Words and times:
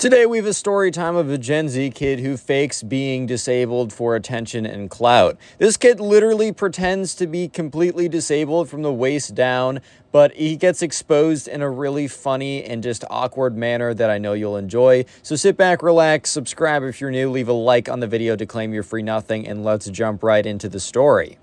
Today 0.00 0.24
we 0.24 0.38
have 0.38 0.46
a 0.46 0.54
story 0.54 0.90
time 0.90 1.14
of 1.14 1.28
a 1.28 1.36
Gen 1.36 1.68
Z 1.68 1.90
kid 1.90 2.20
who 2.20 2.38
fakes 2.38 2.82
being 2.82 3.26
disabled 3.26 3.92
for 3.92 4.16
attention 4.16 4.64
and 4.64 4.88
clout. 4.88 5.36
This 5.58 5.76
kid 5.76 6.00
literally 6.00 6.52
pretends 6.52 7.14
to 7.16 7.26
be 7.26 7.48
completely 7.48 8.08
disabled 8.08 8.70
from 8.70 8.80
the 8.80 8.94
waist 8.94 9.34
down, 9.34 9.82
but 10.10 10.32
he 10.32 10.56
gets 10.56 10.80
exposed 10.80 11.48
in 11.48 11.60
a 11.60 11.68
really 11.68 12.08
funny 12.08 12.64
and 12.64 12.82
just 12.82 13.04
awkward 13.10 13.58
manner 13.58 13.92
that 13.92 14.08
I 14.08 14.16
know 14.16 14.32
you'll 14.32 14.56
enjoy. 14.56 15.04
So 15.20 15.36
sit 15.36 15.58
back, 15.58 15.82
relax, 15.82 16.30
subscribe 16.30 16.82
if 16.82 16.98
you're 17.02 17.10
new, 17.10 17.30
leave 17.30 17.48
a 17.48 17.52
like 17.52 17.90
on 17.90 18.00
the 18.00 18.06
video 18.06 18.36
to 18.36 18.46
claim 18.46 18.72
your 18.72 18.82
free 18.82 19.02
nothing, 19.02 19.46
and 19.46 19.62
let's 19.62 19.90
jump 19.90 20.22
right 20.22 20.46
into 20.46 20.70
the 20.70 20.80
story. 20.80 21.36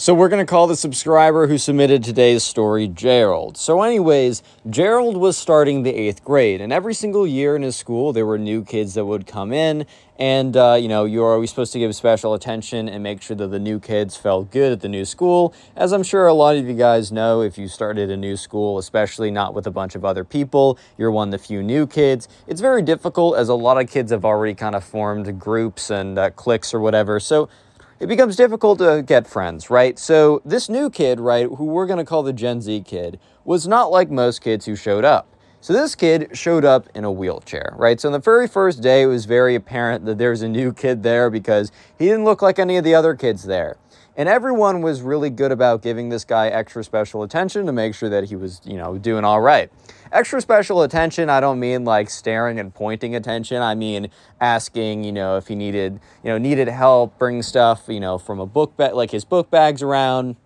So 0.00 0.14
we're 0.14 0.30
going 0.30 0.40
to 0.40 0.50
call 0.50 0.66
the 0.66 0.76
subscriber 0.76 1.46
who 1.46 1.58
submitted 1.58 2.02
today's 2.02 2.42
story 2.42 2.88
Gerald. 2.88 3.58
So 3.58 3.82
anyways, 3.82 4.42
Gerald 4.70 5.18
was 5.18 5.36
starting 5.36 5.82
the 5.82 5.94
eighth 5.94 6.24
grade, 6.24 6.62
and 6.62 6.72
every 6.72 6.94
single 6.94 7.26
year 7.26 7.54
in 7.54 7.60
his 7.60 7.76
school, 7.76 8.14
there 8.14 8.24
were 8.24 8.38
new 8.38 8.64
kids 8.64 8.94
that 8.94 9.04
would 9.04 9.26
come 9.26 9.52
in, 9.52 9.84
and, 10.18 10.56
uh, 10.56 10.78
you 10.80 10.88
know, 10.88 11.04
you're 11.04 11.30
always 11.30 11.50
supposed 11.50 11.74
to 11.74 11.78
give 11.78 11.94
special 11.94 12.32
attention 12.32 12.88
and 12.88 13.02
make 13.02 13.20
sure 13.20 13.36
that 13.36 13.48
the 13.48 13.58
new 13.58 13.78
kids 13.78 14.16
felt 14.16 14.50
good 14.50 14.72
at 14.72 14.80
the 14.80 14.88
new 14.88 15.04
school. 15.04 15.52
As 15.76 15.92
I'm 15.92 16.02
sure 16.02 16.26
a 16.26 16.32
lot 16.32 16.56
of 16.56 16.66
you 16.66 16.72
guys 16.72 17.12
know, 17.12 17.42
if 17.42 17.58
you 17.58 17.68
started 17.68 18.10
a 18.10 18.16
new 18.16 18.38
school, 18.38 18.78
especially 18.78 19.30
not 19.30 19.52
with 19.52 19.66
a 19.66 19.70
bunch 19.70 19.94
of 19.96 20.02
other 20.06 20.24
people, 20.24 20.78
you're 20.96 21.10
one 21.10 21.28
of 21.28 21.32
the 21.32 21.46
few 21.46 21.62
new 21.62 21.86
kids. 21.86 22.26
It's 22.46 22.62
very 22.62 22.80
difficult 22.80 23.36
as 23.36 23.50
a 23.50 23.54
lot 23.54 23.78
of 23.78 23.90
kids 23.90 24.12
have 24.12 24.24
already 24.24 24.54
kind 24.54 24.74
of 24.74 24.82
formed 24.82 25.38
groups 25.38 25.90
and 25.90 26.18
uh, 26.18 26.30
cliques 26.30 26.72
or 26.72 26.80
whatever. 26.80 27.20
So 27.20 27.50
it 28.00 28.06
becomes 28.06 28.34
difficult 28.34 28.78
to 28.78 29.04
get 29.06 29.26
friends, 29.26 29.68
right? 29.68 29.98
So 29.98 30.40
this 30.42 30.70
new 30.70 30.88
kid, 30.88 31.20
right, 31.20 31.46
who 31.46 31.66
we're 31.66 31.86
going 31.86 31.98
to 31.98 32.04
call 32.04 32.22
the 32.22 32.32
Gen 32.32 32.62
Z 32.62 32.82
kid, 32.86 33.20
was 33.44 33.68
not 33.68 33.90
like 33.90 34.10
most 34.10 34.40
kids 34.40 34.64
who 34.64 34.74
showed 34.74 35.04
up. 35.04 35.28
So 35.60 35.74
this 35.74 35.94
kid 35.94 36.30
showed 36.32 36.64
up 36.64 36.88
in 36.94 37.04
a 37.04 37.12
wheelchair, 37.12 37.74
right? 37.76 38.00
So 38.00 38.08
on 38.08 38.14
the 38.14 38.18
very 38.18 38.48
first 38.48 38.80
day, 38.80 39.02
it 39.02 39.06
was 39.06 39.26
very 39.26 39.54
apparent 39.54 40.06
that 40.06 40.16
there's 40.16 40.40
a 40.40 40.48
new 40.48 40.72
kid 40.72 41.02
there 41.02 41.28
because 41.28 41.70
he 41.98 42.06
didn't 42.06 42.24
look 42.24 42.40
like 42.40 42.58
any 42.58 42.78
of 42.78 42.84
the 42.84 42.94
other 42.94 43.14
kids 43.14 43.42
there. 43.42 43.76
And 44.20 44.28
everyone 44.28 44.82
was 44.82 45.00
really 45.00 45.30
good 45.30 45.50
about 45.50 45.80
giving 45.80 46.10
this 46.10 46.26
guy 46.26 46.48
extra 46.48 46.84
special 46.84 47.22
attention 47.22 47.64
to 47.64 47.72
make 47.72 47.94
sure 47.94 48.10
that 48.10 48.24
he 48.24 48.36
was, 48.36 48.60
you 48.66 48.76
know, 48.76 48.98
doing 48.98 49.24
all 49.24 49.40
right. 49.40 49.72
Extra 50.12 50.42
special 50.42 50.82
attention, 50.82 51.30
I 51.30 51.40
don't 51.40 51.58
mean 51.58 51.86
like 51.86 52.10
staring 52.10 52.60
and 52.60 52.74
pointing 52.74 53.16
attention. 53.16 53.62
I 53.62 53.74
mean 53.74 54.10
asking, 54.38 55.04
you 55.04 55.12
know, 55.12 55.38
if 55.38 55.48
he 55.48 55.54
needed, 55.54 56.00
you 56.22 56.28
know, 56.28 56.36
needed 56.36 56.68
help, 56.68 57.18
bring 57.18 57.40
stuff, 57.40 57.84
you 57.88 57.98
know, 57.98 58.18
from 58.18 58.40
a 58.40 58.46
book 58.46 58.76
bag, 58.76 58.92
like 58.92 59.10
his 59.10 59.24
book 59.24 59.50
bags 59.50 59.80
around, 59.80 60.36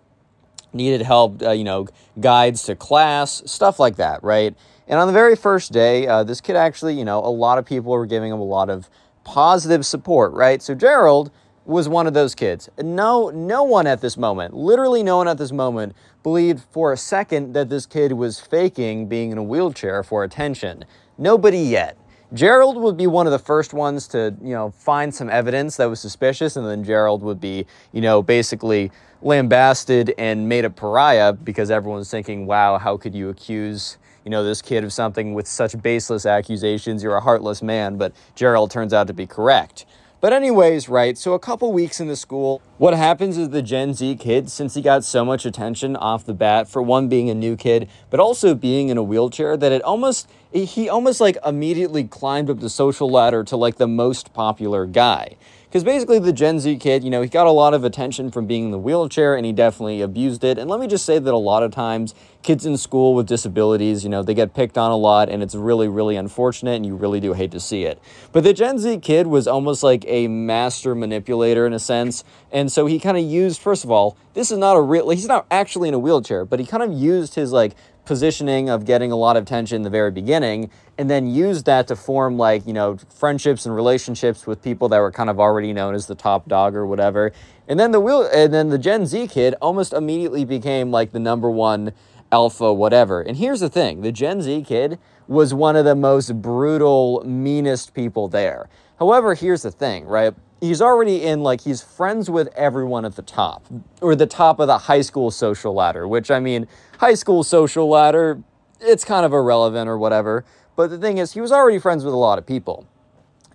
needed 0.71 1.01
help, 1.01 1.41
uh, 1.41 1.51
you 1.51 1.65
know, 1.65 1.85
guides 2.21 2.63
to 2.63 2.77
class, 2.77 3.43
stuff 3.45 3.77
like 3.77 3.97
that, 3.97 4.23
right? 4.23 4.55
And 4.87 5.01
on 5.01 5.07
the 5.07 5.13
very 5.13 5.35
first 5.35 5.73
day, 5.73 6.07
uh, 6.07 6.23
this 6.23 6.39
kid 6.39 6.55
actually, 6.55 6.97
you 6.97 7.03
know, 7.03 7.19
a 7.19 7.27
lot 7.27 7.57
of 7.57 7.65
people 7.65 7.91
were 7.91 8.05
giving 8.05 8.31
him 8.31 8.39
a 8.39 8.45
lot 8.45 8.69
of 8.69 8.89
positive 9.25 9.85
support, 9.85 10.31
right? 10.31 10.61
So 10.61 10.75
Gerald 10.75 11.29
was 11.65 11.89
one 11.89 12.07
of 12.07 12.13
those 12.13 12.35
kids. 12.35 12.69
No, 12.81 13.29
no 13.29 13.63
one 13.63 13.87
at 13.87 14.01
this 14.01 14.17
moment, 14.17 14.53
literally 14.53 15.03
no 15.03 15.17
one 15.17 15.27
at 15.27 15.37
this 15.37 15.51
moment, 15.51 15.95
believed 16.23 16.63
for 16.71 16.93
a 16.93 16.97
second 16.97 17.53
that 17.53 17.69
this 17.69 17.85
kid 17.85 18.11
was 18.11 18.39
faking 18.39 19.07
being 19.07 19.31
in 19.31 19.37
a 19.37 19.43
wheelchair 19.43 20.03
for 20.03 20.23
attention. 20.23 20.85
Nobody 21.17 21.59
yet. 21.59 21.97
Gerald 22.33 22.77
would 22.77 22.97
be 22.97 23.07
one 23.07 23.27
of 23.27 23.31
the 23.31 23.39
first 23.39 23.73
ones 23.73 24.07
to, 24.09 24.35
you 24.41 24.53
know, 24.53 24.71
find 24.71 25.13
some 25.13 25.29
evidence 25.29 25.77
that 25.77 25.85
was 25.85 25.99
suspicious, 25.99 26.55
and 26.55 26.65
then 26.65 26.83
Gerald 26.83 27.21
would 27.21 27.39
be, 27.39 27.65
you 27.93 28.01
know, 28.01 28.21
basically 28.21 28.91
lambasted 29.21 30.13
and 30.17 30.49
made 30.49 30.65
a 30.65 30.69
pariah 30.69 31.33
because 31.33 31.71
everyone's 31.71 32.11
thinking, 32.11 32.45
wow, 32.45 32.77
how 32.77 32.97
could 32.97 33.15
you 33.15 33.29
accuse, 33.29 33.97
you 34.23 34.31
know, 34.31 34.43
this 34.43 34.61
kid 34.61 34.83
of 34.83 34.91
something 34.91 35.33
with 35.33 35.47
such 35.47 35.81
baseless 35.81 36.25
accusations? 36.25 37.03
You're 37.03 37.15
a 37.15 37.21
heartless 37.21 37.61
man, 37.61 37.97
but 37.97 38.13
Gerald 38.35 38.71
turns 38.71 38.93
out 38.93 39.07
to 39.07 39.13
be 39.13 39.27
correct. 39.27 39.85
But 40.25 40.33
anyways, 40.33 40.89
right, 40.89 41.15
so 41.15 41.33
a 41.33 41.39
couple 41.39 41.71
weeks 41.71 41.99
in 41.99 42.07
the 42.07 42.15
school, 42.15 42.59
what 42.79 42.95
happens 42.95 43.37
is 43.37 43.49
the 43.49 43.61
Gen 43.61 43.93
Z 43.93 44.15
kid, 44.15 44.49
since 44.49 44.73
he 44.73 44.81
got 44.81 45.03
so 45.03 45.23
much 45.23 45.45
attention 45.45 45.95
off 45.95 46.25
the 46.25 46.33
bat, 46.33 46.67
for 46.67 46.81
one 46.81 47.07
being 47.07 47.29
a 47.29 47.35
new 47.35 47.55
kid, 47.55 47.87
but 48.09 48.19
also 48.19 48.55
being 48.55 48.89
in 48.89 48.97
a 48.97 49.03
wheelchair, 49.03 49.55
that 49.55 49.71
it 49.71 49.83
almost, 49.83 50.27
he 50.51 50.89
almost 50.89 51.21
like 51.21 51.37
immediately 51.45 52.05
climbed 52.05 52.49
up 52.49 52.59
the 52.59 52.71
social 52.71 53.07
ladder 53.07 53.43
to 53.43 53.55
like 53.55 53.75
the 53.75 53.87
most 53.87 54.33
popular 54.33 54.87
guy. 54.87 55.35
Because 55.75 55.83
basically, 55.83 56.19
the 56.19 56.31
Gen 56.31 56.61
Z 56.61 56.77
kid, 56.77 57.03
you 57.03 57.09
know, 57.09 57.21
he 57.21 57.27
got 57.27 57.47
a 57.47 57.51
lot 57.51 57.73
of 57.73 57.83
attention 57.83 58.31
from 58.31 58.45
being 58.45 58.63
in 58.63 58.71
the 58.71 58.79
wheelchair 58.79 59.35
and 59.35 59.45
he 59.45 59.51
definitely 59.51 59.99
abused 59.99 60.45
it. 60.45 60.57
And 60.57 60.69
let 60.69 60.79
me 60.79 60.87
just 60.87 61.05
say 61.05 61.19
that 61.19 61.33
a 61.33 61.35
lot 61.35 61.63
of 61.63 61.71
times, 61.73 62.15
kids 62.43 62.65
in 62.65 62.77
school 62.77 63.13
with 63.13 63.27
disabilities, 63.27 64.01
you 64.01 64.09
know, 64.09 64.23
they 64.23 64.33
get 64.33 64.53
picked 64.53 64.77
on 64.77 64.91
a 64.91 64.95
lot 64.95 65.27
and 65.27 65.43
it's 65.43 65.53
really, 65.53 65.89
really 65.89 66.15
unfortunate 66.15 66.75
and 66.75 66.85
you 66.85 66.95
really 66.95 67.19
do 67.19 67.33
hate 67.33 67.51
to 67.51 67.59
see 67.59 67.83
it. 67.83 68.01
But 68.31 68.45
the 68.45 68.53
Gen 68.53 68.79
Z 68.79 68.99
kid 68.99 69.27
was 69.27 69.49
almost 69.49 69.83
like 69.83 70.05
a 70.07 70.29
master 70.29 70.95
manipulator 70.95 71.67
in 71.67 71.73
a 71.73 71.79
sense. 71.79 72.23
And 72.53 72.71
so 72.71 72.85
he 72.85 72.97
kind 72.97 73.17
of 73.17 73.25
used, 73.25 73.59
first 73.59 73.83
of 73.83 73.91
all, 73.91 74.15
this 74.33 74.51
is 74.51 74.57
not 74.57 74.77
a 74.77 74.81
real, 74.81 75.09
he's 75.09 75.27
not 75.27 75.45
actually 75.51 75.89
in 75.89 75.93
a 75.93 75.99
wheelchair, 75.99 76.45
but 76.45 76.61
he 76.61 76.65
kind 76.65 76.83
of 76.83 76.93
used 76.93 77.35
his 77.35 77.51
like 77.51 77.75
positioning 78.05 78.69
of 78.69 78.85
getting 78.85 79.11
a 79.11 79.15
lot 79.15 79.37
of 79.37 79.43
attention 79.43 79.77
in 79.77 79.81
the 79.81 79.89
very 79.89 80.11
beginning 80.11 80.69
and 80.97 81.09
then 81.09 81.27
use 81.27 81.63
that 81.63 81.87
to 81.87 81.95
form 81.95 82.37
like 82.37 82.65
you 82.65 82.73
know 82.73 82.97
friendships 83.13 83.65
and 83.65 83.75
relationships 83.75 84.47
with 84.47 84.61
people 84.61 84.89
that 84.89 84.99
were 84.99 85.11
kind 85.11 85.29
of 85.29 85.39
already 85.39 85.73
known 85.73 85.93
as 85.93 86.07
the 86.07 86.15
top 86.15 86.47
dog 86.47 86.75
or 86.75 86.85
whatever. 86.85 87.31
And 87.67 87.79
then 87.79 87.91
the 87.91 87.99
wheel 87.99 88.29
and 88.33 88.53
then 88.53 88.69
the 88.69 88.77
gen 88.77 89.05
z 89.05 89.27
kid 89.27 89.55
almost 89.61 89.93
immediately 89.93 90.45
became 90.45 90.91
like 90.91 91.11
the 91.11 91.19
number 91.19 91.49
one 91.49 91.93
alpha 92.31 92.73
whatever. 92.73 93.21
And 93.21 93.37
here's 93.37 93.59
the 93.59 93.69
thing 93.69 94.01
the 94.01 94.11
gen 94.11 94.41
z 94.41 94.61
kid 94.61 94.99
was 95.27 95.53
one 95.53 95.75
of 95.75 95.85
the 95.85 95.95
most 95.95 96.41
brutal 96.41 97.23
meanest 97.25 97.93
people 97.93 98.27
there. 98.27 98.69
However 98.99 99.33
here's 99.35 99.63
the 99.63 99.71
thing 99.71 100.05
right 100.05 100.33
he's 100.65 100.81
already 100.81 101.23
in 101.23 101.41
like 101.41 101.61
he's 101.61 101.81
friends 101.81 102.29
with 102.29 102.47
everyone 102.55 103.05
at 103.05 103.15
the 103.15 103.21
top 103.21 103.65
or 104.01 104.15
the 104.15 104.25
top 104.25 104.59
of 104.59 104.67
the 104.67 104.77
high 104.77 105.01
school 105.01 105.31
social 105.31 105.73
ladder 105.73 106.07
which 106.07 106.29
i 106.29 106.39
mean 106.39 106.67
high 106.99 107.13
school 107.13 107.43
social 107.43 107.87
ladder 107.87 108.41
it's 108.81 109.03
kind 109.03 109.25
of 109.25 109.33
irrelevant 109.33 109.89
or 109.89 109.97
whatever. 109.97 110.45
But 110.75 110.89
the 110.89 110.97
thing 110.97 111.17
is 111.17 111.33
he 111.33 111.41
was 111.41 111.51
already 111.51 111.79
friends 111.79 112.03
with 112.03 112.13
a 112.13 112.17
lot 112.17 112.37
of 112.37 112.45
people. 112.45 112.87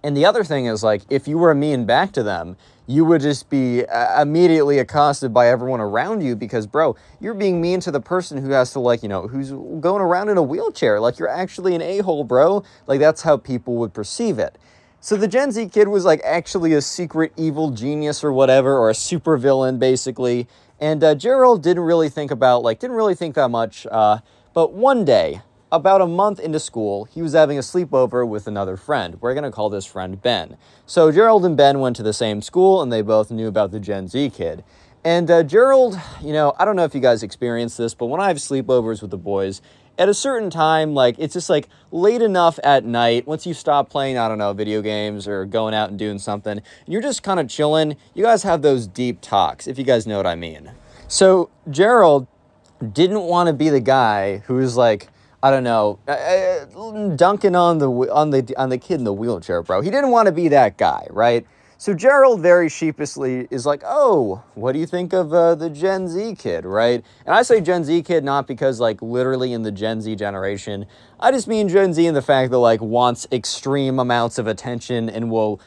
And 0.02 0.16
the 0.16 0.24
other 0.24 0.44
thing 0.44 0.66
is 0.66 0.82
like 0.82 1.02
if 1.10 1.28
you 1.28 1.36
were 1.38 1.54
mean 1.54 1.84
back 1.84 2.12
to 2.12 2.22
them 2.22 2.56
you 2.86 3.04
would 3.04 3.20
just 3.20 3.48
be 3.48 3.84
uh, 3.84 4.20
immediately 4.20 4.80
accosted 4.80 5.32
by 5.32 5.46
everyone 5.46 5.78
around 5.78 6.22
you 6.22 6.34
because 6.34 6.66
bro 6.66 6.96
you're 7.20 7.34
being 7.34 7.60
mean 7.60 7.78
to 7.78 7.92
the 7.92 8.00
person 8.00 8.38
who 8.38 8.50
has 8.50 8.72
to 8.72 8.80
like 8.80 9.02
you 9.02 9.08
know 9.08 9.28
who's 9.28 9.50
going 9.50 10.00
around 10.00 10.30
in 10.30 10.38
a 10.38 10.42
wheelchair. 10.42 10.98
Like 11.00 11.18
you're 11.18 11.28
actually 11.28 11.74
an 11.74 11.82
a-hole 11.82 12.24
bro. 12.24 12.64
Like 12.86 12.98
that's 12.98 13.22
how 13.22 13.36
people 13.36 13.76
would 13.76 13.92
perceive 13.92 14.38
it 14.38 14.56
so 15.00 15.16
the 15.16 15.28
Gen 15.28 15.50
Z 15.50 15.68
kid 15.68 15.88
was 15.88 16.04
like 16.04 16.20
actually 16.24 16.74
a 16.74 16.82
secret 16.82 17.32
evil 17.36 17.70
genius 17.70 18.22
or 18.22 18.32
whatever, 18.32 18.76
or 18.76 18.90
a 18.90 18.94
super 18.94 19.36
villain 19.36 19.78
basically. 19.78 20.46
And 20.78 21.04
uh, 21.04 21.14
Gerald 21.14 21.62
didn't 21.62 21.82
really 21.82 22.08
think 22.08 22.30
about, 22.30 22.62
like, 22.62 22.78
didn't 22.78 22.96
really 22.96 23.14
think 23.14 23.34
that 23.34 23.50
much. 23.50 23.86
Uh, 23.90 24.20
but 24.54 24.72
one 24.72 25.04
day, 25.04 25.42
about 25.72 26.00
a 26.00 26.06
month 26.06 26.40
into 26.40 26.58
school, 26.58 27.04
he 27.04 27.22
was 27.22 27.32
having 27.32 27.56
a 27.56 27.60
sleepover 27.60 28.26
with 28.26 28.46
another 28.46 28.76
friend. 28.76 29.18
We're 29.20 29.34
going 29.34 29.44
to 29.44 29.50
call 29.50 29.70
this 29.70 29.86
friend 29.86 30.20
Ben. 30.20 30.56
So 30.86 31.12
Gerald 31.12 31.44
and 31.44 31.56
Ben 31.56 31.80
went 31.80 31.96
to 31.96 32.02
the 32.02 32.12
same 32.12 32.42
school 32.42 32.82
and 32.82 32.92
they 32.92 33.02
both 33.02 33.30
knew 33.30 33.46
about 33.46 33.70
the 33.70 33.78
Gen 33.78 34.08
Z 34.08 34.30
kid. 34.30 34.64
And 35.04 35.30
uh, 35.30 35.42
Gerald, 35.42 35.98
you 36.20 36.32
know, 36.32 36.54
I 36.58 36.64
don't 36.64 36.76
know 36.76 36.84
if 36.84 36.94
you 36.94 37.00
guys 37.00 37.22
experience 37.22 37.76
this, 37.76 37.94
but 37.94 38.06
when 38.06 38.20
I 38.20 38.28
have 38.28 38.38
sleepovers 38.38 39.00
with 39.00 39.10
the 39.10 39.18
boys, 39.18 39.62
at 39.98 40.08
a 40.08 40.14
certain 40.14 40.50
time, 40.50 40.94
like 40.94 41.16
it's 41.18 41.34
just 41.34 41.50
like 41.50 41.68
late 41.92 42.22
enough 42.22 42.58
at 42.64 42.84
night, 42.84 43.26
once 43.26 43.46
you 43.46 43.54
stop 43.54 43.90
playing, 43.90 44.16
I 44.16 44.28
don't 44.28 44.38
know, 44.38 44.52
video 44.52 44.82
games 44.82 45.28
or 45.28 45.44
going 45.44 45.74
out 45.74 45.90
and 45.90 45.98
doing 45.98 46.18
something, 46.18 46.52
and 46.52 46.62
you're 46.86 47.02
just 47.02 47.22
kind 47.22 47.38
of 47.38 47.48
chilling, 47.48 47.96
you 48.14 48.24
guys 48.24 48.42
have 48.42 48.62
those 48.62 48.86
deep 48.86 49.20
talks, 49.20 49.66
if 49.66 49.78
you 49.78 49.84
guys 49.84 50.06
know 50.06 50.16
what 50.16 50.26
I 50.26 50.36
mean. 50.36 50.72
So 51.08 51.50
Gerald 51.68 52.26
didn't 52.92 53.22
want 53.22 53.48
to 53.48 53.52
be 53.52 53.68
the 53.68 53.80
guy 53.80 54.38
who's 54.46 54.76
like, 54.76 55.08
I 55.42 55.50
don't 55.50 55.64
know, 55.64 55.98
uh, 56.06 56.12
uh, 56.12 57.16
dunking 57.16 57.56
on 57.56 57.78
the 57.78 57.90
on 57.90 58.30
the 58.30 58.54
on 58.56 58.68
the 58.68 58.78
kid 58.78 58.94
in 58.94 59.04
the 59.04 59.12
wheelchair, 59.12 59.62
bro. 59.62 59.80
He 59.80 59.90
didn't 59.90 60.10
want 60.10 60.26
to 60.26 60.32
be 60.32 60.48
that 60.48 60.76
guy, 60.76 61.06
right? 61.10 61.46
So 61.80 61.94
Gerald 61.94 62.42
very 62.42 62.68
sheepishly 62.68 63.48
is 63.50 63.64
like, 63.64 63.80
oh, 63.86 64.42
what 64.54 64.72
do 64.72 64.78
you 64.78 64.84
think 64.84 65.14
of 65.14 65.32
uh, 65.32 65.54
the 65.54 65.70
Gen 65.70 66.08
Z 66.08 66.34
kid, 66.34 66.66
right? 66.66 67.02
And 67.24 67.34
I 67.34 67.40
say 67.40 67.62
Gen 67.62 67.84
Z 67.84 68.02
kid 68.02 68.22
not 68.22 68.46
because 68.46 68.80
like 68.80 69.00
literally 69.00 69.54
in 69.54 69.62
the 69.62 69.72
Gen 69.72 70.02
Z 70.02 70.14
generation. 70.16 70.84
I 71.18 71.30
just 71.32 71.48
mean 71.48 71.70
Gen 71.70 71.94
Z 71.94 72.04
in 72.04 72.12
the 72.12 72.20
fact 72.20 72.50
that 72.50 72.58
like 72.58 72.82
wants 72.82 73.26
extreme 73.32 73.98
amounts 73.98 74.36
of 74.36 74.46
attention 74.46 75.08
and 75.08 75.30
will 75.30 75.58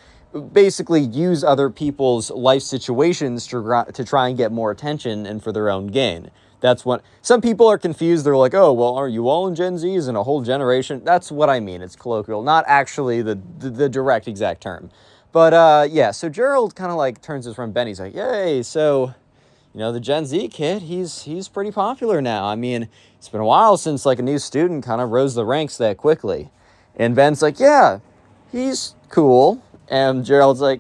basically 0.52 1.02
use 1.02 1.44
other 1.44 1.72
people's 1.72 2.30
life 2.30 2.62
situations 2.62 3.48
to, 3.48 3.86
to 3.92 4.06
try 4.06 4.28
and 4.28 4.38
get 4.38 4.52
more 4.52 4.70
attention 4.70 5.26
and 5.26 5.42
for 5.44 5.52
their 5.52 5.68
own 5.68 5.88
gain. 5.88 6.30
That's 6.60 6.86
what 6.86 7.02
some 7.24 7.42
people 7.42 7.68
are 7.68 7.80
confused. 7.80 8.24
They're 8.24 8.38
like, 8.38 8.54
oh, 8.54 8.72
well, 8.72 8.94
are 8.94 9.10
you 9.10 9.30
all 9.30 9.48
in 9.48 9.56
Gen 9.56 9.78
Zs 9.78 10.08
and 10.08 10.16
a 10.16 10.22
whole 10.22 10.44
generation? 10.44 11.02
That's 11.04 11.32
what 11.32 11.50
I 11.50 11.60
mean. 11.60 11.82
It's 11.82 11.96
colloquial, 11.96 12.44
not 12.44 12.66
actually 12.68 13.24
the, 13.24 13.42
the, 13.58 13.72
the 13.72 13.90
direct 13.90 14.28
exact 14.28 14.62
term. 14.62 14.92
But 15.34 15.54
uh, 15.54 15.88
yeah, 15.92 16.12
so 16.12 16.30
Gerald 16.30 16.76
kind 16.76 16.92
of 16.92 16.98
like 16.98 17.22
turns 17.22 17.46
his 17.46 17.56
friend 17.56 17.74
Benny's 17.74 18.00
like, 18.00 18.16
"Yay!" 18.16 18.64
So, 18.64 19.14
you 19.74 19.80
know, 19.80 19.92
the 19.92 20.00
Gen 20.00 20.26
Z 20.26 20.48
kid, 20.48 20.84
he's 20.84 21.24
he's 21.24 21.50
pretty 21.50 21.72
popular 21.72 22.22
now. 22.22 22.46
I 22.46 22.56
mean, 22.56 22.88
it's 23.18 23.28
been 23.28 23.42
a 23.42 23.46
while 23.46 23.76
since 23.76 24.06
like 24.06 24.20
a 24.20 24.24
new 24.24 24.40
student 24.40 24.86
kind 24.86 25.02
of 25.02 25.10
rose 25.10 25.36
the 25.36 25.44
ranks 25.44 25.76
that 25.78 25.98
quickly. 25.98 26.52
And 26.96 27.16
Ben's 27.16 27.42
like, 27.42 27.60
"Yeah, 27.60 28.00
he's 28.54 28.96
cool. 29.10 29.62
And 29.90 30.24
Gerald's 30.24 30.62
like, 30.62 30.80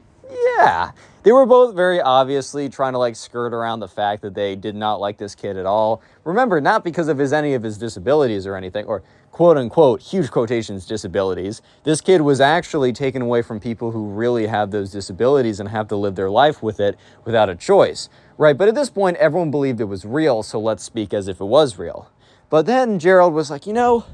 yeah. 0.57 0.91
They 1.23 1.31
were 1.31 1.45
both 1.45 1.75
very 1.75 2.01
obviously 2.01 2.69
trying 2.69 2.93
to 2.93 2.99
like 2.99 3.15
skirt 3.15 3.53
around 3.53 3.79
the 3.79 3.87
fact 3.87 4.21
that 4.23 4.33
they 4.33 4.55
did 4.55 4.75
not 4.75 4.99
like 4.99 5.17
this 5.17 5.35
kid 5.35 5.57
at 5.57 5.65
all. 5.65 6.01
Remember, 6.25 6.59
not 6.59 6.83
because 6.83 7.07
of 7.07 7.17
his 7.17 7.31
any 7.33 7.53
of 7.53 7.63
his 7.63 7.77
disabilities 7.77 8.45
or 8.45 8.55
anything, 8.55 8.85
or 8.85 9.03
quote 9.33 9.57
unquote 9.57 9.99
huge 9.99 10.29
quotations 10.29 10.85
disabilities. 10.85 11.61
This 11.83 12.01
kid 12.01 12.21
was 12.21 12.39
actually 12.39 12.93
taken 12.93 13.21
away 13.23 13.41
from 13.41 13.59
people 13.59 13.91
who 13.91 14.05
really 14.05 14.45
have 14.45 14.69
those 14.69 14.91
disabilities 14.91 15.59
and 15.59 15.67
have 15.69 15.87
to 15.87 15.95
live 15.95 16.15
their 16.15 16.29
life 16.29 16.61
with 16.61 16.79
it 16.79 16.97
without 17.25 17.49
a 17.49 17.55
choice. 17.55 18.09
Right? 18.37 18.55
But 18.55 18.67
at 18.67 18.75
this 18.75 18.91
point, 18.91 19.17
everyone 19.17 19.51
believed 19.51 19.81
it 19.81 19.85
was 19.85 20.05
real, 20.05 20.43
so 20.43 20.59
let's 20.59 20.83
speak 20.83 21.13
as 21.13 21.27
if 21.27 21.41
it 21.41 21.45
was 21.45 21.77
real. 21.79 22.11
But 22.49 22.67
then 22.67 22.99
Gerald 22.99 23.33
was 23.33 23.49
like, 23.49 23.65
you 23.65 23.73
know, 23.73 24.05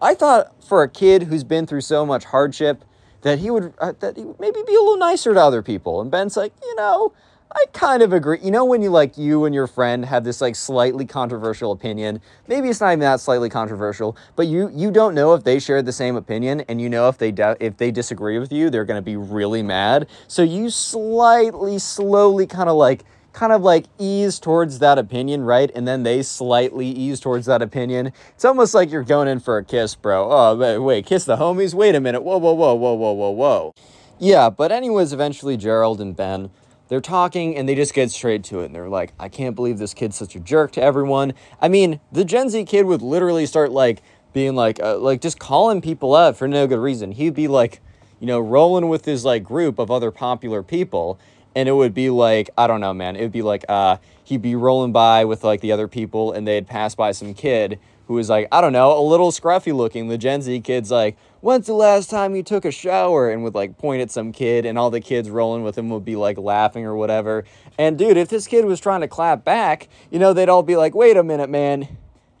I 0.00 0.14
thought 0.14 0.64
for 0.64 0.82
a 0.82 0.88
kid 0.88 1.24
who's 1.24 1.44
been 1.44 1.66
through 1.66 1.82
so 1.82 2.06
much 2.06 2.24
hardship 2.24 2.82
that 3.20 3.38
he 3.38 3.50
would 3.50 3.74
uh, 3.78 3.92
that 4.00 4.16
he 4.16 4.24
would 4.24 4.40
maybe 4.40 4.62
be 4.66 4.74
a 4.74 4.80
little 4.80 4.96
nicer 4.96 5.34
to 5.34 5.40
other 5.40 5.62
people. 5.62 6.00
And 6.00 6.10
Ben's 6.10 6.36
like, 6.36 6.54
you 6.62 6.74
know, 6.76 7.12
I 7.56 7.64
kind 7.72 8.02
of 8.02 8.12
agree. 8.12 8.38
You 8.42 8.50
know, 8.50 8.66
when 8.66 8.82
you 8.82 8.90
like 8.90 9.16
you 9.16 9.46
and 9.46 9.54
your 9.54 9.66
friend 9.66 10.04
have 10.04 10.24
this 10.24 10.42
like 10.42 10.54
slightly 10.54 11.06
controversial 11.06 11.72
opinion, 11.72 12.20
maybe 12.48 12.68
it's 12.68 12.82
not 12.82 12.88
even 12.88 13.00
that 13.00 13.18
slightly 13.18 13.48
controversial, 13.48 14.14
but 14.36 14.46
you 14.46 14.70
you 14.74 14.90
don't 14.90 15.14
know 15.14 15.32
if 15.32 15.42
they 15.42 15.58
share 15.58 15.80
the 15.80 15.92
same 15.92 16.16
opinion, 16.16 16.60
and 16.68 16.82
you 16.82 16.90
know 16.90 17.08
if 17.08 17.16
they 17.16 17.32
de- 17.32 17.56
if 17.58 17.78
they 17.78 17.90
disagree 17.90 18.38
with 18.38 18.52
you, 18.52 18.68
they're 18.68 18.84
to 18.84 19.00
be 19.00 19.16
really 19.16 19.62
mad. 19.62 20.06
So 20.28 20.42
you 20.42 20.68
slightly, 20.68 21.78
slowly, 21.78 22.46
kind 22.46 22.68
of 22.68 22.76
like 22.76 23.04
kind 23.32 23.52
of 23.54 23.62
like 23.62 23.86
ease 23.98 24.38
towards 24.38 24.78
that 24.80 24.98
opinion, 24.98 25.42
right? 25.42 25.70
And 25.74 25.88
then 25.88 26.02
they 26.02 26.22
slightly 26.22 26.88
ease 26.88 27.20
towards 27.20 27.46
that 27.46 27.62
opinion. 27.62 28.12
It's 28.34 28.44
almost 28.44 28.74
like 28.74 28.90
you're 28.90 29.02
going 29.02 29.28
in 29.28 29.40
for 29.40 29.56
a 29.56 29.64
kiss, 29.64 29.94
bro. 29.94 30.30
Oh, 30.30 30.82
wait, 30.82 31.06
kiss 31.06 31.24
the 31.24 31.36
homies? 31.36 31.72
Wait 31.72 31.94
a 31.94 32.00
minute. 32.00 32.22
Whoa, 32.22 32.36
whoa, 32.36 32.52
whoa, 32.52 32.74
whoa, 32.74 32.92
whoa, 32.92 33.12
whoa, 33.12 33.30
whoa. 33.30 33.74
Yeah, 34.18 34.50
but 34.50 34.72
anyways, 34.72 35.12
eventually 35.14 35.56
Gerald 35.56 36.00
and 36.02 36.14
Ben, 36.14 36.50
they're 36.88 37.00
talking 37.00 37.56
and 37.56 37.68
they 37.68 37.74
just 37.74 37.94
get 37.94 38.10
straight 38.10 38.44
to 38.44 38.60
it. 38.60 38.66
And 38.66 38.74
they're 38.74 38.88
like, 38.88 39.12
I 39.18 39.28
can't 39.28 39.54
believe 39.56 39.78
this 39.78 39.94
kid's 39.94 40.16
such 40.16 40.36
a 40.36 40.40
jerk 40.40 40.72
to 40.72 40.82
everyone. 40.82 41.34
I 41.60 41.68
mean, 41.68 42.00
the 42.12 42.24
Gen 42.24 42.48
Z 42.48 42.64
kid 42.64 42.86
would 42.86 43.02
literally 43.02 43.46
start 43.46 43.72
like 43.72 44.02
being 44.32 44.54
like, 44.54 44.80
uh, 44.82 44.98
like 44.98 45.20
just 45.20 45.38
calling 45.38 45.80
people 45.80 46.14
out 46.14 46.36
for 46.36 46.46
no 46.46 46.66
good 46.66 46.78
reason. 46.78 47.12
He'd 47.12 47.34
be 47.34 47.48
like, 47.48 47.80
you 48.20 48.26
know, 48.26 48.40
rolling 48.40 48.88
with 48.88 49.04
his 49.04 49.24
like 49.24 49.44
group 49.44 49.78
of 49.78 49.90
other 49.90 50.10
popular 50.10 50.62
people 50.62 51.18
and 51.56 51.70
it 51.70 51.72
would 51.72 51.94
be 51.94 52.10
like 52.10 52.50
I 52.56 52.68
don't 52.68 52.80
know, 52.80 52.94
man. 52.94 53.16
It 53.16 53.22
would 53.22 53.32
be 53.32 53.42
like 53.42 53.64
uh, 53.68 53.96
he'd 54.22 54.42
be 54.42 54.54
rolling 54.54 54.92
by 54.92 55.24
with 55.24 55.42
like 55.42 55.62
the 55.62 55.72
other 55.72 55.88
people, 55.88 56.30
and 56.30 56.46
they'd 56.46 56.66
pass 56.68 56.94
by 56.94 57.10
some 57.10 57.34
kid 57.34 57.80
who 58.06 58.14
was 58.14 58.28
like 58.28 58.46
I 58.52 58.60
don't 58.60 58.74
know, 58.74 58.96
a 58.96 59.00
little 59.00 59.32
scruffy 59.32 59.74
looking. 59.74 60.06
The 60.08 60.18
Gen 60.18 60.42
Z 60.42 60.60
kid's 60.60 60.90
like, 60.90 61.16
"When's 61.46 61.68
the 61.68 61.74
last 61.74 62.10
time 62.10 62.34
you 62.34 62.42
took 62.42 62.64
a 62.64 62.72
shower?" 62.72 63.30
and 63.30 63.44
would 63.44 63.54
like 63.54 63.78
point 63.78 64.02
at 64.02 64.10
some 64.10 64.32
kid, 64.32 64.66
and 64.66 64.76
all 64.76 64.90
the 64.90 65.00
kids 65.00 65.30
rolling 65.30 65.62
with 65.62 65.78
him 65.78 65.90
would 65.90 66.04
be 66.04 66.16
like 66.16 66.38
laughing 66.38 66.84
or 66.84 66.96
whatever. 66.96 67.44
And 67.78 67.96
dude, 67.96 68.16
if 68.16 68.28
this 68.28 68.48
kid 68.48 68.64
was 68.64 68.80
trying 68.80 69.02
to 69.02 69.06
clap 69.06 69.44
back, 69.44 69.88
you 70.10 70.18
know, 70.18 70.32
they'd 70.32 70.48
all 70.48 70.64
be 70.64 70.74
like, 70.76 70.92
"Wait 70.96 71.16
a 71.16 71.22
minute, 71.22 71.48
man." 71.48 71.86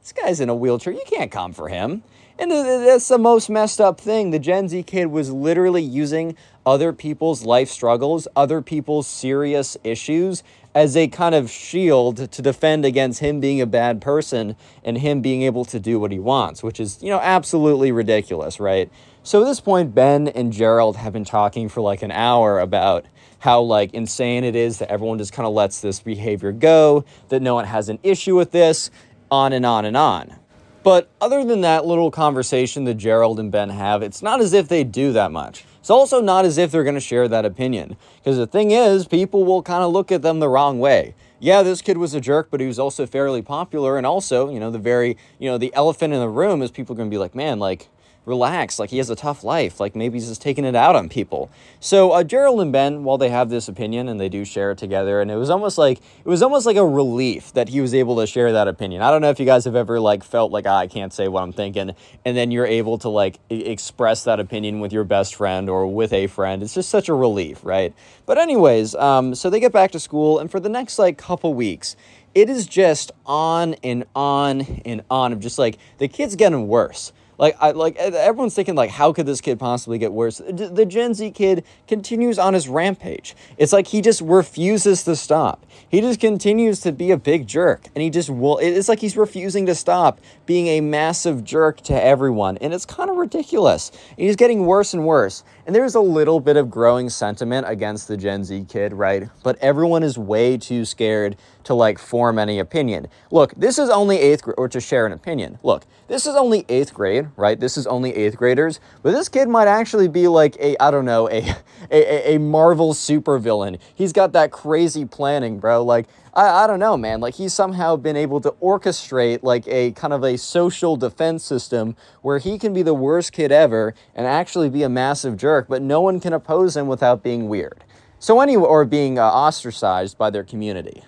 This 0.02 0.12
guy's 0.12 0.40
in 0.40 0.48
a 0.48 0.56
wheelchair. 0.56 0.92
You 0.92 1.04
can't 1.06 1.30
come 1.30 1.52
for 1.52 1.68
him. 1.68 2.02
And 2.36 2.50
that's 2.50 3.06
the 3.06 3.16
most 3.16 3.48
messed 3.48 3.80
up 3.80 4.00
thing. 4.00 4.32
The 4.32 4.40
Gen 4.40 4.68
Z 4.68 4.82
kid 4.82 5.06
was 5.06 5.30
literally 5.30 5.84
using 5.84 6.36
other 6.66 6.92
people's 6.92 7.44
life 7.44 7.70
struggles, 7.70 8.26
other 8.34 8.60
people's 8.60 9.06
serious 9.06 9.76
issues 9.84 10.42
as 10.76 10.94
a 10.94 11.08
kind 11.08 11.34
of 11.34 11.50
shield 11.50 12.30
to 12.30 12.42
defend 12.42 12.84
against 12.84 13.20
him 13.20 13.40
being 13.40 13.62
a 13.62 13.66
bad 13.66 13.98
person 13.98 14.54
and 14.84 14.98
him 14.98 15.22
being 15.22 15.40
able 15.40 15.64
to 15.64 15.80
do 15.80 15.98
what 15.98 16.12
he 16.12 16.18
wants, 16.18 16.62
which 16.62 16.78
is, 16.78 17.02
you 17.02 17.08
know, 17.08 17.18
absolutely 17.18 17.90
ridiculous, 17.90 18.60
right? 18.60 18.92
So 19.22 19.40
at 19.40 19.46
this 19.46 19.58
point, 19.58 19.94
Ben 19.94 20.28
and 20.28 20.52
Gerald 20.52 20.98
have 20.98 21.14
been 21.14 21.24
talking 21.24 21.70
for 21.70 21.80
like 21.80 22.02
an 22.02 22.10
hour 22.10 22.60
about 22.60 23.06
how 23.38 23.62
like 23.62 23.94
insane 23.94 24.44
it 24.44 24.54
is 24.54 24.78
that 24.80 24.90
everyone 24.90 25.16
just 25.16 25.32
kind 25.32 25.46
of 25.46 25.54
lets 25.54 25.80
this 25.80 26.00
behavior 26.00 26.52
go, 26.52 27.06
that 27.30 27.40
no 27.40 27.54
one 27.54 27.64
has 27.64 27.88
an 27.88 27.98
issue 28.02 28.36
with 28.36 28.50
this, 28.50 28.90
on 29.30 29.54
and 29.54 29.64
on 29.64 29.86
and 29.86 29.96
on. 29.96 30.36
But 30.82 31.08
other 31.22 31.42
than 31.42 31.62
that 31.62 31.86
little 31.86 32.10
conversation 32.10 32.84
that 32.84 32.94
Gerald 32.96 33.40
and 33.40 33.50
Ben 33.50 33.70
have, 33.70 34.02
it's 34.02 34.20
not 34.20 34.42
as 34.42 34.52
if 34.52 34.68
they 34.68 34.84
do 34.84 35.14
that 35.14 35.32
much. 35.32 35.64
It's 35.86 35.90
also 35.92 36.20
not 36.20 36.44
as 36.44 36.58
if 36.58 36.72
they're 36.72 36.82
going 36.82 36.96
to 36.96 37.00
share 37.00 37.28
that 37.28 37.44
opinion. 37.44 37.96
Because 38.16 38.38
the 38.38 38.46
thing 38.48 38.72
is, 38.72 39.06
people 39.06 39.44
will 39.44 39.62
kind 39.62 39.84
of 39.84 39.92
look 39.92 40.10
at 40.10 40.20
them 40.20 40.40
the 40.40 40.48
wrong 40.48 40.80
way. 40.80 41.14
Yeah, 41.38 41.62
this 41.62 41.80
kid 41.80 41.96
was 41.96 42.12
a 42.12 42.20
jerk, 42.20 42.48
but 42.50 42.58
he 42.58 42.66
was 42.66 42.80
also 42.80 43.06
fairly 43.06 43.40
popular. 43.40 43.96
And 43.96 44.04
also, 44.04 44.50
you 44.50 44.58
know, 44.58 44.72
the 44.72 44.80
very, 44.80 45.16
you 45.38 45.48
know, 45.48 45.58
the 45.58 45.72
elephant 45.74 46.12
in 46.12 46.18
the 46.18 46.28
room 46.28 46.60
is 46.60 46.72
people 46.72 46.96
going 46.96 47.08
to 47.08 47.14
be 47.14 47.18
like, 47.18 47.36
man, 47.36 47.60
like, 47.60 47.88
relax. 48.26 48.78
Like 48.78 48.90
he 48.90 48.98
has 48.98 49.08
a 49.08 49.16
tough 49.16 49.42
life. 49.44 49.80
Like 49.80 49.96
maybe 49.96 50.18
he's 50.18 50.28
just 50.28 50.42
taking 50.42 50.64
it 50.64 50.74
out 50.74 50.96
on 50.96 51.08
people. 51.08 51.48
So 51.80 52.10
uh, 52.10 52.24
Gerald 52.24 52.60
and 52.60 52.72
Ben, 52.72 53.04
while 53.04 53.16
they 53.16 53.30
have 53.30 53.48
this 53.48 53.68
opinion 53.68 54.08
and 54.08 54.20
they 54.20 54.28
do 54.28 54.44
share 54.44 54.72
it 54.72 54.78
together, 54.78 55.20
and 55.20 55.30
it 55.30 55.36
was 55.36 55.48
almost 55.48 55.78
like 55.78 55.98
it 55.98 56.28
was 56.28 56.42
almost 56.42 56.66
like 56.66 56.76
a 56.76 56.84
relief 56.84 57.52
that 57.54 57.70
he 57.70 57.80
was 57.80 57.94
able 57.94 58.16
to 58.16 58.26
share 58.26 58.52
that 58.52 58.68
opinion. 58.68 59.00
I 59.00 59.10
don't 59.10 59.22
know 59.22 59.30
if 59.30 59.40
you 59.40 59.46
guys 59.46 59.64
have 59.64 59.76
ever 59.76 59.98
like 59.98 60.24
felt 60.24 60.52
like 60.52 60.66
ah, 60.66 60.76
I 60.76 60.86
can't 60.88 61.12
say 61.12 61.28
what 61.28 61.42
I'm 61.42 61.52
thinking, 61.52 61.94
and 62.24 62.36
then 62.36 62.50
you're 62.50 62.66
able 62.66 62.98
to 62.98 63.08
like 63.08 63.38
I- 63.50 63.54
express 63.54 64.24
that 64.24 64.40
opinion 64.40 64.80
with 64.80 64.92
your 64.92 65.04
best 65.04 65.36
friend 65.36 65.70
or 65.70 65.86
with 65.86 66.12
a 66.12 66.26
friend. 66.26 66.62
It's 66.62 66.74
just 66.74 66.90
such 66.90 67.08
a 67.08 67.14
relief, 67.14 67.64
right? 67.64 67.94
But 68.26 68.38
anyways, 68.38 68.96
um, 68.96 69.34
so 69.34 69.48
they 69.48 69.60
get 69.60 69.72
back 69.72 69.92
to 69.92 70.00
school, 70.00 70.40
and 70.40 70.50
for 70.50 70.60
the 70.60 70.68
next 70.68 70.98
like 70.98 71.16
couple 71.16 71.54
weeks. 71.54 71.96
It 72.34 72.50
is 72.50 72.66
just 72.66 73.12
on 73.24 73.76
and 73.82 74.04
on 74.14 74.60
and 74.84 75.00
on 75.10 75.32
of 75.32 75.40
just 75.40 75.58
like 75.58 75.78
the 75.96 76.06
kid's 76.06 76.36
getting 76.36 76.68
worse. 76.68 77.10
Like, 77.38 77.56
I 77.60 77.72
like 77.72 77.96
everyone's 77.96 78.54
thinking 78.54 78.74
like, 78.74 78.90
how 78.90 79.12
could 79.12 79.26
this 79.26 79.40
kid 79.40 79.58
possibly 79.58 79.98
get 79.98 80.12
worse? 80.12 80.38
The 80.38 80.86
Gen 80.86 81.14
Z 81.14 81.30
kid 81.32 81.64
continues 81.86 82.38
on 82.38 82.54
his 82.54 82.68
rampage. 82.68 83.36
It's 83.58 83.72
like 83.72 83.88
he 83.88 84.00
just 84.00 84.20
refuses 84.22 85.04
to 85.04 85.14
stop. 85.16 85.66
He 85.88 86.00
just 86.00 86.18
continues 86.18 86.80
to 86.80 86.92
be 86.92 87.10
a 87.10 87.16
big 87.16 87.46
jerk, 87.46 87.88
and 87.94 88.02
he 88.02 88.10
just 88.10 88.30
will. 88.30 88.58
It's 88.58 88.88
like 88.88 89.00
he's 89.00 89.16
refusing 89.16 89.66
to 89.66 89.74
stop 89.74 90.20
being 90.46 90.66
a 90.68 90.80
massive 90.80 91.44
jerk 91.44 91.80
to 91.82 91.94
everyone, 91.94 92.56
and 92.58 92.72
it's 92.72 92.86
kind 92.86 93.10
of 93.10 93.16
ridiculous. 93.16 93.90
And 94.10 94.26
he's 94.26 94.36
getting 94.36 94.64
worse 94.64 94.94
and 94.94 95.04
worse. 95.04 95.44
And 95.66 95.74
there's 95.74 95.94
a 95.94 96.00
little 96.00 96.40
bit 96.40 96.56
of 96.56 96.70
growing 96.70 97.10
sentiment 97.10 97.68
against 97.68 98.08
the 98.08 98.16
Gen 98.16 98.44
Z 98.44 98.66
kid, 98.68 98.94
right? 98.94 99.28
But 99.42 99.58
everyone 99.58 100.02
is 100.02 100.16
way 100.16 100.56
too 100.56 100.84
scared 100.84 101.36
to 101.64 101.74
like 101.74 101.98
form 101.98 102.38
any 102.38 102.58
opinion. 102.58 103.08
Look, 103.30 103.52
this 103.56 103.78
is 103.78 103.90
only 103.90 104.18
eighth 104.18 104.42
grade, 104.42 104.54
or 104.56 104.68
to 104.68 104.80
share 104.80 105.04
an 105.06 105.12
opinion. 105.12 105.58
Look, 105.62 105.84
this 106.08 106.26
is 106.26 106.36
only 106.36 106.64
eighth 106.68 106.94
grade, 106.94 107.25
right? 107.36 107.58
This 107.58 107.76
is 107.76 107.86
only 107.86 108.14
eighth 108.14 108.36
graders, 108.36 108.80
but 109.02 109.12
this 109.12 109.28
kid 109.28 109.48
might 109.48 109.68
actually 109.68 110.08
be 110.08 110.28
like 110.28 110.56
a, 110.60 110.76
I 110.82 110.90
don't 110.90 111.04
know, 111.04 111.28
a, 111.30 111.54
a, 111.90 112.34
a 112.34 112.38
Marvel 112.38 112.94
supervillain. 112.94 113.78
He's 113.94 114.12
got 114.12 114.32
that 114.32 114.50
crazy 114.50 115.04
planning, 115.04 115.58
bro. 115.58 115.82
Like, 115.84 116.06
I, 116.34 116.64
I 116.64 116.66
don't 116.66 116.78
know, 116.78 116.96
man. 116.96 117.20
Like, 117.20 117.34
he's 117.34 117.52
somehow 117.52 117.96
been 117.96 118.16
able 118.16 118.40
to 118.42 118.50
orchestrate 118.62 119.42
like 119.42 119.66
a 119.68 119.92
kind 119.92 120.12
of 120.12 120.22
a 120.24 120.36
social 120.36 120.96
defense 120.96 121.44
system 121.44 121.96
where 122.22 122.38
he 122.38 122.58
can 122.58 122.74
be 122.74 122.82
the 122.82 122.94
worst 122.94 123.32
kid 123.32 123.50
ever 123.50 123.94
and 124.14 124.26
actually 124.26 124.68
be 124.68 124.82
a 124.82 124.88
massive 124.88 125.36
jerk, 125.36 125.66
but 125.68 125.82
no 125.82 126.00
one 126.00 126.20
can 126.20 126.32
oppose 126.32 126.76
him 126.76 126.86
without 126.86 127.22
being 127.22 127.48
weird. 127.48 127.84
So, 128.18 128.40
anyway, 128.40 128.66
or 128.66 128.84
being 128.84 129.18
uh, 129.18 129.24
ostracized 129.24 130.16
by 130.16 130.30
their 130.30 130.44
community. 130.44 131.02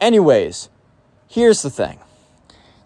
Anyways, 0.00 0.68
here's 1.28 1.62
the 1.62 1.70
thing. 1.70 1.98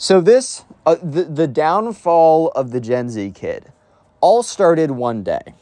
So 0.03 0.21
this 0.21 0.65
uh, 0.85 0.97
the 1.03 1.25
the 1.25 1.47
downfall 1.47 2.49
of 2.49 2.71
the 2.71 2.81
Gen 2.81 3.09
Z 3.09 3.33
kid 3.35 3.73
all 4.21 4.43
started 4.43 4.93
one 4.93 5.23
day. 5.23 5.55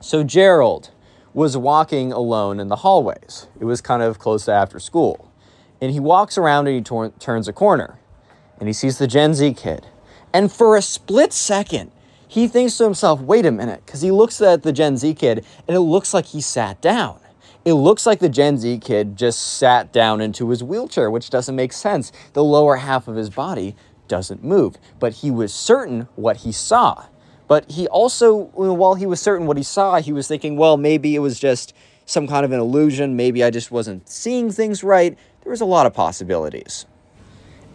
So 0.00 0.22
Gerald 0.24 0.90
was 1.34 1.56
walking 1.56 2.12
alone 2.12 2.60
in 2.60 2.68
the 2.68 2.76
hallways. 2.76 3.48
It 3.60 3.64
was 3.64 3.80
kind 3.80 4.02
of 4.02 4.18
close 4.18 4.46
to 4.46 4.52
after 4.52 4.78
school. 4.78 5.32
And 5.80 5.92
he 5.92 6.00
walks 6.00 6.36
around 6.36 6.66
and 6.66 6.76
he 6.76 6.82
tor- 6.82 7.12
turns 7.20 7.46
a 7.46 7.52
corner 7.52 7.98
and 8.58 8.68
he 8.68 8.72
sees 8.72 8.98
the 8.98 9.06
Gen 9.06 9.34
Z 9.34 9.54
kid. 9.54 9.86
And 10.32 10.52
for 10.52 10.76
a 10.76 10.82
split 10.82 11.32
second, 11.32 11.92
he 12.26 12.48
thinks 12.48 12.76
to 12.78 12.84
himself, 12.84 13.20
wait 13.20 13.46
a 13.46 13.52
minute, 13.52 13.86
because 13.86 14.02
he 14.02 14.10
looks 14.10 14.40
at 14.40 14.62
the 14.62 14.72
Gen 14.72 14.96
Z 14.96 15.14
kid 15.14 15.44
and 15.66 15.76
it 15.76 15.80
looks 15.80 16.12
like 16.12 16.26
he 16.26 16.40
sat 16.40 16.80
down. 16.80 17.20
It 17.64 17.74
looks 17.74 18.06
like 18.06 18.18
the 18.18 18.28
Gen 18.28 18.56
Z 18.58 18.78
kid 18.78 19.16
just 19.16 19.58
sat 19.58 19.92
down 19.92 20.20
into 20.20 20.48
his 20.50 20.62
wheelchair, 20.62 21.10
which 21.10 21.30
doesn't 21.30 21.54
make 21.54 21.72
sense. 21.72 22.12
The 22.32 22.44
lower 22.44 22.76
half 22.76 23.08
of 23.08 23.16
his 23.16 23.30
body 23.30 23.76
doesn't 24.08 24.42
move. 24.42 24.76
But 24.98 25.14
he 25.14 25.30
was 25.30 25.52
certain 25.52 26.08
what 26.16 26.38
he 26.38 26.52
saw. 26.52 27.06
But 27.46 27.70
he 27.70 27.86
also, 27.88 28.44
while 28.54 28.94
he 28.94 29.06
was 29.06 29.20
certain 29.20 29.46
what 29.46 29.56
he 29.56 29.62
saw, 29.62 30.00
he 30.00 30.12
was 30.12 30.28
thinking, 30.28 30.56
well, 30.56 30.76
maybe 30.76 31.14
it 31.14 31.20
was 31.20 31.40
just 31.40 31.74
some 32.04 32.26
kind 32.26 32.44
of 32.44 32.52
an 32.52 32.60
illusion. 32.60 33.16
Maybe 33.16 33.42
I 33.42 33.50
just 33.50 33.70
wasn't 33.70 34.08
seeing 34.08 34.50
things 34.50 34.84
right. 34.84 35.16
There 35.42 35.50
was 35.50 35.60
a 35.60 35.66
lot 35.66 35.86
of 35.86 35.94
possibilities. 35.94 36.86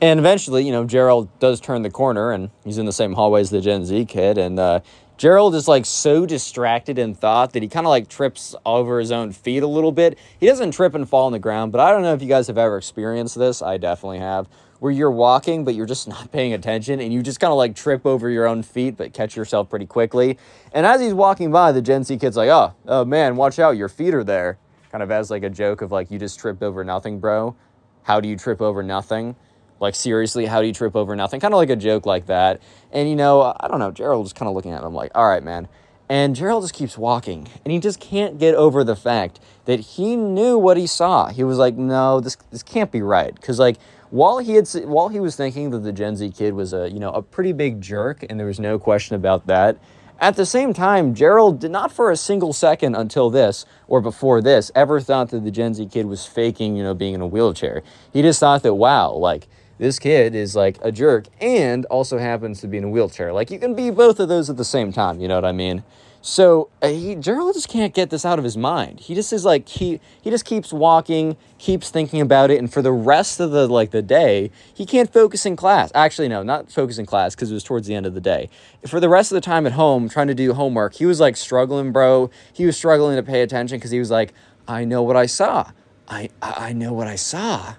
And 0.02 0.20
eventually, 0.20 0.66
you 0.66 0.72
know, 0.72 0.84
Gerald 0.84 1.30
does 1.40 1.60
turn 1.62 1.82
the 1.82 1.90
corner 1.90 2.32
and 2.32 2.50
he's 2.64 2.78
in 2.78 2.86
the 2.86 2.92
same 2.92 3.14
hallway 3.14 3.42
as 3.42 3.50
the 3.50 3.62
Gen 3.62 3.86
Z 3.86 4.06
kid. 4.06 4.38
And 4.38 4.60
uh, 4.60 4.82
Gerald 5.18 5.56
is 5.56 5.68
like 5.68 5.86
so 5.86 6.26
distracted 6.26 7.00
in 7.00 7.16
thought 7.16 7.54
that 7.54 7.64
he 7.64 7.70
kind 7.70 7.86
of 7.86 7.90
like 7.90 8.10
trips 8.10 8.56
over 8.66 9.00
his 9.00 9.12
own 9.12 9.32
feet 9.32 9.64
a 9.64 9.68
little 9.68 9.92
bit. 9.92 10.20
He 10.40 10.46
doesn't 10.46 10.72
trip 10.72 10.94
and 10.94 11.08
fall 11.08 11.28
on 11.28 11.32
the 11.32 11.40
ground, 11.40 11.72
but 11.72 11.80
I 11.80 11.92
don't 11.92 12.02
know 12.02 12.14
if 12.14 12.22
you 12.22 12.28
guys 12.28 12.48
have 12.48 12.58
ever 12.58 12.78
experienced 12.78 13.40
this. 13.40 13.62
I 13.62 13.78
definitely 13.78 14.20
have. 14.20 14.48
Where 14.84 14.92
you're 14.92 15.10
walking, 15.10 15.64
but 15.64 15.76
you're 15.76 15.86
just 15.86 16.08
not 16.10 16.30
paying 16.34 16.52
attention 16.52 17.00
and 17.00 17.14
you 17.14 17.24
just 17.24 17.40
kind 17.40 17.52
of 17.52 17.58
like 17.58 17.74
trip 17.74 18.06
over 18.06 18.30
your 18.30 18.46
own 18.46 18.62
feet, 18.62 18.98
but 18.98 19.14
catch 19.14 19.34
yourself 19.34 19.70
pretty 19.70 19.86
quickly. 19.86 20.38
And 20.74 20.86
as 20.86 21.00
he's 21.00 21.14
walking 21.14 21.54
by, 21.54 21.72
the 21.72 21.82
Gen 21.82 22.04
Z 22.04 22.18
kid's 22.18 22.36
like, 22.36 22.50
oh, 22.50 22.74
oh 22.86 23.06
man, 23.06 23.38
watch 23.38 23.60
out, 23.60 23.78
your 23.78 23.88
feet 23.88 24.14
are 24.14 24.26
there. 24.26 24.58
Kind 24.92 25.02
of 25.02 25.10
as 25.10 25.32
like 25.32 25.44
a 25.44 25.50
joke 25.50 25.82
of 25.82 25.94
like, 25.94 26.12
you 26.12 26.20
just 26.20 26.38
tripped 26.38 26.62
over 26.62 26.84
nothing, 26.84 27.22
bro. 27.22 27.56
How 28.02 28.20
do 28.20 28.28
you 28.28 28.36
trip 28.36 28.62
over 28.62 28.84
nothing? 28.84 29.38
Like, 29.80 29.96
seriously, 29.96 30.48
how 30.48 30.60
do 30.60 30.68
you 30.68 30.74
trip 30.74 30.98
over 30.98 31.16
nothing? 31.16 31.40
Kind 31.40 31.54
of 31.54 31.60
like 31.60 31.70
a 31.70 31.78
joke 31.78 32.06
like 32.06 32.26
that. 32.26 32.62
And, 32.92 33.10
you 33.10 33.16
know, 33.16 33.56
I 33.58 33.70
don't 33.70 33.80
know, 33.80 33.92
Gerald 33.92 34.24
was 34.24 34.34
kind 34.34 34.50
of 34.50 34.54
looking 34.54 34.74
at 34.74 34.84
him 34.84 34.94
like, 34.94 35.12
all 35.16 35.30
right, 35.30 35.44
man. 35.44 35.70
And 36.10 36.36
Gerald 36.36 36.64
just 36.64 36.74
keeps 36.74 36.98
walking. 36.98 37.48
And 37.64 37.72
he 37.72 37.80
just 37.80 38.02
can't 38.02 38.38
get 38.38 38.54
over 38.54 38.84
the 38.84 38.98
fact 38.98 39.40
that 39.64 39.80
he 39.80 40.18
knew 40.18 40.58
what 40.58 40.76
he 40.76 40.88
saw. 40.88 41.30
He 41.30 41.46
was 41.46 41.58
like, 41.58 41.78
no, 41.78 42.20
this, 42.20 42.36
this 42.52 42.64
can't 42.64 42.92
be 42.92 43.02
right. 43.02 43.34
Because, 43.34 43.60
like, 43.60 43.78
while 44.14 44.38
he 44.38 44.54
had 44.54 44.70
while 44.86 45.10
he 45.10 45.20
was 45.20 45.36
thinking 45.36 45.72
that 45.72 45.80
the 45.80 45.92
Gen 45.92 46.16
Z 46.16 46.30
kid 46.38 46.54
was 46.54 46.72
a 46.72 46.88
you 46.88 47.00
know 47.00 47.10
a 47.10 47.22
pretty 47.24 47.52
big 47.52 47.82
jerk 47.82 48.24
and 48.30 48.40
there 48.40 48.46
was 48.46 48.60
no 48.60 48.78
question 48.78 49.16
about 49.16 49.48
that 49.48 49.76
at 50.20 50.36
the 50.36 50.46
same 50.46 50.72
time 50.72 51.16
Gerald 51.16 51.60
did 51.60 51.72
not 51.72 51.92
for 51.92 52.12
a 52.12 52.16
single 52.16 52.54
second 52.54 52.94
until 52.94 53.32
this 53.32 53.66
or 53.88 54.02
before 54.02 54.40
this 54.40 54.72
ever 54.76 55.02
thought 55.02 55.30
that 55.32 55.44
the 55.44 55.50
Gen 55.50 55.74
Z 55.74 55.88
kid 55.88 56.06
was 56.06 56.28
faking 56.28 56.76
you 56.76 56.84
know 56.84 56.94
being 56.94 57.16
in 57.16 57.22
a 57.22 57.28
wheelchair. 57.28 57.82
He 58.12 58.22
just 58.22 58.40
thought 58.40 58.62
that 58.62 58.76
wow 58.76 59.14
like 59.14 59.48
this 59.80 59.98
kid 59.98 60.36
is 60.36 60.56
like 60.56 60.78
a 60.84 60.92
jerk 60.92 61.26
and 61.42 61.86
also 61.86 62.20
happens 62.20 62.62
to 62.62 62.68
be 62.68 62.78
in 62.78 62.84
a 62.84 62.90
wheelchair. 62.90 63.34
Like 63.34 63.50
you 63.50 63.58
can 63.58 63.74
be 63.74 63.90
both 63.90 64.20
of 64.20 64.30
those 64.30 64.48
at 64.48 64.58
the 64.58 64.64
same 64.64 64.94
time 64.94 65.22
you 65.22 65.28
know 65.28 65.36
what 65.36 65.46
I 65.46 65.54
mean 65.54 65.84
so 66.26 66.70
uh, 66.82 66.88
he 66.88 67.16
Gerald 67.16 67.54
just 67.54 67.68
can't 67.68 67.94
get 67.94 68.10
this 68.10 68.24
out 68.24 68.40
of 68.40 68.46
his 68.46 68.56
mind. 68.56 69.02
He 69.02 69.14
just 69.14 69.34
is 69.34 69.44
like 69.44 69.68
he 69.68 70.00
he 70.22 70.30
just 70.30 70.46
keeps 70.46 70.72
walking, 70.72 71.36
keeps 71.58 71.90
thinking 71.90 72.22
about 72.22 72.50
it, 72.50 72.60
and 72.60 72.72
for 72.72 72.82
the 72.82 72.94
rest 72.94 73.42
of 73.42 73.52
the 73.52 73.68
like 73.68 73.92
the 73.92 74.02
day, 74.02 74.50
he 74.74 74.86
can't 74.86 75.12
focus 75.12 75.46
in 75.46 75.58
class. 75.58 75.92
Actually, 75.94 76.30
no, 76.30 76.42
not 76.42 76.72
focus 76.72 76.98
in 76.98 77.06
class 77.06 77.36
because 77.36 77.52
it 77.52 77.54
was 77.54 77.64
towards 77.66 77.88
the 77.88 77.94
end 77.94 78.06
of 78.06 78.14
the 78.14 78.22
day. 78.22 78.50
For 78.88 79.02
the 79.02 79.10
rest 79.10 79.34
of 79.34 79.36
the 79.36 79.42
time 79.42 79.66
at 79.68 79.74
home, 79.74 80.08
trying 80.08 80.28
to 80.28 80.34
do 80.34 80.54
homework, 80.54 80.94
he 80.94 81.06
was 81.06 81.20
like 81.20 81.36
struggling, 81.36 81.92
bro. 81.92 82.30
He 82.54 82.66
was 82.66 82.78
struggling 82.78 83.18
to 83.18 83.24
pay 83.24 83.42
attention 83.42 83.78
because 83.78 83.92
he 83.92 84.00
was 84.00 84.10
like, 84.10 84.34
I 84.66 84.86
know 84.86 85.04
what 85.04 85.18
I 85.18 85.26
saw. 85.26 85.72
I 86.08 86.30
I 86.42 86.72
know 86.72 86.94
what 86.94 87.08
I 87.08 87.18
saw. 87.18 87.76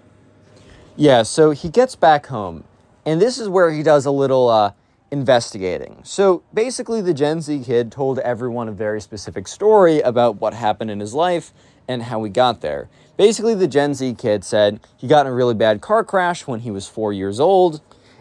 Yeah. 0.96 1.22
So 1.22 1.52
he 1.52 1.70
gets 1.70 1.96
back 1.96 2.26
home, 2.26 2.64
and 3.06 3.22
this 3.22 3.38
is 3.38 3.48
where 3.48 3.70
he 3.72 3.82
does 3.82 4.04
a 4.04 4.10
little. 4.10 4.50
uh 4.50 4.72
investigating. 5.10 6.00
So 6.02 6.42
basically, 6.52 7.00
the 7.00 7.14
Gen 7.14 7.40
Z 7.40 7.62
kid 7.64 7.92
told 7.92 8.18
everyone 8.20 8.68
a 8.68 8.72
very 8.72 9.00
specific 9.00 9.46
story 9.46 10.00
about 10.00 10.40
what 10.40 10.54
happened 10.54 10.90
in 10.90 11.00
his 11.00 11.14
life 11.14 11.52
and 11.86 12.02
how 12.02 12.22
he 12.24 12.30
got 12.30 12.60
there. 12.60 12.88
Basically, 13.16 13.54
the 13.54 13.68
Gen 13.68 13.94
Z 13.94 14.14
kid 14.14 14.44
said 14.44 14.80
he 14.96 15.06
got 15.06 15.26
in 15.26 15.32
a 15.32 15.34
really 15.34 15.54
bad 15.54 15.80
car 15.80 16.02
crash 16.02 16.46
when 16.46 16.60
he 16.60 16.70
was 16.70 16.88
four 16.88 17.12
years 17.12 17.38
old, 17.38 17.80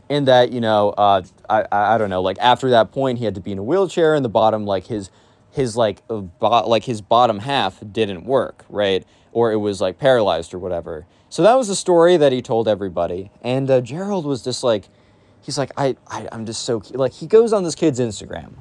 and 0.10 0.28
that 0.28 0.52
you 0.52 0.62
know, 0.62 0.90
uh, 0.92 1.24
I 1.50 1.66
I 1.72 1.98
don't 1.98 2.10
know, 2.10 2.22
like 2.22 2.38
after 2.40 2.70
that 2.70 2.92
point, 2.92 3.18
he 3.18 3.26
had 3.26 3.36
to 3.36 3.42
be 3.42 3.52
in 3.52 3.58
a 3.58 3.64
wheelchair, 3.64 4.14
and 4.14 4.24
the 4.24 4.30
bottom 4.30 4.66
like 4.66 4.86
his 4.88 5.10
his 5.52 5.76
like 5.76 6.04
uh, 6.10 6.18
bo- 6.18 6.68
like 6.68 6.84
his 6.84 7.02
bottom 7.02 7.40
half 7.40 7.82
didn't 7.92 8.26
work, 8.26 8.66
right? 8.70 9.06
Or 9.32 9.52
it 9.52 9.58
was 9.58 9.82
like 9.82 9.98
paralyzed 9.98 10.54
or 10.54 10.60
whatever. 10.60 11.08
So 11.30 11.42
that 11.42 11.56
was 11.56 11.68
the 11.68 11.76
story 11.76 12.18
that 12.18 12.32
he 12.32 12.44
told 12.44 12.68
everybody, 12.68 13.32
and 13.42 13.70
uh, 13.72 13.82
Gerald 13.82 14.26
was 14.26 14.44
just 14.44 14.64
like 14.64 14.90
he's 15.44 15.58
like, 15.58 15.72
I, 15.78 15.96
I 16.08 16.28
I'm 16.32 16.46
just 16.46 16.64
so 16.64 16.82
like 16.92 17.14
he 17.14 17.28
goes 17.28 17.54
on 17.54 17.64
this 17.64 17.76
kid's 17.76 18.00
Instagram. 18.00 18.54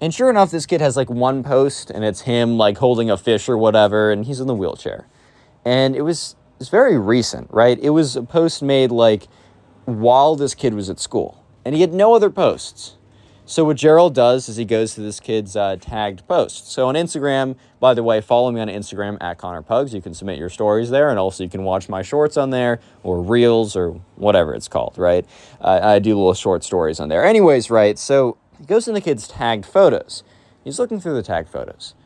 And 0.00 0.14
sure 0.14 0.30
enough, 0.30 0.50
this 0.50 0.64
kid 0.64 0.80
has 0.80 0.96
like 0.96 1.10
one 1.10 1.42
post 1.42 1.90
and 1.90 2.04
it's 2.04 2.22
him 2.22 2.56
like 2.56 2.78
holding 2.78 3.10
a 3.10 3.16
fish 3.16 3.48
or 3.48 3.58
whatever, 3.58 4.10
and 4.10 4.24
he's 4.24 4.40
in 4.40 4.46
the 4.46 4.54
wheelchair. 4.54 5.06
And 5.64 5.94
it 5.94 6.02
was 6.02 6.36
it's 6.58 6.68
very 6.68 6.98
recent, 6.98 7.50
right? 7.50 7.78
It 7.78 7.90
was 7.90 8.16
a 8.16 8.22
post 8.22 8.62
made 8.62 8.90
like 8.90 9.28
while 9.86 10.36
this 10.36 10.54
kid 10.54 10.74
was 10.74 10.90
at 10.90 11.00
school. 11.00 11.44
And 11.64 11.74
he 11.74 11.80
had 11.80 11.92
no 11.92 12.14
other 12.14 12.30
posts. 12.30 12.96
So 13.50 13.64
what 13.64 13.78
Gerald 13.78 14.14
does 14.14 14.48
is 14.48 14.54
he 14.54 14.64
goes 14.64 14.94
to 14.94 15.00
this 15.00 15.18
kid's 15.18 15.56
uh, 15.56 15.74
tagged 15.80 16.24
post. 16.28 16.70
So 16.70 16.86
on 16.86 16.94
Instagram, 16.94 17.56
by 17.80 17.94
the 17.94 18.02
way, 18.04 18.20
follow 18.20 18.52
me 18.52 18.60
on 18.60 18.68
Instagram 18.68 19.18
at 19.20 19.38
Connor 19.38 19.60
Pugs. 19.60 19.92
You 19.92 20.00
can 20.00 20.14
submit 20.14 20.38
your 20.38 20.48
stories 20.48 20.88
there, 20.88 21.10
and 21.10 21.18
also 21.18 21.42
you 21.42 21.50
can 21.50 21.64
watch 21.64 21.88
my 21.88 22.00
shorts 22.00 22.36
on 22.36 22.50
there 22.50 22.78
or 23.02 23.20
reels 23.20 23.74
or 23.74 24.00
whatever 24.14 24.54
it's 24.54 24.68
called. 24.68 24.96
Right? 24.96 25.26
Uh, 25.60 25.80
I 25.82 25.98
do 25.98 26.14
little 26.14 26.32
short 26.32 26.62
stories 26.62 27.00
on 27.00 27.08
there. 27.08 27.24
Anyways, 27.24 27.72
right? 27.72 27.98
So 27.98 28.36
he 28.56 28.66
goes 28.66 28.86
in 28.86 28.94
the 28.94 29.00
kid's 29.00 29.26
tagged 29.26 29.66
photos. 29.66 30.22
He's 30.62 30.78
looking 30.78 31.00
through 31.00 31.14
the 31.14 31.22
tagged 31.24 31.48
photos, 31.48 31.96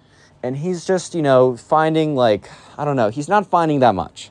and 0.43 0.57
he's 0.57 0.87
just 0.87 1.15
you 1.15 1.21
know 1.21 1.59
finding 1.59 2.17
like 2.17 2.49
I 2.79 2.87
don't 2.87 2.97
know. 2.97 3.11
He's 3.11 3.29
not 3.29 3.47
finding 3.47 3.81
that 3.81 3.95
much 3.95 4.31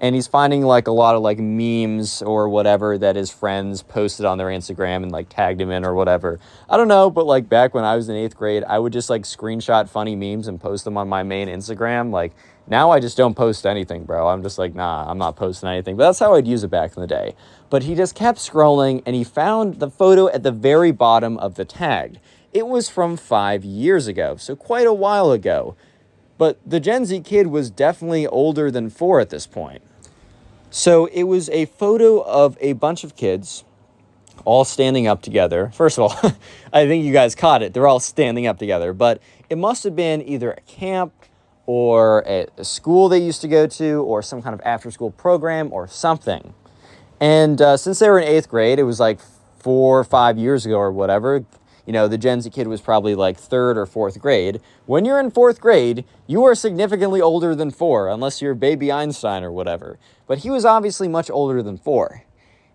and 0.00 0.14
he's 0.14 0.26
finding 0.26 0.62
like 0.62 0.88
a 0.88 0.92
lot 0.92 1.14
of 1.14 1.22
like 1.22 1.38
memes 1.38 2.22
or 2.22 2.48
whatever 2.48 2.96
that 2.96 3.16
his 3.16 3.30
friends 3.30 3.82
posted 3.82 4.24
on 4.24 4.38
their 4.38 4.48
Instagram 4.48 5.02
and 5.02 5.12
like 5.12 5.28
tagged 5.28 5.60
him 5.60 5.70
in 5.70 5.84
or 5.84 5.94
whatever. 5.94 6.40
I 6.68 6.78
don't 6.78 6.88
know, 6.88 7.10
but 7.10 7.26
like 7.26 7.48
back 7.48 7.74
when 7.74 7.84
I 7.84 7.96
was 7.96 8.08
in 8.08 8.16
eighth 8.16 8.36
grade, 8.36 8.64
I 8.64 8.78
would 8.78 8.92
just 8.92 9.10
like 9.10 9.22
screenshot 9.22 9.88
funny 9.88 10.16
memes 10.16 10.48
and 10.48 10.58
post 10.60 10.84
them 10.84 10.96
on 10.96 11.08
my 11.08 11.22
main 11.22 11.48
Instagram. 11.48 12.10
Like 12.10 12.32
now 12.66 12.90
I 12.90 12.98
just 12.98 13.16
don't 13.16 13.34
post 13.34 13.66
anything, 13.66 14.04
bro. 14.04 14.28
I'm 14.28 14.42
just 14.42 14.58
like, 14.58 14.74
nah, 14.74 15.04
I'm 15.08 15.18
not 15.18 15.36
posting 15.36 15.68
anything. 15.68 15.96
But 15.96 16.06
that's 16.06 16.18
how 16.18 16.34
I'd 16.34 16.46
use 16.46 16.64
it 16.64 16.68
back 16.70 16.96
in 16.96 17.02
the 17.02 17.06
day. 17.06 17.34
But 17.68 17.82
he 17.82 17.94
just 17.94 18.14
kept 18.14 18.38
scrolling 18.38 19.02
and 19.04 19.14
he 19.14 19.24
found 19.24 19.80
the 19.80 19.90
photo 19.90 20.28
at 20.28 20.42
the 20.42 20.52
very 20.52 20.92
bottom 20.92 21.36
of 21.38 21.56
the 21.56 21.66
tag. 21.66 22.20
It 22.54 22.66
was 22.66 22.88
from 22.88 23.16
five 23.16 23.64
years 23.64 24.06
ago, 24.06 24.36
so 24.36 24.56
quite 24.56 24.86
a 24.86 24.94
while 24.94 25.30
ago. 25.30 25.76
But 26.38 26.58
the 26.64 26.80
Gen 26.80 27.04
Z 27.04 27.20
kid 27.20 27.48
was 27.48 27.70
definitely 27.70 28.26
older 28.26 28.70
than 28.70 28.88
four 28.88 29.20
at 29.20 29.28
this 29.28 29.46
point. 29.46 29.82
So 30.70 31.06
it 31.06 31.24
was 31.24 31.50
a 31.50 31.66
photo 31.66 32.20
of 32.20 32.56
a 32.60 32.74
bunch 32.74 33.02
of 33.02 33.16
kids 33.16 33.64
all 34.44 34.64
standing 34.64 35.06
up 35.06 35.20
together. 35.20 35.70
First 35.74 35.98
of 35.98 36.04
all, 36.04 36.32
I 36.72 36.86
think 36.86 37.04
you 37.04 37.12
guys 37.12 37.34
caught 37.34 37.62
it. 37.62 37.74
They're 37.74 37.88
all 37.88 38.00
standing 38.00 38.46
up 38.46 38.58
together, 38.58 38.92
but 38.92 39.20
it 39.48 39.58
must 39.58 39.84
have 39.84 39.96
been 39.96 40.22
either 40.22 40.52
a 40.52 40.60
camp 40.62 41.12
or 41.66 42.24
a, 42.26 42.64
school 42.64 43.08
they 43.08 43.18
used 43.18 43.40
to 43.42 43.48
go 43.48 43.66
to 43.66 44.02
or 44.02 44.22
some 44.22 44.42
kind 44.42 44.54
of 44.54 44.60
after 44.64 44.90
school 44.90 45.10
program 45.10 45.72
or 45.72 45.86
something. 45.88 46.54
And 47.20 47.60
uh, 47.60 47.76
since 47.76 47.98
they 47.98 48.08
were 48.08 48.18
in 48.18 48.26
eighth 48.26 48.48
grade, 48.48 48.78
it 48.78 48.84
was 48.84 48.98
like 48.98 49.20
four 49.58 49.98
or 49.98 50.04
five 50.04 50.38
years 50.38 50.64
ago 50.64 50.76
or 50.76 50.90
whatever, 50.90 51.44
you 51.86 51.92
know, 51.92 52.08
the 52.08 52.18
Gen 52.18 52.40
Z 52.40 52.50
kid 52.50 52.68
was 52.68 52.80
probably 52.80 53.14
like 53.14 53.38
third 53.38 53.76
or 53.76 53.86
fourth 53.86 54.20
grade. 54.20 54.60
When 54.86 55.04
you're 55.04 55.20
in 55.20 55.30
fourth 55.30 55.60
grade, 55.60 56.04
you 56.26 56.44
are 56.44 56.54
significantly 56.54 57.20
older 57.20 57.54
than 57.54 57.70
four, 57.70 58.08
unless 58.08 58.40
you're 58.40 58.54
baby 58.54 58.92
Einstein 58.92 59.42
or 59.42 59.52
whatever. 59.52 59.98
But 60.26 60.38
he 60.38 60.50
was 60.50 60.64
obviously 60.64 61.08
much 61.08 61.30
older 61.30 61.62
than 61.62 61.76
four. 61.76 62.24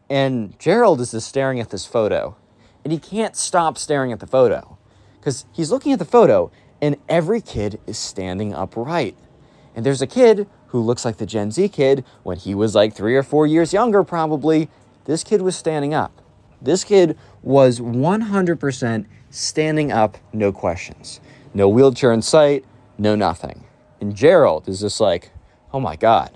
And 0.10 0.58
Gerald 0.60 1.02
is 1.02 1.12
just 1.12 1.28
staring 1.28 1.60
at 1.60 1.70
this 1.70 1.86
photo. 1.86 2.36
And 2.84 2.92
he 2.92 3.00
can't 3.00 3.36
stop 3.36 3.78
staring 3.78 4.12
at 4.12 4.20
the 4.20 4.28
photo. 4.28 4.78
Because 5.20 5.46
he's 5.52 5.72
looking 5.72 5.92
at 5.92 6.00
the 6.00 6.06
photo, 6.06 6.52
and 6.82 6.98
every 7.10 7.42
kid 7.42 7.80
is 7.88 7.98
standing 7.98 8.54
upright. 8.54 9.18
And 9.76 9.86
there's 9.86 10.02
a 10.02 10.08
kid 10.08 10.48
who 10.68 10.80
looks 10.82 11.06
like 11.06 11.18
the 11.18 11.26
Gen 11.26 11.52
Z 11.52 11.70
kid 11.70 12.04
when 12.24 12.38
he 12.38 12.54
was 12.54 12.76
like 12.76 12.94
three 12.94 13.16
or 13.16 13.24
four 13.24 13.48
years 13.48 13.74
younger, 13.74 14.04
probably. 14.04 14.70
This 15.06 15.24
kid 15.24 15.42
was 15.42 15.56
standing 15.56 15.94
up. 15.94 16.22
This 16.66 16.84
kid 16.84 17.18
was 17.44 17.80
100% 17.80 19.06
standing 19.30 19.92
up, 19.92 20.18
no 20.34 20.52
questions. 20.52 21.22
No 21.54 21.70
wheelchair 21.70 22.12
in 22.12 22.22
sight, 22.22 22.66
no 22.98 23.16
nothing. 23.16 23.66
And 24.02 24.16
Gerald 24.16 24.68
is 24.68 24.82
just 24.82 25.00
like, 25.00 25.32
oh 25.74 25.80
my 25.80 25.96
God. 25.96 26.32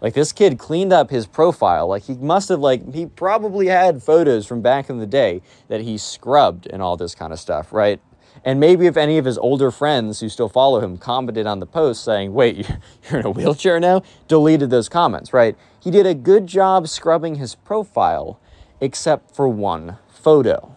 Like 0.00 0.14
this 0.14 0.32
kid 0.32 0.58
cleaned 0.58 0.92
up 0.92 1.10
his 1.10 1.26
profile. 1.26 1.88
Like 1.88 2.04
he 2.04 2.14
must 2.14 2.48
have 2.48 2.60
like 2.60 2.94
he 2.94 3.06
probably 3.06 3.66
had 3.68 4.02
photos 4.02 4.46
from 4.46 4.60
back 4.60 4.90
in 4.90 4.98
the 4.98 5.06
day 5.06 5.42
that 5.68 5.80
he 5.80 5.96
scrubbed 5.98 6.66
and 6.66 6.82
all 6.82 6.96
this 6.96 7.14
kind 7.14 7.32
of 7.32 7.38
stuff, 7.38 7.72
right? 7.72 8.00
And 8.44 8.58
maybe 8.58 8.86
if 8.86 8.96
any 8.96 9.18
of 9.18 9.24
his 9.24 9.38
older 9.38 9.70
friends 9.70 10.20
who 10.20 10.28
still 10.28 10.48
follow 10.48 10.80
him 10.80 10.96
commented 10.96 11.46
on 11.46 11.60
the 11.60 11.66
post 11.66 12.04
saying, 12.04 12.32
wait, 12.32 12.68
you're 13.10 13.20
in 13.20 13.26
a 13.26 13.30
wheelchair 13.30 13.78
now, 13.78 14.02
deleted 14.26 14.70
those 14.70 14.88
comments, 14.88 15.32
right? 15.32 15.56
He 15.80 15.90
did 15.90 16.06
a 16.06 16.14
good 16.14 16.46
job 16.46 16.88
scrubbing 16.88 17.36
his 17.36 17.54
profile, 17.54 18.40
except 18.82 19.34
for 19.34 19.48
one 19.48 19.96
photo. 20.10 20.74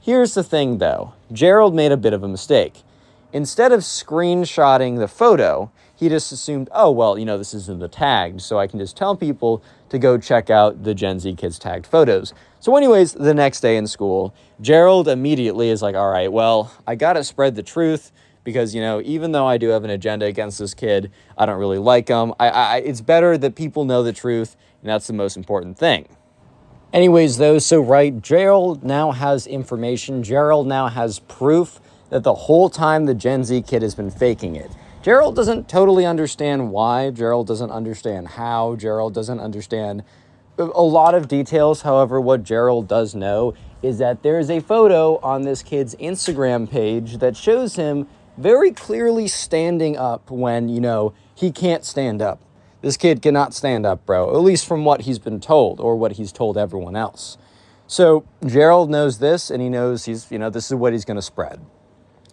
Here's 0.00 0.34
the 0.34 0.44
thing 0.44 0.78
though 0.78 1.14
Gerald 1.32 1.74
made 1.74 1.92
a 1.92 1.96
bit 1.96 2.12
of 2.12 2.22
a 2.22 2.28
mistake. 2.28 2.82
Instead 3.32 3.72
of 3.72 3.80
screenshotting 3.80 4.98
the 4.98 5.08
photo, 5.08 5.70
he 5.94 6.08
just 6.08 6.32
assumed, 6.32 6.68
oh, 6.72 6.90
well, 6.90 7.18
you 7.18 7.26
know, 7.26 7.36
this 7.36 7.52
is 7.52 7.68
in 7.68 7.78
the 7.78 7.88
tagged, 7.88 8.40
so 8.40 8.58
I 8.58 8.66
can 8.66 8.78
just 8.78 8.96
tell 8.96 9.14
people 9.16 9.62
to 9.90 9.98
go 9.98 10.16
check 10.16 10.48
out 10.48 10.82
the 10.82 10.94
Gen 10.94 11.18
Z 11.20 11.34
kids 11.34 11.58
tagged 11.58 11.86
photos. 11.86 12.32
So, 12.60 12.76
anyways, 12.76 13.12
the 13.12 13.34
next 13.34 13.60
day 13.60 13.76
in 13.76 13.86
school, 13.86 14.34
Gerald 14.60 15.08
immediately 15.08 15.68
is 15.68 15.82
like, 15.82 15.94
all 15.94 16.10
right, 16.10 16.32
well, 16.32 16.72
I 16.86 16.94
gotta 16.94 17.22
spread 17.22 17.54
the 17.54 17.62
truth 17.62 18.12
because, 18.44 18.74
you 18.74 18.80
know, 18.80 19.02
even 19.04 19.32
though 19.32 19.46
I 19.46 19.58
do 19.58 19.68
have 19.68 19.84
an 19.84 19.90
agenda 19.90 20.24
against 20.24 20.58
this 20.58 20.72
kid, 20.72 21.12
I 21.36 21.44
don't 21.44 21.58
really 21.58 21.78
like 21.78 22.08
him. 22.08 22.32
I, 22.40 22.48
I, 22.48 22.76
it's 22.78 23.02
better 23.02 23.36
that 23.36 23.56
people 23.56 23.84
know 23.84 24.02
the 24.02 24.12
truth, 24.12 24.56
and 24.80 24.88
that's 24.88 25.06
the 25.06 25.12
most 25.12 25.36
important 25.36 25.76
thing. 25.78 26.08
Anyways, 26.90 27.36
though, 27.36 27.58
so 27.58 27.80
right, 27.80 28.20
Gerald 28.22 28.82
now 28.82 29.12
has 29.12 29.46
information. 29.46 30.22
Gerald 30.22 30.66
now 30.66 30.88
has 30.88 31.18
proof 31.18 31.80
that 32.08 32.22
the 32.22 32.34
whole 32.34 32.70
time 32.70 33.04
the 33.04 33.14
Gen 33.14 33.44
Z 33.44 33.62
kid 33.62 33.82
has 33.82 33.94
been 33.94 34.10
faking 34.10 34.56
it. 34.56 34.70
Gerald 35.02 35.36
doesn't 35.36 35.68
totally 35.68 36.06
understand 36.06 36.70
why. 36.72 37.10
Gerald 37.10 37.46
doesn't 37.46 37.70
understand 37.70 38.28
how. 38.28 38.74
Gerald 38.76 39.12
doesn't 39.12 39.38
understand 39.38 40.02
a 40.58 40.82
lot 40.82 41.14
of 41.14 41.28
details. 41.28 41.82
However, 41.82 42.20
what 42.20 42.42
Gerald 42.42 42.88
does 42.88 43.14
know 43.14 43.52
is 43.82 43.98
that 43.98 44.22
there 44.22 44.38
is 44.38 44.48
a 44.48 44.60
photo 44.60 45.18
on 45.18 45.42
this 45.42 45.62
kid's 45.62 45.94
Instagram 45.96 46.68
page 46.68 47.18
that 47.18 47.36
shows 47.36 47.76
him 47.76 48.08
very 48.38 48.72
clearly 48.72 49.28
standing 49.28 49.96
up 49.96 50.30
when, 50.30 50.68
you 50.70 50.80
know, 50.80 51.12
he 51.34 51.52
can't 51.52 51.84
stand 51.84 52.22
up. 52.22 52.40
This 52.80 52.96
kid 52.96 53.22
cannot 53.22 53.54
stand 53.54 53.84
up, 53.84 54.06
bro, 54.06 54.30
at 54.30 54.40
least 54.40 54.66
from 54.66 54.84
what 54.84 55.02
he's 55.02 55.18
been 55.18 55.40
told 55.40 55.80
or 55.80 55.96
what 55.96 56.12
he's 56.12 56.30
told 56.30 56.56
everyone 56.56 56.94
else. 56.94 57.36
So 57.86 58.24
Gerald 58.46 58.90
knows 58.90 59.18
this 59.18 59.50
and 59.50 59.60
he 59.60 59.68
knows 59.68 60.04
he's, 60.04 60.30
you 60.30 60.38
know, 60.38 60.50
this 60.50 60.66
is 60.66 60.74
what 60.74 60.92
he's 60.92 61.04
going 61.04 61.16
to 61.16 61.22
spread. 61.22 61.60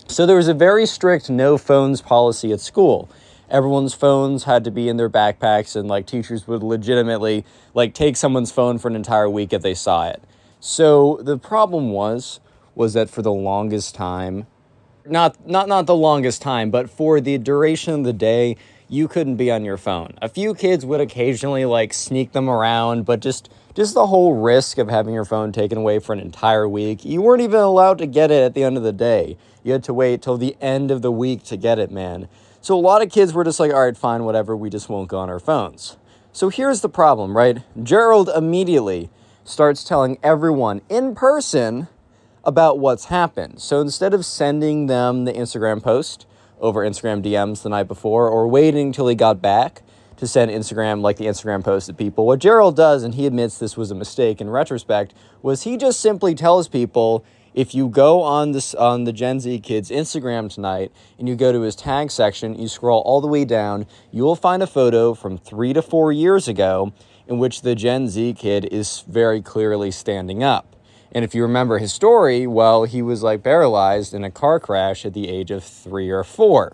So 0.07 0.25
there 0.25 0.35
was 0.35 0.47
a 0.47 0.53
very 0.53 0.85
strict 0.85 1.29
no 1.29 1.57
phones 1.57 2.01
policy 2.01 2.51
at 2.51 2.59
school. 2.59 3.09
Everyone's 3.49 3.93
phones 3.93 4.43
had 4.43 4.63
to 4.65 4.71
be 4.71 4.87
in 4.87 4.97
their 4.97 5.09
backpacks 5.09 5.75
and 5.75 5.87
like 5.87 6.05
teachers 6.05 6.47
would 6.47 6.61
legitimately 6.61 7.45
like 7.73 7.93
take 7.93 8.15
someone's 8.15 8.51
phone 8.51 8.77
for 8.77 8.87
an 8.87 8.95
entire 8.95 9.29
week 9.29 9.53
if 9.53 9.61
they 9.61 9.73
saw 9.73 10.07
it. 10.07 10.21
So 10.59 11.19
the 11.21 11.37
problem 11.37 11.91
was 11.91 12.39
was 12.75 12.93
that 12.93 13.09
for 13.09 13.21
the 13.21 13.31
longest 13.31 13.95
time 13.95 14.45
not 15.07 15.47
not 15.47 15.67
not 15.67 15.85
the 15.85 15.95
longest 15.95 16.41
time, 16.41 16.71
but 16.71 16.89
for 16.89 17.21
the 17.21 17.37
duration 17.37 17.93
of 17.93 18.03
the 18.03 18.13
day, 18.13 18.57
you 18.87 19.07
couldn't 19.07 19.35
be 19.35 19.51
on 19.51 19.65
your 19.65 19.77
phone. 19.77 20.13
A 20.21 20.29
few 20.29 20.53
kids 20.53 20.85
would 20.85 21.01
occasionally 21.01 21.65
like 21.65 21.93
sneak 21.93 22.31
them 22.31 22.49
around, 22.49 23.05
but 23.05 23.19
just 23.19 23.49
just 23.75 23.93
the 23.93 24.07
whole 24.07 24.33
risk 24.33 24.77
of 24.77 24.87
having 24.87 25.13
your 25.13 25.25
phone 25.25 25.51
taken 25.51 25.77
away 25.77 25.99
for 25.99 26.13
an 26.13 26.19
entire 26.19 26.67
week. 26.67 27.03
You 27.03 27.21
weren't 27.21 27.41
even 27.41 27.59
allowed 27.59 27.97
to 27.97 28.07
get 28.07 28.31
it 28.31 28.41
at 28.41 28.53
the 28.53 28.63
end 28.63 28.77
of 28.77 28.83
the 28.83 28.93
day. 28.93 29.37
You 29.63 29.73
had 29.73 29.83
to 29.85 29.93
wait 29.93 30.21
till 30.21 30.37
the 30.37 30.55
end 30.61 30.91
of 30.91 31.01
the 31.01 31.11
week 31.11 31.43
to 31.45 31.57
get 31.57 31.77
it, 31.77 31.91
man. 31.91 32.29
So 32.61 32.77
a 32.77 32.79
lot 32.79 33.01
of 33.01 33.11
kids 33.11 33.33
were 33.33 33.43
just 33.43 33.59
like, 33.59 33.73
all 33.73 33.83
right, 33.83 33.97
fine, 33.97 34.23
whatever, 34.23 34.55
we 34.55 34.69
just 34.69 34.87
won't 34.87 35.09
go 35.09 35.19
on 35.19 35.29
our 35.29 35.39
phones. 35.39 35.97
So 36.31 36.49
here's 36.49 36.81
the 36.81 36.89
problem, 36.89 37.35
right? 37.35 37.59
Gerald 37.83 38.29
immediately 38.29 39.09
starts 39.43 39.83
telling 39.83 40.17
everyone 40.23 40.81
in 40.89 41.13
person 41.15 41.87
about 42.45 42.79
what's 42.79 43.05
happened. 43.05 43.61
So 43.61 43.81
instead 43.81 44.13
of 44.13 44.25
sending 44.25 44.87
them 44.87 45.25
the 45.25 45.33
Instagram 45.33 45.83
post 45.83 46.25
over 46.59 46.81
Instagram 46.81 47.23
DMs 47.23 47.63
the 47.63 47.69
night 47.69 47.87
before 47.87 48.29
or 48.29 48.47
waiting 48.47 48.87
until 48.87 49.07
he 49.07 49.15
got 49.15 49.41
back 49.41 49.81
to 50.17 50.27
send 50.27 50.49
Instagram 50.49 51.01
like 51.01 51.17
the 51.17 51.25
Instagram 51.25 51.63
post 51.63 51.87
to 51.87 51.93
people, 51.93 52.25
what 52.25 52.39
Gerald 52.39 52.75
does, 52.75 53.03
and 53.03 53.15
he 53.15 53.25
admits 53.25 53.57
this 53.57 53.75
was 53.75 53.91
a 53.91 53.95
mistake 53.95 54.39
in 54.39 54.49
retrospect, 54.49 55.13
was 55.41 55.63
he 55.63 55.77
just 55.77 55.99
simply 55.99 56.33
tells 56.33 56.67
people 56.67 57.25
if 57.53 57.73
you 57.73 57.87
go 57.87 58.21
on 58.21 58.51
this 58.51 58.73
on 58.75 59.05
the 59.05 59.13
Gen 59.13 59.39
Z 59.39 59.59
kids 59.59 59.89
Instagram 59.89 60.53
tonight 60.53 60.91
and 61.17 61.27
you 61.27 61.35
go 61.35 61.51
to 61.51 61.61
his 61.61 61.75
tag 61.75 62.11
section, 62.11 62.59
you 62.59 62.67
scroll 62.67 63.01
all 63.01 63.21
the 63.21 63.27
way 63.27 63.45
down, 63.45 63.85
you 64.11 64.23
will 64.23 64.35
find 64.35 64.61
a 64.61 64.67
photo 64.67 65.13
from 65.13 65.37
3 65.37 65.73
to 65.73 65.81
4 65.81 66.11
years 66.11 66.47
ago 66.47 66.93
in 67.27 67.39
which 67.39 67.61
the 67.61 67.73
Gen 67.73 68.07
Z 68.09 68.33
kid 68.33 68.65
is 68.71 69.03
very 69.07 69.41
clearly 69.41 69.89
standing 69.89 70.43
up. 70.43 70.74
And 71.15 71.23
if 71.23 71.33
you 71.33 71.43
remember 71.43 71.77
his 71.77 71.93
story, 71.93 72.45
well, 72.45 72.83
he 72.83 73.01
was 73.01 73.23
like 73.23 73.41
paralyzed 73.41 74.13
in 74.13 74.25
a 74.25 74.29
car 74.29 74.59
crash 74.59 75.05
at 75.05 75.13
the 75.13 75.29
age 75.29 75.49
of 75.49 75.63
three 75.63 76.09
or 76.09 76.25
four, 76.25 76.73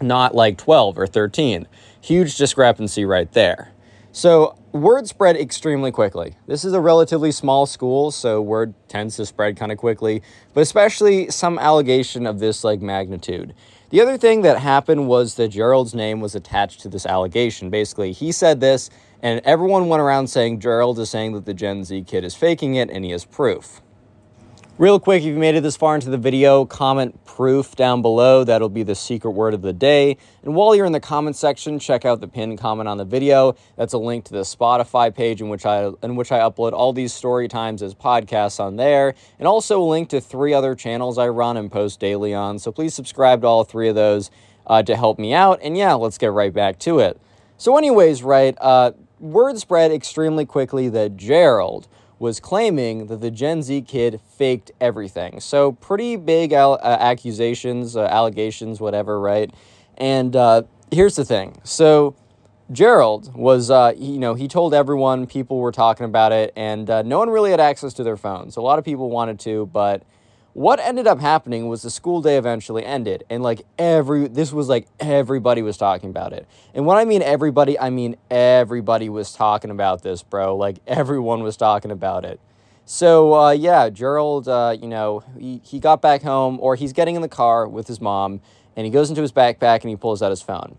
not 0.00 0.32
like 0.32 0.56
12 0.56 0.96
or 0.96 1.08
13. 1.08 1.66
Huge 2.00 2.36
discrepancy 2.36 3.04
right 3.04 3.30
there. 3.32 3.72
So, 4.12 4.56
word 4.70 5.08
spread 5.08 5.36
extremely 5.36 5.90
quickly. 5.90 6.36
This 6.46 6.64
is 6.64 6.72
a 6.72 6.80
relatively 6.80 7.32
small 7.32 7.66
school, 7.66 8.12
so 8.12 8.40
word 8.40 8.74
tends 8.86 9.16
to 9.16 9.26
spread 9.26 9.56
kind 9.56 9.72
of 9.72 9.78
quickly, 9.78 10.22
but 10.52 10.60
especially 10.60 11.28
some 11.32 11.58
allegation 11.58 12.28
of 12.28 12.38
this 12.38 12.62
like 12.62 12.80
magnitude. 12.80 13.54
The 13.90 14.00
other 14.00 14.16
thing 14.16 14.42
that 14.42 14.58
happened 14.58 15.08
was 15.08 15.34
that 15.34 15.48
Gerald's 15.48 15.94
name 15.94 16.20
was 16.20 16.36
attached 16.36 16.80
to 16.82 16.88
this 16.88 17.06
allegation. 17.06 17.70
Basically, 17.70 18.12
he 18.12 18.30
said 18.30 18.60
this, 18.60 18.88
and 19.24 19.40
everyone 19.42 19.88
went 19.88 20.02
around 20.02 20.26
saying 20.26 20.60
Gerald 20.60 20.98
is 20.98 21.08
saying 21.08 21.32
that 21.32 21.46
the 21.46 21.54
Gen 21.54 21.82
Z 21.82 22.04
kid 22.06 22.24
is 22.24 22.34
faking 22.34 22.74
it, 22.74 22.90
and 22.90 23.06
he 23.06 23.10
has 23.12 23.24
proof. 23.24 23.80
Real 24.76 25.00
quick, 25.00 25.22
if 25.22 25.28
you 25.28 25.36
made 25.36 25.54
it 25.54 25.62
this 25.62 25.76
far 25.76 25.94
into 25.94 26.10
the 26.10 26.18
video, 26.18 26.66
comment 26.66 27.24
proof 27.24 27.74
down 27.74 28.02
below. 28.02 28.44
That'll 28.44 28.68
be 28.68 28.82
the 28.82 28.94
secret 28.94 29.30
word 29.30 29.54
of 29.54 29.62
the 29.62 29.72
day. 29.72 30.18
And 30.42 30.54
while 30.54 30.74
you're 30.74 30.84
in 30.84 30.92
the 30.92 31.00
comment 31.00 31.36
section, 31.36 31.78
check 31.78 32.04
out 32.04 32.20
the 32.20 32.28
pinned 32.28 32.58
comment 32.58 32.86
on 32.86 32.98
the 32.98 33.04
video. 33.06 33.56
That's 33.76 33.94
a 33.94 33.98
link 33.98 34.26
to 34.26 34.32
the 34.32 34.40
Spotify 34.40 35.14
page 35.14 35.40
in 35.40 35.48
which 35.48 35.64
I 35.64 35.90
in 36.02 36.16
which 36.16 36.30
I 36.30 36.40
upload 36.40 36.72
all 36.72 36.92
these 36.92 37.14
story 37.14 37.48
times 37.48 37.82
as 37.82 37.94
podcasts 37.94 38.60
on 38.60 38.76
there, 38.76 39.14
and 39.38 39.48
also 39.48 39.80
a 39.80 39.88
link 39.88 40.10
to 40.10 40.20
three 40.20 40.52
other 40.52 40.74
channels 40.74 41.16
I 41.16 41.28
run 41.28 41.56
and 41.56 41.72
post 41.72 41.98
daily 41.98 42.34
on. 42.34 42.58
So 42.58 42.70
please 42.70 42.92
subscribe 42.92 43.40
to 43.40 43.46
all 43.46 43.64
three 43.64 43.88
of 43.88 43.94
those 43.94 44.30
uh, 44.66 44.82
to 44.82 44.96
help 44.96 45.18
me 45.18 45.32
out. 45.32 45.60
And 45.62 45.78
yeah, 45.78 45.94
let's 45.94 46.18
get 46.18 46.32
right 46.32 46.52
back 46.52 46.78
to 46.80 46.98
it. 46.98 47.18
So, 47.56 47.78
anyways, 47.78 48.22
right, 48.22 48.56
uh, 48.60 48.92
word 49.24 49.58
spread 49.58 49.90
extremely 49.90 50.44
quickly 50.44 50.88
that 50.90 51.16
Gerald 51.16 51.88
was 52.18 52.40
claiming 52.40 53.06
that 53.06 53.20
the 53.20 53.30
Gen 53.30 53.62
Z 53.62 53.82
kid 53.82 54.20
faked 54.36 54.70
everything. 54.80 55.40
So, 55.40 55.72
pretty 55.72 56.16
big 56.16 56.52
al- 56.52 56.74
uh, 56.74 56.96
accusations, 57.00 57.96
uh, 57.96 58.04
allegations, 58.04 58.80
whatever, 58.80 59.18
right? 59.18 59.52
And 59.96 60.36
uh, 60.36 60.62
here's 60.90 61.16
the 61.16 61.24
thing. 61.24 61.60
So, 61.64 62.14
Gerald 62.70 63.34
was, 63.34 63.70
uh, 63.70 63.92
you 63.96 64.18
know, 64.18 64.34
he 64.34 64.48
told 64.48 64.74
everyone, 64.74 65.26
people 65.26 65.58
were 65.58 65.72
talking 65.72 66.06
about 66.06 66.32
it, 66.32 66.52
and 66.56 66.88
uh, 66.88 67.02
no 67.02 67.18
one 67.18 67.30
really 67.30 67.50
had 67.50 67.60
access 67.60 67.92
to 67.94 68.04
their 68.04 68.16
phones. 68.16 68.56
A 68.56 68.60
lot 68.60 68.78
of 68.78 68.84
people 68.84 69.10
wanted 69.10 69.38
to, 69.40 69.66
but 69.66 70.02
what 70.54 70.78
ended 70.78 71.08
up 71.08 71.20
happening 71.20 71.66
was 71.66 71.82
the 71.82 71.90
school 71.90 72.22
day 72.22 72.38
eventually 72.38 72.84
ended 72.84 73.24
and 73.28 73.42
like 73.42 73.66
every 73.76 74.28
this 74.28 74.52
was 74.52 74.68
like 74.68 74.86
everybody 75.00 75.62
was 75.62 75.76
talking 75.76 76.10
about 76.10 76.32
it. 76.32 76.46
And 76.72 76.86
when 76.86 76.96
i 76.96 77.04
mean 77.04 77.22
everybody 77.22 77.78
i 77.78 77.90
mean 77.90 78.16
everybody 78.30 79.08
was 79.08 79.32
talking 79.32 79.70
about 79.70 80.02
this 80.02 80.22
bro. 80.22 80.56
Like 80.56 80.78
everyone 80.86 81.42
was 81.42 81.56
talking 81.56 81.90
about 81.90 82.24
it. 82.24 82.40
So 82.84 83.34
uh, 83.34 83.50
yeah 83.50 83.90
gerald 83.90 84.46
uh, 84.46 84.76
you 84.80 84.86
know 84.86 85.24
he, 85.36 85.60
he 85.64 85.80
got 85.80 86.00
back 86.00 86.22
home 86.22 86.58
or 86.60 86.76
he's 86.76 86.92
getting 86.92 87.16
in 87.16 87.22
the 87.22 87.28
car 87.28 87.66
with 87.66 87.88
his 87.88 88.00
mom 88.00 88.40
and 88.76 88.84
he 88.86 88.92
goes 88.92 89.10
into 89.10 89.22
his 89.22 89.32
backpack 89.32 89.80
and 89.80 89.90
he 89.90 89.96
pulls 89.96 90.22
out 90.22 90.30
his 90.30 90.42
phone. 90.42 90.78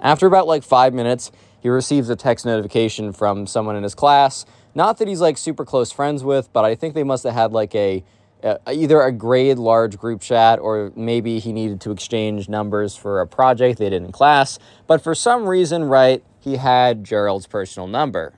After 0.00 0.26
about 0.26 0.46
like 0.46 0.62
five 0.62 0.94
minutes 0.94 1.32
he 1.58 1.68
receives 1.68 2.08
a 2.08 2.14
text 2.14 2.46
notification 2.46 3.12
from 3.12 3.48
someone 3.48 3.74
in 3.74 3.82
his 3.82 3.94
class. 3.96 4.46
Not 4.74 4.98
that 4.98 5.06
he's 5.06 5.20
like 5.20 5.38
super 5.38 5.64
close 5.64 5.90
friends 5.90 6.22
with 6.22 6.52
but 6.52 6.64
i 6.64 6.76
think 6.76 6.94
they 6.94 7.02
must 7.02 7.24
have 7.24 7.34
had 7.34 7.50
like 7.50 7.74
a 7.74 8.04
uh, 8.42 8.58
either 8.72 9.00
a 9.02 9.12
grade 9.12 9.58
large 9.58 9.98
group 9.98 10.20
chat 10.20 10.58
or 10.58 10.92
maybe 10.96 11.38
he 11.38 11.52
needed 11.52 11.80
to 11.82 11.90
exchange 11.90 12.48
numbers 12.48 12.96
for 12.96 13.20
a 13.20 13.26
project 13.26 13.78
they 13.78 13.90
did 13.90 14.02
in 14.02 14.12
class. 14.12 14.58
But 14.86 15.02
for 15.02 15.14
some 15.14 15.46
reason, 15.46 15.84
right, 15.84 16.22
he 16.40 16.56
had 16.56 17.04
Gerald's 17.04 17.46
personal 17.46 17.86
number. 17.86 18.34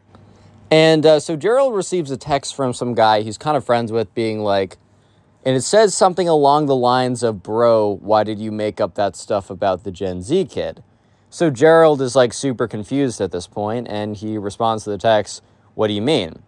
And 0.70 1.06
uh, 1.06 1.20
so 1.20 1.36
Gerald 1.36 1.74
receives 1.74 2.10
a 2.10 2.16
text 2.16 2.54
from 2.54 2.72
some 2.72 2.94
guy 2.94 3.22
he's 3.22 3.38
kind 3.38 3.56
of 3.56 3.64
friends 3.64 3.92
with, 3.92 4.12
being 4.14 4.40
like, 4.40 4.76
and 5.44 5.56
it 5.56 5.60
says 5.60 5.94
something 5.94 6.28
along 6.28 6.66
the 6.66 6.76
lines 6.76 7.22
of, 7.22 7.42
Bro, 7.42 7.98
why 8.02 8.24
did 8.24 8.38
you 8.38 8.50
make 8.50 8.80
up 8.80 8.94
that 8.94 9.14
stuff 9.14 9.50
about 9.50 9.84
the 9.84 9.90
Gen 9.90 10.22
Z 10.22 10.46
kid? 10.46 10.82
So 11.28 11.50
Gerald 11.50 12.00
is 12.00 12.16
like 12.16 12.32
super 12.32 12.66
confused 12.66 13.20
at 13.20 13.30
this 13.30 13.46
point, 13.46 13.86
and 13.88 14.16
he 14.16 14.38
responds 14.38 14.84
to 14.84 14.90
the 14.90 14.98
text, 14.98 15.42
What 15.74 15.88
do 15.88 15.92
you 15.92 16.02
mean? 16.02 16.42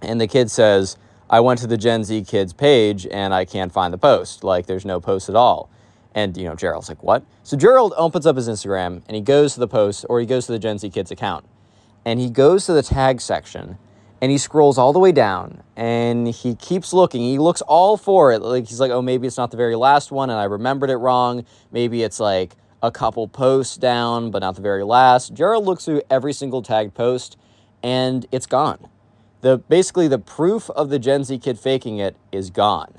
And 0.00 0.20
the 0.20 0.26
kid 0.26 0.50
says, 0.50 0.96
I 1.32 1.38
went 1.38 1.60
to 1.60 1.68
the 1.68 1.76
Gen 1.76 2.02
Z 2.02 2.24
kids 2.24 2.52
page 2.52 3.06
and 3.06 3.32
I 3.32 3.44
can't 3.44 3.70
find 3.70 3.94
the 3.94 3.98
post. 3.98 4.42
Like 4.42 4.66
there's 4.66 4.84
no 4.84 5.00
post 5.00 5.28
at 5.28 5.36
all. 5.36 5.70
And 6.12 6.36
you 6.36 6.42
know, 6.42 6.56
Gerald's 6.56 6.88
like, 6.88 7.04
"What?" 7.04 7.22
So 7.44 7.56
Gerald 7.56 7.94
opens 7.96 8.26
up 8.26 8.34
his 8.34 8.48
Instagram 8.48 9.02
and 9.06 9.14
he 9.14 9.20
goes 9.20 9.54
to 9.54 9.60
the 9.60 9.68
post 9.68 10.04
or 10.10 10.18
he 10.18 10.26
goes 10.26 10.46
to 10.46 10.52
the 10.52 10.58
Gen 10.58 10.78
Z 10.78 10.90
kids 10.90 11.12
account. 11.12 11.44
And 12.04 12.18
he 12.18 12.30
goes 12.30 12.66
to 12.66 12.72
the 12.72 12.82
tag 12.82 13.20
section 13.20 13.78
and 14.20 14.32
he 14.32 14.38
scrolls 14.38 14.76
all 14.76 14.92
the 14.92 14.98
way 14.98 15.12
down 15.12 15.62
and 15.76 16.26
he 16.26 16.56
keeps 16.56 16.92
looking. 16.92 17.20
He 17.20 17.38
looks 17.38 17.62
all 17.62 17.96
for 17.96 18.32
it. 18.32 18.42
Like 18.42 18.66
he's 18.66 18.80
like, 18.80 18.90
"Oh, 18.90 19.00
maybe 19.00 19.28
it's 19.28 19.36
not 19.36 19.52
the 19.52 19.56
very 19.56 19.76
last 19.76 20.10
one 20.10 20.30
and 20.30 20.38
I 20.40 20.44
remembered 20.44 20.90
it 20.90 20.96
wrong. 20.96 21.44
Maybe 21.70 22.02
it's 22.02 22.18
like 22.18 22.56
a 22.82 22.90
couple 22.90 23.28
posts 23.28 23.76
down, 23.76 24.32
but 24.32 24.40
not 24.40 24.56
the 24.56 24.62
very 24.62 24.82
last." 24.82 25.32
Gerald 25.32 25.64
looks 25.64 25.84
through 25.84 26.02
every 26.10 26.32
single 26.32 26.60
tagged 26.60 26.94
post 26.94 27.36
and 27.84 28.26
it's 28.32 28.46
gone 28.46 28.89
the 29.40 29.58
basically 29.58 30.08
the 30.08 30.18
proof 30.18 30.70
of 30.70 30.90
the 30.90 30.98
Gen 30.98 31.24
Z 31.24 31.38
kid 31.38 31.58
faking 31.58 31.98
it 31.98 32.16
is 32.32 32.50
gone. 32.50 32.94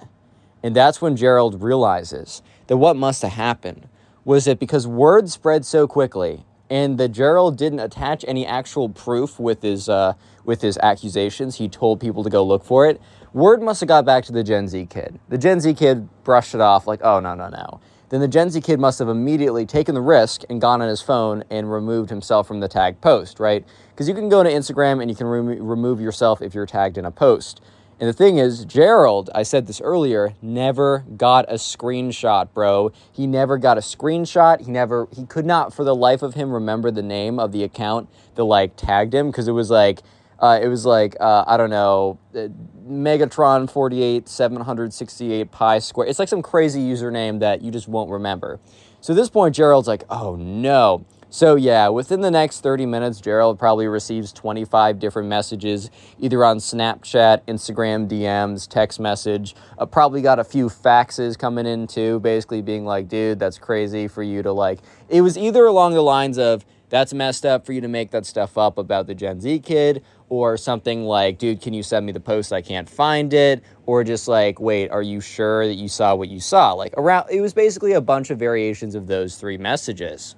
And 0.63 0.75
that's 0.75 1.01
when 1.01 1.15
Gerald 1.15 1.61
realizes 1.61 2.41
that 2.67 2.77
what 2.77 2.95
must 2.95 3.21
have 3.21 3.31
happened 3.31 3.87
was 4.23 4.45
that 4.45 4.59
because 4.59 4.85
word 4.87 5.29
spread 5.29 5.65
so 5.65 5.87
quickly 5.87 6.45
and 6.69 6.97
that 6.97 7.09
Gerald 7.09 7.57
didn't 7.57 7.79
attach 7.79 8.23
any 8.27 8.45
actual 8.45 8.87
proof 8.89 9.39
with 9.39 9.61
his 9.61 9.89
uh, 9.89 10.13
with 10.45 10.61
his 10.61 10.77
accusations, 10.79 11.57
he 11.57 11.67
told 11.67 11.99
people 11.99 12.23
to 12.23 12.29
go 12.29 12.43
look 12.43 12.63
for 12.63 12.87
it. 12.87 13.01
Word 13.33 13.61
must 13.61 13.79
have 13.81 13.87
got 13.87 14.05
back 14.05 14.23
to 14.25 14.31
the 14.31 14.43
Gen 14.43 14.67
Z 14.67 14.87
kid. 14.89 15.19
The 15.29 15.37
Gen 15.37 15.59
Z 15.59 15.73
kid 15.75 16.09
brushed 16.23 16.55
it 16.55 16.61
off 16.61 16.87
like, 16.87 17.01
"Oh 17.03 17.19
no, 17.19 17.35
no, 17.35 17.49
no." 17.49 17.79
Then 18.09 18.19
the 18.19 18.27
Gen 18.27 18.49
Z 18.49 18.59
kid 18.61 18.79
must 18.79 18.99
have 18.99 19.07
immediately 19.07 19.65
taken 19.65 19.95
the 19.95 20.01
risk 20.01 20.43
and 20.49 20.59
gone 20.59 20.81
on 20.81 20.89
his 20.89 21.01
phone 21.01 21.45
and 21.49 21.71
removed 21.71 22.09
himself 22.09 22.45
from 22.45 22.59
the 22.59 22.67
tag 22.67 22.99
post, 22.99 23.39
right? 23.39 23.65
Because 24.01 24.09
you 24.09 24.15
can 24.15 24.29
go 24.29 24.41
to 24.41 24.49
Instagram 24.49 24.99
and 24.99 25.11
you 25.11 25.15
can 25.15 25.27
remove 25.27 26.01
yourself 26.01 26.41
if 26.41 26.55
you're 26.55 26.65
tagged 26.65 26.97
in 26.97 27.05
a 27.05 27.11
post. 27.11 27.61
And 27.99 28.09
the 28.09 28.13
thing 28.13 28.39
is, 28.39 28.65
Gerald, 28.65 29.29
I 29.35 29.43
said 29.43 29.67
this 29.67 29.79
earlier, 29.79 30.33
never 30.41 31.05
got 31.17 31.45
a 31.47 31.53
screenshot, 31.53 32.51
bro. 32.51 32.91
He 33.11 33.27
never 33.27 33.59
got 33.59 33.77
a 33.77 33.81
screenshot. 33.81 34.61
He 34.61 34.71
never, 34.71 35.07
he 35.15 35.27
could 35.27 35.45
not 35.45 35.71
for 35.71 35.83
the 35.83 35.93
life 35.93 36.23
of 36.23 36.33
him 36.33 36.51
remember 36.51 36.89
the 36.89 37.03
name 37.03 37.37
of 37.37 37.51
the 37.51 37.63
account 37.63 38.09
that 38.33 38.43
like 38.45 38.75
tagged 38.75 39.13
him 39.13 39.29
because 39.29 39.47
it 39.47 39.51
was 39.51 39.69
like, 39.69 40.01
Uh, 40.39 40.59
it 40.59 40.67
was 40.67 40.83
like, 40.87 41.15
uh, 41.19 41.43
I 41.45 41.55
don't 41.55 41.69
know, 41.69 42.17
uh, 42.33 42.47
Megatron 42.89 43.69
48 43.69 44.27
768 44.27 45.51
pi 45.51 45.77
square. 45.77 46.07
It's 46.07 46.17
like 46.17 46.27
some 46.27 46.41
crazy 46.41 46.81
username 46.81 47.39
that 47.41 47.61
you 47.61 47.69
just 47.69 47.87
won't 47.87 48.09
remember. 48.09 48.59
So 48.99 49.13
at 49.13 49.17
this 49.17 49.29
point, 49.29 49.53
Gerald's 49.53 49.87
like, 49.87 50.03
oh 50.09 50.35
no. 50.37 51.05
So 51.33 51.55
yeah, 51.55 51.87
within 51.87 52.19
the 52.19 52.29
next 52.29 52.59
30 52.59 52.85
minutes, 52.85 53.21
Gerald 53.21 53.57
probably 53.57 53.87
receives 53.87 54.33
25 54.33 54.99
different 54.99 55.29
messages, 55.29 55.89
either 56.19 56.43
on 56.43 56.57
Snapchat, 56.57 57.45
Instagram 57.45 58.09
DMs, 58.09 58.67
text 58.67 58.99
message. 58.99 59.55
Uh, 59.77 59.85
probably 59.85 60.21
got 60.21 60.39
a 60.39 60.43
few 60.43 60.67
faxes 60.67 61.39
coming 61.39 61.65
in 61.65 61.87
too, 61.87 62.19
basically 62.19 62.61
being 62.61 62.83
like, 62.83 63.07
dude, 63.07 63.39
that's 63.39 63.57
crazy 63.57 64.09
for 64.09 64.21
you 64.21 64.43
to 64.43 64.51
like. 64.51 64.79
It 65.07 65.21
was 65.21 65.37
either 65.37 65.65
along 65.65 65.93
the 65.93 66.01
lines 66.01 66.37
of, 66.37 66.65
that's 66.89 67.13
messed 67.13 67.45
up 67.45 67.65
for 67.65 67.71
you 67.71 67.79
to 67.79 67.87
make 67.87 68.11
that 68.11 68.25
stuff 68.25 68.57
up 68.57 68.77
about 68.77 69.07
the 69.07 69.15
Gen 69.15 69.39
Z 69.39 69.59
kid, 69.59 70.03
or 70.27 70.57
something 70.57 71.05
like, 71.05 71.37
dude, 71.37 71.61
can 71.61 71.73
you 71.73 71.81
send 71.81 72.05
me 72.05 72.11
the 72.11 72.19
post? 72.19 72.51
I 72.51 72.61
can't 72.61 72.89
find 72.89 73.33
it. 73.33 73.63
Or 73.85 74.03
just 74.03 74.27
like, 74.27 74.59
wait, 74.59 74.89
are 74.89 75.01
you 75.01 75.21
sure 75.21 75.65
that 75.65 75.75
you 75.75 75.87
saw 75.87 76.13
what 76.13 76.27
you 76.27 76.41
saw? 76.41 76.73
Like, 76.73 76.93
around, 76.97 77.29
it 77.31 77.39
was 77.39 77.53
basically 77.53 77.93
a 77.93 78.01
bunch 78.01 78.31
of 78.31 78.37
variations 78.37 78.95
of 78.95 79.07
those 79.07 79.37
three 79.37 79.57
messages. 79.57 80.35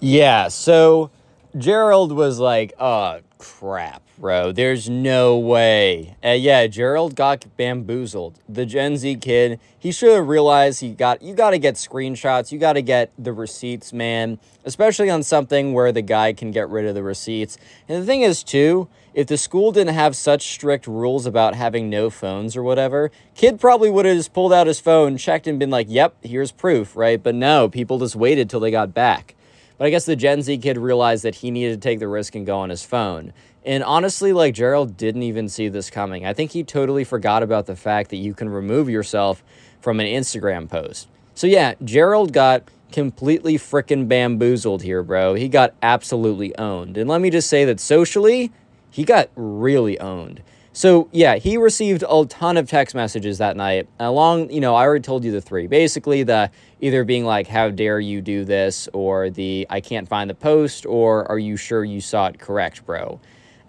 Yeah, 0.00 0.46
so 0.46 1.10
Gerald 1.56 2.12
was 2.12 2.38
like, 2.38 2.72
oh, 2.78 3.18
crap, 3.38 4.00
bro. 4.16 4.52
There's 4.52 4.88
no 4.88 5.36
way. 5.36 6.16
Uh, 6.24 6.30
yeah, 6.30 6.68
Gerald 6.68 7.16
got 7.16 7.44
bamboozled. 7.56 8.38
The 8.48 8.64
Gen 8.64 8.96
Z 8.96 9.16
kid, 9.16 9.58
he 9.76 9.90
should 9.90 10.14
have 10.14 10.28
realized 10.28 10.80
he 10.80 10.90
got, 10.90 11.20
you 11.20 11.34
got 11.34 11.50
to 11.50 11.58
get 11.58 11.74
screenshots. 11.74 12.52
You 12.52 12.60
got 12.60 12.74
to 12.74 12.82
get 12.82 13.10
the 13.18 13.32
receipts, 13.32 13.92
man, 13.92 14.38
especially 14.64 15.10
on 15.10 15.24
something 15.24 15.72
where 15.72 15.90
the 15.90 16.02
guy 16.02 16.32
can 16.32 16.52
get 16.52 16.68
rid 16.68 16.86
of 16.86 16.94
the 16.94 17.02
receipts. 17.02 17.58
And 17.88 18.00
the 18.00 18.06
thing 18.06 18.22
is, 18.22 18.44
too, 18.44 18.86
if 19.14 19.26
the 19.26 19.36
school 19.36 19.72
didn't 19.72 19.94
have 19.94 20.14
such 20.14 20.46
strict 20.46 20.86
rules 20.86 21.26
about 21.26 21.56
having 21.56 21.90
no 21.90 22.08
phones 22.08 22.56
or 22.56 22.62
whatever, 22.62 23.10
kid 23.34 23.58
probably 23.58 23.90
would 23.90 24.06
have 24.06 24.16
just 24.16 24.32
pulled 24.32 24.52
out 24.52 24.68
his 24.68 24.78
phone, 24.78 25.16
checked, 25.16 25.48
and 25.48 25.58
been 25.58 25.70
like, 25.70 25.88
yep, 25.90 26.14
here's 26.22 26.52
proof, 26.52 26.94
right? 26.94 27.20
But 27.20 27.34
no, 27.34 27.68
people 27.68 27.98
just 27.98 28.14
waited 28.14 28.48
till 28.48 28.60
they 28.60 28.70
got 28.70 28.94
back. 28.94 29.34
But 29.78 29.86
I 29.86 29.90
guess 29.90 30.04
the 30.04 30.16
Gen 30.16 30.42
Z 30.42 30.58
kid 30.58 30.76
realized 30.76 31.24
that 31.24 31.36
he 31.36 31.50
needed 31.50 31.80
to 31.80 31.88
take 31.88 32.00
the 32.00 32.08
risk 32.08 32.34
and 32.34 32.44
go 32.44 32.58
on 32.58 32.68
his 32.68 32.84
phone. 32.84 33.32
And 33.64 33.82
honestly, 33.84 34.32
like 34.32 34.54
Gerald 34.54 34.96
didn't 34.96 35.22
even 35.22 35.48
see 35.48 35.68
this 35.68 35.88
coming. 35.88 36.26
I 36.26 36.34
think 36.34 36.50
he 36.50 36.64
totally 36.64 37.04
forgot 37.04 37.42
about 37.42 37.66
the 37.66 37.76
fact 37.76 38.10
that 38.10 38.16
you 38.16 38.34
can 38.34 38.48
remove 38.48 38.90
yourself 38.90 39.42
from 39.80 40.00
an 40.00 40.06
Instagram 40.06 40.68
post. 40.68 41.08
So 41.34 41.46
yeah, 41.46 41.74
Gerald 41.84 42.32
got 42.32 42.64
completely 42.90 43.56
freaking 43.56 44.08
bamboozled 44.08 44.82
here, 44.82 45.02
bro. 45.02 45.34
He 45.34 45.48
got 45.48 45.74
absolutely 45.82 46.56
owned. 46.58 46.96
And 46.96 47.08
let 47.08 47.20
me 47.20 47.30
just 47.30 47.48
say 47.48 47.64
that 47.66 47.78
socially, 47.78 48.50
he 48.90 49.04
got 49.04 49.30
really 49.36 50.00
owned. 50.00 50.42
So 50.78 51.08
yeah, 51.10 51.38
he 51.38 51.56
received 51.56 52.04
a 52.08 52.24
ton 52.26 52.56
of 52.56 52.70
text 52.70 52.94
messages 52.94 53.38
that 53.38 53.56
night. 53.56 53.88
Along, 53.98 54.48
you 54.48 54.60
know, 54.60 54.76
I 54.76 54.84
already 54.84 55.02
told 55.02 55.24
you 55.24 55.32
the 55.32 55.40
three. 55.40 55.66
Basically, 55.66 56.22
the 56.22 56.52
either 56.80 57.02
being 57.02 57.24
like, 57.24 57.48
"How 57.48 57.68
dare 57.68 57.98
you 57.98 58.20
do 58.20 58.44
this?" 58.44 58.88
or 58.92 59.28
the 59.28 59.66
"I 59.68 59.80
can't 59.80 60.06
find 60.08 60.30
the 60.30 60.36
post," 60.36 60.86
or 60.86 61.28
"Are 61.28 61.38
you 61.40 61.56
sure 61.56 61.84
you 61.84 62.00
saw 62.00 62.28
it 62.28 62.38
correct, 62.38 62.86
bro?" 62.86 63.18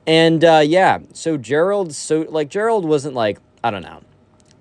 And 0.06 0.46
uh, 0.46 0.62
yeah, 0.64 1.00
so 1.12 1.36
Gerald, 1.36 1.96
so 1.96 2.28
like 2.30 2.48
Gerald 2.48 2.86
wasn't 2.86 3.16
like 3.16 3.40
I 3.64 3.72
don't 3.72 3.82
know, 3.82 4.02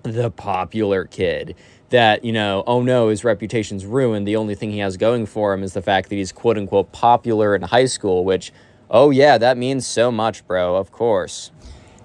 the 0.01 0.31
popular 0.31 1.05
kid 1.05 1.53
that 1.89 2.25
you 2.25 2.31
know, 2.31 2.63
oh 2.65 2.81
no, 2.81 3.09
his 3.09 3.23
reputation's 3.23 3.85
ruined. 3.85 4.27
The 4.27 4.37
only 4.37 4.55
thing 4.55 4.71
he 4.71 4.79
has 4.79 4.97
going 4.97 5.27
for 5.27 5.53
him 5.53 5.61
is 5.61 5.73
the 5.73 5.83
fact 5.83 6.09
that 6.09 6.15
he's 6.15 6.31
quote 6.31 6.57
unquote 6.57 6.91
popular 6.93 7.53
in 7.53 7.61
high 7.61 7.85
school, 7.85 8.25
which, 8.25 8.51
oh 8.89 9.11
yeah, 9.11 9.37
that 9.37 9.55
means 9.55 9.85
so 9.85 10.11
much, 10.11 10.47
bro. 10.47 10.77
Of 10.77 10.91
course. 10.91 11.51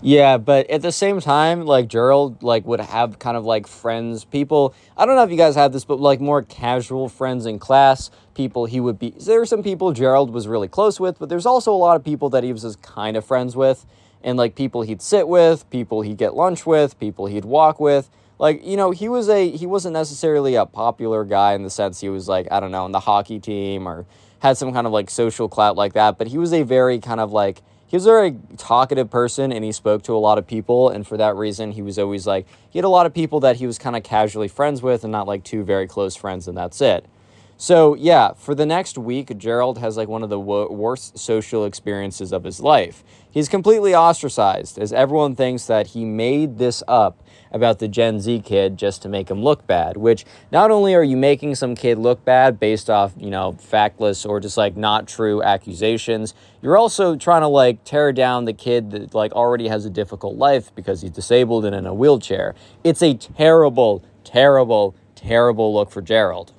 Yeah, 0.06 0.36
but 0.36 0.68
at 0.68 0.82
the 0.82 0.92
same 0.92 1.18
time, 1.18 1.64
like 1.64 1.88
Gerald, 1.88 2.42
like 2.42 2.66
would 2.66 2.78
have 2.78 3.18
kind 3.18 3.38
of 3.38 3.46
like 3.46 3.66
friends, 3.66 4.22
people. 4.22 4.74
I 4.98 5.06
don't 5.06 5.16
know 5.16 5.22
if 5.22 5.30
you 5.30 5.38
guys 5.38 5.54
had 5.54 5.72
this, 5.72 5.86
but 5.86 5.98
like 5.98 6.20
more 6.20 6.42
casual 6.42 7.08
friends 7.08 7.46
in 7.46 7.58
class. 7.58 8.10
People 8.34 8.66
he 8.66 8.80
would 8.80 8.98
be. 8.98 9.12
There 9.12 9.38
were 9.38 9.46
some 9.46 9.62
people 9.62 9.92
Gerald 9.92 10.28
was 10.28 10.46
really 10.46 10.68
close 10.68 11.00
with, 11.00 11.18
but 11.18 11.30
there's 11.30 11.46
also 11.46 11.72
a 11.72 11.80
lot 11.80 11.96
of 11.96 12.04
people 12.04 12.28
that 12.30 12.44
he 12.44 12.52
was 12.52 12.60
just 12.60 12.82
kind 12.82 13.16
of 13.16 13.24
friends 13.24 13.56
with, 13.56 13.86
and 14.22 14.36
like 14.36 14.54
people 14.54 14.82
he'd 14.82 15.00
sit 15.00 15.26
with, 15.26 15.68
people 15.70 16.02
he'd 16.02 16.18
get 16.18 16.34
lunch 16.34 16.66
with, 16.66 17.00
people 17.00 17.24
he'd 17.24 17.46
walk 17.46 17.80
with. 17.80 18.10
Like 18.38 18.62
you 18.62 18.76
know, 18.76 18.90
he 18.90 19.08
was 19.08 19.30
a 19.30 19.48
he 19.48 19.64
wasn't 19.64 19.94
necessarily 19.94 20.54
a 20.54 20.66
popular 20.66 21.24
guy 21.24 21.54
in 21.54 21.62
the 21.62 21.70
sense 21.70 22.02
he 22.02 22.10
was 22.10 22.28
like 22.28 22.46
I 22.50 22.60
don't 22.60 22.72
know 22.72 22.84
in 22.84 22.92
the 22.92 23.00
hockey 23.00 23.40
team 23.40 23.88
or 23.88 24.04
had 24.40 24.58
some 24.58 24.70
kind 24.74 24.86
of 24.86 24.92
like 24.92 25.08
social 25.08 25.48
clout 25.48 25.76
like 25.76 25.94
that, 25.94 26.18
but 26.18 26.26
he 26.26 26.36
was 26.36 26.52
a 26.52 26.62
very 26.62 26.98
kind 26.98 27.20
of 27.20 27.32
like 27.32 27.62
he 27.94 27.96
was 27.96 28.06
a 28.06 28.10
very 28.10 28.36
talkative 28.56 29.08
person 29.08 29.52
and 29.52 29.64
he 29.64 29.70
spoke 29.70 30.02
to 30.02 30.16
a 30.16 30.18
lot 30.18 30.36
of 30.36 30.48
people 30.48 30.88
and 30.88 31.06
for 31.06 31.16
that 31.16 31.36
reason 31.36 31.70
he 31.70 31.80
was 31.80 31.96
always 31.96 32.26
like 32.26 32.44
he 32.68 32.76
had 32.76 32.84
a 32.84 32.88
lot 32.88 33.06
of 33.06 33.14
people 33.14 33.38
that 33.38 33.54
he 33.54 33.68
was 33.68 33.78
kind 33.78 33.94
of 33.94 34.02
casually 34.02 34.48
friends 34.48 34.82
with 34.82 35.04
and 35.04 35.12
not 35.12 35.28
like 35.28 35.44
two 35.44 35.62
very 35.62 35.86
close 35.86 36.16
friends 36.16 36.48
and 36.48 36.58
that's 36.58 36.80
it 36.80 37.06
so 37.56 37.94
yeah 37.94 38.32
for 38.32 38.54
the 38.54 38.66
next 38.66 38.98
week 38.98 39.36
gerald 39.38 39.78
has 39.78 39.96
like 39.96 40.08
one 40.08 40.22
of 40.22 40.30
the 40.30 40.40
wo- 40.40 40.70
worst 40.70 41.18
social 41.18 41.64
experiences 41.64 42.32
of 42.32 42.44
his 42.44 42.60
life 42.60 43.04
he's 43.30 43.48
completely 43.48 43.94
ostracized 43.94 44.78
as 44.78 44.92
everyone 44.92 45.34
thinks 45.34 45.66
that 45.66 45.88
he 45.88 46.04
made 46.04 46.58
this 46.58 46.82
up 46.88 47.24
about 47.54 47.78
the 47.78 47.86
Gen 47.86 48.20
Z 48.20 48.40
kid 48.40 48.76
just 48.76 49.00
to 49.02 49.08
make 49.08 49.30
him 49.30 49.42
look 49.42 49.64
bad, 49.66 49.96
which 49.96 50.24
not 50.50 50.72
only 50.72 50.92
are 50.94 51.04
you 51.04 51.16
making 51.16 51.54
some 51.54 51.76
kid 51.76 51.98
look 51.98 52.24
bad 52.24 52.58
based 52.58 52.90
off, 52.90 53.12
you 53.16 53.30
know, 53.30 53.52
factless 53.52 54.28
or 54.28 54.40
just 54.40 54.56
like 54.56 54.76
not 54.76 55.06
true 55.06 55.40
accusations, 55.42 56.34
you're 56.60 56.76
also 56.76 57.14
trying 57.14 57.42
to 57.42 57.48
like 57.48 57.82
tear 57.84 58.12
down 58.12 58.44
the 58.44 58.52
kid 58.52 58.90
that 58.90 59.14
like 59.14 59.32
already 59.32 59.68
has 59.68 59.84
a 59.86 59.90
difficult 59.90 60.36
life 60.36 60.74
because 60.74 61.00
he's 61.00 61.12
disabled 61.12 61.64
and 61.64 61.76
in 61.76 61.86
a 61.86 61.94
wheelchair. 61.94 62.56
It's 62.82 63.02
a 63.02 63.14
terrible, 63.14 64.02
terrible, 64.24 64.96
terrible 65.14 65.72
look 65.72 65.92
for 65.92 66.02
Gerald. 66.02 66.52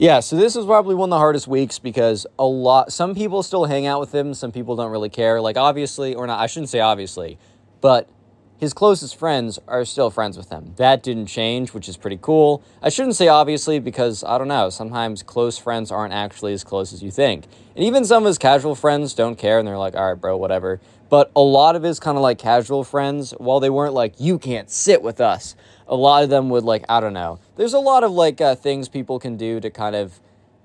Yeah, 0.00 0.20
so 0.20 0.34
this 0.36 0.56
is 0.56 0.64
probably 0.64 0.94
one 0.94 1.10
of 1.10 1.10
the 1.10 1.18
hardest 1.18 1.46
weeks 1.46 1.78
because 1.78 2.26
a 2.38 2.46
lot 2.46 2.90
some 2.90 3.14
people 3.14 3.42
still 3.42 3.66
hang 3.66 3.84
out 3.84 4.00
with 4.00 4.14
him, 4.14 4.32
some 4.32 4.50
people 4.50 4.74
don't 4.74 4.90
really 4.90 5.10
care. 5.10 5.42
Like 5.42 5.58
obviously 5.58 6.14
or 6.14 6.26
not, 6.26 6.40
I 6.40 6.46
shouldn't 6.46 6.70
say 6.70 6.80
obviously, 6.80 7.36
but 7.82 8.08
his 8.56 8.72
closest 8.72 9.16
friends 9.16 9.58
are 9.68 9.84
still 9.84 10.08
friends 10.08 10.38
with 10.38 10.48
him. 10.48 10.72
That 10.76 11.02
didn't 11.02 11.26
change, 11.26 11.74
which 11.74 11.86
is 11.86 11.98
pretty 11.98 12.18
cool. 12.22 12.62
I 12.82 12.88
shouldn't 12.88 13.16
say 13.16 13.28
obviously 13.28 13.78
because 13.78 14.24
I 14.24 14.38
don't 14.38 14.48
know, 14.48 14.70
sometimes 14.70 15.22
close 15.22 15.58
friends 15.58 15.92
aren't 15.92 16.14
actually 16.14 16.54
as 16.54 16.64
close 16.64 16.94
as 16.94 17.02
you 17.02 17.10
think. 17.10 17.44
And 17.76 17.84
even 17.84 18.06
some 18.06 18.22
of 18.22 18.28
his 18.28 18.38
casual 18.38 18.74
friends 18.74 19.12
don't 19.12 19.36
care 19.36 19.58
and 19.58 19.68
they're 19.68 19.76
like, 19.76 19.96
all 19.96 20.14
right, 20.14 20.18
bro, 20.18 20.34
whatever. 20.38 20.80
But 21.10 21.30
a 21.36 21.42
lot 21.42 21.76
of 21.76 21.82
his 21.82 22.00
kind 22.00 22.16
of 22.16 22.22
like 22.22 22.38
casual 22.38 22.84
friends, 22.84 23.32
while 23.32 23.60
they 23.60 23.68
weren't 23.68 23.92
like, 23.92 24.14
you 24.18 24.38
can't 24.38 24.70
sit 24.70 25.02
with 25.02 25.20
us, 25.20 25.56
a 25.90 25.96
lot 25.96 26.22
of 26.22 26.30
them 26.30 26.48
would 26.48 26.64
like, 26.64 26.84
I 26.88 27.00
don't 27.00 27.12
know. 27.12 27.40
There's 27.56 27.74
a 27.74 27.78
lot 27.78 28.04
of 28.04 28.12
like 28.12 28.40
uh, 28.40 28.54
things 28.54 28.88
people 28.88 29.18
can 29.18 29.36
do 29.36 29.60
to 29.60 29.68
kind 29.70 29.94
of, 29.94 30.18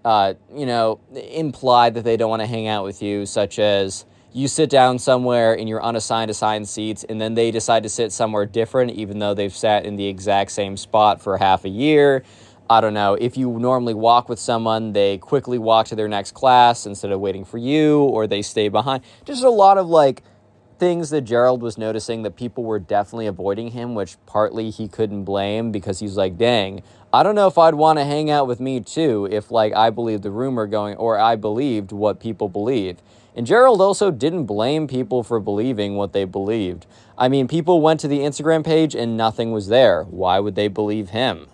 uh, 0.06 0.36
you 0.56 0.66
know, 0.66 1.02
imply 1.14 1.90
that 1.90 2.04
they 2.06 2.16
don't 2.16 2.30
want 2.30 2.44
to 2.44 2.48
hang 2.48 2.68
out 2.68 2.86
with 2.86 3.02
you, 3.02 3.26
such 3.26 3.60
as, 3.60 4.06
you 4.36 4.50
sit 4.50 4.70
down 4.70 5.00
somewhere 5.00 5.58
and 5.58 5.70
you're 5.70 5.82
unassigned 5.82 6.30
assigned 6.30 6.68
seats 6.68 7.06
and 7.06 7.22
then 7.22 7.36
they 7.36 7.52
decide 7.52 7.84
to 7.84 7.90
sit 7.90 8.12
somewhere 8.12 8.46
different 8.46 8.92
even 8.92 9.18
though 9.18 9.34
they've 9.34 9.56
sat 9.56 9.86
in 9.86 9.96
the 9.96 10.06
exact 10.08 10.52
same 10.52 10.76
spot 10.76 11.22
for 11.22 11.38
half 11.38 11.64
a 11.64 11.70
year. 11.70 12.22
I 12.70 12.82
don't 12.82 12.94
know. 12.94 13.14
If 13.14 13.38
you 13.38 13.58
normally 13.58 13.94
walk 13.94 14.28
with 14.28 14.38
someone 14.38 14.92
they 14.92 15.20
quickly 15.20 15.58
walk 15.58 15.88
to 15.88 15.96
their 15.96 16.10
next 16.10 16.34
class 16.34 16.86
instead 16.86 17.14
of 17.14 17.22
waiting 17.22 17.46
for 17.46 17.58
you 17.58 18.00
or 18.00 18.28
they 18.28 18.42
stay 18.42 18.68
behind. 18.68 19.06
Just 19.24 19.42
a 19.42 19.50
lot 19.50 19.78
of 19.78 19.88
like 19.88 20.22
things 20.78 21.10
that 21.10 21.22
gerald 21.22 21.62
was 21.62 21.78
noticing 21.78 22.24
that 22.24 22.36
people 22.36 22.64
were 22.64 22.80
definitely 22.80 23.28
avoiding 23.28 23.72
him 23.72 23.96
which 23.96 24.18
partly 24.26 24.70
he 24.70 24.88
couldn't 24.88 25.24
blame 25.24 25.72
because 25.72 26.00
he's 26.00 26.18
like 26.18 26.38
dang 26.38 26.82
i 27.14 27.24
don't 27.24 27.36
know 27.36 27.48
if 27.48 27.58
i'd 27.58 27.76
want 27.76 28.00
to 28.00 28.06
hang 28.06 28.30
out 28.30 28.48
with 28.48 28.60
me 28.60 28.80
too 28.80 29.28
if 29.32 29.52
like 29.52 29.74
i 29.74 29.90
believed 29.90 30.24
the 30.24 30.32
rumor 30.32 30.66
going 30.68 30.96
or 30.98 31.20
i 31.20 31.36
believed 31.36 31.92
what 31.92 32.20
people 32.20 32.50
believe 32.50 32.98
and 33.36 33.46
Gerald 33.46 33.82
also 33.82 34.12
didn't 34.12 34.46
blame 34.46 34.88
people 34.88 35.22
for 35.22 35.42
believing 35.42 35.96
what 35.96 36.14
they 36.14 36.24
believed. 36.24 36.86
I 37.18 37.28
mean, 37.28 37.50
people 37.50 37.82
went 37.82 38.00
to 38.00 38.08
the 38.08 38.20
Instagram 38.20 38.64
page 38.64 38.96
and 38.96 39.18
nothing 39.18 39.52
was 39.52 39.68
there. 39.68 40.04
Why 40.04 40.40
would 40.40 40.56
they 40.56 40.70
believe 40.70 41.10
him? 41.10 41.48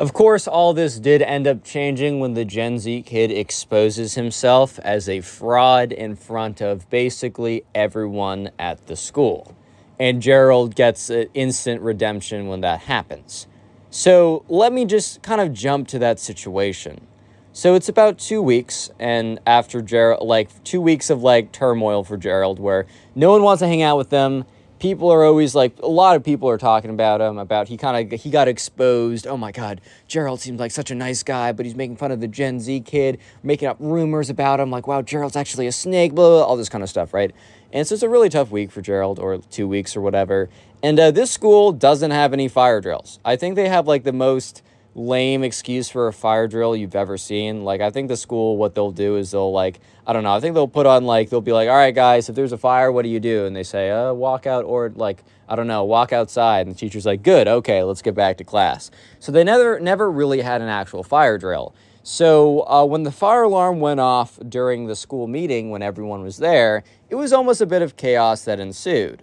Of 0.00 0.14
course, 0.14 0.48
all 0.48 0.72
this 0.72 0.98
did 0.98 1.20
end 1.20 1.46
up 1.46 1.62
changing 1.62 2.20
when 2.20 2.32
the 2.32 2.46
Gen 2.46 2.78
Z 2.78 3.02
kid 3.02 3.30
exposes 3.30 4.14
himself 4.14 4.78
as 4.78 5.10
a 5.10 5.20
fraud 5.20 5.92
in 5.92 6.16
front 6.16 6.62
of 6.62 6.88
basically 6.88 7.64
everyone 7.74 8.50
at 8.58 8.86
the 8.86 8.96
school. 8.96 9.54
And 9.98 10.22
Gerald 10.22 10.74
gets 10.74 11.10
an 11.10 11.26
instant 11.34 11.82
redemption 11.82 12.48
when 12.48 12.62
that 12.62 12.80
happens. 12.80 13.46
So 13.90 14.42
let 14.48 14.72
me 14.72 14.86
just 14.86 15.20
kind 15.20 15.38
of 15.38 15.52
jump 15.52 15.86
to 15.88 15.98
that 15.98 16.18
situation. 16.18 17.06
So 17.52 17.74
it's 17.74 17.90
about 17.90 18.18
two 18.18 18.40
weeks, 18.40 18.90
and 18.98 19.38
after 19.46 19.82
Gerald, 19.82 20.26
like 20.26 20.64
two 20.64 20.80
weeks 20.80 21.10
of 21.10 21.22
like 21.22 21.52
turmoil 21.52 22.04
for 22.04 22.16
Gerald, 22.16 22.58
where 22.58 22.86
no 23.14 23.32
one 23.32 23.42
wants 23.42 23.60
to 23.60 23.66
hang 23.66 23.82
out 23.82 23.98
with 23.98 24.08
them. 24.08 24.46
People 24.80 25.12
are 25.12 25.22
always 25.22 25.54
like 25.54 25.78
a 25.82 25.86
lot 25.86 26.16
of 26.16 26.24
people 26.24 26.48
are 26.48 26.58
talking 26.58 26.90
about 26.90 27.20
him 27.20 27.38
about 27.38 27.68
he 27.68 27.76
kind 27.76 28.12
of 28.12 28.20
he 28.20 28.30
got 28.30 28.48
exposed. 28.48 29.26
Oh 29.26 29.36
my 29.36 29.52
god 29.52 29.80
gerald 30.08 30.40
seems 30.40 30.58
like 30.58 30.72
such 30.72 30.90
a 30.90 30.94
nice 30.94 31.22
guy 31.22 31.52
but 31.52 31.64
he's 31.64 31.76
making 31.76 31.96
fun 31.96 32.10
of 32.10 32.20
the 32.20 32.26
gen 32.26 32.58
z 32.58 32.80
kid 32.80 33.18
making 33.42 33.68
up 33.68 33.76
rumors 33.78 34.30
about 34.30 34.58
him 34.58 34.70
like 34.70 34.88
wow 34.88 35.02
gerald's 35.02 35.36
actually 35.36 35.66
a 35.66 35.72
snake 35.72 36.14
blah, 36.14 36.28
blah, 36.28 36.42
all 36.42 36.56
this 36.56 36.68
kind 36.68 36.82
of 36.82 36.90
stuff 36.90 37.14
right? 37.14 37.32
And 37.72 37.86
so 37.86 37.94
it's 37.94 38.02
a 38.02 38.08
really 38.08 38.28
tough 38.28 38.50
week 38.50 38.72
for 38.72 38.80
gerald 38.80 39.20
or 39.20 39.38
two 39.38 39.68
weeks 39.68 39.96
or 39.96 40.00
whatever. 40.00 40.48
And 40.82 40.98
uh, 40.98 41.10
this 41.10 41.30
school 41.30 41.72
doesn't 41.72 42.10
have 42.10 42.32
any 42.32 42.48
fire 42.48 42.80
drills. 42.80 43.20
I 43.24 43.36
think 43.36 43.54
they 43.54 43.68
have 43.68 43.86
like 43.86 44.02
the 44.02 44.12
most 44.12 44.62
lame 45.00 45.42
excuse 45.42 45.88
for 45.88 46.08
a 46.08 46.12
fire 46.12 46.46
drill 46.46 46.76
you've 46.76 46.94
ever 46.94 47.16
seen. 47.16 47.64
Like, 47.64 47.80
I 47.80 47.90
think 47.90 48.08
the 48.08 48.16
school, 48.16 48.56
what 48.56 48.74
they'll 48.74 48.90
do 48.90 49.16
is 49.16 49.30
they'll, 49.30 49.52
like, 49.52 49.80
I 50.06 50.12
don't 50.12 50.22
know, 50.22 50.34
I 50.34 50.40
think 50.40 50.54
they'll 50.54 50.68
put 50.68 50.86
on, 50.86 51.04
like, 51.04 51.30
they'll 51.30 51.40
be 51.40 51.52
like, 51.52 51.68
all 51.68 51.74
right, 51.74 51.94
guys, 51.94 52.28
if 52.28 52.34
there's 52.34 52.52
a 52.52 52.58
fire, 52.58 52.92
what 52.92 53.02
do 53.02 53.08
you 53.08 53.20
do? 53.20 53.46
And 53.46 53.56
they 53.56 53.62
say, 53.62 53.90
uh, 53.90 54.12
walk 54.12 54.46
out 54.46 54.64
or, 54.64 54.90
like, 54.90 55.24
I 55.48 55.56
don't 55.56 55.66
know, 55.66 55.84
walk 55.84 56.12
outside. 56.12 56.66
And 56.66 56.74
the 56.76 56.78
teacher's 56.78 57.06
like, 57.06 57.22
good, 57.22 57.48
okay, 57.48 57.82
let's 57.82 58.02
get 58.02 58.14
back 58.14 58.36
to 58.38 58.44
class. 58.44 58.90
So 59.18 59.32
they 59.32 59.42
never, 59.42 59.80
never 59.80 60.10
really 60.10 60.42
had 60.42 60.60
an 60.60 60.68
actual 60.68 61.02
fire 61.02 61.38
drill. 61.38 61.74
So 62.02 62.66
uh, 62.66 62.84
when 62.84 63.02
the 63.02 63.12
fire 63.12 63.42
alarm 63.42 63.80
went 63.80 64.00
off 64.00 64.38
during 64.48 64.86
the 64.86 64.96
school 64.96 65.26
meeting, 65.26 65.70
when 65.70 65.82
everyone 65.82 66.22
was 66.22 66.38
there, 66.38 66.82
it 67.08 67.14
was 67.14 67.32
almost 67.32 67.60
a 67.60 67.66
bit 67.66 67.82
of 67.82 67.96
chaos 67.96 68.44
that 68.44 68.58
ensued. 68.58 69.22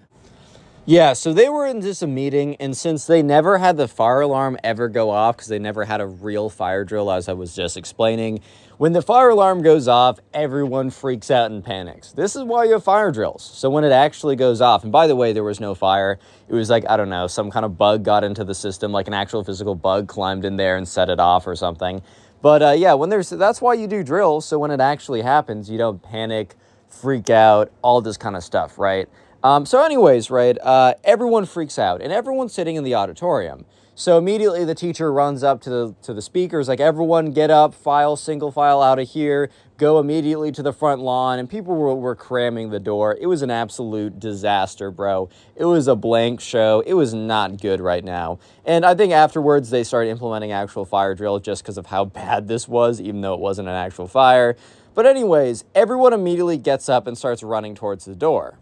Yeah, 0.90 1.12
so 1.12 1.34
they 1.34 1.50
were 1.50 1.68
in 1.68 1.82
just 1.82 2.02
a 2.02 2.08
meeting, 2.08 2.56
and 2.62 2.76
since 2.76 3.08
they 3.08 3.22
never 3.22 3.58
had 3.58 3.76
the 3.76 3.90
fire 3.90 4.22
alarm 4.22 4.58
ever 4.64 4.88
go 4.88 5.10
off 5.10 5.36
because 5.36 5.50
they 5.50 5.60
never 5.60 5.84
had 5.84 6.00
a 6.00 6.08
real 6.08 6.50
fire 6.50 6.86
drill, 6.86 7.12
as 7.12 7.28
I 7.28 7.34
was 7.34 7.54
just 7.54 7.76
explaining, 7.76 8.40
when 8.78 8.94
the 8.94 9.02
fire 9.02 9.32
alarm 9.32 9.64
goes 9.64 9.90
off, 9.90 10.18
everyone 10.34 10.90
freaks 10.90 11.30
out 11.30 11.52
and 11.52 11.62
panics. 11.62 12.14
This 12.14 12.38
is 12.38 12.46
why 12.46 12.64
you 12.64 12.72
have 12.72 12.86
fire 12.86 13.12
drills. 13.12 13.44
So 13.44 13.70
when 13.70 13.84
it 13.84 13.92
actually 13.92 14.38
goes 14.38 14.62
off, 14.62 14.84
and 14.84 14.92
by 14.94 15.08
the 15.08 15.16
way, 15.18 15.34
there 15.34 15.44
was 15.44 15.60
no 15.60 15.76
fire, 15.76 16.20
it 16.48 16.54
was 16.54 16.70
like, 16.70 16.90
I 16.90 16.96
don't 16.96 17.10
know, 17.10 17.28
some 17.28 17.52
kind 17.52 17.66
of 17.66 17.78
bug 17.78 18.06
got 18.06 18.24
into 18.24 18.46
the 18.46 18.56
system, 18.56 18.94
like 18.94 19.10
an 19.10 19.14
actual 19.14 19.44
physical 19.44 19.76
bug 19.76 20.08
climbed 20.08 20.46
in 20.46 20.56
there 20.56 20.78
and 20.78 20.88
set 20.88 21.10
it 21.10 21.20
off 21.20 21.48
or 21.48 21.56
something. 21.58 22.02
But 22.42 22.62
uh, 22.62 22.76
yeah, 22.78 22.94
when 22.94 23.10
there's 23.10 23.30
that's 23.30 23.62
why 23.62 23.74
you 23.74 23.88
do 23.88 24.04
drills. 24.04 24.46
So 24.46 24.58
when 24.58 24.72
it 24.72 24.80
actually 24.80 25.22
happens, 25.22 25.70
you 25.70 25.78
don't 25.78 26.02
panic, 26.02 26.56
freak 26.88 27.30
out, 27.30 27.74
all 27.82 28.00
this 28.00 28.16
kind 28.16 28.38
of 28.38 28.44
stuff, 28.46 28.80
right? 28.80 29.10
Um, 29.48 29.66
so, 29.66 29.82
anyways, 29.82 30.30
right, 30.30 30.58
uh, 30.62 30.96
everyone 31.06 31.46
freaks 31.46 31.80
out 31.80 32.02
and 32.02 32.12
everyone's 32.12 32.52
sitting 32.52 32.76
in 32.76 32.84
the 32.84 32.96
auditorium. 32.96 33.64
So 33.96 34.18
immediately 34.18 34.66
the 34.66 34.76
teacher 34.76 35.10
runs 35.10 35.42
up 35.42 35.62
to 35.62 35.70
the 35.70 35.96
to 36.02 36.14
the 36.14 36.22
speakers, 36.22 36.68
like 36.68 36.82
everyone 36.82 37.32
get 37.32 37.50
up, 37.50 37.74
file 37.74 38.18
single 38.18 38.52
file 38.52 38.82
out 38.82 39.00
of 39.00 39.10
here, 39.10 39.50
go 39.78 40.00
immediately 40.00 40.52
to 40.52 40.62
the 40.62 40.74
front 40.74 41.00
lawn, 41.00 41.40
and 41.40 41.50
people 41.50 41.78
were, 41.78 41.96
were 41.96 42.14
cramming 42.14 42.72
the 42.72 42.80
door. 42.82 43.18
It 43.22 43.28
was 43.28 43.42
an 43.42 43.50
absolute 43.50 44.20
disaster, 44.20 44.92
bro. 44.92 45.30
It 45.56 45.64
was 45.64 45.88
a 45.88 45.96
blank 45.96 46.42
show. 46.42 46.84
It 46.86 46.96
was 46.96 47.14
not 47.14 47.62
good 47.62 47.80
right 47.80 48.04
now. 48.04 48.40
And 48.66 48.86
I 48.86 48.96
think 48.96 49.14
afterwards 49.14 49.70
they 49.70 49.86
started 49.86 50.10
implementing 50.10 50.52
actual 50.52 50.84
fire 50.84 51.16
drill 51.16 51.40
just 51.40 51.64
because 51.64 51.78
of 51.78 51.86
how 51.86 52.04
bad 52.20 52.50
this 52.50 52.68
was, 52.68 53.00
even 53.00 53.22
though 53.22 53.34
it 53.34 53.40
wasn't 53.40 53.70
an 53.70 53.76
actual 53.76 54.10
fire. 54.10 54.58
But 54.94 55.06
anyways, 55.06 55.64
everyone 55.74 56.12
immediately 56.12 56.58
gets 56.58 56.90
up 56.90 57.08
and 57.08 57.18
starts 57.18 57.44
running 57.44 57.76
towards 57.76 58.04
the 58.04 58.14
door. 58.14 58.60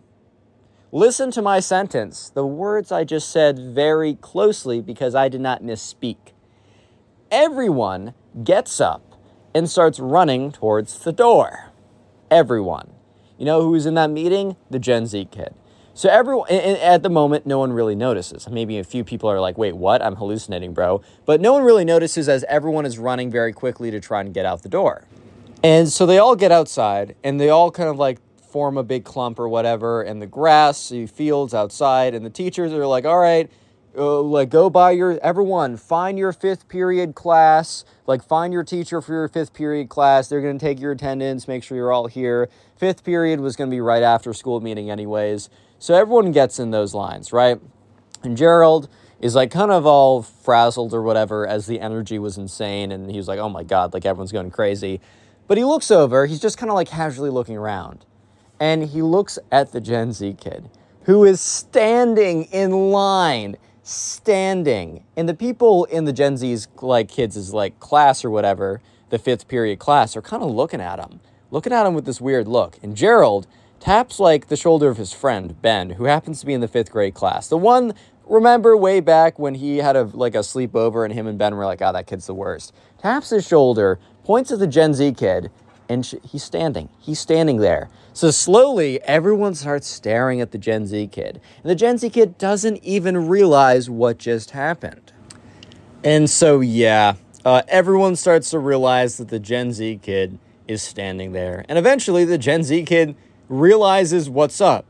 Listen 0.95 1.29
to 1.31 1.41
my 1.41 1.59
sentence, 1.59 2.29
the 2.29 2.45
words 2.45 2.89
I 2.89 3.03
just 3.03 3.29
said 3.29 3.59
very 3.59 4.13
closely 4.13 4.79
because 4.79 5.13
I 5.13 5.27
did 5.27 5.41
not 5.41 5.61
misspeak. 5.61 6.31
Everyone 7.29 8.13
gets 8.45 8.79
up 8.79 9.19
and 9.53 9.69
starts 9.69 9.99
running 9.99 10.53
towards 10.53 10.99
the 10.99 11.11
door. 11.11 11.71
Everyone. 12.31 12.91
You 13.37 13.43
know 13.43 13.61
who's 13.61 13.85
in 13.85 13.95
that 13.95 14.09
meeting? 14.09 14.55
The 14.69 14.79
Gen 14.79 15.05
Z 15.05 15.27
kid. 15.31 15.53
So 15.93 16.07
everyone 16.07 16.49
at 16.49 17.03
the 17.03 17.09
moment, 17.09 17.45
no 17.45 17.59
one 17.59 17.73
really 17.73 17.95
notices. 17.95 18.47
Maybe 18.49 18.77
a 18.77 18.85
few 18.85 19.03
people 19.03 19.29
are 19.29 19.41
like, 19.41 19.57
"Wait, 19.57 19.75
what? 19.75 20.01
I'm 20.01 20.15
hallucinating, 20.15 20.73
bro." 20.73 21.01
But 21.25 21.41
no 21.41 21.51
one 21.51 21.63
really 21.63 21.83
notices 21.83 22.29
as 22.29 22.45
everyone 22.47 22.85
is 22.85 22.97
running 22.97 23.29
very 23.29 23.51
quickly 23.51 23.91
to 23.91 23.99
try 23.99 24.21
and 24.21 24.33
get 24.33 24.45
out 24.45 24.63
the 24.63 24.69
door. 24.69 25.03
And 25.61 25.89
so 25.89 26.05
they 26.05 26.19
all 26.19 26.37
get 26.37 26.53
outside 26.53 27.17
and 27.21 27.37
they 27.37 27.49
all 27.49 27.69
kind 27.69 27.89
of 27.89 27.97
like 27.97 28.19
form 28.55 28.77
a 28.77 28.83
big 28.83 29.03
clump 29.03 29.37
or 29.37 29.49
whatever, 29.49 30.01
and 30.01 30.21
the 30.21 30.25
grass, 30.25 30.87
the 30.87 31.05
fields 31.07 31.53
outside, 31.53 32.15
and 32.15 32.25
the 32.25 32.29
teachers 32.29 32.71
are 32.71 32.87
like, 32.87 33.03
all 33.03 33.19
right, 33.19 33.51
uh, 33.97 34.21
like 34.21 34.47
go 34.49 34.69
by 34.69 34.91
your 34.91 35.19
everyone 35.21 35.75
find 35.75 36.17
your 36.17 36.31
fifth 36.31 36.69
period 36.69 37.15
class 37.15 37.83
like 38.07 38.23
find 38.23 38.53
your 38.53 38.63
teacher 38.63 39.01
for 39.01 39.11
your 39.11 39.27
fifth 39.27 39.53
period 39.53 39.89
class. 39.89 40.29
They're 40.29 40.41
going 40.41 40.57
to 40.57 40.65
take 40.65 40.79
your 40.79 40.93
attendance 40.93 41.49
make 41.49 41.63
sure 41.63 41.75
you're 41.75 41.91
all 41.91 42.07
here. 42.07 42.49
Fifth 42.77 43.03
period 43.03 43.41
was 43.41 43.57
going 43.57 43.69
to 43.69 43.75
be 43.75 43.81
right 43.81 44.03
after 44.03 44.33
school 44.33 44.61
meeting 44.61 44.89
anyways. 44.89 45.49
So 45.79 45.93
everyone 45.93 46.31
gets 46.31 46.57
in 46.57 46.71
those 46.71 46.93
lines 46.93 47.33
right? 47.33 47.59
And 48.23 48.37
gerald 48.37 48.87
is 49.19 49.35
like 49.35 49.51
kind 49.51 49.71
of 49.71 49.85
all 49.85 50.21
frazzled 50.21 50.93
or 50.93 51.01
whatever 51.01 51.45
as 51.45 51.65
the 51.65 51.81
energy 51.81 52.19
was 52.19 52.37
insane 52.37 52.93
and 52.93 53.11
he 53.11 53.17
was 53.17 53.27
like 53.27 53.39
oh 53.39 53.49
my 53.49 53.63
god 53.63 53.93
like 53.93 54.05
everyone's 54.05 54.31
going 54.31 54.49
crazy. 54.49 55.01
But 55.47 55.57
he 55.57 55.65
looks 55.65 55.91
over 55.91 56.25
he's 56.25 56.39
just 56.39 56.57
kind 56.57 56.69
of 56.69 56.75
like 56.75 56.87
casually 56.87 57.29
looking 57.29 57.57
around 57.57 58.05
and 58.59 58.83
he 58.83 59.01
looks 59.01 59.37
at 59.51 59.71
the 59.71 59.81
Gen 59.81 60.13
Z 60.13 60.35
kid 60.39 60.69
who 61.05 61.23
is 61.23 61.39
standing 61.39 62.43
in 62.45 62.71
line, 62.91 63.55
standing. 63.83 65.03
And 65.15 65.29
the 65.29 65.35
people 65.35 65.85
in 65.85 66.05
the 66.05 66.13
Gen 66.13 66.37
Z's 66.37 66.67
like 66.81 67.09
kids 67.09 67.37
is 67.37 67.53
like 67.53 67.79
class 67.79 68.25
or 68.25 68.31
whatever, 68.31 68.81
the 69.09 69.19
fifth 69.19 69.47
period 69.47 69.77
class, 69.77 70.15
are 70.15 70.21
kind 70.21 70.41
of 70.41 70.49
looking 70.49 70.81
at 70.81 70.99
him, 70.99 71.19
looking 71.51 71.71
at 71.71 71.85
him 71.85 71.93
with 71.93 72.05
this 72.05 72.19
weird 72.19 72.47
look. 72.47 72.79
And 72.81 72.97
Gerald 72.97 73.45
taps 73.79 74.19
like 74.19 74.47
the 74.47 74.57
shoulder 74.57 74.89
of 74.89 74.97
his 74.97 75.13
friend 75.13 75.61
Ben, 75.61 75.91
who 75.91 76.05
happens 76.05 76.39
to 76.39 76.47
be 76.47 76.53
in 76.53 76.61
the 76.61 76.67
fifth 76.67 76.91
grade 76.91 77.13
class. 77.13 77.47
The 77.47 77.57
one 77.57 77.93
remember 78.25 78.75
way 78.75 78.99
back 78.99 79.37
when 79.37 79.53
he 79.53 79.77
had 79.77 79.95
a 79.95 80.05
like 80.05 80.33
a 80.33 80.39
sleepover 80.39 81.05
and 81.05 81.13
him 81.13 81.27
and 81.27 81.37
Ben 81.37 81.55
were 81.55 81.65
like, 81.65 81.83
"Oh, 81.83 81.93
that 81.93 82.07
kid's 82.07 82.25
the 82.25 82.33
worst." 82.33 82.73
Taps 82.97 83.29
his 83.29 83.47
shoulder, 83.47 83.99
points 84.23 84.51
at 84.51 84.57
the 84.57 84.65
Gen 84.65 84.95
Z 84.95 85.13
kid, 85.13 85.51
and 85.87 86.05
he's 86.23 86.43
standing. 86.43 86.89
He's 86.99 87.19
standing 87.19 87.57
there. 87.57 87.89
So 88.13 88.31
slowly, 88.31 89.01
everyone 89.03 89.55
starts 89.55 89.87
staring 89.87 90.41
at 90.41 90.51
the 90.51 90.57
Gen 90.57 90.87
Z 90.87 91.07
kid. 91.07 91.41
And 91.63 91.69
the 91.69 91.75
Gen 91.75 91.97
Z 91.97 92.09
kid 92.09 92.37
doesn't 92.37 92.83
even 92.83 93.27
realize 93.27 93.89
what 93.89 94.17
just 94.17 94.51
happened. 94.51 95.11
And 96.03 96.29
so, 96.29 96.59
yeah, 96.59 97.15
uh, 97.43 97.63
everyone 97.67 98.15
starts 98.15 98.49
to 98.51 98.59
realize 98.59 99.17
that 99.17 99.27
the 99.27 99.39
Gen 99.39 99.71
Z 99.71 99.99
kid 100.01 100.39
is 100.67 100.81
standing 100.81 101.31
there. 101.33 101.65
And 101.69 101.77
eventually, 101.77 102.25
the 102.25 102.37
Gen 102.37 102.63
Z 102.63 102.83
kid 102.83 103.15
realizes 103.49 104.29
what's 104.29 104.61
up 104.61 104.85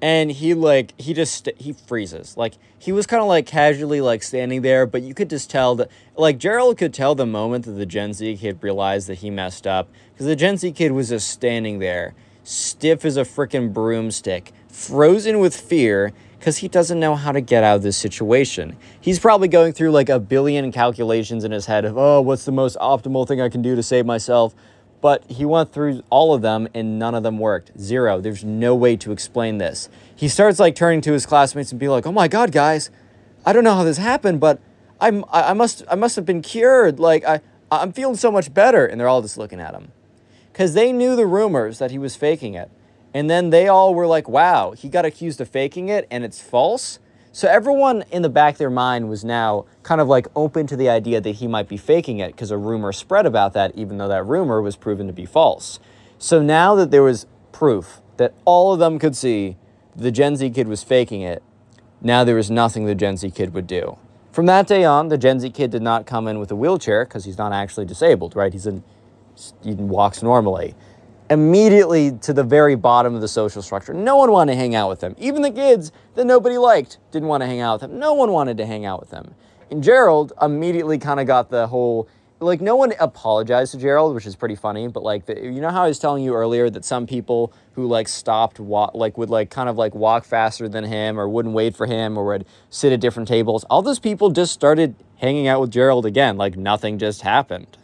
and 0.00 0.30
he 0.30 0.54
like 0.54 0.98
he 1.00 1.14
just 1.14 1.48
he 1.58 1.72
freezes. 1.72 2.36
Like 2.36 2.54
he 2.78 2.92
was 2.92 3.06
kind 3.06 3.20
of 3.20 3.28
like 3.28 3.46
casually 3.46 4.00
like 4.00 4.22
standing 4.22 4.62
there 4.62 4.86
but 4.86 5.02
you 5.02 5.12
could 5.12 5.28
just 5.28 5.50
tell 5.50 5.74
that 5.74 5.90
like 6.16 6.38
gerald 6.38 6.78
could 6.78 6.94
tell 6.94 7.14
the 7.14 7.26
moment 7.26 7.64
that 7.64 7.72
the 7.72 7.86
gen 7.86 8.12
z 8.12 8.36
kid 8.36 8.58
realized 8.62 9.08
that 9.08 9.16
he 9.16 9.30
messed 9.30 9.66
up 9.66 9.88
because 10.12 10.26
the 10.26 10.36
gen 10.36 10.56
z 10.56 10.70
kid 10.70 10.92
was 10.92 11.08
just 11.08 11.28
standing 11.28 11.80
there 11.80 12.14
stiff 12.44 13.04
as 13.04 13.16
a 13.16 13.22
freaking 13.22 13.72
broomstick 13.72 14.52
frozen 14.68 15.38
with 15.40 15.54
fear 15.54 16.12
because 16.38 16.58
he 16.58 16.68
doesn't 16.68 17.00
know 17.00 17.16
how 17.16 17.32
to 17.32 17.40
get 17.40 17.64
out 17.64 17.76
of 17.76 17.82
this 17.82 17.96
situation. 17.96 18.76
He's 19.00 19.18
probably 19.18 19.48
going 19.48 19.72
through 19.72 19.90
like 19.90 20.08
a 20.08 20.20
billion 20.20 20.70
calculations 20.70 21.42
in 21.42 21.50
his 21.50 21.66
head 21.66 21.84
of 21.84 21.98
oh 21.98 22.20
what's 22.20 22.44
the 22.44 22.52
most 22.52 22.76
optimal 22.78 23.26
thing 23.26 23.40
i 23.40 23.48
can 23.48 23.60
do 23.60 23.74
to 23.74 23.82
save 23.82 24.06
myself 24.06 24.54
but 25.00 25.24
he 25.30 25.44
went 25.44 25.72
through 25.72 26.02
all 26.10 26.34
of 26.34 26.42
them 26.42 26.68
and 26.74 26.98
none 26.98 27.14
of 27.14 27.22
them 27.22 27.38
worked. 27.38 27.78
Zero. 27.78 28.20
There's 28.20 28.44
no 28.44 28.74
way 28.74 28.96
to 28.96 29.12
explain 29.12 29.58
this. 29.58 29.88
He 30.14 30.28
starts 30.28 30.58
like 30.58 30.74
turning 30.74 31.00
to 31.02 31.12
his 31.12 31.26
classmates 31.26 31.70
and 31.70 31.78
be 31.78 31.88
like, 31.88 32.06
"Oh 32.06 32.12
my 32.12 32.28
god, 32.28 32.52
guys, 32.52 32.90
I 33.46 33.52
don't 33.52 33.64
know 33.64 33.74
how 33.74 33.84
this 33.84 33.98
happened, 33.98 34.40
but 34.40 34.60
I'm 35.00 35.24
I 35.32 35.52
must 35.54 35.84
I 35.90 35.94
must 35.94 36.16
have 36.16 36.26
been 36.26 36.42
cured. 36.42 36.98
Like 36.98 37.24
I 37.24 37.40
I'm 37.70 37.92
feeling 37.92 38.16
so 38.16 38.30
much 38.30 38.52
better." 38.52 38.86
And 38.86 39.00
they're 39.00 39.08
all 39.08 39.22
just 39.22 39.38
looking 39.38 39.60
at 39.60 39.74
him. 39.74 39.92
Cuz 40.52 40.74
they 40.74 40.92
knew 40.92 41.14
the 41.14 41.26
rumors 41.26 41.78
that 41.78 41.90
he 41.90 41.98
was 41.98 42.16
faking 42.16 42.54
it. 42.54 42.70
And 43.14 43.30
then 43.30 43.50
they 43.50 43.68
all 43.68 43.94
were 43.94 44.06
like, 44.06 44.28
"Wow, 44.28 44.72
he 44.72 44.88
got 44.88 45.04
accused 45.04 45.40
of 45.40 45.48
faking 45.48 45.88
it 45.88 46.06
and 46.10 46.24
it's 46.24 46.40
false." 46.40 46.98
So 47.32 47.46
everyone 47.48 48.04
in 48.10 48.22
the 48.22 48.28
back 48.28 48.54
of 48.54 48.58
their 48.58 48.70
mind 48.70 49.08
was 49.08 49.24
now 49.24 49.66
kind 49.82 50.00
of 50.00 50.08
like 50.08 50.26
open 50.34 50.66
to 50.68 50.76
the 50.76 50.88
idea 50.88 51.20
that 51.20 51.36
he 51.36 51.46
might 51.46 51.68
be 51.68 51.76
faking 51.76 52.18
it 52.18 52.32
because 52.32 52.50
a 52.50 52.56
rumor 52.56 52.92
spread 52.92 53.26
about 53.26 53.52
that, 53.52 53.74
even 53.76 53.98
though 53.98 54.08
that 54.08 54.24
rumor 54.24 54.62
was 54.62 54.76
proven 54.76 55.06
to 55.06 55.12
be 55.12 55.26
false. 55.26 55.78
So 56.18 56.42
now 56.42 56.74
that 56.74 56.90
there 56.90 57.02
was 57.02 57.26
proof 57.52 58.00
that 58.16 58.34
all 58.44 58.72
of 58.72 58.78
them 58.78 58.98
could 58.98 59.14
see 59.14 59.56
the 59.94 60.10
Gen 60.10 60.36
Z 60.36 60.50
kid 60.50 60.68
was 60.68 60.82
faking 60.82 61.22
it, 61.22 61.42
now 62.00 62.24
there 62.24 62.36
was 62.36 62.50
nothing 62.50 62.86
the 62.86 62.94
Gen 62.94 63.16
Z 63.16 63.30
kid 63.30 63.52
would 63.54 63.66
do. 63.66 63.98
From 64.32 64.46
that 64.46 64.66
day 64.66 64.84
on, 64.84 65.08
the 65.08 65.18
Gen 65.18 65.40
Z 65.40 65.50
kid 65.50 65.70
did 65.70 65.82
not 65.82 66.06
come 66.06 66.28
in 66.28 66.38
with 66.38 66.50
a 66.50 66.56
wheelchair 66.56 67.04
because 67.04 67.24
he's 67.24 67.38
not 67.38 67.52
actually 67.52 67.86
disabled, 67.86 68.36
right? 68.36 68.52
He's 68.52 68.66
in, 68.66 68.82
he 69.62 69.74
walks 69.74 70.22
normally 70.22 70.74
immediately 71.30 72.12
to 72.12 72.32
the 72.32 72.44
very 72.44 72.74
bottom 72.74 73.14
of 73.14 73.20
the 73.20 73.28
social 73.28 73.62
structure. 73.62 73.92
No 73.92 74.16
one 74.16 74.32
wanted 74.32 74.52
to 74.52 74.58
hang 74.58 74.74
out 74.74 74.88
with 74.88 75.00
them. 75.00 75.14
Even 75.18 75.42
the 75.42 75.50
kids 75.50 75.92
that 76.14 76.24
nobody 76.24 76.58
liked 76.58 76.98
didn't 77.10 77.28
want 77.28 77.42
to 77.42 77.46
hang 77.46 77.60
out 77.60 77.80
with 77.80 77.90
them. 77.90 77.98
No 77.98 78.14
one 78.14 78.32
wanted 78.32 78.56
to 78.58 78.66
hang 78.66 78.84
out 78.84 79.00
with 79.00 79.10
them. 79.10 79.34
And 79.70 79.82
Gerald 79.82 80.32
immediately 80.40 80.98
kind 80.98 81.20
of 81.20 81.26
got 81.26 81.50
the 81.50 81.66
whole 81.66 82.08
like 82.40 82.60
no 82.60 82.76
one 82.76 82.92
apologized 83.00 83.72
to 83.72 83.78
Gerald, 83.78 84.14
which 84.14 84.26
is 84.26 84.36
pretty 84.36 84.54
funny. 84.54 84.88
But 84.88 85.02
like, 85.02 85.26
the, 85.26 85.40
you 85.40 85.60
know 85.60 85.70
how 85.70 85.84
I 85.84 85.88
was 85.88 85.98
telling 85.98 86.22
you 86.22 86.34
earlier 86.34 86.70
that 86.70 86.84
some 86.84 87.06
people 87.06 87.52
who 87.72 87.86
like 87.86 88.08
stopped, 88.08 88.60
wa- 88.60 88.90
like 88.94 89.18
would 89.18 89.30
like 89.30 89.50
kind 89.50 89.68
of 89.68 89.76
like 89.76 89.94
walk 89.94 90.24
faster 90.24 90.68
than 90.68 90.84
him, 90.84 91.18
or 91.18 91.28
wouldn't 91.28 91.54
wait 91.54 91.76
for 91.76 91.86
him, 91.86 92.16
or 92.16 92.24
would 92.26 92.46
sit 92.70 92.92
at 92.92 93.00
different 93.00 93.28
tables. 93.28 93.64
All 93.64 93.82
those 93.82 93.98
people 93.98 94.30
just 94.30 94.52
started 94.52 94.94
hanging 95.16 95.48
out 95.48 95.60
with 95.60 95.70
Gerald 95.70 96.06
again, 96.06 96.36
like 96.36 96.56
nothing 96.56 96.98
just 96.98 97.22
happened. 97.22 97.76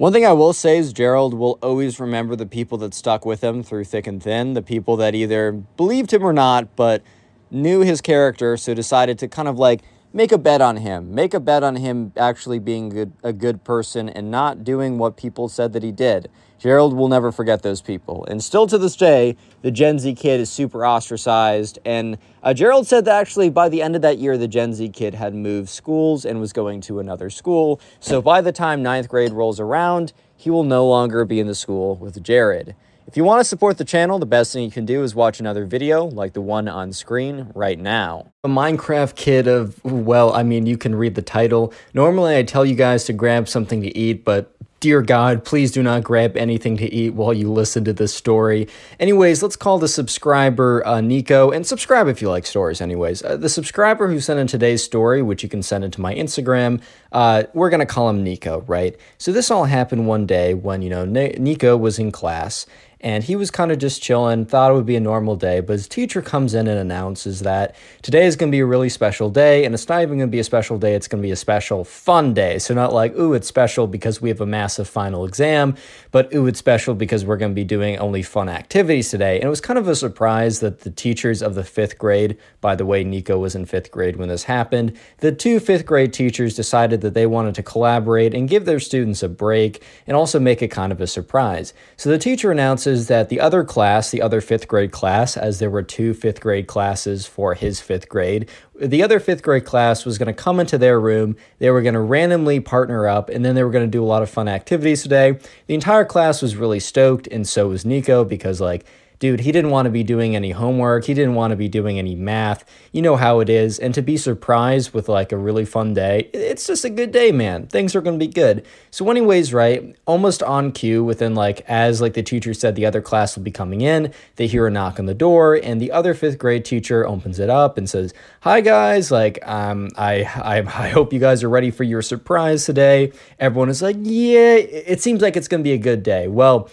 One 0.00 0.14
thing 0.14 0.24
I 0.24 0.32
will 0.32 0.54
say 0.54 0.78
is 0.78 0.94
Gerald 0.94 1.34
will 1.34 1.58
always 1.62 2.00
remember 2.00 2.34
the 2.34 2.46
people 2.46 2.78
that 2.78 2.94
stuck 2.94 3.26
with 3.26 3.44
him 3.44 3.62
through 3.62 3.84
thick 3.84 4.06
and 4.06 4.22
thin, 4.22 4.54
the 4.54 4.62
people 4.62 4.96
that 4.96 5.14
either 5.14 5.52
believed 5.52 6.10
him 6.10 6.24
or 6.24 6.32
not, 6.32 6.74
but 6.74 7.02
knew 7.50 7.80
his 7.80 8.00
character, 8.00 8.56
so 8.56 8.72
decided 8.72 9.18
to 9.18 9.28
kind 9.28 9.46
of 9.46 9.58
like 9.58 9.82
make 10.12 10.32
a 10.32 10.38
bet 10.38 10.60
on 10.60 10.76
him. 10.78 11.14
Make 11.14 11.34
a 11.34 11.40
bet 11.40 11.62
on 11.62 11.76
him 11.76 12.12
actually 12.16 12.58
being 12.58 12.88
good, 12.88 13.12
a 13.22 13.32
good 13.32 13.64
person 13.64 14.08
and 14.08 14.30
not 14.30 14.64
doing 14.64 14.98
what 14.98 15.16
people 15.16 15.48
said 15.48 15.72
that 15.72 15.82
he 15.82 15.92
did. 15.92 16.30
Gerald 16.58 16.94
will 16.94 17.08
never 17.08 17.32
forget 17.32 17.62
those 17.62 17.80
people. 17.80 18.26
And 18.26 18.44
still 18.44 18.66
to 18.66 18.76
this 18.76 18.94
day, 18.94 19.36
the 19.62 19.70
Gen 19.70 19.98
Z 19.98 20.14
kid 20.14 20.40
is 20.40 20.50
super 20.50 20.84
ostracized. 20.84 21.78
And 21.86 22.18
uh, 22.42 22.52
Gerald 22.52 22.86
said 22.86 23.06
that 23.06 23.18
actually 23.18 23.48
by 23.48 23.70
the 23.70 23.80
end 23.80 23.96
of 23.96 24.02
that 24.02 24.18
year, 24.18 24.36
the 24.36 24.48
Gen 24.48 24.74
Z 24.74 24.90
kid 24.90 25.14
had 25.14 25.34
moved 25.34 25.70
schools 25.70 26.26
and 26.26 26.38
was 26.38 26.52
going 26.52 26.82
to 26.82 26.98
another 26.98 27.30
school. 27.30 27.80
So 27.98 28.20
by 28.20 28.42
the 28.42 28.52
time 28.52 28.82
ninth 28.82 29.08
grade 29.08 29.32
rolls 29.32 29.58
around, 29.58 30.12
he 30.36 30.50
will 30.50 30.64
no 30.64 30.86
longer 30.86 31.24
be 31.24 31.40
in 31.40 31.46
the 31.46 31.54
school 31.54 31.96
with 31.96 32.22
Jared. 32.22 32.74
If 33.10 33.16
you 33.16 33.24
want 33.24 33.40
to 33.40 33.44
support 33.44 33.76
the 33.76 33.84
channel, 33.84 34.20
the 34.20 34.24
best 34.24 34.52
thing 34.52 34.62
you 34.62 34.70
can 34.70 34.86
do 34.86 35.02
is 35.02 35.16
watch 35.16 35.40
another 35.40 35.64
video 35.64 36.04
like 36.04 36.32
the 36.32 36.40
one 36.40 36.68
on 36.68 36.92
screen 36.92 37.50
right 37.56 37.76
now. 37.76 38.30
A 38.44 38.48
Minecraft 38.48 39.16
kid 39.16 39.48
of, 39.48 39.82
well, 39.82 40.32
I 40.32 40.44
mean, 40.44 40.64
you 40.66 40.78
can 40.78 40.94
read 40.94 41.16
the 41.16 41.22
title. 41.22 41.74
Normally 41.92 42.36
I 42.36 42.44
tell 42.44 42.64
you 42.64 42.76
guys 42.76 43.02
to 43.06 43.12
grab 43.12 43.48
something 43.48 43.82
to 43.82 43.98
eat, 43.98 44.24
but 44.24 44.54
dear 44.78 45.02
God, 45.02 45.44
please 45.44 45.72
do 45.72 45.82
not 45.82 46.04
grab 46.04 46.36
anything 46.36 46.76
to 46.76 46.86
eat 46.86 47.10
while 47.10 47.34
you 47.34 47.50
listen 47.52 47.84
to 47.84 47.92
this 47.92 48.14
story. 48.14 48.68
Anyways, 49.00 49.42
let's 49.42 49.56
call 49.56 49.80
the 49.80 49.88
subscriber 49.88 50.86
uh, 50.86 51.00
Nico, 51.00 51.50
and 51.50 51.66
subscribe 51.66 52.06
if 52.06 52.22
you 52.22 52.30
like 52.30 52.46
stories, 52.46 52.80
anyways. 52.80 53.24
Uh, 53.24 53.36
the 53.36 53.48
subscriber 53.48 54.06
who 54.06 54.20
sent 54.20 54.38
in 54.38 54.46
today's 54.46 54.84
story, 54.84 55.20
which 55.20 55.42
you 55.42 55.48
can 55.48 55.64
send 55.64 55.82
into 55.82 56.00
my 56.00 56.14
Instagram, 56.14 56.80
uh, 57.10 57.42
we're 57.54 57.70
going 57.70 57.80
to 57.80 57.86
call 57.86 58.08
him 58.08 58.22
Nico, 58.22 58.60
right? 58.68 58.96
So 59.18 59.32
this 59.32 59.50
all 59.50 59.64
happened 59.64 60.06
one 60.06 60.26
day 60.26 60.54
when, 60.54 60.80
you 60.80 60.90
know, 60.90 61.04
Nico 61.04 61.76
was 61.76 61.98
in 61.98 62.12
class 62.12 62.66
and 63.00 63.24
he 63.24 63.34
was 63.34 63.50
kind 63.50 63.72
of 63.72 63.78
just 63.78 64.02
chilling, 64.02 64.44
thought 64.44 64.70
it 64.70 64.74
would 64.74 64.86
be 64.86 64.96
a 64.96 65.00
normal 65.00 65.34
day, 65.34 65.60
but 65.60 65.72
his 65.72 65.88
teacher 65.88 66.20
comes 66.20 66.52
in 66.52 66.68
and 66.68 66.78
announces 66.78 67.40
that 67.40 67.74
today 68.02 68.26
is 68.26 68.36
going 68.36 68.50
to 68.50 68.54
be 68.54 68.60
a 68.60 68.66
really 68.66 68.90
special 68.90 69.30
day, 69.30 69.64
and 69.64 69.74
it's 69.74 69.88
not 69.88 70.02
even 70.02 70.18
going 70.18 70.28
to 70.28 70.32
be 70.32 70.38
a 70.38 70.44
special 70.44 70.78
day, 70.78 70.94
it's 70.94 71.08
going 71.08 71.22
to 71.22 71.26
be 71.26 71.32
a 71.32 71.36
special 71.36 71.82
fun 71.84 72.34
day. 72.34 72.58
So, 72.58 72.74
not 72.74 72.92
like, 72.92 73.16
ooh, 73.16 73.32
it's 73.32 73.48
special 73.48 73.86
because 73.86 74.20
we 74.20 74.28
have 74.28 74.40
a 74.40 74.46
massive 74.46 74.88
final 74.88 75.24
exam, 75.24 75.76
but 76.10 76.32
ooh, 76.34 76.46
it's 76.46 76.58
special 76.58 76.94
because 76.94 77.24
we're 77.24 77.38
going 77.38 77.52
to 77.52 77.54
be 77.54 77.64
doing 77.64 77.98
only 77.98 78.22
fun 78.22 78.48
activities 78.50 79.10
today. 79.10 79.36
And 79.36 79.44
it 79.44 79.50
was 79.50 79.62
kind 79.62 79.78
of 79.78 79.88
a 79.88 79.96
surprise 79.96 80.60
that 80.60 80.80
the 80.80 80.90
teachers 80.90 81.42
of 81.42 81.54
the 81.54 81.64
fifth 81.64 81.96
grade, 81.96 82.36
by 82.60 82.74
the 82.74 82.84
way, 82.84 83.02
Nico 83.02 83.38
was 83.38 83.54
in 83.54 83.64
fifth 83.64 83.90
grade 83.90 84.16
when 84.16 84.28
this 84.28 84.44
happened, 84.44 84.96
the 85.18 85.32
two 85.32 85.58
fifth 85.58 85.86
grade 85.86 86.12
teachers 86.12 86.54
decided 86.54 87.00
that 87.00 87.14
they 87.14 87.26
wanted 87.26 87.54
to 87.54 87.62
collaborate 87.62 88.34
and 88.34 88.48
give 88.48 88.66
their 88.66 88.80
students 88.80 89.22
a 89.22 89.28
break 89.28 89.82
and 90.06 90.16
also 90.16 90.38
make 90.38 90.60
it 90.60 90.68
kind 90.68 90.92
of 90.92 91.00
a 91.00 91.06
surprise. 91.06 91.72
So, 91.96 92.10
the 92.10 92.18
teacher 92.18 92.52
announces 92.52 92.89
is 92.90 93.08
that 93.08 93.30
the 93.30 93.40
other 93.40 93.64
class, 93.64 94.10
the 94.10 94.20
other 94.20 94.42
fifth 94.42 94.68
grade 94.68 94.92
class, 94.92 95.36
as 95.36 95.58
there 95.58 95.70
were 95.70 95.82
two 95.82 96.12
fifth 96.12 96.40
grade 96.40 96.66
classes 96.66 97.26
for 97.26 97.54
his 97.54 97.80
fifth 97.80 98.08
grade, 98.08 98.48
the 98.78 99.02
other 99.02 99.18
fifth 99.18 99.42
grade 99.42 99.64
class 99.64 100.04
was 100.04 100.18
going 100.18 100.26
to 100.26 100.32
come 100.34 100.60
into 100.60 100.76
their 100.76 101.00
room. 101.00 101.36
They 101.58 101.70
were 101.70 101.80
going 101.80 101.94
to 101.94 102.00
randomly 102.00 102.60
partner 102.60 103.08
up, 103.08 103.30
and 103.30 103.44
then 103.44 103.54
they 103.54 103.64
were 103.64 103.70
going 103.70 103.86
to 103.86 103.90
do 103.90 104.02
a 104.02 104.06
lot 104.06 104.22
of 104.22 104.28
fun 104.28 104.48
activities 104.48 105.02
today. 105.02 105.38
The 105.66 105.74
entire 105.74 106.04
class 106.04 106.42
was 106.42 106.56
really 106.56 106.80
stoked, 106.80 107.26
and 107.28 107.48
so 107.48 107.68
was 107.68 107.86
Nico 107.86 108.24
because, 108.24 108.60
like, 108.60 108.84
dude, 109.20 109.40
he 109.40 109.52
didn't 109.52 109.70
want 109.70 109.84
to 109.84 109.90
be 109.90 110.02
doing 110.02 110.34
any 110.34 110.50
homework. 110.50 111.04
He 111.04 111.14
didn't 111.14 111.34
want 111.34 111.50
to 111.52 111.56
be 111.56 111.68
doing 111.68 111.98
any 111.98 112.14
math. 112.14 112.64
You 112.90 113.02
know 113.02 113.16
how 113.16 113.40
it 113.40 113.50
is. 113.50 113.78
And 113.78 113.94
to 113.94 114.02
be 114.02 114.16
surprised 114.16 114.92
with 114.92 115.08
like 115.08 115.30
a 115.30 115.36
really 115.36 115.66
fun 115.66 115.92
day, 115.94 116.30
it's 116.32 116.66
just 116.66 116.86
a 116.86 116.90
good 116.90 117.12
day, 117.12 117.30
man. 117.30 117.66
Things 117.66 117.94
are 117.94 118.00
going 118.00 118.18
to 118.18 118.26
be 118.26 118.32
good. 118.32 118.64
So, 118.90 119.08
anyways, 119.10 119.52
right, 119.52 119.94
almost 120.06 120.42
on 120.42 120.72
cue, 120.72 121.04
within 121.04 121.34
like, 121.34 121.60
as 121.68 122.00
like 122.00 122.14
the 122.14 122.22
teacher 122.22 122.54
said, 122.54 122.74
the 122.74 122.86
other 122.86 123.02
class 123.02 123.36
will 123.36 123.42
be 123.42 123.50
coming 123.50 123.82
in, 123.82 124.12
they 124.36 124.46
hear 124.46 124.66
a 124.66 124.70
knock 124.70 124.98
on 124.98 125.04
the 125.04 125.14
door, 125.14 125.54
and 125.54 125.80
the 125.80 125.92
other 125.92 126.14
fifth 126.14 126.38
grade 126.38 126.64
teacher 126.64 127.06
opens 127.06 127.38
it 127.38 127.50
up 127.50 127.76
and 127.76 127.88
says, 127.88 128.14
Hi, 128.40 128.62
guys. 128.62 129.10
Like, 129.10 129.38
um, 129.46 129.90
I, 129.96 130.22
I, 130.22 130.58
I 130.60 130.88
hope 130.88 131.12
you 131.12 131.20
guys 131.20 131.44
are 131.44 131.50
ready 131.50 131.70
for 131.70 131.84
your 131.84 132.00
surprise 132.00 132.64
today. 132.64 133.12
Everyone 133.38 133.68
is 133.68 133.82
like, 133.82 133.96
Yeah, 134.00 134.54
it 134.54 135.02
seems 135.02 135.20
like 135.20 135.36
it's 135.36 135.46
going 135.46 135.60
to 135.60 135.64
be 135.64 135.72
a 135.74 135.78
good 135.78 136.02
day. 136.02 136.26
Well, 136.26 136.70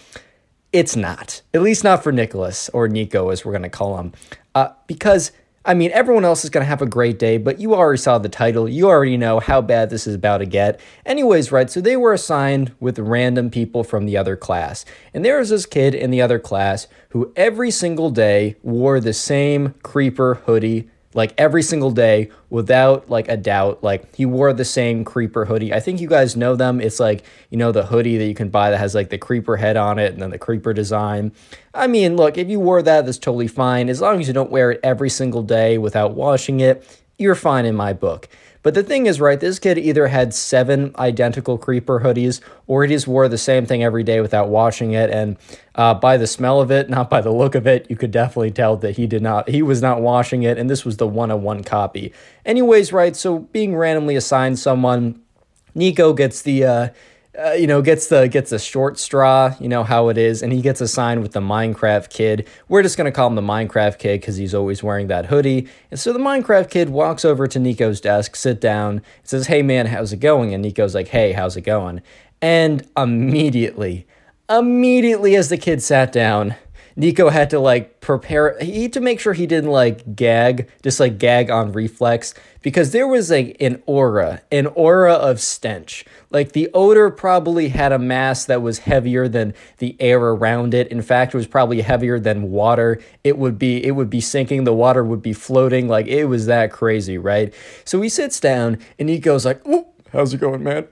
it's 0.72 0.96
not, 0.96 1.42
at 1.54 1.62
least 1.62 1.84
not 1.84 2.02
for 2.02 2.12
Nicholas 2.12 2.68
or 2.70 2.88
Nico, 2.88 3.30
as 3.30 3.44
we're 3.44 3.52
going 3.52 3.62
to 3.62 3.68
call 3.68 3.98
him, 3.98 4.12
uh, 4.54 4.70
because. 4.86 5.32
I 5.64 5.74
mean, 5.74 5.90
everyone 5.92 6.24
else 6.24 6.44
is 6.44 6.50
going 6.50 6.62
to 6.62 6.68
have 6.68 6.80
a 6.80 6.86
great 6.86 7.18
day, 7.18 7.36
but 7.36 7.60
you 7.60 7.74
already 7.74 7.98
saw 7.98 8.16
the 8.16 8.30
title. 8.30 8.66
You 8.70 8.88
already 8.88 9.18
know 9.18 9.38
how 9.38 9.60
bad 9.60 9.90
this 9.90 10.06
is 10.06 10.14
about 10.14 10.38
to 10.38 10.46
get. 10.46 10.80
Anyways, 11.04 11.52
right, 11.52 11.68
so 11.68 11.82
they 11.82 11.96
were 11.96 12.14
assigned 12.14 12.72
with 12.80 12.98
random 12.98 13.50
people 13.50 13.84
from 13.84 14.06
the 14.06 14.16
other 14.16 14.34
class. 14.34 14.86
And 15.12 15.26
there 15.26 15.38
was 15.38 15.50
this 15.50 15.66
kid 15.66 15.94
in 15.94 16.10
the 16.10 16.22
other 16.22 16.38
class 16.38 16.86
who 17.10 17.34
every 17.36 17.70
single 17.70 18.08
day 18.08 18.56
wore 18.62 18.98
the 18.98 19.12
same 19.12 19.74
creeper 19.82 20.36
hoodie 20.46 20.88
like 21.14 21.32
every 21.38 21.62
single 21.62 21.90
day 21.90 22.30
without 22.50 23.08
like 23.08 23.28
a 23.28 23.36
doubt 23.36 23.82
like 23.82 24.14
he 24.14 24.26
wore 24.26 24.52
the 24.52 24.64
same 24.64 25.04
creeper 25.04 25.44
hoodie. 25.44 25.72
I 25.72 25.80
think 25.80 26.00
you 26.00 26.08
guys 26.08 26.36
know 26.36 26.56
them. 26.56 26.80
It's 26.80 27.00
like 27.00 27.24
you 27.50 27.58
know 27.58 27.72
the 27.72 27.86
hoodie 27.86 28.18
that 28.18 28.26
you 28.26 28.34
can 28.34 28.50
buy 28.50 28.70
that 28.70 28.78
has 28.78 28.94
like 28.94 29.10
the 29.10 29.18
creeper 29.18 29.56
head 29.56 29.76
on 29.76 29.98
it 29.98 30.12
and 30.12 30.22
then 30.22 30.30
the 30.30 30.38
creeper 30.38 30.72
design. 30.72 31.32
I 31.74 31.86
mean 31.86 32.16
look 32.16 32.36
if 32.38 32.48
you 32.48 32.60
wore 32.60 32.82
that 32.82 33.06
that's 33.06 33.18
totally 33.18 33.48
fine. 33.48 33.88
As 33.88 34.00
long 34.00 34.20
as 34.20 34.28
you 34.28 34.34
don't 34.34 34.50
wear 34.50 34.72
it 34.72 34.80
every 34.82 35.10
single 35.10 35.42
day 35.42 35.78
without 35.78 36.14
washing 36.14 36.60
it 36.60 36.84
you're 37.18 37.34
fine 37.34 37.66
in 37.66 37.74
my 37.74 37.92
book 37.92 38.28
but 38.62 38.74
the 38.74 38.82
thing 38.82 39.06
is, 39.06 39.20
right, 39.20 39.38
this 39.38 39.58
kid 39.58 39.78
either 39.78 40.08
had 40.08 40.34
seven 40.34 40.94
identical 40.98 41.58
creeper 41.58 42.00
hoodies 42.00 42.40
or 42.66 42.84
he 42.84 42.94
just 42.94 43.06
wore 43.06 43.28
the 43.28 43.38
same 43.38 43.66
thing 43.66 43.82
every 43.82 44.02
day 44.02 44.20
without 44.20 44.48
washing 44.48 44.92
it. 44.92 45.10
And 45.10 45.36
uh, 45.74 45.94
by 45.94 46.16
the 46.16 46.26
smell 46.26 46.60
of 46.60 46.70
it, 46.70 46.90
not 46.90 47.08
by 47.08 47.20
the 47.20 47.32
look 47.32 47.54
of 47.54 47.66
it, 47.66 47.86
you 47.88 47.96
could 47.96 48.10
definitely 48.10 48.50
tell 48.50 48.76
that 48.78 48.96
he 48.96 49.06
did 49.06 49.22
not, 49.22 49.48
he 49.48 49.62
was 49.62 49.80
not 49.80 50.00
washing 50.00 50.42
it. 50.42 50.58
And 50.58 50.68
this 50.68 50.84
was 50.84 50.96
the 50.96 51.06
one 51.06 51.30
on 51.30 51.42
one 51.42 51.62
copy. 51.62 52.12
Anyways, 52.44 52.92
right, 52.92 53.14
so 53.14 53.40
being 53.40 53.76
randomly 53.76 54.16
assigned 54.16 54.58
someone, 54.58 55.20
Nico 55.74 56.12
gets 56.12 56.42
the, 56.42 56.64
uh, 56.64 56.88
uh, 57.38 57.52
you 57.52 57.66
know, 57.66 57.80
gets 57.80 58.08
the 58.08 58.26
gets 58.28 58.50
a 58.50 58.58
short 58.58 58.98
straw. 58.98 59.54
You 59.60 59.68
know 59.68 59.84
how 59.84 60.08
it 60.08 60.18
is, 60.18 60.42
and 60.42 60.52
he 60.52 60.60
gets 60.60 60.80
assigned 60.80 61.22
with 61.22 61.32
the 61.32 61.40
Minecraft 61.40 62.10
kid. 62.10 62.48
We're 62.68 62.82
just 62.82 62.96
gonna 62.96 63.12
call 63.12 63.28
him 63.28 63.36
the 63.36 63.42
Minecraft 63.42 63.98
kid 63.98 64.20
because 64.20 64.36
he's 64.36 64.54
always 64.54 64.82
wearing 64.82 65.06
that 65.08 65.26
hoodie. 65.26 65.68
And 65.90 66.00
so 66.00 66.12
the 66.12 66.18
Minecraft 66.18 66.70
kid 66.70 66.88
walks 66.90 67.24
over 67.24 67.46
to 67.46 67.58
Nico's 67.58 68.00
desk, 68.00 68.34
sit 68.34 68.60
down, 68.60 69.02
says, 69.22 69.46
"Hey 69.46 69.62
man, 69.62 69.86
how's 69.86 70.12
it 70.12 70.20
going?" 70.20 70.52
And 70.52 70.62
Nico's 70.62 70.94
like, 70.94 71.08
"Hey, 71.08 71.32
how's 71.32 71.56
it 71.56 71.62
going?" 71.62 72.02
And 72.42 72.86
immediately, 72.96 74.06
immediately 74.50 75.36
as 75.36 75.48
the 75.48 75.58
kid 75.58 75.82
sat 75.82 76.10
down, 76.10 76.56
Nico 76.98 77.28
had 77.28 77.50
to 77.50 77.60
like 77.60 78.00
prepare 78.00 78.58
he 78.60 78.82
had 78.82 78.92
to 78.94 79.00
make 79.00 79.20
sure 79.20 79.32
he 79.32 79.46
didn't 79.46 79.70
like 79.70 80.16
gag, 80.16 80.68
just 80.82 80.98
like 80.98 81.18
gag 81.18 81.48
on 81.48 81.70
reflex 81.70 82.34
because 82.62 82.90
there 82.90 83.06
was 83.06 83.30
like 83.30 83.56
an 83.60 83.80
aura, 83.86 84.42
an 84.50 84.66
aura 84.66 85.14
of 85.14 85.40
stench. 85.40 86.04
Like 86.30 86.52
the 86.52 86.68
odor 86.74 87.10
probably 87.10 87.68
had 87.68 87.92
a 87.92 87.98
mass 87.98 88.44
that 88.46 88.60
was 88.62 88.80
heavier 88.80 89.28
than 89.28 89.54
the 89.78 89.96
air 89.98 90.20
around 90.20 90.74
it. 90.74 90.88
In 90.88 91.02
fact, 91.02 91.34
it 91.34 91.36
was 91.36 91.46
probably 91.46 91.80
heavier 91.80 92.20
than 92.20 92.50
water. 92.50 93.00
It 93.24 93.38
would 93.38 93.58
be 93.58 93.84
it 93.84 93.92
would 93.92 94.10
be 94.10 94.20
sinking, 94.20 94.64
the 94.64 94.74
water 94.74 95.02
would 95.02 95.22
be 95.22 95.32
floating. 95.32 95.88
Like 95.88 96.06
it 96.06 96.26
was 96.26 96.46
that 96.46 96.72
crazy, 96.72 97.18
right? 97.18 97.54
So 97.84 98.00
he 98.02 98.08
sits 98.08 98.40
down 98.40 98.78
and 98.98 99.08
he 99.08 99.18
goes 99.18 99.44
like, 99.44 99.62
"How's 100.12 100.34
it 100.34 100.40
going, 100.40 100.62
man?" 100.62 100.88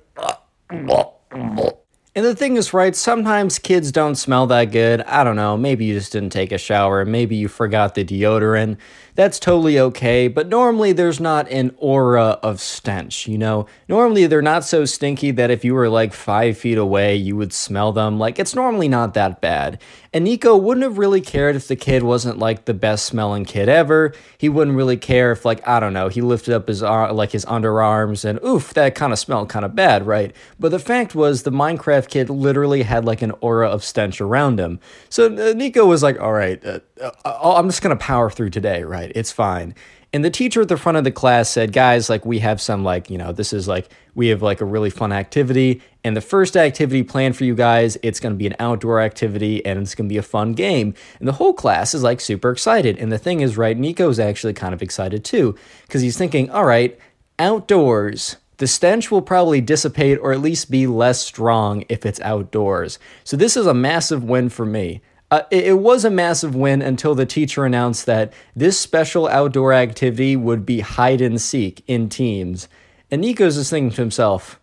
And 2.17 2.25
the 2.25 2.35
thing 2.35 2.57
is, 2.57 2.73
right, 2.73 2.97
sometimes 2.97 3.59
kids 3.59 3.93
don't 3.93 4.15
smell 4.15 4.47
that 4.47 4.73
good. 4.73 5.03
I 5.03 5.23
don't 5.23 5.37
know, 5.37 5.59
maybe 5.59 5.85
you 5.85 5.93
just 5.93 6.13
didn't 6.13 6.31
take 6.31 6.51
a 6.51 6.57
shower, 6.57 7.05
maybe 7.05 7.37
you 7.37 7.47
forgot 7.47 7.95
the 7.95 8.07
deodorant. 8.07 8.79
That's 9.17 9.39
totally 9.39 9.81
okay, 9.81 10.29
but 10.29 10.49
normally 10.49 10.93
there's 10.93 11.19
not 11.19 11.51
an 11.51 11.75
aura 11.79 12.39
of 12.43 12.61
stench, 12.61 13.27
you 13.27 13.39
know? 13.39 13.67
Normally 13.89 14.27
they're 14.27 14.43
not 14.43 14.63
so 14.63 14.85
stinky 14.85 15.31
that 15.31 15.51
if 15.51 15.65
you 15.65 15.73
were 15.73 15.89
like 15.89 16.13
five 16.13 16.59
feet 16.59 16.77
away, 16.77 17.17
you 17.17 17.35
would 17.35 17.55
smell 17.55 17.93
them. 17.93 18.19
Like, 18.19 18.39
it's 18.39 18.55
normally 18.55 18.89
not 18.89 19.15
that 19.15 19.41
bad. 19.41 19.81
And 20.17 20.25
Nico 20.25 20.57
wouldn't 20.57 20.83
have 20.83 20.97
really 20.97 21.21
cared 21.21 21.57
if 21.57 21.69
the 21.69 21.77
kid 21.77 22.03
wasn't 22.03 22.39
like 22.39 22.65
the 22.65 22.73
best 22.73 23.05
smelling 23.05 23.45
kid 23.45 23.69
ever. 23.69 24.15
He 24.39 24.49
wouldn't 24.49 24.75
really 24.75 24.97
care 24.97 25.31
if 25.31 25.45
like 25.45 25.61
I 25.69 25.79
don't 25.79 25.93
know, 25.93 26.09
he 26.09 26.23
lifted 26.23 26.55
up 26.55 26.69
his 26.69 26.83
uh, 26.83 27.13
like 27.13 27.33
his 27.33 27.45
underarms 27.45 28.25
and 28.25 28.43
oof, 28.43 28.73
that 28.73 28.95
kind 28.95 29.13
of 29.13 29.19
smelled 29.19 29.51
kind 29.51 29.63
of 29.63 29.75
bad, 29.75 30.07
right? 30.07 30.35
But 30.59 30.71
the 30.71 30.79
fact 30.79 31.15
was 31.15 31.43
the 31.43 31.51
Minecraft 31.53 32.09
kid 32.09 32.31
literally 32.31 32.83
had 32.85 33.05
like 33.05 33.21
an 33.21 33.33
aura 33.43 33.69
of 33.69 33.85
stench 33.85 34.19
around 34.23 34.59
him. 34.59 34.81
So 35.11 35.27
uh, 35.27 35.53
Nico 35.53 35.85
was 35.85 36.03
like, 36.03 36.19
"All 36.19 36.33
right, 36.33 36.65
uh, 36.65 36.81
uh 37.03 37.55
I'm 37.55 37.69
just 37.69 37.83
going 37.83 37.95
to 37.95 38.03
power 38.03 38.31
through 38.31 38.51
today, 38.51 38.85
right? 38.85 39.06
It's 39.15 39.33
fine." 39.33 39.75
And 40.17 40.25
the 40.25 40.31
teacher 40.31 40.63
at 40.63 40.69
the 40.69 40.79
front 40.79 40.97
of 40.97 41.05
the 41.05 41.11
class 41.11 41.51
said, 41.51 41.75
guys, 41.75 42.09
like 42.09 42.25
we 42.25 42.39
have 42.39 42.59
some 42.59 42.85
like, 42.85 43.11
you 43.11 43.19
know, 43.19 43.33
this 43.33 43.53
is 43.53 43.69
like 43.69 43.91
we 44.15 44.29
have 44.29 44.41
like 44.41 44.63
a 44.63 44.65
really 44.65 44.89
fun 44.89 45.13
activity. 45.13 45.83
And 46.05 46.17
the 46.17 46.23
first 46.23 46.57
activity 46.57 47.03
planned 47.03 47.37
for 47.37 47.45
you 47.45 47.55
guys, 47.55 47.99
it's 48.03 48.19
gonna 48.19 48.37
be 48.37 48.47
an 48.47 48.57
outdoor 48.59 49.03
activity 49.03 49.63
and 49.67 49.79
it's 49.79 49.95
gonna 49.95 50.09
be 50.09 50.17
a 50.17 50.23
fun 50.23 50.55
game. 50.55 50.95
And 51.19 51.29
the 51.29 51.33
whole 51.33 51.53
class 51.53 51.93
is 51.93 52.03
like 52.03 52.23
super 52.23 52.51
excited. 52.51 52.97
And 52.99 53.13
the 53.13 53.19
thing 53.19 53.41
is, 53.41 53.59
right, 53.59 53.77
Nico's 53.77 54.19
actually 54.19 54.55
kind 54.55 54.73
of 54.73 54.81
excited 54.81 55.23
too, 55.23 55.55
because 55.87 56.01
he's 56.01 56.17
thinking, 56.17 56.49
all 56.51 56.65
right, 56.65 56.99
outdoors. 57.39 58.37
The 58.57 58.67
stench 58.67 59.11
will 59.11 59.21
probably 59.21 59.61
dissipate 59.61 60.19
or 60.23 60.33
at 60.33 60.41
least 60.41 60.71
be 60.71 60.87
less 60.87 61.21
strong 61.21 61.85
if 61.91 62.07
it's 62.07 62.21
outdoors. 62.21 62.99
So, 63.23 63.37
this 63.37 63.55
is 63.55 63.67
a 63.67 63.75
massive 63.75 64.25
win 64.25 64.49
for 64.49 64.65
me. 64.65 65.03
Uh, 65.31 65.43
it, 65.51 65.67
it 65.67 65.79
was 65.79 66.05
a 66.05 66.11
massive 66.11 66.55
win 66.55 66.81
until 66.81 67.15
the 67.15 67.27
teacher 67.27 67.65
announced 67.65 68.07
that 68.07 68.33
this 68.55 68.79
special 68.79 69.27
outdoor 69.27 69.73
activity 69.73 70.37
would 70.37 70.65
be 70.65 70.81
hide 70.81 71.21
and 71.21 71.41
seek 71.41 71.83
in 71.87 72.09
teams. 72.09 72.69
And 73.11 73.21
Nico's 73.21 73.57
just 73.57 73.71
thinking 73.71 73.91
to 73.91 74.03
himself, 74.03 74.61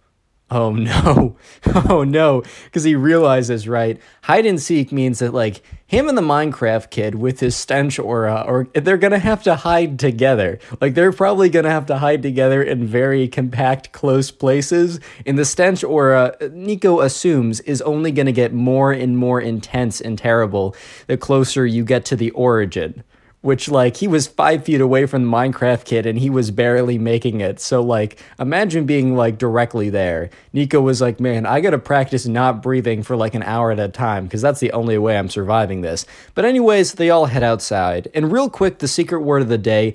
oh 0.51 0.71
no, 0.73 1.35
oh 1.89 2.03
no, 2.03 2.43
because 2.65 2.83
he 2.83 2.95
realizes, 2.95 3.67
right, 3.67 3.99
hide 4.23 4.45
and 4.45 4.61
seek 4.61 4.91
means 4.91 5.19
that, 5.19 5.33
like, 5.33 5.61
him 5.85 6.07
and 6.09 6.17
the 6.17 6.21
Minecraft 6.21 6.89
kid 6.89 7.15
with 7.15 7.39
his 7.39 7.55
stench 7.55 7.99
aura, 7.99 8.43
or 8.47 8.67
they're 8.73 8.97
gonna 8.97 9.19
have 9.19 9.43
to 9.43 9.55
hide 9.55 9.99
together. 9.99 10.59
Like, 10.81 10.95
they're 10.95 11.11
probably 11.11 11.49
gonna 11.49 11.69
have 11.69 11.85
to 11.87 11.97
hide 11.97 12.21
together 12.21 12.63
in 12.63 12.85
very 12.85 13.27
compact, 13.27 13.91
close 13.91 14.31
places. 14.31 14.99
And 15.25 15.37
the 15.37 15.45
stench 15.45 15.83
aura, 15.83 16.35
Nico 16.51 17.01
assumes, 17.01 17.59
is 17.61 17.81
only 17.81 18.11
gonna 18.11 18.31
get 18.31 18.53
more 18.53 18.91
and 18.91 19.17
more 19.17 19.39
intense 19.39 20.01
and 20.01 20.17
terrible 20.17 20.75
the 21.07 21.17
closer 21.17 21.65
you 21.65 21.83
get 21.83 22.05
to 22.05 22.15
the 22.15 22.31
origin 22.31 23.03
which 23.43 23.69
like 23.69 23.97
he 23.97 24.07
was 24.07 24.25
five 24.25 24.63
feet 24.63 24.79
away 24.79 25.05
from 25.05 25.23
the 25.23 25.29
Minecraft 25.29 25.83
kid 25.83 26.05
and 26.05 26.17
he 26.17 26.29
was 26.29 26.49
barely 26.49 26.97
making 26.97 27.41
it. 27.41 27.59
So 27.59 27.83
like 27.83 28.17
imagine 28.39 28.85
being 28.85 29.17
like 29.17 29.37
directly 29.37 29.89
there. 29.89 30.29
Nico 30.53 30.79
was 30.79 31.01
like, 31.01 31.19
man, 31.19 31.45
I 31.45 31.59
gotta 31.59 31.77
practice 31.77 32.25
not 32.25 32.63
breathing 32.63 33.03
for 33.03 33.17
like 33.17 33.35
an 33.35 33.43
hour 33.43 33.69
at 33.69 33.79
a 33.79 33.89
time 33.89 34.23
because 34.23 34.41
that's 34.41 34.61
the 34.61 34.71
only 34.71 34.97
way 34.97 35.17
I'm 35.17 35.29
surviving 35.29 35.81
this. 35.81 36.05
But 36.35 36.45
anyways, 36.45 36.93
they 36.93 37.09
all 37.09 37.25
head 37.25 37.43
outside. 37.43 38.07
And 38.13 38.31
real 38.31 38.49
quick, 38.49 38.79
the 38.79 38.87
secret 38.87 39.19
word 39.19 39.41
of 39.41 39.49
the 39.49 39.57
day 39.57 39.93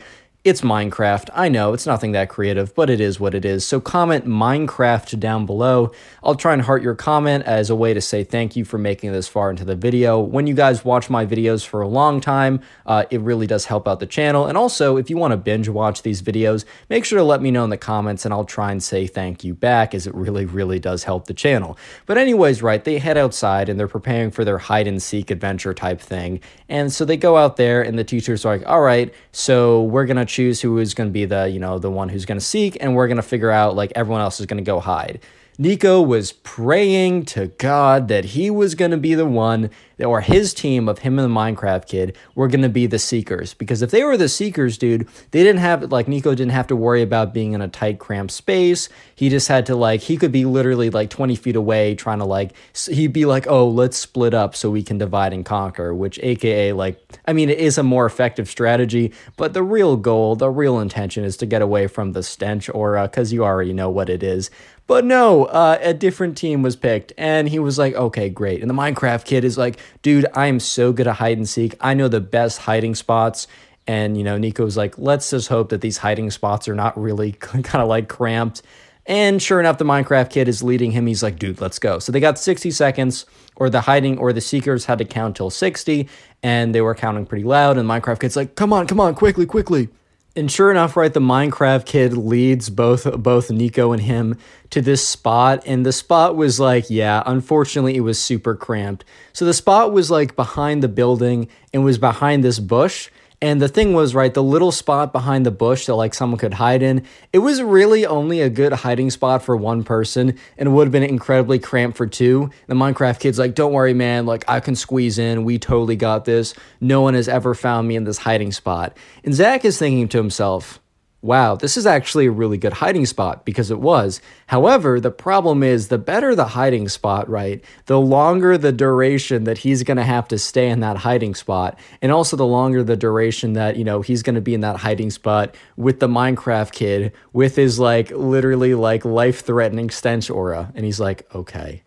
it's 0.49 0.63
Minecraft. 0.63 1.29
I 1.35 1.49
know 1.49 1.75
it's 1.75 1.87
nothing 1.87 2.13
that 2.13 2.31
creative, 2.31 2.75
but 2.75 2.89
it 2.89 3.01
is 3.01 3.21
what 3.21 3.35
it 3.35 3.45
is. 3.45 3.67
So 3.67 3.81
comment 3.81 4.27
Minecraft 4.27 5.21
down 5.21 5.45
below. 5.45 5.93
I'll 6.25 6.35
try 6.35 6.55
and 6.55 6.63
heart 6.63 6.83
your 6.83 6.95
comment 6.95 7.45
as 7.45 7.69
a 7.71 7.77
way 7.77 7.93
to 7.93 8.01
say 8.01 8.25
thank 8.25 8.57
you 8.57 8.65
for 8.65 8.79
making 8.79 9.13
this 9.13 9.29
far 9.29 9.51
into 9.51 9.65
the 9.65 9.77
video. 9.77 10.19
When 10.19 10.47
you 10.47 10.55
guys 10.55 10.85
watch 10.85 11.11
my 11.11 11.27
videos 11.27 11.67
for 11.67 11.83
a 11.83 11.89
long 11.89 12.21
time, 12.21 12.61
uh, 12.87 13.05
it 13.11 13.21
really 13.21 13.47
does 13.47 13.67
help 13.67 13.87
out 13.87 14.01
the 14.01 14.07
channel. 14.07 14.47
And 14.47 14.57
also, 14.57 14.97
if 14.97 15.11
you 15.11 15.19
want 15.19 15.33
to 15.33 15.37
binge 15.37 15.69
watch 15.69 16.03
these 16.03 16.23
videos, 16.23 16.65
make 16.89 17.05
sure 17.05 17.19
to 17.19 17.25
let 17.25 17.43
me 17.43 17.51
know 17.51 17.65
in 17.65 17.71
the 17.71 17.77
comments 17.77 18.25
and 18.25 18.33
I'll 18.33 18.45
try 18.45 18.73
and 18.73 18.83
say 18.83 19.07
thank 19.07 19.45
you 19.45 19.55
back 19.55 19.95
as 19.95 20.07
it 20.07 20.15
really, 20.15 20.47
really 20.47 20.79
does 20.79 21.05
help 21.05 21.27
the 21.27 21.35
channel. 21.35 21.77
But 22.07 22.17
anyways, 22.17 22.63
right, 22.63 22.83
they 22.83 22.99
head 22.99 23.19
outside 23.19 23.69
and 23.69 23.79
they're 23.79 23.89
preparing 23.89 24.31
for 24.31 24.45
their 24.45 24.59
hide 24.59 24.87
and 24.87 25.03
seek 25.03 25.31
adventure 25.31 25.75
type 25.75 26.01
thing. 26.01 26.41
And 26.71 26.93
so 26.93 27.05
they 27.05 27.17
go 27.17 27.37
out 27.37 27.57
there 27.57 27.83
and 27.83 27.99
the 27.99 28.05
teacher's 28.05 28.47
are 28.47 28.57
like, 28.57 28.67
all 28.67 28.81
right, 28.81 29.13
so 29.33 29.83
we're 29.83 30.07
going 30.07 30.17
to 30.17 30.38
choose 30.39 30.61
who 30.61 30.79
is 30.79 30.95
going 30.95 31.09
to 31.09 31.13
be 31.13 31.25
the, 31.25 31.49
you 31.49 31.59
know, 31.59 31.81
the 31.81 31.91
one 31.91 32.09
who's 32.09 32.25
going 32.25 32.39
to 32.39 32.45
seek, 32.45 32.77
and 32.81 32.95
we're 32.95 33.09
going 33.09 33.17
to 33.17 33.23
figure 33.25 33.51
out 33.51 33.75
like 33.75 33.91
everyone 33.97 34.21
else 34.21 34.39
is 34.39 34.47
going 34.47 34.63
to 34.63 34.69
go 34.75 34.79
hide. 34.79 35.19
Nico 35.61 36.01
was 36.01 36.31
praying 36.31 37.25
to 37.25 37.49
God 37.59 38.07
that 38.07 38.27
he 38.27 38.49
was 38.49 38.77
going 38.77 38.93
to 38.93 38.97
be 38.97 39.15
the 39.15 39.27
one, 39.27 39.71
or 39.99 40.21
his 40.21 40.55
team 40.55 40.89
of 40.89 41.01
him 41.01 41.19
and 41.19 41.29
the 41.29 41.35
Minecraft 41.37 41.89
kid 41.89 42.17
were 42.37 42.47
going 42.47 42.63
to 42.63 42.69
be 42.69 42.87
the 42.87 43.01
Seekers. 43.01 43.55
Because 43.55 43.83
if 43.83 43.91
they 43.91 44.05
were 44.05 44.17
the 44.17 44.29
Seekers, 44.29 44.79
dude, 44.79 45.09
they 45.33 45.43
didn't 45.43 45.59
have, 45.59 45.91
like, 45.91 46.07
Nico 46.07 46.33
didn't 46.37 46.53
have 46.53 46.69
to 46.69 46.77
worry 46.77 47.03
about 47.03 47.35
being 47.35 47.55
in 47.55 47.61
a 47.61 47.67
tight, 47.67 47.99
cramped 47.99 48.33
space. 48.33 48.89
He 49.17 49.29
just 49.29 49.49
had 49.49 49.67
to, 49.67 49.75
like, 49.75 50.01
he 50.03 50.17
could 50.17 50.31
be 50.31 50.45
literally, 50.45 50.91
like, 50.91 51.11
20 51.11 51.35
feet 51.35 51.57
away 51.57 51.97
trying 51.97 52.21
to, 52.21 52.25
like, 52.25 52.53
he'd 52.87 53.13
be 53.13 53.25
like, 53.25 53.49
oh, 53.49 53.69
let's 53.69 53.97
split 53.97 54.35
up 54.35 54.55
so 54.55 54.71
we 54.71 54.85
can 54.85 54.99
divide 54.99 55.33
and 55.33 55.45
conquer, 55.45 55.93
which, 55.93 56.21
AKA, 56.23 56.73
like, 56.73 57.03
I 57.27 57.33
mean, 57.33 57.51
it 57.51 57.59
is 57.59 57.79
a 57.79 57.83
more 57.83 58.07
effective 58.07 58.49
strategy, 58.49 59.13
but 59.37 59.55
the 59.55 59.65
real 59.65 59.97
goal, 59.97 60.37
the 60.37 60.51
real 60.51 60.79
intention 60.79 61.25
is 61.25 61.37
to 61.39 61.47
get 61.47 61.63
away 61.63 61.89
from 61.89 62.13
the 62.13 62.23
stench 62.23 62.71
aura, 62.71 63.09
because 63.09 63.33
you 63.33 63.45
already 63.45 63.73
know 63.73 63.91
what 63.91 64.09
it 64.09 64.23
is. 64.23 64.53
But 64.89 65.05
no, 65.05 65.45
uh, 65.45 65.79
a 65.83 65.93
different 65.93 66.39
team 66.39 66.63
was 66.63 66.75
picked, 66.75 67.13
and 67.19 67.47
he 67.47 67.59
was 67.59 67.79
like, 67.79 67.95
okay, 67.95 68.31
great. 68.31 68.63
And 68.63 68.71
the 68.71 68.75
Minecraft 68.75 69.27
kid 69.27 69.45
is 69.45 69.59
like, 69.59 69.79
dude, 70.01 70.25
I 70.35 70.47
am 70.47 70.59
so 70.59 70.95
good 70.95 71.07
at 71.07 71.17
hide 71.17 71.37
and 71.37 71.47
seek. 71.47 71.75
I 71.79 71.93
know 71.93 72.09
the 72.09 72.23
best 72.23 72.61
hiding 72.61 72.95
spots. 72.95 73.47
And, 73.87 74.17
you 74.17 74.25
know, 74.25 74.39
Nico 74.39 74.65
was 74.65 74.79
like, 74.79 74.97
let's 74.97 75.29
just 75.31 75.49
hope 75.49 75.69
that 75.69 75.83
these 75.83 75.99
hiding 75.99 76.31
spots 76.31 76.69
are 76.69 76.75
not 76.75 76.99
really 76.99 77.33
kind 77.39 77.67
of 77.67 77.87
like 77.87 78.09
cramped. 78.09 78.63
And 79.05 79.43
sure 79.43 79.61
enough, 79.61 79.77
the 79.77 79.85
Minecraft 79.85 80.31
kid 80.31 80.49
is 80.49 80.63
leading 80.63 80.93
him. 80.93 81.07
He's 81.07 81.23
like, 81.23 81.39
dude, 81.39 81.61
let's 81.61 81.79
go. 81.79 81.99
So 81.99 82.11
they 82.11 82.21
got 82.21 82.39
60 82.39 82.71
seconds, 82.71 83.27
or 83.57 83.69
the 83.69 83.83
hiding 83.83 84.17
or 84.17 84.33
the 84.33 84.41
seekers 84.41 84.87
had 84.87 84.99
to 84.99 85.05
count 85.05 85.37
till 85.37 85.51
60, 85.51 86.09
and 86.43 86.75
they 86.75 86.81
were 86.81 86.95
counting 86.95 87.27
pretty 87.27 87.45
loud. 87.45 87.77
And 87.77 87.87
the 87.89 87.93
Minecraft 87.93 88.21
kid's 88.21 88.37
like, 88.37 88.55
come 88.55 88.73
on, 88.73 88.87
come 88.87 89.01
on, 89.01 89.15
quickly, 89.15 89.45
quickly. 89.45 89.91
And 90.39 90.49
sure 90.49 90.71
enough, 90.71 90.97
right, 90.97 91.13
the 91.13 91.19
Minecraft 91.19 91.85
kid 91.85 92.17
leads 92.17 92.71
both 92.71 93.11
both 93.21 93.51
Nico 93.51 93.91
and 93.91 94.01
him 94.01 94.39
to 94.71 94.81
this 94.81 95.07
spot, 95.07 95.65
and 95.67 95.85
the 95.85 95.93
spot 95.93 96.37
was 96.37 96.61
like, 96.61 96.89
yeah, 96.89 97.25
unfortunately, 97.27 97.97
it 97.97 98.03
was 98.03 98.21
super 98.21 98.55
cramped. 98.55 99.05
So 99.33 99.45
the 99.45 99.53
spot 99.53 99.93
was 99.93 100.13
like 100.13 100.37
behind 100.37 100.81
the 100.81 100.89
building 100.89 101.49
and 101.75 101.85
was 101.85 101.99
behind 101.99 102.45
this 102.45 102.61
bush. 102.61 103.11
And 103.41 103.63
the 103.63 103.69
thing 103.69 103.93
was, 103.93 104.17
right, 104.17 104.35
the 104.35 104.43
little 104.43 104.73
spot 104.73 105.13
behind 105.13 105.47
the 105.47 105.53
bush 105.53 105.87
that 105.87 105.95
like 105.95 106.13
someone 106.13 106.39
could 106.39 106.55
hide 106.55 106.83
in, 106.83 107.05
it 107.33 107.39
was 107.39 107.63
really 107.63 108.05
only 108.05 108.41
a 108.41 108.51
good 108.51 108.73
hiding 108.73 109.11
spot 109.11 109.45
for 109.45 109.57
one 109.57 109.85
person 109.85 110.37
and 110.57 110.75
would 110.75 110.89
have 110.89 110.93
been 110.93 111.05
incredibly 111.05 111.61
cramped 111.61 111.97
for 111.97 112.07
two. 112.07 112.51
The 112.67 112.75
Minecraft 112.75 113.21
kid's 113.21 113.39
like, 113.39 113.55
don't 113.55 113.73
worry, 113.73 113.95
man, 113.95 114.27
like 114.27 114.45
I 114.49 114.59
can 114.59 114.75
squeeze 114.75 115.19
in. 115.19 115.45
We 115.45 115.59
totally 115.59 115.95
got 115.95 116.25
this. 116.25 116.53
No 116.81 117.01
one 117.01 117.15
has 117.15 117.29
ever 117.29 117.55
found 117.55 117.87
me 117.87 117.95
in 117.95 118.03
this 118.05 118.19
hiding 118.19 118.51
spot. 118.51 118.97
And 119.23 119.33
Zach 119.33 119.65
is 119.65 119.79
thinking 119.79 120.09
to 120.09 120.19
himself, 120.19 120.81
wow, 121.21 121.57
this 121.57 121.77
is 121.77 121.85
actually 121.85 122.27
a 122.27 122.31
really 122.31 122.59
good 122.59 122.75
hiding 122.75 123.05
spot 123.05 123.45
because 123.45 123.73
it 123.73 123.81
was. 123.81 124.21
However, 124.47 125.01
the 125.01 125.11
problem 125.11 125.65
is 125.65 125.89
the 125.89 125.99
better 125.99 126.35
the 126.37 126.47
hiding 126.47 126.89
spot, 126.89 127.29
right, 127.29 127.63
the 127.87 128.01
longer 128.01 128.57
the 128.57 128.71
duration 128.71 129.45
that 129.45 129.59
he's 129.59 129.83
going 129.83 129.97
to 129.97 130.05
have 130.05 130.29
to 130.29 130.39
stay 130.39 130.69
in 130.71 130.81
that 130.81 130.99
hiding 130.99 131.35
spot. 131.35 131.77
And 132.01 132.13
also 132.13 132.37
the 132.37 132.47
longer 132.47 132.85
the 132.85 132.97
duration 132.97 133.55
that, 133.55 133.77
you 133.77 133.85
know, 133.85 134.01
he's 134.01 134.23
going 134.23 134.37
to 134.37 134.41
be 134.41 134.55
in 134.55 134.61
that 134.61 134.77
hiding 134.77 135.11
spot 135.11 135.57
with 135.77 135.99
the 135.99 136.09
Minecraft 136.09 136.71
kid 136.71 137.13
with 137.33 137.57
his 137.57 137.81
like 137.81 138.11
literally 138.13 138.75
like 138.75 139.05
life 139.05 139.45
threatening 139.45 139.91
stench 139.91 140.31
aura. 140.31 140.71
And 140.77 140.85
he's 140.85 141.01
like, 141.01 141.33
okay. 141.35 141.83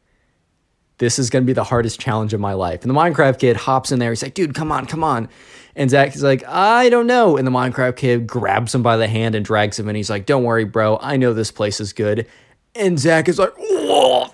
This 0.97 1.17
is 1.17 1.31
going 1.31 1.43
to 1.43 1.47
be 1.47 1.53
the 1.53 1.63
hardest 1.63 1.99
challenge 1.99 2.31
of 2.33 2.39
my 2.39 2.53
life. 2.53 2.83
And 2.83 2.89
the 2.91 2.93
Minecraft 2.93 3.39
kid 3.39 3.55
hops 3.55 3.91
in 3.91 3.97
there. 3.97 4.11
He's 4.11 4.21
like, 4.21 4.35
dude, 4.35 4.53
come 4.53 4.71
on, 4.71 4.85
come 4.85 5.03
on. 5.03 5.29
And 5.75 5.89
Zach 5.89 6.15
is 6.15 6.23
like, 6.23 6.43
I 6.47 6.89
don't 6.89 7.07
know. 7.07 7.37
And 7.37 7.47
the 7.47 7.51
Minecraft 7.51 7.95
kid 7.95 8.27
grabs 8.27 8.75
him 8.75 8.83
by 8.83 8.97
the 8.97 9.07
hand 9.07 9.35
and 9.35 9.45
drags 9.45 9.79
him 9.79 9.87
And 9.87 9.97
He's 9.97 10.09
like, 10.09 10.25
Don't 10.25 10.43
worry, 10.43 10.65
bro. 10.65 10.97
I 11.01 11.17
know 11.17 11.33
this 11.33 11.51
place 11.51 11.79
is 11.79 11.93
good. 11.93 12.27
And 12.75 12.99
Zach 12.99 13.27
is 13.27 13.39
like, 13.39 13.53
Whoa! 13.57 14.31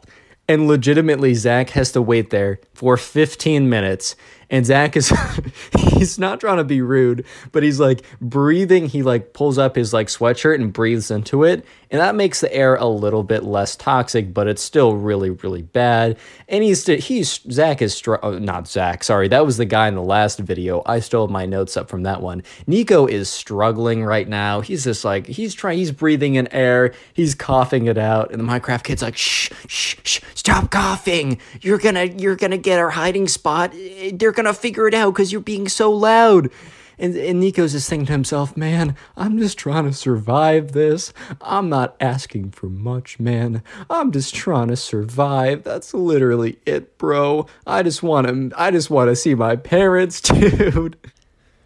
And 0.50 0.68
legitimately, 0.68 1.34
Zach 1.34 1.72
has 1.72 1.92
to 1.92 2.02
wait 2.02 2.30
there 2.30 2.60
for 2.74 2.96
15 2.96 3.70
minutes 3.70 4.16
and 4.50 4.66
Zach 4.66 4.96
is 4.96 5.12
he's 5.78 6.18
not 6.18 6.40
trying 6.40 6.58
to 6.58 6.64
be 6.64 6.82
rude, 6.82 7.26
but 7.52 7.64
he's 7.64 7.80
like 7.80 8.04
breathing. 8.22 8.88
He 8.88 9.04
like 9.04 9.34
pulls 9.34 9.58
up 9.58 9.76
his 9.76 9.94
like 9.94 10.08
sweatshirt 10.08 10.56
and 10.56 10.72
breathes 10.72 11.12
into 11.12 11.44
it, 11.44 11.66
and 11.92 12.00
that 12.00 12.16
makes 12.16 12.42
the 12.42 12.54
air 12.54 12.76
a 12.76 12.86
little 12.86 13.24
bit 13.24 13.44
less 13.44 13.76
toxic, 13.76 14.34
but 14.34 14.48
it's 14.48 14.62
still 14.62 14.96
really 14.96 15.32
really 15.32 15.62
bad. 15.62 16.18
And 16.48 16.64
he's 16.64 16.86
he's 16.86 17.40
Zach 17.52 17.82
is 17.82 17.94
str- 17.94 18.16
oh, 18.24 18.40
not 18.40 18.68
Zach. 18.68 19.04
Sorry, 19.04 19.28
that 19.28 19.46
was 19.46 19.58
the 19.58 19.66
guy 19.66 19.88
in 19.88 19.96
the 19.96 20.04
last 20.04 20.40
video. 20.40 20.82
I 20.86 21.00
stole 21.00 21.28
my 21.28 21.46
notes 21.46 21.76
up 21.76 21.90
from 21.90 22.04
that 22.04 22.22
one. 22.22 22.44
Nico 22.68 23.06
is 23.06 23.30
struggling 23.30 24.04
right 24.04 24.28
now. 24.28 24.62
He's 24.62 24.84
just 24.86 25.04
like 25.04 25.28
he's 25.28 25.54
trying. 25.54 25.78
He's 25.78 25.92
breathing 25.92 26.36
in 26.36 26.48
air. 26.54 26.94
He's 27.14 27.36
coughing 27.36 27.88
it 27.88 27.98
out, 27.98 28.32
and 28.32 28.40
the 28.40 28.46
Minecraft 28.46 28.84
kid's 28.84 29.02
like, 29.02 29.18
shh, 29.18 29.52
shh, 29.68 29.98
shh, 30.04 30.22
stop 30.36 30.72
coughing. 30.72 31.40
You're 31.62 31.78
gonna 31.80 32.06
you're 32.06 32.36
gonna 32.36 32.58
get 32.58 32.80
our 32.80 32.90
hiding 32.90 33.28
spot. 33.28 33.74
They're 34.14 34.32
gonna 34.38 34.54
figure 34.54 34.88
it 34.88 34.94
out 34.94 35.14
because 35.14 35.34
you're 35.34 35.42
being 35.42 35.68
so 35.68 35.92
loud. 35.92 36.50
And, 37.00 37.16
and 37.16 37.40
Nico's 37.40 37.74
just 37.74 37.90
thinking 37.90 38.08
to 38.08 38.12
himself, 38.12 38.58
man, 38.58 38.96
I'm 39.16 39.38
just 39.38 39.58
trying 39.58 39.86
to 39.86 39.94
survive 39.94 40.72
this. 40.72 41.14
I'm 41.42 41.70
not 41.70 41.96
asking 42.00 42.52
for 42.52 42.68
much, 42.68 43.20
man. 43.20 43.62
I'm 43.90 44.12
just 44.12 44.34
trying 44.34 44.70
to 44.70 44.76
survive. 44.76 45.64
That's 45.64 45.94
literally 45.94 46.58
it, 46.66 46.98
bro. 46.98 47.46
I 47.68 47.84
just 47.84 48.02
want 48.02 48.28
to 48.28 48.52
I 48.60 48.72
just 48.72 48.90
want 48.90 49.10
to 49.10 49.16
see 49.16 49.36
my 49.36 49.56
parents, 49.56 50.22
dude. 50.22 50.98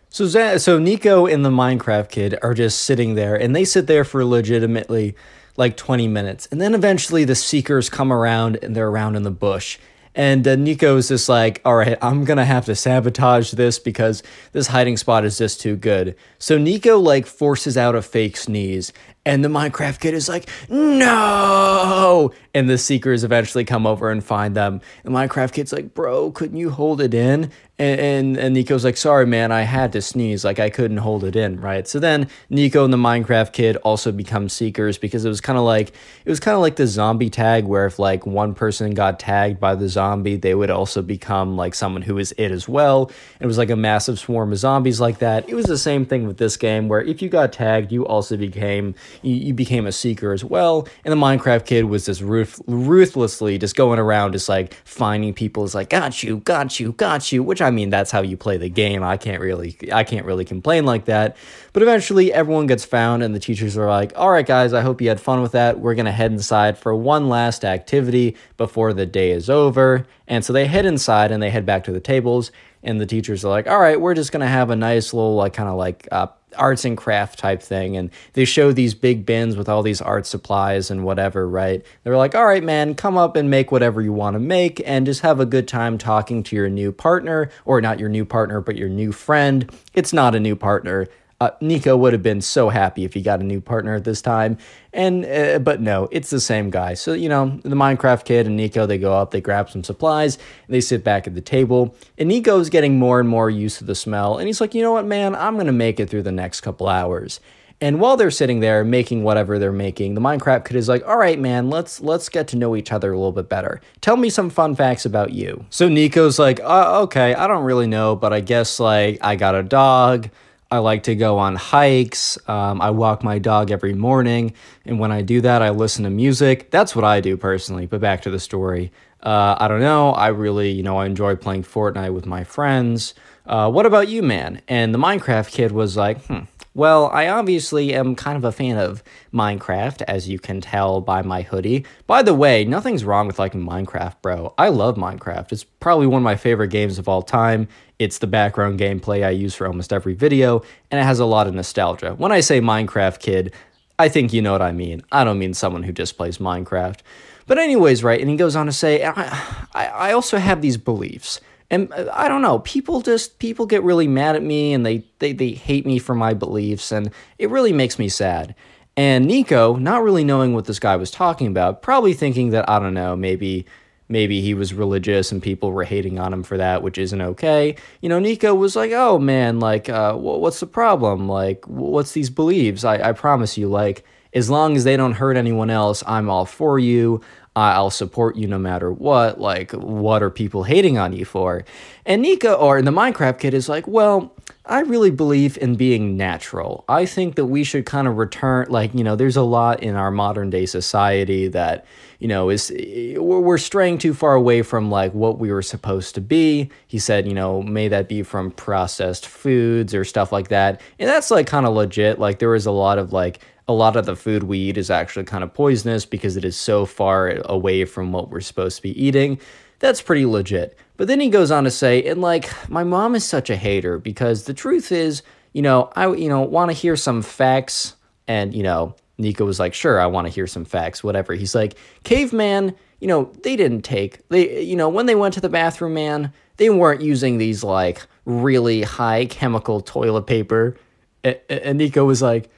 So 0.10 0.58
so 0.58 0.80
Nico 0.80 1.26
and 1.26 1.46
the 1.46 1.50
Minecraft 1.50 2.10
kid 2.10 2.38
are 2.42 2.54
just 2.54 2.84
sitting 2.84 3.16
there 3.16 3.36
and 3.36 3.56
they 3.56 3.64
sit 3.64 3.88
there 3.88 4.04
for 4.04 4.26
legitimately 4.26 5.16
like 5.56 5.78
20 5.78 6.10
minutes. 6.10 6.48
And 6.52 6.60
then 6.60 6.74
eventually 6.74 7.24
the 7.24 7.36
seekers 7.36 7.90
come 7.90 8.12
around 8.12 8.58
and 8.62 8.76
they're 8.76 8.90
around 8.90 9.16
in 9.16 9.24
the 9.24 9.32
bush 9.32 9.80
And 10.14 10.48
uh, 10.48 10.56
Nico 10.56 10.98
is 10.98 11.08
just 11.08 11.30
like, 11.30 11.62
all 11.64 11.76
right, 11.76 11.98
I'm 12.02 12.26
gonna 12.26 12.46
have 12.46 12.66
to 12.66 12.76
sabotage 12.76 13.52
this 13.52 13.80
because 13.80 14.24
this 14.52 14.68
hiding 14.68 14.98
spot 14.98 15.24
is 15.24 15.38
just 15.38 15.62
too 15.62 15.76
good. 15.76 16.16
So 16.38 16.58
Nico 16.58 16.98
like 16.98 17.26
forces 17.26 17.78
out 17.78 17.96
a 17.96 18.02
fake 18.02 18.36
sneeze, 18.38 18.92
and 19.26 19.44
the 19.44 19.50
Minecraft 19.50 20.00
kid 20.00 20.14
is 20.14 20.28
like, 20.28 20.50
no! 20.70 22.32
And 22.54 22.70
the 22.70 22.78
seekers 22.78 23.24
eventually 23.24 23.64
come 23.64 23.86
over 23.86 24.10
and 24.10 24.24
find 24.24 24.56
them. 24.56 24.82
And 25.04 25.14
Minecraft 25.14 25.54
kid's 25.54 25.72
like, 25.72 25.94
bro, 25.94 26.32
couldn't 26.32 26.58
you 26.58 26.72
hold 26.72 27.02
it 27.02 27.14
in? 27.14 27.52
And, 27.82 28.00
and, 28.00 28.38
and 28.38 28.54
Nico's 28.54 28.84
like, 28.84 28.96
sorry, 28.96 29.26
man, 29.26 29.52
I 29.52 29.62
had 29.62 29.92
to 29.94 30.04
sneeze. 30.04 30.46
Like, 30.46 30.60
I 30.60 30.70
couldn't 30.70 30.98
hold 30.98 31.24
it 31.24 31.36
in, 31.36 31.60
right? 31.60 31.88
So 31.88 31.98
then 31.98 32.28
Nico 32.52 32.86
and 32.86 32.94
the 32.94 32.98
Minecraft 32.98 33.54
kid 33.54 33.76
also 33.78 34.12
become 34.12 34.50
seekers 34.50 35.00
because 35.00 35.26
it 35.26 35.30
was 35.30 35.42
kind 35.42 35.58
of 35.58 35.66
like, 35.66 35.90
it 36.24 36.30
was 36.30 36.40
kind 36.40 36.54
of 36.54 36.62
like 36.62 36.76
the 36.76 36.86
zombie 36.86 37.32
tag 37.32 37.66
where 37.66 37.88
if 37.88 37.98
like 37.98 38.28
one 38.28 38.54
person 38.54 38.94
got 38.94 39.20
tagged 39.20 39.60
by 39.60 39.74
the 39.74 39.90
zombie, 39.90 40.36
they 40.36 40.54
would 40.54 40.70
also 40.70 41.02
become 41.02 41.58
like 41.58 41.74
someone 41.74 42.04
who 42.04 42.20
is 42.20 42.36
it 42.38 42.52
as 42.52 42.70
well. 42.70 43.10
It 43.40 43.48
was 43.48 43.58
like 43.58 43.72
a 43.72 43.76
massive 43.76 44.20
swarm 44.20 44.52
of 44.52 44.60
zombies 44.60 45.02
like 45.02 45.18
that. 45.18 45.50
It 45.50 45.56
was 45.56 45.66
the 45.66 45.76
same 45.80 46.06
thing 46.06 46.28
with 46.28 46.38
this 46.38 46.58
game 46.58 46.88
where 46.88 47.02
if 47.02 47.20
you 47.20 47.30
got 47.30 47.52
tagged, 47.52 47.92
you 47.92 48.06
also 48.06 48.38
became 48.38 48.94
you, 49.24 49.34
you 49.34 49.56
became 49.56 49.88
a 49.88 49.92
seeker 49.92 50.34
as 50.34 50.44
well. 50.44 50.88
And 51.04 51.12
the 51.12 51.16
Minecraft 51.16 51.66
kid 51.66 51.86
was 51.86 52.06
just 52.06 52.22
ruth- 52.22 52.62
ruthlessly 52.68 53.58
just 53.58 53.76
going 53.76 53.98
around, 53.98 54.34
just 54.34 54.50
like 54.50 54.76
finding 54.86 55.34
people, 55.34 55.64
is 55.64 55.74
like, 55.74 55.90
got 55.90 56.22
you, 56.22 56.38
got 56.42 56.80
you, 56.80 56.92
got 56.92 57.32
you. 57.32 57.42
Which 57.42 57.60
I 57.60 57.71
mean, 57.72 57.90
that's 57.90 58.12
how 58.12 58.22
you 58.22 58.38
play 58.38 58.58
the 58.58 58.70
game. 58.70 59.04
I 59.04 59.18
can't 59.18 59.42
really, 59.42 59.78
I 59.92 60.04
can't 60.04 60.26
really 60.26 60.46
complain 60.46 60.86
like 60.86 61.06
that. 61.06 61.36
But 61.74 61.84
eventually, 61.84 62.32
everyone 62.32 62.68
gets 62.68 62.86
found, 62.86 63.24
and 63.24 63.34
the 63.34 63.40
teachers 63.40 63.78
are 63.78 63.90
like, 63.90 64.14
all 64.16 64.30
right, 64.30 64.46
guys, 64.46 64.74
I 64.74 64.82
hope 64.82 65.02
you 65.02 65.10
had 65.10 65.20
fun 65.20 65.42
with 65.42 65.54
that. 65.54 65.80
We're 65.80 65.96
gonna 65.96 66.12
head 66.12 66.32
inside 66.32 66.78
for 66.78 66.96
one 66.96 67.30
last 67.30 67.66
activity 67.66 68.36
before 68.58 68.94
the 68.94 69.06
day 69.06 69.32
is 69.32 69.50
over. 69.50 70.06
And 70.28 70.46
so 70.46 70.54
they 70.54 70.68
head 70.68 70.86
inside 70.86 71.32
and 71.32 71.42
they 71.42 71.50
head 71.50 71.66
back 71.66 71.84
to 71.86 71.92
the 71.92 72.00
tables. 72.00 72.52
And 72.84 73.00
the 73.00 73.06
teachers 73.06 73.46
are 73.46 73.50
like, 73.50 73.68
all 73.68 73.80
right, 73.80 74.00
we're 74.00 74.16
just 74.16 74.32
gonna 74.32 74.48
have 74.48 74.70
a 74.70 74.76
nice 74.76 75.14
little 75.14 75.36
like 75.36 75.54
kind 75.54 75.70
of 75.70 75.76
like 75.76 76.08
uh, 76.12 76.28
arts 76.58 76.86
and 76.86 76.98
craft 76.98 77.40
type 77.40 77.62
thing 77.62 77.98
and 77.98 78.10
they 78.34 78.46
show 78.46 78.72
these 78.72 78.94
big 78.94 79.26
bins 79.26 79.56
with 79.56 79.70
all 79.70 79.84
these 79.84 80.02
art 80.02 80.26
supplies 80.26 80.92
and 80.92 81.04
whatever 81.04 81.48
right? 81.48 81.86
They're 82.04 82.18
like 82.18 82.36
all 82.36 82.46
right 82.46 82.64
man 82.64 82.96
come 82.96 83.18
up 83.18 83.36
and 83.36 83.50
make 83.50 83.72
whatever 83.72 84.02
you 84.02 84.14
want 84.14 84.36
to 84.36 84.40
make 84.40 84.82
and 84.86 85.06
just 85.06 85.22
have 85.22 85.40
a 85.40 85.46
good 85.46 85.68
time 85.68 85.98
talking 85.98 86.44
to 86.44 86.56
your 86.56 86.70
new 86.70 86.92
partner 86.92 87.50
or 87.66 87.82
not 87.82 88.00
your 88.00 88.10
new 88.10 88.26
partner 88.26 88.62
but 88.62 88.76
your 88.76 88.90
new 88.90 89.12
friend. 89.12 89.72
It's 89.94 90.14
not 90.14 90.36
a 90.36 90.40
new 90.40 90.56
partner 90.56 91.08
uh, 91.42 91.50
Nico 91.60 91.98
would 91.98 92.14
have 92.14 92.22
been 92.22 92.40
so 92.40 92.70
happy 92.70 93.04
if 93.04 93.16
he 93.16 93.22
got 93.24 93.40
a 93.40 93.44
new 93.44 93.60
partner 93.60 93.96
at 93.96 94.04
this 94.04 94.22
time, 94.22 94.60
and 94.94 95.26
uh, 95.26 95.58
but 95.58 95.82
no, 95.82 96.08
it's 96.12 96.30
the 96.30 96.40
same 96.40 96.70
guy. 96.70 96.94
So 96.94 97.14
you 97.14 97.30
know, 97.30 97.60
the 97.64 97.76
Minecraft 97.76 98.26
kid 98.26 98.46
and 98.46 98.56
Nico 98.56 98.86
they 98.86 99.00
go 99.00 99.14
up, 99.14 99.32
they 99.32 99.42
grab 99.42 99.68
some 99.68 99.84
supplies, 99.84 100.38
they 100.70 100.80
sit 100.80 101.04
back 101.04 101.26
at 101.26 101.34
the 101.34 101.42
table. 101.42 101.96
And 102.20 102.30
Nico's 102.30 102.70
getting 102.70 103.00
more 103.00 103.20
and 103.20 103.28
more 103.28 103.50
used 103.50 103.80
to 103.80 103.84
the 103.84 103.96
smell, 103.96 104.38
and 104.38 104.46
he's 104.46 104.62
like, 104.62 104.76
you 104.76 104.84
know 104.84 104.92
what, 104.92 105.08
man, 105.08 105.34
I'm 105.34 105.58
gonna 105.58 105.72
make 105.72 106.00
it 106.00 106.12
through 106.12 106.22
the 106.22 106.32
next 106.32 106.62
couple 106.62 106.88
hours. 106.88 107.40
And 107.84 108.00
while 108.00 108.18
they're 108.18 108.30
sitting 108.30 108.60
there 108.60 108.84
making 108.84 109.24
whatever 109.24 109.58
they're 109.58 109.72
making, 109.72 110.14
the 110.14 110.22
Minecraft 110.22 110.66
kid 110.66 110.78
is 110.78 110.88
like, 110.88 111.04
"All 111.08 111.18
right, 111.18 111.40
man, 111.40 111.72
let's 111.72 112.00
let's 112.00 112.30
get 112.30 112.48
to 112.50 112.56
know 112.56 112.76
each 112.76 112.92
other 112.92 113.12
a 113.12 113.18
little 113.18 113.32
bit 113.32 113.50
better. 113.50 113.82
Tell 114.02 114.16
me 114.16 114.30
some 114.30 114.52
fun 114.52 114.76
facts 114.76 115.08
about 115.08 115.34
you." 115.34 115.66
So 115.72 115.90
Nico's 115.90 116.38
like, 116.38 116.60
uh, 116.60 117.02
"Okay, 117.02 117.34
I 117.34 117.48
don't 117.48 117.64
really 117.64 117.88
know, 117.88 118.16
but 118.16 118.32
I 118.32 118.42
guess 118.42 118.80
like 118.80 119.18
I 119.22 119.36
got 119.36 119.56
a 119.56 119.64
dog." 119.64 120.30
I 120.72 120.78
like 120.78 121.04
to 121.04 121.16
go 121.16 121.38
on 121.38 121.58
hikes. 121.58 122.38
Um, 122.48 122.82
I 122.82 122.92
walk 122.92 123.24
my 123.24 123.40
dog 123.40 123.72
every 123.72 123.94
morning. 123.94 124.54
And 124.86 125.00
when 125.00 125.12
I 125.12 125.22
do 125.22 125.42
that, 125.42 125.62
I 125.62 125.70
listen 125.70 126.06
to 126.06 126.10
music. 126.10 126.72
That's 126.72 126.96
what 126.96 127.04
I 127.04 127.20
do 127.20 127.36
personally. 127.36 127.88
But 127.88 128.00
back 128.00 128.22
to 128.22 128.32
the 128.32 128.40
story. 128.40 128.94
Uh, 129.22 129.56
I 129.60 129.68
don't 129.68 129.82
know. 129.82 130.12
I 130.12 130.30
really, 130.30 130.72
you 130.72 130.82
know, 130.82 130.98
I 130.98 131.06
enjoy 131.06 131.36
playing 131.36 131.64
Fortnite 131.64 132.14
with 132.14 132.26
my 132.26 132.46
friends. 132.46 133.14
Uh, 133.46 133.70
what 133.70 133.86
about 133.86 134.08
you, 134.08 134.24
man? 134.24 134.62
And 134.70 134.94
the 134.94 134.98
Minecraft 134.98 135.52
kid 135.52 135.74
was 135.74 135.98
like, 135.98 136.24
hmm, 136.26 136.44
well, 136.74 137.08
I 137.08 137.28
obviously 137.28 137.94
am 137.94 138.16
kind 138.16 138.38
of 138.38 138.46
a 138.46 138.52
fan 138.52 138.78
of 138.78 139.04
Minecraft, 139.34 140.04
as 140.08 140.30
you 140.30 140.40
can 140.40 140.62
tell 140.62 141.02
by 141.02 141.22
my 141.22 141.42
hoodie. 141.42 141.86
By 142.08 142.24
the 142.24 142.34
way, 142.34 142.64
nothing's 142.64 143.04
wrong 143.04 143.28
with 143.28 143.40
liking 143.40 143.66
Minecraft, 143.66 144.22
bro. 144.22 144.54
I 144.58 144.70
love 144.70 144.96
Minecraft. 144.96 145.52
It's 145.52 145.66
probably 145.66 146.08
one 146.08 146.22
of 146.22 146.24
my 146.24 146.38
favorite 146.38 146.70
games 146.70 146.98
of 146.98 147.10
all 147.10 147.24
time. 147.24 147.68
It's 148.02 148.18
the 148.18 148.28
background 148.28 148.80
gameplay 148.80 149.26
I 149.26 149.30
use 149.30 149.54
for 149.54 149.68
almost 149.68 149.94
every 149.94 150.14
video, 150.14 150.64
and 150.90 151.00
it 151.00 151.04
has 151.04 151.20
a 151.20 151.26
lot 151.26 151.48
of 151.48 151.54
nostalgia. 151.54 152.16
When 152.16 152.32
I 152.32 152.40
say 152.40 152.60
Minecraft 152.60 153.20
kid, 153.20 153.54
I 154.00 154.10
think 154.10 154.34
you 154.34 154.42
know 154.42 154.52
what 154.52 154.62
I 154.62 154.72
mean. 154.72 155.04
I 155.12 155.24
don't 155.24 155.38
mean 155.38 155.54
someone 155.54 155.84
who 155.84 155.92
just 155.92 156.18
plays 156.18 156.40
Minecraft. 156.40 157.00
But 157.46 157.60
anyways, 157.60 158.04
right, 158.04 158.20
and 158.20 158.30
he 158.30 158.36
goes 158.36 158.56
on 158.56 158.66
to 158.66 158.72
say, 158.72 159.04
I, 159.06 159.46
I 159.74 160.12
also 160.14 160.38
have 160.38 160.62
these 160.62 160.78
beliefs 160.78 161.40
and 161.72 161.92
uh, 161.94 162.10
I 162.14 162.28
don't 162.28 162.42
know, 162.42 162.60
people 162.60 163.02
just 163.02 163.40
people 163.40 163.66
get 163.66 163.82
really 163.82 164.08
mad 164.08 164.36
at 164.36 164.44
me 164.44 164.74
and 164.74 164.86
they, 164.86 165.06
they 165.20 165.32
they 165.32 165.52
hate 165.52 165.86
me 165.86 165.98
for 165.98 166.14
my 166.14 166.34
beliefs 166.34 166.92
and 166.92 167.10
it 167.40 167.50
really 167.50 167.74
makes 167.74 167.98
me 167.98 168.10
sad. 168.10 168.54
And 168.98 169.26
Nico, 169.26 169.78
not 169.78 170.04
really 170.04 170.26
knowing 170.26 170.54
what 170.54 170.66
this 170.66 170.80
guy 170.80 170.98
was 170.98 171.10
talking 171.10 171.48
about, 171.48 171.82
probably 171.82 172.14
thinking 172.14 172.50
that 172.50 172.70
I 172.70 172.78
don't 172.78 172.94
know, 172.94 173.16
maybe 173.16 173.66
maybe 174.12 174.42
he 174.42 174.54
was 174.54 174.74
religious 174.74 175.32
and 175.32 175.42
people 175.42 175.72
were 175.72 175.84
hating 175.84 176.20
on 176.20 176.34
him 176.34 176.44
for 176.44 176.58
that, 176.58 176.84
which 176.84 176.98
isn't 176.98 177.22
okay. 177.22 177.76
You 178.02 178.10
know, 178.10 178.20
Nico 178.20 178.54
was 178.54 178.76
like, 178.76 178.92
"Oh 178.92 179.18
man, 179.18 179.60
like, 179.60 179.90
uh, 179.90 180.16
what's 180.16 180.60
the 180.60 180.68
problem? 180.68 181.28
Like, 181.28 181.66
what's 181.68 182.12
these 182.12 182.30
beliefs? 182.30 182.84
I, 182.84 183.10
I 183.10 183.12
promise 183.14 183.58
you, 183.58 183.68
like, 183.68 184.06
as 184.34 184.50
long 184.50 184.76
as 184.76 184.84
they 184.84 184.98
don't 184.98 185.14
hurt 185.14 185.38
anyone 185.38 185.70
else, 185.70 186.04
I'm 186.06 186.30
all 186.30 186.46
for 186.46 186.78
you. 186.80 187.22
I'll 187.54 187.90
support 187.90 188.38
you 188.38 188.48
no 188.48 188.58
matter 188.58 188.92
what. 188.92 189.42
Like, 189.42 189.72
what 189.74 190.24
are 190.24 190.30
people 190.30 190.64
hating 190.64 190.98
on 190.98 191.12
you 191.12 191.26
for? 191.26 191.66
And 192.06 192.22
Nico, 192.22 192.54
or 192.54 192.82
the 192.82 192.92
Minecraft 192.92 193.40
kid, 193.40 193.54
is 193.54 193.68
like, 193.68 193.88
well, 193.88 194.34
I 194.66 194.82
really 194.82 195.12
believe 195.12 195.58
in 195.58 195.76
being 195.76 196.16
natural. 196.16 196.86
I 196.88 197.06
think 197.06 197.36
that 197.36 197.48
we 197.48 197.66
should 197.66 197.86
kind 197.86 198.08
of 198.08 198.16
return, 198.16 198.68
like, 198.70 198.94
you 198.94 199.04
know, 199.04 199.18
there's 199.18 199.36
a 199.36 199.42
lot 199.42 199.84
in 199.84 199.96
our 199.96 200.12
modern 200.12 200.50
day 200.50 200.66
society 200.66 201.50
that, 201.50 201.86
you 202.22 202.28
know, 202.28 202.52
is 202.52 202.72
we're 203.18 203.58
straying 203.58 203.98
too 203.98 204.14
far 204.14 204.36
away 204.36 204.62
from 204.62 204.92
like 204.92 205.12
what 205.16 205.40
we 205.40 205.52
were 205.52 205.64
supposed 205.64 206.14
to 206.14 206.22
be. 206.22 206.70
He 206.86 207.00
said, 207.00 207.28
you 207.28 207.34
know, 207.34 207.64
may 207.64 207.88
that 207.88 208.08
be 208.08 208.22
from 208.22 208.52
processed 208.52 209.26
foods 209.26 209.96
or 209.96 210.06
stuff 210.06 210.32
like 210.32 210.50
that. 210.50 210.80
And 211.00 211.10
that's 211.10 211.32
like 211.32 211.48
kind 211.48 211.66
of 211.66 211.74
legit. 211.74 212.20
Like, 212.20 212.38
there 212.38 212.54
is 212.54 212.68
a 212.68 212.72
lot 212.72 213.00
of 213.00 213.12
like, 213.12 213.40
a 213.68 213.74
lot 213.74 213.96
of 213.96 214.06
the 214.06 214.16
food 214.16 214.44
we 214.44 214.60
eat 214.60 214.78
is 214.78 214.92
actually 214.92 215.26
kind 215.26 215.44
of 215.44 215.52
poisonous 215.52 216.06
because 216.06 216.38
it 216.38 216.46
is 216.46 216.56
so 216.56 216.86
far 216.86 217.42
away 217.46 217.86
from 217.86 218.12
what 218.12 218.30
we're 218.30 218.40
supposed 218.40 218.76
to 218.76 218.84
be 218.84 219.04
eating. 219.04 219.40
That's 219.80 220.04
pretty 220.04 220.28
legit. 220.28 220.78
But 220.98 221.08
then 221.08 221.20
he 221.20 221.30
goes 221.30 221.50
on 221.50 221.64
to 221.64 221.72
say, 221.72 222.04
and 222.04 222.22
like, 222.22 222.52
my 222.70 222.84
mom 222.84 223.16
is 223.16 223.26
such 223.26 223.50
a 223.50 223.56
hater 223.56 223.98
because 223.98 224.44
the 224.44 224.54
truth 224.54 224.92
is, 224.92 225.24
you 225.54 225.64
know, 225.64 225.92
I, 225.96 226.08
you 226.12 226.30
know, 226.30 226.42
want 226.42 226.70
to 226.70 226.74
hear 226.74 226.96
some 226.96 227.24
facts. 227.24 227.96
And, 228.28 228.54
you 228.54 228.62
know, 228.62 228.96
Nico 229.22 229.46
was 229.46 229.60
like, 229.60 229.74
sure, 229.74 230.00
I 230.00 230.06
want 230.06 230.28
to 230.28 230.34
hear 230.34 230.48
some 230.48 230.66
facts, 230.66 231.04
whatever. 231.04 231.34
He's 231.34 231.56
like, 231.56 231.76
caveman, 232.04 232.76
you 233.00 233.08
know, 233.08 233.32
they 233.44 233.56
didn't 233.56 233.82
take, 233.82 234.28
they, 234.30 234.62
you 234.62 234.76
know, 234.76 234.90
when 234.90 235.06
they 235.06 235.16
went 235.16 235.34
to 235.36 235.42
the 235.42 235.50
bathroom, 235.50 235.94
man, 235.94 236.34
they 236.58 236.70
weren't 236.70 237.02
using 237.02 237.38
these 237.38 237.64
like 237.64 238.06
really 238.26 238.84
high 238.84 239.26
chemical 239.26 239.82
toilet 239.82 240.24
paper. 240.24 240.78
And 241.24 241.78
Nico 241.78 242.06
was 242.06 242.22
like, 242.22 242.50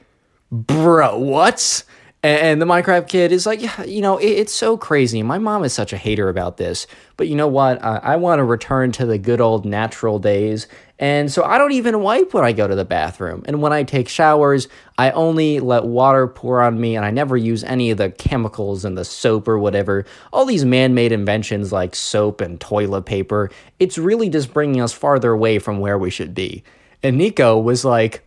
bro, 0.51 1.17
what? 1.17 1.83
And 2.25 2.61
the 2.61 2.65
Minecraft 2.65 3.09
kid 3.09 3.33
is 3.33 3.45
like, 3.45 3.61
yeah, 3.61 3.83
you 3.83 4.01
know, 4.01 4.17
it's 4.17 4.53
so 4.53 4.77
crazy. 4.77 5.21
My 5.23 5.39
mom 5.39 5.65
is 5.65 5.73
such 5.73 5.91
a 5.91 5.97
hater 5.97 6.29
about 6.29 6.55
this. 6.55 6.87
But 7.17 7.27
you 7.27 7.35
know 7.35 7.49
what? 7.49 7.83
I 7.83 8.15
want 8.15 8.39
to 8.39 8.45
return 8.45 8.93
to 8.93 9.05
the 9.05 9.17
good 9.17 9.41
old 9.41 9.65
natural 9.65 10.19
days. 10.19 10.67
And 10.99 11.29
so 11.29 11.43
I 11.43 11.57
don't 11.57 11.73
even 11.73 11.99
wipe 11.99 12.33
when 12.33 12.45
I 12.45 12.53
go 12.53 12.65
to 12.65 12.75
the 12.75 12.85
bathroom. 12.85 13.43
And 13.45 13.61
when 13.61 13.73
I 13.73 13.83
take 13.83 14.07
showers, 14.07 14.69
I 14.97 15.11
only 15.11 15.59
let 15.59 15.83
water 15.83 16.27
pour 16.27 16.61
on 16.61 16.79
me 16.79 16.95
and 16.95 17.03
I 17.03 17.11
never 17.11 17.35
use 17.35 17.61
any 17.65 17.91
of 17.91 17.97
the 17.97 18.09
chemicals 18.09 18.85
and 18.85 18.97
the 18.97 19.03
soap 19.03 19.49
or 19.49 19.59
whatever. 19.59 20.05
All 20.31 20.45
these 20.45 20.63
man 20.63 20.93
made 20.93 21.11
inventions 21.11 21.73
like 21.73 21.93
soap 21.93 22.39
and 22.39 22.57
toilet 22.57 23.01
paper, 23.01 23.51
it's 23.79 23.97
really 23.97 24.29
just 24.29 24.53
bringing 24.53 24.79
us 24.79 24.93
farther 24.93 25.31
away 25.31 25.59
from 25.59 25.79
where 25.79 25.97
we 25.97 26.09
should 26.09 26.33
be. 26.33 26.63
And 27.01 27.17
Nico 27.17 27.59
was 27.59 27.83
like, 27.83 28.25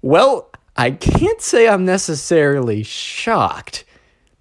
well, 0.00 0.49
I 0.76 0.92
can't 0.92 1.40
say 1.40 1.68
I'm 1.68 1.84
necessarily 1.84 2.82
shocked, 2.82 3.84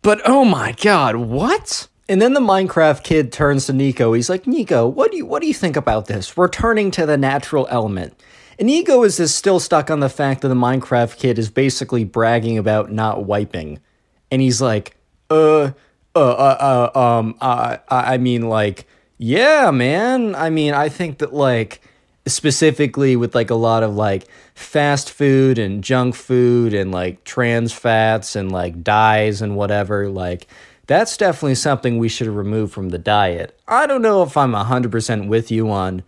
but 0.01 0.21
oh 0.25 0.45
my 0.45 0.73
god, 0.73 1.15
what? 1.15 1.87
And 2.07 2.21
then 2.21 2.33
the 2.33 2.39
Minecraft 2.39 3.03
kid 3.03 3.31
turns 3.31 3.67
to 3.67 3.73
Nico. 3.73 4.13
He's 4.13 4.29
like, 4.29 4.47
Nico, 4.47 4.87
what 4.87 5.11
do 5.11 5.17
you 5.17 5.25
what 5.25 5.41
do 5.41 5.47
you 5.47 5.53
think 5.53 5.75
about 5.75 6.07
this? 6.07 6.37
Returning 6.37 6.91
to 6.91 7.05
the 7.05 7.17
natural 7.17 7.67
element. 7.69 8.19
And 8.57 8.65
Nico 8.65 9.03
is 9.03 9.17
just 9.17 9.37
still 9.37 9.59
stuck 9.59 9.89
on 9.89 10.01
the 10.01 10.09
fact 10.09 10.41
that 10.41 10.49
the 10.49 10.55
Minecraft 10.55 11.17
kid 11.17 11.39
is 11.39 11.49
basically 11.49 12.03
bragging 12.03 12.57
about 12.57 12.91
not 12.91 13.23
wiping. 13.23 13.79
And 14.31 14.41
he's 14.41 14.59
like, 14.61 14.97
uh, 15.29 15.71
uh, 16.13 16.19
uh, 16.19 16.89
uh 16.93 16.99
um, 16.99 17.35
I, 17.39 17.79
I 17.89 18.17
mean, 18.17 18.49
like, 18.49 18.85
yeah, 19.17 19.71
man. 19.71 20.35
I 20.35 20.49
mean, 20.49 20.73
I 20.73 20.89
think 20.89 21.19
that, 21.19 21.33
like, 21.33 21.81
specifically 22.29 23.15
with 23.15 23.35
like 23.35 23.49
a 23.49 23.55
lot 23.55 23.83
of 23.83 23.95
like 23.95 24.27
fast 24.53 25.11
food 25.11 25.59
and 25.59 25.83
junk 25.83 26.15
food 26.15 26.73
and 26.73 26.91
like 26.91 27.23
trans 27.23 27.73
fats 27.73 28.35
and 28.35 28.51
like 28.51 28.83
dyes 28.83 29.41
and 29.41 29.55
whatever 29.55 30.09
like 30.09 30.47
that's 30.87 31.17
definitely 31.17 31.53
something 31.53 31.99
we 31.99 32.09
should 32.09 32.27
remove 32.27 32.71
from 32.71 32.89
the 32.89 32.97
diet. 32.97 33.59
I 33.67 33.85
don't 33.85 34.01
know 34.01 34.23
if 34.23 34.35
I'm 34.35 34.53
100% 34.53 35.27
with 35.27 35.51
you 35.51 35.69
on 35.69 36.01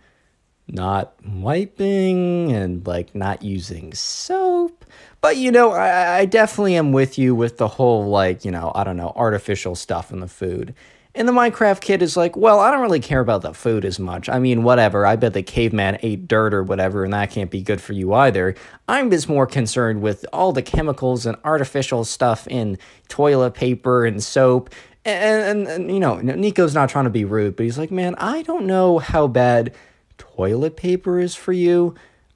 not 0.66 1.14
wiping 1.24 2.50
and 2.50 2.84
like 2.84 3.14
not 3.14 3.42
using 3.42 3.94
soap. 3.94 4.84
But 5.20 5.36
you 5.36 5.52
know, 5.52 5.70
I, 5.70 6.18
I 6.18 6.24
definitely 6.24 6.74
am 6.74 6.90
with 6.90 7.16
you 7.16 7.32
with 7.32 7.58
the 7.58 7.68
whole 7.68 8.08
like, 8.08 8.44
you 8.44 8.50
know, 8.50 8.72
I 8.74 8.82
don't 8.82 8.96
know, 8.96 9.12
artificial 9.14 9.76
stuff 9.76 10.10
in 10.10 10.18
the 10.18 10.26
food. 10.26 10.74
And 11.14 11.28
the 11.28 11.32
Minecraft 11.32 11.82
kid 11.82 12.00
is 12.00 12.16
like, 12.16 12.36
well, 12.36 12.58
I 12.58 12.70
don't 12.70 12.80
really 12.80 13.00
care 13.00 13.20
about 13.20 13.42
the 13.42 13.52
food 13.52 13.84
as 13.84 13.98
much. 13.98 14.30
I 14.30 14.38
mean, 14.38 14.62
whatever. 14.62 15.04
I 15.04 15.16
bet 15.16 15.34
the 15.34 15.42
caveman 15.42 15.98
ate 16.02 16.26
dirt 16.26 16.54
or 16.54 16.62
whatever, 16.62 17.04
and 17.04 17.12
that 17.12 17.30
can't 17.30 17.50
be 17.50 17.60
good 17.60 17.82
for 17.82 17.92
you 17.92 18.14
either. 18.14 18.54
I'm 18.88 19.10
just 19.10 19.28
more 19.28 19.46
concerned 19.46 20.00
with 20.00 20.24
all 20.32 20.52
the 20.52 20.62
chemicals 20.62 21.26
and 21.26 21.36
artificial 21.44 22.04
stuff 22.04 22.46
in 22.48 22.78
toilet 23.08 23.52
paper 23.52 24.06
and 24.06 24.22
soap. 24.22 24.70
And, 25.04 25.58
and, 25.58 25.68
and 25.68 25.92
you 25.92 26.00
know, 26.00 26.16
Nico's 26.20 26.74
not 26.74 26.88
trying 26.88 27.04
to 27.04 27.10
be 27.10 27.26
rude, 27.26 27.56
but 27.56 27.64
he's 27.64 27.76
like, 27.76 27.90
man, 27.90 28.14
I 28.14 28.40
don't 28.42 28.66
know 28.66 28.98
how 28.98 29.26
bad 29.26 29.74
toilet 30.16 30.76
paper 30.76 31.18
is 31.18 31.34
for 31.34 31.52
you. 31.52 31.94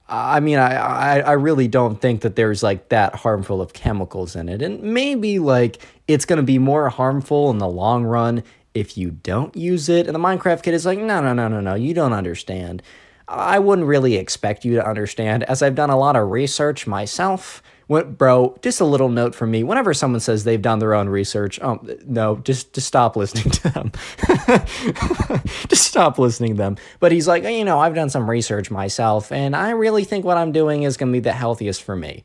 I 0.09 0.41
mean, 0.41 0.59
I, 0.59 0.75
I, 0.75 1.19
I 1.21 1.33
really 1.33 1.67
don't 1.67 2.01
think 2.01 2.21
that 2.21 2.37
there's 2.37 2.63
like 2.63 2.91
that 2.91 3.15
harmful 3.15 3.61
of 3.61 3.73
chemicals 3.73 4.37
in 4.37 4.49
it. 4.49 4.63
And 4.63 4.83
maybe 4.83 5.39
like 5.39 5.79
it's 6.07 6.25
going 6.25 6.37
to 6.37 6.45
be 6.45 6.59
more 6.59 6.89
harmful 6.91 7.51
in 7.51 7.59
the 7.59 7.69
long 7.69 8.05
run 8.05 8.45
if 8.77 8.99
you 8.99 9.11
don't 9.11 9.57
use 9.57 9.89
it. 9.89 10.07
And 10.07 10.15
the 10.15 10.21
Minecraft 10.21 10.63
kid 10.63 10.75
is 10.75 10.85
like, 10.85 10.99
no, 10.99 11.23
no, 11.23 11.33
no, 11.33 11.49
no, 11.49 11.61
no, 11.61 11.75
you 11.75 11.95
don't 11.95 12.13
understand. 12.13 12.83
I 13.27 13.59
wouldn't 13.59 13.89
really 13.89 14.17
expect 14.17 14.65
you 14.65 14.75
to 14.75 14.87
understand, 14.87 15.43
as 15.45 15.63
I've 15.63 15.75
done 15.75 15.91
a 15.91 15.99
lot 15.99 16.15
of 16.15 16.31
research 16.31 16.87
myself. 16.87 17.63
What, 17.89 18.19
bro, 18.19 18.57
just 18.63 18.81
a 18.81 18.85
little 18.85 19.09
note 19.09 19.35
from 19.35 19.51
me. 19.53 19.63
Whenever 19.63 19.95
someone 19.95 20.21
says 20.21 20.45
they've 20.45 20.61
done 20.61 20.81
their 20.81 20.95
own 20.95 21.09
research, 21.09 21.59
um, 21.61 21.89
no, 22.05 22.37
just 22.39 22.73
just 22.73 22.87
stop 22.87 23.17
listening 23.17 23.51
to 23.51 23.69
them. 23.71 23.93
just 25.69 25.85
stop 25.85 26.19
listening 26.19 26.55
to 26.55 26.59
them. 26.59 26.77
But 26.99 27.13
he's 27.13 27.29
like, 27.29 27.45
you 27.45 27.65
know, 27.65 27.79
I've 27.79 27.95
done 27.95 28.11
some 28.11 28.29
research 28.29 28.71
myself, 28.73 29.31
and 29.31 29.55
I 29.55 29.71
really 29.71 30.05
think 30.05 30.25
what 30.25 30.37
I'm 30.37 30.51
doing 30.51 30.83
is 30.83 30.97
going 30.97 31.13
to 31.13 31.17
be 31.17 31.21
the 31.21 31.33
healthiest 31.33 31.83
for 31.83 31.95
me. 31.95 32.25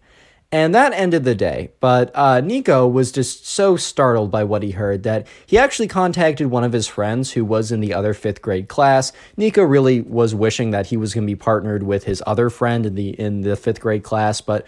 And 0.53 0.75
that 0.75 0.91
ended 0.91 1.23
the 1.23 1.33
day. 1.33 1.71
But 1.79 2.11
uh, 2.13 2.41
Nico 2.41 2.85
was 2.85 3.11
just 3.11 3.47
so 3.47 3.77
startled 3.77 4.31
by 4.31 4.43
what 4.43 4.63
he 4.63 4.71
heard 4.71 5.03
that 5.03 5.25
he 5.45 5.57
actually 5.57 5.87
contacted 5.87 6.47
one 6.47 6.65
of 6.65 6.73
his 6.73 6.87
friends 6.87 7.31
who 7.31 7.45
was 7.45 7.71
in 7.71 7.79
the 7.79 7.93
other 7.93 8.13
fifth 8.13 8.41
grade 8.41 8.67
class. 8.67 9.13
Nico 9.37 9.63
really 9.63 10.01
was 10.01 10.35
wishing 10.35 10.71
that 10.71 10.87
he 10.87 10.97
was 10.97 11.13
going 11.13 11.25
to 11.25 11.31
be 11.31 11.37
partnered 11.37 11.83
with 11.83 12.03
his 12.03 12.21
other 12.27 12.49
friend 12.49 12.85
in 12.85 12.95
the 12.95 13.09
in 13.11 13.41
the 13.41 13.55
fifth 13.55 13.79
grade 13.79 14.03
class, 14.03 14.41
but 14.41 14.65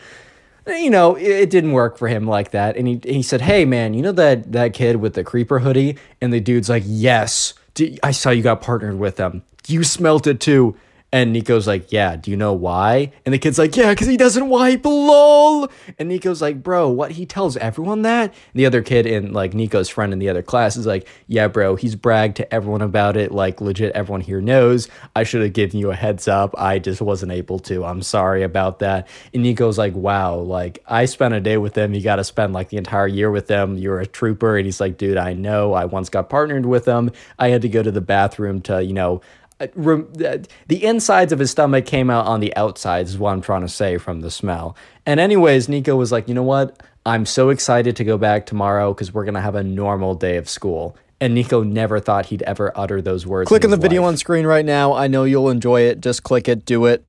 you 0.67 0.89
know, 0.89 1.15
it, 1.15 1.27
it, 1.27 1.49
didn't 1.49 1.73
work 1.73 1.97
for 1.97 2.07
him 2.07 2.25
like 2.25 2.51
that. 2.51 2.77
And 2.77 2.87
he, 2.87 3.01
he 3.03 3.21
said, 3.21 3.41
Hey, 3.41 3.65
man, 3.65 3.93
you 3.93 4.01
know 4.01 4.13
that, 4.13 4.51
that 4.53 4.73
kid 4.73 4.97
with 4.97 5.13
the 5.13 5.23
creeper 5.23 5.59
hoodie? 5.59 5.97
And 6.21 6.31
the 6.31 6.39
dude's 6.39 6.69
like, 6.69 6.83
Yes, 6.85 7.53
I 8.01 8.11
saw 8.11 8.29
you 8.29 8.43
got 8.43 8.61
partnered 8.61 8.97
with 8.97 9.17
them. 9.17 9.43
You 9.67 9.83
smelt 9.83 10.27
it 10.27 10.39
too. 10.39 10.77
And 11.13 11.31
Nico's 11.31 11.67
like, 11.67 11.91
yeah, 11.91 12.15
do 12.15 12.31
you 12.31 12.37
know 12.37 12.53
why? 12.53 13.11
And 13.23 13.31
the 13.31 13.37
kid's 13.37 13.59
like, 13.59 13.77
yeah, 13.77 13.91
because 13.91 14.07
he 14.07 14.17
doesn't 14.17 14.49
wipe, 14.49 14.83
lol. 14.83 15.69
And 15.99 16.09
Nico's 16.09 16.41
like, 16.41 16.63
bro, 16.63 16.89
what? 16.89 17.11
He 17.11 17.27
tells 17.27 17.55
everyone 17.55 18.01
that? 18.01 18.31
And 18.31 18.55
the 18.55 18.65
other 18.65 18.81
kid 18.81 19.05
in 19.05 19.31
like 19.31 19.53
Nico's 19.53 19.89
friend 19.89 20.11
in 20.11 20.17
the 20.17 20.29
other 20.29 20.41
class 20.41 20.75
is 20.75 20.87
like, 20.87 21.07
yeah, 21.27 21.47
bro, 21.47 21.75
he's 21.75 21.95
bragged 21.95 22.37
to 22.37 22.51
everyone 22.51 22.81
about 22.81 23.15
it. 23.15 23.31
Like, 23.31 23.61
legit, 23.61 23.91
everyone 23.93 24.21
here 24.21 24.41
knows. 24.41 24.89
I 25.15 25.21
should 25.21 25.43
have 25.43 25.53
given 25.53 25.79
you 25.79 25.91
a 25.91 25.95
heads 25.95 26.27
up. 26.27 26.55
I 26.57 26.79
just 26.79 26.99
wasn't 26.99 27.31
able 27.31 27.59
to. 27.59 27.85
I'm 27.85 28.01
sorry 28.01 28.41
about 28.41 28.79
that. 28.79 29.07
And 29.35 29.43
Nico's 29.43 29.77
like, 29.77 29.93
wow, 29.93 30.37
like, 30.37 30.83
I 30.87 31.05
spent 31.05 31.35
a 31.35 31.39
day 31.39 31.57
with 31.57 31.75
them. 31.75 31.93
You 31.93 32.01
got 32.01 32.15
to 32.15 32.23
spend 32.23 32.53
like 32.53 32.69
the 32.69 32.77
entire 32.77 33.07
year 33.07 33.29
with 33.29 33.45
them. 33.45 33.77
You're 33.77 33.99
a 33.99 34.07
trooper. 34.07 34.57
And 34.57 34.65
he's 34.65 34.81
like, 34.81 34.97
dude, 34.97 35.17
I 35.17 35.33
know. 35.33 35.73
I 35.73 35.85
once 35.85 36.09
got 36.09 36.27
partnered 36.27 36.65
with 36.65 36.85
them. 36.85 37.11
I 37.37 37.49
had 37.49 37.61
to 37.61 37.69
go 37.69 37.83
to 37.83 37.91
the 37.91 38.01
bathroom 38.01 38.61
to, 38.61 38.83
you 38.83 38.93
know, 38.93 39.21
the 39.75 40.83
insides 40.83 41.31
of 41.31 41.39
his 41.39 41.51
stomach 41.51 41.85
came 41.85 42.09
out 42.09 42.25
on 42.25 42.39
the 42.39 42.55
outsides 42.55 43.11
is 43.11 43.17
what 43.17 43.31
I'm 43.31 43.41
trying 43.41 43.61
to 43.61 43.69
say 43.69 43.97
from 43.97 44.21
the 44.21 44.29
smell. 44.31 44.75
And 45.05 45.19
anyways, 45.19 45.69
Nico 45.69 45.95
was 45.95 46.11
like, 46.11 46.27
"You 46.27 46.33
know 46.33 46.43
what? 46.43 46.81
I'm 47.05 47.25
so 47.25 47.49
excited 47.49 47.95
to 47.95 48.03
go 48.03 48.17
back 48.17 48.45
tomorrow 48.45 48.93
cuz 48.93 49.13
we're 49.13 49.25
going 49.25 49.33
to 49.33 49.41
have 49.41 49.55
a 49.55 49.63
normal 49.63 50.15
day 50.15 50.37
of 50.37 50.49
school." 50.49 50.95
And 51.21 51.33
Nico 51.33 51.63
never 51.63 51.99
thought 51.99 52.25
he'd 52.27 52.41
ever 52.41 52.71
utter 52.75 53.01
those 53.01 53.25
words. 53.25 53.47
Click 53.47 53.63
on 53.63 53.69
the 53.69 53.77
life. 53.77 53.81
video 53.81 54.03
on 54.03 54.17
screen 54.17 54.45
right 54.45 54.65
now. 54.65 54.93
I 54.93 55.07
know 55.07 55.23
you'll 55.23 55.49
enjoy 55.49 55.81
it. 55.81 56.01
Just 56.01 56.23
click 56.23 56.49
it, 56.49 56.65
do 56.65 56.85
it. 56.85 57.05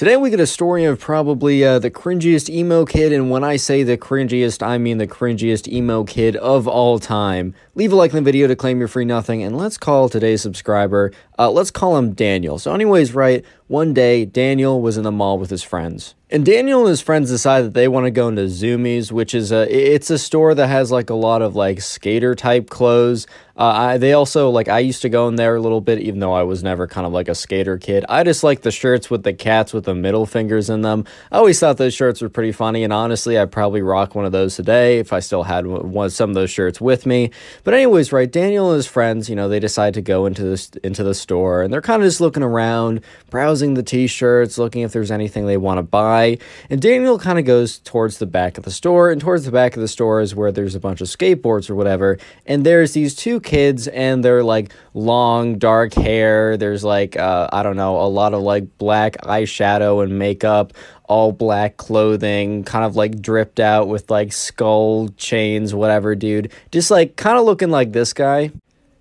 Today 0.00 0.16
we 0.16 0.30
get 0.30 0.40
a 0.40 0.46
story 0.46 0.84
of 0.84 0.98
probably 0.98 1.62
uh, 1.62 1.78
the 1.78 1.90
cringiest 1.90 2.48
emo 2.48 2.86
kid, 2.86 3.12
and 3.12 3.28
when 3.28 3.44
I 3.44 3.56
say 3.56 3.82
the 3.82 3.98
cringiest, 3.98 4.66
I 4.66 4.78
mean 4.78 4.98
the 4.98 5.06
cringiest 5.06 5.70
emo 5.70 6.04
kid 6.04 6.36
of 6.36 6.66
all 6.66 6.98
time. 6.98 7.54
Leave 7.76 7.92
a 7.92 7.94
like 7.94 8.10
in 8.10 8.16
the 8.16 8.22
video 8.22 8.48
to 8.48 8.56
claim 8.56 8.80
your 8.80 8.88
free 8.88 9.04
nothing, 9.04 9.44
and 9.44 9.56
let's 9.56 9.78
call 9.78 10.08
today's 10.08 10.42
subscriber, 10.42 11.12
uh, 11.38 11.48
let's 11.48 11.70
call 11.70 11.96
him 11.96 12.12
Daniel. 12.12 12.58
So 12.58 12.74
anyways, 12.74 13.14
right, 13.14 13.44
one 13.68 13.94
day 13.94 14.24
Daniel 14.24 14.82
was 14.82 14.96
in 14.96 15.04
the 15.04 15.12
mall 15.12 15.38
with 15.38 15.50
his 15.50 15.62
friends. 15.62 16.16
And 16.32 16.44
Daniel 16.44 16.80
and 16.80 16.88
his 16.88 17.00
friends 17.00 17.30
decide 17.30 17.62
that 17.62 17.74
they 17.74 17.88
want 17.88 18.06
to 18.06 18.10
go 18.10 18.28
into 18.28 18.42
Zumiez, 18.42 19.10
which 19.10 19.34
is 19.34 19.50
a 19.50 19.66
it's 19.68 20.10
a 20.10 20.18
store 20.18 20.54
that 20.54 20.68
has 20.68 20.92
like 20.92 21.10
a 21.10 21.14
lot 21.14 21.42
of 21.42 21.56
like 21.56 21.80
skater 21.80 22.36
type 22.36 22.70
clothes. 22.70 23.26
Uh, 23.56 23.64
I, 23.64 23.98
they 23.98 24.12
also 24.12 24.48
like 24.48 24.68
I 24.68 24.78
used 24.78 25.02
to 25.02 25.08
go 25.08 25.26
in 25.26 25.34
there 25.34 25.56
a 25.56 25.60
little 25.60 25.80
bit, 25.80 25.98
even 25.98 26.20
though 26.20 26.32
I 26.32 26.44
was 26.44 26.62
never 26.62 26.86
kind 26.86 27.04
of 27.04 27.12
like 27.12 27.26
a 27.26 27.34
skater 27.34 27.78
kid. 27.78 28.04
I 28.08 28.22
just 28.22 28.44
like 28.44 28.62
the 28.62 28.70
shirts 28.70 29.10
with 29.10 29.24
the 29.24 29.32
cats 29.32 29.72
with 29.72 29.84
the 29.84 29.94
middle 29.94 30.24
fingers 30.24 30.70
in 30.70 30.82
them. 30.82 31.04
I 31.32 31.38
always 31.38 31.58
thought 31.58 31.78
those 31.78 31.94
shirts 31.94 32.20
were 32.20 32.28
pretty 32.28 32.52
funny, 32.52 32.84
and 32.84 32.92
honestly, 32.92 33.36
I'd 33.36 33.50
probably 33.50 33.82
rock 33.82 34.14
one 34.14 34.24
of 34.24 34.32
those 34.32 34.54
today 34.54 34.98
if 34.98 35.12
I 35.12 35.18
still 35.18 35.42
had 35.42 35.66
one 35.66 36.10
some 36.10 36.30
of 36.30 36.34
those 36.34 36.50
shirts 36.50 36.80
with 36.80 37.06
me. 37.06 37.32
But 37.64 37.69
anyways, 37.74 38.12
right, 38.12 38.30
Daniel 38.30 38.70
and 38.70 38.76
his 38.76 38.86
friends, 38.86 39.30
you 39.30 39.36
know, 39.36 39.48
they 39.48 39.60
decide 39.60 39.94
to 39.94 40.02
go 40.02 40.26
into 40.26 40.42
this 40.42 40.70
into 40.82 41.02
the 41.02 41.14
store, 41.14 41.62
and 41.62 41.72
they're 41.72 41.80
kind 41.80 42.02
of 42.02 42.06
just 42.06 42.20
looking 42.20 42.42
around, 42.42 43.00
browsing 43.30 43.74
the 43.74 43.82
t-shirts, 43.82 44.58
looking 44.58 44.82
if 44.82 44.92
there's 44.92 45.10
anything 45.10 45.46
they 45.46 45.56
want 45.56 45.78
to 45.78 45.82
buy 45.82 46.00
buy. 46.00 46.38
And 46.68 46.80
Daniel 46.80 47.18
kind 47.18 47.38
of 47.38 47.44
goes 47.44 47.78
towards 47.78 48.18
the 48.18 48.26
back 48.26 48.58
of 48.58 48.64
the 48.64 48.70
store, 48.70 49.10
and 49.10 49.20
towards 49.20 49.44
the 49.44 49.52
back 49.52 49.76
of 49.76 49.80
the 49.80 49.88
store 49.88 50.20
is 50.20 50.34
where 50.34 50.52
there's 50.52 50.74
a 50.74 50.80
bunch 50.80 51.00
of 51.00 51.08
skateboards 51.08 51.70
or 51.70 51.74
whatever. 51.74 52.18
And 52.46 52.64
there's 52.64 52.92
these 52.92 53.14
two 53.14 53.40
kids, 53.40 53.88
and 53.88 54.24
they're 54.24 54.42
like 54.42 54.72
long, 54.94 55.58
dark 55.58 55.94
hair. 55.94 56.56
There's 56.56 56.84
like, 56.84 57.16
uh, 57.16 57.48
I 57.52 57.62
don't 57.62 57.76
know, 57.76 58.00
a 58.00 58.08
lot 58.08 58.34
of 58.34 58.42
like 58.42 58.78
black 58.78 59.16
eyeshadow 59.18 60.02
and 60.02 60.18
makeup 60.18 60.72
all 61.10 61.32
black 61.32 61.76
clothing, 61.76 62.62
kind 62.62 62.84
of 62.84 62.94
like 62.94 63.20
dripped 63.20 63.58
out 63.58 63.88
with 63.88 64.08
like 64.12 64.32
skull 64.32 65.08
chains, 65.16 65.74
whatever, 65.74 66.14
dude. 66.14 66.52
Just 66.70 66.88
like 66.88 67.16
kind 67.16 67.36
of 67.36 67.44
looking 67.44 67.70
like 67.70 67.90
this 67.90 68.12
guy. 68.12 68.52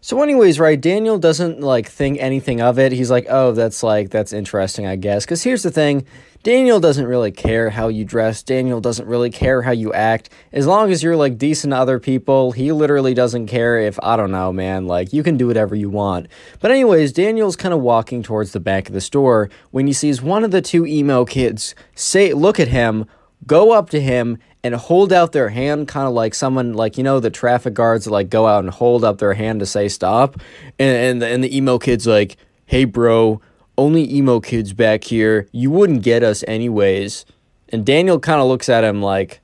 So, 0.01 0.23
anyways, 0.23 0.59
right, 0.59 0.81
Daniel 0.81 1.19
doesn't 1.19 1.61
like 1.61 1.87
think 1.87 2.17
anything 2.19 2.61
of 2.61 2.79
it. 2.79 2.91
He's 2.91 3.11
like, 3.11 3.27
oh, 3.29 3.51
that's 3.51 3.83
like, 3.83 4.09
that's 4.09 4.33
interesting, 4.33 4.87
I 4.87 4.95
guess. 4.95 5.23
Because 5.23 5.43
here's 5.43 5.61
the 5.61 5.69
thing 5.69 6.03
Daniel 6.41 6.79
doesn't 6.79 7.05
really 7.05 7.31
care 7.31 7.69
how 7.69 7.89
you 7.89 8.05
dress. 8.05 8.43
Daniel 8.43 8.79
doesn't 8.79 9.07
really 9.07 9.29
care 9.29 9.61
how 9.61 9.71
you 9.71 9.91
act. 9.91 10.29
As 10.53 10.65
long 10.65 10.89
as 10.89 11.03
you're 11.03 11.17
like 11.17 11.37
decent 11.37 11.71
to 11.71 11.77
other 11.77 11.99
people, 11.99 12.53
he 12.53 12.71
literally 12.71 13.13
doesn't 13.13 13.47
care 13.47 13.77
if, 13.77 13.99
I 14.01 14.15
don't 14.15 14.31
know, 14.31 14.53
man, 14.53 14.87
like 14.87 15.11
you 15.11 15.21
can 15.21 15.35
do 15.35 15.47
whatever 15.47 15.75
you 15.75 15.89
want. 15.89 16.27
But, 16.61 16.71
anyways, 16.71 17.11
Daniel's 17.11 17.57
kind 17.57 17.73
of 17.73 17.81
walking 17.81 18.23
towards 18.23 18.53
the 18.53 18.61
back 18.61 18.87
of 18.87 18.93
the 18.93 19.01
store 19.01 19.49
when 19.71 19.85
he 19.85 19.91
sees 19.91 20.21
one 20.21 20.45
of 20.45 20.51
the 20.51 20.61
two 20.61 20.85
emo 20.85 21.25
kids 21.25 21.75
say, 21.93 22.33
look 22.33 22.57
at 22.57 22.69
him, 22.69 23.05
go 23.45 23.73
up 23.73 23.89
to 23.89 23.99
him, 23.99 24.37
and 24.63 24.75
hold 24.75 25.11
out 25.11 25.33
their 25.33 25.49
hand, 25.49 25.89
kind 25.89 26.07
of 26.07 26.13
like 26.13 26.33
someone, 26.33 26.71
like, 26.71 26.97
you 26.97 27.03
know, 27.03 27.19
the 27.19 27.29
traffic 27.29 27.73
guards 27.73 28.07
like 28.07 28.29
go 28.29 28.47
out 28.47 28.63
and 28.63 28.73
hold 28.73 29.03
up 29.03 29.17
their 29.17 29.33
hand 29.33 29.59
to 29.59 29.65
say 29.65 29.89
stop. 29.89 30.35
And, 30.77 30.97
and, 30.97 31.21
the, 31.21 31.27
and 31.27 31.43
the 31.43 31.55
emo 31.55 31.79
kid's 31.79 32.07
like, 32.07 32.37
hey, 32.65 32.85
bro 32.85 33.41
only 33.79 34.13
emo 34.13 34.39
kids 34.39 34.73
back 34.73 35.05
here. 35.05 35.47
You 35.51 35.71
wouldn't 35.71 36.03
get 36.03 36.21
us 36.21 36.43
anyways. 36.47 37.25
And 37.69 37.85
Daniel 37.85 38.19
kind 38.19 38.41
of 38.41 38.47
looks 38.47 38.67
at 38.67 38.83
him 38.83 39.01
like, 39.01 39.39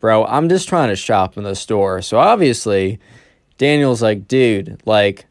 bro, 0.00 0.24
I'm 0.24 0.48
just 0.48 0.68
trying 0.68 0.88
to 0.88 0.96
shop 0.96 1.36
in 1.36 1.44
the 1.44 1.54
store. 1.54 2.00
So 2.02 2.18
obviously, 2.18 2.98
Daniel's 3.58 4.00
like, 4.00 4.26
dude, 4.26 4.80
like, 4.86 5.26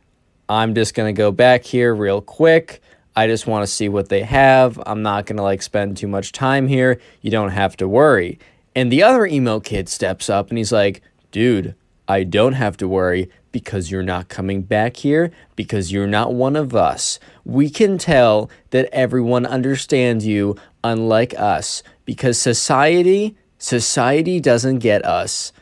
I'm 0.47 0.75
just 0.75 0.93
going 0.93 1.13
to 1.13 1.17
go 1.17 1.31
back 1.31 1.63
here 1.63 1.95
real 1.95 2.21
quick. 2.21 2.81
I 3.15 3.25
just 3.27 3.47
want 3.47 3.63
to 3.63 3.71
see 3.71 3.89
what 3.89 4.09
they 4.09 4.21
have. 4.21 4.79
I'm 4.85 5.01
not 5.01 5.25
going 5.25 5.37
to 5.37 5.43
like 5.43 5.61
spend 5.61 5.97
too 5.97 6.07
much 6.07 6.31
time 6.31 6.67
here. 6.67 7.01
You 7.21 7.31
don't 7.31 7.49
have 7.49 7.75
to 7.77 7.87
worry. 7.87 8.37
And 8.75 8.91
the 8.91 9.01
other 9.01 9.25
emo 9.25 9.59
kid 9.59 9.89
steps 9.89 10.29
up 10.29 10.49
and 10.49 10.57
he's 10.57 10.71
like, 10.71 11.01
dude, 11.31 11.73
I 12.07 12.23
don't 12.23 12.53
have 12.53 12.77
to 12.77 12.87
worry 12.87 13.29
because 13.51 13.89
you're 13.89 14.03
not 14.03 14.29
coming 14.29 14.61
back 14.61 14.97
here, 14.97 15.31
because 15.55 15.91
you're 15.91 16.05
not 16.05 16.33
one 16.33 16.55
of 16.55 16.75
us. 16.75 17.19
We 17.47 17.69
can 17.69 17.97
tell 17.97 18.49
that 18.71 18.89
everyone 18.91 19.45
understands 19.45 20.27
you, 20.27 20.57
unlike 20.83 21.33
us, 21.39 21.81
because 22.03 22.37
society, 22.37 23.37
society 23.57 24.41
doesn't 24.41 24.79
get 24.79 25.05
us 25.05 25.53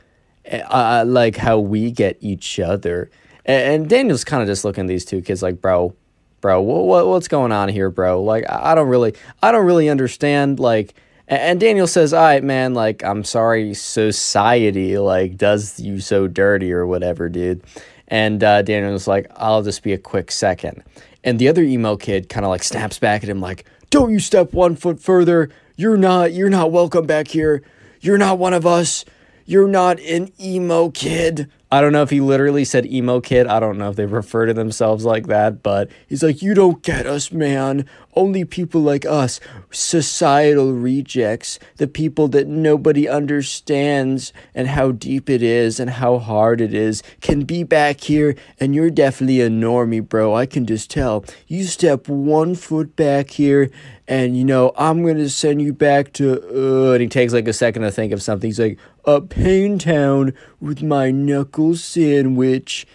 uh, 0.51 0.55
uh 0.57 1.03
like 1.05 1.37
how 1.37 1.59
we 1.59 1.91
get 1.91 2.17
each 2.21 2.59
other. 2.59 3.11
And, 3.45 3.87
Daniel's 3.87 4.23
kind 4.23 4.41
of 4.41 4.47
just 4.47 4.65
looking 4.65 4.85
at 4.85 4.87
these 4.87 5.05
two 5.05 5.21
kids 5.21 5.43
like, 5.43 5.61
bro, 5.61 5.93
bro, 6.41 6.59
what, 6.61 6.85
what, 6.85 7.07
what's 7.07 7.27
going 7.27 7.51
on 7.51 7.69
here, 7.69 7.91
bro? 7.91 8.23
Like, 8.23 8.49
I 8.49 8.73
don't 8.73 8.87
really, 8.87 9.13
I 9.43 9.51
don't 9.51 9.67
really 9.67 9.87
understand, 9.87 10.59
like, 10.59 10.95
And 11.27 11.59
Daniel 11.59 11.85
says, 11.85 12.13
"All 12.13 12.21
right, 12.23 12.43
man. 12.43 12.73
Like, 12.73 13.03
I'm 13.03 13.23
sorry, 13.23 13.75
society 13.75 14.97
like 14.97 15.37
does 15.37 15.79
you 15.79 15.99
so 15.99 16.27
dirty 16.27 16.71
or 16.73 16.85
whatever, 16.87 17.29
dude." 17.29 17.61
And 18.07 18.43
uh, 18.43 18.61
Daniel's 18.61 19.07
like, 19.07 19.27
"I'll 19.35 19.63
just 19.63 19.81
be 19.83 19.93
a 19.93 19.97
quick 19.97 20.31
second. 20.31 20.83
And 21.25 21.39
the 21.39 21.49
other 21.49 21.63
emo 21.63 21.97
kid 21.97 22.29
kind 22.29 22.45
of 22.45 22.49
like 22.49 22.63
snaps 22.63 22.99
back 22.99 23.23
at 23.23 23.29
him, 23.29 23.41
like, 23.41 23.65
"Don't 23.89 24.11
you 24.11 24.19
step 24.19 24.53
one 24.53 24.77
foot 24.77 25.01
further. 25.01 25.49
You're 25.75 25.97
not. 25.97 26.31
You're 26.31 26.49
not 26.49 26.71
welcome 26.71 27.05
back 27.05 27.27
here. 27.27 27.61
You're 27.99 28.17
not 28.17 28.39
one 28.39 28.53
of 28.53 28.65
us. 28.65 29.03
You're 29.45 29.67
not 29.67 29.99
an 29.99 30.29
emo 30.39 30.91
kid." 30.91 31.49
I 31.71 31.81
don't 31.81 31.91
know 31.91 32.03
if 32.03 32.09
he 32.09 32.21
literally 32.21 32.63
said 32.63 32.85
emo 32.85 33.19
kid. 33.19 33.47
I 33.47 33.59
don't 33.59 33.77
know 33.77 33.89
if 33.89 33.97
they 33.97 34.05
refer 34.05 34.45
to 34.45 34.53
themselves 34.53 35.03
like 35.03 35.27
that, 35.27 35.61
but 35.61 35.89
he's 36.07 36.23
like, 36.23 36.41
You 36.41 36.53
don't 36.53 36.81
get 36.81 37.05
us, 37.05 37.33
man. 37.33 37.85
Only 38.15 38.45
people 38.45 38.81
like 38.81 39.05
us, 39.05 39.39
societal 39.71 40.73
rejects, 40.73 41.59
the 41.77 41.87
people 41.87 42.27
that 42.29 42.47
nobody 42.47 43.09
understands 43.09 44.31
and 44.53 44.69
how 44.69 44.91
deep 44.91 45.29
it 45.29 45.43
is 45.43 45.79
and 45.79 45.89
how 45.89 46.19
hard 46.19 46.61
it 46.61 46.73
is, 46.73 47.03
can 47.21 47.43
be 47.43 47.63
back 47.63 48.01
here. 48.01 48.35
And 48.59 48.73
you're 48.73 48.89
definitely 48.89 49.41
a 49.41 49.49
normie, 49.49 50.07
bro. 50.07 50.33
I 50.33 50.45
can 50.45 50.65
just 50.65 50.89
tell. 50.89 51.25
You 51.47 51.65
step 51.65 52.07
one 52.07 52.55
foot 52.55 52.95
back 52.95 53.31
here, 53.31 53.69
and 54.07 54.37
you 54.37 54.45
know, 54.45 54.71
I'm 54.77 55.03
going 55.03 55.17
to 55.17 55.29
send 55.29 55.61
you 55.61 55.73
back 55.73 56.13
to. 56.13 56.41
Uh, 56.89 56.93
and 56.93 57.01
he 57.01 57.07
takes 57.07 57.33
like 57.33 57.47
a 57.47 57.53
second 57.53 57.81
to 57.81 57.91
think 57.91 58.13
of 58.13 58.21
something. 58.21 58.47
He's 58.47 58.59
like, 58.59 58.79
a 59.05 59.21
Pain 59.21 59.77
Town 59.77 60.33
with 60.59 60.81
my 60.81 61.11
knuckle 61.11 61.75
sandwich. 61.75 62.87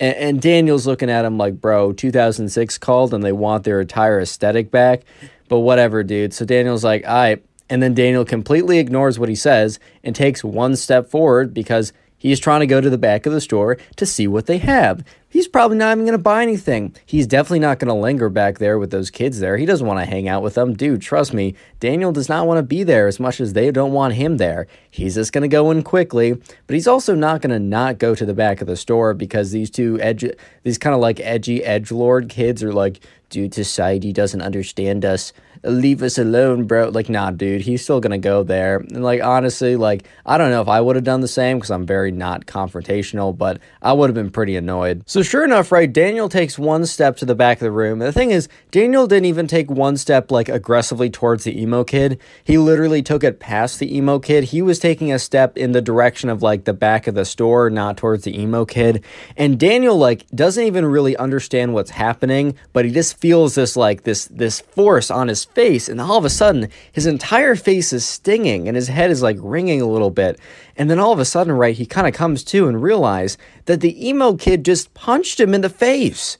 And, 0.00 0.16
and 0.16 0.40
Daniel's 0.40 0.86
looking 0.86 1.10
at 1.10 1.24
him 1.24 1.38
like, 1.38 1.60
bro, 1.60 1.92
2006 1.92 2.78
called 2.78 3.14
and 3.14 3.22
they 3.24 3.32
want 3.32 3.64
their 3.64 3.80
entire 3.80 4.20
aesthetic 4.20 4.70
back. 4.70 5.02
But 5.48 5.60
whatever, 5.60 6.02
dude. 6.02 6.34
So 6.34 6.44
Daniel's 6.44 6.84
like, 6.84 7.06
all 7.06 7.14
right. 7.14 7.44
And 7.70 7.82
then 7.82 7.94
Daniel 7.94 8.24
completely 8.24 8.78
ignores 8.78 9.18
what 9.18 9.28
he 9.28 9.34
says 9.34 9.78
and 10.02 10.16
takes 10.16 10.42
one 10.42 10.74
step 10.76 11.10
forward 11.10 11.52
because 11.52 11.92
He's 12.18 12.40
trying 12.40 12.60
to 12.60 12.66
go 12.66 12.80
to 12.80 12.90
the 12.90 12.98
back 12.98 13.26
of 13.26 13.32
the 13.32 13.40
store 13.40 13.78
to 13.96 14.04
see 14.04 14.26
what 14.26 14.46
they 14.46 14.58
have. 14.58 15.04
He's 15.30 15.46
probably 15.46 15.76
not 15.76 15.92
even 15.92 16.04
going 16.04 16.18
to 16.18 16.22
buy 16.22 16.42
anything. 16.42 16.96
He's 17.06 17.26
definitely 17.26 17.60
not 17.60 17.78
going 17.78 17.88
to 17.88 17.94
linger 17.94 18.28
back 18.28 18.58
there 18.58 18.78
with 18.78 18.90
those 18.90 19.10
kids 19.10 19.38
there. 19.38 19.56
He 19.56 19.66
doesn't 19.66 19.86
want 19.86 20.00
to 20.00 20.06
hang 20.06 20.26
out 20.26 20.42
with 20.42 20.54
them. 20.54 20.74
Dude, 20.74 21.02
trust 21.02 21.32
me, 21.32 21.54
Daniel 21.80 22.10
does 22.10 22.28
not 22.28 22.46
want 22.46 22.58
to 22.58 22.62
be 22.62 22.82
there 22.82 23.06
as 23.06 23.20
much 23.20 23.40
as 23.40 23.52
they 23.52 23.70
don't 23.70 23.92
want 23.92 24.14
him 24.14 24.38
there. 24.38 24.66
He's 24.90 25.14
just 25.14 25.32
going 25.32 25.42
to 25.42 25.48
go 25.48 25.70
in 25.70 25.82
quickly, 25.82 26.32
but 26.32 26.74
he's 26.74 26.88
also 26.88 27.14
not 27.14 27.40
going 27.40 27.50
to 27.50 27.60
not 27.60 27.98
go 27.98 28.14
to 28.14 28.26
the 28.26 28.34
back 28.34 28.60
of 28.60 28.66
the 28.66 28.76
store 28.76 29.14
because 29.14 29.52
these 29.52 29.70
two 29.70 30.00
edge 30.00 30.24
these 30.64 30.78
kind 30.78 30.94
of 30.94 31.00
like 31.00 31.20
edgy 31.20 31.62
edge 31.62 31.92
lord 31.92 32.28
kids 32.28 32.64
are 32.64 32.72
like, 32.72 33.00
dude, 33.28 33.54
society 33.54 34.12
doesn't 34.12 34.42
understand 34.42 35.04
us 35.04 35.32
leave 35.64 36.02
us 36.02 36.18
alone, 36.18 36.66
bro. 36.66 36.88
Like, 36.88 37.08
nah, 37.08 37.30
dude, 37.30 37.62
he's 37.62 37.82
still 37.82 38.00
gonna 38.00 38.18
go 38.18 38.42
there. 38.42 38.78
And 38.78 39.02
like, 39.02 39.22
honestly, 39.22 39.76
like, 39.76 40.06
I 40.26 40.38
don't 40.38 40.50
know 40.50 40.62
if 40.62 40.68
I 40.68 40.80
would 40.80 40.96
have 40.96 41.04
done 41.04 41.20
the 41.20 41.28
same 41.28 41.58
because 41.58 41.70
I'm 41.70 41.86
very 41.86 42.10
not 42.10 42.46
confrontational, 42.46 43.36
but 43.36 43.60
I 43.82 43.92
would 43.92 44.10
have 44.10 44.14
been 44.14 44.30
pretty 44.30 44.56
annoyed. 44.56 45.02
So 45.06 45.22
sure 45.22 45.44
enough, 45.44 45.72
right, 45.72 45.92
Daniel 45.92 46.28
takes 46.28 46.58
one 46.58 46.86
step 46.86 47.16
to 47.18 47.24
the 47.24 47.34
back 47.34 47.58
of 47.58 47.64
the 47.64 47.70
room. 47.70 48.00
And 48.00 48.08
the 48.08 48.12
thing 48.12 48.30
is, 48.30 48.48
Daniel 48.70 49.06
didn't 49.06 49.26
even 49.26 49.46
take 49.46 49.70
one 49.70 49.96
step 49.96 50.30
like 50.30 50.48
aggressively 50.48 51.10
towards 51.10 51.44
the 51.44 51.60
emo 51.60 51.84
kid. 51.84 52.20
He 52.44 52.58
literally 52.58 53.02
took 53.02 53.24
it 53.24 53.40
past 53.40 53.78
the 53.78 53.96
emo 53.96 54.18
kid. 54.18 54.44
He 54.44 54.62
was 54.62 54.78
taking 54.78 55.12
a 55.12 55.18
step 55.18 55.56
in 55.56 55.72
the 55.72 55.82
direction 55.82 56.28
of 56.30 56.42
like 56.42 56.64
the 56.64 56.72
back 56.72 57.06
of 57.06 57.14
the 57.14 57.24
store, 57.24 57.70
not 57.70 57.96
towards 57.96 58.24
the 58.24 58.38
emo 58.38 58.64
kid. 58.64 59.02
And 59.36 59.58
Daniel 59.58 59.96
like 59.96 60.28
doesn't 60.30 60.64
even 60.64 60.84
really 60.86 61.16
understand 61.16 61.74
what's 61.74 61.90
happening, 61.90 62.54
but 62.72 62.84
he 62.84 62.90
just 62.90 63.16
feels 63.18 63.54
this 63.54 63.76
like 63.76 64.02
this 64.04 64.26
this 64.26 64.60
force 64.60 65.10
on 65.10 65.28
his 65.28 65.44
face, 65.54 65.88
and 65.88 66.00
all 66.00 66.18
of 66.18 66.24
a 66.24 66.30
sudden, 66.30 66.68
his 66.92 67.06
entire 67.06 67.54
face 67.54 67.92
is 67.92 68.04
stinging 68.04 68.68
and 68.68 68.76
his 68.76 68.88
head 68.88 69.10
is 69.10 69.22
like 69.22 69.36
ringing 69.40 69.80
a 69.80 69.88
little 69.88 70.10
bit. 70.10 70.38
And 70.76 70.88
then 70.88 70.98
all 70.98 71.12
of 71.12 71.18
a 71.18 71.24
sudden, 71.24 71.52
right, 71.52 71.76
he 71.76 71.86
kind 71.86 72.06
of 72.06 72.14
comes 72.14 72.44
to 72.44 72.68
and 72.68 72.82
realize 72.82 73.36
that 73.64 73.80
the 73.80 74.08
emo 74.08 74.36
kid 74.36 74.64
just 74.64 74.94
punched 74.94 75.40
him 75.40 75.54
in 75.54 75.60
the 75.60 75.68
face. 75.68 76.38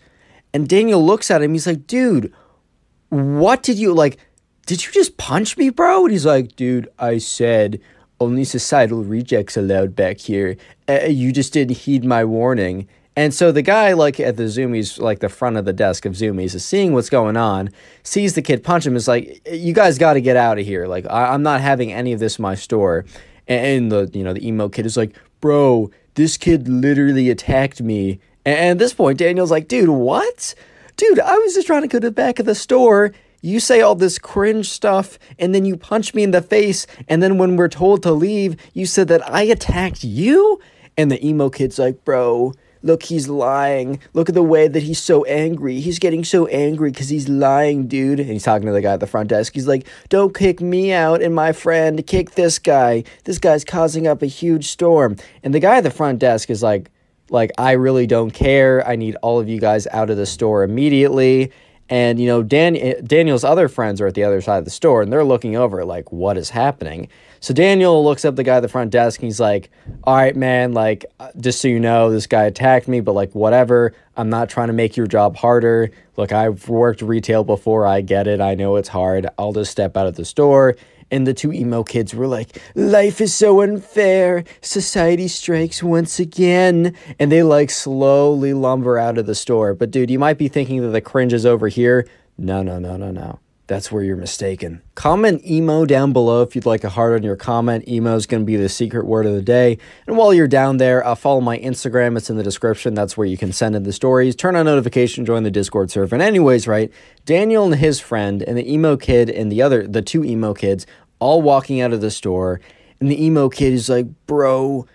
And 0.53 0.69
Daniel 0.69 1.05
looks 1.05 1.31
at 1.31 1.43
him, 1.43 1.53
he's 1.53 1.67
like, 1.67 1.87
dude, 1.87 2.33
what 3.09 3.63
did 3.63 3.79
you 3.79 3.93
like? 3.93 4.19
Did 4.67 4.85
you 4.85 4.93
just 4.93 5.17
punch 5.17 5.57
me, 5.57 5.71
bro? 5.71 6.05
And 6.05 6.13
he's 6.13 6.27
like, 6.27 6.55
dude, 6.57 6.89
I 6.99 7.19
said 7.19 7.81
only 8.21 8.45
societal 8.45 9.05
rejects 9.05 9.57
allowed 9.57 9.95
back 9.95 10.19
here. 10.19 10.57
Uh, 10.89 11.07
you 11.07 11.33
just 11.33 11.53
didn't 11.53 11.79
heed 11.79 12.05
my 12.05 12.25
warning. 12.25 12.89
And 13.19 13.35
so 13.35 13.51
the 13.51 13.63
guy, 13.63 13.95
like 13.95 14.21
at 14.21 14.37
the 14.37 14.45
Zumiez, 14.45 15.01
like 15.01 15.19
the 15.19 15.29
front 15.29 15.57
of 15.57 15.65
the 15.65 15.73
desk 15.73 16.07
of 16.07 16.13
Zumiez, 16.13 16.55
is 16.55 16.65
seeing 16.65 16.93
what's 16.93 17.11
going 17.11 17.37
on, 17.37 17.71
sees 18.05 18.35
the 18.35 18.43
kid 18.43 18.63
punch 18.63 18.87
him, 18.87 18.95
is 18.95 19.09
like, 19.09 19.43
"You 19.51 19.73
guys 19.73 19.99
got 19.99 20.13
to 20.13 20.21
get 20.21 20.37
out 20.37 20.61
of 20.61 20.65
here! 20.65 20.87
Like, 20.87 21.05
I- 21.11 21.35
am 21.35 21.43
not 21.43 21.61
having 21.61 21.93
any 21.93 22.13
of 22.13 22.21
this 22.21 22.39
in 22.39 22.45
my 22.45 22.55
store." 22.55 23.07
And, 23.49 23.91
the 23.91 24.09
you 24.15 24.23
know 24.23 24.35
the 24.35 24.47
emo 24.47 24.69
kid 24.69 24.87
is 24.87 24.97
like, 24.97 25.17
"Bro, 25.41 25.91
this 26.15 26.37
kid 26.37 26.69
literally 26.69 27.29
attacked 27.29 27.83
me." 27.83 28.21
And, 28.47 28.57
and 28.57 28.71
at 28.71 28.79
this 28.79 28.95
point, 28.95 29.19
Daniel's 29.19 29.51
like, 29.51 29.67
"Dude, 29.67 29.89
what? 29.89 30.55
Dude, 30.97 31.19
I 31.19 31.37
was 31.39 31.55
just 31.55 31.67
trying 31.67 31.83
to 31.83 31.89
go 31.89 31.99
to 31.99 32.07
the 32.07 32.13
back 32.13 32.39
of 32.39 32.47
the 32.47 32.55
store." 32.55 33.13
You 33.41 33.59
say 33.59 33.81
all 33.81 33.97
this 33.97 34.21
cringe 34.21 34.71
stuff 34.71 35.19
and 35.41 35.53
then 35.55 35.65
you 35.65 35.77
punch 35.77 36.13
me 36.13 36.25
in 36.25 36.33
the 36.33 36.43
face. 36.43 36.87
And 37.09 37.23
then 37.23 37.39
when 37.39 37.55
we're 37.57 37.69
told 37.69 38.03
to 38.03 38.13
leave, 38.13 38.57
you 38.75 38.85
said 38.85 39.07
that 39.09 39.29
I 39.29 39.43
attacked 39.43 40.03
you? 40.03 40.61
And 40.97 41.09
the 41.09 41.25
emo 41.25 41.49
kid's 41.49 41.79
like, 41.79 42.05
bro, 42.05 42.53
Look, 42.83 43.03
he's 43.05 43.29
lying. 43.29 44.01
Look 44.13 44.29
at 44.29 44.35
the 44.35 44.43
way 44.43 44.69
that 44.69 44.83
he's 44.83 45.01
so 45.01 45.25
angry. 45.25 45.81
He's 45.81 45.99
getting 45.99 46.25
so 46.25 46.47
angry 46.47 46.91
because 46.91 47.09
he's 47.09 47.29
lying, 47.29 47.89
dude. 47.89 48.21
And 48.21 48.31
he's 48.31 48.45
talking 48.45 48.67
to 48.67 48.73
the 48.73 48.81
guy 48.81 48.93
at 48.93 49.01
the 49.01 49.07
front 49.07 49.29
desk. 49.29 49.55
He's 49.55 49.67
like, 49.67 49.87
Don't 50.09 50.35
kick 50.35 50.61
me 50.61 50.93
out 50.93 51.23
and 51.23 51.35
my 51.35 51.53
friend. 51.53 52.07
Kick 52.07 52.33
this 52.33 52.59
guy. 52.59 53.05
This 53.25 53.39
guy's 53.39 53.65
causing 53.65 54.07
up 54.07 54.23
a 54.23 54.27
huge 54.27 54.69
storm. 54.69 55.17
And 55.43 55.53
the 55.53 55.61
guy 55.61 55.79
at 55.79 55.85
the 55.85 55.91
front 55.91 56.19
desk 56.21 56.51
is 56.51 56.63
like, 56.63 56.91
like, 57.31 57.51
I 57.59 57.73
really 57.73 58.07
don't 58.07 58.31
care. 58.31 58.87
I 58.87 58.97
need 58.97 59.17
all 59.17 59.39
of 59.39 59.49
you 59.49 59.61
guys 59.61 59.87
out 59.89 60.11
of 60.11 60.17
the 60.17 60.27
store 60.27 60.63
immediately. 60.63 61.53
And, 61.91 62.21
you 62.21 62.27
know, 62.27 62.43
Dan- 62.43 62.77
eh, 62.77 62.95
Daniel's 63.03 63.45
other 63.45 63.69
friends 63.69 64.01
are 64.01 64.07
at 64.07 64.15
the 64.15 64.25
other 64.25 64.41
side 64.41 64.59
of 64.59 64.65
the 64.65 64.71
store 64.71 65.03
and 65.03 65.13
they're 65.13 65.25
looking 65.25 65.57
over, 65.57 65.85
like, 65.85 66.13
what 66.13 66.37
is 66.37 66.51
happening? 66.51 67.09
So 67.41 67.55
Daniel 67.55 68.05
looks 68.05 68.25
up 68.25 68.37
the 68.37 68.43
guy 68.43 68.57
at 68.57 68.61
the 68.61 68.69
front 68.69 68.91
desk 68.91 69.21
and 69.21 69.27
he's 69.27 69.41
like, 69.41 69.71
All 70.05 70.17
right, 70.17 70.35
man, 70.35 70.73
like, 70.73 71.07
uh, 71.21 71.31
just 71.39 71.61
so 71.61 71.69
you 71.69 71.81
know, 71.81 72.11
this 72.11 72.27
guy 72.27 72.45
attacked 72.45 72.89
me, 72.89 73.01
but 73.01 73.13
like, 73.13 73.35
whatever. 73.35 73.95
I'm 74.17 74.31
not 74.31 74.49
trying 74.49 74.67
to 74.67 74.73
make 74.73 74.97
your 74.97 75.07
job 75.07 75.37
harder. 75.37 75.91
Look, 76.17 76.33
I've 76.33 76.69
worked 76.69 77.03
retail 77.03 77.45
before. 77.45 77.87
I 77.87 78.01
get 78.01 78.27
it. 78.27 78.41
I 78.41 78.55
know 78.55 78.77
it's 78.77 78.89
hard. 78.89 79.29
I'll 79.39 79.53
just 79.53 79.71
step 79.71 79.97
out 79.97 80.07
of 80.07 80.17
the 80.17 80.25
store. 80.25 80.77
And 81.11 81.27
the 81.27 81.33
two 81.33 81.53
emo 81.53 81.85
kids 81.85 82.15
were 82.15 82.27
like, 82.27 82.61
Life 82.75 83.21
is 83.21 83.33
so 83.33 83.63
unfair. 83.63 84.45
Society 84.61 85.29
strikes 85.29 85.83
once 85.83 86.19
again. 86.19 86.95
And 87.19 87.31
they 87.31 87.43
like 87.43 87.71
slowly 87.71 88.53
lumber 88.53 88.99
out 88.99 89.19
of 89.19 89.27
the 89.27 89.35
store. 89.35 89.75
But 89.75 89.91
dude, 89.91 90.11
you 90.11 90.19
might 90.19 90.39
be 90.39 90.49
thinking 90.49 90.83
that 90.83 90.89
the 90.89 91.01
cringe 91.01 91.33
is 91.33 91.47
over 91.47 91.69
here. 91.69 92.07
No, 92.37 92.63
no, 92.63 92.79
no, 92.79 92.97
no, 92.97 93.11
no 93.11 93.39
that's 93.69 93.93
where 93.93 94.03
you're 94.03 94.17
mistaken. 94.17 94.81
Comment 94.95 95.45
emo 95.45 95.85
down 95.85 96.15
below 96.15 96.43
if 96.43 96.57
you'd 96.57 96.65
like 96.65 96.85
a 96.85 96.89
heart 96.89 97.13
on 97.13 97.23
your 97.23 97.37
comment. 97.37 97.87
Emo 97.87 98.17
is 98.17 98.27
going 98.27 98.43
to 98.43 98.47
be 98.47 98.57
the 98.57 98.69
secret 98.69 99.05
word 99.05 99.27
of 99.27 99.35
the 99.35 99.43
day. 99.43 99.77
And 100.07 100.17
while 100.17 100.33
you're 100.33 100.49
down 100.49 100.79
there, 100.79 101.07
uh, 101.07 101.15
follow 101.15 101.43
my 101.43 101.59
Instagram. 101.59 102.17
It's 102.17 102.31
in 102.31 102.39
the 102.39 102.43
description. 102.43 102.95
That's 102.95 103.17
where 103.17 103.27
you 103.27 103.37
can 103.37 103.53
send 103.53 103.77
in 103.77 103.83
the 103.83 103.93
stories. 103.93 104.35
Turn 104.35 104.57
on 104.57 104.65
notification, 104.65 105.27
join 105.27 105.43
the 105.43 105.51
Discord 105.51 105.91
server. 105.91 106.15
And 106.15 106.23
anyways, 106.23 106.67
right, 106.67 106.91
Daniel 107.27 107.67
and 107.67 107.75
his 107.75 108.01
friend 108.01 108.43
and 108.43 108.57
the 108.57 108.73
emo 108.73 108.97
kid 108.97 109.29
and 109.29 109.53
the 109.53 109.61
other, 109.61 109.87
the 109.87 110.03
two 110.03 110.25
emo 110.25 110.55
kids, 110.55 110.87
all 111.19 111.43
walking 111.43 111.83
out 111.83 111.93
of 111.93 112.01
the 112.01 112.11
store. 112.11 112.63
And 113.01 113.11
the 113.11 113.23
emo 113.23 113.51
kid 113.51 113.75
is 113.75 113.91
like, 113.91 114.07
bro, 114.27 114.87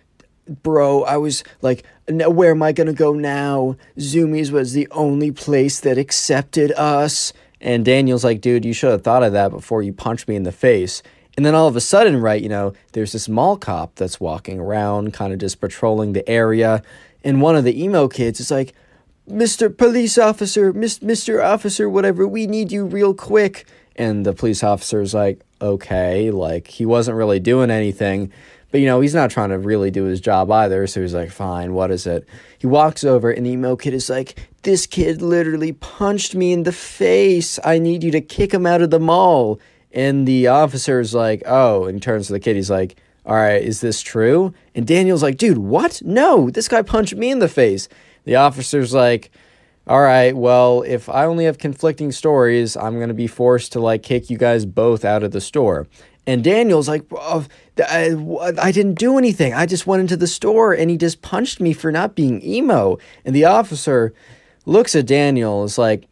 bro, 0.64 1.04
I 1.04 1.18
was 1.18 1.44
like, 1.62 1.86
where 2.08 2.52
am 2.52 2.64
I 2.64 2.72
going 2.72 2.88
to 2.88 2.94
go 2.94 3.14
now? 3.14 3.78
Zumiez 4.00 4.52
was 4.52 4.74
the 4.74 4.88
only 4.90 5.32
place 5.32 5.80
that 5.80 6.00
accepted 6.00 6.72
us. 6.72 7.34
And 7.64 7.86
Daniel's 7.86 8.26
like, 8.26 8.42
dude, 8.42 8.66
you 8.66 8.74
should 8.74 8.92
have 8.92 9.04
thought 9.04 9.24
of 9.24 9.32
that 9.34 9.50
before 9.50 9.82
you 9.82 9.94
punched 9.94 10.28
me 10.28 10.36
in 10.36 10.44
the 10.44 10.52
face. 10.52 11.02
And 11.38 11.46
then 11.46 11.56
all 11.56 11.68
of 11.68 11.78
a 11.78 11.82
sudden, 11.82 12.22
right, 12.22 12.42
you 12.42 12.50
know, 12.50 12.74
there's 12.92 13.14
this 13.14 13.30
mall 13.30 13.58
cop 13.58 13.96
that's 13.96 14.20
walking 14.20 14.60
around, 14.60 15.14
kind 15.14 15.32
of 15.32 15.40
just 15.40 15.62
patrolling 15.62 16.12
the 16.12 16.28
area. 16.30 16.84
And 17.24 17.42
one 17.42 17.56
of 17.56 17.64
the 17.64 17.82
emo 17.82 18.10
kids 18.10 18.42
is 18.42 18.52
like, 18.52 18.74
Mr. 19.30 19.76
Police 19.76 20.18
Officer, 20.18 20.74
Mr. 20.74 21.44
Officer, 21.44 21.90
whatever, 21.90 22.28
we 22.28 22.46
need 22.46 22.72
you 22.72 22.86
real 22.86 23.14
quick. 23.14 23.66
And 23.96 24.26
the 24.26 24.34
police 24.34 24.62
officer's 24.62 25.14
like, 25.14 25.40
okay, 25.62 26.32
like 26.32 26.68
he 26.68 26.86
wasn't 26.86 27.16
really 27.16 27.40
doing 27.40 27.72
anything. 27.72 28.34
But 28.74 28.80
you 28.80 28.88
know, 28.88 29.02
he's 29.02 29.14
not 29.14 29.30
trying 29.30 29.50
to 29.50 29.60
really 29.60 29.92
do 29.92 30.06
his 30.06 30.20
job 30.20 30.50
either. 30.50 30.88
So 30.88 31.02
he's 31.02 31.14
like, 31.14 31.30
fine, 31.30 31.76
what 31.76 31.92
is 31.92 32.08
it? 32.08 32.28
He 32.58 32.66
walks 32.66 33.04
over, 33.04 33.30
and 33.30 33.46
the 33.46 33.52
emo 33.52 33.76
kid 33.76 33.94
is 33.94 34.10
like, 34.10 34.50
this 34.64 34.88
kid 34.88 35.22
literally 35.22 35.74
punched 35.74 36.34
me 36.34 36.52
in 36.52 36.64
the 36.64 36.72
face. 36.72 37.60
I 37.64 37.78
need 37.78 38.04
you 38.04 38.10
to 38.10 38.20
kick 38.20 38.52
him 38.52 38.66
out 38.66 38.82
of 38.82 38.90
the 38.90 39.00
mall. 39.00 39.60
And 39.92 40.28
the 40.28 40.48
officer's 40.48 41.14
like, 41.14 41.44
oh, 41.46 41.86
and 41.86 42.02
turns 42.02 42.26
to 42.28 42.34
the 42.34 42.40
kid. 42.40 42.56
He's 42.56 42.72
like, 42.72 42.96
all 43.28 43.36
right, 43.36 43.62
is 43.62 43.82
this 43.82 44.02
true? 44.02 44.56
And 44.74 44.88
Daniel's 44.88 45.22
like, 45.22 45.38
dude, 45.38 45.60
what? 45.60 46.02
No, 46.04 46.50
this 46.50 46.68
guy 46.68 46.82
punched 46.82 47.16
me 47.16 47.30
in 47.30 47.38
the 47.38 47.48
face. 47.48 47.88
The 48.24 48.38
officer's 48.38 48.92
like, 48.92 49.30
all 49.86 50.02
right, 50.02 50.36
well, 50.36 50.82
if 50.82 51.10
I 51.10 51.26
only 51.26 51.46
have 51.46 51.60
conflicting 51.60 52.12
stories, 52.12 52.76
I'm 52.76 52.96
going 52.96 53.10
to 53.10 53.14
be 53.14 53.28
forced 53.28 53.74
to 53.74 53.80
like 53.80 54.02
kick 54.02 54.32
you 54.32 54.38
guys 54.38 54.66
both 54.66 55.06
out 55.06 55.22
of 55.22 55.32
the 55.32 55.42
store. 55.42 55.88
And 56.26 56.44
Daniel's 56.44 56.88
like, 56.88 57.04
oh, 57.12 57.46
I, 57.80 58.16
I 58.62 58.72
didn't 58.72 58.96
do 58.96 59.18
anything. 59.18 59.54
I 59.54 59.66
just 59.66 59.86
went 59.86 60.02
into 60.02 60.16
the 60.16 60.28
store 60.28 60.74
and 60.74 60.90
he 60.90 60.98
just 60.98 61.22
punched 61.22 61.60
me 61.60 61.74
for 61.74 61.92
not 61.92 62.16
being 62.16 62.44
emo. 62.44 62.98
And 63.26 63.36
the 63.36 63.46
officer 63.46 64.14
looks 64.66 64.96
at 64.96 65.06
Daniel 65.06 65.64
is 65.64 65.78
like, 65.78 66.08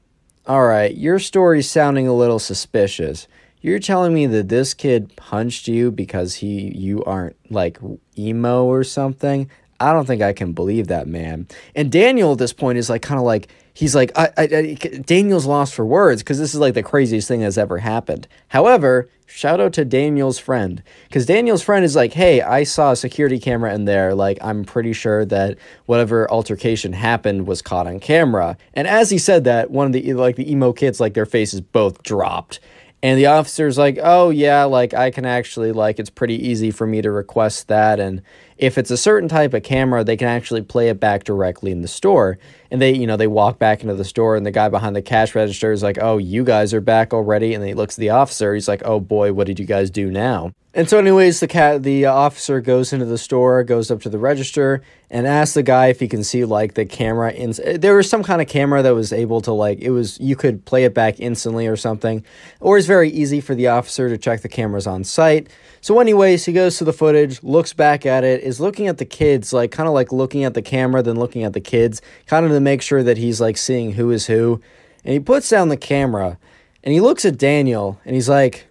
all 0.48 0.66
right, 0.66 0.96
your 0.96 1.20
story's 1.20 1.70
sounding 1.70 2.08
a 2.08 2.14
little 2.14 2.40
suspicious. 2.40 3.28
You're 3.62 3.80
telling 3.80 4.14
me 4.14 4.26
that 4.26 4.50
this 4.50 4.74
kid 4.74 5.16
punched 5.16 5.68
you 5.68 5.92
because 5.92 6.36
he 6.36 6.76
you 6.76 7.04
aren't 7.04 7.36
like 7.52 7.78
emo 8.18 8.66
or 8.66 8.84
something? 8.84 9.50
I 9.80 9.94
don't 9.94 10.06
think 10.06 10.22
I 10.22 10.34
can 10.34 10.54
believe 10.54 10.88
that, 10.88 11.08
man. 11.08 11.48
And 11.76 11.92
Daniel 11.92 12.34
at 12.34 12.38
this 12.40 12.54
point 12.54 12.78
is 12.80 12.90
like 12.90 13.02
kind 13.02 13.20
of 13.20 13.26
like 13.26 13.50
he's 13.74 13.96
like 13.96 14.12
I, 14.18 14.30
I, 14.38 14.44
I 14.44 14.74
Daniel's 15.06 15.46
lost 15.46 15.74
for 15.74 15.86
words 15.86 16.22
because 16.22 16.40
this 16.40 16.54
is 16.54 16.60
like 16.60 16.74
the 16.74 16.84
craziest 16.84 17.28
thing 17.28 17.42
that's 17.42 17.58
ever 17.58 17.80
happened. 17.80 18.28
However, 18.50 19.10
shout 19.26 19.60
out 19.60 19.74
to 19.74 19.86
Daniel's 19.86 20.40
friend 20.40 20.84
because 21.08 21.26
Daniel's 21.26 21.64
friend 21.64 21.86
is 21.86 21.96
like, 21.96 22.14
hey, 22.14 22.42
I 22.42 22.64
saw 22.64 22.92
a 22.92 22.96
security 22.96 23.40
camera 23.40 23.74
in 23.74 23.86
there. 23.86 24.14
Like 24.14 24.38
I'm 24.42 24.66
pretty 24.66 24.94
sure 24.94 25.26
that 25.26 25.58
whatever 25.86 26.30
altercation 26.32 26.94
happened 26.94 27.48
was 27.48 27.62
caught 27.62 27.88
on 27.88 28.00
camera. 28.00 28.58
And 28.74 28.88
as 28.88 29.10
he 29.10 29.18
said 29.18 29.46
that, 29.46 29.72
one 29.72 29.88
of 29.88 29.94
the 29.94 30.14
like 30.14 30.36
the 30.36 30.52
emo 30.52 30.74
kids 30.74 31.00
like 31.00 31.14
their 31.14 31.26
faces 31.26 31.62
both 31.62 32.04
dropped. 32.04 32.60
And 33.04 33.18
the 33.18 33.26
officer's 33.26 33.80
like, 33.80 33.98
oh, 34.02 34.30
yeah, 34.30 34.64
like 34.66 34.94
I 34.94 35.10
can 35.10 35.26
actually, 35.26 35.72
like, 35.72 35.98
it's 35.98 36.12
pretty 36.12 36.36
easy 36.48 36.70
for 36.70 36.86
me 36.86 37.02
to 37.02 37.10
request 37.10 37.68
that. 37.68 38.00
And 38.00 38.22
if 38.58 38.78
it's 38.78 38.92
a 38.92 38.98
certain 38.98 39.28
type 39.28 39.56
of 39.56 39.64
camera, 39.64 40.04
they 40.04 40.16
can 40.16 40.28
actually 40.28 40.62
play 40.62 40.90
it 40.90 41.00
back 41.00 41.24
directly 41.24 41.72
in 41.72 41.82
the 41.82 41.88
store. 41.88 42.38
And 42.72 42.82
they, 42.82 42.96
you 42.96 43.06
know, 43.06 43.18
they 43.18 43.28
walk 43.28 43.60
back 43.60 43.82
into 43.82 43.94
the 43.96 44.06
store, 44.06 44.36
and 44.36 44.46
the 44.46 44.52
guy 44.52 44.70
behind 44.70 44.96
the 44.96 45.02
cash 45.02 45.36
register 45.36 45.72
is 45.72 45.84
like, 45.84 45.98
oh, 46.02 46.18
you 46.18 46.44
guys 46.44 46.74
are 46.74 46.82
back 46.82 47.14
already. 47.14 47.54
And 47.54 47.62
then 47.62 47.68
he 47.68 47.74
looks 47.74 47.98
at 47.98 48.00
the 48.00 48.10
officer. 48.10 48.54
He's 48.54 48.68
like, 48.68 48.82
oh, 48.86 49.00
boy, 49.00 49.34
what 49.34 49.46
did 49.46 49.60
you 49.60 49.66
guys 49.66 49.90
do 49.92 50.10
now? 50.10 50.54
And 50.74 50.90
so, 50.90 50.98
anyways, 50.98 51.42
the 51.42 51.50
cat, 51.50 51.84
the 51.84 52.06
uh, 52.06 52.14
officer 52.14 52.62
goes 52.62 52.94
into 52.94 53.04
the 53.04 53.18
store, 53.18 53.62
goes 53.66 53.92
up 53.92 54.02
to 54.04 54.10
the 54.10 54.18
register, 54.18 54.82
and 55.10 55.28
asks 55.28 55.54
the 55.54 55.64
guy 55.64 55.88
if 55.88 56.00
he 56.00 56.08
can 56.08 56.24
see 56.24 56.46
like 56.46 56.76
the 56.76 56.86
camera. 56.86 57.34
In 57.34 57.54
eh, 57.62 57.76
there 57.76 57.94
was 57.94 58.10
some 58.10 58.24
kind 58.24 58.42
of 58.42 58.48
camera 58.48 58.82
that 58.82 58.96
was 58.96 59.12
able 59.12 59.42
to 59.42 59.52
like 59.52 59.80
it 59.80 59.90
was 59.90 60.18
you 60.22 60.38
could 60.38 60.64
play 60.64 60.86
it 60.86 60.94
back 60.94 61.20
instantly 61.20 61.68
or 61.68 61.76
something, 61.76 62.24
or 62.62 62.78
it's 62.78 62.88
very 62.88 63.10
easy 63.10 63.42
for 63.42 63.54
the 63.54 63.68
officer 63.68 64.08
to 64.08 64.18
check 64.18 64.44
the 64.44 64.48
cameras 64.48 64.88
on 64.88 65.04
site. 65.04 65.50
So, 65.82 66.00
anyways, 66.00 66.46
he 66.46 66.54
goes 66.54 66.78
to 66.78 66.86
the 66.86 66.94
footage, 66.94 67.44
looks 67.44 67.74
back 67.74 68.06
at 68.06 68.24
it, 68.24 68.42
is 68.42 68.62
looking 68.62 68.88
at 68.88 68.98
the 68.98 69.06
kids, 69.06 69.52
like 69.52 69.72
kind 69.72 69.90
of 69.90 69.94
like 69.94 70.14
looking 70.14 70.46
at 70.46 70.54
the 70.54 70.62
camera, 70.62 71.04
then 71.04 71.18
looking 71.18 71.44
at 71.44 71.52
the 71.52 71.60
kids, 71.60 72.02
kind 72.28 72.46
of 72.46 72.52
make 72.62 72.82
sure 72.82 73.04
that 73.04 73.18
he's 73.18 73.42
like 73.42 73.58
seeing 73.58 73.94
who 73.94 74.12
is 74.12 74.28
who. 74.28 74.62
And 75.04 75.14
he 75.14 75.20
puts 75.20 75.50
down 75.50 75.70
the 75.70 75.78
camera, 75.78 76.38
and 76.84 76.94
he 76.94 77.02
looks 77.02 77.26
at 77.26 77.38
Daniel, 77.38 78.00
and 78.06 78.16
he's 78.16 78.30
like 78.30 78.68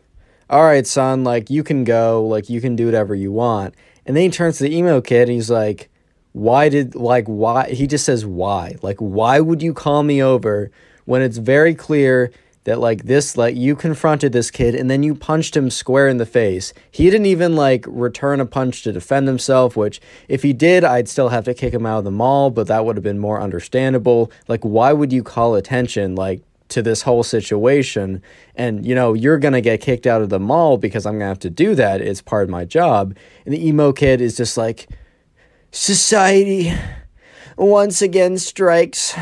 all 0.50 0.64
right, 0.64 0.84
son, 0.84 1.22
like 1.22 1.48
you 1.48 1.62
can 1.62 1.84
go, 1.84 2.26
like 2.26 2.50
you 2.50 2.60
can 2.60 2.74
do 2.74 2.86
whatever 2.86 3.14
you 3.14 3.30
want. 3.30 3.74
And 4.04 4.16
then 4.16 4.24
he 4.24 4.30
turns 4.30 4.58
to 4.58 4.64
the 4.64 4.76
emo 4.76 5.00
kid 5.00 5.28
and 5.28 5.30
he's 5.30 5.50
like, 5.50 5.88
why 6.32 6.68
did, 6.68 6.96
like, 6.96 7.26
why? 7.26 7.70
He 7.70 7.86
just 7.86 8.04
says, 8.04 8.26
why? 8.26 8.76
Like, 8.82 8.98
why 8.98 9.38
would 9.38 9.62
you 9.62 9.72
call 9.72 10.02
me 10.02 10.20
over 10.20 10.70
when 11.04 11.22
it's 11.22 11.38
very 11.38 11.74
clear 11.74 12.32
that, 12.64 12.78
like, 12.78 13.04
this, 13.04 13.36
like, 13.36 13.56
you 13.56 13.74
confronted 13.74 14.32
this 14.32 14.50
kid 14.50 14.74
and 14.74 14.90
then 14.90 15.02
you 15.02 15.14
punched 15.14 15.56
him 15.56 15.70
square 15.70 16.08
in 16.08 16.18
the 16.18 16.26
face? 16.26 16.72
He 16.90 17.10
didn't 17.10 17.26
even, 17.26 17.56
like, 17.56 17.84
return 17.88 18.40
a 18.40 18.46
punch 18.46 18.82
to 18.82 18.92
defend 18.92 19.28
himself, 19.28 19.76
which, 19.76 20.00
if 20.28 20.42
he 20.42 20.52
did, 20.52 20.84
I'd 20.84 21.08
still 21.08 21.30
have 21.30 21.44
to 21.44 21.54
kick 21.54 21.72
him 21.72 21.86
out 21.86 21.98
of 21.98 22.04
the 22.04 22.10
mall, 22.10 22.50
but 22.50 22.66
that 22.66 22.84
would 22.84 22.96
have 22.96 23.02
been 23.02 23.18
more 23.18 23.40
understandable. 23.40 24.30
Like, 24.46 24.62
why 24.62 24.92
would 24.92 25.12
you 25.12 25.22
call 25.22 25.54
attention, 25.54 26.14
like, 26.14 26.42
to 26.68 26.82
this 26.82 27.02
whole 27.02 27.22
situation? 27.22 28.22
And 28.54 28.86
you 28.86 28.94
know 28.94 29.12
you're 29.14 29.38
going 29.38 29.54
to 29.54 29.60
get 29.60 29.80
kicked 29.80 30.06
out 30.06 30.22
of 30.22 30.28
the 30.28 30.38
mall 30.38 30.76
because 30.76 31.04
I'm 31.04 31.14
going 31.14 31.20
to 31.22 31.26
have 31.26 31.38
to 31.40 31.50
do 31.50 31.74
that. 31.74 32.00
It's 32.00 32.22
part 32.22 32.44
of 32.44 32.50
my 32.50 32.64
job. 32.64 33.16
And 33.44 33.54
the 33.54 33.66
emo 33.66 33.92
kid 33.92 34.20
is 34.20 34.36
just 34.36 34.56
like 34.56 34.88
society 35.72 36.72
once 37.56 38.02
again 38.02 38.38
strikes. 38.38 39.16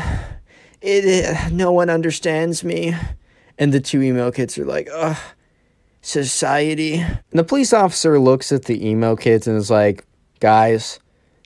It 0.81 1.51
no 1.51 1.71
one 1.71 1.89
understands 1.89 2.63
me 2.63 2.95
and 3.59 3.71
the 3.71 3.79
two 3.79 4.01
emo 4.01 4.31
kids 4.31 4.57
are 4.57 4.65
like 4.65 4.89
ugh 4.91 5.17
society 6.01 6.95
and 6.95 7.19
the 7.31 7.43
police 7.43 7.73
officer 7.73 8.17
looks 8.17 8.51
at 8.51 8.65
the 8.65 8.87
emo 8.87 9.15
kids 9.15 9.45
and 9.47 9.57
is 9.57 9.69
like 9.69 10.05
guys 10.39 10.99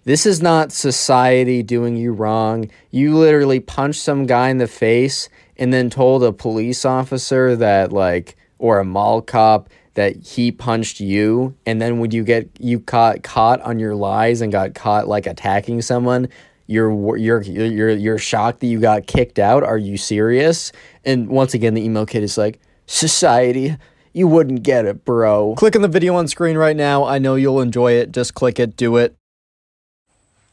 this 0.06 0.26
is 0.26 0.42
not 0.42 0.74
society 0.74 1.64
doing 1.64 1.96
you 1.96 2.12
wrong. 2.12 2.70
You 2.92 3.18
literally 3.18 3.62
punched 3.62 4.02
some 4.02 4.26
guy 4.26 4.50
in 4.50 4.58
the 4.58 4.68
face 4.68 5.30
and 5.56 5.72
then 5.72 5.90
told 5.90 6.24
a 6.24 6.34
police 6.34 6.84
officer 6.84 7.56
that 7.56 7.94
like 7.94 8.36
or 8.60 8.80
a 8.80 8.86
mall 8.86 9.22
cop 9.22 9.70
that 9.94 10.16
he 10.18 10.52
punched 10.52 11.00
you 11.00 11.56
and 11.66 11.82
then 11.82 12.00
when 12.00 12.12
you 12.12 12.24
get 12.24 12.50
you 12.60 12.80
caught 12.80 13.24
caught 13.24 13.62
on 13.62 13.80
your 13.80 13.96
lies 13.96 14.42
and 14.42 14.52
got 14.52 14.74
caught 14.74 15.08
like 15.08 15.28
attacking 15.28 15.82
someone 15.82 16.28
you're 16.74 17.18
you're 17.18 17.42
you're 17.42 17.90
you're 17.92 18.18
shocked 18.18 18.60
that 18.60 18.68
you 18.68 18.80
got 18.80 19.06
kicked 19.06 19.40
out 19.40 19.64
are 19.64 19.78
you 19.78 19.96
serious 19.96 20.72
and 21.06 21.30
once 21.30 21.54
again 21.54 21.74
the 21.74 21.84
emo 21.84 22.06
kid 22.06 22.24
is 22.24 22.38
like 22.38 22.60
society 22.88 23.78
you 24.12 24.28
wouldn't 24.28 24.64
get 24.64 24.86
it 24.86 25.06
bro 25.06 25.54
click 25.56 25.76
on 25.76 25.82
the 25.84 25.88
video 25.88 26.16
on 26.16 26.28
screen 26.28 26.58
right 26.58 26.76
now 26.76 27.06
i 27.06 27.20
know 27.20 27.36
you'll 27.36 27.62
enjoy 27.62 27.92
it 27.94 28.12
just 28.12 28.34
click 28.34 28.60
it 28.60 28.76
do 28.76 28.98
it 28.98 29.16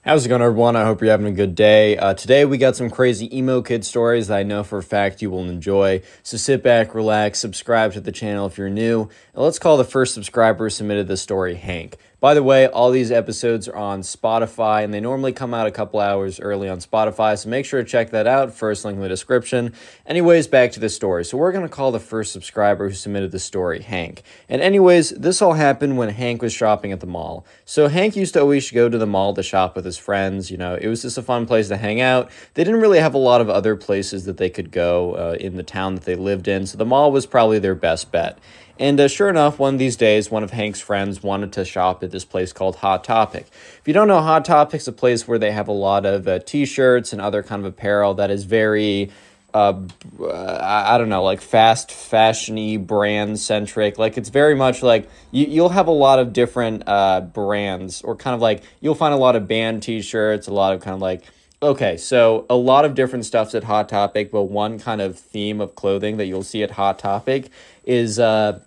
How's 0.02 0.24
it 0.24 0.30
going, 0.30 0.40
everyone? 0.40 0.76
I 0.76 0.84
hope 0.86 1.02
you're 1.02 1.10
having 1.10 1.26
a 1.26 1.30
good 1.30 1.54
day. 1.54 1.98
Uh, 1.98 2.14
today, 2.14 2.46
we 2.46 2.56
got 2.56 2.74
some 2.74 2.88
crazy 2.88 3.36
emo 3.36 3.60
kid 3.60 3.84
stories 3.84 4.28
that 4.28 4.38
I 4.38 4.42
know 4.42 4.62
for 4.64 4.78
a 4.78 4.82
fact 4.82 5.20
you 5.20 5.30
will 5.30 5.46
enjoy. 5.46 6.00
So 6.22 6.38
sit 6.38 6.62
back, 6.62 6.94
relax, 6.94 7.38
subscribe 7.38 7.92
to 7.92 8.00
the 8.00 8.10
channel 8.10 8.46
if 8.46 8.56
you're 8.56 8.70
new, 8.70 9.10
and 9.34 9.44
let's 9.44 9.58
call 9.58 9.76
the 9.76 9.84
first 9.84 10.14
subscriber 10.14 10.64
who 10.64 10.70
submitted 10.70 11.06
this 11.06 11.20
story 11.20 11.56
Hank. 11.56 11.98
By 12.20 12.34
the 12.34 12.42
way, 12.42 12.66
all 12.66 12.90
these 12.90 13.10
episodes 13.10 13.66
are 13.66 13.76
on 13.76 14.02
Spotify 14.02 14.84
and 14.84 14.92
they 14.92 15.00
normally 15.00 15.32
come 15.32 15.54
out 15.54 15.66
a 15.66 15.70
couple 15.70 16.00
hours 16.00 16.38
early 16.38 16.68
on 16.68 16.78
Spotify, 16.78 17.38
so 17.38 17.48
make 17.48 17.64
sure 17.64 17.82
to 17.82 17.88
check 17.88 18.10
that 18.10 18.26
out. 18.26 18.52
First 18.52 18.84
link 18.84 18.96
in 18.96 19.00
the 19.00 19.08
description. 19.08 19.72
Anyways, 20.04 20.46
back 20.46 20.70
to 20.72 20.80
the 20.80 20.90
story. 20.90 21.24
So 21.24 21.38
we're 21.38 21.50
going 21.50 21.66
to 21.66 21.74
call 21.74 21.92
the 21.92 21.98
first 21.98 22.32
subscriber 22.32 22.90
who 22.90 22.94
submitted 22.94 23.30
the 23.30 23.38
story 23.38 23.80
Hank. 23.80 24.22
And 24.50 24.60
anyways, 24.60 25.10
this 25.10 25.40
all 25.40 25.54
happened 25.54 25.96
when 25.96 26.10
Hank 26.10 26.42
was 26.42 26.52
shopping 26.52 26.92
at 26.92 27.00
the 27.00 27.06
mall. 27.06 27.46
So 27.64 27.88
Hank 27.88 28.16
used 28.16 28.34
to 28.34 28.40
always 28.42 28.70
go 28.70 28.90
to 28.90 28.98
the 28.98 29.06
mall 29.06 29.32
to 29.32 29.42
shop 29.42 29.74
with 29.74 29.86
his 29.86 29.96
friends. 29.96 30.50
You 30.50 30.58
know, 30.58 30.74
it 30.74 30.88
was 30.88 31.00
just 31.00 31.16
a 31.16 31.22
fun 31.22 31.46
place 31.46 31.68
to 31.68 31.78
hang 31.78 32.02
out. 32.02 32.30
They 32.52 32.64
didn't 32.64 32.82
really 32.82 32.98
have 32.98 33.14
a 33.14 33.18
lot 33.18 33.40
of 33.40 33.48
other 33.48 33.76
places 33.76 34.26
that 34.26 34.36
they 34.36 34.50
could 34.50 34.70
go 34.70 35.14
uh, 35.14 35.36
in 35.40 35.56
the 35.56 35.62
town 35.62 35.94
that 35.94 36.04
they 36.04 36.16
lived 36.16 36.48
in, 36.48 36.66
so 36.66 36.76
the 36.76 36.84
mall 36.84 37.12
was 37.12 37.24
probably 37.24 37.58
their 37.58 37.74
best 37.74 38.12
bet. 38.12 38.38
And 38.80 38.98
uh, 38.98 39.08
sure 39.08 39.28
enough, 39.28 39.58
one 39.58 39.74
of 39.74 39.78
these 39.78 39.96
days, 39.96 40.30
one 40.30 40.42
of 40.42 40.52
Hank's 40.52 40.80
friends 40.80 41.22
wanted 41.22 41.52
to 41.52 41.66
shop 41.66 42.02
at 42.02 42.10
this 42.10 42.24
place 42.24 42.50
called 42.50 42.76
Hot 42.76 43.04
Topic. 43.04 43.46
If 43.78 43.82
you 43.84 43.92
don't 43.92 44.08
know, 44.08 44.22
Hot 44.22 44.42
Topic's 44.46 44.88
a 44.88 44.92
place 44.92 45.28
where 45.28 45.38
they 45.38 45.52
have 45.52 45.68
a 45.68 45.72
lot 45.72 46.06
of 46.06 46.26
uh, 46.26 46.38
t-shirts 46.38 47.12
and 47.12 47.20
other 47.20 47.42
kind 47.42 47.60
of 47.60 47.66
apparel 47.66 48.14
that 48.14 48.30
is 48.30 48.44
very 48.44 49.10
uh, 49.52 49.74
I 50.18 50.96
don't 50.96 51.08
know, 51.08 51.22
like 51.22 51.40
fast 51.40 51.90
fashiony 51.90 52.84
brand 52.84 53.38
centric. 53.38 53.98
Like 53.98 54.16
it's 54.16 54.28
very 54.28 54.54
much 54.54 54.82
like 54.82 55.10
you, 55.30 55.44
you'll 55.46 55.70
have 55.70 55.88
a 55.88 55.92
lot 55.92 56.18
of 56.18 56.32
different 56.32 56.84
uh, 56.86 57.20
brands, 57.20 58.00
or 58.00 58.16
kind 58.16 58.34
of 58.34 58.40
like 58.40 58.62
you'll 58.80 58.94
find 58.94 59.12
a 59.12 59.18
lot 59.18 59.36
of 59.36 59.46
band 59.46 59.82
t 59.82 60.00
shirts, 60.00 60.46
a 60.46 60.52
lot 60.52 60.72
of 60.72 60.80
kind 60.80 60.94
of 60.94 61.00
like, 61.00 61.24
okay, 61.62 61.96
so 61.96 62.46
a 62.48 62.56
lot 62.56 62.84
of 62.84 62.94
different 62.94 63.26
stuffs 63.26 63.54
at 63.54 63.64
Hot 63.64 63.88
Topic, 63.88 64.30
but 64.30 64.44
one 64.44 64.78
kind 64.78 65.00
of 65.00 65.18
theme 65.18 65.60
of 65.60 65.74
clothing 65.74 66.16
that 66.16 66.26
you'll 66.26 66.44
see 66.44 66.62
at 66.62 66.70
Hot 66.70 66.98
Topic 66.98 67.50
is 67.84 68.18
uh, 68.18 68.60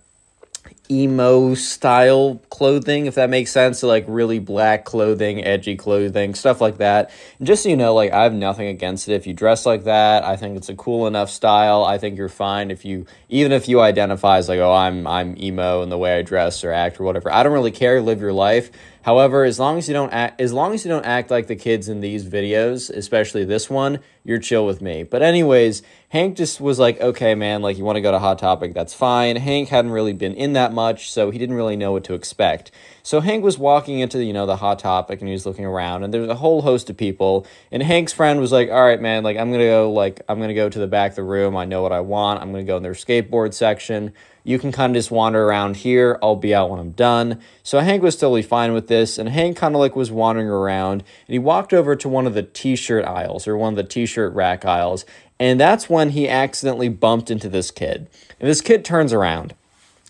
emo 0.90 1.54
style 1.54 2.40
clothing, 2.50 3.06
if 3.06 3.14
that 3.14 3.30
makes 3.30 3.50
sense. 3.50 3.78
So, 3.78 3.88
like, 3.88 4.04
really 4.06 4.38
black 4.38 4.84
clothing, 4.84 5.42
edgy 5.44 5.76
clothing, 5.76 6.34
stuff 6.34 6.60
like 6.60 6.78
that. 6.78 7.10
And 7.38 7.46
just 7.46 7.62
so 7.62 7.68
you 7.68 7.76
know, 7.76 7.94
like, 7.94 8.12
I 8.12 8.24
have 8.24 8.34
nothing 8.34 8.68
against 8.68 9.08
it. 9.08 9.14
If 9.14 9.26
you 9.26 9.34
dress 9.34 9.64
like 9.64 9.84
that, 9.84 10.24
I 10.24 10.36
think 10.36 10.56
it's 10.56 10.68
a 10.68 10.74
cool 10.74 11.06
enough 11.06 11.30
style. 11.30 11.84
I 11.84 11.98
think 11.98 12.18
you're 12.18 12.28
fine 12.28 12.70
if 12.70 12.84
you, 12.84 13.06
even 13.28 13.52
if 13.52 13.68
you 13.68 13.80
identify 13.80 14.38
as 14.38 14.48
like, 14.48 14.60
oh, 14.60 14.72
I'm, 14.72 15.06
I'm 15.06 15.36
emo 15.38 15.82
in 15.82 15.88
the 15.88 15.98
way 15.98 16.18
I 16.18 16.22
dress 16.22 16.64
or 16.64 16.72
act 16.72 17.00
or 17.00 17.04
whatever. 17.04 17.32
I 17.32 17.42
don't 17.42 17.52
really 17.52 17.70
care. 17.70 18.00
Live 18.02 18.20
your 18.20 18.32
life. 18.32 18.70
However, 19.04 19.44
as 19.44 19.58
long 19.58 19.76
as 19.76 19.86
you 19.86 19.92
don't 19.92 20.14
act, 20.14 20.40
as 20.40 20.54
long 20.54 20.72
as 20.72 20.82
you 20.82 20.90
don't 20.90 21.04
act 21.04 21.30
like 21.30 21.46
the 21.46 21.56
kids 21.56 21.90
in 21.90 22.00
these 22.00 22.24
videos, 22.24 22.88
especially 22.88 23.44
this 23.44 23.68
one, 23.68 23.98
you're 24.24 24.38
chill 24.38 24.64
with 24.64 24.80
me. 24.80 25.02
But 25.02 25.20
anyways, 25.20 25.82
Hank 26.08 26.38
just 26.38 26.58
was 26.58 26.78
like, 26.78 26.98
okay, 27.02 27.34
man, 27.34 27.60
like 27.60 27.76
you 27.76 27.84
want 27.84 27.96
to 27.96 28.00
go 28.00 28.12
to 28.12 28.18
Hot 28.18 28.38
Topic, 28.38 28.72
that's 28.72 28.94
fine. 28.94 29.36
Hank 29.36 29.68
hadn't 29.68 29.90
really 29.90 30.14
been 30.14 30.32
in 30.32 30.54
that 30.54 30.72
much, 30.72 31.12
so 31.12 31.30
he 31.30 31.38
didn't 31.38 31.54
really 31.54 31.76
know 31.76 31.92
what 31.92 32.04
to 32.04 32.14
expect. 32.14 32.70
So 33.02 33.20
Hank 33.20 33.44
was 33.44 33.58
walking 33.58 33.98
into 33.98 34.24
you 34.24 34.32
know 34.32 34.46
the 34.46 34.56
Hot 34.56 34.78
Topic 34.78 35.20
and 35.20 35.28
he 35.28 35.34
was 35.34 35.44
looking 35.44 35.66
around, 35.66 36.02
and 36.02 36.14
there's 36.14 36.30
a 36.30 36.36
whole 36.36 36.62
host 36.62 36.88
of 36.88 36.96
people. 36.96 37.46
And 37.70 37.82
Hank's 37.82 38.14
friend 38.14 38.40
was 38.40 38.52
like, 38.52 38.70
all 38.70 38.86
right, 38.86 39.02
man, 39.02 39.22
like 39.22 39.36
I'm 39.36 39.52
gonna 39.52 39.64
go, 39.64 39.92
like 39.92 40.22
I'm 40.30 40.40
gonna 40.40 40.54
go 40.54 40.70
to 40.70 40.78
the 40.78 40.86
back 40.86 41.10
of 41.10 41.16
the 41.16 41.24
room. 41.24 41.58
I 41.58 41.66
know 41.66 41.82
what 41.82 41.92
I 41.92 42.00
want. 42.00 42.40
I'm 42.40 42.52
gonna 42.52 42.64
go 42.64 42.78
in 42.78 42.82
their 42.82 42.92
skateboard 42.92 43.52
section 43.52 44.14
you 44.44 44.58
can 44.58 44.70
kind 44.70 44.94
of 44.94 45.00
just 45.00 45.10
wander 45.10 45.44
around 45.44 45.78
here. 45.78 46.18
I'll 46.22 46.36
be 46.36 46.54
out 46.54 46.70
when 46.70 46.78
I'm 46.78 46.92
done. 46.92 47.40
So 47.62 47.80
Hank 47.80 48.02
was 48.02 48.14
totally 48.14 48.42
fine 48.42 48.72
with 48.72 48.86
this, 48.86 49.18
and 49.18 49.28
Hank 49.28 49.56
kind 49.56 49.74
of 49.74 49.80
like 49.80 49.96
was 49.96 50.12
wandering 50.12 50.48
around, 50.48 51.02
and 51.26 51.32
he 51.32 51.38
walked 51.38 51.72
over 51.72 51.96
to 51.96 52.08
one 52.08 52.26
of 52.26 52.34
the 52.34 52.42
t-shirt 52.42 53.04
aisles 53.04 53.48
or 53.48 53.56
one 53.56 53.72
of 53.72 53.76
the 53.76 53.82
t-shirt 53.82 54.32
rack 54.34 54.64
aisles, 54.64 55.04
and 55.40 55.58
that's 55.58 55.90
when 55.90 56.10
he 56.10 56.28
accidentally 56.28 56.88
bumped 56.88 57.30
into 57.30 57.48
this 57.48 57.70
kid. 57.70 58.08
And 58.38 58.48
this 58.48 58.60
kid 58.60 58.84
turns 58.84 59.12
around. 59.12 59.54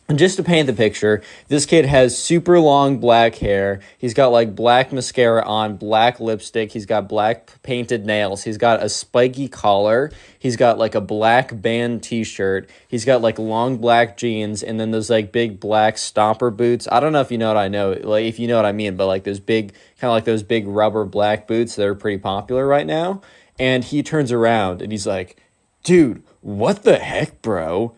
And 0.06 0.18
just 0.18 0.36
to 0.36 0.42
paint 0.42 0.66
the 0.66 0.74
picture, 0.74 1.22
this 1.48 1.64
kid 1.64 1.86
has 1.86 2.18
super 2.18 2.60
long 2.60 2.98
black 2.98 3.36
hair. 3.36 3.80
He's 3.96 4.12
got 4.12 4.28
like 4.32 4.54
black 4.54 4.92
mascara 4.92 5.42
on, 5.46 5.76
black 5.78 6.20
lipstick. 6.20 6.72
He's 6.72 6.84
got 6.84 7.08
black 7.08 7.62
painted 7.62 8.04
nails. 8.04 8.44
He's 8.44 8.58
got 8.58 8.82
a 8.82 8.90
spiky 8.90 9.48
collar. 9.48 10.12
He's 10.38 10.56
got 10.56 10.76
like 10.76 10.94
a 10.94 11.00
black 11.00 11.58
band 11.62 12.02
t 12.02 12.22
shirt. 12.22 12.68
He's 12.86 13.06
got 13.06 13.22
like 13.22 13.38
long 13.38 13.78
black 13.78 14.18
jeans 14.18 14.62
and 14.62 14.78
then 14.78 14.90
those 14.90 15.08
like 15.08 15.32
big 15.32 15.58
black 15.58 15.96
stomper 15.96 16.54
boots. 16.54 16.86
I 16.92 17.00
don't 17.00 17.14
know 17.14 17.22
if 17.22 17.32
you 17.32 17.38
know 17.38 17.48
what 17.48 17.56
I 17.56 17.68
know, 17.68 17.92
like 18.02 18.26
if 18.26 18.38
you 18.38 18.46
know 18.46 18.56
what 18.56 18.66
I 18.66 18.72
mean, 18.72 18.96
but 18.96 19.06
like 19.06 19.24
those 19.24 19.40
big, 19.40 19.72
kind 19.98 20.10
of 20.10 20.12
like 20.12 20.24
those 20.24 20.42
big 20.42 20.66
rubber 20.66 21.06
black 21.06 21.46
boots 21.46 21.76
that 21.76 21.86
are 21.86 21.94
pretty 21.94 22.18
popular 22.18 22.66
right 22.66 22.86
now. 22.86 23.22
And 23.58 23.82
he 23.82 24.02
turns 24.02 24.32
around 24.32 24.82
and 24.82 24.92
he's 24.92 25.06
like, 25.06 25.38
dude, 25.82 26.22
what 26.42 26.82
the 26.82 26.98
heck, 26.98 27.40
bro? 27.40 27.94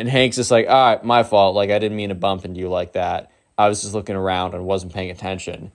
And 0.00 0.08
Hank's 0.08 0.36
just 0.36 0.50
like, 0.50 0.66
all 0.66 0.72
right, 0.72 1.04
my 1.04 1.22
fault. 1.22 1.54
Like, 1.54 1.68
I 1.68 1.78
didn't 1.78 1.96
mean 1.96 2.08
to 2.08 2.14
bump 2.14 2.46
into 2.46 2.58
you 2.58 2.70
like 2.70 2.94
that. 2.94 3.30
I 3.58 3.68
was 3.68 3.82
just 3.82 3.92
looking 3.92 4.16
around 4.16 4.54
and 4.54 4.64
wasn't 4.64 4.94
paying 4.94 5.10
attention. 5.10 5.72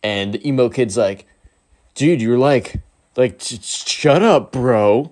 And 0.00 0.32
the 0.32 0.48
emo 0.48 0.68
kid's 0.68 0.96
like, 0.96 1.26
dude, 1.96 2.22
you're 2.22 2.38
like, 2.38 2.80
like, 3.16 3.40
shut 3.40 4.22
up, 4.22 4.52
bro. 4.52 5.10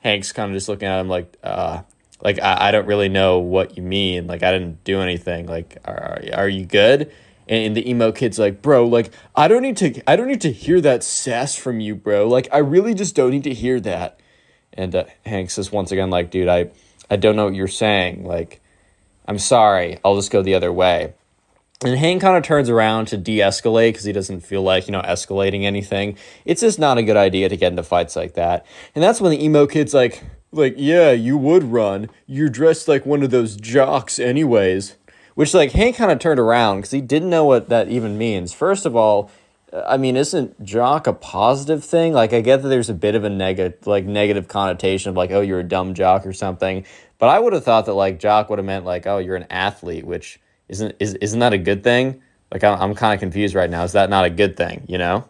Hank's 0.00 0.32
kind 0.32 0.50
of 0.50 0.54
just 0.54 0.68
looking 0.68 0.86
at 0.86 1.00
him 1.00 1.08
like, 1.08 1.34
uh, 1.42 1.80
like 2.22 2.38
I, 2.40 2.68
I 2.68 2.70
don't 2.72 2.86
really 2.86 3.08
know 3.08 3.38
what 3.38 3.78
you 3.78 3.82
mean. 3.82 4.26
Like, 4.26 4.42
I 4.42 4.52
didn't 4.52 4.84
do 4.84 5.00
anything. 5.00 5.46
Like, 5.46 5.78
are, 5.86 6.20
are 6.34 6.48
you 6.48 6.66
good? 6.66 7.10
And 7.48 7.74
the 7.74 7.88
emo 7.88 8.12
kid's 8.12 8.38
like, 8.38 8.60
bro, 8.60 8.86
like, 8.86 9.14
I 9.34 9.48
don't 9.48 9.62
need 9.62 9.78
to, 9.78 10.02
I 10.06 10.16
don't 10.16 10.28
need 10.28 10.42
to 10.42 10.52
hear 10.52 10.82
that 10.82 11.02
sass 11.02 11.54
from 11.54 11.80
you, 11.80 11.94
bro. 11.94 12.28
Like, 12.28 12.48
I 12.52 12.58
really 12.58 12.92
just 12.92 13.14
don't 13.14 13.30
need 13.30 13.44
to 13.44 13.54
hear 13.54 13.80
that. 13.80 14.20
And 14.74 14.94
uh, 14.94 15.04
Hank 15.24 15.48
says 15.48 15.72
once 15.72 15.90
again, 15.90 16.10
like, 16.10 16.30
dude, 16.30 16.48
I, 16.48 16.70
I 17.10 17.16
don't 17.16 17.36
know 17.36 17.44
what 17.44 17.54
you're 17.54 17.68
saying. 17.68 18.24
Like, 18.24 18.60
I'm 19.26 19.38
sorry. 19.38 19.98
I'll 20.04 20.16
just 20.16 20.30
go 20.30 20.42
the 20.42 20.54
other 20.54 20.72
way. 20.72 21.14
And 21.84 21.98
Hank 21.98 22.22
kind 22.22 22.36
of 22.36 22.42
turns 22.42 22.70
around 22.70 23.06
to 23.08 23.16
de 23.16 23.40
escalate 23.40 23.90
because 23.90 24.04
he 24.04 24.12
doesn't 24.12 24.40
feel 24.40 24.62
like, 24.62 24.86
you 24.86 24.92
know, 24.92 25.02
escalating 25.02 25.64
anything. 25.64 26.16
It's 26.44 26.62
just 26.62 26.78
not 26.78 26.98
a 26.98 27.02
good 27.02 27.16
idea 27.16 27.48
to 27.48 27.56
get 27.56 27.72
into 27.72 27.82
fights 27.82 28.16
like 28.16 28.34
that. 28.34 28.64
And 28.94 29.02
that's 29.02 29.20
when 29.20 29.32
the 29.32 29.44
emo 29.44 29.66
kid's 29.66 29.92
like, 29.92 30.22
like, 30.50 30.74
yeah, 30.78 31.10
you 31.10 31.36
would 31.36 31.64
run. 31.64 32.08
You're 32.26 32.48
dressed 32.48 32.88
like 32.88 33.04
one 33.04 33.22
of 33.22 33.30
those 33.30 33.56
jocks, 33.56 34.18
anyways. 34.18 34.96
Which, 35.34 35.52
like, 35.52 35.72
Hank 35.72 35.96
kind 35.96 36.12
of 36.12 36.20
turned 36.20 36.38
around 36.38 36.78
because 36.78 36.92
he 36.92 37.00
didn't 37.00 37.28
know 37.28 37.44
what 37.44 37.68
that 37.68 37.88
even 37.88 38.16
means. 38.16 38.54
First 38.54 38.86
of 38.86 38.94
all, 38.94 39.30
I 39.74 39.96
mean, 39.96 40.16
isn't 40.16 40.62
jock 40.62 41.06
a 41.06 41.12
positive 41.12 41.84
thing? 41.84 42.12
Like, 42.12 42.32
I 42.32 42.40
get 42.40 42.62
that 42.62 42.68
there's 42.68 42.90
a 42.90 42.94
bit 42.94 43.16
of 43.16 43.24
a 43.24 43.30
negative, 43.30 43.86
like, 43.86 44.04
negative 44.04 44.46
connotation 44.46 45.10
of 45.10 45.16
like, 45.16 45.32
oh, 45.32 45.40
you're 45.40 45.60
a 45.60 45.64
dumb 45.64 45.94
jock 45.94 46.24
or 46.26 46.32
something. 46.32 46.84
But 47.18 47.28
I 47.28 47.38
would 47.38 47.52
have 47.52 47.64
thought 47.64 47.86
that 47.86 47.94
like 47.94 48.18
jock 48.18 48.50
would 48.50 48.58
have 48.58 48.66
meant 48.66 48.84
like, 48.84 49.06
oh, 49.06 49.18
you're 49.18 49.36
an 49.36 49.46
athlete, 49.50 50.04
which 50.04 50.40
isn't 50.68 50.94
is 51.00 51.14
isn't 51.14 51.40
that 51.40 51.52
a 51.52 51.58
good 51.58 51.82
thing? 51.82 52.22
Like, 52.52 52.62
I'm 52.62 52.80
I'm 52.80 52.94
kind 52.94 53.14
of 53.14 53.20
confused 53.20 53.54
right 53.54 53.70
now. 53.70 53.84
Is 53.84 53.92
that 53.92 54.10
not 54.10 54.24
a 54.24 54.30
good 54.30 54.56
thing? 54.56 54.84
You 54.88 54.98
know? 54.98 55.28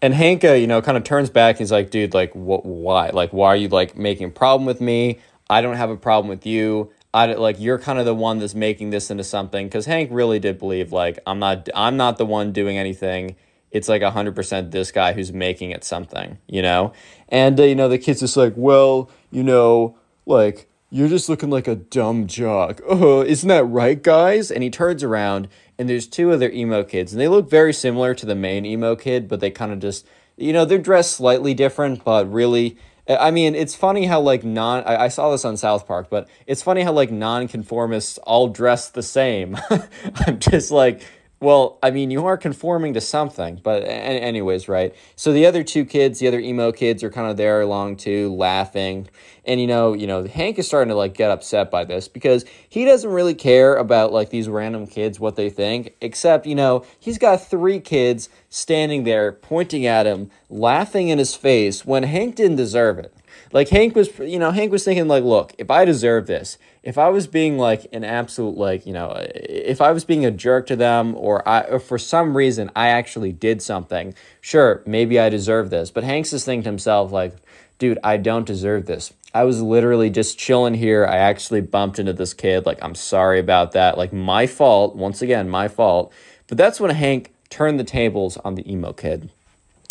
And 0.00 0.14
Hanka, 0.14 0.50
uh, 0.50 0.54
you 0.54 0.66
know, 0.66 0.82
kind 0.82 0.96
of 0.96 1.04
turns 1.04 1.30
back. 1.30 1.58
he's 1.58 1.70
like, 1.70 1.90
dude, 1.90 2.12
like, 2.14 2.32
what? 2.34 2.64
Why? 2.64 3.10
Like, 3.10 3.32
why 3.32 3.48
are 3.48 3.56
you 3.56 3.68
like 3.68 3.96
making 3.96 4.28
a 4.28 4.30
problem 4.30 4.66
with 4.66 4.80
me? 4.80 5.20
I 5.48 5.60
don't 5.60 5.76
have 5.76 5.90
a 5.90 5.96
problem 5.96 6.28
with 6.28 6.46
you. 6.46 6.92
I 7.14 7.26
like 7.34 7.60
you're 7.60 7.78
kind 7.78 7.98
of 7.98 8.06
the 8.06 8.14
one 8.14 8.38
that's 8.38 8.54
making 8.54 8.90
this 8.90 9.10
into 9.10 9.24
something 9.24 9.66
because 9.66 9.84
Hank 9.86 10.08
really 10.12 10.38
did 10.38 10.58
believe 10.58 10.92
like 10.92 11.18
I'm 11.26 11.38
not 11.38 11.68
I'm 11.74 11.96
not 11.96 12.16
the 12.16 12.24
one 12.26 12.52
doing 12.52 12.78
anything. 12.78 13.36
It's 13.70 13.88
like 13.88 14.02
hundred 14.02 14.34
percent 14.34 14.70
this 14.70 14.90
guy 14.90 15.12
who's 15.12 15.32
making 15.32 15.70
it 15.70 15.84
something, 15.84 16.38
you 16.46 16.62
know. 16.62 16.92
And 17.28 17.58
uh, 17.60 17.64
you 17.64 17.74
know 17.74 17.88
the 17.88 17.98
kid's 17.98 18.20
just 18.20 18.36
like, 18.36 18.54
well, 18.56 19.10
you 19.30 19.42
know, 19.42 19.96
like 20.24 20.68
you're 20.90 21.08
just 21.08 21.28
looking 21.28 21.50
like 21.50 21.68
a 21.68 21.74
dumb 21.74 22.26
jock. 22.26 22.80
Oh, 22.86 23.22
isn't 23.22 23.48
that 23.48 23.64
right, 23.64 24.02
guys? 24.02 24.50
And 24.50 24.62
he 24.62 24.70
turns 24.70 25.02
around 25.02 25.48
and 25.78 25.88
there's 25.88 26.06
two 26.06 26.30
other 26.30 26.50
emo 26.50 26.82
kids 26.82 27.12
and 27.12 27.20
they 27.20 27.28
look 27.28 27.48
very 27.48 27.74
similar 27.74 28.14
to 28.14 28.26
the 28.26 28.34
main 28.34 28.64
emo 28.64 28.96
kid, 28.96 29.28
but 29.28 29.40
they 29.40 29.50
kind 29.50 29.72
of 29.72 29.80
just 29.80 30.06
you 30.38 30.54
know 30.54 30.64
they're 30.64 30.78
dressed 30.78 31.14
slightly 31.16 31.52
different, 31.52 32.04
but 32.04 32.32
really 32.32 32.78
I 33.08 33.32
mean, 33.32 33.54
it's 33.54 33.74
funny 33.74 34.06
how 34.06 34.20
like 34.20 34.44
non 34.44 34.84
I, 34.84 35.04
I, 35.04 35.08
saw 35.08 35.30
this 35.32 35.44
on 35.44 35.56
South 35.56 35.86
Park, 35.86 36.08
but 36.08 36.28
it's 36.46 36.62
funny 36.62 36.82
how 36.82 36.92
like 36.92 37.10
nonconformists 37.10 38.18
all 38.18 38.48
dress 38.48 38.90
the 38.90 39.02
same. 39.02 39.58
I'm 40.26 40.38
just 40.38 40.70
like, 40.70 41.02
well, 41.42 41.78
I 41.82 41.90
mean, 41.90 42.12
you 42.12 42.24
are 42.26 42.38
conforming 42.38 42.94
to 42.94 43.00
something, 43.00 43.60
but 43.64 43.82
anyways, 43.82 44.68
right? 44.68 44.94
So 45.16 45.32
the 45.32 45.44
other 45.44 45.64
two 45.64 45.84
kids, 45.84 46.20
the 46.20 46.28
other 46.28 46.38
emo 46.38 46.70
kids, 46.70 47.02
are 47.02 47.10
kind 47.10 47.28
of 47.28 47.36
there 47.36 47.60
along 47.60 47.96
too, 47.96 48.32
laughing, 48.32 49.08
and 49.44 49.60
you 49.60 49.66
know, 49.66 49.92
you 49.92 50.06
know, 50.06 50.24
Hank 50.24 50.58
is 50.60 50.68
starting 50.68 50.90
to 50.90 50.94
like 50.94 51.14
get 51.14 51.32
upset 51.32 51.68
by 51.68 51.84
this 51.84 52.06
because 52.06 52.44
he 52.68 52.84
doesn't 52.84 53.10
really 53.10 53.34
care 53.34 53.74
about 53.74 54.12
like 54.12 54.30
these 54.30 54.48
random 54.48 54.86
kids 54.86 55.18
what 55.18 55.34
they 55.34 55.50
think, 55.50 55.94
except 56.00 56.46
you 56.46 56.54
know, 56.54 56.84
he's 57.00 57.18
got 57.18 57.44
three 57.44 57.80
kids 57.80 58.28
standing 58.48 59.02
there 59.02 59.32
pointing 59.32 59.84
at 59.84 60.06
him, 60.06 60.30
laughing 60.48 61.08
in 61.08 61.18
his 61.18 61.34
face 61.34 61.84
when 61.84 62.04
Hank 62.04 62.36
didn't 62.36 62.56
deserve 62.56 63.00
it. 63.00 63.12
Like 63.52 63.68
Hank 63.68 63.94
was, 63.94 64.18
you 64.18 64.38
know, 64.38 64.50
Hank 64.50 64.72
was 64.72 64.84
thinking 64.84 65.08
like, 65.08 65.24
look, 65.24 65.54
if 65.58 65.70
I 65.70 65.84
deserve 65.84 66.26
this, 66.26 66.56
if 66.82 66.96
I 66.96 67.10
was 67.10 67.26
being 67.26 67.58
like 67.58 67.86
an 67.92 68.02
absolute 68.02 68.56
like, 68.56 68.86
you 68.86 68.92
know, 68.92 69.14
if 69.34 69.80
I 69.80 69.92
was 69.92 70.04
being 70.04 70.24
a 70.24 70.30
jerk 70.30 70.66
to 70.68 70.76
them 70.76 71.14
or 71.16 71.46
I 71.46 71.62
or 71.62 71.78
for 71.78 71.98
some 71.98 72.36
reason 72.36 72.70
I 72.74 72.88
actually 72.88 73.32
did 73.32 73.60
something, 73.60 74.14
sure, 74.40 74.82
maybe 74.86 75.20
I 75.20 75.28
deserve 75.28 75.70
this. 75.70 75.90
But 75.90 76.04
Hank's 76.04 76.32
is 76.32 76.44
thinking 76.44 76.64
to 76.64 76.70
himself 76.70 77.12
like, 77.12 77.34
dude, 77.78 77.98
I 78.02 78.16
don't 78.16 78.46
deserve 78.46 78.86
this. 78.86 79.12
I 79.34 79.44
was 79.44 79.62
literally 79.62 80.10
just 80.10 80.38
chilling 80.38 80.74
here. 80.74 81.06
I 81.06 81.16
actually 81.16 81.62
bumped 81.62 81.98
into 81.98 82.12
this 82.12 82.34
kid. 82.34 82.66
Like, 82.66 82.78
I'm 82.82 82.94
sorry 82.94 83.38
about 83.38 83.72
that. 83.72 83.96
Like, 83.96 84.12
my 84.12 84.46
fault. 84.46 84.94
Once 84.94 85.22
again, 85.22 85.48
my 85.48 85.68
fault. 85.68 86.12
But 86.48 86.58
that's 86.58 86.78
when 86.78 86.90
Hank 86.90 87.32
turned 87.48 87.80
the 87.80 87.84
tables 87.84 88.36
on 88.38 88.56
the 88.56 88.70
emo 88.70 88.92
kid. 88.92 89.30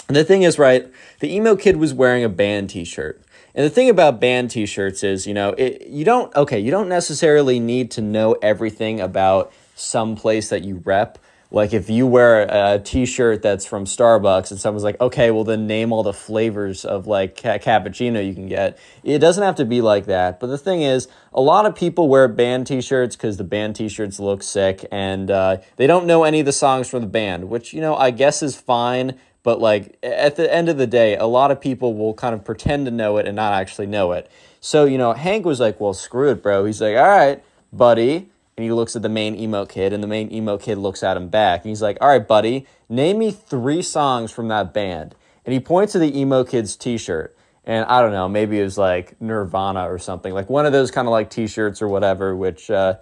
And 0.07 0.15
the 0.15 0.23
thing 0.23 0.43
is, 0.43 0.59
right, 0.59 0.91
the 1.21 1.33
emo 1.33 1.55
kid 1.55 1.77
was 1.77 1.93
wearing 1.93 2.23
a 2.23 2.29
band 2.29 2.69
t 2.69 2.83
shirt. 2.83 3.21
And 3.53 3.65
the 3.65 3.69
thing 3.69 3.89
about 3.89 4.19
band 4.19 4.51
t-shirts 4.51 5.03
is, 5.03 5.27
you 5.27 5.33
know, 5.33 5.49
it, 5.49 5.87
you 5.87 6.05
don't 6.05 6.33
okay, 6.35 6.59
you 6.59 6.71
don't 6.71 6.89
necessarily 6.89 7.59
need 7.59 7.91
to 7.91 8.01
know 8.01 8.33
everything 8.41 8.99
about 9.01 9.51
some 9.75 10.15
place 10.15 10.49
that 10.49 10.63
you 10.63 10.81
rep. 10.85 11.17
Like 11.53 11.73
if 11.73 11.89
you 11.89 12.07
wear 12.07 12.47
a 12.49 12.79
t-shirt 12.79 13.41
that's 13.41 13.65
from 13.65 13.83
Starbucks 13.83 14.51
and 14.51 14.59
someone's 14.59 14.85
like, 14.85 14.99
"Okay, 15.01 15.31
well 15.31 15.43
then 15.43 15.67
name 15.67 15.91
all 15.91 16.01
the 16.01 16.13
flavors 16.13 16.85
of 16.85 17.07
like 17.07 17.41
ca- 17.41 17.57
cappuccino 17.57 18.25
you 18.25 18.33
can 18.33 18.47
get." 18.47 18.79
It 19.03 19.19
doesn't 19.19 19.43
have 19.43 19.55
to 19.55 19.65
be 19.65 19.81
like 19.81 20.05
that. 20.05 20.39
But 20.39 20.47
the 20.47 20.57
thing 20.57 20.81
is, 20.81 21.09
a 21.33 21.41
lot 21.41 21.65
of 21.65 21.75
people 21.75 22.07
wear 22.07 22.29
band 22.29 22.67
t-shirts 22.67 23.17
cuz 23.17 23.35
the 23.35 23.43
band 23.43 23.75
t-shirts 23.75 24.17
look 24.17 24.43
sick 24.43 24.85
and 24.93 25.29
uh, 25.29 25.57
they 25.75 25.87
don't 25.87 26.05
know 26.05 26.23
any 26.23 26.39
of 26.39 26.45
the 26.45 26.53
songs 26.53 26.87
from 26.87 27.01
the 27.01 27.07
band, 27.07 27.49
which, 27.49 27.73
you 27.73 27.81
know, 27.81 27.97
I 27.97 28.11
guess 28.11 28.41
is 28.41 28.55
fine 28.55 29.19
but 29.43 29.59
like 29.59 29.97
at 30.03 30.35
the 30.35 30.53
end 30.53 30.69
of 30.69 30.77
the 30.77 30.87
day, 30.87 31.15
a 31.17 31.25
lot 31.25 31.51
of 31.51 31.59
people 31.59 31.95
will 31.95 32.13
kind 32.13 32.33
of 32.33 32.45
pretend 32.45 32.85
to 32.85 32.91
know 32.91 33.17
it 33.17 33.27
and 33.27 33.35
not 33.35 33.53
actually 33.53 33.87
know 33.87 34.11
it. 34.11 34.29
So, 34.59 34.85
you 34.85 34.97
know, 34.97 35.13
Hank 35.13 35.45
was 35.45 35.59
like, 35.59 35.79
well, 35.79 35.93
screw 35.93 36.29
it, 36.29 36.43
bro. 36.43 36.65
He's 36.65 36.81
like, 36.81 36.95
all 36.95 37.07
right, 37.07 37.43
buddy. 37.73 38.29
And 38.57 38.63
he 38.63 38.71
looks 38.71 38.95
at 38.95 39.01
the 39.01 39.09
main 39.09 39.35
emo 39.35 39.65
kid, 39.65 39.93
and 39.93 40.03
the 40.03 40.07
main 40.07 40.31
emo 40.31 40.57
kid 40.57 40.77
looks 40.77 41.01
at 41.01 41.17
him 41.17 41.29
back. 41.29 41.61
And 41.61 41.69
he's 41.69 41.81
like, 41.81 41.97
all 41.99 42.09
right, 42.09 42.27
buddy, 42.27 42.67
name 42.89 43.17
me 43.17 43.31
three 43.31 43.81
songs 43.81 44.31
from 44.31 44.49
that 44.49 44.73
band. 44.73 45.15
And 45.45 45.53
he 45.53 45.59
points 45.59 45.93
to 45.93 45.99
the 45.99 46.15
emo 46.19 46.43
kid's 46.43 46.75
t 46.75 46.97
shirt. 46.97 47.35
And 47.63 47.85
I 47.85 48.01
don't 48.01 48.11
know, 48.11 48.27
maybe 48.27 48.59
it 48.59 48.63
was 48.63 48.77
like 48.77 49.19
Nirvana 49.21 49.91
or 49.91 49.99
something, 49.99 50.33
like 50.33 50.49
one 50.49 50.65
of 50.65 50.73
those 50.73 50.91
kind 50.91 51.07
of 51.07 51.11
like 51.11 51.29
t 51.29 51.47
shirts 51.47 51.81
or 51.81 51.87
whatever, 51.87 52.35
which, 52.35 52.69
uh, 52.69 52.97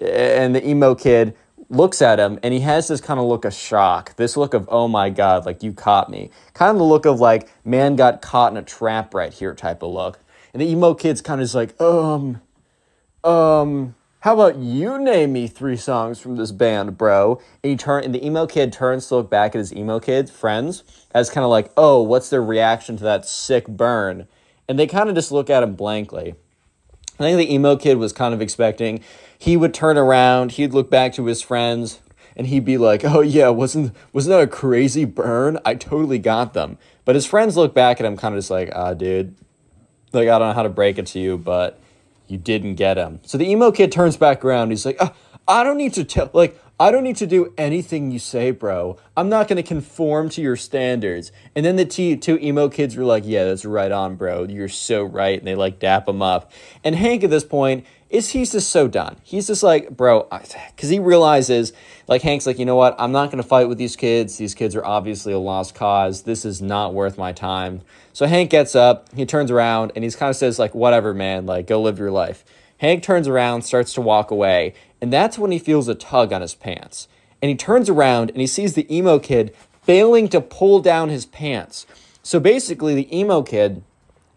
and 0.00 0.54
the 0.54 0.66
emo 0.66 0.94
kid 0.94 1.34
looks 1.72 2.02
at 2.02 2.20
him 2.20 2.38
and 2.42 2.52
he 2.52 2.60
has 2.60 2.88
this 2.88 3.00
kind 3.00 3.18
of 3.18 3.26
look 3.26 3.44
of 3.44 3.54
shock, 3.54 4.14
this 4.16 4.36
look 4.36 4.54
of, 4.54 4.68
oh 4.70 4.86
my 4.86 5.10
God, 5.10 5.46
like 5.46 5.62
you 5.62 5.72
caught 5.72 6.10
me. 6.10 6.30
Kind 6.54 6.70
of 6.70 6.78
the 6.78 6.84
look 6.84 7.06
of 7.06 7.18
like, 7.18 7.48
man 7.64 7.96
got 7.96 8.22
caught 8.22 8.52
in 8.52 8.58
a 8.58 8.62
trap 8.62 9.14
right 9.14 9.32
here 9.32 9.54
type 9.54 9.82
of 9.82 9.90
look. 9.90 10.20
And 10.52 10.60
the 10.60 10.70
emo 10.70 10.94
kid's 10.94 11.22
kind 11.22 11.40
of 11.40 11.46
just 11.46 11.54
like, 11.54 11.80
um, 11.80 12.40
um, 13.24 13.94
how 14.20 14.34
about 14.34 14.56
you 14.58 14.98
name 14.98 15.32
me 15.32 15.48
three 15.48 15.76
songs 15.76 16.20
from 16.20 16.36
this 16.36 16.52
band, 16.52 16.96
bro? 16.96 17.40
And 17.64 17.70
he 17.70 17.76
turn 17.76 18.04
and 18.04 18.14
the 18.14 18.24
emo 18.24 18.46
kid 18.46 18.72
turns 18.72 19.08
to 19.08 19.16
look 19.16 19.30
back 19.30 19.54
at 19.54 19.58
his 19.58 19.74
emo 19.74 19.98
kid 19.98 20.30
friends 20.30 20.84
as 21.12 21.30
kind 21.30 21.42
of 21.42 21.50
like, 21.50 21.72
oh, 21.76 22.02
what's 22.02 22.28
their 22.30 22.42
reaction 22.42 22.96
to 22.98 23.04
that 23.04 23.26
sick 23.26 23.66
burn? 23.66 24.28
And 24.68 24.78
they 24.78 24.86
kind 24.86 25.08
of 25.08 25.14
just 25.14 25.32
look 25.32 25.50
at 25.50 25.62
him 25.62 25.74
blankly. 25.74 26.34
I 27.18 27.24
think 27.24 27.38
the 27.38 27.52
emo 27.52 27.76
kid 27.76 27.98
was 27.98 28.12
kind 28.12 28.32
of 28.32 28.40
expecting 28.40 29.02
he 29.42 29.56
would 29.56 29.74
turn 29.74 29.98
around, 29.98 30.52
he'd 30.52 30.72
look 30.72 30.88
back 30.88 31.12
to 31.14 31.26
his 31.26 31.42
friends, 31.42 31.98
and 32.36 32.46
he'd 32.46 32.64
be 32.64 32.78
like, 32.78 33.04
"Oh 33.04 33.22
yeah, 33.22 33.48
wasn't 33.48 33.92
wasn't 34.12 34.36
that 34.36 34.42
a 34.42 34.46
crazy 34.46 35.04
burn? 35.04 35.58
I 35.64 35.74
totally 35.74 36.20
got 36.20 36.54
them." 36.54 36.78
But 37.04 37.16
his 37.16 37.26
friends 37.26 37.56
look 37.56 37.74
back 37.74 37.98
at 37.98 38.06
him, 38.06 38.16
kind 38.16 38.36
of 38.36 38.38
just 38.38 38.52
like, 38.52 38.70
"Ah, 38.72 38.94
dude, 38.94 39.34
like 40.12 40.28
I 40.28 40.38
don't 40.38 40.50
know 40.50 40.54
how 40.54 40.62
to 40.62 40.68
break 40.68 40.96
it 40.96 41.06
to 41.06 41.18
you, 41.18 41.38
but 41.38 41.80
you 42.28 42.38
didn't 42.38 42.76
get 42.76 42.96
him." 42.96 43.18
So 43.24 43.36
the 43.36 43.50
emo 43.50 43.72
kid 43.72 43.90
turns 43.90 44.16
back 44.16 44.44
around. 44.44 44.70
He's 44.70 44.86
like, 44.86 44.98
ah, 45.00 45.12
"I 45.48 45.64
don't 45.64 45.76
need 45.76 45.94
to 45.94 46.04
tell, 46.04 46.30
like." 46.32 46.56
I 46.80 46.90
don't 46.90 47.04
need 47.04 47.18
to 47.18 47.28
do 47.28 47.54
anything 47.56 48.10
you 48.10 48.18
say, 48.18 48.50
bro. 48.50 48.98
I'm 49.16 49.28
not 49.28 49.46
going 49.46 49.58
to 49.58 49.62
conform 49.62 50.30
to 50.30 50.42
your 50.42 50.56
standards. 50.56 51.30
And 51.54 51.64
then 51.64 51.76
the 51.76 51.84
t- 51.84 52.16
two 52.16 52.38
emo 52.38 52.68
kids 52.68 52.96
were 52.96 53.04
like, 53.04 53.22
yeah, 53.24 53.44
that's 53.44 53.64
right 53.64 53.92
on, 53.92 54.16
bro. 54.16 54.44
You're 54.44 54.66
so 54.66 55.04
right. 55.04 55.38
And 55.38 55.46
they 55.46 55.54
like 55.54 55.78
dap 55.78 56.08
him 56.08 56.22
up. 56.22 56.50
And 56.82 56.96
Hank 56.96 57.22
at 57.22 57.30
this 57.30 57.44
point 57.44 57.86
is 58.12 58.30
he's 58.30 58.52
just 58.52 58.70
so 58.70 58.86
done. 58.88 59.16
He's 59.22 59.46
just 59.46 59.62
like, 59.62 59.96
bro, 59.96 60.28
because 60.30 60.90
he 60.90 60.98
realizes, 60.98 61.72
like, 62.06 62.22
Hank's 62.22 62.46
like, 62.46 62.58
you 62.58 62.66
know 62.66 62.76
what? 62.76 62.94
I'm 62.98 63.10
not 63.10 63.30
going 63.30 63.42
to 63.42 63.48
fight 63.48 63.68
with 63.68 63.78
these 63.78 63.96
kids. 63.96 64.36
These 64.36 64.54
kids 64.54 64.76
are 64.76 64.84
obviously 64.84 65.32
a 65.32 65.38
lost 65.38 65.74
cause. 65.74 66.22
This 66.22 66.44
is 66.44 66.60
not 66.60 66.92
worth 66.92 67.16
my 67.16 67.32
time. 67.32 67.80
So 68.12 68.26
Hank 68.26 68.50
gets 68.50 68.76
up, 68.76 69.12
he 69.14 69.24
turns 69.24 69.50
around, 69.50 69.92
and 69.94 70.04
he's 70.04 70.14
kind 70.14 70.28
of 70.28 70.36
says, 70.36 70.58
like, 70.58 70.74
whatever, 70.74 71.14
man, 71.14 71.46
like, 71.46 71.66
go 71.66 71.80
live 71.80 71.98
your 71.98 72.10
life. 72.10 72.44
Hank 72.78 73.02
turns 73.02 73.28
around, 73.28 73.62
starts 73.62 73.94
to 73.94 74.00
walk 74.00 74.30
away, 74.30 74.74
and 75.00 75.12
that's 75.12 75.38
when 75.38 75.50
he 75.50 75.58
feels 75.58 75.88
a 75.88 75.94
tug 75.94 76.32
on 76.32 76.42
his 76.42 76.54
pants. 76.54 77.08
And 77.40 77.48
he 77.48 77.56
turns 77.56 77.88
around 77.88 78.30
and 78.30 78.40
he 78.40 78.46
sees 78.46 78.74
the 78.74 78.94
emo 78.94 79.18
kid 79.18 79.54
failing 79.82 80.28
to 80.28 80.40
pull 80.40 80.80
down 80.80 81.08
his 81.08 81.26
pants. 81.26 81.86
So 82.22 82.38
basically, 82.38 82.94
the 82.94 83.16
emo 83.16 83.42
kid 83.42 83.82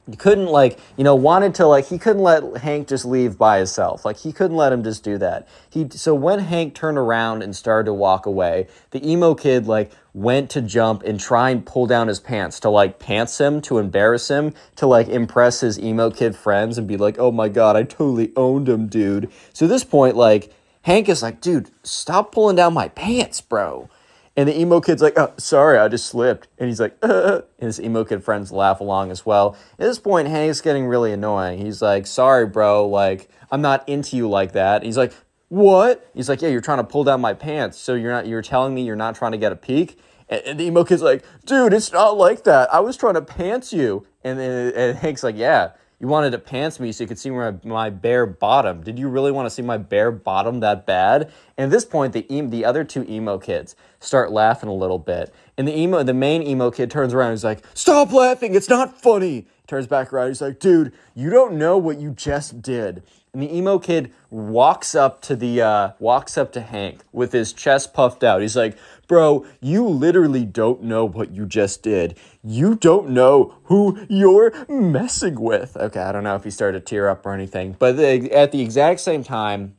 he 0.10 0.16
couldn't 0.16 0.48
like 0.48 0.80
you 0.98 1.04
know 1.04 1.16
wanted 1.16 1.56
to 1.56 1.66
like 1.66 1.86
he 1.86 1.98
couldn't 1.98 2.22
let 2.22 2.58
hank 2.58 2.88
just 2.88 3.06
leave 3.06 3.38
by 3.38 3.58
himself. 3.58 4.06
Like 4.06 4.18
he 4.18 4.32
couldn't 4.32 4.58
let 4.58 4.72
him 4.72 4.84
just 4.84 5.04
do 5.04 5.18
that. 5.18 5.48
He 5.70 5.88
so 5.90 6.14
when 6.14 6.40
hank 6.40 6.76
turned 6.76 6.98
around 6.98 7.42
and 7.42 7.56
started 7.56 7.86
to 7.86 7.94
walk 7.94 8.26
away 8.26 8.68
the 8.92 9.10
emo 9.10 9.34
kid 9.34 9.66
like 9.68 9.92
went 10.14 10.50
to 10.52 10.62
jump 10.62 11.04
and 11.04 11.20
try 11.20 11.50
and 11.50 11.66
pull 11.66 11.88
down 11.88 12.08
his 12.08 12.20
pants 12.20 12.60
to 12.62 12.70
like 12.70 13.00
pants 13.00 13.40
him 13.40 13.62
to 13.62 13.80
embarrass 13.80 14.30
him 14.30 14.54
to 14.76 14.86
like 14.86 15.08
impress 15.08 15.62
his 15.62 15.80
emo 15.80 16.10
kid 16.12 16.36
friends 16.36 16.78
and 16.78 16.88
be 16.88 16.98
like 16.98 17.18
oh 17.18 17.32
my 17.32 17.50
god 17.50 17.76
i 17.76 17.84
totally 17.84 18.32
owned 18.36 18.70
him 18.70 18.88
dude. 18.88 19.32
So 19.54 19.66
at 19.66 19.70
this 19.70 19.84
point 19.84 20.16
like 20.16 20.54
hank 20.84 21.10
is 21.10 21.24
like 21.24 21.42
dude 21.42 21.72
stop 21.84 22.32
pulling 22.32 22.56
down 22.56 22.74
my 22.74 22.90
pants 22.90 23.42
bro 23.42 23.90
and 24.38 24.50
the 24.50 24.60
emo 24.60 24.82
kid's 24.82 25.02
like, 25.02 25.18
oh, 25.18 25.34
sorry, 25.38 25.78
I 25.78 25.88
just 25.88 26.08
slipped. 26.08 26.48
And 26.58 26.68
he's 26.68 26.80
like, 26.80 26.98
uh, 27.02 27.42
and 27.60 27.68
his 27.68 27.80
emo 27.80 28.04
kid 28.04 28.24
friends 28.24 28.52
laugh 28.52 28.80
along 28.80 29.12
as 29.12 29.26
well. 29.26 29.56
At 29.74 29.86
this 29.86 30.00
point, 30.00 30.28
Hank's 30.28 30.62
getting 30.62 30.88
really 30.88 31.14
annoying. 31.14 31.60
He's 31.60 31.82
like, 31.82 32.06
sorry, 32.06 32.46
bro, 32.46 32.88
like, 32.88 33.30
I'm 33.52 33.62
not 33.62 33.88
into 33.88 34.18
you 34.18 34.30
like 34.30 34.52
that. 34.54 34.84
he's 34.84 34.98
like, 34.98 35.14
what? 35.48 36.10
He's 36.14 36.28
like, 36.28 36.42
yeah, 36.42 36.50
you're 36.50 36.62
trying 36.62 36.80
to 36.80 36.84
pull 36.84 37.04
down 37.04 37.22
my 37.22 37.34
pants. 37.34 37.78
So 37.78 37.94
you're 37.94 38.12
not, 38.12 38.28
you're 38.28 38.42
telling 38.42 38.74
me 38.74 38.84
you're 38.84 38.96
not 38.96 39.16
trying 39.16 39.32
to 39.32 39.38
get 39.38 39.52
a 39.52 39.56
peek? 39.56 39.98
And, 40.28 40.42
and 40.42 40.60
the 40.60 40.66
emo 40.66 40.84
kid's 40.84 41.02
like, 41.02 41.24
dude, 41.46 41.72
it's 41.72 41.94
not 41.94 42.18
like 42.18 42.44
that. 42.44 42.74
I 42.74 42.80
was 42.82 42.98
trying 42.98 43.14
to 43.14 43.22
pants 43.22 43.72
you. 43.72 44.06
And 44.24 44.40
then 44.40 44.74
and 44.76 44.98
Hank's 44.98 45.24
like, 45.24 45.38
yeah, 45.38 45.72
you 46.00 46.08
wanted 46.08 46.32
to 46.32 46.40
pants 46.40 46.80
me 46.80 46.92
so 46.92 47.04
you 47.04 47.08
could 47.08 47.20
see 47.20 47.30
my, 47.30 47.54
my 47.64 47.90
bare 47.90 48.26
bottom. 48.26 48.82
Did 48.82 49.00
you 49.00 49.08
really 49.08 49.32
want 49.32 49.46
to 49.46 49.50
see 49.50 49.62
my 49.62 49.78
bare 49.78 50.12
bottom 50.12 50.60
that 50.60 50.86
bad? 50.86 51.32
And 51.58 51.66
at 51.66 51.72
this 51.72 51.86
point, 51.86 52.14
the 52.14 52.26
the 52.30 52.66
other 52.66 52.84
two 52.84 53.06
emo 53.08 53.38
kids 53.38 53.76
start 54.06 54.32
laughing 54.32 54.70
a 54.70 54.74
little 54.74 55.00
bit, 55.00 55.34
and 55.58 55.68
the 55.68 55.78
emo 55.78 56.04
the 56.04 56.14
main 56.14 56.44
emo 56.44 56.72
kid 56.72 56.92
turns 56.92 57.14
around 57.14 57.32
he's 57.32 57.44
like, 57.44 57.64
"Stop 57.74 58.12
laughing! 58.12 58.56
It's 58.56 58.70
not 58.70 59.02
funny." 59.02 59.48
Turns 59.68 59.88
back 59.88 60.14
around. 60.14 60.28
He's 60.30 60.42
like, 60.42 60.60
"Dude, 60.60 60.94
you 61.16 61.30
don't 61.30 61.54
know 61.54 61.78
what 61.78 62.00
you 62.00 62.12
just 62.12 62.62
did." 62.62 63.04
And 63.34 63.42
the 63.42 63.54
emo 63.54 63.80
kid 63.80 64.14
walks 64.30 64.96
up 64.96 65.22
to 65.24 65.36
the 65.36 65.62
uh, 65.62 65.92
walks 66.00 66.38
up 66.38 66.54
to 66.54 66.62
Hank 66.62 67.02
with 67.12 67.34
his 67.34 67.52
chest 67.52 67.94
puffed 67.94 68.24
out. 68.24 68.42
He's 68.42 68.56
like, 68.56 68.78
Bro, 69.08 69.46
you 69.62 69.88
literally 69.88 70.46
don't 70.46 70.84
know 70.84 71.06
what 71.06 71.32
you 71.32 71.46
just 71.46 71.84
did. 71.84 72.18
You 72.44 72.76
don't 72.76 73.10
know 73.10 73.56
who 73.66 74.06
you're 74.10 74.54
messing 74.68 75.40
with. 75.40 75.78
Okay, 75.78 76.00
I 76.00 76.12
don't 76.12 76.24
know 76.24 76.36
if 76.36 76.44
he 76.44 76.50
started 76.50 76.80
to 76.80 76.86
tear 76.86 77.10
up 77.10 77.26
or 77.26 77.34
anything, 77.34 77.76
but 77.78 77.98
the, 77.98 78.32
at 78.32 78.52
the 78.52 78.62
exact 78.62 79.00
same 79.00 79.24
time, 79.24 79.76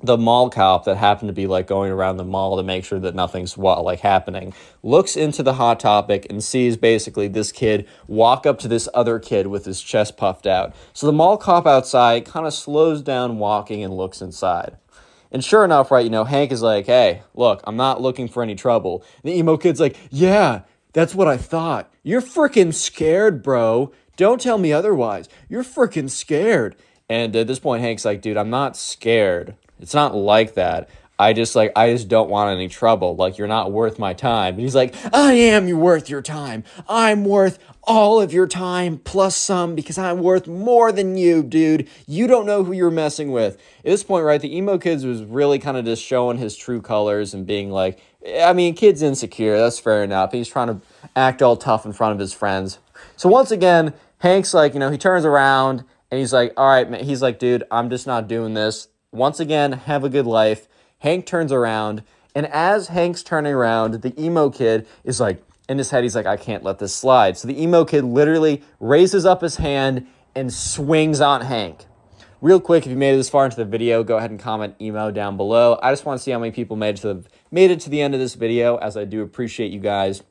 the 0.00 0.16
mall 0.16 0.48
cop 0.48 0.84
that 0.84 0.96
happened 0.96 1.28
to 1.28 1.32
be 1.32 1.46
like 1.46 1.66
going 1.66 1.90
around 1.90 2.16
the 2.16 2.24
mall 2.24 2.56
to 2.56 2.62
make 2.62 2.84
sure 2.84 3.00
that 3.00 3.14
nothing's 3.14 3.56
what 3.56 3.84
like 3.84 4.00
happening 4.00 4.54
looks 4.82 5.16
into 5.16 5.42
the 5.42 5.54
hot 5.54 5.80
topic 5.80 6.26
and 6.30 6.42
sees 6.44 6.76
basically 6.76 7.26
this 7.26 7.50
kid 7.50 7.86
walk 8.06 8.46
up 8.46 8.60
to 8.60 8.68
this 8.68 8.88
other 8.94 9.18
kid 9.18 9.48
with 9.48 9.64
his 9.64 9.80
chest 9.80 10.16
puffed 10.16 10.46
out 10.46 10.72
so 10.92 11.06
the 11.06 11.12
mall 11.12 11.36
cop 11.36 11.66
outside 11.66 12.24
kind 12.24 12.46
of 12.46 12.54
slows 12.54 13.02
down 13.02 13.38
walking 13.38 13.82
and 13.82 13.96
looks 13.96 14.22
inside 14.22 14.76
and 15.30 15.44
sure 15.44 15.64
enough, 15.64 15.90
right, 15.90 16.04
you 16.04 16.10
know, 16.10 16.24
Hank 16.24 16.52
is 16.52 16.62
like, 16.62 16.86
hey, 16.86 17.22
look, 17.34 17.60
I'm 17.64 17.76
not 17.76 18.00
looking 18.00 18.28
for 18.28 18.42
any 18.42 18.54
trouble. 18.54 19.04
And 19.22 19.30
the 19.30 19.38
emo 19.38 19.56
kid's 19.56 19.80
like, 19.80 19.96
yeah, 20.10 20.62
that's 20.92 21.14
what 21.14 21.28
I 21.28 21.36
thought. 21.36 21.92
You're 22.02 22.22
freaking 22.22 22.72
scared, 22.72 23.42
bro. 23.42 23.92
Don't 24.16 24.40
tell 24.40 24.58
me 24.58 24.72
otherwise. 24.72 25.28
You're 25.48 25.64
freaking 25.64 26.10
scared. 26.10 26.76
And 27.08 27.34
at 27.36 27.46
this 27.46 27.58
point, 27.58 27.82
Hank's 27.82 28.04
like, 28.04 28.22
dude, 28.22 28.36
I'm 28.36 28.50
not 28.50 28.76
scared. 28.76 29.54
It's 29.80 29.94
not 29.94 30.14
like 30.14 30.54
that. 30.54 30.88
I 31.20 31.32
just 31.32 31.56
like 31.56 31.72
I 31.74 31.92
just 31.92 32.08
don't 32.08 32.30
want 32.30 32.54
any 32.54 32.68
trouble. 32.68 33.16
Like 33.16 33.38
you're 33.38 33.48
not 33.48 33.72
worth 33.72 33.98
my 33.98 34.14
time. 34.14 34.54
And 34.54 34.62
he's 34.62 34.74
like, 34.74 34.94
I 35.12 35.32
am 35.32 35.68
worth 35.78 36.08
your 36.08 36.22
time. 36.22 36.62
I'm 36.88 37.24
worth 37.24 37.58
all 37.82 38.20
of 38.20 38.32
your 38.32 38.46
time 38.46 38.98
plus 38.98 39.34
some 39.34 39.74
because 39.74 39.98
I'm 39.98 40.20
worth 40.20 40.46
more 40.46 40.92
than 40.92 41.16
you, 41.16 41.42
dude. 41.42 41.88
You 42.06 42.28
don't 42.28 42.46
know 42.46 42.62
who 42.62 42.72
you're 42.72 42.90
messing 42.90 43.32
with. 43.32 43.54
At 43.78 43.84
this 43.84 44.04
point, 44.04 44.24
right, 44.24 44.40
the 44.40 44.54
emo 44.56 44.78
kids 44.78 45.04
was 45.04 45.24
really 45.24 45.58
kind 45.58 45.76
of 45.76 45.84
just 45.84 46.04
showing 46.04 46.38
his 46.38 46.54
true 46.56 46.80
colors 46.80 47.34
and 47.34 47.46
being 47.46 47.70
like, 47.70 47.98
I 48.40 48.52
mean, 48.52 48.74
kid's 48.74 49.02
insecure. 49.02 49.58
That's 49.58 49.78
fair 49.78 50.04
enough. 50.04 50.30
He's 50.32 50.48
trying 50.48 50.68
to 50.68 50.80
act 51.16 51.42
all 51.42 51.56
tough 51.56 51.84
in 51.84 51.92
front 51.92 52.12
of 52.12 52.20
his 52.20 52.32
friends. 52.32 52.78
So 53.16 53.28
once 53.28 53.50
again, 53.50 53.94
Hank's 54.18 54.54
like, 54.54 54.74
you 54.74 54.80
know, 54.80 54.90
he 54.90 54.98
turns 54.98 55.24
around 55.24 55.82
and 56.10 56.20
he's 56.20 56.32
like, 56.32 56.52
all 56.56 56.68
right, 56.68 56.88
man. 56.88 57.02
He's 57.02 57.22
like, 57.22 57.38
dude, 57.40 57.64
I'm 57.70 57.90
just 57.90 58.06
not 58.06 58.28
doing 58.28 58.54
this. 58.54 58.86
Once 59.12 59.40
again, 59.40 59.72
have 59.72 60.04
a 60.04 60.08
good 60.08 60.26
life. 60.26 60.68
Hank 60.98 61.24
turns 61.24 61.50
around, 61.50 62.02
and 62.34 62.46
as 62.46 62.88
Hank's 62.88 63.22
turning 63.22 63.54
around, 63.54 64.02
the 64.02 64.22
emo 64.22 64.50
kid 64.50 64.86
is 65.02 65.18
like, 65.18 65.42
in 65.68 65.78
his 65.78 65.90
head, 65.90 66.02
he's 66.02 66.14
like, 66.14 66.26
I 66.26 66.36
can't 66.36 66.62
let 66.62 66.78
this 66.78 66.94
slide. 66.94 67.36
So 67.38 67.48
the 67.48 67.62
emo 67.62 67.84
kid 67.84 68.04
literally 68.04 68.62
raises 68.80 69.24
up 69.24 69.40
his 69.40 69.56
hand 69.56 70.06
and 70.34 70.52
swings 70.52 71.20
on 71.20 71.42
Hank. 71.42 71.86
Real 72.40 72.60
quick, 72.60 72.84
if 72.84 72.90
you 72.90 72.96
made 72.96 73.14
it 73.14 73.16
this 73.16 73.28
far 73.28 73.44
into 73.44 73.56
the 73.56 73.64
video, 73.64 74.04
go 74.04 74.18
ahead 74.18 74.30
and 74.30 74.38
comment 74.38 74.74
emo 74.80 75.10
down 75.10 75.36
below. 75.36 75.78
I 75.82 75.90
just 75.90 76.04
want 76.04 76.18
to 76.18 76.22
see 76.22 76.30
how 76.30 76.38
many 76.38 76.52
people 76.52 76.76
made 76.76 76.96
it 76.96 77.00
to 77.00 77.14
the, 77.14 77.24
made 77.50 77.70
it 77.70 77.80
to 77.80 77.90
the 77.90 78.00
end 78.00 78.14
of 78.14 78.20
this 78.20 78.34
video, 78.34 78.76
as 78.76 78.96
I 78.96 79.04
do 79.04 79.22
appreciate 79.22 79.72
you 79.72 79.80
guys. 79.80 80.22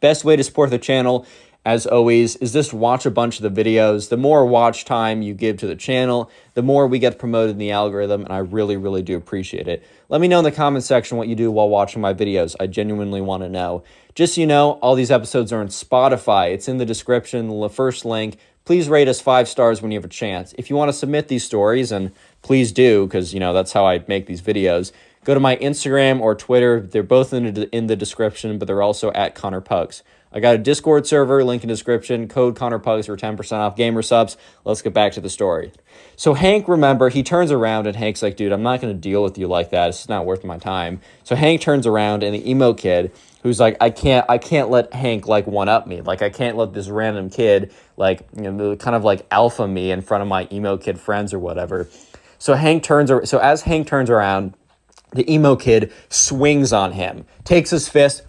Best 0.00 0.24
way 0.24 0.36
to 0.36 0.44
support 0.44 0.70
the 0.70 0.78
channel 0.78 1.26
as 1.64 1.86
always, 1.86 2.36
is 2.36 2.52
just 2.52 2.72
watch 2.72 3.06
a 3.06 3.10
bunch 3.10 3.40
of 3.40 3.54
the 3.54 3.62
videos. 3.62 4.08
The 4.08 4.16
more 4.16 4.44
watch 4.44 4.84
time 4.84 5.22
you 5.22 5.32
give 5.32 5.58
to 5.58 5.66
the 5.66 5.76
channel, 5.76 6.30
the 6.54 6.62
more 6.62 6.86
we 6.86 6.98
get 6.98 7.18
promoted 7.18 7.52
in 7.52 7.58
the 7.58 7.70
algorithm, 7.70 8.24
and 8.24 8.32
I 8.32 8.38
really, 8.38 8.76
really 8.76 9.02
do 9.02 9.16
appreciate 9.16 9.68
it. 9.68 9.84
Let 10.08 10.20
me 10.20 10.28
know 10.28 10.38
in 10.38 10.44
the 10.44 10.50
comment 10.50 10.84
section 10.84 11.18
what 11.18 11.28
you 11.28 11.36
do 11.36 11.50
while 11.50 11.68
watching 11.68 12.02
my 12.02 12.14
videos. 12.14 12.56
I 12.58 12.66
genuinely 12.66 13.20
want 13.20 13.44
to 13.44 13.48
know. 13.48 13.84
Just 14.14 14.34
so 14.34 14.40
you 14.40 14.46
know, 14.46 14.72
all 14.82 14.94
these 14.94 15.10
episodes 15.10 15.52
are 15.52 15.60
on 15.60 15.68
Spotify. 15.68 16.52
It's 16.52 16.68
in 16.68 16.78
the 16.78 16.84
description, 16.84 17.48
the 17.48 17.68
first 17.68 18.04
link. 18.04 18.38
Please 18.64 18.88
rate 18.88 19.08
us 19.08 19.20
five 19.20 19.48
stars 19.48 19.82
when 19.82 19.90
you 19.90 19.98
have 19.98 20.04
a 20.04 20.08
chance. 20.08 20.54
If 20.58 20.68
you 20.68 20.76
want 20.76 20.88
to 20.88 20.92
submit 20.92 21.28
these 21.28 21.44
stories, 21.44 21.90
and 21.90 22.12
please 22.42 22.72
do, 22.72 23.06
because, 23.06 23.32
you 23.32 23.40
know, 23.40 23.52
that's 23.52 23.72
how 23.72 23.86
I 23.86 24.04
make 24.06 24.26
these 24.26 24.42
videos, 24.42 24.92
go 25.24 25.34
to 25.34 25.40
my 25.40 25.56
Instagram 25.56 26.20
or 26.20 26.34
Twitter. 26.34 26.80
They're 26.80 27.02
both 27.02 27.32
in 27.32 27.54
the, 27.54 27.74
in 27.74 27.86
the 27.86 27.96
description, 27.96 28.58
but 28.58 28.66
they're 28.66 28.82
also 28.82 29.12
at 29.12 29.34
Connor 29.34 29.60
Pugs. 29.60 30.02
I 30.34 30.40
got 30.40 30.54
a 30.54 30.58
Discord 30.58 31.06
server, 31.06 31.44
link 31.44 31.62
in 31.62 31.68
description, 31.68 32.28
code 32.28 32.56
Connor 32.56 32.78
Pugs 32.78 33.06
for 33.06 33.16
10% 33.16 33.52
off 33.52 33.76
GamerSupps. 33.76 34.36
Let's 34.64 34.82
get 34.82 34.94
back 34.94 35.12
to 35.12 35.20
the 35.20 35.28
story. 35.28 35.72
So 36.16 36.34
Hank, 36.34 36.68
remember, 36.68 37.10
he 37.10 37.22
turns 37.22 37.50
around 37.50 37.86
and 37.86 37.96
Hank's 37.96 38.22
like, 38.22 38.36
dude, 38.36 38.52
I'm 38.52 38.62
not 38.62 38.80
going 38.80 38.94
to 38.94 38.98
deal 38.98 39.22
with 39.22 39.36
you 39.36 39.46
like 39.46 39.70
that. 39.70 39.90
It's 39.90 40.08
not 40.08 40.24
worth 40.24 40.44
my 40.44 40.58
time. 40.58 41.00
So 41.24 41.36
Hank 41.36 41.60
turns 41.60 41.86
around 41.86 42.22
and 42.22 42.34
the 42.34 42.50
emo 42.50 42.72
kid, 42.72 43.12
who's 43.42 43.60
like, 43.60 43.76
I 43.80 43.90
can't, 43.90 44.24
I 44.28 44.38
can't 44.38 44.70
let 44.70 44.92
Hank 44.94 45.26
like 45.26 45.46
one 45.46 45.68
up 45.68 45.86
me. 45.86 46.00
Like 46.00 46.22
I 46.22 46.30
can't 46.30 46.56
let 46.56 46.72
this 46.72 46.88
random 46.88 47.28
kid 47.28 47.74
like, 47.96 48.26
you 48.36 48.50
know, 48.50 48.76
kind 48.76 48.96
of 48.96 49.04
like 49.04 49.26
alpha 49.30 49.68
me 49.68 49.90
in 49.90 50.00
front 50.00 50.22
of 50.22 50.28
my 50.28 50.48
emo 50.50 50.76
kid 50.76 50.98
friends 50.98 51.34
or 51.34 51.38
whatever. 51.38 51.88
So 52.38 52.54
Hank 52.54 52.82
turns, 52.82 53.10
so 53.28 53.38
as 53.38 53.62
Hank 53.62 53.86
turns 53.86 54.10
around, 54.10 54.54
the 55.12 55.30
emo 55.30 55.56
kid 55.56 55.92
swings 56.08 56.72
on 56.72 56.92
him, 56.92 57.26
takes 57.44 57.70
his 57.70 57.88
fist, 57.88 58.22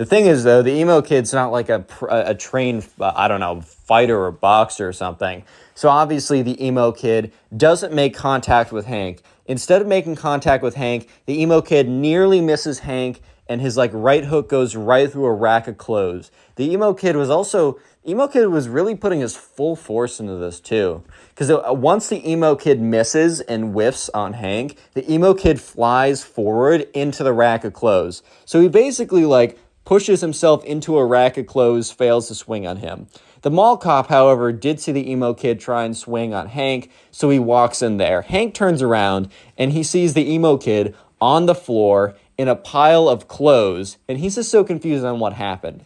the 0.00 0.06
thing 0.06 0.24
is, 0.24 0.44
though, 0.44 0.62
the 0.62 0.72
emo 0.72 1.02
kid's 1.02 1.34
not 1.34 1.52
like 1.52 1.68
a, 1.68 1.84
a 2.08 2.34
trained, 2.34 2.88
uh, 2.98 3.12
I 3.14 3.28
don't 3.28 3.38
know, 3.38 3.60
fighter 3.60 4.18
or 4.18 4.30
boxer 4.32 4.88
or 4.88 4.94
something. 4.94 5.44
So 5.74 5.90
obviously, 5.90 6.40
the 6.40 6.64
emo 6.64 6.90
kid 6.90 7.32
doesn't 7.54 7.92
make 7.92 8.16
contact 8.16 8.72
with 8.72 8.86
Hank. 8.86 9.20
Instead 9.44 9.82
of 9.82 9.86
making 9.86 10.16
contact 10.16 10.62
with 10.62 10.74
Hank, 10.76 11.10
the 11.26 11.38
emo 11.42 11.60
kid 11.60 11.86
nearly 11.86 12.40
misses 12.40 12.78
Hank, 12.78 13.20
and 13.46 13.60
his 13.60 13.76
like 13.76 13.90
right 13.92 14.24
hook 14.24 14.48
goes 14.48 14.74
right 14.74 15.12
through 15.12 15.26
a 15.26 15.34
rack 15.34 15.68
of 15.68 15.76
clothes. 15.76 16.30
The 16.56 16.72
emo 16.72 16.94
kid 16.94 17.14
was 17.14 17.28
also 17.28 17.78
emo 18.08 18.26
kid 18.26 18.46
was 18.46 18.70
really 18.70 18.94
putting 18.94 19.20
his 19.20 19.36
full 19.36 19.76
force 19.76 20.18
into 20.18 20.36
this 20.36 20.60
too, 20.60 21.04
because 21.28 21.50
uh, 21.50 21.74
once 21.74 22.08
the 22.08 22.26
emo 22.26 22.56
kid 22.56 22.80
misses 22.80 23.42
and 23.42 23.74
whiffs 23.74 24.08
on 24.14 24.32
Hank, 24.32 24.78
the 24.94 25.12
emo 25.12 25.34
kid 25.34 25.60
flies 25.60 26.24
forward 26.24 26.88
into 26.94 27.22
the 27.22 27.34
rack 27.34 27.64
of 27.64 27.74
clothes. 27.74 28.22
So 28.46 28.62
he 28.62 28.68
basically 28.68 29.26
like 29.26 29.58
pushes 29.84 30.20
himself 30.20 30.64
into 30.64 30.98
a 30.98 31.04
rack 31.04 31.36
of 31.36 31.46
clothes, 31.46 31.90
fails 31.90 32.28
to 32.28 32.34
swing 32.34 32.66
on 32.66 32.78
him. 32.78 33.06
The 33.42 33.50
mall 33.50 33.76
cop, 33.76 34.08
however, 34.08 34.52
did 34.52 34.80
see 34.80 34.92
the 34.92 35.10
emo 35.10 35.32
kid 35.32 35.60
try 35.60 35.84
and 35.84 35.96
swing 35.96 36.34
on 36.34 36.48
Hank, 36.48 36.90
so 37.10 37.30
he 37.30 37.38
walks 37.38 37.80
in 37.80 37.96
there. 37.96 38.22
Hank 38.22 38.54
turns 38.54 38.82
around 38.82 39.30
and 39.56 39.72
he 39.72 39.82
sees 39.82 40.14
the 40.14 40.30
emo 40.30 40.56
kid 40.58 40.94
on 41.20 41.46
the 41.46 41.54
floor 41.54 42.14
in 42.36 42.48
a 42.48 42.56
pile 42.56 43.08
of 43.08 43.28
clothes, 43.28 43.98
and 44.08 44.18
he's 44.18 44.36
just 44.36 44.50
so 44.50 44.64
confused 44.64 45.04
on 45.04 45.20
what 45.20 45.34
happened. 45.34 45.84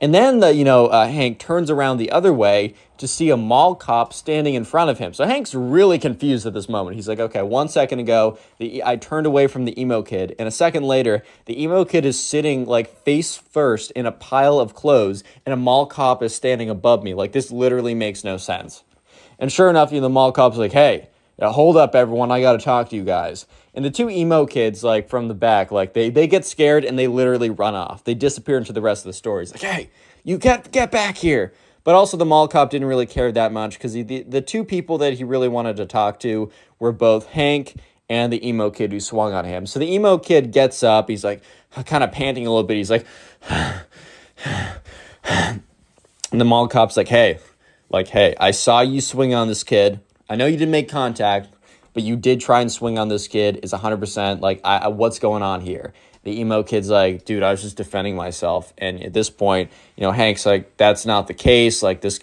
And 0.00 0.14
then 0.14 0.40
the 0.40 0.54
you 0.54 0.64
know 0.64 0.86
uh, 0.86 1.06
Hank 1.06 1.38
turns 1.38 1.70
around 1.70 1.98
the 1.98 2.10
other 2.10 2.32
way 2.32 2.74
to 2.96 3.06
see 3.06 3.30
a 3.30 3.36
mall 3.36 3.74
cop 3.74 4.12
standing 4.12 4.54
in 4.54 4.64
front 4.64 4.90
of 4.90 4.98
him. 4.98 5.12
So 5.12 5.24
Hank's 5.26 5.54
really 5.54 5.98
confused 5.98 6.46
at 6.46 6.54
this 6.54 6.68
moment. 6.68 6.96
He's 6.96 7.08
like, 7.08 7.20
okay, 7.20 7.42
one 7.42 7.68
second 7.68 7.98
ago, 7.98 8.38
the 8.58 8.82
I 8.84 8.96
turned 8.96 9.26
away 9.26 9.46
from 9.46 9.66
the 9.66 9.78
emo 9.80 10.02
kid, 10.02 10.34
and 10.38 10.48
a 10.48 10.50
second 10.50 10.84
later, 10.84 11.22
the 11.44 11.62
emo 11.62 11.84
kid 11.84 12.06
is 12.06 12.22
sitting 12.22 12.64
like 12.64 13.04
face 13.04 13.36
first 13.36 13.90
in 13.92 14.06
a 14.06 14.12
pile 14.12 14.58
of 14.58 14.74
clothes, 14.74 15.22
and 15.44 15.52
a 15.52 15.56
mall 15.56 15.86
cop 15.86 16.22
is 16.22 16.34
standing 16.34 16.70
above 16.70 17.02
me. 17.02 17.12
Like 17.12 17.32
this 17.32 17.50
literally 17.50 17.94
makes 17.94 18.24
no 18.24 18.38
sense. 18.38 18.84
And 19.38 19.52
sure 19.52 19.70
enough, 19.70 19.92
you 19.92 20.00
know, 20.00 20.02
the 20.02 20.10
mall 20.10 20.32
cop's 20.32 20.56
like, 20.56 20.72
hey, 20.72 21.08
hold 21.40 21.76
up, 21.76 21.94
everyone, 21.94 22.30
I 22.30 22.40
got 22.42 22.52
to 22.52 22.58
talk 22.58 22.90
to 22.90 22.96
you 22.96 23.04
guys. 23.04 23.46
And 23.74 23.84
the 23.84 23.90
two 23.90 24.10
emo 24.10 24.46
kids, 24.46 24.82
like 24.82 25.08
from 25.08 25.28
the 25.28 25.34
back, 25.34 25.70
like 25.70 25.92
they 25.92 26.10
they 26.10 26.26
get 26.26 26.44
scared 26.44 26.84
and 26.84 26.98
they 26.98 27.06
literally 27.06 27.50
run 27.50 27.74
off. 27.74 28.04
They 28.04 28.14
disappear 28.14 28.58
into 28.58 28.72
the 28.72 28.80
rest 28.80 29.04
of 29.04 29.10
the 29.10 29.12
story. 29.12 29.46
Like, 29.46 29.62
hey, 29.62 29.90
you 30.24 30.38
get 30.38 30.72
get 30.72 30.90
back 30.90 31.18
here. 31.18 31.52
But 31.82 31.94
also 31.94 32.16
the 32.16 32.26
mall 32.26 32.46
cop 32.46 32.70
didn't 32.70 32.88
really 32.88 33.06
care 33.06 33.32
that 33.32 33.52
much 33.52 33.74
because 33.74 33.92
the 33.92 34.02
the 34.02 34.40
two 34.40 34.64
people 34.64 34.98
that 34.98 35.14
he 35.14 35.24
really 35.24 35.48
wanted 35.48 35.76
to 35.76 35.86
talk 35.86 36.20
to 36.20 36.50
were 36.78 36.92
both 36.92 37.26
Hank 37.26 37.76
and 38.08 38.32
the 38.32 38.46
emo 38.46 38.70
kid 38.70 38.92
who 38.92 38.98
swung 38.98 39.32
on 39.32 39.44
him. 39.44 39.66
So 39.66 39.78
the 39.78 39.90
emo 39.90 40.18
kid 40.18 40.52
gets 40.52 40.82
up. 40.82 41.08
He's 41.08 41.24
like 41.24 41.42
kind 41.86 42.02
of 42.02 42.10
panting 42.10 42.46
a 42.46 42.50
little 42.50 42.64
bit. 42.64 42.76
He's 42.76 42.90
like, 42.90 43.06
and 43.48 43.84
the 46.32 46.44
mall 46.44 46.66
cop's 46.66 46.96
like, 46.96 47.08
hey, 47.08 47.38
like, 47.88 48.08
hey, 48.08 48.34
I 48.40 48.50
saw 48.50 48.80
you 48.80 49.00
swing 49.00 49.32
on 49.32 49.48
this 49.48 49.62
kid. 49.62 50.00
I 50.28 50.36
know 50.36 50.46
you 50.46 50.56
didn't 50.56 50.72
make 50.72 50.88
contact, 50.88 51.48
but 51.92 52.02
you 52.02 52.16
did 52.16 52.40
try 52.40 52.60
and 52.60 52.70
swing 52.70 52.98
on 52.98 53.08
this 53.08 53.28
kid 53.28 53.60
is 53.62 53.72
100% 53.72 54.40
like 54.40 54.60
I, 54.64 54.78
I, 54.78 54.88
what's 54.88 55.18
going 55.18 55.42
on 55.42 55.60
here? 55.60 55.92
The 56.22 56.38
emo 56.38 56.62
kid's 56.62 56.90
like 56.90 57.24
dude 57.24 57.42
i 57.42 57.50
was 57.50 57.62
just 57.62 57.76
defending 57.76 58.16
myself. 58.16 58.72
And 58.78 59.02
at 59.02 59.12
this 59.12 59.30
point 59.30 59.70
you 59.96 60.02
know 60.02 60.12
hank's 60.12 60.46
like 60.46 60.76
that's 60.76 61.06
not 61.06 61.26
the 61.26 61.34
case. 61.34 61.82
Like 61.82 62.00
this 62.00 62.20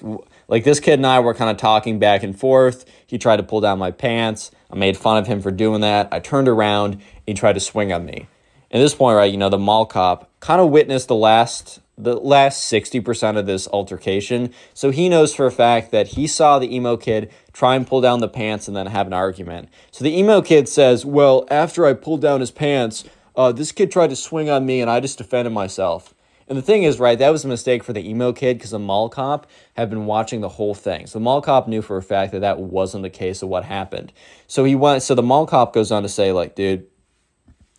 like 0.48 0.64
this 0.64 0.80
kid 0.80 0.94
and 0.94 1.08
i 1.08 1.20
were 1.20 1.34
kind 1.34 1.50
of 1.50 1.58
talking 1.58 2.00
back 2.00 2.24
and 2.24 2.38
forth. 2.38 2.86
He 3.06 3.18
tried 3.18 3.38
to 3.38 3.44
pull 3.44 3.62
down 3.62 3.80
my 3.80 3.92
pants. 3.92 4.52
I 4.72 4.76
made 4.76 4.98
fun 4.98 5.18
of 5.18 5.28
him 5.28 5.42
for 5.42 5.52
doing 5.52 5.82
that. 5.82 6.10
I 6.12 6.20
turned 6.20 6.48
around 6.48 6.94
and 6.94 7.02
he 7.26 7.34
tried 7.34 7.54
to 7.54 7.60
swing 7.60 7.92
on 7.92 8.06
me. 8.06 8.28
At 8.72 8.80
this 8.80 8.94
point 8.94 9.16
right 9.16 9.32
you 9.32 9.38
know 9.38 9.50
the 9.50 9.58
mall 9.58 9.86
cop 9.86 10.30
kind 10.40 10.62
of 10.62 10.70
witnessed 10.70 11.08
the 11.08 11.16
last 11.16 11.80
the 11.98 12.16
last 12.16 12.72
60% 12.72 13.38
of 13.38 13.46
this 13.46 13.68
altercation. 13.70 14.54
So 14.74 14.92
he 14.92 15.10
knows 15.10 15.34
for 15.34 15.48
a 15.48 15.52
fact 15.52 15.92
that 15.92 16.10
he 16.10 16.28
saw 16.28 16.60
the 16.60 16.74
emo 16.74 16.96
kid 16.96 17.32
try 17.54 17.76
and 17.76 17.88
pull 17.88 18.02
down 18.02 18.20
the 18.20 18.28
pants 18.28 18.68
and 18.68 18.78
then 18.78 18.86
have 18.88 19.08
an 19.08 19.14
argument. 19.14 19.70
So 19.92 20.04
the 20.04 20.16
emo 20.18 20.42
kid 20.42 20.70
says, 20.70 21.06
Well, 21.06 21.48
after 21.50 21.86
I 21.86 21.94
pulled 21.94 22.22
down 22.22 22.40
his 22.40 22.52
pants, 22.52 23.04
uh, 23.36 23.52
this 23.52 23.72
kid 23.72 23.92
tried 23.92 24.12
to 24.12 24.16
swing 24.16 24.50
on 24.50 24.66
me 24.66 24.80
and 24.80 24.92
I 24.92 25.00
just 25.00 25.18
defended 25.18 25.54
myself. 25.54 26.14
And 26.48 26.58
the 26.58 26.62
thing 26.62 26.84
is, 26.84 26.98
right, 26.98 27.20
that 27.20 27.30
was 27.30 27.44
a 27.44 27.48
mistake 27.48 27.84
for 27.84 27.92
the 27.92 28.08
emo 28.08 28.32
kid 28.32 28.58
because 28.58 28.72
the 28.72 28.80
mall 28.80 29.10
cop 29.10 29.48
had 29.76 29.90
been 29.90 30.06
watching 30.06 30.40
the 30.40 30.50
whole 30.50 30.74
thing. 30.74 31.06
So 31.06 31.20
the 31.20 31.24
mall 31.24 31.42
cop 31.42 31.68
knew 31.68 31.82
for 31.82 31.98
a 31.98 32.04
fact 32.04 32.32
that 32.32 32.40
that 32.40 32.60
wasn't 32.60 33.04
the 33.04 33.10
case 33.10 33.42
of 33.42 33.50
what 33.50 33.66
happened. 33.66 34.14
So 34.48 34.64
he 34.64 34.76
went, 34.76 35.04
so 35.04 35.14
the 35.14 35.24
mall 35.24 35.46
cop 35.46 35.74
goes 35.74 35.92
on 35.92 36.04
to 36.04 36.10
say, 36.10 36.32
like, 36.32 36.56
dude, 36.56 36.88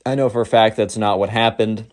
I 0.05 0.15
know 0.17 0.29
for 0.29 0.43
a 0.43 0.47
fact 0.47 0.77
that's 0.77 0.99
not 0.99 1.19
what 1.19 1.31
happened. 1.31 1.91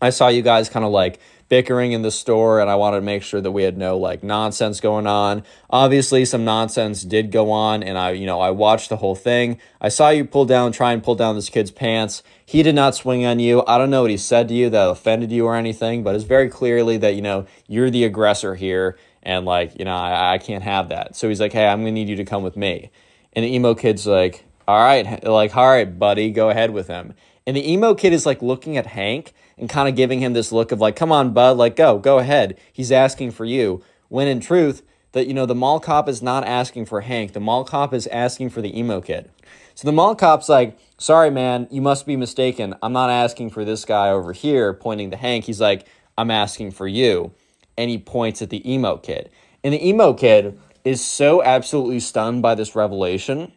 I 0.00 0.10
saw 0.10 0.28
you 0.28 0.42
guys 0.42 0.68
kind 0.68 0.84
of 0.84 0.90
like 0.92 1.20
bickering 1.48 1.92
in 1.92 2.02
the 2.02 2.10
store 2.10 2.60
and 2.60 2.70
I 2.70 2.74
wanted 2.74 2.96
to 2.96 3.02
make 3.02 3.22
sure 3.22 3.40
that 3.40 3.50
we 3.50 3.62
had 3.62 3.76
no 3.76 3.98
like 3.98 4.22
nonsense 4.22 4.80
going 4.80 5.06
on. 5.06 5.42
Obviously 5.70 6.24
some 6.24 6.44
nonsense 6.44 7.02
did 7.02 7.30
go 7.30 7.50
on 7.50 7.82
and 7.82 7.98
I 7.98 8.12
you 8.12 8.26
know 8.26 8.40
I 8.40 8.50
watched 8.50 8.88
the 8.88 8.96
whole 8.96 9.14
thing. 9.14 9.58
I 9.80 9.88
saw 9.88 10.10
you 10.10 10.24
pull 10.24 10.44
down 10.44 10.72
try 10.72 10.92
and 10.92 11.02
pull 11.02 11.14
down 11.14 11.34
this 11.34 11.48
kid's 11.48 11.70
pants. 11.70 12.22
He 12.44 12.62
did 12.62 12.74
not 12.74 12.94
swing 12.94 13.24
on 13.24 13.38
you. 13.38 13.64
I 13.66 13.78
don't 13.78 13.90
know 13.90 14.02
what 14.02 14.10
he 14.10 14.16
said 14.16 14.48
to 14.48 14.54
you 14.54 14.70
that 14.70 14.88
offended 14.88 15.30
you 15.32 15.46
or 15.46 15.56
anything, 15.56 16.02
but 16.02 16.14
it's 16.14 16.24
very 16.24 16.48
clearly 16.48 16.96
that 16.98 17.14
you 17.14 17.22
know 17.22 17.46
you're 17.66 17.90
the 17.90 18.04
aggressor 18.04 18.54
here 18.54 18.96
and 19.22 19.44
like 19.44 19.78
you 19.78 19.84
know 19.84 19.94
I, 19.94 20.34
I 20.34 20.38
can't 20.38 20.64
have 20.64 20.88
that. 20.88 21.16
So 21.16 21.28
he's 21.28 21.40
like, 21.40 21.52
"Hey, 21.52 21.66
I'm 21.66 21.84
to 21.84 21.90
need 21.90 22.08
you 22.08 22.16
to 22.16 22.24
come 22.24 22.42
with 22.42 22.56
me." 22.56 22.90
And 23.32 23.44
the 23.44 23.54
emo 23.54 23.74
kid's 23.74 24.06
like, 24.06 24.44
"All 24.66 24.82
right, 24.82 25.22
like 25.24 25.56
all 25.56 25.68
right, 25.68 25.98
buddy, 25.98 26.30
go 26.30 26.50
ahead 26.50 26.70
with 26.70 26.88
him." 26.88 27.14
And 27.46 27.56
the 27.56 27.72
emo 27.72 27.94
kid 27.94 28.12
is 28.12 28.26
like 28.26 28.42
looking 28.42 28.76
at 28.76 28.86
Hank 28.86 29.32
and 29.58 29.68
kind 29.68 29.88
of 29.88 29.96
giving 29.96 30.20
him 30.20 30.32
this 30.32 30.52
look 30.52 30.72
of 30.72 30.80
like, 30.80 30.96
come 30.96 31.12
on, 31.12 31.32
bud, 31.32 31.56
like 31.56 31.76
go, 31.76 31.98
go 31.98 32.18
ahead. 32.18 32.58
He's 32.72 32.92
asking 32.92 33.32
for 33.32 33.44
you. 33.44 33.82
When 34.08 34.28
in 34.28 34.40
truth, 34.40 34.82
that 35.12 35.26
you 35.26 35.34
know, 35.34 35.46
the 35.46 35.54
mall 35.54 35.78
cop 35.78 36.08
is 36.08 36.22
not 36.22 36.44
asking 36.44 36.86
for 36.86 37.02
Hank. 37.02 37.32
The 37.32 37.40
mall 37.40 37.64
cop 37.64 37.94
is 37.94 38.06
asking 38.08 38.50
for 38.50 38.60
the 38.60 38.76
emo 38.78 39.00
kid. 39.00 39.30
So 39.74 39.86
the 39.86 39.92
mall 39.92 40.14
cop's 40.14 40.48
like, 40.48 40.78
sorry, 40.98 41.30
man, 41.30 41.68
you 41.70 41.80
must 41.80 42.06
be 42.06 42.16
mistaken. 42.16 42.74
I'm 42.82 42.92
not 42.92 43.10
asking 43.10 43.50
for 43.50 43.64
this 43.64 43.84
guy 43.84 44.10
over 44.10 44.32
here, 44.32 44.72
pointing 44.72 45.10
to 45.10 45.16
Hank. 45.16 45.44
He's 45.44 45.60
like, 45.60 45.86
I'm 46.18 46.30
asking 46.30 46.72
for 46.72 46.86
you. 46.86 47.32
And 47.78 47.90
he 47.90 47.98
points 47.98 48.42
at 48.42 48.50
the 48.50 48.70
emo 48.70 48.96
kid. 48.96 49.30
And 49.64 49.72
the 49.72 49.86
emo 49.86 50.12
kid 50.12 50.58
is 50.84 51.04
so 51.04 51.42
absolutely 51.42 52.00
stunned 52.00 52.42
by 52.42 52.54
this 52.54 52.74
revelation. 52.74 53.52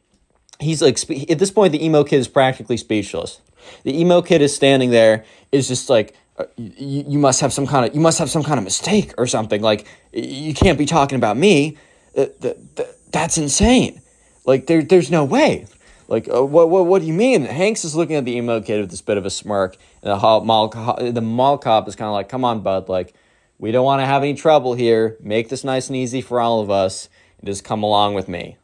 He's 0.60 0.82
like, 0.82 0.98
at 1.30 1.40
this 1.40 1.52
point, 1.52 1.72
the 1.72 1.84
emo 1.84 2.03
kid 2.03 2.18
is 2.18 2.27
practically 2.27 2.77
speechless. 2.77 3.41
The 3.84 3.99
emo 3.99 4.22
kid 4.22 4.41
is 4.41 4.56
standing 4.56 4.91
there, 4.91 5.26
is 5.52 5.68
just 5.68 5.90
like, 5.90 6.15
uh, 6.38 6.45
you, 6.57 7.03
you 7.07 7.19
must 7.19 7.41
have 7.41 7.53
some 7.53 7.65
kind 7.65 7.86
of 7.86 7.95
you 7.95 8.02
must 8.02 8.19
have 8.19 8.30
some 8.30 8.44
kind 8.44 8.57
of 8.57 8.65
mistake 8.65 9.14
or 9.18 9.26
something. 9.26 9.61
Like 9.61 9.88
you 10.11 10.53
can't 10.53 10.77
be 10.77 10.86
talking 10.86 11.15
about 11.15 11.38
me. 11.38 11.77
Uh, 12.15 12.26
th- 12.41 12.57
th- 12.76 12.90
that's 13.11 13.38
insane. 13.38 14.02
Like 14.45 14.68
there, 14.68 14.82
there's 14.84 15.10
no 15.10 15.23
way. 15.23 15.65
Like 16.07 16.27
uh, 16.27 16.45
what, 16.45 16.69
what, 16.69 16.86
what 16.86 17.02
do 17.02 17.07
you 17.07 17.14
mean? 17.14 17.45
Hanks 17.45 17.86
is 17.86 17.95
looking 17.95 18.18
at 18.18 18.26
the 18.26 18.36
emo 18.36 18.61
kid 18.61 18.82
with 18.82 18.91
this 18.91 19.02
bit 19.02 19.18
of 19.18 19.26
a 19.26 19.30
smirk, 19.30 19.77
and 20.03 20.11
the 20.11 20.18
mall, 20.18 20.68
the 20.68 21.22
mall 21.22 21.57
cop 21.57 21.88
is 21.88 21.95
kind 21.95 22.07
of 22.07 22.14
like, 22.14 22.30
"Come 22.30 22.44
on, 22.44 22.61
bud. 22.61 22.90
Like 22.90 23.14
we 23.57 23.72
don't 23.72 23.86
want 23.86 24.02
to 24.02 24.06
have 24.06 24.22
any 24.22 24.34
trouble 24.34 24.73
here. 24.73 25.18
Make 25.22 25.49
this 25.49 25.64
nice 25.64 25.88
and 25.88 25.95
easy 25.95 26.22
for 26.22 26.40
all 26.40 26.60
of 26.60 26.69
us, 26.69 27.10
and 27.40 27.48
just 27.48 27.64
come 27.64 27.82
along 27.82 28.14
with 28.14 28.27
me." 28.27 28.57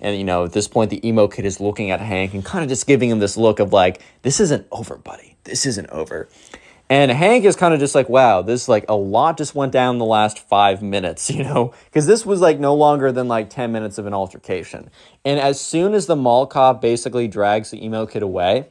And, 0.00 0.16
you 0.16 0.24
know, 0.24 0.44
at 0.44 0.52
this 0.52 0.68
point, 0.68 0.90
the 0.90 1.06
emo 1.06 1.28
kid 1.28 1.44
is 1.44 1.60
looking 1.60 1.90
at 1.90 2.00
Hank 2.00 2.34
and 2.34 2.44
kind 2.44 2.62
of 2.62 2.68
just 2.68 2.86
giving 2.86 3.10
him 3.10 3.18
this 3.18 3.36
look 3.36 3.60
of 3.60 3.72
like, 3.72 4.02
this 4.22 4.40
isn't 4.40 4.66
over, 4.70 4.96
buddy. 4.96 5.36
This 5.44 5.66
isn't 5.66 5.88
over. 5.90 6.28
And 6.88 7.10
Hank 7.10 7.44
is 7.44 7.56
kind 7.56 7.74
of 7.74 7.80
just 7.80 7.96
like, 7.96 8.08
wow, 8.08 8.42
this 8.42 8.68
like 8.68 8.84
a 8.88 8.94
lot 8.94 9.36
just 9.36 9.54
went 9.54 9.72
down 9.72 9.98
the 9.98 10.04
last 10.04 10.38
five 10.38 10.82
minutes, 10.82 11.30
you 11.30 11.42
know, 11.42 11.74
because 11.86 12.06
this 12.06 12.24
was 12.24 12.40
like 12.40 12.60
no 12.60 12.74
longer 12.74 13.10
than 13.10 13.28
like 13.28 13.50
10 13.50 13.72
minutes 13.72 13.98
of 13.98 14.06
an 14.06 14.14
altercation. 14.14 14.90
And 15.24 15.40
as 15.40 15.60
soon 15.60 15.94
as 15.94 16.06
the 16.06 16.16
mall 16.16 16.46
cop 16.46 16.80
basically 16.80 17.26
drags 17.26 17.70
the 17.70 17.84
emo 17.84 18.06
kid 18.06 18.22
away, 18.22 18.68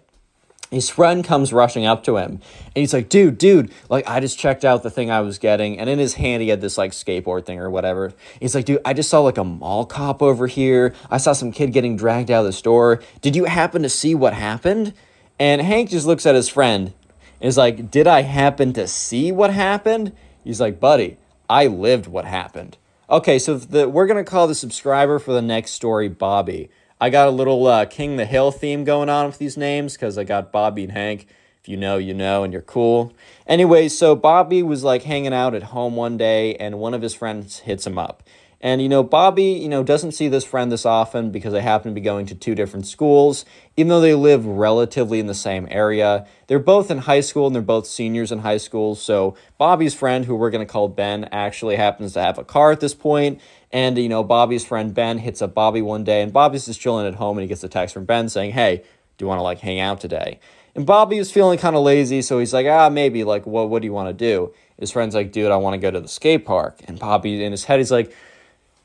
his 0.76 0.90
friend 0.90 1.24
comes 1.24 1.54
rushing 1.54 1.86
up 1.86 2.04
to 2.04 2.18
him 2.18 2.32
and 2.32 2.42
he's 2.76 2.94
like, 2.94 3.08
dude, 3.10 3.38
dude, 3.38 3.72
like 3.90 4.08
I 4.10 4.20
just 4.20 4.38
checked 4.38 4.66
out 4.66 4.84
the 4.84 4.90
thing 4.90 5.10
I 5.10 5.22
was 5.22 5.38
getting. 5.38 5.80
And 5.80 5.90
in 5.90 6.00
his 6.00 6.16
hand, 6.16 6.44
he 6.44 6.50
had 6.50 6.62
this 6.62 6.78
like 6.78 6.92
skateboard 6.92 7.46
thing 7.46 7.60
or 7.60 7.70
whatever. 7.70 8.14
He's 8.40 8.54
like, 8.54 8.66
dude, 8.66 8.82
I 8.84 8.94
just 8.94 9.10
saw 9.10 9.22
like 9.22 9.38
a 9.38 9.44
mall 9.44 9.86
cop 9.86 10.22
over 10.22 10.48
here. 10.48 10.94
I 11.10 11.18
saw 11.18 11.34
some 11.34 11.52
kid 11.52 11.72
getting 11.72 11.96
dragged 11.96 12.30
out 12.30 12.42
of 12.42 12.46
the 12.46 12.54
store. 12.54 13.02
Did 13.22 13.36
you 13.36 13.46
happen 13.46 13.84
to 13.84 13.90
see 13.90 14.16
what 14.16 14.34
happened? 14.34 14.94
And 15.40 15.62
Hank 15.62 15.90
just 15.90 16.06
looks 16.06 16.26
at 16.26 16.36
his 16.36 16.50
friend 16.50 16.94
and 17.40 17.48
is 17.48 17.58
like, 17.58 17.90
did 17.90 18.08
I 18.08 18.24
happen 18.24 18.74
to 18.74 18.88
see 18.88 19.32
what 19.32 19.54
happened? 19.54 20.12
He's 20.44 20.60
like, 20.62 20.80
buddy, 20.80 21.18
I 21.50 21.68
lived 21.68 22.08
what 22.08 22.26
happened. 22.26 22.78
Okay, 23.10 23.40
so 23.40 23.58
the, 23.58 23.88
we're 23.88 24.08
to 24.08 24.24
call 24.24 24.48
the 24.48 24.56
subscriber 24.56 25.20
for 25.20 25.32
the 25.32 25.42
next 25.42 25.72
story 25.72 26.10
Bobby. 26.10 26.70
I 27.00 27.10
got 27.10 27.28
a 27.28 27.32
little 27.32 27.68
uh, 27.68 27.86
King 27.86 28.16
the 28.16 28.26
Hill 28.26 28.52
theme 28.52 28.86
going 28.86 29.10
on 29.10 29.28
with 29.28 29.38
these 29.38 29.58
names 29.58 29.94
because 29.94 30.18
I 30.18 30.24
got 30.24 30.52
Bobby 30.52 30.84
and 30.84 30.94
Hank. 30.94 31.28
If 31.62 31.68
you 31.68 31.76
know, 31.78 31.98
you 31.98 32.14
know, 32.14 32.44
and 32.44 32.54
you're 32.54 32.62
cool. 32.62 33.12
Anyway, 33.48 33.90
so 33.90 34.16
Bobby 34.16 34.64
was 34.64 34.84
like 34.84 35.04
hanging 35.04 35.34
out 35.34 35.56
at 35.56 35.64
home 35.64 35.96
one 35.96 36.16
day, 36.16 36.56
and 36.56 36.80
one 36.80 36.94
of 36.94 37.02
his 37.02 37.14
friends 37.14 37.60
hits 37.60 37.86
him 37.86 37.98
up. 37.98 38.24
And, 38.62 38.82
you 38.82 38.90
know, 38.90 39.04
Bobby, 39.04 39.44
you 39.44 39.70
know, 39.70 39.84
doesn't 39.84 40.14
see 40.14 40.28
this 40.28 40.44
friend 40.44 40.72
this 40.72 40.88
often 40.88 41.30
because 41.30 41.54
they 41.54 41.62
happen 41.62 41.92
to 41.92 41.96
be 41.96 42.02
going 42.02 42.26
to 42.28 42.36
two 42.36 42.56
different 42.56 42.88
schools, 42.88 43.46
even 43.78 43.90
though 43.90 44.02
they 44.02 44.16
live 44.16 44.46
relatively 44.46 45.20
in 45.20 45.28
the 45.28 45.36
same 45.36 45.68
area. 45.70 46.26
They're 46.48 46.58
both 46.58 46.90
in 46.90 47.00
high 47.00 47.20
school 47.20 47.46
and 47.46 47.56
they're 47.56 47.62
both 47.62 47.86
seniors 47.86 48.32
in 48.32 48.40
high 48.40 48.58
school. 48.58 48.96
So 48.96 49.36
Bobby's 49.60 49.94
friend, 49.94 50.26
who 50.26 50.36
we're 50.36 50.50
going 50.50 50.66
to 50.66 50.72
call 50.72 50.88
Ben, 50.88 51.26
actually 51.26 51.76
happens 51.76 52.14
to 52.14 52.22
have 52.22 52.40
a 52.40 52.44
car 52.44 52.72
at 52.72 52.80
this 52.80 52.96
point. 52.96 53.40
And, 53.76 53.98
you 53.98 54.08
know, 54.08 54.24
Bobby's 54.24 54.64
friend 54.64 54.94
Ben 54.94 55.18
hits 55.18 55.42
up 55.42 55.54
Bobby 55.54 55.82
one 55.82 56.06
day 56.06 56.22
and 56.22 56.32
Bobby's 56.32 56.66
just 56.66 56.80
chilling 56.80 57.06
at 57.06 57.16
home 57.16 57.38
and 57.38 57.44
he 57.44 57.48
gets 57.50 57.62
a 57.62 57.68
text 57.68 57.94
from 57.94 58.06
Ben 58.06 58.30
saying, 58.30 58.54
Hey, 58.54 58.78
do 59.18 59.26
you 59.26 59.28
want 59.28 59.40
to 59.40 59.44
like 59.44 59.60
hang 59.60 59.82
out 59.82 60.00
today? 60.00 60.40
And 60.76 60.86
Bobby 60.86 61.20
was 61.20 61.30
feeling 61.30 61.60
kind 61.60 61.76
of 61.76 61.84
lazy, 61.84 62.22
so 62.22 62.40
he's 62.40 62.54
like, 62.54 62.68
ah, 62.68 62.90
maybe, 62.90 63.26
like, 63.26 63.46
what, 63.46 63.70
what 63.70 63.82
do 63.82 63.86
you 63.86 63.92
want 63.94 64.08
to 64.10 64.14
do? 64.14 64.54
His 64.80 64.92
friend's 64.92 65.14
like, 65.14 65.34
dude, 65.34 65.52
I 65.52 65.58
want 65.58 65.74
to 65.74 65.78
go 65.78 65.92
to 65.92 66.00
the 66.00 66.08
skate 66.08 66.46
park. 66.46 66.78
And 66.86 66.98
Bobby, 66.98 67.44
in 67.44 67.52
his 67.52 67.66
head, 67.66 67.80
he's 67.80 67.92
like, 67.92 68.14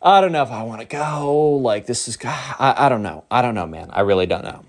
I 0.03 0.21
don't 0.21 0.33
know 0.33 0.43
if 0.43 0.51
I 0.51 0.65
want 0.65 0.81
to 0.81 0.87
go. 0.87 1.51
Like, 1.51 1.87
this 1.87 2.09
is, 2.09 2.19
I, 2.25 2.75
I 2.77 2.89
don't 2.89 3.03
know. 3.03 3.25
I 3.31 3.43
don't 3.43 3.55
know, 3.55 3.67
man. 3.67 3.91
I 3.93 4.01
really 4.01 4.27
don't 4.27 4.45
know. 4.45 4.65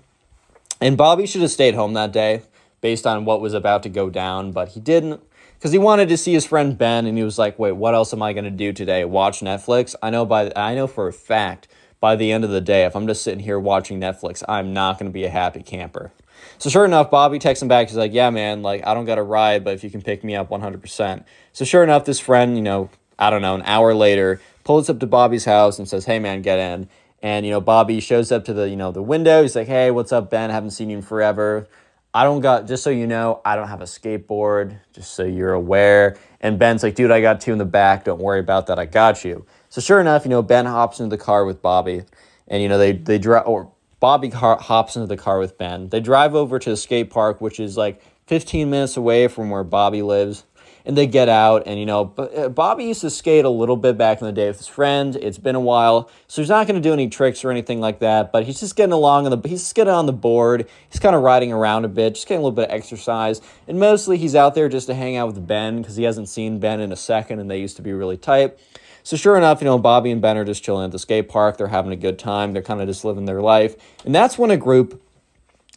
And 0.80 0.96
Bobby 0.96 1.26
should 1.26 1.42
have 1.42 1.50
stayed 1.50 1.74
home 1.74 1.94
that 1.94 2.12
day 2.12 2.42
based 2.80 3.08
on 3.08 3.24
what 3.24 3.40
was 3.40 3.54
about 3.54 3.82
to 3.84 3.88
go 3.88 4.08
down, 4.08 4.52
but 4.52 4.68
he 4.68 4.80
didn't 4.80 5.20
because 5.62 5.70
he 5.70 5.78
wanted 5.78 6.08
to 6.08 6.16
see 6.16 6.32
his 6.32 6.44
friend 6.44 6.76
Ben 6.76 7.06
and 7.06 7.16
he 7.16 7.22
was 7.22 7.38
like, 7.38 7.56
wait, 7.56 7.70
what 7.70 7.94
else 7.94 8.12
am 8.12 8.20
I 8.20 8.32
going 8.32 8.46
to 8.46 8.50
do 8.50 8.72
today? 8.72 9.04
Watch 9.04 9.42
Netflix? 9.42 9.94
I 10.02 10.10
know 10.10 10.26
by, 10.26 10.50
I 10.56 10.74
know 10.74 10.88
for 10.88 11.06
a 11.06 11.12
fact 11.12 11.68
by 12.00 12.16
the 12.16 12.32
end 12.32 12.42
of 12.42 12.50
the 12.50 12.60
day, 12.60 12.84
if 12.84 12.96
I'm 12.96 13.06
just 13.06 13.22
sitting 13.22 13.38
here 13.38 13.60
watching 13.60 14.00
Netflix, 14.00 14.42
I'm 14.48 14.72
not 14.72 14.98
going 14.98 15.08
to 15.08 15.12
be 15.12 15.22
a 15.22 15.30
happy 15.30 15.62
camper. 15.62 16.10
So 16.58 16.68
sure 16.68 16.84
enough, 16.84 17.12
Bobby 17.12 17.38
texts 17.38 17.62
him 17.62 17.68
back. 17.68 17.86
He's 17.86 17.96
like, 17.96 18.12
"Yeah, 18.12 18.30
man, 18.30 18.62
like 18.62 18.84
I 18.84 18.92
don't 18.92 19.04
got 19.04 19.18
a 19.18 19.22
ride, 19.22 19.62
but 19.62 19.74
if 19.74 19.84
you 19.84 19.90
can 19.90 20.02
pick 20.02 20.24
me 20.24 20.34
up 20.34 20.50
100%." 20.50 21.24
So 21.52 21.64
sure 21.64 21.84
enough, 21.84 22.06
this 22.06 22.18
friend, 22.18 22.56
you 22.56 22.62
know, 22.62 22.90
I 23.16 23.30
don't 23.30 23.40
know, 23.40 23.54
an 23.54 23.62
hour 23.64 23.94
later, 23.94 24.40
pulls 24.64 24.90
up 24.90 24.98
to 24.98 25.06
Bobby's 25.06 25.44
house 25.44 25.78
and 25.78 25.88
says, 25.88 26.06
"Hey, 26.06 26.18
man, 26.18 26.42
get 26.42 26.58
in." 26.58 26.88
And 27.22 27.46
you 27.46 27.52
know, 27.52 27.60
Bobby 27.60 28.00
shows 28.00 28.32
up 28.32 28.44
to 28.46 28.52
the 28.52 28.68
you 28.68 28.74
know 28.74 28.90
the 28.90 29.00
window. 29.00 29.42
He's 29.42 29.54
like, 29.54 29.68
"Hey, 29.68 29.92
what's 29.92 30.10
up, 30.10 30.28
Ben? 30.28 30.50
Haven't 30.50 30.72
seen 30.72 30.90
you 30.90 30.96
in 30.96 31.02
forever." 31.02 31.68
I 32.14 32.24
don't 32.24 32.40
got 32.40 32.66
just 32.66 32.82
so 32.82 32.90
you 32.90 33.06
know, 33.06 33.40
I 33.44 33.56
don't 33.56 33.68
have 33.68 33.80
a 33.80 33.86
skateboard, 33.86 34.78
just 34.92 35.14
so 35.14 35.24
you're 35.24 35.54
aware. 35.54 36.18
And 36.40 36.58
Ben's 36.58 36.82
like, 36.82 36.94
dude, 36.94 37.10
I 37.10 37.22
got 37.22 37.40
two 37.40 37.52
in 37.52 37.58
the 37.58 37.64
back. 37.64 38.04
Don't 38.04 38.20
worry 38.20 38.40
about 38.40 38.66
that. 38.66 38.78
I 38.78 38.84
got 38.84 39.24
you. 39.24 39.46
So 39.70 39.80
sure 39.80 39.98
enough, 39.98 40.24
you 40.24 40.30
know, 40.30 40.42
Ben 40.42 40.66
hops 40.66 41.00
into 41.00 41.16
the 41.16 41.22
car 41.22 41.46
with 41.46 41.62
Bobby, 41.62 42.02
and 42.48 42.62
you 42.62 42.68
know 42.68 42.76
they 42.76 42.92
they 42.92 43.18
drive 43.18 43.46
or 43.46 43.72
Bobby 44.00 44.28
car- 44.28 44.58
hops 44.58 44.96
into 44.96 45.06
the 45.06 45.16
car 45.16 45.38
with 45.38 45.56
Ben. 45.56 45.88
They 45.88 46.00
drive 46.00 46.34
over 46.34 46.58
to 46.58 46.70
the 46.70 46.76
skate 46.76 47.08
park, 47.08 47.40
which 47.40 47.58
is 47.58 47.76
like 47.76 48.02
15 48.26 48.68
minutes 48.68 48.96
away 48.96 49.28
from 49.28 49.48
where 49.48 49.64
Bobby 49.64 50.02
lives 50.02 50.44
and 50.84 50.96
they 50.96 51.06
get 51.06 51.28
out 51.28 51.62
and 51.66 51.78
you 51.78 51.86
know 51.86 52.12
uh, 52.18 52.48
bobby 52.48 52.84
used 52.84 53.00
to 53.00 53.10
skate 53.10 53.44
a 53.44 53.50
little 53.50 53.76
bit 53.76 53.96
back 53.96 54.20
in 54.20 54.26
the 54.26 54.32
day 54.32 54.48
with 54.48 54.58
his 54.58 54.66
friend. 54.66 55.16
it's 55.16 55.38
been 55.38 55.54
a 55.54 55.60
while 55.60 56.10
so 56.26 56.42
he's 56.42 56.48
not 56.48 56.66
going 56.66 56.80
to 56.80 56.86
do 56.86 56.92
any 56.92 57.08
tricks 57.08 57.44
or 57.44 57.50
anything 57.50 57.80
like 57.80 57.98
that 57.98 58.32
but 58.32 58.44
he's 58.44 58.60
just 58.60 58.76
getting 58.76 58.92
along 58.92 59.26
on 59.26 59.30
the 59.30 59.48
he's 59.48 59.60
just 59.60 59.74
getting 59.74 59.92
on 59.92 60.06
the 60.06 60.12
board 60.12 60.68
he's 60.90 61.00
kind 61.00 61.14
of 61.14 61.22
riding 61.22 61.52
around 61.52 61.84
a 61.84 61.88
bit 61.88 62.14
just 62.14 62.26
getting 62.26 62.40
a 62.40 62.42
little 62.42 62.54
bit 62.54 62.68
of 62.68 62.74
exercise 62.74 63.40
and 63.68 63.78
mostly 63.78 64.16
he's 64.16 64.34
out 64.34 64.54
there 64.54 64.68
just 64.68 64.86
to 64.86 64.94
hang 64.94 65.16
out 65.16 65.26
with 65.26 65.46
ben 65.46 65.82
because 65.82 65.96
he 65.96 66.04
hasn't 66.04 66.28
seen 66.28 66.58
ben 66.58 66.80
in 66.80 66.92
a 66.92 66.96
second 66.96 67.38
and 67.38 67.50
they 67.50 67.60
used 67.60 67.76
to 67.76 67.82
be 67.82 67.92
really 67.92 68.16
tight 68.16 68.56
so 69.04 69.16
sure 69.16 69.36
enough, 69.36 69.60
you 69.60 69.64
know, 69.64 69.78
Bobby 69.78 70.10
and 70.10 70.22
Ben 70.22 70.36
are 70.36 70.44
just 70.44 70.62
chilling 70.62 70.84
at 70.84 70.92
the 70.92 70.98
skate 70.98 71.28
park. 71.28 71.56
They're 71.56 71.68
having 71.68 71.92
a 71.92 71.96
good 71.96 72.18
time. 72.18 72.52
They're 72.52 72.62
kind 72.62 72.80
of 72.80 72.86
just 72.86 73.04
living 73.04 73.24
their 73.24 73.42
life. 73.42 73.74
And 74.04 74.14
that's 74.14 74.38
when 74.38 74.50
a 74.50 74.56
group, 74.56 75.02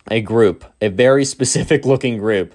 a 0.10 0.22
group, 0.22 0.65
a 0.82 0.90
very 0.90 1.26
specific 1.36 1.86
looking 1.86 2.18
group, 2.18 2.53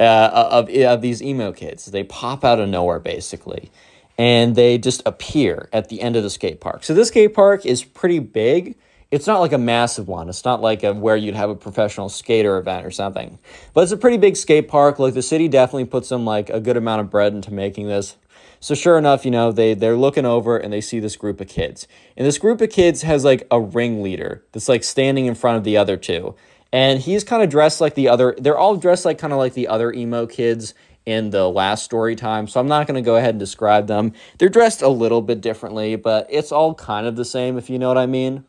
uh, 0.00 0.48
of, 0.50 0.68
of 0.70 1.02
these 1.02 1.22
emo 1.22 1.52
kids. 1.52 1.86
They 1.86 2.04
pop 2.04 2.44
out 2.44 2.60
of 2.60 2.68
nowhere, 2.68 3.00
basically, 3.00 3.70
and 4.16 4.54
they 4.56 4.78
just 4.78 5.02
appear 5.06 5.68
at 5.72 5.88
the 5.88 6.00
end 6.00 6.16
of 6.16 6.22
the 6.22 6.30
skate 6.30 6.60
park. 6.60 6.84
So 6.84 6.94
this 6.94 7.08
skate 7.08 7.34
park 7.34 7.66
is 7.66 7.84
pretty 7.84 8.18
big. 8.18 8.76
It's 9.10 9.26
not 9.26 9.40
like 9.40 9.52
a 9.52 9.58
massive 9.58 10.06
one. 10.06 10.28
It's 10.28 10.44
not 10.44 10.60
like 10.60 10.82
a, 10.82 10.92
where 10.92 11.16
you'd 11.16 11.34
have 11.34 11.48
a 11.48 11.54
professional 11.54 12.10
skater 12.10 12.58
event 12.58 12.84
or 12.84 12.90
something. 12.90 13.38
But 13.72 13.82
it's 13.82 13.92
a 13.92 13.96
pretty 13.96 14.18
big 14.18 14.36
skate 14.36 14.68
park. 14.68 14.98
Like 14.98 15.14
the 15.14 15.22
city 15.22 15.48
definitely 15.48 15.86
put 15.86 16.04
some 16.04 16.26
like 16.26 16.50
a 16.50 16.60
good 16.60 16.76
amount 16.76 17.00
of 17.00 17.10
bread 17.10 17.32
into 17.32 17.52
making 17.52 17.86
this. 17.86 18.16
So 18.60 18.74
sure 18.74 18.98
enough, 18.98 19.24
you 19.24 19.30
know, 19.30 19.52
they 19.52 19.74
they're 19.74 19.96
looking 19.96 20.26
over 20.26 20.58
and 20.58 20.72
they 20.72 20.80
see 20.80 21.00
this 21.00 21.16
group 21.16 21.40
of 21.40 21.48
kids. 21.48 21.86
And 22.16 22.26
this 22.26 22.38
group 22.38 22.60
of 22.60 22.70
kids 22.70 23.02
has 23.02 23.24
like 23.24 23.46
a 23.50 23.60
ringleader 23.60 24.44
that's 24.52 24.68
like 24.68 24.84
standing 24.84 25.26
in 25.26 25.34
front 25.34 25.56
of 25.56 25.64
the 25.64 25.76
other 25.76 25.96
two 25.96 26.34
and 26.72 27.00
he's 27.00 27.24
kind 27.24 27.42
of 27.42 27.48
dressed 27.48 27.80
like 27.80 27.94
the 27.94 28.08
other 28.08 28.34
they're 28.38 28.58
all 28.58 28.76
dressed 28.76 29.04
like 29.04 29.18
kind 29.18 29.32
of 29.32 29.38
like 29.38 29.54
the 29.54 29.68
other 29.68 29.92
emo 29.92 30.26
kids 30.26 30.74
in 31.06 31.30
the 31.30 31.48
last 31.48 31.84
story 31.84 32.14
time 32.14 32.46
so 32.46 32.60
i'm 32.60 32.68
not 32.68 32.86
going 32.86 33.02
to 33.02 33.06
go 33.06 33.16
ahead 33.16 33.30
and 33.30 33.38
describe 33.38 33.86
them. 33.86 34.12
They're 34.38 34.48
dressed 34.48 34.82
a 34.82 34.88
little 34.88 35.22
bit 35.22 35.40
differently 35.40 35.96
but 35.96 36.26
it's 36.30 36.52
all 36.52 36.74
kind 36.74 37.06
of 37.06 37.16
the 37.16 37.24
same 37.24 37.56
if 37.56 37.70
you 37.70 37.78
know 37.78 37.88
what 37.88 37.98
i 37.98 38.06
mean. 38.06 38.44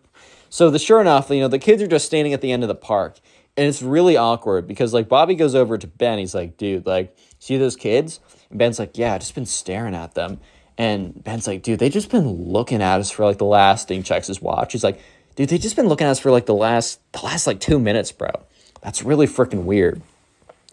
So 0.50 0.70
the 0.70 0.80
sure 0.80 1.02
enough 1.02 1.30
you 1.30 1.40
know 1.40 1.48
the 1.48 1.60
kids 1.60 1.82
are 1.82 1.88
just 1.88 2.06
standing 2.06 2.34
at 2.34 2.42
the 2.42 2.52
end 2.52 2.64
of 2.64 2.70
the 2.70 2.76
park 2.76 3.20
and 3.56 3.68
it's 3.68 3.82
really 3.82 4.18
awkward 4.18 4.68
because 4.68 4.94
like 4.94 5.08
bobby 5.08 5.36
goes 5.36 5.56
over 5.56 5.78
to 5.78 5.88
ben 5.88 6.20
he's 6.20 6.36
like 6.36 6.58
dude 6.58 6.86
like 6.86 7.16
see 7.40 7.58
those 7.58 7.76
kids? 7.76 8.20
And 8.50 8.60
ben's 8.60 8.80
like 8.80 8.98
yeah 8.98 9.14
I've 9.14 9.22
just 9.22 9.36
been 9.36 9.46
staring 9.46 9.96
at 9.96 10.16
them. 10.16 10.40
And 10.78 11.24
ben's 11.24 11.48
like 11.48 11.62
dude 11.62 11.80
they 11.80 11.90
just 11.90 12.10
been 12.10 12.28
looking 12.28 12.82
at 12.82 13.00
us 13.00 13.12
for 13.12 13.26
like 13.26 13.38
the 13.38 13.46
last 13.46 13.88
thing 13.88 14.04
checks 14.04 14.28
his 14.28 14.42
watch 14.42 14.74
he's 14.74 14.84
like 14.84 15.00
dude, 15.40 15.48
they 15.48 15.58
just 15.58 15.78
been 15.78 15.88
looking 15.88 16.06
at 16.06 16.12
us 16.12 16.20
for 16.20 16.32
like 16.32 16.46
the 16.46 16.54
last 16.54 17.00
the 17.14 17.22
last 17.22 17.48
like 17.48 17.62
two 17.62 17.80
minutes, 17.80 18.12
bro. 18.12 18.30
That's 18.82 19.04
really 19.04 19.26
freaking 19.26 19.64
weird. 19.64 20.02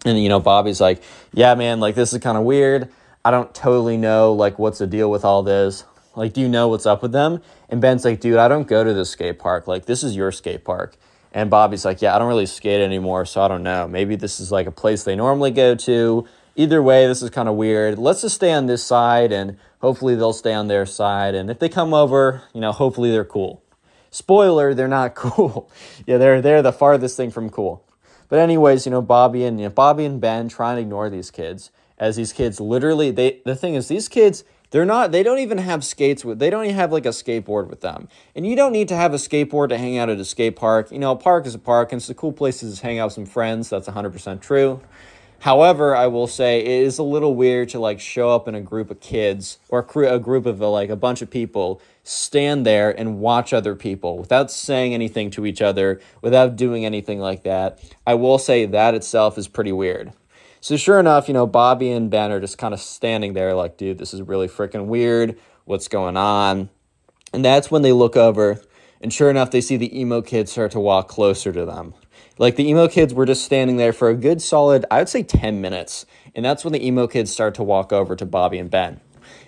And 0.03 0.21
you 0.21 0.27
know, 0.27 0.41
Bobby's 0.41 0.81
like, 0.81 1.01
yeah, 1.33 1.55
man, 1.55 1.79
like 1.79 1.95
this 1.95 2.11
is 2.11 2.19
kind 2.19 2.37
of 2.37 2.43
weird. 2.43 2.89
I 3.23 3.31
don't 3.31 3.55
totally 3.55 3.95
know 3.95 4.33
like 4.33 4.59
what's 4.59 4.79
the 4.79 4.87
deal 4.87 5.09
with 5.09 5.23
all 5.23 5.41
this. 5.41 5.85
Like, 6.17 6.33
do 6.33 6.41
you 6.41 6.49
know 6.49 6.67
what's 6.67 6.85
up 6.85 7.01
with 7.01 7.13
them? 7.13 7.41
And 7.69 7.79
Ben's 7.79 8.03
like, 8.03 8.19
dude, 8.19 8.37
I 8.37 8.49
don't 8.49 8.67
go 8.67 8.83
to 8.83 8.93
this 8.93 9.11
skate 9.11 9.39
park. 9.39 9.67
Like, 9.67 9.85
this 9.85 10.03
is 10.03 10.15
your 10.15 10.33
skate 10.33 10.65
park. 10.65 10.97
And 11.31 11.49
Bobby's 11.49 11.85
like, 11.85 12.01
yeah, 12.01 12.15
I 12.15 12.19
don't 12.19 12.27
really 12.27 12.47
skate 12.47 12.81
anymore, 12.81 13.25
so 13.25 13.41
I 13.41 13.47
don't 13.47 13.63
know. 13.63 13.87
Maybe 13.87 14.15
this 14.15 14.39
is 14.39 14.51
like 14.51 14.67
a 14.67 14.71
place 14.71 15.03
they 15.03 15.15
normally 15.15 15.51
go 15.51 15.75
to. 15.75 16.27
Either 16.55 16.81
way, 16.81 17.05
this 17.05 17.21
is 17.21 17.29
kind 17.29 17.47
of 17.47 17.55
weird. 17.55 17.99
Let's 17.99 18.21
just 18.21 18.35
stay 18.35 18.51
on 18.51 18.65
this 18.65 18.83
side 18.83 19.31
and 19.31 19.57
hopefully 19.79 20.15
they'll 20.15 20.33
stay 20.33 20.53
on 20.53 20.67
their 20.67 20.85
side. 20.87 21.35
And 21.35 21.51
if 21.51 21.59
they 21.59 21.69
come 21.69 21.93
over, 21.93 22.41
you 22.53 22.59
know, 22.61 22.71
hopefully 22.71 23.11
they're 23.11 23.23
cool. 23.23 23.61
Spoiler, 24.11 24.73
they're 24.73 24.87
not 24.87 25.15
cool. 25.15 25.69
yeah, 26.05 26.17
they're 26.17 26.41
they're 26.41 26.61
the 26.61 26.73
farthest 26.73 27.17
thing 27.17 27.31
from 27.31 27.49
cool. 27.49 27.83
But 28.29 28.39
anyways, 28.39 28.85
you 28.85 28.91
know, 28.91 29.01
Bobby 29.01 29.43
and 29.43 29.59
you 29.59 29.67
know, 29.67 29.73
Bobby 29.73 30.05
and 30.05 30.19
Ben 30.19 30.49
try 30.49 30.71
and 30.71 30.79
ignore 30.79 31.09
these 31.09 31.31
kids 31.31 31.71
as 31.97 32.15
these 32.15 32.31
kids 32.33 32.59
literally 32.59 33.09
they 33.11 33.41
the 33.43 33.55
thing 33.55 33.73
is 33.73 33.87
these 33.87 34.07
kids 34.07 34.43
they're 34.69 34.85
not 34.85 35.11
they 35.11 35.23
don't 35.23 35.39
even 35.39 35.57
have 35.57 35.83
skates 35.83 36.23
with 36.23 36.39
they 36.39 36.49
don't 36.49 36.65
even 36.65 36.75
have 36.75 36.91
like 36.91 37.05
a 37.05 37.09
skateboard 37.09 37.69
with 37.69 37.81
them. 37.81 38.09
And 38.35 38.45
you 38.45 38.55
don't 38.55 38.73
need 38.73 38.89
to 38.89 38.95
have 38.95 39.13
a 39.13 39.17
skateboard 39.17 39.69
to 39.69 39.77
hang 39.77 39.97
out 39.97 40.09
at 40.09 40.19
a 40.19 40.25
skate 40.25 40.55
park. 40.55 40.91
You 40.91 40.99
know, 40.99 41.11
a 41.11 41.15
park 41.15 41.45
is 41.45 41.55
a 41.55 41.59
park 41.59 41.91
and 41.91 42.01
it's 42.01 42.09
a 42.09 42.13
cool 42.13 42.33
place 42.33 42.59
to 42.59 42.81
hang 42.81 42.99
out 42.99 43.05
with 43.05 43.13
some 43.13 43.25
friends. 43.25 43.69
That's 43.69 43.87
100% 43.87 44.41
true. 44.41 44.81
However, 45.39 45.95
I 45.95 46.07
will 46.07 46.27
say 46.27 46.59
it 46.59 46.67
is 46.67 46.97
a 46.97 47.03
little 47.03 47.35
weird 47.35 47.69
to 47.69 47.79
like 47.79 47.99
show 47.99 48.31
up 48.31 48.47
in 48.47 48.55
a 48.55 48.61
group 48.61 48.89
of 48.89 48.99
kids 48.99 49.59
or 49.69 49.79
a 49.79 50.19
group 50.19 50.45
of 50.45 50.59
like 50.59 50.89
a 50.89 50.95
bunch 50.95 51.21
of 51.21 51.29
people 51.29 51.79
stand 52.07 52.65
there 52.65 52.97
and 52.97 53.19
watch 53.19 53.51
other 53.51 53.75
people 53.75 54.17
without 54.17 54.49
saying 54.49 54.93
anything 54.93 55.29
to 55.31 55.45
each 55.45 55.61
other, 55.61 55.99
without 56.21 56.55
doing 56.55 56.85
anything 56.85 57.19
like 57.19 57.43
that. 57.43 57.79
I 58.05 58.13
will 58.13 58.37
say 58.37 58.65
that 58.65 58.95
itself 58.95 59.37
is 59.37 59.47
pretty 59.47 59.73
weird. 59.73 60.13
So 60.61 60.77
sure 60.77 60.99
enough, 60.99 61.27
you 61.27 61.33
know, 61.33 61.45
Bobby 61.45 61.91
and 61.91 62.09
Ben 62.09 62.31
are 62.31 62.39
just 62.39 62.57
kind 62.57 62.73
of 62.73 62.79
standing 62.79 63.33
there 63.33 63.53
like, 63.53 63.77
dude, 63.77 63.97
this 63.97 64.13
is 64.13 64.21
really 64.21 64.47
freaking 64.47 64.85
weird. 64.85 65.37
What's 65.65 65.89
going 65.89 66.15
on? 66.15 66.69
And 67.33 67.43
that's 67.43 67.69
when 67.69 67.81
they 67.81 67.91
look 67.91 68.15
over 68.15 68.61
and 69.01 69.13
sure 69.13 69.29
enough, 69.29 69.51
they 69.51 69.61
see 69.61 69.77
the 69.77 69.99
emo 69.99 70.21
kids 70.21 70.51
start 70.51 70.71
to 70.71 70.79
walk 70.79 71.07
closer 71.07 71.51
to 71.51 71.65
them. 71.65 71.93
Like 72.37 72.55
the 72.55 72.67
emo 72.67 72.87
kids 72.87 73.13
were 73.13 73.25
just 73.25 73.43
standing 73.43 73.77
there 73.77 73.93
for 73.93 74.09
a 74.09 74.15
good 74.15 74.41
solid, 74.41 74.85
I 74.89 74.99
would 74.99 75.09
say 75.09 75.23
10 75.23 75.59
minutes. 75.59 76.05
And 76.33 76.45
that's 76.45 76.63
when 76.63 76.73
the 76.73 76.85
emo 76.85 77.07
kids 77.07 77.31
start 77.31 77.55
to 77.55 77.63
walk 77.63 77.91
over 77.91 78.15
to 78.15 78.25
Bobby 78.25 78.59
and 78.59 78.69
Ben. 78.69 79.01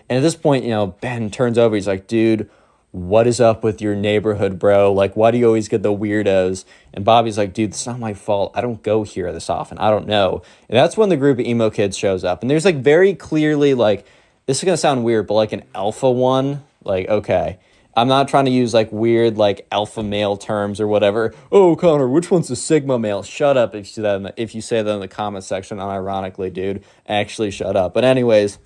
And 0.10 0.18
at 0.18 0.22
this 0.22 0.36
point, 0.36 0.64
you 0.64 0.72
know, 0.72 0.88
Ben 0.88 1.30
turns 1.30 1.57
over. 1.57 1.76
He's 1.76 1.88
like, 1.88 2.07
dude, 2.07 2.49
what 2.91 3.27
is 3.27 3.40
up 3.40 3.64
with 3.64 3.81
your 3.81 3.95
neighborhood, 3.95 4.57
bro? 4.57 4.91
Like, 4.91 5.15
why 5.15 5.31
do 5.31 5.38
you 5.38 5.45
always 5.45 5.68
get 5.68 5.84
the 5.84 5.94
weirdos? 5.94 6.65
And 6.94 7.06
Bobby's 7.06 7.38
like, 7.38 7.53
dude, 7.53 7.69
it's 7.69 7.86
not 7.86 7.99
my 7.99 8.14
fault. 8.14 8.52
I 8.56 8.61
don't 8.61 8.81
go 8.81 9.03
here 9.03 9.31
this 9.31 9.49
often. 9.49 9.77
I 9.77 9.91
don't 9.91 10.07
know. 10.07 10.41
And 10.68 10.77
that's 10.77 10.98
when 10.98 11.10
the 11.10 11.18
group 11.18 11.40
of 11.40 11.45
emo 11.45 11.69
kids 11.69 11.98
shows 11.98 12.23
up. 12.23 12.41
And 12.41 12.49
there's 12.49 12.65
like 12.65 12.77
very 12.77 13.14
clearly, 13.14 13.76
like, 13.76 14.06
this 14.48 14.57
is 14.57 14.64
going 14.64 14.73
to 14.73 14.77
sound 14.77 15.03
weird, 15.03 15.27
but 15.27 15.36
like 15.36 15.52
an 15.52 15.64
alpha 15.76 16.10
one. 16.10 16.64
Like, 16.84 17.07
okay 17.07 17.60
I'm 17.99 18.07
not 18.07 18.30
trying 18.30 18.45
to 18.45 18.52
use 18.52 18.73
like 18.73 18.91
weird 18.91 19.38
like 19.38 19.68
alpha 19.72 20.02
male 20.02 20.38
terms 20.38 20.80
or 20.80 20.88
whatever. 20.88 21.34
Oh, 21.52 21.76
Connor, 21.76 22.07
which 22.07 22.31
one's 22.31 22.48
the 22.48 22.56
sigma 22.56 22.98
male? 22.98 23.23
Shut 23.23 23.57
up 23.57 23.76
if 23.76 23.98
you 23.98 24.03
that 24.03 24.15
in 24.15 24.23
the, 24.23 24.34
if 24.38 24.56
you 24.56 24.61
say 24.61 24.81
that 24.81 24.90
in 24.90 24.99
the 25.02 25.07
comment 25.07 25.44
section. 25.44 25.80
Unironically, 25.80 26.53
dude, 26.53 26.84
actually 27.07 27.52
shut 27.52 27.76
up. 27.76 27.94
But 27.94 28.06
anyways, 28.06 28.60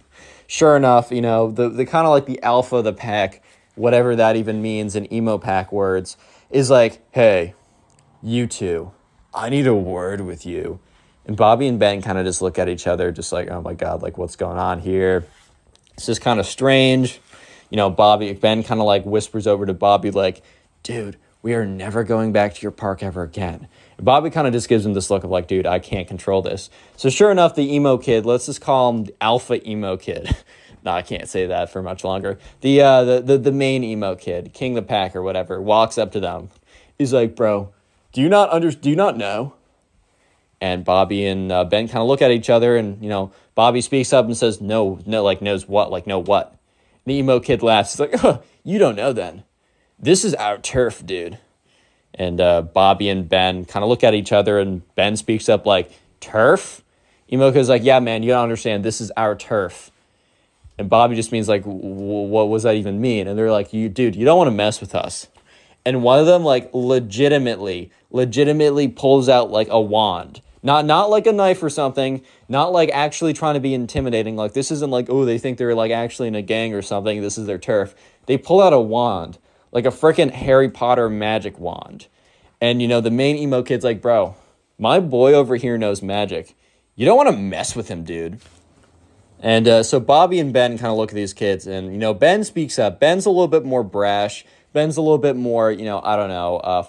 sure 0.48 0.76
enough, 0.76 1.12
you 1.12 1.22
know 1.22 1.52
the 1.52 1.70
the 1.70 1.86
kind 1.86 2.06
of 2.06 2.12
like 2.12 2.26
the 2.26 2.42
alpha 2.44 2.78
of 2.78 2.84
the 2.84 2.94
pack, 2.94 3.44
whatever 3.76 4.16
that 4.16 4.36
even 4.36 4.62
means 4.62 4.96
in 4.96 5.12
emo 5.14 5.38
pack 5.38 5.72
words, 5.72 6.18
is 6.50 6.70
like, 6.70 7.02
hey, 7.12 7.54
you 8.22 8.48
two, 8.48 8.92
I 9.34 9.50
need 9.50 9.68
a 9.68 9.76
word 9.76 10.22
with 10.22 10.46
you. 10.46 10.80
And 11.26 11.38
Bobby 11.38 11.68
and 11.68 11.80
Ben 11.80 12.02
kind 12.02 12.18
of 12.18 12.26
just 12.26 12.42
look 12.42 12.60
at 12.60 12.68
each 12.68 12.86
other, 12.86 13.12
just 13.12 13.32
like, 13.32 13.50
oh 13.50 13.62
my 13.62 13.74
god, 13.74 14.02
like 14.02 14.18
what's 14.18 14.36
going 14.36 14.58
on 14.58 14.80
here? 14.80 15.26
It's 15.94 16.06
just 16.06 16.22
kind 16.22 16.40
of 16.40 16.46
strange 16.46 17.20
you 17.74 17.78
know, 17.78 17.90
Bobby, 17.90 18.32
Ben 18.34 18.62
kind 18.62 18.80
of 18.80 18.86
like 18.86 19.04
whispers 19.04 19.48
over 19.48 19.66
to 19.66 19.74
Bobby, 19.74 20.12
like, 20.12 20.44
dude, 20.84 21.18
we 21.42 21.56
are 21.56 21.66
never 21.66 22.04
going 22.04 22.32
back 22.32 22.54
to 22.54 22.62
your 22.62 22.70
park 22.70 23.02
ever 23.02 23.24
again. 23.24 23.68
And 23.98 24.06
Bobby 24.06 24.30
kind 24.30 24.48
of 24.48 24.54
just 24.54 24.70
gives 24.70 24.86
him 24.86 24.94
this 24.94 25.10
look 25.10 25.24
of 25.24 25.30
like, 25.30 25.48
dude, 25.48 25.66
I 25.66 25.80
can't 25.80 26.08
control 26.08 26.42
this. 26.42 26.70
So 26.98 27.10
sure 27.10 27.32
enough, 27.32 27.56
the 27.56 27.74
emo 27.74 27.98
kid, 27.98 28.26
let's 28.26 28.46
just 28.46 28.62
call 28.62 28.90
him 28.90 29.04
the 29.06 29.16
Alpha 29.22 29.68
Emo 29.68 29.98
Kid. 29.98 30.36
no, 30.86 30.92
I 30.92 31.02
can't 31.02 31.28
say 31.28 31.46
that 31.48 31.72
for 31.72 31.82
much 31.82 32.04
longer. 32.04 32.38
The, 32.62 32.82
uh, 32.82 33.04
the, 33.04 33.22
the, 33.22 33.38
the 33.38 33.52
main 33.52 33.84
emo 33.84 34.16
kid, 34.16 34.54
King 34.54 34.74
the 34.74 34.82
Pack 34.82 35.16
or 35.16 35.22
whatever, 35.22 35.62
walks 35.62 35.98
up 35.98 36.12
to 36.14 36.20
them. 36.20 36.50
He's 36.98 37.14
like, 37.14 37.36
bro, 37.36 37.74
do 38.12 38.22
you 38.22 38.30
not 38.30 38.52
under, 38.52 38.72
do 38.72 38.90
you 38.90 38.96
not 38.96 39.18
know? 39.18 39.54
And 40.62 40.86
Bobby 40.86 41.26
and 41.26 41.52
uh, 41.52 41.66
Ben 41.66 41.88
kind 41.88 42.02
of 42.02 42.08
look 42.08 42.22
at 42.22 42.32
each 42.32 42.50
other 42.50 42.78
and, 42.78 43.02
you 43.04 43.10
know, 43.10 43.32
Bobby 43.56 43.82
speaks 43.82 44.14
up 44.14 44.26
and 44.26 44.38
says, 44.38 44.62
no, 44.62 45.00
no, 45.06 45.24
like 45.24 45.42
knows 45.42 45.68
what, 45.68 45.92
like 45.92 46.08
know 46.08 46.20
what. 46.20 46.56
The 47.06 47.16
emo 47.16 47.40
kid 47.40 47.62
laughs. 47.62 47.94
He's 47.94 48.00
like, 48.00 48.24
oh, 48.24 48.42
you 48.64 48.80
don't 48.80 48.96
know 48.96 49.12
then. 49.12 49.44
This 50.00 50.24
is 50.24 50.34
our 50.36 50.58
turf, 50.58 51.06
dude. 51.06 51.38
And 52.16 52.40
uh, 52.40 52.62
Bobby 52.62 53.10
and 53.10 53.28
Ben 53.28 53.66
kind 53.66 53.84
of 53.84 53.90
look 53.90 54.04
at 54.04 54.14
each 54.14 54.32
other, 54.32 54.60
and 54.60 54.82
Ben 54.96 55.18
speaks 55.18 55.50
up 55.50 55.66
like, 55.66 55.92
turf? 56.20 56.84
Emo 57.32 57.52
kid's 57.52 57.70
like, 57.70 57.84
yeah, 57.84 58.00
man, 58.00 58.22
you 58.24 58.30
don't 58.30 58.44
understand. 58.44 58.84
This 58.86 59.02
is 59.02 59.12
our 59.18 59.36
turf. 59.36 59.90
And 60.78 60.90
Bobby 60.90 61.16
just 61.16 61.32
means 61.32 61.50
like, 61.50 61.64
what 61.64 62.50
was 62.50 62.64
that 62.64 62.76
even 62.76 63.02
mean? 63.02 63.28
And 63.28 63.38
they're 63.38 63.52
like, 63.52 63.74
you, 63.74 63.90
dude, 63.90 64.16
you 64.16 64.26
don't 64.26 64.38
want 64.38 64.48
to 64.48 64.56
mess 64.56 64.80
with 64.82 64.94
us. 64.96 65.28
and 65.86 66.04
one 66.04 66.20
of 66.20 66.26
them 66.26 66.44
like 66.44 66.70
legitimately, 66.74 67.92
legitimately 68.12 68.88
pulls 68.88 69.28
out 69.30 69.52
like 69.52 69.68
a 69.70 69.82
wand. 69.82 70.42
Not 70.66 70.86
not 70.86 71.10
like 71.10 71.28
a 71.28 71.34
knife 71.34 71.62
or 71.62 71.70
something, 71.70 72.22
not 72.48 72.72
like 72.72 72.90
actually 72.94 73.34
trying 73.34 73.56
to 73.56 73.60
be 73.60 73.74
intimidating. 73.74 74.38
Like 74.38 74.54
this 74.54 74.72
isn't 74.72 74.92
like, 74.92 75.10
oh, 75.10 75.26
they 75.26 75.38
think 75.38 75.58
they're 75.58 75.76
like 75.76 75.92
actually 75.92 76.30
in 76.30 76.36
a 76.36 76.42
gang 76.42 76.74
or 76.74 76.82
something. 76.82 77.22
This 77.22 77.38
is 77.38 77.48
their 77.48 77.58
turf. 77.58 77.94
They 78.28 78.38
pull 78.38 78.62
out 78.62 78.72
a 78.72 78.80
wand, 78.80 79.40
like 79.74 79.86
a 79.86 79.90
freaking 79.90 80.32
Harry 80.32 80.70
Potter 80.70 81.10
magic 81.10 81.60
wand. 81.60 82.08
And 82.62 82.82
you 82.82 82.88
know, 82.88 83.02
the 83.02 83.12
main 83.12 83.36
emo 83.36 83.62
kid's 83.64 83.84
like, 83.84 84.02
bro, 84.02 84.36
my 84.78 85.00
boy 85.02 85.34
over 85.34 85.58
here 85.58 85.78
knows 85.78 86.02
magic. 86.02 86.56
You 86.96 87.06
don't 87.06 87.18
want 87.18 87.30
to 87.30 87.36
mess 87.36 87.76
with 87.76 87.90
him, 87.90 88.04
dude. 88.04 88.40
And 89.40 89.68
uh, 89.68 89.84
so 89.84 90.00
Bobby 90.00 90.40
and 90.40 90.54
Ben 90.54 90.78
kind 90.78 90.92
of 90.92 90.98
look 90.98 91.10
at 91.10 91.16
these 91.16 91.34
kids, 91.34 91.68
and 91.68 91.92
you 91.92 91.98
know, 91.98 92.14
Ben 92.14 92.46
speaks 92.46 92.80
up. 92.80 93.02
Ben's 93.02 93.26
a 93.26 93.30
little 93.30 93.50
bit 93.50 93.66
more 93.66 93.84
brash. 93.84 94.46
Ben's 94.72 94.96
a 94.96 95.02
little 95.02 95.18
bit 95.18 95.36
more, 95.36 95.70
you 95.72 95.84
know, 95.84 96.02
I 96.02 96.16
don't 96.16 96.30
know, 96.30 96.58
uh, 96.58 96.88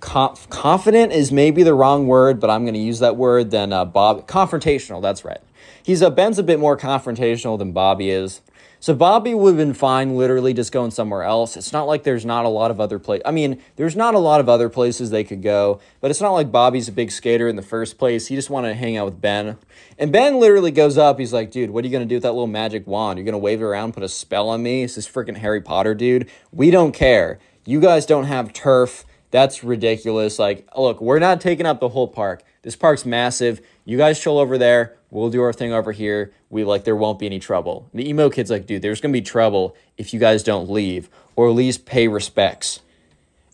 conf- 0.00 0.48
confident 0.48 1.12
is 1.12 1.30
maybe 1.30 1.62
the 1.62 1.74
wrong 1.74 2.06
word, 2.06 2.40
but 2.40 2.50
I'm 2.50 2.62
going 2.62 2.74
to 2.74 2.80
use 2.80 3.00
that 3.00 3.16
word. 3.16 3.50
Than 3.50 3.72
uh, 3.72 3.84
Bob, 3.84 4.26
confrontational. 4.26 5.02
That's 5.02 5.24
right. 5.24 5.40
He's 5.82 6.02
a 6.02 6.10
Ben's 6.10 6.38
a 6.38 6.42
bit 6.42 6.58
more 6.58 6.76
confrontational 6.76 7.58
than 7.58 7.72
Bobby 7.72 8.10
is. 8.10 8.40
So 8.86 8.94
Bobby 8.94 9.34
would 9.34 9.48
have 9.48 9.56
been 9.56 9.74
fine 9.74 10.16
literally 10.16 10.54
just 10.54 10.70
going 10.70 10.92
somewhere 10.92 11.24
else. 11.24 11.56
It's 11.56 11.72
not 11.72 11.88
like 11.88 12.04
there's 12.04 12.24
not 12.24 12.44
a 12.44 12.48
lot 12.48 12.70
of 12.70 12.78
other 12.78 13.00
place. 13.00 13.20
I 13.24 13.32
mean, 13.32 13.60
there's 13.74 13.96
not 13.96 14.14
a 14.14 14.20
lot 14.20 14.38
of 14.38 14.48
other 14.48 14.68
places 14.68 15.10
they 15.10 15.24
could 15.24 15.42
go, 15.42 15.80
but 16.00 16.12
it's 16.12 16.20
not 16.20 16.30
like 16.30 16.52
Bobby's 16.52 16.86
a 16.86 16.92
big 16.92 17.10
skater 17.10 17.48
in 17.48 17.56
the 17.56 17.62
first 17.62 17.98
place. 17.98 18.28
He 18.28 18.36
just 18.36 18.48
wanted 18.48 18.68
to 18.68 18.74
hang 18.74 18.96
out 18.96 19.06
with 19.06 19.20
Ben. 19.20 19.58
And 19.98 20.12
Ben 20.12 20.38
literally 20.38 20.70
goes 20.70 20.96
up. 20.96 21.18
He's 21.18 21.32
like, 21.32 21.50
dude, 21.50 21.70
what 21.70 21.82
are 21.82 21.88
you 21.88 21.90
going 21.90 22.04
to 22.04 22.08
do 22.08 22.14
with 22.14 22.22
that 22.22 22.30
little 22.30 22.46
magic 22.46 22.86
wand? 22.86 23.18
You're 23.18 23.24
going 23.24 23.32
to 23.32 23.38
wave 23.38 23.60
it 23.60 23.64
around, 23.64 23.92
put 23.92 24.04
a 24.04 24.08
spell 24.08 24.48
on 24.48 24.62
me? 24.62 24.84
It's 24.84 24.94
this 24.94 25.08
freaking 25.08 25.38
Harry 25.38 25.60
Potter 25.60 25.92
dude. 25.92 26.30
We 26.52 26.70
don't 26.70 26.92
care. 26.92 27.40
You 27.64 27.80
guys 27.80 28.06
don't 28.06 28.26
have 28.26 28.52
turf. 28.52 29.04
That's 29.32 29.64
ridiculous. 29.64 30.38
Like, 30.38 30.68
look, 30.76 31.00
we're 31.00 31.18
not 31.18 31.40
taking 31.40 31.66
up 31.66 31.80
the 31.80 31.88
whole 31.88 32.06
park. 32.06 32.44
This 32.66 32.74
park's 32.74 33.06
massive. 33.06 33.60
You 33.84 33.96
guys 33.96 34.20
chill 34.20 34.40
over 34.40 34.58
there. 34.58 34.96
We'll 35.12 35.30
do 35.30 35.40
our 35.40 35.52
thing 35.52 35.72
over 35.72 35.92
here. 35.92 36.32
We 36.50 36.64
like 36.64 36.82
there 36.82 36.96
won't 36.96 37.20
be 37.20 37.26
any 37.26 37.38
trouble. 37.38 37.88
The 37.94 38.08
emo 38.08 38.28
kid's 38.28 38.50
like, 38.50 38.66
dude, 38.66 38.82
there's 38.82 39.00
gonna 39.00 39.12
be 39.12 39.22
trouble 39.22 39.76
if 39.96 40.12
you 40.12 40.18
guys 40.18 40.42
don't 40.42 40.68
leave 40.68 41.08
or 41.36 41.48
at 41.48 41.54
least 41.54 41.86
pay 41.86 42.08
respects. 42.08 42.80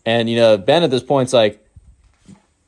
And 0.06 0.30
you 0.30 0.36
know, 0.36 0.56
Ben 0.56 0.82
at 0.82 0.90
this 0.90 1.02
point's 1.02 1.34
like, 1.34 1.62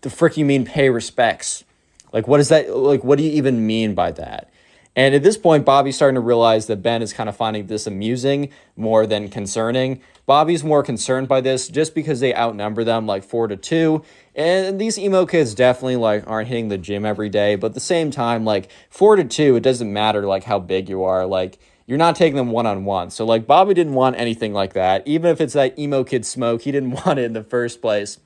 the 0.03 0.11
frick 0.11 0.37
you 0.37 0.45
mean 0.45 0.67
pay 0.67 0.91
respects? 0.91 1.65
Like, 2.13 2.29
what 2.29 2.41
is 2.41 2.51
that? 2.51 2.77
Like, 2.77 3.03
what 3.03 3.17
do 3.17 3.25
you 3.25 3.31
even 3.31 3.67
mean 3.67 3.95
by 3.95 4.13
that? 4.13 4.51
And 4.95 5.15
at 5.15 5.23
this 5.23 5.39
point, 5.39 5.65
Bobby's 5.65 5.97
starting 5.97 6.17
to 6.17 6.21
realize 6.21 6.67
that 6.67 6.83
Ben 6.83 7.01
is 7.01 7.15
kind 7.15 7.31
of 7.31 7.37
finding 7.37 7.69
this 7.69 7.87
amusing 7.87 8.51
more 8.77 9.07
than 9.07 9.31
concerning. 9.31 10.03
Bobby's 10.27 10.63
more 10.63 10.83
concerned 10.83 11.27
by 11.27 11.41
this 11.41 11.69
just 11.69 11.95
because 11.95 12.21
they 12.21 12.35
outnumber 12.35 12.85
them 12.85 13.07
like 13.07 13.25
four 13.25 13.49
to 13.49 13.57
two. 13.57 14.05
And 14.37 14.81
these 14.81 14.99
emo 14.99 15.27
kids 15.27 15.55
definitely 15.55 15.97
like 15.97 16.25
aren't 16.27 16.49
hitting 16.49 16.69
the 16.69 16.79
gym 16.79 17.05
every 17.05 17.29
day, 17.29 17.55
but 17.55 17.69
at 17.69 17.75
the 17.75 17.81
same 17.81 18.11
time, 18.11 18.45
like 18.45 18.71
four 18.91 19.17
to 19.17 19.25
two, 19.25 19.57
it 19.57 19.63
doesn't 19.63 19.93
matter 19.93 20.27
like 20.27 20.45
how 20.45 20.59
big 20.59 20.89
you 20.89 21.05
are. 21.05 21.25
Like 21.25 21.59
you're 21.87 21.99
not 21.99 22.17
taking 22.17 22.37
them 22.37 22.51
one 22.51 22.67
on 22.67 22.85
one. 22.85 23.11
So 23.11 23.25
like 23.25 23.47
Bobby 23.47 23.75
didn't 23.75 23.95
want 23.95 24.17
anything 24.17 24.53
like 24.53 24.73
that. 24.73 25.07
Even 25.07 25.31
if 25.31 25.41
it's 25.41 25.53
that 25.53 25.79
emo 25.79 26.03
kid 26.03 26.27
smoke, 26.27 26.63
he 26.63 26.73
didn't 26.73 26.91
want 27.07 27.19
it 27.19 27.25
in 27.25 27.33
the 27.33 27.45
first 27.45 27.81
place. 27.81 28.19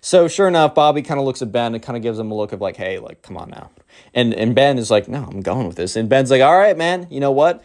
So 0.00 0.28
sure 0.28 0.46
enough, 0.46 0.74
Bobby 0.74 1.02
kind 1.02 1.18
of 1.18 1.26
looks 1.26 1.42
at 1.42 1.50
Ben 1.50 1.74
and 1.74 1.82
kind 1.82 1.96
of 1.96 2.02
gives 2.02 2.16
him 2.16 2.30
a 2.30 2.34
look 2.34 2.52
of 2.52 2.60
like, 2.60 2.76
hey, 2.76 3.00
like, 3.00 3.22
come 3.22 3.36
on 3.36 3.50
now. 3.50 3.70
And 4.14 4.32
and 4.34 4.54
Ben 4.54 4.78
is 4.78 4.88
like, 4.90 5.08
no, 5.08 5.24
I'm 5.24 5.40
going 5.40 5.66
with 5.66 5.76
this. 5.76 5.96
And 5.96 6.08
Ben's 6.08 6.30
like, 6.30 6.42
all 6.42 6.56
right, 6.56 6.76
man, 6.76 7.08
you 7.10 7.18
know 7.18 7.32
what? 7.32 7.64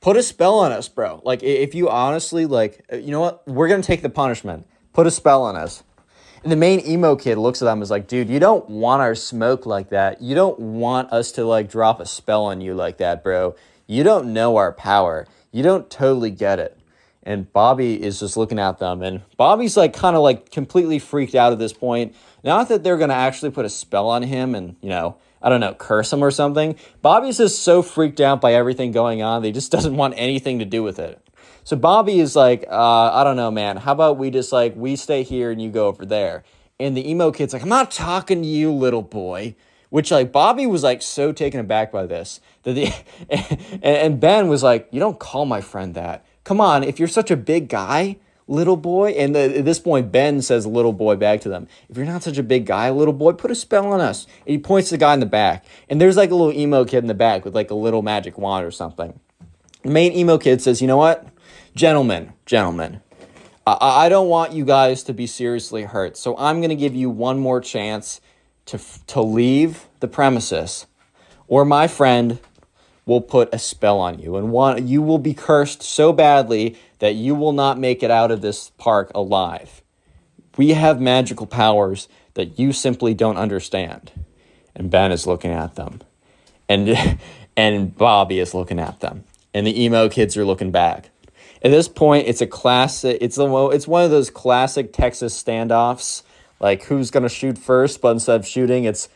Put 0.00 0.16
a 0.16 0.22
spell 0.22 0.60
on 0.60 0.72
us, 0.72 0.88
bro. 0.88 1.20
Like 1.22 1.42
if 1.42 1.74
you 1.74 1.90
honestly 1.90 2.46
like, 2.46 2.82
uh, 2.90 2.96
you 2.96 3.10
know 3.10 3.20
what? 3.20 3.46
We're 3.46 3.68
gonna 3.68 3.82
take 3.82 4.00
the 4.00 4.08
punishment. 4.08 4.66
Put 4.94 5.06
a 5.06 5.10
spell 5.10 5.42
on 5.42 5.54
us. 5.54 5.82
The 6.44 6.56
main 6.56 6.84
emo 6.86 7.14
kid 7.16 7.38
looks 7.38 7.62
at 7.62 7.66
them 7.66 7.78
and 7.78 7.82
is 7.82 7.90
like, 7.90 8.08
dude, 8.08 8.28
you 8.28 8.40
don't 8.40 8.68
want 8.68 9.00
our 9.00 9.14
smoke 9.14 9.64
like 9.64 9.90
that. 9.90 10.20
You 10.20 10.34
don't 10.34 10.58
want 10.58 11.12
us 11.12 11.32
to 11.32 11.44
like 11.44 11.70
drop 11.70 12.00
a 12.00 12.06
spell 12.06 12.44
on 12.44 12.60
you 12.60 12.74
like 12.74 12.98
that, 12.98 13.22
bro. 13.22 13.54
You 13.86 14.02
don't 14.02 14.32
know 14.32 14.56
our 14.56 14.72
power. 14.72 15.26
You 15.52 15.62
don't 15.62 15.88
totally 15.88 16.30
get 16.30 16.58
it 16.58 16.78
and 17.22 17.52
Bobby 17.52 18.02
is 18.02 18.20
just 18.20 18.36
looking 18.36 18.58
at 18.58 18.78
them, 18.78 19.02
and 19.02 19.22
Bobby's 19.36 19.76
like 19.76 19.92
kind 19.92 20.16
of 20.16 20.22
like 20.22 20.50
completely 20.50 20.98
freaked 20.98 21.34
out 21.34 21.52
at 21.52 21.58
this 21.58 21.72
point. 21.72 22.14
Not 22.42 22.68
that 22.68 22.82
they're 22.82 22.98
gonna 22.98 23.14
actually 23.14 23.50
put 23.50 23.64
a 23.64 23.70
spell 23.70 24.08
on 24.08 24.22
him 24.22 24.54
and 24.54 24.76
you 24.80 24.88
know 24.88 25.16
I 25.40 25.48
don't 25.48 25.60
know 25.60 25.74
curse 25.74 26.12
him 26.12 26.22
or 26.22 26.30
something. 26.30 26.76
Bobby's 27.00 27.38
just 27.38 27.62
so 27.62 27.82
freaked 27.82 28.20
out 28.20 28.40
by 28.40 28.54
everything 28.54 28.92
going 28.92 29.22
on, 29.22 29.44
he 29.44 29.52
just 29.52 29.72
doesn't 29.72 29.96
want 29.96 30.14
anything 30.16 30.58
to 30.58 30.64
do 30.64 30.82
with 30.82 30.98
it. 30.98 31.20
So 31.64 31.76
Bobby 31.76 32.20
is 32.20 32.34
like, 32.34 32.64
uh, 32.68 33.10
I 33.12 33.24
don't 33.24 33.36
know, 33.36 33.50
man. 33.50 33.76
How 33.76 33.92
about 33.92 34.18
we 34.18 34.30
just 34.30 34.52
like 34.52 34.74
we 34.76 34.96
stay 34.96 35.22
here 35.22 35.50
and 35.50 35.60
you 35.60 35.70
go 35.70 35.86
over 35.86 36.04
there? 36.04 36.44
And 36.80 36.96
the 36.96 37.08
emo 37.08 37.30
kid's 37.30 37.52
like, 37.52 37.62
I'm 37.62 37.68
not 37.68 37.90
talking 37.90 38.42
to 38.42 38.48
you, 38.48 38.72
little 38.72 39.02
boy. 39.02 39.54
Which 39.90 40.10
like 40.10 40.32
Bobby 40.32 40.66
was 40.66 40.82
like 40.82 41.02
so 41.02 41.32
taken 41.32 41.60
aback 41.60 41.92
by 41.92 42.06
this 42.06 42.40
that 42.62 42.72
the 42.72 42.92
and 43.82 44.18
Ben 44.18 44.48
was 44.48 44.62
like, 44.62 44.88
you 44.90 44.98
don't 45.00 45.18
call 45.18 45.44
my 45.44 45.60
friend 45.60 45.94
that 45.94 46.24
come 46.44 46.60
on, 46.60 46.84
if 46.84 46.98
you're 46.98 47.08
such 47.08 47.30
a 47.30 47.36
big 47.36 47.68
guy, 47.68 48.16
little 48.48 48.76
boy, 48.76 49.10
and 49.12 49.34
the, 49.34 49.58
at 49.58 49.64
this 49.64 49.78
point, 49.78 50.12
Ben 50.12 50.42
says 50.42 50.66
little 50.66 50.92
boy 50.92 51.16
back 51.16 51.40
to 51.42 51.48
them. 51.48 51.68
If 51.88 51.96
you're 51.96 52.06
not 52.06 52.22
such 52.22 52.38
a 52.38 52.42
big 52.42 52.66
guy, 52.66 52.90
little 52.90 53.14
boy, 53.14 53.32
put 53.32 53.50
a 53.50 53.54
spell 53.54 53.86
on 53.92 54.00
us. 54.00 54.26
And 54.46 54.52
he 54.52 54.58
points 54.58 54.88
to 54.88 54.94
the 54.94 54.98
guy 54.98 55.14
in 55.14 55.20
the 55.20 55.26
back. 55.26 55.64
And 55.88 56.00
there's 56.00 56.16
like 56.16 56.30
a 56.30 56.34
little 56.34 56.52
emo 56.52 56.84
kid 56.84 56.98
in 56.98 57.06
the 57.06 57.14
back 57.14 57.44
with 57.44 57.54
like 57.54 57.70
a 57.70 57.74
little 57.74 58.02
magic 58.02 58.38
wand 58.38 58.66
or 58.66 58.70
something. 58.70 59.18
The 59.82 59.90
main 59.90 60.12
emo 60.12 60.38
kid 60.38 60.62
says, 60.62 60.80
you 60.80 60.86
know 60.86 60.96
what? 60.96 61.26
Gentlemen, 61.74 62.34
gentlemen, 62.44 63.00
I, 63.66 64.04
I 64.04 64.08
don't 64.10 64.28
want 64.28 64.52
you 64.52 64.66
guys 64.66 65.02
to 65.04 65.14
be 65.14 65.26
seriously 65.26 65.84
hurt. 65.84 66.18
So 66.18 66.36
I'm 66.36 66.58
going 66.60 66.68
to 66.68 66.76
give 66.76 66.94
you 66.94 67.08
one 67.08 67.38
more 67.38 67.62
chance 67.62 68.20
to, 68.66 68.78
to 69.06 69.22
leave 69.22 69.88
the 70.00 70.08
premises. 70.08 70.86
Or 71.48 71.64
my 71.64 71.88
friend 71.88 72.40
will 73.06 73.22
put 73.22 73.52
a 73.54 73.58
spell 73.58 73.98
on 73.98 74.18
you 74.18 74.36
and 74.36 74.52
one 74.52 74.86
you 74.86 75.02
will 75.02 75.18
be 75.18 75.34
cursed 75.34 75.82
so 75.82 76.12
badly 76.12 76.76
that 77.00 77.14
you 77.14 77.34
will 77.34 77.52
not 77.52 77.78
make 77.78 78.02
it 78.02 78.10
out 78.10 78.30
of 78.30 78.42
this 78.42 78.70
park 78.76 79.10
alive. 79.14 79.82
We 80.58 80.70
have 80.70 81.00
magical 81.00 81.46
powers 81.46 82.06
that 82.34 82.58
you 82.58 82.72
simply 82.72 83.14
don't 83.14 83.38
understand. 83.38 84.12
And 84.76 84.90
Ben 84.90 85.10
is 85.10 85.26
looking 85.26 85.50
at 85.52 85.74
them. 85.76 86.02
And 86.68 87.18
and 87.56 87.96
Bobby 87.96 88.40
is 88.40 88.52
looking 88.52 88.78
at 88.78 89.00
them. 89.00 89.24
And 89.54 89.66
the 89.66 89.82
emo 89.82 90.10
kids 90.10 90.36
are 90.36 90.44
looking 90.44 90.70
back. 90.70 91.08
At 91.64 91.70
this 91.70 91.88
point, 91.88 92.26
it's 92.26 92.40
a 92.40 92.46
classic 92.46 93.18
it's 93.20 93.38
a, 93.38 93.68
it's 93.68 93.86
one 93.86 94.04
of 94.04 94.10
those 94.10 94.30
classic 94.30 94.92
Texas 94.92 95.40
standoffs 95.40 96.22
like 96.62 96.84
who's 96.84 97.10
to 97.10 97.28
shoot 97.28 97.58
first, 97.58 98.00
but 98.00 98.12
instead 98.12 98.40
of 98.40 98.46
shooting, 98.46 98.84
it's 98.84 99.08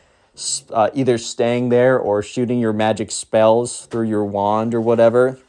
uh, 0.71 0.89
either 0.93 1.17
staying 1.17 1.69
there 1.69 1.97
or 1.97 2.21
shooting 2.21 2.59
your 2.59 2.73
magic 2.73 3.09
spells 3.09 3.85
through 3.87 4.07
your 4.07 4.25
wand 4.25 4.75
or 4.75 4.81
whatever. 4.81 5.39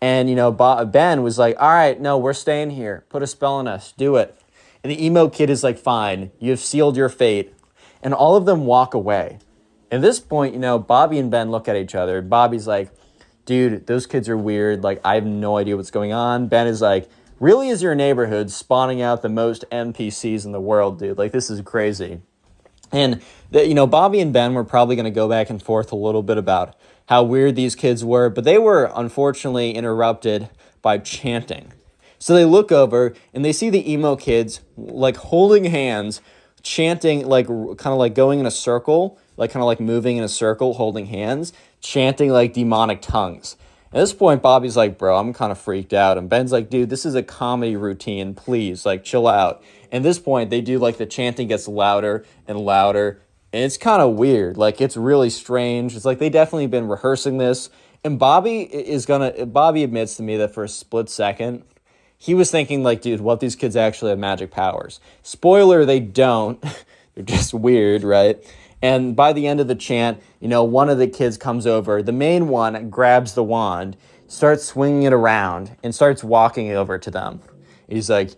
And, 0.00 0.30
you 0.30 0.36
know, 0.36 0.50
Ben 0.50 1.22
was 1.22 1.38
like, 1.38 1.56
all 1.60 1.68
right, 1.68 2.00
no, 2.00 2.16
we're 2.16 2.32
staying 2.32 2.70
here. 2.70 3.04
Put 3.10 3.22
a 3.22 3.26
spell 3.26 3.54
on 3.54 3.68
us. 3.68 3.92
Do 3.92 4.16
it. 4.16 4.34
And 4.82 4.90
the 4.90 5.04
emo 5.04 5.28
kid 5.28 5.50
is 5.50 5.62
like, 5.62 5.78
fine, 5.78 6.30
you've 6.38 6.60
sealed 6.60 6.96
your 6.96 7.10
fate. 7.10 7.52
And 8.02 8.14
all 8.14 8.36
of 8.36 8.46
them 8.46 8.64
walk 8.64 8.94
away. 8.94 9.40
At 9.90 10.00
this 10.00 10.20
point, 10.20 10.54
you 10.54 10.60
know, 10.60 10.78
Bobby 10.78 11.18
and 11.18 11.30
Ben 11.30 11.50
look 11.50 11.68
at 11.68 11.76
each 11.76 11.94
other. 11.94 12.22
Bobby's 12.22 12.66
like, 12.66 12.90
dude, 13.50 13.84
those 13.88 14.06
kids 14.06 14.28
are 14.28 14.36
weird. 14.36 14.84
Like, 14.84 15.00
I 15.04 15.16
have 15.16 15.26
no 15.26 15.56
idea 15.56 15.76
what's 15.76 15.90
going 15.90 16.12
on. 16.12 16.46
Ben 16.46 16.68
is 16.68 16.80
like, 16.80 17.10
really 17.40 17.68
is 17.68 17.82
your 17.82 17.96
neighborhood 17.96 18.48
spawning 18.48 19.02
out 19.02 19.22
the 19.22 19.28
most 19.28 19.64
NPCs 19.72 20.44
in 20.44 20.52
the 20.52 20.60
world, 20.60 21.00
dude? 21.00 21.18
Like, 21.18 21.32
this 21.32 21.50
is 21.50 21.60
crazy. 21.62 22.20
And 22.92 23.20
you 23.50 23.74
know, 23.74 23.88
Bobby 23.88 24.20
and 24.20 24.32
Ben 24.32 24.54
were 24.54 24.62
probably 24.62 24.94
going 24.94 25.04
to 25.04 25.10
go 25.10 25.28
back 25.28 25.50
and 25.50 25.60
forth 25.60 25.90
a 25.90 25.96
little 25.96 26.22
bit 26.22 26.38
about 26.38 26.76
how 27.08 27.24
weird 27.24 27.56
these 27.56 27.74
kids 27.74 28.04
were, 28.04 28.28
but 28.30 28.44
they 28.44 28.56
were 28.56 28.92
unfortunately 28.94 29.72
interrupted 29.72 30.48
by 30.80 30.98
chanting. 30.98 31.72
So 32.20 32.34
they 32.34 32.44
look 32.44 32.70
over 32.70 33.14
and 33.34 33.44
they 33.44 33.52
see 33.52 33.68
the 33.68 33.92
emo 33.92 34.14
kids 34.14 34.60
like 34.76 35.16
holding 35.16 35.64
hands, 35.64 36.20
chanting 36.62 37.26
like 37.26 37.48
kind 37.48 37.92
of 37.92 37.98
like 37.98 38.14
going 38.14 38.38
in 38.38 38.46
a 38.46 38.50
circle, 38.52 39.18
like 39.36 39.50
kind 39.50 39.62
of 39.62 39.66
like 39.66 39.80
moving 39.80 40.18
in 40.18 40.22
a 40.22 40.28
circle, 40.28 40.74
holding 40.74 41.06
hands, 41.06 41.52
chanting 41.80 42.30
like 42.30 42.52
demonic 42.52 43.02
tongues. 43.02 43.56
At 43.92 43.98
this 43.98 44.12
point, 44.12 44.40
Bobby's 44.40 44.76
like, 44.76 44.98
bro, 44.98 45.18
I'm 45.18 45.32
kind 45.32 45.50
of 45.50 45.58
freaked 45.58 45.92
out. 45.92 46.16
And 46.16 46.28
Ben's 46.28 46.52
like, 46.52 46.70
dude, 46.70 46.90
this 46.90 47.04
is 47.04 47.16
a 47.16 47.24
comedy 47.24 47.74
routine. 47.74 48.34
Please, 48.34 48.86
like, 48.86 49.02
chill 49.02 49.26
out. 49.26 49.64
And 49.90 50.04
this 50.04 50.20
point, 50.20 50.50
they 50.50 50.60
do 50.60 50.78
like 50.78 50.96
the 50.96 51.06
chanting 51.06 51.48
gets 51.48 51.66
louder 51.66 52.24
and 52.46 52.60
louder. 52.60 53.20
And 53.52 53.64
it's 53.64 53.76
kind 53.76 54.00
of 54.00 54.14
weird. 54.14 54.56
Like, 54.56 54.80
it's 54.80 54.96
really 54.96 55.28
strange. 55.28 55.96
It's 55.96 56.04
like 56.04 56.20
they 56.20 56.30
definitely 56.30 56.68
been 56.68 56.86
rehearsing 56.86 57.38
this. 57.38 57.68
And 58.04 58.16
Bobby 58.16 58.60
is 58.60 59.06
gonna, 59.06 59.44
Bobby 59.44 59.82
admits 59.82 60.16
to 60.16 60.22
me 60.22 60.36
that 60.36 60.54
for 60.54 60.62
a 60.62 60.68
split 60.68 61.10
second, 61.10 61.64
he 62.16 62.32
was 62.32 62.50
thinking, 62.50 62.84
like, 62.84 63.00
dude, 63.00 63.20
what 63.20 63.40
these 63.40 63.56
kids 63.56 63.74
actually 63.74 64.10
have 64.10 64.18
magic 64.20 64.52
powers. 64.52 65.00
Spoiler, 65.22 65.84
they 65.84 65.98
don't. 65.98 66.62
They're 67.14 67.24
just 67.24 67.52
weird, 67.52 68.04
right? 68.04 68.38
And 68.82 69.14
by 69.14 69.32
the 69.32 69.46
end 69.46 69.60
of 69.60 69.68
the 69.68 69.74
chant, 69.74 70.22
you 70.40 70.48
know, 70.48 70.64
one 70.64 70.88
of 70.88 70.98
the 70.98 71.06
kids 71.06 71.36
comes 71.36 71.66
over. 71.66 72.02
The 72.02 72.12
main 72.12 72.48
one 72.48 72.88
grabs 72.90 73.34
the 73.34 73.44
wand, 73.44 73.96
starts 74.26 74.64
swinging 74.64 75.02
it 75.02 75.12
around, 75.12 75.76
and 75.82 75.94
starts 75.94 76.24
walking 76.24 76.70
over 76.72 76.98
to 76.98 77.10
them. 77.10 77.40
He's 77.88 78.08
like, 78.08 78.30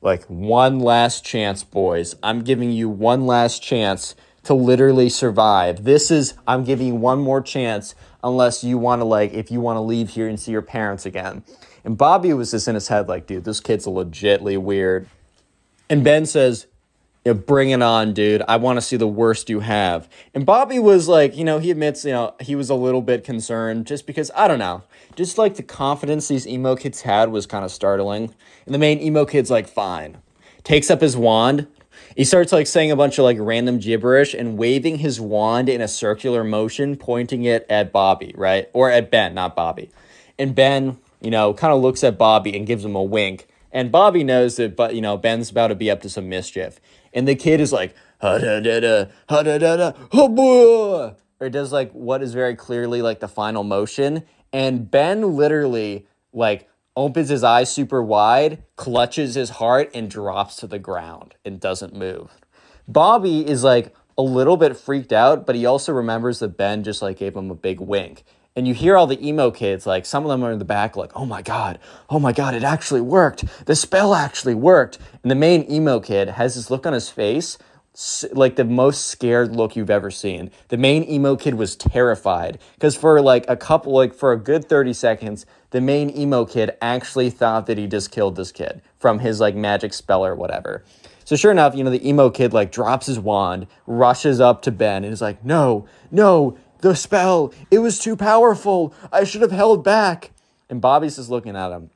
like 0.00 0.24
one 0.24 0.80
last 0.80 1.24
chance, 1.24 1.62
boys. 1.62 2.14
I'm 2.22 2.42
giving 2.42 2.70
you 2.72 2.88
one 2.88 3.26
last 3.26 3.62
chance 3.62 4.14
to 4.44 4.54
literally 4.54 5.10
survive. 5.10 5.84
This 5.84 6.10
is 6.10 6.34
I'm 6.46 6.64
giving 6.64 6.86
you 6.86 6.94
one 6.94 7.20
more 7.20 7.42
chance 7.42 7.94
unless 8.24 8.64
you 8.64 8.78
want 8.78 9.00
to 9.00 9.04
like 9.04 9.32
if 9.34 9.50
you 9.50 9.60
want 9.60 9.76
to 9.76 9.80
leave 9.80 10.10
here 10.10 10.28
and 10.28 10.40
see 10.40 10.52
your 10.52 10.62
parents 10.62 11.04
again. 11.04 11.44
And 11.84 11.96
Bobby 11.98 12.32
was 12.32 12.50
just 12.50 12.68
in 12.68 12.74
his 12.74 12.88
head 12.88 13.08
like, 13.08 13.26
dude, 13.26 13.44
this 13.44 13.60
kid's 13.60 13.86
legitly 13.86 14.58
weird. 14.58 15.08
And 15.88 16.04
Ben 16.04 16.24
says, 16.24 16.66
you 17.24 17.34
know, 17.34 17.38
bring 17.38 17.70
it 17.70 17.82
on, 17.82 18.14
dude. 18.14 18.42
I 18.48 18.56
want 18.56 18.78
to 18.78 18.80
see 18.80 18.96
the 18.96 19.06
worst 19.06 19.50
you 19.50 19.60
have. 19.60 20.08
And 20.34 20.46
Bobby 20.46 20.78
was 20.78 21.06
like, 21.06 21.36
you 21.36 21.44
know, 21.44 21.58
he 21.58 21.70
admits, 21.70 22.04
you 22.04 22.12
know, 22.12 22.34
he 22.40 22.54
was 22.54 22.70
a 22.70 22.74
little 22.74 23.02
bit 23.02 23.24
concerned 23.24 23.86
just 23.86 24.06
because, 24.06 24.30
I 24.34 24.48
don't 24.48 24.58
know, 24.58 24.82
just 25.16 25.36
like 25.36 25.56
the 25.56 25.62
confidence 25.62 26.28
these 26.28 26.46
emo 26.46 26.76
kids 26.76 27.02
had 27.02 27.30
was 27.30 27.46
kind 27.46 27.64
of 27.64 27.70
startling. 27.70 28.34
And 28.64 28.74
the 28.74 28.78
main 28.78 29.00
emo 29.00 29.26
kid's 29.26 29.50
like, 29.50 29.68
fine. 29.68 30.18
Takes 30.64 30.90
up 30.90 31.00
his 31.00 31.16
wand. 31.16 31.66
He 32.16 32.24
starts 32.24 32.52
like 32.52 32.66
saying 32.66 32.90
a 32.90 32.96
bunch 32.96 33.18
of 33.18 33.24
like 33.24 33.36
random 33.38 33.78
gibberish 33.78 34.34
and 34.34 34.56
waving 34.56 34.98
his 34.98 35.20
wand 35.20 35.68
in 35.68 35.80
a 35.80 35.88
circular 35.88 36.42
motion, 36.42 36.96
pointing 36.96 37.44
it 37.44 37.66
at 37.68 37.92
Bobby, 37.92 38.34
right? 38.36 38.68
Or 38.72 38.90
at 38.90 39.10
Ben, 39.10 39.34
not 39.34 39.54
Bobby. 39.54 39.90
And 40.38 40.54
Ben, 40.54 40.98
you 41.20 41.30
know, 41.30 41.52
kind 41.52 41.72
of 41.72 41.82
looks 41.82 42.02
at 42.02 42.18
Bobby 42.18 42.56
and 42.56 42.66
gives 42.66 42.84
him 42.84 42.94
a 42.94 43.02
wink. 43.02 43.46
And 43.72 43.92
Bobby 43.92 44.24
knows 44.24 44.56
that, 44.56 44.74
but 44.74 44.94
you 44.94 45.00
know, 45.00 45.16
Ben's 45.16 45.50
about 45.50 45.68
to 45.68 45.74
be 45.74 45.90
up 45.90 46.00
to 46.02 46.08
some 46.08 46.28
mischief. 46.28 46.80
And 47.12 47.26
the 47.26 47.34
kid 47.34 47.60
is 47.60 47.72
like, 47.72 47.94
ha 48.20 48.38
da 48.38 48.60
da 48.60 48.80
da, 48.80 49.04
ha 49.28 49.42
da 49.42 49.58
da 49.58 49.76
da, 49.76 49.92
or 51.40 51.46
it 51.46 51.50
does 51.50 51.72
like 51.72 51.90
what 51.92 52.22
is 52.22 52.34
very 52.34 52.54
clearly 52.54 53.02
like 53.02 53.20
the 53.20 53.28
final 53.28 53.64
motion. 53.64 54.24
And 54.52 54.90
Ben 54.90 55.36
literally 55.36 56.06
like 56.32 56.68
opens 56.96 57.28
his 57.28 57.42
eyes 57.42 57.72
super 57.72 58.02
wide, 58.02 58.62
clutches 58.76 59.34
his 59.34 59.50
heart, 59.50 59.90
and 59.94 60.10
drops 60.10 60.56
to 60.56 60.66
the 60.66 60.78
ground 60.78 61.34
and 61.44 61.58
doesn't 61.58 61.94
move. 61.94 62.30
Bobby 62.86 63.46
is 63.46 63.64
like 63.64 63.94
a 64.18 64.22
little 64.22 64.56
bit 64.56 64.76
freaked 64.76 65.12
out, 65.12 65.46
but 65.46 65.54
he 65.54 65.64
also 65.64 65.92
remembers 65.92 66.40
that 66.40 66.56
Ben 66.56 66.84
just 66.84 67.00
like 67.00 67.16
gave 67.16 67.34
him 67.34 67.50
a 67.50 67.54
big 67.54 67.80
wink. 67.80 68.24
And 68.60 68.68
you 68.68 68.74
hear 68.74 68.94
all 68.94 69.06
the 69.06 69.26
emo 69.26 69.50
kids, 69.50 69.86
like 69.86 70.04
some 70.04 70.22
of 70.22 70.28
them 70.28 70.44
are 70.44 70.52
in 70.52 70.58
the 70.58 70.66
back, 70.66 70.94
like, 70.94 71.12
oh 71.16 71.24
my 71.24 71.40
God, 71.40 71.78
oh 72.10 72.18
my 72.18 72.30
God, 72.30 72.54
it 72.54 72.62
actually 72.62 73.00
worked. 73.00 73.46
The 73.64 73.74
spell 73.74 74.14
actually 74.14 74.54
worked. 74.54 74.98
And 75.22 75.30
the 75.30 75.34
main 75.34 75.64
emo 75.72 75.98
kid 75.98 76.28
has 76.28 76.56
this 76.56 76.70
look 76.70 76.84
on 76.84 76.92
his 76.92 77.08
face 77.08 77.56
like 78.32 78.56
the 78.56 78.64
most 78.66 79.06
scared 79.06 79.56
look 79.56 79.76
you've 79.76 79.88
ever 79.88 80.10
seen. 80.10 80.50
The 80.68 80.76
main 80.76 81.08
emo 81.10 81.36
kid 81.36 81.54
was 81.54 81.74
terrified 81.74 82.58
because 82.74 82.94
for 82.94 83.22
like 83.22 83.46
a 83.48 83.56
couple, 83.56 83.94
like 83.94 84.12
for 84.12 84.32
a 84.32 84.36
good 84.36 84.68
30 84.68 84.92
seconds, 84.92 85.46
the 85.70 85.80
main 85.80 86.14
emo 86.14 86.44
kid 86.44 86.76
actually 86.82 87.30
thought 87.30 87.64
that 87.64 87.78
he 87.78 87.86
just 87.86 88.10
killed 88.10 88.36
this 88.36 88.52
kid 88.52 88.82
from 88.98 89.20
his 89.20 89.40
like 89.40 89.54
magic 89.54 89.94
spell 89.94 90.22
or 90.22 90.34
whatever. 90.34 90.84
So 91.24 91.34
sure 91.34 91.50
enough, 91.50 91.74
you 91.74 91.82
know, 91.82 91.90
the 91.90 92.06
emo 92.06 92.28
kid 92.28 92.52
like 92.52 92.72
drops 92.72 93.06
his 93.06 93.18
wand, 93.18 93.68
rushes 93.86 94.38
up 94.38 94.60
to 94.62 94.70
Ben 94.70 95.02
and 95.02 95.14
is 95.14 95.22
like, 95.22 95.42
no, 95.42 95.86
no, 96.10 96.58
the 96.80 96.94
spell, 96.94 97.52
it 97.70 97.78
was 97.80 97.98
too 97.98 98.16
powerful. 98.16 98.94
I 99.12 99.24
should 99.24 99.42
have 99.42 99.52
held 99.52 99.84
back. 99.84 100.32
And 100.68 100.80
Bobby's 100.80 101.16
just 101.16 101.30
looking 101.30 101.56
at 101.56 101.72
him. 101.72 101.90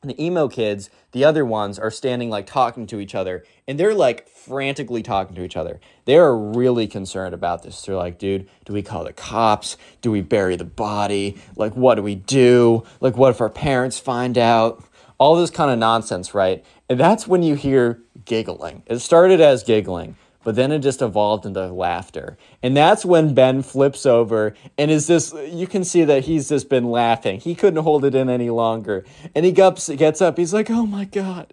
And 0.00 0.10
the 0.12 0.24
emo 0.24 0.46
kids, 0.48 0.90
the 1.10 1.24
other 1.24 1.44
ones, 1.44 1.78
are 1.78 1.90
standing 1.90 2.30
like 2.30 2.46
talking 2.46 2.86
to 2.86 3.00
each 3.00 3.16
other 3.16 3.44
and 3.66 3.80
they're 3.80 3.94
like 3.94 4.28
frantically 4.28 5.02
talking 5.02 5.34
to 5.34 5.42
each 5.42 5.56
other. 5.56 5.80
They're 6.04 6.36
really 6.36 6.86
concerned 6.86 7.34
about 7.34 7.64
this. 7.64 7.82
They're 7.82 7.96
like, 7.96 8.18
dude, 8.18 8.48
do 8.64 8.72
we 8.72 8.82
call 8.82 9.02
the 9.02 9.12
cops? 9.12 9.76
Do 10.00 10.12
we 10.12 10.20
bury 10.20 10.54
the 10.54 10.64
body? 10.64 11.38
Like, 11.56 11.74
what 11.74 11.96
do 11.96 12.02
we 12.02 12.14
do? 12.14 12.84
Like, 13.00 13.16
what 13.16 13.30
if 13.30 13.40
our 13.40 13.50
parents 13.50 13.98
find 13.98 14.38
out? 14.38 14.84
All 15.18 15.34
this 15.34 15.50
kind 15.50 15.70
of 15.70 15.78
nonsense, 15.80 16.32
right? 16.32 16.64
And 16.88 17.00
that's 17.00 17.26
when 17.26 17.42
you 17.42 17.56
hear 17.56 18.00
giggling. 18.24 18.84
It 18.86 19.00
started 19.00 19.40
as 19.40 19.64
giggling 19.64 20.14
but 20.48 20.54
then 20.54 20.72
it 20.72 20.78
just 20.78 21.02
evolved 21.02 21.44
into 21.44 21.66
laughter. 21.66 22.38
And 22.62 22.74
that's 22.74 23.04
when 23.04 23.34
Ben 23.34 23.60
flips 23.60 24.06
over 24.06 24.54
and 24.78 24.90
is 24.90 25.06
this 25.06 25.34
you 25.46 25.66
can 25.66 25.84
see 25.84 26.04
that 26.04 26.24
he's 26.24 26.48
just 26.48 26.70
been 26.70 26.90
laughing. 26.90 27.38
He 27.38 27.54
couldn't 27.54 27.82
hold 27.82 28.02
it 28.02 28.14
in 28.14 28.30
any 28.30 28.48
longer. 28.48 29.04
And 29.34 29.44
he 29.44 29.52
gets, 29.52 29.90
gets 29.90 30.22
up, 30.22 30.38
he's 30.38 30.54
like, 30.54 30.70
oh 30.70 30.86
my 30.86 31.04
God. 31.04 31.52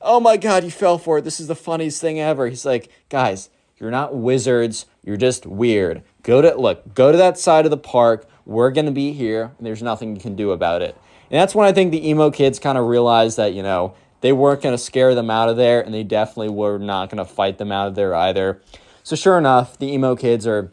Oh 0.00 0.20
my 0.20 0.36
God, 0.36 0.62
you 0.62 0.70
fell 0.70 0.96
for 0.96 1.18
it. 1.18 1.22
This 1.22 1.40
is 1.40 1.48
the 1.48 1.56
funniest 1.56 2.00
thing 2.00 2.20
ever. 2.20 2.46
He's 2.46 2.64
like, 2.64 2.88
guys, 3.08 3.50
you're 3.78 3.90
not 3.90 4.14
wizards. 4.14 4.86
You're 5.02 5.16
just 5.16 5.44
weird. 5.44 6.04
Go 6.22 6.40
to 6.40 6.54
look, 6.54 6.94
go 6.94 7.10
to 7.10 7.18
that 7.18 7.38
side 7.38 7.64
of 7.64 7.72
the 7.72 7.76
park. 7.76 8.28
We're 8.44 8.70
gonna 8.70 8.92
be 8.92 9.12
here, 9.12 9.50
and 9.58 9.66
there's 9.66 9.82
nothing 9.82 10.14
you 10.14 10.22
can 10.22 10.36
do 10.36 10.52
about 10.52 10.82
it. 10.82 10.96
And 11.32 11.40
that's 11.40 11.56
when 11.56 11.66
I 11.66 11.72
think 11.72 11.90
the 11.90 12.08
emo 12.08 12.30
kids 12.30 12.60
kind 12.60 12.78
of 12.78 12.86
realized 12.86 13.38
that, 13.38 13.54
you 13.54 13.64
know, 13.64 13.96
they 14.20 14.32
weren't 14.32 14.62
going 14.62 14.74
to 14.74 14.82
scare 14.82 15.14
them 15.14 15.30
out 15.30 15.48
of 15.48 15.56
there, 15.56 15.80
and 15.80 15.92
they 15.92 16.04
definitely 16.04 16.50
were 16.50 16.78
not 16.78 17.10
going 17.10 17.18
to 17.18 17.24
fight 17.24 17.58
them 17.58 17.72
out 17.72 17.88
of 17.88 17.94
there 17.94 18.14
either. 18.14 18.60
So 19.02 19.16
sure 19.16 19.38
enough, 19.38 19.78
the 19.78 19.86
emo 19.86 20.16
kids 20.16 20.46
are 20.46 20.72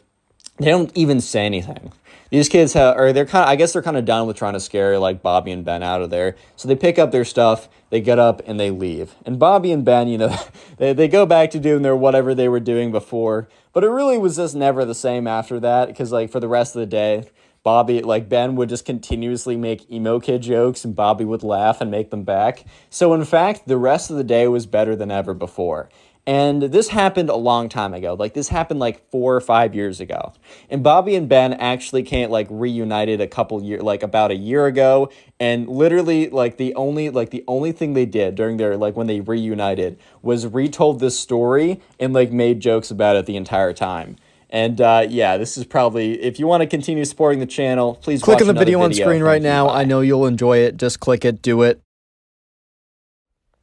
they 0.58 0.66
don't 0.66 0.90
even 0.96 1.20
say 1.20 1.46
anything. 1.46 1.92
These 2.30 2.48
kids 2.48 2.72
have, 2.72 2.96
or 2.96 3.12
they're 3.12 3.26
kind 3.26 3.44
of, 3.44 3.48
I 3.48 3.56
guess 3.56 3.72
they're 3.72 3.82
kind 3.82 3.96
of 3.96 4.04
done 4.04 4.26
with 4.26 4.36
trying 4.36 4.54
to 4.54 4.60
scare 4.60 4.98
like 4.98 5.22
Bobby 5.22 5.50
and 5.52 5.64
Ben 5.64 5.82
out 5.82 6.02
of 6.02 6.10
there. 6.10 6.36
So 6.56 6.68
they 6.68 6.76
pick 6.76 6.98
up 6.98 7.12
their 7.12 7.24
stuff, 7.24 7.68
they 7.90 8.00
get 8.00 8.18
up, 8.18 8.42
and 8.46 8.58
they 8.58 8.70
leave. 8.70 9.14
And 9.24 9.38
Bobby 9.38 9.70
and 9.72 9.84
Ben, 9.84 10.08
you 10.08 10.18
know, 10.18 10.36
they, 10.78 10.92
they 10.92 11.08
go 11.08 11.26
back 11.26 11.50
to 11.52 11.60
doing 11.60 11.82
their 11.82 11.96
whatever 11.96 12.34
they 12.34 12.48
were 12.48 12.60
doing 12.60 12.90
before. 12.90 13.48
But 13.72 13.84
it 13.84 13.88
really 13.88 14.18
was 14.18 14.36
just 14.36 14.54
never 14.54 14.84
the 14.84 14.94
same 14.94 15.26
after 15.26 15.58
that 15.60 15.88
because, 15.88 16.12
like, 16.12 16.30
for 16.30 16.38
the 16.38 16.48
rest 16.48 16.76
of 16.76 16.80
the 16.80 16.86
day, 16.86 17.28
Bobby, 17.64 18.02
like 18.02 18.28
Ben 18.28 18.54
would 18.54 18.68
just 18.68 18.84
continuously 18.84 19.56
make 19.56 19.90
emo 19.90 20.20
kid 20.20 20.42
jokes 20.42 20.84
and 20.84 20.94
Bobby 20.94 21.24
would 21.24 21.42
laugh 21.42 21.80
and 21.80 21.90
make 21.90 22.10
them 22.10 22.22
back. 22.22 22.64
So, 22.90 23.14
in 23.14 23.24
fact, 23.24 23.66
the 23.66 23.78
rest 23.78 24.10
of 24.10 24.16
the 24.16 24.22
day 24.22 24.46
was 24.46 24.66
better 24.66 24.94
than 24.94 25.10
ever 25.10 25.34
before. 25.34 25.88
And 26.26 26.62
this 26.62 26.88
happened 26.88 27.28
a 27.28 27.36
long 27.36 27.68
time 27.68 27.92
ago. 27.92 28.14
Like 28.14 28.32
this 28.32 28.48
happened 28.48 28.80
like 28.80 29.10
four 29.10 29.36
or 29.36 29.40
five 29.40 29.74
years 29.74 30.00
ago. 30.00 30.32
And 30.70 30.82
Bobby 30.82 31.16
and 31.16 31.28
Ben 31.28 31.52
actually 31.54 32.02
can't 32.02 32.30
like 32.30 32.46
reunited 32.48 33.20
a 33.20 33.26
couple 33.26 33.62
year 33.62 33.80
like 33.80 34.02
about 34.02 34.30
a 34.30 34.36
year 34.36 34.66
ago. 34.66 35.10
And 35.38 35.68
literally 35.68 36.30
like 36.30 36.56
the 36.56 36.74
only 36.76 37.10
like 37.10 37.30
the 37.30 37.44
only 37.46 37.72
thing 37.72 37.92
they 37.92 38.06
did 38.06 38.36
during 38.36 38.56
their 38.56 38.76
like 38.78 38.96
when 38.96 39.06
they 39.06 39.20
reunited 39.20 39.98
was 40.22 40.46
retold 40.46 41.00
this 41.00 41.18
story 41.18 41.82
and 42.00 42.14
like 42.14 42.32
made 42.32 42.60
jokes 42.60 42.90
about 42.90 43.16
it 43.16 43.26
the 43.26 43.36
entire 43.36 43.74
time. 43.74 44.16
And 44.54 44.80
uh, 44.80 45.04
yeah, 45.08 45.36
this 45.36 45.58
is 45.58 45.64
probably 45.64 46.22
if 46.22 46.38
you 46.38 46.46
want 46.46 46.60
to 46.60 46.68
continue 46.68 47.04
supporting 47.04 47.40
the 47.40 47.46
channel, 47.46 47.96
please 47.96 48.22
click 48.22 48.40
on 48.40 48.46
the 48.46 48.52
video, 48.52 48.78
video 48.78 48.82
on 48.82 48.94
screen 48.94 49.20
right 49.20 49.42
now. 49.42 49.68
I 49.68 49.82
know 49.82 50.00
you'll 50.00 50.26
enjoy 50.26 50.58
it. 50.58 50.76
Just 50.76 51.00
click 51.00 51.24
it, 51.24 51.42
do 51.42 51.62
it. 51.62 51.82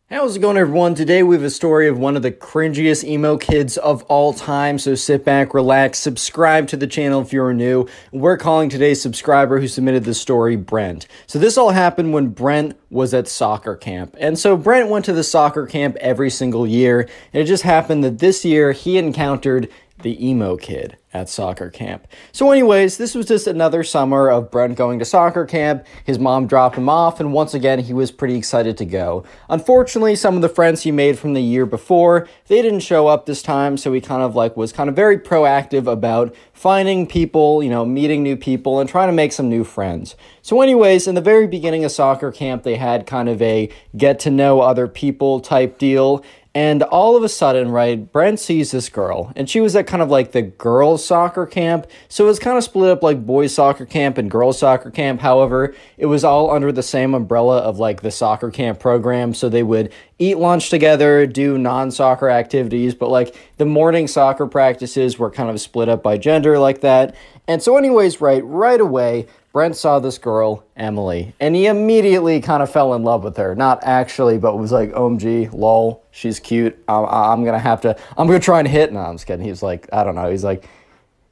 How's 0.09 0.35
it 0.35 0.39
going, 0.39 0.57
everyone? 0.57 0.93
Today 0.93 1.23
we 1.23 1.35
have 1.37 1.45
a 1.45 1.49
story 1.49 1.87
of 1.87 1.97
one 1.97 2.17
of 2.17 2.21
the 2.21 2.33
cringiest 2.33 3.05
emo 3.05 3.37
kids 3.37 3.77
of 3.77 4.03
all 4.03 4.33
time. 4.33 4.77
So 4.77 4.93
sit 4.93 5.23
back, 5.23 5.53
relax, 5.53 5.99
subscribe 5.99 6.67
to 6.67 6.75
the 6.75 6.87
channel 6.87 7.21
if 7.21 7.31
you're 7.31 7.53
new. 7.53 7.87
We're 8.11 8.35
calling 8.35 8.67
today's 8.67 9.01
subscriber 9.01 9.61
who 9.61 9.69
submitted 9.69 10.03
the 10.03 10.13
story 10.13 10.57
Brent. 10.57 11.07
So 11.25 11.39
this 11.39 11.57
all 11.57 11.69
happened 11.69 12.11
when 12.11 12.27
Brent 12.27 12.77
was 12.89 13.13
at 13.13 13.29
soccer 13.29 13.77
camp. 13.77 14.17
And 14.19 14.37
so 14.37 14.57
Brent 14.57 14.89
went 14.89 15.05
to 15.05 15.13
the 15.13 15.23
soccer 15.23 15.65
camp 15.65 15.95
every 16.01 16.29
single 16.29 16.67
year. 16.67 17.07
And 17.31 17.41
it 17.41 17.45
just 17.45 17.63
happened 17.63 18.03
that 18.03 18.19
this 18.19 18.43
year 18.43 18.73
he 18.73 18.97
encountered 18.97 19.69
the 20.03 20.27
emo 20.27 20.57
kid 20.57 20.97
at 21.13 21.29
soccer 21.29 21.69
camp. 21.69 22.07
So, 22.31 22.51
anyways, 22.51 22.97
this 22.97 23.15
was 23.15 23.25
just 23.25 23.45
another 23.45 23.83
summer 23.83 24.29
of 24.29 24.49
Brent 24.49 24.77
going 24.77 24.99
to 24.99 25.05
soccer 25.05 25.45
camp. 25.45 25.85
His 26.05 26.17
mom 26.17 26.47
dropped 26.47 26.77
him 26.77 26.87
off, 26.87 27.19
and 27.19 27.33
once 27.33 27.53
again, 27.53 27.79
he 27.79 27.93
was 27.93 28.11
pretty 28.11 28.35
excited 28.35 28.77
to 28.77 28.85
go. 28.85 29.25
Unfortunately, 29.49 30.15
some 30.15 30.35
of 30.35 30.41
the 30.41 30.49
friends 30.49 30.83
he 30.83 30.91
made 30.91 31.19
from 31.19 31.33
the 31.33 31.41
year 31.41 31.65
before, 31.65 32.27
they 32.47 32.61
didn't 32.61 32.79
show 32.79 33.07
up 33.07 33.25
this 33.25 33.41
time, 33.41 33.75
so 33.77 33.91
he 33.91 33.99
kind 33.99 34.23
of 34.23 34.35
like 34.35 34.55
was 34.55 34.71
kind 34.71 34.89
of 34.89 34.95
very 34.95 35.17
proactive 35.17 35.85
about 35.91 36.33
finding 36.53 37.05
people, 37.05 37.61
you 37.61 37.69
know, 37.69 37.85
meeting 37.85 38.23
new 38.23 38.37
people 38.37 38.79
and 38.79 38.89
trying 38.89 39.09
to 39.09 39.13
make 39.13 39.33
some 39.33 39.49
new 39.49 39.63
friends. 39.63 40.15
So, 40.41 40.61
anyways, 40.61 41.07
in 41.07 41.15
the 41.15 41.21
very 41.21 41.45
beginning 41.47 41.83
of 41.83 41.91
soccer 41.91 42.31
camp, 42.31 42.63
they 42.63 42.75
had 42.75 43.05
kind 43.05 43.27
of 43.27 43.41
a 43.41 43.69
get 43.97 44.19
to 44.21 44.31
know 44.31 44.61
other 44.61 44.87
people 44.87 45.41
type 45.41 45.77
deal. 45.77 46.23
And 46.53 46.83
all 46.83 47.15
of 47.15 47.23
a 47.23 47.29
sudden, 47.29 47.71
right, 47.71 48.11
Brent 48.11 48.37
sees 48.37 48.71
this 48.71 48.89
girl, 48.89 49.31
and 49.37 49.49
she 49.49 49.61
was 49.61 49.73
at 49.73 49.87
kind 49.87 50.03
of 50.03 50.09
like 50.09 50.33
the 50.33 50.41
girls' 50.41 51.05
soccer 51.05 51.45
camp. 51.45 51.87
So 52.09 52.25
it 52.25 52.27
was 52.27 52.39
kind 52.39 52.57
of 52.57 52.63
split 52.65 52.89
up 52.89 53.01
like 53.01 53.25
boys' 53.25 53.55
soccer 53.55 53.85
camp 53.85 54.17
and 54.17 54.29
girls' 54.29 54.59
soccer 54.59 54.91
camp. 54.91 55.21
However, 55.21 55.73
it 55.97 56.07
was 56.07 56.25
all 56.25 56.51
under 56.51 56.73
the 56.73 56.83
same 56.83 57.13
umbrella 57.13 57.59
of 57.59 57.79
like 57.79 58.01
the 58.01 58.11
soccer 58.11 58.51
camp 58.51 58.79
program. 58.79 59.33
So 59.33 59.47
they 59.47 59.63
would 59.63 59.93
eat 60.19 60.39
lunch 60.39 60.69
together, 60.69 61.25
do 61.25 61.57
non 61.57 61.89
soccer 61.89 62.29
activities, 62.29 62.95
but 62.95 63.09
like 63.09 63.33
the 63.55 63.65
morning 63.65 64.09
soccer 64.09 64.45
practices 64.45 65.17
were 65.17 65.31
kind 65.31 65.49
of 65.49 65.61
split 65.61 65.87
up 65.87 66.03
by 66.03 66.17
gender 66.17 66.59
like 66.59 66.81
that. 66.81 67.15
And 67.47 67.63
so, 67.63 67.77
anyways, 67.77 68.19
right, 68.19 68.43
right 68.43 68.79
away, 68.81 69.27
Brent 69.53 69.75
saw 69.75 69.99
this 69.99 70.17
girl, 70.17 70.63
Emily, 70.77 71.33
and 71.39 71.55
he 71.55 71.65
immediately 71.65 72.39
kind 72.39 72.63
of 72.63 72.71
fell 72.71 72.93
in 72.93 73.03
love 73.03 73.23
with 73.23 73.35
her. 73.35 73.53
Not 73.53 73.83
actually, 73.83 74.37
but 74.37 74.57
was 74.57 74.71
like, 74.71 74.91
OMG, 74.93 75.51
lol, 75.51 76.05
she's 76.11 76.39
cute. 76.39 76.81
I'm, 76.87 77.05
I'm 77.05 77.43
gonna 77.43 77.59
have 77.59 77.81
to, 77.81 77.97
I'm 78.17 78.27
gonna 78.27 78.39
try 78.39 78.59
and 78.59 78.67
hit. 78.67 78.93
No, 78.93 78.99
I'm 78.99 79.15
just 79.15 79.27
kidding. 79.27 79.45
He's 79.45 79.61
like, 79.61 79.89
I 79.91 80.05
don't 80.05 80.15
know. 80.15 80.31
He's 80.31 80.45
like, 80.45 80.67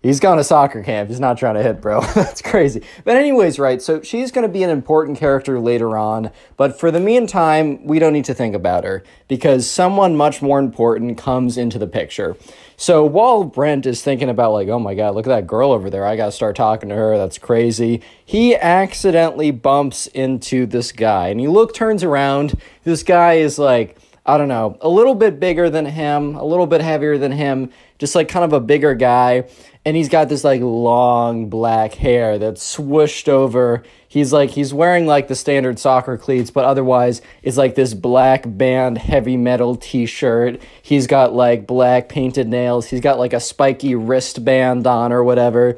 He's 0.02 0.22
gone 0.22 0.38
to 0.38 0.46
soccer 0.46 0.82
camp. 0.82 1.10
He's 1.10 1.20
not 1.20 1.38
trying 1.38 1.56
to 1.56 1.64
hit, 1.64 1.82
bro. 1.82 2.00
That's 2.16 2.42
crazy. 2.42 2.84
But, 3.04 3.18
anyways, 3.18 3.60
right. 3.60 3.82
So, 3.82 4.02
she's 4.02 4.32
going 4.32 4.48
to 4.48 4.52
be 4.52 4.64
an 4.64 4.70
important 4.70 5.18
character 5.18 5.60
later 5.60 5.98
on. 5.98 6.32
But 6.56 6.80
for 6.80 6.90
the 6.90 7.02
meantime, 7.02 7.86
we 7.86 8.00
don't 8.00 8.14
need 8.14 8.24
to 8.26 8.34
think 8.34 8.56
about 8.56 8.86
her 8.86 9.04
because 9.28 9.70
someone 9.70 10.16
much 10.16 10.42
more 10.42 10.58
important 10.58 11.18
comes 11.18 11.58
into 11.58 11.78
the 11.78 11.88
picture. 11.88 12.38
So, 12.82 13.04
while 13.04 13.44
Brent 13.44 13.86
is 13.86 14.02
thinking 14.02 14.30
about, 14.30 14.54
like, 14.54 14.70
oh 14.70 14.80
my 14.80 14.96
God, 14.96 15.14
look 15.14 15.28
at 15.28 15.32
that 15.32 15.46
girl 15.46 15.74
over 15.74 15.90
there. 15.90 16.06
I 16.06 16.16
got 16.16 16.28
to 16.28 16.32
start 16.32 16.56
talking 16.56 16.88
to 16.88 16.96
her. 16.96 17.18
That's 17.18 17.38
crazy. 17.38 18.02
He 18.24 18.56
accidentally 18.56 19.52
bumps 19.52 20.08
into 20.08 20.66
this 20.66 20.94
guy. 20.94 21.28
And 21.28 21.42
he 21.42 21.50
look, 21.50 21.74
turns 21.74 22.06
around. 22.06 22.58
This 22.86 23.04
guy 23.04 23.34
is 23.34 23.60
like, 23.60 23.98
I 24.26 24.38
don't 24.38 24.48
know, 24.48 24.78
a 24.80 24.88
little 24.88 25.14
bit 25.14 25.42
bigger 25.42 25.70
than 25.70 25.88
him, 25.88 26.36
a 26.36 26.46
little 26.46 26.68
bit 26.68 26.80
heavier 26.80 27.18
than 27.18 27.34
him, 27.34 27.70
just 27.98 28.16
like 28.16 28.30
kind 28.30 28.46
of 28.46 28.54
a 28.54 28.62
bigger 28.62 28.94
guy 28.94 29.50
and 29.86 29.96
he's 29.96 30.10
got 30.10 30.30
this 30.30 30.44
like 30.44 30.62
long 30.62 31.50
black 31.50 31.94
hair 31.94 32.38
that's 32.38 32.76
swooshed 32.76 33.30
over. 33.30 33.84
He's 34.08 34.34
like 34.34 34.52
he's 34.52 34.74
wearing 34.74 35.06
like 35.06 35.28
the 35.28 35.36
standard 35.36 35.80
soccer 35.80 36.18
cleats, 36.18 36.52
but 36.52 36.66
otherwise 36.66 37.22
it's 37.44 37.58
like 37.58 37.76
this 37.76 37.94
black 37.94 38.44
band 38.46 38.98
heavy 38.98 39.38
metal 39.38 39.76
t-shirt. 39.76 40.62
He's 40.82 41.08
got 41.08 41.34
like 41.34 41.66
black 41.66 42.10
painted 42.10 42.48
nails. 42.48 42.88
He's 42.88 43.02
got 43.02 43.20
like 43.20 43.34
a 43.34 43.40
spiky 43.40 43.96
wristband 43.96 44.86
on 44.86 45.14
or 45.14 45.24
whatever. 45.24 45.78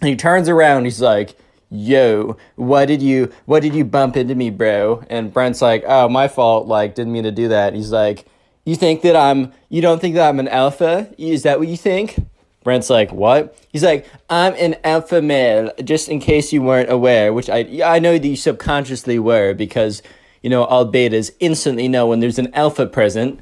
And 0.00 0.08
he 0.08 0.16
turns 0.16 0.48
around, 0.48 0.84
he's 0.84 1.00
like, 1.00 1.36
"Yo, 1.70 2.36
what 2.56 2.86
did 2.86 3.00
you 3.00 3.32
what 3.46 3.62
did 3.62 3.74
you 3.74 3.84
bump 3.84 4.16
into 4.16 4.34
me, 4.34 4.50
bro?" 4.50 5.04
And 5.08 5.32
Brent's 5.32 5.62
like, 5.62 5.84
"Oh, 5.86 6.08
my 6.08 6.26
fault. 6.26 6.66
Like 6.66 6.96
didn't 6.96 7.12
mean 7.12 7.22
to 7.22 7.30
do 7.30 7.48
that." 7.48 7.72
He's 7.74 7.92
like, 7.92 8.26
"You 8.64 8.74
think 8.74 9.02
that 9.02 9.14
I'm 9.14 9.52
you 9.68 9.80
don't 9.80 10.00
think 10.00 10.16
that 10.16 10.28
I'm 10.28 10.40
an 10.40 10.48
alpha? 10.48 11.08
Is 11.18 11.44
that 11.44 11.60
what 11.60 11.68
you 11.68 11.76
think?" 11.76 12.16
Brent's 12.62 12.90
like, 12.90 13.12
what? 13.12 13.56
He's 13.70 13.82
like, 13.82 14.08
I'm 14.30 14.54
an 14.54 14.76
alpha 14.84 15.20
male, 15.20 15.72
just 15.82 16.08
in 16.08 16.20
case 16.20 16.52
you 16.52 16.62
weren't 16.62 16.90
aware, 16.90 17.32
which 17.32 17.50
I 17.50 17.80
I 17.84 17.98
know 17.98 18.18
that 18.18 18.26
you 18.26 18.36
subconsciously 18.36 19.18
were 19.18 19.54
because, 19.54 20.02
you 20.42 20.50
know, 20.50 20.64
all 20.64 20.90
betas 20.90 21.30
instantly 21.40 21.88
know 21.88 22.06
when 22.06 22.20
there's 22.20 22.38
an 22.38 22.52
alpha 22.54 22.86
present. 22.86 23.40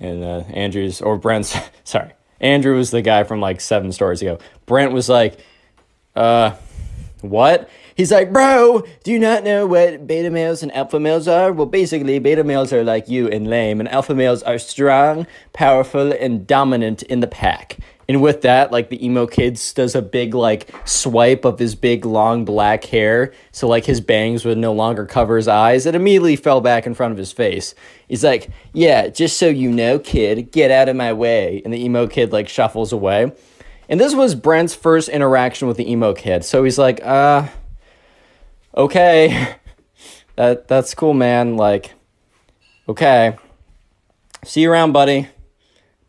And 0.00 0.24
uh, 0.24 0.40
Andrew's, 0.52 1.00
or 1.00 1.16
Brent's, 1.16 1.56
sorry, 1.84 2.12
Andrew 2.40 2.76
was 2.76 2.90
the 2.90 3.02
guy 3.02 3.24
from 3.24 3.40
like 3.40 3.60
seven 3.60 3.92
stories 3.92 4.20
ago. 4.20 4.38
Brent 4.66 4.92
was 4.92 5.08
like, 5.08 5.38
uh, 6.16 6.56
what? 7.20 7.68
He's 7.94 8.10
like, 8.10 8.32
bro, 8.32 8.82
do 9.04 9.12
you 9.12 9.18
not 9.18 9.44
know 9.44 9.66
what 9.66 10.06
beta 10.06 10.30
males 10.30 10.62
and 10.62 10.74
alpha 10.74 10.98
males 10.98 11.28
are? 11.28 11.52
Well, 11.52 11.66
basically, 11.66 12.18
beta 12.18 12.42
males 12.42 12.72
are 12.72 12.82
like 12.82 13.08
you 13.08 13.28
and 13.28 13.48
lame, 13.48 13.80
and 13.80 13.88
alpha 13.88 14.14
males 14.14 14.42
are 14.42 14.58
strong, 14.58 15.26
powerful, 15.52 16.12
and 16.12 16.46
dominant 16.46 17.02
in 17.04 17.20
the 17.20 17.26
pack. 17.26 17.78
And 18.12 18.20
with 18.20 18.42
that, 18.42 18.70
like 18.70 18.90
the 18.90 19.02
emo 19.02 19.26
kids 19.26 19.72
does 19.72 19.94
a 19.94 20.02
big 20.02 20.34
like 20.34 20.68
swipe 20.84 21.46
of 21.46 21.58
his 21.58 21.74
big 21.74 22.04
long 22.04 22.44
black 22.44 22.84
hair. 22.84 23.32
So 23.52 23.66
like 23.66 23.86
his 23.86 24.02
bangs 24.02 24.44
would 24.44 24.58
no 24.58 24.74
longer 24.74 25.06
cover 25.06 25.38
his 25.38 25.48
eyes. 25.48 25.86
It 25.86 25.94
immediately 25.94 26.36
fell 26.36 26.60
back 26.60 26.86
in 26.86 26.92
front 26.92 27.12
of 27.12 27.16
his 27.16 27.32
face. 27.32 27.74
He's 28.08 28.22
like, 28.22 28.50
Yeah, 28.74 29.08
just 29.08 29.38
so 29.38 29.48
you 29.48 29.70
know, 29.70 29.98
kid, 29.98 30.52
get 30.52 30.70
out 30.70 30.90
of 30.90 30.96
my 30.96 31.14
way. 31.14 31.62
And 31.64 31.72
the 31.72 31.82
emo 31.82 32.06
kid 32.06 32.32
like 32.32 32.50
shuffles 32.50 32.92
away. 32.92 33.32
And 33.88 33.98
this 33.98 34.14
was 34.14 34.34
Brent's 34.34 34.74
first 34.74 35.08
interaction 35.08 35.66
with 35.66 35.78
the 35.78 35.90
emo 35.90 36.12
kid. 36.12 36.44
So 36.44 36.64
he's 36.64 36.76
like, 36.76 37.02
uh 37.02 37.48
okay. 38.76 39.56
that 40.36 40.68
that's 40.68 40.92
cool, 40.92 41.14
man. 41.14 41.56
Like, 41.56 41.94
okay. 42.90 43.38
See 44.44 44.60
you 44.60 44.70
around, 44.70 44.92
buddy. 44.92 45.28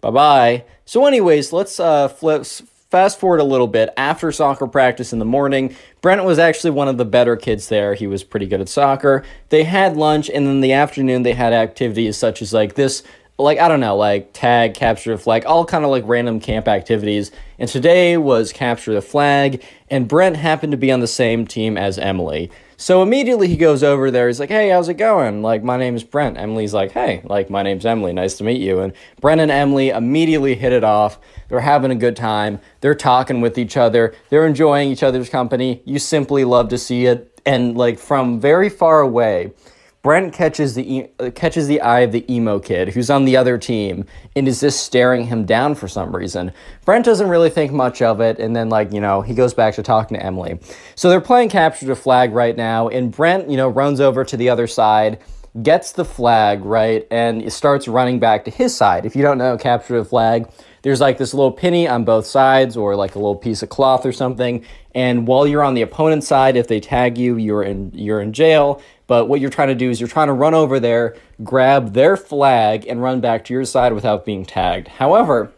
Bye 0.02 0.12
bye. 0.12 0.66
So, 0.86 1.06
anyways, 1.06 1.54
let's 1.54 1.80
uh, 1.80 2.08
flip, 2.10 2.46
fast 2.46 3.20
forward 3.20 3.40
a 3.40 3.46
little 3.46 3.68
bit. 3.68 3.90
After 3.96 4.32
soccer 4.32 4.68
practice 4.68 5.14
in 5.14 5.20
the 5.20 5.26
morning, 5.26 5.76
Brent 6.02 6.24
was 6.26 6.40
actually 6.40 6.72
one 6.72 6.88
of 6.88 6.98
the 6.98 7.06
better 7.06 7.36
kids 7.36 7.70
there. 7.70 7.94
He 7.94 8.08
was 8.08 8.24
pretty 8.24 8.48
good 8.48 8.62
at 8.62 8.70
soccer. 8.70 9.24
They 9.50 9.64
had 9.64 9.96
lunch, 9.96 10.30
and 10.30 10.46
in 10.46 10.62
the 10.62 10.74
afternoon, 10.74 11.24
they 11.24 11.34
had 11.34 11.54
activities 11.54 12.18
such 12.18 12.42
as 12.42 12.54
like 12.54 12.76
this 12.76 13.04
like 13.38 13.60
I 13.60 13.68
don't 13.68 13.80
know, 13.80 13.96
like 13.96 14.32
tag, 14.34 14.74
capture 14.74 15.12
the 15.12 15.18
flag, 15.18 15.46
all 15.46 15.66
kind 15.66 15.84
of 15.84 15.92
like 15.92 16.04
random 16.06 16.40
camp 16.40 16.68
activities. 16.68 17.32
And 17.58 17.70
today 17.70 18.18
was 18.18 18.52
capture 18.52 18.94
the 18.94 19.02
flag, 19.02 19.64
and 19.90 20.08
Brent 20.08 20.38
happened 20.38 20.72
to 20.72 20.78
be 20.78 20.92
on 20.92 21.00
the 21.00 21.08
same 21.08 21.48
team 21.48 21.78
as 21.78 21.98
Emily. 21.98 22.52
So 22.78 23.02
immediately 23.02 23.48
he 23.48 23.58
goes 23.58 23.84
over 23.84 24.12
there. 24.12 24.28
He's 24.28 24.40
like, 24.40 24.50
"Hey, 24.50 24.70
how's 24.70 24.90
it 24.90 24.96
going? 24.96 25.42
Like, 25.42 25.64
my 25.64 25.78
name 25.78 25.96
is 25.96 26.04
Brent." 26.04 26.38
Emily's 26.38 26.74
like, 26.74 26.92
"Hey, 26.92 27.22
like 27.26 27.50
my 27.50 27.64
name's 27.64 27.86
Emily. 27.86 28.14
Nice 28.14 28.36
to 28.38 28.44
meet 28.44 28.62
you." 28.62 28.80
And 28.80 28.94
Brent 29.22 29.42
and 29.42 29.52
Emily 29.52 29.90
immediately 29.90 30.56
hit 30.56 30.74
it 30.74 30.84
off. 30.84 31.20
They're 31.50 31.60
having 31.60 31.92
a 31.92 31.96
good 31.96 32.16
time. 32.16 32.60
They're 32.82 32.96
talking 32.96 33.42
with 33.42 33.58
each 33.58 33.78
other. 33.78 34.14
They're 34.30 34.46
enjoying 34.46 34.90
each 34.90 35.04
other's 35.04 35.30
company. 35.30 35.82
You 35.86 36.00
simply 36.00 36.44
love 36.44 36.70
to 36.70 36.78
see 36.78 37.06
it. 37.06 37.30
And 37.46 37.78
like 37.78 38.00
from 38.00 38.40
very 38.40 38.70
far 38.70 39.02
away, 39.02 39.52
Brent 40.04 40.34
catches 40.34 40.76
the 40.76 41.10
uh, 41.18 41.32
catches 41.32 41.68
the 41.68 41.80
eye 41.80 42.02
of 42.02 42.12
the 42.12 42.26
emo 42.32 42.60
kid 42.60 42.90
who's 42.90 43.10
on 43.10 43.24
the 43.24 43.38
other 43.38 43.58
team 43.58 44.06
and 44.36 44.50
is 44.50 44.60
just 44.60 44.84
staring 44.84 45.26
him 45.26 45.46
down 45.46 45.76
for 45.76 45.88
some 45.88 46.14
reason. 46.14 46.52
Brent 46.84 47.06
doesn't 47.06 47.30
really 47.30 47.50
think 47.50 47.72
much 47.72 48.02
of 48.02 48.20
it, 48.20 48.38
and 48.38 48.54
then 48.54 48.68
like 48.68 48.92
you 48.92 49.00
know 49.00 49.22
he 49.22 49.34
goes 49.34 49.54
back 49.54 49.76
to 49.76 49.84
talking 49.84 50.18
to 50.18 50.24
Emily. 50.24 50.60
So 50.96 51.10
they're 51.10 51.22
playing 51.22 51.50
capture 51.50 51.86
the 51.86 51.96
flag 51.96 52.34
right 52.34 52.58
now, 52.58 52.90
and 52.90 53.12
Brent 53.12 53.50
you 53.50 53.56
know 53.56 53.70
runs 53.70 54.02
over 54.02 54.26
to 54.26 54.36
the 54.36 54.50
other 54.50 54.68
side, 54.68 55.20
gets 55.62 55.94
the 55.94 56.04
flag 56.04 56.66
right, 56.66 57.08
and 57.10 57.52
starts 57.52 57.88
running 57.88 58.20
back 58.20 58.44
to 58.44 58.52
his 58.52 58.76
side. 58.76 59.06
If 59.06 59.16
you 59.16 59.22
don't 59.22 59.38
know 59.38 59.58
capture 59.58 59.98
the 59.98 60.06
flag, 60.06 60.50
there's 60.84 61.00
like 61.00 61.18
this 61.18 61.34
little 61.34 61.52
penny 61.52 61.88
on 61.88 62.04
both 62.04 62.28
sides 62.28 62.78
or 62.78 62.96
like 62.96 63.16
a 63.16 63.20
little 63.20 63.38
piece 63.38 63.64
of 63.64 63.70
cloth 63.70 64.06
or 64.06 64.12
something 64.12 64.64
and 64.94 65.26
while 65.26 65.48
you're 65.48 65.64
on 65.64 65.74
the 65.74 65.82
opponent's 65.82 66.28
side 66.28 66.56
if 66.56 66.68
they 66.68 66.80
tag 66.80 67.18
you 67.18 67.38
you're 67.38 67.64
in 67.64 67.92
you're 67.96 68.22
in 68.22 68.32
jail 68.32 68.82
but 69.14 69.30
what 69.30 69.40
you're 69.40 69.52
trying 69.52 69.68
to 69.68 69.76
do 69.76 69.92
is 69.92 70.00
you're 70.00 70.10
trying 70.10 70.26
to 70.26 70.34
run 70.34 70.56
over 70.56 70.80
there, 70.80 71.16
grab 71.44 71.94
their 71.94 72.18
flag, 72.18 72.88
and 72.88 73.00
run 73.00 73.22
back 73.22 73.46
to 73.46 73.54
your 73.54 73.64
side 73.64 73.94
without 73.94 74.26
being 74.26 74.44
tagged. 74.44 74.88
However, 74.88 75.52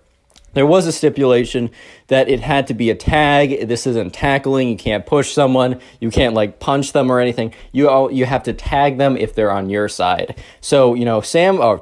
there 0.56 0.66
was 0.66 0.86
a 0.88 0.92
stipulation 0.92 1.70
that 2.08 2.28
it 2.28 2.42
had 2.42 2.68
to 2.68 2.74
be 2.74 2.90
a 2.90 2.96
tag. 2.96 3.70
This 3.70 3.88
isn't 3.88 4.14
tackling. 4.14 4.68
You 4.68 4.76
can't 4.76 5.06
push 5.06 5.32
someone. 5.32 5.80
You 6.02 6.12
can't 6.12 6.34
like 6.34 6.60
punch 6.60 6.92
them 6.92 7.10
or 7.10 7.22
anything. 7.22 7.54
You 7.72 7.88
all, 7.88 8.12
you 8.12 8.26
have 8.26 8.44
to 8.44 8.52
tag 8.52 8.98
them 8.98 9.16
if 9.16 9.36
they're 9.36 9.54
on 9.54 9.70
your 9.70 9.88
side. 9.88 10.38
So 10.60 10.94
you 10.94 11.06
know 11.06 11.22
Sam. 11.22 11.62
Oh, 11.62 11.82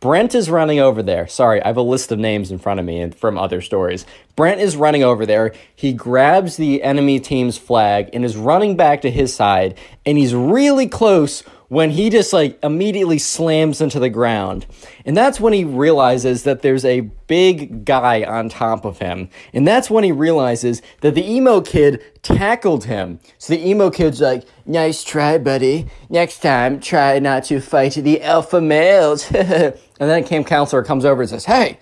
Brent 0.00 0.32
is 0.34 0.48
running 0.48 0.78
over 0.78 1.02
there. 1.02 1.26
Sorry, 1.26 1.60
I 1.60 1.66
have 1.66 1.76
a 1.76 1.82
list 1.82 2.12
of 2.12 2.20
names 2.20 2.52
in 2.52 2.58
front 2.58 2.78
of 2.78 2.86
me 2.86 3.00
and 3.00 3.12
from 3.12 3.36
other 3.36 3.60
stories. 3.60 4.06
Brent 4.36 4.60
is 4.60 4.76
running 4.76 5.02
over 5.02 5.26
there. 5.26 5.52
He 5.74 5.92
grabs 5.92 6.56
the 6.56 6.84
enemy 6.84 7.18
team's 7.18 7.58
flag 7.58 8.10
and 8.12 8.24
is 8.24 8.36
running 8.36 8.76
back 8.76 9.02
to 9.02 9.10
his 9.10 9.34
side, 9.34 9.76
and 10.06 10.16
he's 10.16 10.34
really 10.34 10.86
close 10.86 11.42
when 11.68 11.90
he 11.90 12.10
just 12.10 12.32
like 12.32 12.58
immediately 12.62 13.18
slams 13.18 13.80
into 13.80 13.98
the 13.98 14.08
ground. 14.08 14.66
And 15.04 15.16
that's 15.16 15.38
when 15.40 15.52
he 15.52 15.64
realizes 15.64 16.44
that 16.44 16.62
there's 16.62 16.84
a 16.84 17.00
big 17.00 17.84
guy 17.84 18.22
on 18.24 18.48
top 18.48 18.84
of 18.84 18.98
him. 18.98 19.28
And 19.52 19.68
that's 19.68 19.90
when 19.90 20.04
he 20.04 20.12
realizes 20.12 20.80
that 21.02 21.14
the 21.14 21.30
emo 21.30 21.60
kid 21.60 22.02
tackled 22.22 22.84
him. 22.84 23.20
So 23.36 23.52
the 23.52 23.68
emo 23.68 23.90
kid's 23.90 24.20
like, 24.20 24.44
nice 24.64 25.04
try, 25.04 25.38
buddy. 25.38 25.88
Next 26.08 26.40
time, 26.40 26.80
try 26.80 27.18
not 27.18 27.44
to 27.44 27.60
fight 27.60 27.94
the 27.94 28.22
alpha 28.22 28.60
males. 28.60 29.30
and 29.98 30.08
then 30.08 30.22
a 30.22 30.26
camp 30.26 30.46
counselor 30.46 30.82
comes 30.82 31.04
over 31.04 31.22
and 31.22 31.30
says, 31.30 31.44
hey, 31.44 31.78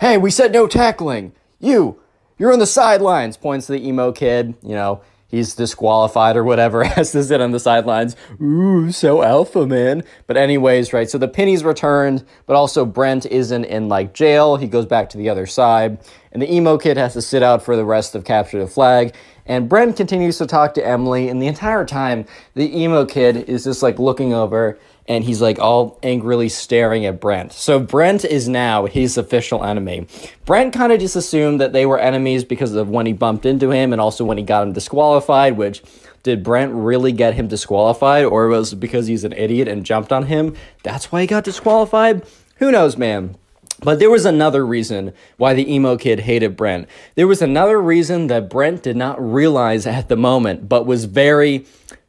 hey, 0.00 0.16
we 0.18 0.30
said 0.30 0.52
no 0.52 0.66
tackling. 0.66 1.32
You, 1.60 2.00
you're 2.38 2.52
on 2.52 2.58
the 2.58 2.66
sidelines, 2.66 3.36
points 3.36 3.66
to 3.66 3.72
the 3.72 3.86
emo 3.86 4.12
kid, 4.12 4.54
you 4.62 4.74
know 4.74 5.02
he's 5.28 5.54
disqualified 5.54 6.36
or 6.36 6.42
whatever, 6.42 6.82
has 6.84 7.12
to 7.12 7.22
sit 7.22 7.40
on 7.40 7.52
the 7.52 7.60
sidelines. 7.60 8.16
Ooh, 8.40 8.90
so 8.90 9.22
alpha, 9.22 9.66
man. 9.66 10.02
But 10.26 10.36
anyways, 10.36 10.92
right, 10.92 11.08
so 11.08 11.18
the 11.18 11.28
penny's 11.28 11.62
returned, 11.62 12.24
but 12.46 12.56
also 12.56 12.84
Brent 12.84 13.26
isn't 13.26 13.64
in 13.64 13.88
like 13.88 14.14
jail. 14.14 14.56
He 14.56 14.66
goes 14.66 14.86
back 14.86 15.10
to 15.10 15.18
the 15.18 15.28
other 15.28 15.46
side, 15.46 15.98
and 16.32 16.42
the 16.42 16.52
emo 16.52 16.78
kid 16.78 16.96
has 16.96 17.12
to 17.12 17.22
sit 17.22 17.42
out 17.42 17.62
for 17.62 17.76
the 17.76 17.84
rest 17.84 18.14
of 18.14 18.24
Capture 18.24 18.58
the 18.58 18.66
Flag. 18.66 19.14
And 19.46 19.68
Brent 19.68 19.96
continues 19.96 20.36
to 20.38 20.46
talk 20.46 20.74
to 20.74 20.86
Emily, 20.86 21.28
and 21.28 21.40
the 21.40 21.46
entire 21.46 21.84
time, 21.84 22.26
the 22.54 22.76
emo 22.76 23.06
kid 23.06 23.36
is 23.36 23.64
just 23.64 23.82
like 23.82 23.98
looking 23.98 24.34
over 24.34 24.78
and 25.08 25.24
he's 25.24 25.40
like 25.40 25.58
all 25.58 25.98
angrily 26.02 26.50
staring 26.50 27.06
at 27.06 27.18
Brent. 27.18 27.52
So 27.52 27.80
Brent 27.80 28.24
is 28.24 28.48
now 28.48 28.86
his 28.86 29.16
official 29.16 29.64
enemy. 29.64 30.06
Brent 30.44 30.74
kind 30.74 30.92
of 30.92 31.00
just 31.00 31.16
assumed 31.16 31.60
that 31.60 31.72
they 31.72 31.86
were 31.86 31.98
enemies 31.98 32.44
because 32.44 32.74
of 32.74 32.90
when 32.90 33.06
he 33.06 33.14
bumped 33.14 33.46
into 33.46 33.70
him 33.70 33.92
and 33.92 34.00
also 34.00 34.24
when 34.24 34.36
he 34.36 34.44
got 34.44 34.62
him 34.62 34.74
disqualified, 34.74 35.56
which 35.56 35.82
did 36.22 36.44
Brent 36.44 36.74
really 36.74 37.12
get 37.12 37.34
him 37.34 37.48
disqualified 37.48 38.26
or 38.26 38.48
was 38.48 38.74
it 38.74 38.76
because 38.76 39.06
he's 39.06 39.24
an 39.24 39.32
idiot 39.32 39.66
and 39.66 39.86
jumped 39.86 40.12
on 40.12 40.26
him? 40.26 40.54
That's 40.82 41.10
why 41.10 41.22
he 41.22 41.26
got 41.26 41.44
disqualified? 41.44 42.24
Who 42.56 42.70
knows, 42.70 42.98
man. 42.98 43.36
But 43.80 44.00
there 44.00 44.10
was 44.10 44.24
another 44.24 44.66
reason 44.66 45.12
why 45.36 45.54
the 45.54 45.72
emo 45.72 45.96
kid 45.96 46.20
hated 46.20 46.56
Brent. 46.56 46.88
There 47.14 47.28
was 47.28 47.40
another 47.40 47.80
reason 47.80 48.26
that 48.26 48.50
Brent 48.50 48.82
did 48.82 48.96
not 48.96 49.22
realize 49.22 49.86
at 49.86 50.08
the 50.08 50.16
moment, 50.16 50.68
but 50.68 50.84
was 50.84 51.04
very 51.04 51.64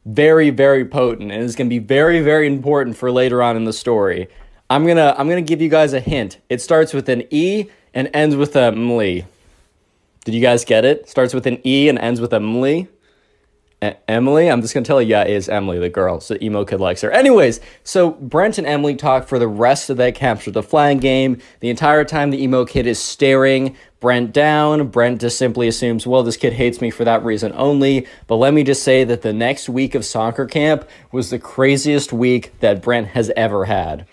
very 0.06 0.50
very 0.50 0.84
potent 0.84 1.30
and 1.30 1.42
is 1.42 1.56
going 1.56 1.68
to 1.68 1.74
be 1.74 1.78
very 1.78 2.20
very 2.20 2.46
important 2.46 2.96
for 2.96 3.10
later 3.10 3.42
on 3.42 3.56
in 3.56 3.64
the 3.64 3.72
story. 3.72 4.28
I'm 4.68 4.84
going 4.84 4.96
to 4.96 5.18
I'm 5.18 5.28
going 5.28 5.44
to 5.44 5.48
give 5.48 5.60
you 5.60 5.68
guys 5.68 5.92
a 5.92 6.00
hint. 6.00 6.38
It 6.48 6.60
starts 6.60 6.92
with 6.92 7.08
an 7.08 7.24
E 7.30 7.66
and 7.92 8.08
ends 8.14 8.36
with 8.36 8.56
a 8.56 8.72
mli. 8.72 9.24
Did 10.24 10.34
you 10.34 10.40
guys 10.40 10.64
get 10.64 10.84
it? 10.84 11.08
Starts 11.08 11.34
with 11.34 11.46
an 11.46 11.60
E 11.66 11.88
and 11.88 11.98
ends 11.98 12.20
with 12.20 12.32
Emily. 12.32 12.88
Emily, 13.82 14.50
I'm 14.50 14.60
just 14.60 14.74
gonna 14.74 14.84
tell 14.84 15.00
you, 15.00 15.08
yeah, 15.08 15.22
it 15.22 15.30
is 15.30 15.48
Emily, 15.48 15.78
the 15.78 15.88
girl. 15.88 16.20
So 16.20 16.36
emo 16.42 16.66
kid 16.66 16.80
likes 16.80 17.00
her. 17.00 17.10
Anyways, 17.10 17.60
so 17.82 18.10
Brent 18.10 18.58
and 18.58 18.66
Emily 18.66 18.94
talk 18.94 19.26
for 19.26 19.38
the 19.38 19.48
rest 19.48 19.88
of 19.88 19.96
that 19.96 20.14
capture 20.14 20.50
the 20.50 20.62
flag 20.62 21.00
game. 21.00 21.38
The 21.60 21.70
entire 21.70 22.04
time 22.04 22.30
the 22.30 22.42
emo 22.42 22.66
kid 22.66 22.86
is 22.86 22.98
staring 22.98 23.74
Brent 23.98 24.32
down. 24.32 24.88
Brent 24.88 25.20
just 25.20 25.38
simply 25.38 25.66
assumes, 25.66 26.06
well, 26.06 26.22
this 26.22 26.36
kid 26.36 26.52
hates 26.52 26.80
me 26.82 26.90
for 26.90 27.04
that 27.04 27.24
reason 27.24 27.52
only. 27.54 28.06
But 28.26 28.36
let 28.36 28.52
me 28.52 28.64
just 28.64 28.82
say 28.82 29.04
that 29.04 29.22
the 29.22 29.32
next 29.32 29.68
week 29.68 29.94
of 29.94 30.04
soccer 30.04 30.44
camp 30.46 30.86
was 31.10 31.30
the 31.30 31.38
craziest 31.38 32.12
week 32.12 32.58
that 32.60 32.82
Brent 32.82 33.08
has 33.08 33.30
ever 33.34 33.64
had. 33.64 34.06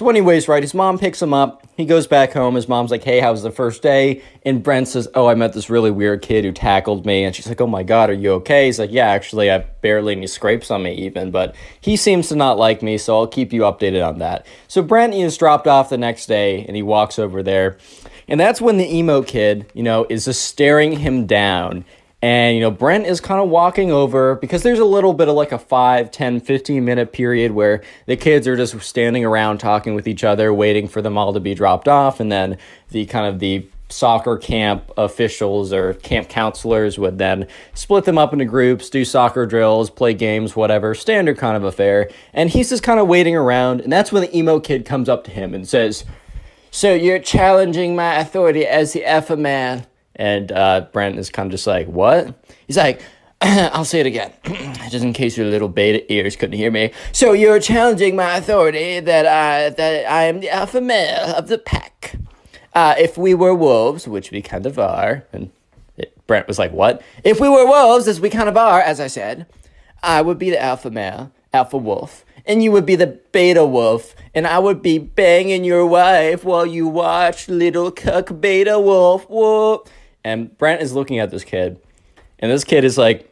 So, 0.00 0.08
anyways, 0.08 0.48
right, 0.48 0.62
his 0.62 0.72
mom 0.72 0.98
picks 0.98 1.20
him 1.20 1.34
up. 1.34 1.62
He 1.76 1.84
goes 1.84 2.06
back 2.06 2.32
home. 2.32 2.54
His 2.54 2.66
mom's 2.66 2.90
like, 2.90 3.04
Hey, 3.04 3.20
how 3.20 3.32
was 3.32 3.42
the 3.42 3.50
first 3.50 3.82
day? 3.82 4.22
And 4.46 4.62
Brent 4.62 4.88
says, 4.88 5.06
Oh, 5.14 5.26
I 5.26 5.34
met 5.34 5.52
this 5.52 5.68
really 5.68 5.90
weird 5.90 6.22
kid 6.22 6.42
who 6.42 6.52
tackled 6.52 7.04
me. 7.04 7.22
And 7.22 7.36
she's 7.36 7.46
like, 7.46 7.60
Oh 7.60 7.66
my 7.66 7.82
God, 7.82 8.08
are 8.08 8.14
you 8.14 8.32
okay? 8.36 8.64
He's 8.64 8.78
like, 8.78 8.90
Yeah, 8.90 9.08
actually, 9.08 9.50
I 9.50 9.58
barely 9.58 10.16
any 10.16 10.26
scrapes 10.26 10.70
on 10.70 10.84
me, 10.84 10.94
even. 10.94 11.30
But 11.30 11.54
he 11.82 11.96
seems 11.96 12.28
to 12.28 12.34
not 12.34 12.56
like 12.56 12.80
me, 12.82 12.96
so 12.96 13.18
I'll 13.18 13.26
keep 13.26 13.52
you 13.52 13.60
updated 13.60 14.02
on 14.02 14.20
that. 14.20 14.46
So, 14.68 14.80
Brent 14.80 15.12
is 15.12 15.36
dropped 15.36 15.66
off 15.66 15.90
the 15.90 15.98
next 15.98 16.24
day 16.24 16.64
and 16.64 16.74
he 16.74 16.82
walks 16.82 17.18
over 17.18 17.42
there. 17.42 17.76
And 18.26 18.40
that's 18.40 18.62
when 18.62 18.78
the 18.78 18.90
emo 18.90 19.20
kid, 19.20 19.70
you 19.74 19.82
know, 19.82 20.06
is 20.08 20.24
just 20.24 20.46
staring 20.46 20.92
him 20.92 21.26
down. 21.26 21.84
And, 22.22 22.54
you 22.54 22.60
know, 22.60 22.70
Brent 22.70 23.06
is 23.06 23.18
kind 23.18 23.40
of 23.40 23.48
walking 23.48 23.90
over 23.90 24.34
because 24.34 24.62
there's 24.62 24.78
a 24.78 24.84
little 24.84 25.14
bit 25.14 25.28
of 25.28 25.34
like 25.34 25.52
a 25.52 25.58
5, 25.58 26.10
10, 26.10 26.40
15 26.40 26.84
minute 26.84 27.12
period 27.12 27.52
where 27.52 27.82
the 28.06 28.16
kids 28.16 28.46
are 28.46 28.56
just 28.56 28.78
standing 28.82 29.24
around 29.24 29.58
talking 29.58 29.94
with 29.94 30.06
each 30.06 30.22
other, 30.22 30.52
waiting 30.52 30.86
for 30.86 31.00
them 31.00 31.16
all 31.16 31.32
to 31.32 31.40
be 31.40 31.54
dropped 31.54 31.88
off. 31.88 32.20
And 32.20 32.30
then 32.30 32.58
the 32.90 33.06
kind 33.06 33.26
of 33.26 33.38
the 33.38 33.66
soccer 33.88 34.36
camp 34.36 34.90
officials 34.96 35.72
or 35.72 35.94
camp 35.94 36.28
counselors 36.28 36.98
would 36.98 37.18
then 37.18 37.46
split 37.74 38.04
them 38.04 38.18
up 38.18 38.32
into 38.32 38.44
groups, 38.44 38.90
do 38.90 39.04
soccer 39.04 39.46
drills, 39.46 39.90
play 39.90 40.14
games, 40.14 40.54
whatever, 40.54 40.94
standard 40.94 41.38
kind 41.38 41.56
of 41.56 41.64
affair. 41.64 42.08
And 42.32 42.50
he's 42.50 42.68
just 42.68 42.82
kind 42.82 43.00
of 43.00 43.08
waiting 43.08 43.34
around. 43.34 43.80
And 43.80 43.92
that's 43.92 44.12
when 44.12 44.22
the 44.22 44.36
emo 44.36 44.60
kid 44.60 44.84
comes 44.84 45.08
up 45.08 45.24
to 45.24 45.30
him 45.30 45.54
and 45.54 45.66
says, 45.66 46.04
So 46.70 46.94
you're 46.94 47.18
challenging 47.18 47.96
my 47.96 48.16
authority 48.16 48.66
as 48.66 48.92
the 48.92 49.04
alpha 49.06 49.36
man? 49.36 49.86
And 50.20 50.52
uh, 50.52 50.86
Brent 50.92 51.18
is 51.18 51.30
kind 51.30 51.46
of 51.46 51.50
just 51.50 51.66
like, 51.66 51.86
what? 51.86 52.34
He's 52.66 52.76
like, 52.76 53.00
I'll 53.40 53.86
say 53.86 54.00
it 54.00 54.06
again, 54.06 54.30
just 54.90 55.02
in 55.02 55.14
case 55.14 55.34
your 55.34 55.46
little 55.46 55.70
beta 55.70 56.12
ears 56.12 56.36
couldn't 56.36 56.58
hear 56.58 56.70
me. 56.70 56.92
So 57.12 57.32
you're 57.32 57.58
challenging 57.58 58.16
my 58.16 58.36
authority 58.36 59.00
that 59.00 59.26
I 59.26 59.70
that 59.70 60.04
I 60.12 60.24
am 60.24 60.40
the 60.40 60.50
alpha 60.50 60.82
male 60.82 61.34
of 61.34 61.48
the 61.48 61.56
pack. 61.56 62.16
Uh, 62.74 62.96
if 62.98 63.16
we 63.16 63.32
were 63.32 63.54
wolves, 63.54 64.06
which 64.06 64.30
we 64.30 64.42
kind 64.42 64.66
of 64.66 64.78
are, 64.78 65.24
and 65.32 65.50
it, 65.96 66.14
Brent 66.26 66.46
was 66.46 66.58
like, 66.58 66.72
what? 66.72 67.00
If 67.24 67.40
we 67.40 67.48
were 67.48 67.64
wolves, 67.64 68.06
as 68.06 68.20
we 68.20 68.28
kind 68.28 68.50
of 68.50 68.58
are, 68.58 68.82
as 68.82 69.00
I 69.00 69.06
said, 69.06 69.46
I 70.02 70.20
would 70.20 70.38
be 70.38 70.50
the 70.50 70.62
alpha 70.62 70.90
male, 70.90 71.32
alpha 71.54 71.78
wolf, 71.78 72.26
and 72.44 72.62
you 72.62 72.72
would 72.72 72.84
be 72.84 72.94
the 72.94 73.18
beta 73.32 73.64
wolf, 73.64 74.14
and 74.34 74.46
I 74.46 74.58
would 74.58 74.82
be 74.82 74.98
banging 74.98 75.64
your 75.64 75.86
wife 75.86 76.44
while 76.44 76.66
you 76.66 76.86
watch 76.88 77.48
little 77.48 77.90
cuck 77.90 78.38
beta 78.38 78.78
wolf. 78.78 79.26
Whoop. 79.30 79.88
And 80.24 80.56
Brent 80.58 80.82
is 80.82 80.92
looking 80.92 81.18
at 81.18 81.30
this 81.30 81.44
kid, 81.44 81.80
and 82.38 82.50
this 82.50 82.64
kid 82.64 82.84
is 82.84 82.98
like, 82.98 83.26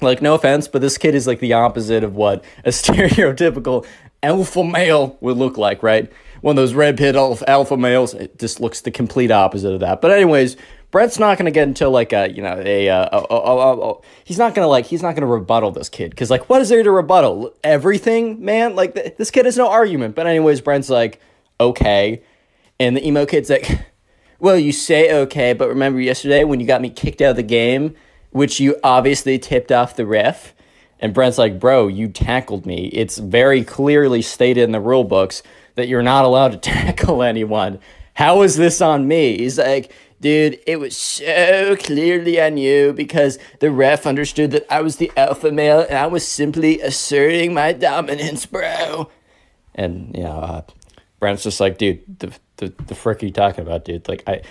like 0.00 0.22
no 0.22 0.34
offense, 0.34 0.68
but 0.68 0.80
this 0.80 0.96
kid 0.96 1.14
is 1.14 1.26
like 1.26 1.40
the 1.40 1.52
opposite 1.52 2.04
of 2.04 2.14
what 2.14 2.44
a 2.64 2.68
stereotypical 2.70 3.86
alpha 4.22 4.64
male 4.64 5.16
would 5.20 5.36
look 5.36 5.58
like, 5.58 5.82
right? 5.82 6.10
One 6.40 6.52
of 6.52 6.56
those 6.56 6.74
red 6.74 6.96
pill 6.96 7.38
alpha 7.46 7.76
males. 7.76 8.14
It 8.14 8.38
just 8.38 8.60
looks 8.60 8.80
the 8.80 8.90
complete 8.90 9.30
opposite 9.30 9.72
of 9.72 9.80
that. 9.80 10.00
But 10.00 10.12
anyways, 10.12 10.56
Brent's 10.90 11.18
not 11.18 11.38
gonna 11.38 11.50
get 11.50 11.68
into 11.68 11.88
like 11.88 12.12
a 12.12 12.32
you 12.32 12.42
know 12.42 12.60
a, 12.64 12.88
uh, 12.88 13.20
a, 13.30 13.34
a, 13.34 13.90
a, 13.90 13.94
he's 14.24 14.38
not 14.38 14.54
gonna 14.54 14.66
like 14.66 14.86
he's 14.86 15.02
not 15.02 15.14
gonna 15.14 15.26
rebuttal 15.26 15.70
this 15.70 15.88
kid 15.88 16.10
because 16.10 16.30
like 16.30 16.48
what 16.48 16.60
is 16.60 16.68
there 16.68 16.82
to 16.82 16.90
rebuttal 16.90 17.54
everything 17.62 18.44
man 18.44 18.74
like 18.74 18.94
th- 18.94 19.16
this 19.16 19.30
kid 19.30 19.44
has 19.44 19.56
no 19.56 19.68
argument 19.68 20.14
but 20.16 20.26
anyways 20.26 20.60
Brent's 20.60 20.90
like 20.90 21.20
okay 21.60 22.22
and 22.80 22.96
the 22.96 23.06
emo 23.06 23.24
kid's 23.24 23.50
like 23.50 23.86
well 24.40 24.58
you 24.58 24.72
say 24.72 25.12
okay 25.22 25.52
but 25.52 25.68
remember 25.68 26.00
yesterday 26.00 26.44
when 26.44 26.60
you 26.60 26.66
got 26.66 26.80
me 26.80 26.90
kicked 26.90 27.20
out 27.20 27.30
of 27.30 27.36
the 27.36 27.42
game 27.42 27.94
which 28.30 28.60
you 28.60 28.76
obviously 28.82 29.38
tipped 29.38 29.72
off 29.72 29.96
the 29.96 30.06
ref? 30.06 30.54
And 30.98 31.14
Brent's 31.14 31.38
like 31.38 31.60
bro 31.60 31.86
you 31.86 32.08
tackled 32.08 32.66
me. 32.66 32.88
It's 32.88 33.18
very 33.18 33.64
clearly 33.64 34.22
stated 34.22 34.62
in 34.62 34.72
the 34.72 34.80
rule 34.80 35.04
books 35.04 35.42
that 35.76 35.88
you're 35.88 36.02
not 36.02 36.24
allowed 36.24 36.52
to 36.52 36.58
tackle 36.70 37.22
anyone. 37.22 37.78
How 38.14 38.42
is 38.42 38.56
this 38.56 38.80
on 38.80 39.08
me? 39.08 39.38
He's 39.38 39.58
like 39.58 39.92
Dude, 40.20 40.60
it 40.66 40.76
was 40.78 40.94
so 40.94 41.76
clearly 41.76 42.38
on 42.38 42.58
you 42.58 42.92
because 42.92 43.38
the 43.60 43.70
ref 43.70 44.06
understood 44.06 44.50
that 44.50 44.66
I 44.70 44.82
was 44.82 44.96
the 44.96 45.10
alpha 45.16 45.50
male 45.50 45.80
and 45.80 45.96
I 45.96 46.08
was 46.08 46.28
simply 46.28 46.78
asserting 46.82 47.54
my 47.54 47.72
dominance, 47.72 48.44
bro. 48.44 49.10
And, 49.74 50.14
you 50.14 50.24
know, 50.24 50.32
uh, 50.32 50.62
Brent's 51.20 51.44
just 51.44 51.58
like, 51.58 51.78
dude, 51.78 52.02
the, 52.18 52.34
the, 52.60 52.72
the 52.86 52.94
frick 52.94 53.22
are 53.22 53.26
you 53.26 53.32
talking 53.32 53.66
about, 53.66 53.84
dude? 53.84 54.06
Like, 54.06 54.22
I, 54.26 54.42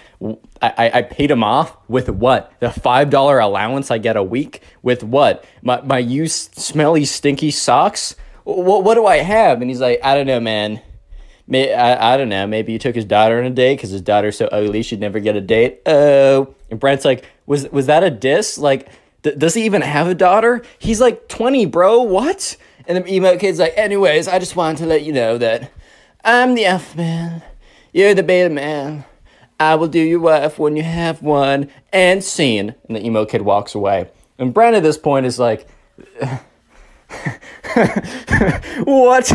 I, 0.61 0.91
I 0.95 1.01
paid 1.03 1.31
him 1.31 1.43
off 1.43 1.77
with 1.87 2.09
what? 2.09 2.51
The 2.59 2.67
$5 2.67 3.43
allowance 3.43 3.91
I 3.91 3.99
get 3.99 4.17
a 4.17 4.23
week? 4.23 4.63
With 4.81 5.03
what? 5.03 5.45
My, 5.61 5.81
my 5.81 5.99
used 5.99 6.55
smelly, 6.55 7.05
stinky 7.05 7.51
socks? 7.51 8.15
What, 8.43 8.83
what 8.83 8.95
do 8.95 9.05
I 9.05 9.17
have? 9.17 9.61
And 9.61 9.69
he's 9.69 9.79
like, 9.79 9.99
I 10.03 10.15
don't 10.15 10.27
know, 10.27 10.39
man. 10.39 10.81
May, 11.47 11.73
I, 11.73 12.13
I 12.13 12.17
don't 12.17 12.29
know. 12.29 12.45
Maybe 12.45 12.73
he 12.73 12.79
took 12.79 12.95
his 12.95 13.05
daughter 13.05 13.39
on 13.39 13.45
a 13.45 13.49
date 13.49 13.77
because 13.77 13.91
his 13.91 14.01
daughter's 14.01 14.37
so 14.37 14.47
ugly 14.47 14.83
she'd 14.83 14.99
never 14.99 15.19
get 15.19 15.35
a 15.35 15.41
date. 15.41 15.81
Oh, 15.85 16.53
and 16.69 16.79
Brent's 16.79 17.05
like, 17.05 17.25
was 17.47 17.67
was 17.69 17.87
that 17.87 18.03
a 18.03 18.11
diss? 18.11 18.59
Like, 18.59 18.87
th- 19.23 19.35
does 19.35 19.55
he 19.55 19.63
even 19.63 19.81
have 19.81 20.07
a 20.07 20.13
daughter? 20.13 20.61
He's 20.77 21.01
like 21.01 21.27
twenty, 21.27 21.65
bro. 21.65 22.03
What? 22.03 22.55
And 22.85 22.97
the 22.97 23.11
emo 23.11 23.35
kid's 23.37 23.57
like, 23.57 23.73
anyways, 23.75 24.27
I 24.27 24.37
just 24.37 24.55
wanted 24.55 24.77
to 24.77 24.85
let 24.85 25.01
you 25.01 25.11
know 25.11 25.39
that 25.39 25.71
I'm 26.23 26.53
the 26.53 26.67
alpha 26.67 26.95
man. 26.95 27.43
You're 27.91 28.13
the 28.13 28.23
beta 28.23 28.49
man. 28.49 29.05
I 29.59 29.75
will 29.75 29.87
do 29.87 29.99
your 29.99 30.19
wife 30.19 30.57
when 30.57 30.75
you 30.77 30.83
have 30.83 31.21
one. 31.21 31.69
And 31.91 32.23
scene. 32.23 32.75
And 32.87 32.95
the 32.95 33.05
emo 33.05 33.25
kid 33.25 33.41
walks 33.41 33.75
away. 33.75 34.09
And 34.37 34.53
Brent 34.53 34.75
at 34.75 34.83
this 34.83 34.97
point 34.97 35.25
is 35.25 35.39
like, 35.39 35.67
what? 38.83 39.31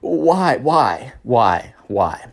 Why? 0.00 0.56
Why? 0.56 1.12
Why? 1.22 1.74
Why? 1.86 2.26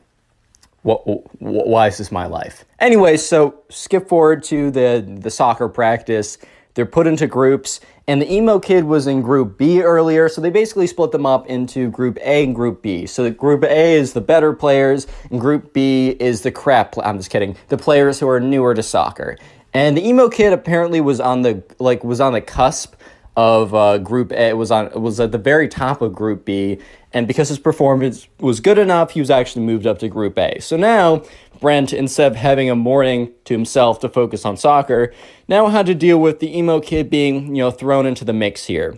What, 0.81 1.05
why 1.39 1.87
is 1.87 1.97
this 1.97 2.11
my 2.11 2.25
life? 2.25 2.63
Anyway, 2.79 3.17
so 3.17 3.61
skip 3.69 4.07
forward 4.07 4.43
to 4.43 4.71
the, 4.71 5.05
the 5.05 5.29
soccer 5.29 5.67
practice. 5.67 6.37
They're 6.73 6.85
put 6.85 7.05
into 7.07 7.27
groups, 7.27 7.81
and 8.09 8.19
the 8.19 8.33
emo 8.33 8.57
kid 8.57 8.85
was 8.85 9.05
in 9.05 9.21
group 9.21 9.55
B 9.55 9.83
earlier, 9.83 10.27
so 10.29 10.41
they 10.41 10.49
basically 10.49 10.87
split 10.87 11.11
them 11.11 11.27
up 11.27 11.45
into 11.45 11.91
group 11.91 12.17
A 12.23 12.43
and 12.43 12.55
group 12.55 12.81
B. 12.81 13.05
So 13.05 13.29
group 13.29 13.63
A 13.63 13.93
is 13.93 14.13
the 14.13 14.19
better 14.19 14.51
players, 14.51 15.05
and 15.29 15.39
group 15.39 15.73
B 15.73 16.17
is 16.19 16.41
the 16.41 16.51
crap. 16.51 16.95
I'm 16.97 17.17
just 17.17 17.29
kidding. 17.29 17.55
The 17.67 17.77
players 17.77 18.19
who 18.19 18.27
are 18.27 18.39
newer 18.39 18.73
to 18.73 18.81
soccer. 18.81 19.37
And 19.75 19.95
the 19.95 20.03
emo 20.03 20.27
kid 20.27 20.53
apparently 20.53 21.01
was 21.01 21.19
on 21.19 21.43
the 21.43 21.61
like 21.77 22.03
was 22.03 22.19
on 22.19 22.33
the 22.33 22.41
cusp 22.41 22.95
of 23.37 23.75
uh, 23.75 23.99
Group 23.99 24.31
A 24.31 24.49
It 24.49 24.57
was 24.57 24.71
on 24.71 24.87
it 24.87 24.99
was 24.99 25.19
at 25.19 25.31
the 25.31 25.37
very 25.37 25.67
top 25.67 26.01
of 26.01 26.15
Group 26.15 26.45
B, 26.45 26.79
and 27.13 27.27
because 27.27 27.49
his 27.49 27.59
performance 27.59 28.27
was 28.39 28.59
good 28.59 28.79
enough, 28.79 29.11
he 29.11 29.19
was 29.19 29.29
actually 29.29 29.65
moved 29.65 29.85
up 29.85 29.99
to 29.99 30.07
Group 30.07 30.39
A. 30.39 30.59
So 30.61 30.77
now 30.77 31.21
Brent, 31.59 31.93
instead 31.93 32.31
of 32.31 32.37
having 32.37 32.69
a 32.69 32.75
morning 32.75 33.33
to 33.45 33.53
himself 33.53 33.99
to 33.99 34.09
focus 34.09 34.45
on 34.45 34.57
soccer, 34.57 35.13
now 35.47 35.67
had 35.67 35.85
to 35.87 35.95
deal 35.95 36.19
with 36.19 36.39
the 36.39 36.57
emo 36.57 36.79
kid 36.79 37.09
being 37.09 37.55
you 37.55 37.63
know 37.63 37.71
thrown 37.71 38.05
into 38.05 38.25
the 38.25 38.33
mix 38.33 38.65
here. 38.65 38.97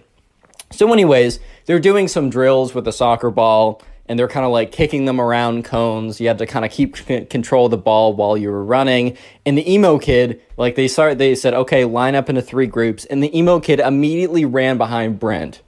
So, 0.71 0.91
anyways, 0.91 1.39
they're 1.65 1.79
doing 1.79 2.07
some 2.07 2.29
drills 2.29 2.73
with 2.73 2.85
the 2.85 2.93
soccer 2.93 3.29
ball 3.29 3.81
and 4.11 4.19
they're 4.19 4.27
kind 4.27 4.45
of 4.45 4.51
like 4.51 4.73
kicking 4.73 5.05
them 5.05 5.21
around 5.21 5.63
cones. 5.63 6.19
You 6.19 6.27
had 6.27 6.37
to 6.39 6.45
kind 6.45 6.65
of 6.65 6.71
keep 6.71 6.97
c- 6.97 7.25
control 7.25 7.65
of 7.65 7.71
the 7.71 7.77
ball 7.77 8.13
while 8.13 8.35
you 8.35 8.49
were 8.49 8.63
running. 8.65 9.17
And 9.45 9.57
the 9.57 9.71
emo 9.71 9.99
kid, 9.99 10.41
like 10.57 10.75
they 10.75 10.89
started, 10.89 11.17
they 11.17 11.33
said, 11.33 11.53
okay, 11.53 11.85
line 11.85 12.15
up 12.15 12.27
into 12.27 12.41
three 12.41 12.67
groups. 12.67 13.05
And 13.05 13.23
the 13.23 13.37
emo 13.37 13.61
kid 13.61 13.79
immediately 13.79 14.43
ran 14.43 14.77
behind 14.77 15.17
Brent. 15.17 15.61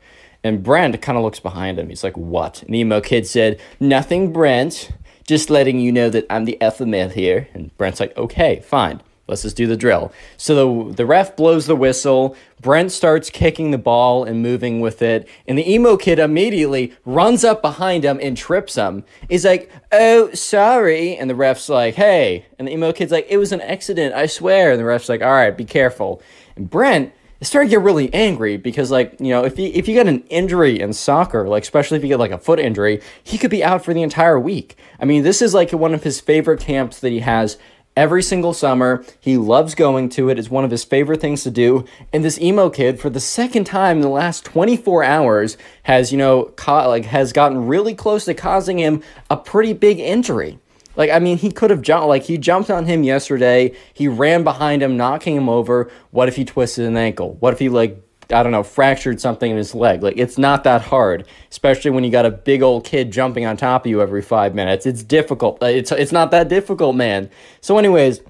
And 0.44 0.62
Brent 0.62 1.02
kind 1.02 1.18
of 1.18 1.24
looks 1.24 1.40
behind 1.40 1.80
him. 1.80 1.88
He's 1.88 2.04
like, 2.04 2.18
what? 2.18 2.64
And 2.64 2.74
the 2.74 2.80
emo 2.80 3.00
kid 3.00 3.26
said, 3.26 3.62
nothing, 3.80 4.34
Brent. 4.34 4.90
Just 5.26 5.50
letting 5.50 5.80
you 5.80 5.92
know 5.92 6.10
that 6.10 6.26
I'm 6.30 6.46
the 6.46 6.58
male 6.86 7.10
here. 7.10 7.48
And 7.54 7.76
Brent's 7.78 8.00
like, 8.00 8.16
okay, 8.18 8.62
fine. 8.66 9.02
Let's 9.26 9.44
just 9.44 9.56
do 9.56 9.68
the 9.68 9.78
drill. 9.78 10.12
So 10.36 10.84
the, 10.84 10.96
the 10.96 11.06
ref 11.06 11.38
blows 11.38 11.66
the 11.66 11.78
whistle. 11.78 12.36
Brent 12.60 12.92
starts 12.92 13.30
kicking 13.30 13.72
the 13.72 13.78
ball 13.78 14.26
and 14.26 14.42
moving 14.42 14.82
with 14.82 15.02
it. 15.02 15.30
And 15.48 15.58
the 15.58 15.72
emo 15.72 15.96
kid 15.96 16.20
immediately 16.20 16.94
runs 17.06 17.46
up 17.46 17.62
behind 17.62 18.04
him 18.04 18.20
and 18.22 18.36
trips 18.36 18.76
him. 18.76 19.06
He's 19.30 19.46
like, 19.46 19.72
oh, 19.94 20.34
sorry. 20.34 21.16
And 21.16 21.30
the 21.30 21.36
ref's 21.36 21.70
like, 21.70 21.96
hey. 21.96 22.48
And 22.60 22.68
the 22.68 22.74
emo 22.74 22.92
kid's 22.92 23.14
like, 23.14 23.28
it 23.30 23.38
was 23.38 23.54
an 23.54 23.62
accident, 23.62 24.14
I 24.14 24.26
swear. 24.26 24.72
And 24.72 24.80
the 24.80 24.86
ref's 24.86 25.08
like, 25.08 25.22
all 25.22 25.32
right, 25.32 25.56
be 25.56 25.66
careful. 25.66 26.22
And 26.58 26.70
Brent 26.70 27.14
is 27.44 27.50
starting 27.50 27.70
to 27.70 27.76
get 27.76 27.84
really 27.84 28.12
angry 28.14 28.58
because, 28.58 28.90
like, 28.90 29.20
you 29.20 29.30
know, 29.30 29.44
if 29.44 29.60
you, 29.60 29.70
if 29.74 29.88
you 29.88 29.94
get 29.94 30.08
an 30.08 30.24
injury 30.30 30.80
in 30.80 30.94
soccer, 30.94 31.48
like, 31.48 31.64
especially 31.64 31.98
if 31.98 32.04
you 32.04 32.10
get 32.10 32.20
like 32.20 32.32
a 32.32 32.38
foot 32.38 32.60
injury, 32.60 33.02
he 33.22 33.38
could 33.38 33.52
be 33.52 33.64
out 33.64 33.84
for 33.84 33.94
the 33.94 34.02
entire 34.02 34.40
week. 34.40 34.78
I 35.00 35.06
mean, 35.06 35.24
this 35.24 35.42
is 35.42 35.54
like 35.54 35.72
one 35.72 35.94
of 35.94 36.04
his 36.04 36.22
favorite 36.22 36.62
camps 36.62 37.00
that 37.02 37.12
he 37.12 37.20
has 37.20 37.58
every 37.98 38.24
single 38.24 38.54
summer. 38.54 39.04
He 39.20 39.38
loves 39.38 39.76
going 39.76 40.10
to 40.10 40.30
it. 40.30 40.40
It's 40.40 40.50
one 40.50 40.64
of 40.64 40.72
his 40.72 40.86
favorite 40.86 41.20
things 41.22 41.44
to 41.44 41.52
do. 41.52 41.86
And 42.14 42.24
this 42.24 42.40
emo 42.40 42.70
kid, 42.70 43.00
for 43.00 43.10
the 43.10 43.20
second 43.20 43.66
time 43.66 43.98
in 43.98 44.02
the 44.02 44.10
last 44.10 44.46
24 44.46 45.04
hours, 45.04 45.58
has, 45.84 46.12
you 46.12 46.18
know, 46.18 46.46
ca- 46.56 46.88
like 46.88 47.06
has 47.06 47.34
gotten 47.34 47.68
really 47.68 47.94
close 47.94 48.26
to 48.26 48.34
causing 48.34 48.80
him 48.80 49.04
a 49.30 49.38
pretty 49.38 49.74
big 49.74 50.00
injury. 50.00 50.60
Like, 50.96 51.10
I 51.10 51.20
mean, 51.20 51.38
he 51.38 51.52
could 51.52 51.70
have 51.70 51.82
jumped, 51.82 52.08
like, 52.08 52.24
he 52.24 52.38
jumped 52.38 52.70
on 52.70 52.86
him 52.86 53.04
yesterday. 53.04 53.76
He 53.94 54.08
ran 54.08 54.44
behind 54.44 54.84
him, 54.84 54.96
knocking 54.96 55.36
him 55.36 55.50
over. 55.50 55.90
What 56.12 56.28
if 56.28 56.36
he 56.36 56.46
twisted 56.46 56.86
an 56.86 56.98
ankle? 56.98 57.36
What 57.40 57.54
if 57.54 57.60
he, 57.60 57.70
like, 57.70 58.00
I 58.32 58.44
don't 58.44 58.52
know, 58.52 58.64
fractured 58.64 59.20
something 59.20 59.50
in 59.50 59.58
his 59.58 59.76
leg. 59.76 60.02
Like, 60.02 60.18
it's 60.18 60.38
not 60.38 60.64
that 60.64 60.82
hard, 60.82 61.28
especially 61.52 61.92
when 61.92 62.04
you 62.04 62.12
got 62.12 62.26
a 62.26 62.32
big 62.32 62.62
old 62.62 62.86
kid 62.86 63.12
jumping 63.12 63.46
on 63.46 63.58
top 63.58 63.86
of 63.86 63.90
you 63.90 64.02
every 64.02 64.22
five 64.22 64.56
minutes. 64.56 64.86
It's 64.86 65.04
difficult. 65.04 65.62
Uh, 65.62 65.68
it's, 65.68 65.92
it's 65.92 66.12
not 66.12 66.32
that 66.32 66.48
difficult, 66.48 66.96
man. 66.96 67.30
So, 67.62 67.78
anyways, 67.78 68.22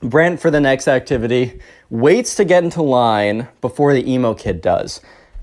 Brent 0.00 0.40
for 0.40 0.50
the 0.50 0.60
next 0.60 0.88
activity 0.88 1.58
waits 1.90 2.34
to 2.36 2.44
get 2.44 2.64
into 2.64 2.82
line 2.82 3.48
before 3.60 3.92
the 3.94 4.10
emo 4.10 4.34
kid 4.34 4.60
does 4.60 5.00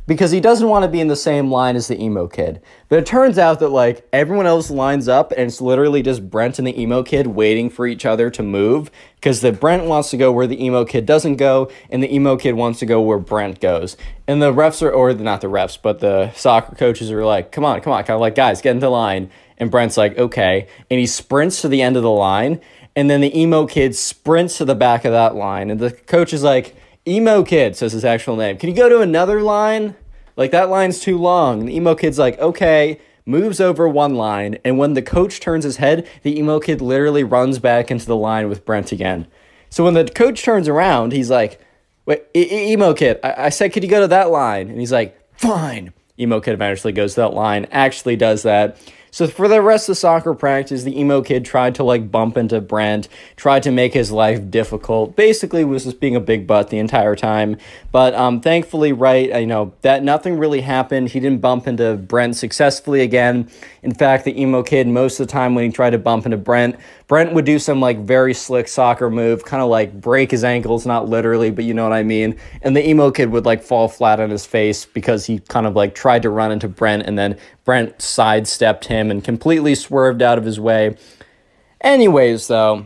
because 0.07 0.32
he 0.32 0.40
doesn't 0.40 0.68
want 0.68 0.84
to 0.84 0.90
be 0.90 0.99
in 0.99 1.07
the 1.07 1.15
same 1.15 1.52
line 1.52 1.76
as 1.76 1.88
the 1.88 2.02
emo 2.02 2.28
kid. 2.28 2.61
But 2.90 2.99
it 2.99 3.06
turns 3.06 3.38
out 3.38 3.60
that 3.60 3.69
like 3.69 4.07
everyone 4.11 4.48
else 4.48 4.69
lines 4.69 5.07
up 5.07 5.32
and 5.32 5.41
it's 5.41 5.61
literally 5.61 6.02
just 6.02 6.30
Brent 6.30 6.57
and 6.57 6.68
the 6.68 6.80
emo 6.80 7.03
kid 7.03 7.28
waiting 7.28 7.69
for 7.69 7.86
each 7.88 8.06
other 8.06 8.30
to 8.32 8.44
move 8.44 8.91
because 9.15 9.41
the 9.41 9.52
Brent 9.52 9.86
wants 9.86 10.10
to 10.10 10.18
go 10.18 10.32
where 10.32 10.48
the 10.48 10.64
emo 10.64 10.86
kid 10.86 11.06
doesn't 11.06 11.36
go 11.36 11.72
and 11.90 12.02
the 12.03 12.14
emo 12.14 12.36
kid 12.36 12.53
wants 12.53 12.80
to 12.80 12.86
go 12.86 13.02
where 13.02 13.19
Brent 13.19 13.60
goes. 13.60 13.95
And 14.28 14.41
the 14.41 14.52
refs 14.52 14.82
are 14.82 14.91
or 14.91 15.14
not 15.14 15.41
the 15.41 15.48
refs, 15.48 15.78
but 15.82 15.99
the 15.99 16.32
soccer 16.34 16.76
coaches 16.76 17.11
are 17.11 17.26
like, 17.26 17.52
"Come 17.52 17.64
on, 17.64 17.82
come 17.82 17.94
on." 17.94 18.03
Kind 18.03 18.15
of 18.15 18.22
like, 18.22 18.36
"Guys, 18.36 18.61
get 18.61 18.72
into 18.72 18.90
line." 18.90 19.30
And 19.57 19.69
Brent's 19.69 19.98
like, 19.98 20.18
"Okay." 20.18 20.68
And 20.90 20.99
he 20.99 21.06
sprints 21.06 21.61
to 21.61 21.68
the 21.68 21.82
end 21.82 21.95
of 21.95 22.03
the 22.03 22.10
line 22.10 22.60
and 22.95 23.10
then 23.10 23.22
the 23.22 23.40
emo 23.40 23.65
kid 23.65 23.95
sprints 23.95 24.57
to 24.57 24.65
the 24.65 24.76
back 24.76 25.06
of 25.06 25.11
that 25.11 25.36
line 25.36 25.69
and 25.69 25.80
the 25.80 25.91
coach 25.91 26.34
is 26.34 26.44
like, 26.44 26.76
Emo 27.07 27.44
Kid 27.44 27.76
says 27.76 27.94
his 27.94 28.06
actual 28.06 28.36
name. 28.36 28.57
Can 28.57 28.69
you 28.69 28.76
go 28.76 28.90
to 28.90 29.02
another 29.02 29.41
line? 29.41 29.95
Like 30.38 30.52
that 30.52 30.69
line's 30.69 30.99
too 30.99 31.18
long. 31.18 31.60
And 31.60 31.69
the 31.69 31.76
emo 31.76 31.95
kid's 31.95 32.19
like, 32.19 32.40
okay, 32.40 32.99
moves 33.26 33.60
over 33.60 33.88
one 33.88 34.15
line. 34.15 34.57
And 34.64 34.78
when 34.78 34.94
the 34.94 35.02
coach 35.02 35.40
turns 35.40 35.64
his 35.64 35.78
head, 35.78 36.07
the 36.23 36.38
emo 36.38 36.60
kid 36.60 36.82
literally 36.82 37.23
runs 37.23 37.60
back 37.60 37.91
into 37.91 38.06
the 38.06 38.15
line 38.15 38.49
with 38.49 38.65
Brent 38.65 38.91
again. 38.91 39.28
So 39.69 39.84
when 39.84 39.94
the 39.94 40.06
coach 40.06 40.44
turns 40.44 40.68
around, 40.68 41.11
he's 41.14 41.30
like, 41.30 41.60
wait, 42.06 42.23
e- 42.36 42.72
emo 42.73 42.94
kid, 42.94 43.19
I-, 43.23 43.45
I 43.45 43.49
said, 43.49 43.73
could 43.73 43.84
you 43.84 43.90
go 43.90 44.02
to 44.02 44.07
that 44.07 44.32
line? 44.32 44.69
And 44.69 44.80
he's 44.80 44.91
like, 44.91 45.18
fine. 45.38 45.94
Emo 46.19 46.40
kid 46.40 46.53
eventually 46.53 46.94
goes 46.94 47.15
to 47.15 47.22
that 47.22 47.34
line, 47.34 47.68
actually 47.72 48.15
does 48.15 48.44
that. 48.44 48.78
So 49.13 49.27
for 49.27 49.49
the 49.49 49.61
rest 49.61 49.89
of 49.89 49.91
the 49.91 49.95
soccer 49.95 50.33
practice, 50.33 50.83
the 50.83 50.97
emo 50.97 51.21
kid 51.21 51.43
tried 51.43 51.75
to 51.75 51.83
like 51.83 52.09
bump 52.09 52.38
into 52.38 52.61
Brent, 52.61 53.09
tried 53.35 53.61
to 53.63 53.71
make 53.71 53.93
his 53.93 54.09
life 54.09 54.49
difficult. 54.49 55.17
Basically, 55.17 55.65
was 55.65 55.83
just 55.83 55.99
being 55.99 56.15
a 56.15 56.21
big 56.21 56.47
butt 56.47 56.69
the 56.69 56.79
entire 56.79 57.17
time. 57.17 57.57
But 57.91 58.13
um, 58.15 58.39
thankfully, 58.39 58.93
right, 58.93 59.41
you 59.41 59.47
know 59.47 59.73
that 59.81 60.01
nothing 60.01 60.38
really 60.38 60.61
happened. 60.61 61.09
He 61.09 61.19
didn't 61.19 61.41
bump 61.41 61.67
into 61.67 61.95
Brent 61.95 62.38
successfully 62.38 63.01
again. 63.01 63.49
In 63.83 63.93
fact, 63.93 64.23
the 64.23 64.39
emo 64.39 64.63
kid 64.63 64.88
most 64.88 65.19
of 65.19 65.27
the 65.27 65.31
time 65.31 65.55
when 65.55 65.65
he 65.65 65.71
tried 65.71 65.89
to 65.89 65.97
bump 65.97 66.25
into 66.25 66.38
Brent, 66.38 66.77
Brent 67.11 67.33
would 67.33 67.43
do 67.43 67.59
some 67.59 67.81
like 67.81 67.99
very 67.99 68.33
slick 68.33 68.69
soccer 68.69 69.09
move, 69.09 69.43
kind 69.43 69.61
of 69.61 69.67
like 69.67 69.99
break 69.99 70.31
his 70.31 70.45
ankles, 70.45 70.85
not 70.85 71.09
literally, 71.09 71.51
but 71.51 71.65
you 71.65 71.73
know 71.73 71.83
what 71.83 71.91
I 71.91 72.03
mean. 72.03 72.38
And 72.61 72.73
the 72.73 72.88
emo 72.88 73.11
kid 73.11 73.31
would 73.31 73.43
like 73.45 73.61
fall 73.61 73.89
flat 73.89 74.21
on 74.21 74.29
his 74.29 74.45
face 74.45 74.85
because 74.85 75.25
he 75.25 75.39
kind 75.39 75.67
of 75.67 75.75
like 75.75 75.93
tried 75.93 76.21
to 76.21 76.29
run 76.29 76.53
into 76.53 76.69
Brent 76.69 77.03
and 77.05 77.19
then 77.19 77.38
Brent 77.65 78.01
sidestepped 78.01 78.85
him 78.85 79.11
and 79.11 79.21
completely 79.21 79.75
swerved 79.75 80.21
out 80.21 80.38
of 80.38 80.45
his 80.45 80.57
way. 80.57 80.95
Anyways, 81.81 82.47
though, 82.47 82.85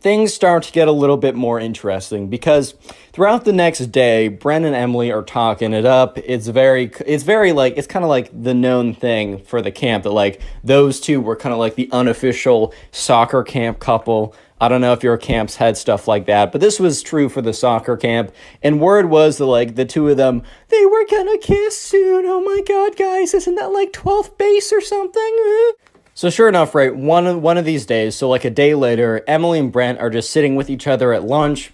things 0.00 0.34
start 0.34 0.64
to 0.64 0.72
get 0.72 0.86
a 0.86 0.92
little 0.92 1.16
bit 1.16 1.34
more 1.34 1.58
interesting 1.58 2.28
because 2.28 2.74
throughout 3.16 3.46
the 3.46 3.52
next 3.52 3.78
day 3.86 4.28
brent 4.28 4.66
and 4.66 4.74
emily 4.74 5.10
are 5.10 5.22
talking 5.22 5.72
it 5.72 5.86
up. 5.86 6.18
It's 6.18 6.48
very 6.48 6.92
it's 7.06 7.22
very 7.22 7.52
like 7.52 7.78
it's 7.78 7.86
kind 7.86 8.04
of 8.04 8.10
like 8.10 8.30
the 8.30 8.52
known 8.52 8.92
thing 8.92 9.38
for 9.38 9.62
the 9.62 9.72
camp 9.72 10.04
that 10.04 10.10
like 10.10 10.42
those 10.62 11.00
two 11.00 11.22
were 11.22 11.34
kind 11.34 11.54
of 11.54 11.58
like 11.58 11.76
the 11.76 11.88
unofficial 11.92 12.74
soccer 12.92 13.42
camp 13.42 13.78
couple. 13.78 14.34
I 14.60 14.68
don't 14.68 14.82
know 14.82 14.92
if 14.92 15.02
your 15.02 15.16
camps 15.16 15.56
had 15.56 15.78
stuff 15.78 16.06
like 16.06 16.26
that 16.26 16.52
but 16.52 16.60
this 16.60 16.78
was 16.78 17.02
true 17.02 17.30
for 17.30 17.40
the 17.40 17.54
soccer 17.54 17.96
camp. 17.96 18.32
And 18.62 18.82
word 18.82 19.06
was 19.08 19.38
that 19.38 19.46
like 19.46 19.76
the 19.76 19.86
two 19.86 20.10
of 20.10 20.18
them 20.18 20.42
they 20.68 20.84
were 20.84 21.06
gonna 21.10 21.38
kiss 21.38 21.80
soon. 21.80 22.26
Oh 22.26 22.42
my 22.42 22.60
god 22.68 22.98
guys 22.98 23.32
isn't 23.32 23.54
that 23.54 23.72
like 23.72 23.94
12th 23.94 24.36
base 24.36 24.74
or 24.74 24.82
something? 24.82 25.38
So 26.12 26.30
sure 26.30 26.48
enough, 26.48 26.74
right, 26.74 26.96
one 26.96 27.26
of 27.26 27.42
one 27.42 27.58
of 27.58 27.66
these 27.66 27.84
days, 27.84 28.14
so 28.14 28.26
like 28.26 28.46
a 28.46 28.50
day 28.50 28.74
later, 28.74 29.22
Emily 29.26 29.58
and 29.58 29.70
Brent 29.70 30.00
are 30.00 30.08
just 30.08 30.30
sitting 30.30 30.56
with 30.56 30.70
each 30.70 30.86
other 30.86 31.12
at 31.12 31.24
lunch. 31.24 31.70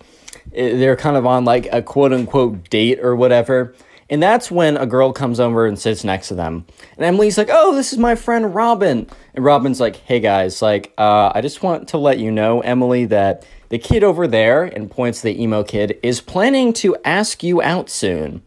They're 0.50 0.96
kind 0.96 1.16
of 1.16 1.26
on 1.26 1.44
like 1.44 1.68
a 1.72 1.82
quote 1.82 2.12
unquote 2.12 2.68
date 2.70 3.00
or 3.00 3.14
whatever. 3.16 3.74
And 4.10 4.22
that's 4.22 4.50
when 4.50 4.76
a 4.76 4.84
girl 4.84 5.12
comes 5.12 5.40
over 5.40 5.66
and 5.66 5.78
sits 5.78 6.04
next 6.04 6.28
to 6.28 6.34
them. 6.34 6.66
And 6.96 7.06
Emily's 7.06 7.38
like, 7.38 7.48
"Oh, 7.50 7.74
this 7.74 7.92
is 7.92 7.98
my 7.98 8.14
friend 8.14 8.54
Robin." 8.54 9.06
And 9.34 9.44
Robin's 9.44 9.80
like, 9.80 9.96
"Hey 9.96 10.20
guys, 10.20 10.60
like 10.60 10.92
uh, 10.98 11.32
I 11.34 11.40
just 11.40 11.62
want 11.62 11.88
to 11.88 11.98
let 11.98 12.18
you 12.18 12.30
know, 12.30 12.60
Emily, 12.60 13.06
that 13.06 13.46
the 13.70 13.78
kid 13.78 14.04
over 14.04 14.26
there 14.26 14.64
and 14.64 14.90
points 14.90 15.20
to 15.20 15.28
the 15.28 15.42
emo 15.42 15.62
kid 15.62 15.98
is 16.02 16.20
planning 16.20 16.74
to 16.74 16.96
ask 17.04 17.42
you 17.42 17.62
out 17.62 17.88
soon." 17.88 18.42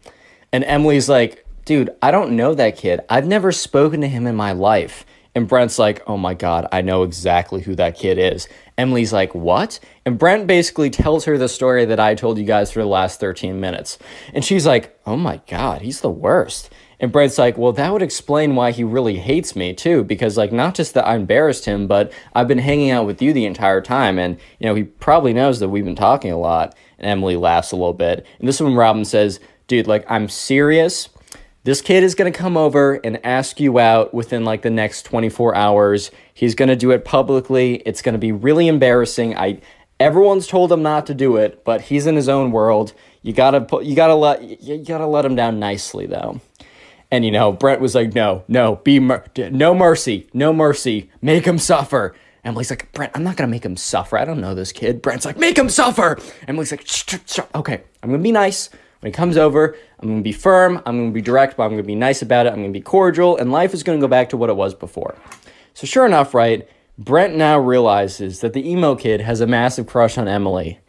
And 0.52 0.62
Emily's 0.62 1.08
like, 1.08 1.44
"Dude, 1.64 1.90
I 2.00 2.12
don't 2.12 2.36
know 2.36 2.54
that 2.54 2.76
kid. 2.76 3.00
I've 3.10 3.26
never 3.26 3.50
spoken 3.50 4.00
to 4.02 4.08
him 4.08 4.28
in 4.28 4.36
my 4.36 4.52
life." 4.52 5.04
And 5.36 5.46
Brent's 5.46 5.78
like, 5.78 6.02
oh 6.06 6.16
my 6.16 6.32
God, 6.32 6.66
I 6.72 6.80
know 6.80 7.02
exactly 7.02 7.60
who 7.60 7.74
that 7.74 7.98
kid 7.98 8.16
is. 8.16 8.48
Emily's 8.78 9.12
like, 9.12 9.34
what? 9.34 9.80
And 10.04 10.18
Brent 10.18 10.46
basically 10.46 10.90
tells 10.90 11.24
her 11.24 11.38
the 11.38 11.48
story 11.48 11.84
that 11.86 12.00
I 12.00 12.14
told 12.14 12.38
you 12.38 12.44
guys 12.44 12.70
for 12.70 12.80
the 12.80 12.86
last 12.86 13.20
13 13.20 13.58
minutes. 13.58 13.98
And 14.34 14.44
she's 14.44 14.66
like, 14.66 14.98
oh 15.06 15.16
my 15.16 15.40
God, 15.48 15.82
he's 15.82 16.00
the 16.00 16.10
worst. 16.10 16.70
And 16.98 17.12
Brent's 17.12 17.38
like, 17.38 17.58
well, 17.58 17.72
that 17.72 17.92
would 17.92 18.02
explain 18.02 18.54
why 18.54 18.70
he 18.70 18.84
really 18.84 19.16
hates 19.16 19.54
me 19.54 19.74
too, 19.74 20.04
because 20.04 20.36
like 20.36 20.52
not 20.52 20.74
just 20.74 20.94
that 20.94 21.06
I 21.06 21.16
embarrassed 21.16 21.66
him, 21.66 21.86
but 21.86 22.12
I've 22.34 22.48
been 22.48 22.58
hanging 22.58 22.90
out 22.90 23.06
with 23.06 23.20
you 23.20 23.32
the 23.32 23.44
entire 23.44 23.82
time, 23.82 24.18
and 24.18 24.38
you 24.58 24.66
know 24.66 24.74
he 24.74 24.84
probably 24.84 25.34
knows 25.34 25.60
that 25.60 25.68
we've 25.68 25.84
been 25.84 25.94
talking 25.94 26.32
a 26.32 26.38
lot. 26.38 26.74
And 26.98 27.06
Emily 27.06 27.36
laughs 27.36 27.72
a 27.72 27.76
little 27.76 27.92
bit, 27.92 28.26
and 28.38 28.48
this 28.48 28.56
is 28.56 28.62
when 28.62 28.76
Robin 28.76 29.04
says, 29.04 29.40
"Dude, 29.66 29.86
like 29.86 30.10
I'm 30.10 30.28
serious 30.30 31.10
this 31.66 31.82
kid 31.82 32.04
is 32.04 32.14
going 32.14 32.32
to 32.32 32.38
come 32.38 32.56
over 32.56 32.94
and 33.02 33.18
ask 33.26 33.58
you 33.58 33.80
out 33.80 34.14
within 34.14 34.44
like 34.44 34.62
the 34.62 34.70
next 34.70 35.02
24 35.02 35.56
hours. 35.56 36.12
He's 36.32 36.54
going 36.54 36.68
to 36.68 36.76
do 36.76 36.92
it 36.92 37.04
publicly. 37.04 37.82
It's 37.84 38.02
going 38.02 38.12
to 38.12 38.20
be 38.20 38.30
really 38.30 38.68
embarrassing. 38.68 39.36
I 39.36 39.60
everyone's 39.98 40.46
told 40.46 40.70
him 40.70 40.84
not 40.84 41.06
to 41.06 41.14
do 41.14 41.36
it, 41.36 41.64
but 41.64 41.80
he's 41.80 42.06
in 42.06 42.14
his 42.14 42.28
own 42.28 42.52
world. 42.52 42.92
You 43.22 43.32
got 43.32 43.50
to 43.50 43.62
put 43.62 43.84
you 43.84 43.96
got 43.96 44.06
to 44.06 44.14
let 44.14 44.62
you 44.62 44.78
got 44.78 44.98
to 44.98 45.08
let 45.08 45.24
him 45.24 45.34
down 45.34 45.58
nicely 45.58 46.06
though. 46.06 46.40
And 47.10 47.24
you 47.24 47.32
know, 47.32 47.50
Brent 47.50 47.80
was 47.80 47.96
like, 47.96 48.14
"No, 48.14 48.44
no, 48.46 48.76
be 48.76 49.00
mer- 49.00 49.24
no 49.36 49.74
mercy, 49.74 50.28
no 50.32 50.52
mercy. 50.52 51.10
Make 51.20 51.46
him 51.46 51.58
suffer." 51.58 52.14
Emily's 52.44 52.70
like, 52.70 52.92
"Brent, 52.92 53.10
I'm 53.16 53.24
not 53.24 53.36
going 53.36 53.48
to 53.48 53.50
make 53.50 53.64
him 53.64 53.76
suffer. 53.76 54.16
I 54.16 54.24
don't 54.24 54.40
know 54.40 54.54
this 54.54 54.70
kid." 54.70 55.02
Brent's 55.02 55.24
like, 55.24 55.36
"Make 55.36 55.58
him 55.58 55.68
suffer." 55.68 56.16
Emily's 56.46 56.70
like. 56.70 56.86
"Okay, 57.56 57.82
I'm 58.04 58.10
going 58.10 58.20
to 58.20 58.22
be 58.22 58.30
nice." 58.30 58.70
When 59.00 59.12
he 59.12 59.14
comes 59.14 59.36
over, 59.36 59.76
I'm 60.00 60.08
going 60.08 60.20
to 60.20 60.24
be 60.24 60.32
firm, 60.32 60.82
I'm 60.86 60.96
going 60.96 61.10
to 61.10 61.14
be 61.14 61.22
direct, 61.22 61.56
but 61.56 61.64
I'm 61.64 61.70
going 61.70 61.82
to 61.82 61.86
be 61.86 61.94
nice 61.94 62.22
about 62.22 62.46
it, 62.46 62.50
I'm 62.50 62.56
going 62.56 62.72
to 62.72 62.78
be 62.78 62.82
cordial, 62.82 63.36
and 63.36 63.52
life 63.52 63.74
is 63.74 63.82
going 63.82 63.98
to 63.98 64.04
go 64.04 64.08
back 64.08 64.30
to 64.30 64.36
what 64.36 64.50
it 64.50 64.56
was 64.56 64.74
before. 64.74 65.16
So, 65.74 65.86
sure 65.86 66.06
enough, 66.06 66.32
right, 66.32 66.68
Brent 66.98 67.36
now 67.36 67.58
realizes 67.58 68.40
that 68.40 68.54
the 68.54 68.68
emo 68.68 68.94
kid 68.94 69.20
has 69.20 69.40
a 69.40 69.46
massive 69.46 69.86
crush 69.86 70.16
on 70.16 70.28
Emily. 70.28 70.80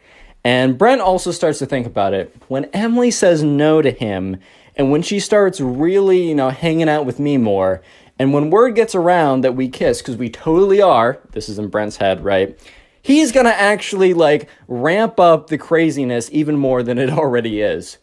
And 0.42 0.78
Brent 0.78 1.02
also 1.02 1.30
starts 1.30 1.58
to 1.58 1.66
think 1.66 1.86
about 1.86 2.14
it. 2.14 2.34
When 2.48 2.64
Emily 2.66 3.10
says 3.10 3.42
no 3.42 3.82
to 3.82 3.90
him, 3.90 4.38
and 4.76 4.90
when 4.90 5.02
she 5.02 5.20
starts 5.20 5.60
really, 5.60 6.28
you 6.28 6.34
know, 6.34 6.48
hanging 6.48 6.88
out 6.88 7.04
with 7.04 7.18
me 7.18 7.36
more, 7.36 7.82
and 8.18 8.32
when 8.32 8.50
word 8.50 8.74
gets 8.74 8.94
around 8.94 9.42
that 9.42 9.54
we 9.54 9.68
kiss, 9.68 10.00
because 10.00 10.16
we 10.16 10.30
totally 10.30 10.80
are, 10.80 11.20
this 11.32 11.48
is 11.48 11.58
in 11.58 11.68
Brent's 11.68 11.96
head, 11.96 12.24
right? 12.24 12.58
He's 13.08 13.32
gonna 13.32 13.48
actually 13.48 14.12
like 14.12 14.50
ramp 14.68 15.18
up 15.18 15.48
the 15.48 15.56
craziness 15.56 16.28
even 16.30 16.56
more 16.58 16.82
than 16.82 16.98
it 16.98 17.08
already 17.10 17.62
is. 17.62 17.96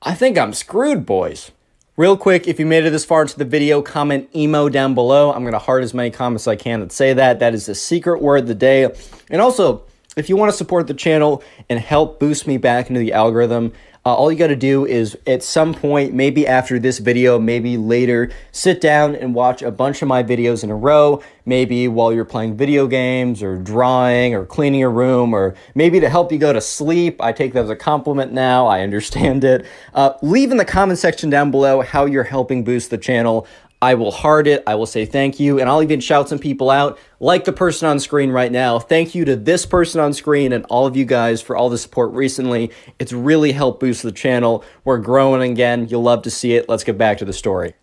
I 0.00 0.14
think 0.14 0.38
I'm 0.38 0.52
screwed, 0.52 1.04
boys. 1.04 1.50
Real 1.96 2.16
quick, 2.16 2.46
if 2.46 2.60
you 2.60 2.64
made 2.64 2.84
it 2.84 2.90
this 2.90 3.04
far 3.04 3.22
into 3.22 3.36
the 3.36 3.44
video, 3.44 3.82
comment 3.82 4.30
emo 4.34 4.68
down 4.68 4.94
below. 4.94 5.32
I'm 5.32 5.44
gonna 5.44 5.58
heart 5.58 5.82
as 5.82 5.92
many 5.92 6.10
comments 6.10 6.44
as 6.44 6.48
I 6.48 6.56
can 6.56 6.78
that 6.78 6.92
say 6.92 7.12
that. 7.12 7.40
That 7.40 7.54
is 7.54 7.66
the 7.66 7.74
secret 7.74 8.22
word 8.22 8.42
of 8.42 8.46
the 8.46 8.54
day. 8.54 8.88
And 9.30 9.42
also, 9.42 9.82
if 10.16 10.28
you 10.28 10.36
want 10.36 10.52
to 10.52 10.56
support 10.56 10.86
the 10.86 10.94
channel 10.94 11.42
and 11.68 11.80
help 11.80 12.20
boost 12.20 12.46
me 12.46 12.56
back 12.56 12.88
into 12.88 13.00
the 13.00 13.12
algorithm, 13.14 13.72
uh, 14.04 14.14
all 14.14 14.32
you 14.32 14.38
got 14.38 14.48
to 14.48 14.56
do 14.56 14.84
is 14.84 15.16
at 15.28 15.44
some 15.44 15.72
point, 15.72 16.12
maybe 16.12 16.44
after 16.44 16.80
this 16.80 16.98
video, 16.98 17.38
maybe 17.38 17.76
later, 17.76 18.30
sit 18.50 18.80
down 18.80 19.14
and 19.14 19.32
watch 19.32 19.62
a 19.62 19.70
bunch 19.70 20.02
of 20.02 20.08
my 20.08 20.24
videos 20.24 20.64
in 20.64 20.70
a 20.70 20.74
row. 20.74 21.22
Maybe 21.46 21.86
while 21.86 22.12
you're 22.12 22.24
playing 22.24 22.56
video 22.56 22.88
games 22.88 23.44
or 23.44 23.56
drawing 23.58 24.34
or 24.34 24.44
cleaning 24.44 24.80
your 24.80 24.90
room 24.90 25.32
or 25.32 25.54
maybe 25.76 26.00
to 26.00 26.08
help 26.08 26.32
you 26.32 26.38
go 26.38 26.52
to 26.52 26.60
sleep. 26.60 27.20
I 27.20 27.30
take 27.30 27.52
that 27.52 27.64
as 27.64 27.70
a 27.70 27.76
compliment 27.76 28.32
now. 28.32 28.66
I 28.66 28.80
understand 28.80 29.44
it. 29.44 29.66
Uh, 29.94 30.14
leave 30.20 30.50
in 30.50 30.56
the 30.56 30.64
comment 30.64 30.98
section 30.98 31.30
down 31.30 31.52
below 31.52 31.82
how 31.82 32.06
you're 32.06 32.24
helping 32.24 32.64
boost 32.64 32.90
the 32.90 32.98
channel. 32.98 33.46
I 33.82 33.94
will 33.94 34.12
heart 34.12 34.46
it. 34.46 34.62
I 34.64 34.76
will 34.76 34.86
say 34.86 35.04
thank 35.04 35.40
you. 35.40 35.58
And 35.58 35.68
I'll 35.68 35.82
even 35.82 35.98
shout 35.98 36.28
some 36.28 36.38
people 36.38 36.70
out, 36.70 36.98
like 37.18 37.44
the 37.44 37.52
person 37.52 37.88
on 37.88 37.98
screen 37.98 38.30
right 38.30 38.52
now. 38.52 38.78
Thank 38.78 39.12
you 39.12 39.24
to 39.24 39.34
this 39.34 39.66
person 39.66 40.00
on 40.00 40.14
screen 40.14 40.52
and 40.52 40.64
all 40.66 40.86
of 40.86 40.96
you 40.96 41.04
guys 41.04 41.42
for 41.42 41.56
all 41.56 41.68
the 41.68 41.76
support 41.76 42.12
recently. 42.12 42.70
It's 43.00 43.12
really 43.12 43.50
helped 43.50 43.80
boost 43.80 44.04
the 44.04 44.12
channel. 44.12 44.64
We're 44.84 44.98
growing 44.98 45.50
again. 45.50 45.88
You'll 45.88 46.04
love 46.04 46.22
to 46.22 46.30
see 46.30 46.54
it. 46.54 46.68
Let's 46.68 46.84
get 46.84 46.96
back 46.96 47.18
to 47.18 47.24
the 47.24 47.32
story. 47.32 47.74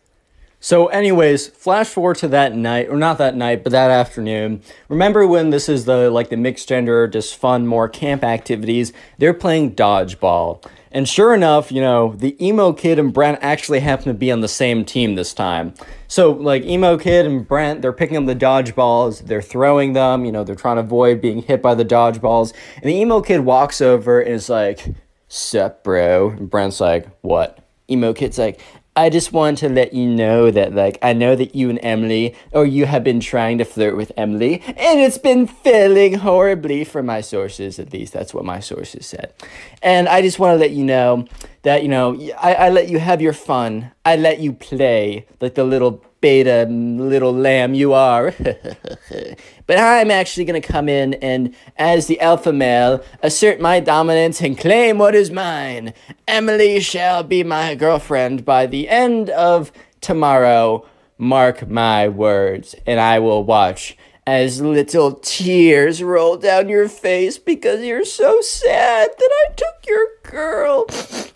So, 0.62 0.88
anyways, 0.88 1.48
flash 1.48 1.88
forward 1.88 2.18
to 2.18 2.28
that 2.30 2.54
night, 2.54 2.90
or 2.90 2.98
not 2.98 3.18
that 3.20 3.34
night, 3.34 3.64
but 3.64 3.72
that 3.72 3.92
afternoon. 3.92 4.62
Remember 4.90 5.26
when 5.26 5.52
this 5.52 5.70
is 5.70 5.86
the 5.86 6.10
like 6.10 6.30
the 6.30 6.36
mixed 6.36 6.68
gender, 6.68 7.08
just 7.08 7.38
fun, 7.38 7.66
more 7.66 7.88
camp 7.88 8.26
activities? 8.26 8.92
They're 9.20 9.34
playing 9.34 9.76
dodgeball. 9.76 10.66
And 10.92 11.08
sure 11.08 11.34
enough, 11.34 11.72
you 11.72 11.82
know, 11.82 12.14
the 12.16 12.36
emo 12.46 12.74
kid 12.74 12.98
and 12.98 13.14
Brent 13.14 13.40
actually 13.42 13.80
happen 13.80 14.06
to 14.06 14.14
be 14.14 14.32
on 14.32 14.42
the 14.42 14.48
same 14.48 14.84
team 14.84 15.16
this 15.16 15.34
time. 15.34 15.74
So, 16.08 16.32
like, 16.32 16.64
emo 16.64 16.98
kid 16.98 17.26
and 17.28 17.48
Brent, 17.48 17.82
they're 17.82 17.94
picking 17.94 18.18
up 18.18 18.26
the 18.26 18.36
dodgeballs, 18.36 19.26
they're 19.28 19.42
throwing 19.42 19.94
them, 19.94 20.26
you 20.26 20.32
know, 20.32 20.44
they're 20.44 20.56
trying 20.56 20.78
to 20.78 20.82
avoid 20.82 21.22
being 21.22 21.44
hit 21.44 21.62
by 21.62 21.76
the 21.76 21.86
dodgeballs. 21.86 22.54
And 22.78 22.86
the 22.86 22.96
emo 22.96 23.22
kid 23.22 23.42
walks 23.42 23.82
over 23.82 24.20
and 24.20 24.34
is 24.34 24.50
like, 24.50 24.96
Sup, 25.28 25.84
bro? 25.84 26.32
And 26.32 26.50
Brent's 26.50 26.80
like, 26.80 27.08
What? 27.22 27.60
Emo 27.90 28.14
kid's 28.14 28.38
like, 28.38 28.60
I 28.96 29.10
just 29.10 29.32
want 29.32 29.60
to 29.60 29.70
let 29.70 29.94
you 29.94 30.08
know 30.08 30.52
that, 30.52 30.74
like, 30.74 30.98
I 31.02 31.14
know 31.14 31.36
that 31.36 31.56
you 31.56 31.70
and 31.70 31.80
Emily, 31.82 32.36
or 32.52 32.66
you 32.66 32.86
have 32.86 33.04
been 33.04 33.20
trying 33.20 33.58
to 33.60 33.66
flirt 33.66 33.96
with 33.96 34.12
Emily, 34.18 34.62
and 34.66 35.00
it's 35.00 35.18
been 35.18 35.48
failing 35.48 36.16
horribly 36.16 36.84
for 36.84 37.02
my 37.02 37.22
sources, 37.22 37.80
at 37.80 37.94
least. 37.94 38.14
That's 38.14 38.34
what 38.34 38.44
my 38.44 38.60
sources 38.60 39.06
said. 39.06 39.34
And 39.82 40.10
I 40.10 40.22
just 40.22 40.40
want 40.40 40.56
to 40.56 40.60
let 40.60 40.72
you 40.72 40.84
know 40.84 41.28
that, 41.62 41.84
you 41.84 41.88
know, 41.88 42.20
I, 42.42 42.56
I 42.56 42.70
let 42.70 42.90
you 42.90 43.00
have 43.00 43.22
your 43.22 43.34
fun. 43.34 43.92
I 44.04 44.16
let 44.16 44.40
you 44.40 44.54
play 44.54 45.28
like 45.40 45.56
the 45.56 45.64
little 45.64 46.04
beta 46.22 46.66
little 46.70 47.34
lamb 47.34 47.74
you 47.74 47.94
are. 47.94 48.34
but 49.68 49.78
I'm 49.78 50.12
actually 50.12 50.46
going 50.46 50.62
to 50.62 50.68
come 50.68 50.90
in 50.90 51.14
and, 51.16 51.56
as 51.78 52.08
the 52.08 52.20
alpha 52.20 52.52
male, 52.52 53.04
assert 53.22 53.60
my 53.62 53.80
dominance 53.80 54.42
and 54.42 54.58
claim 54.58 54.98
what 54.98 55.16
is 55.16 55.32
mine. 55.32 55.94
Emily 56.28 56.80
shall 56.80 57.24
be 57.24 57.44
my 57.44 57.76
girlfriend 57.76 58.46
by 58.46 58.66
the 58.66 58.90
end 58.90 59.30
of 59.30 59.72
tomorrow. 60.02 60.86
Mark 61.18 61.68
my 61.68 62.08
words, 62.08 62.76
and 62.86 62.98
I 62.98 63.20
will 63.20 63.44
watch 63.44 63.98
as 64.30 64.62
little 64.62 65.14
tears 65.14 66.04
roll 66.04 66.38
down 66.38 66.70
your 66.70 66.88
face 66.88 67.40
because 67.40 67.84
you're 67.84 68.06
so 68.06 68.40
sad 68.42 69.10
that 69.18 69.32
I 69.48 69.54
took 69.54 69.88
your 69.88 70.06
girl. 70.22 70.86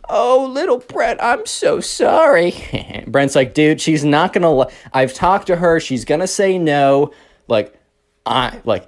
Oh, 0.07 0.47
little 0.53 0.77
Brent, 0.77 1.19
I'm 1.19 1.47
so 1.47 1.79
sorry. 1.79 2.53
Brent's 3.07 3.35
like, 3.35 3.55
dude, 3.55 3.81
she's 3.81 4.05
not 4.05 4.31
gonna. 4.31 4.67
I've 4.93 5.11
talked 5.11 5.47
to 5.47 5.55
her. 5.55 5.79
She's 5.79 6.05
gonna 6.05 6.27
say 6.27 6.59
no. 6.59 7.11
Like, 7.47 7.73
I 8.27 8.61
like, 8.63 8.87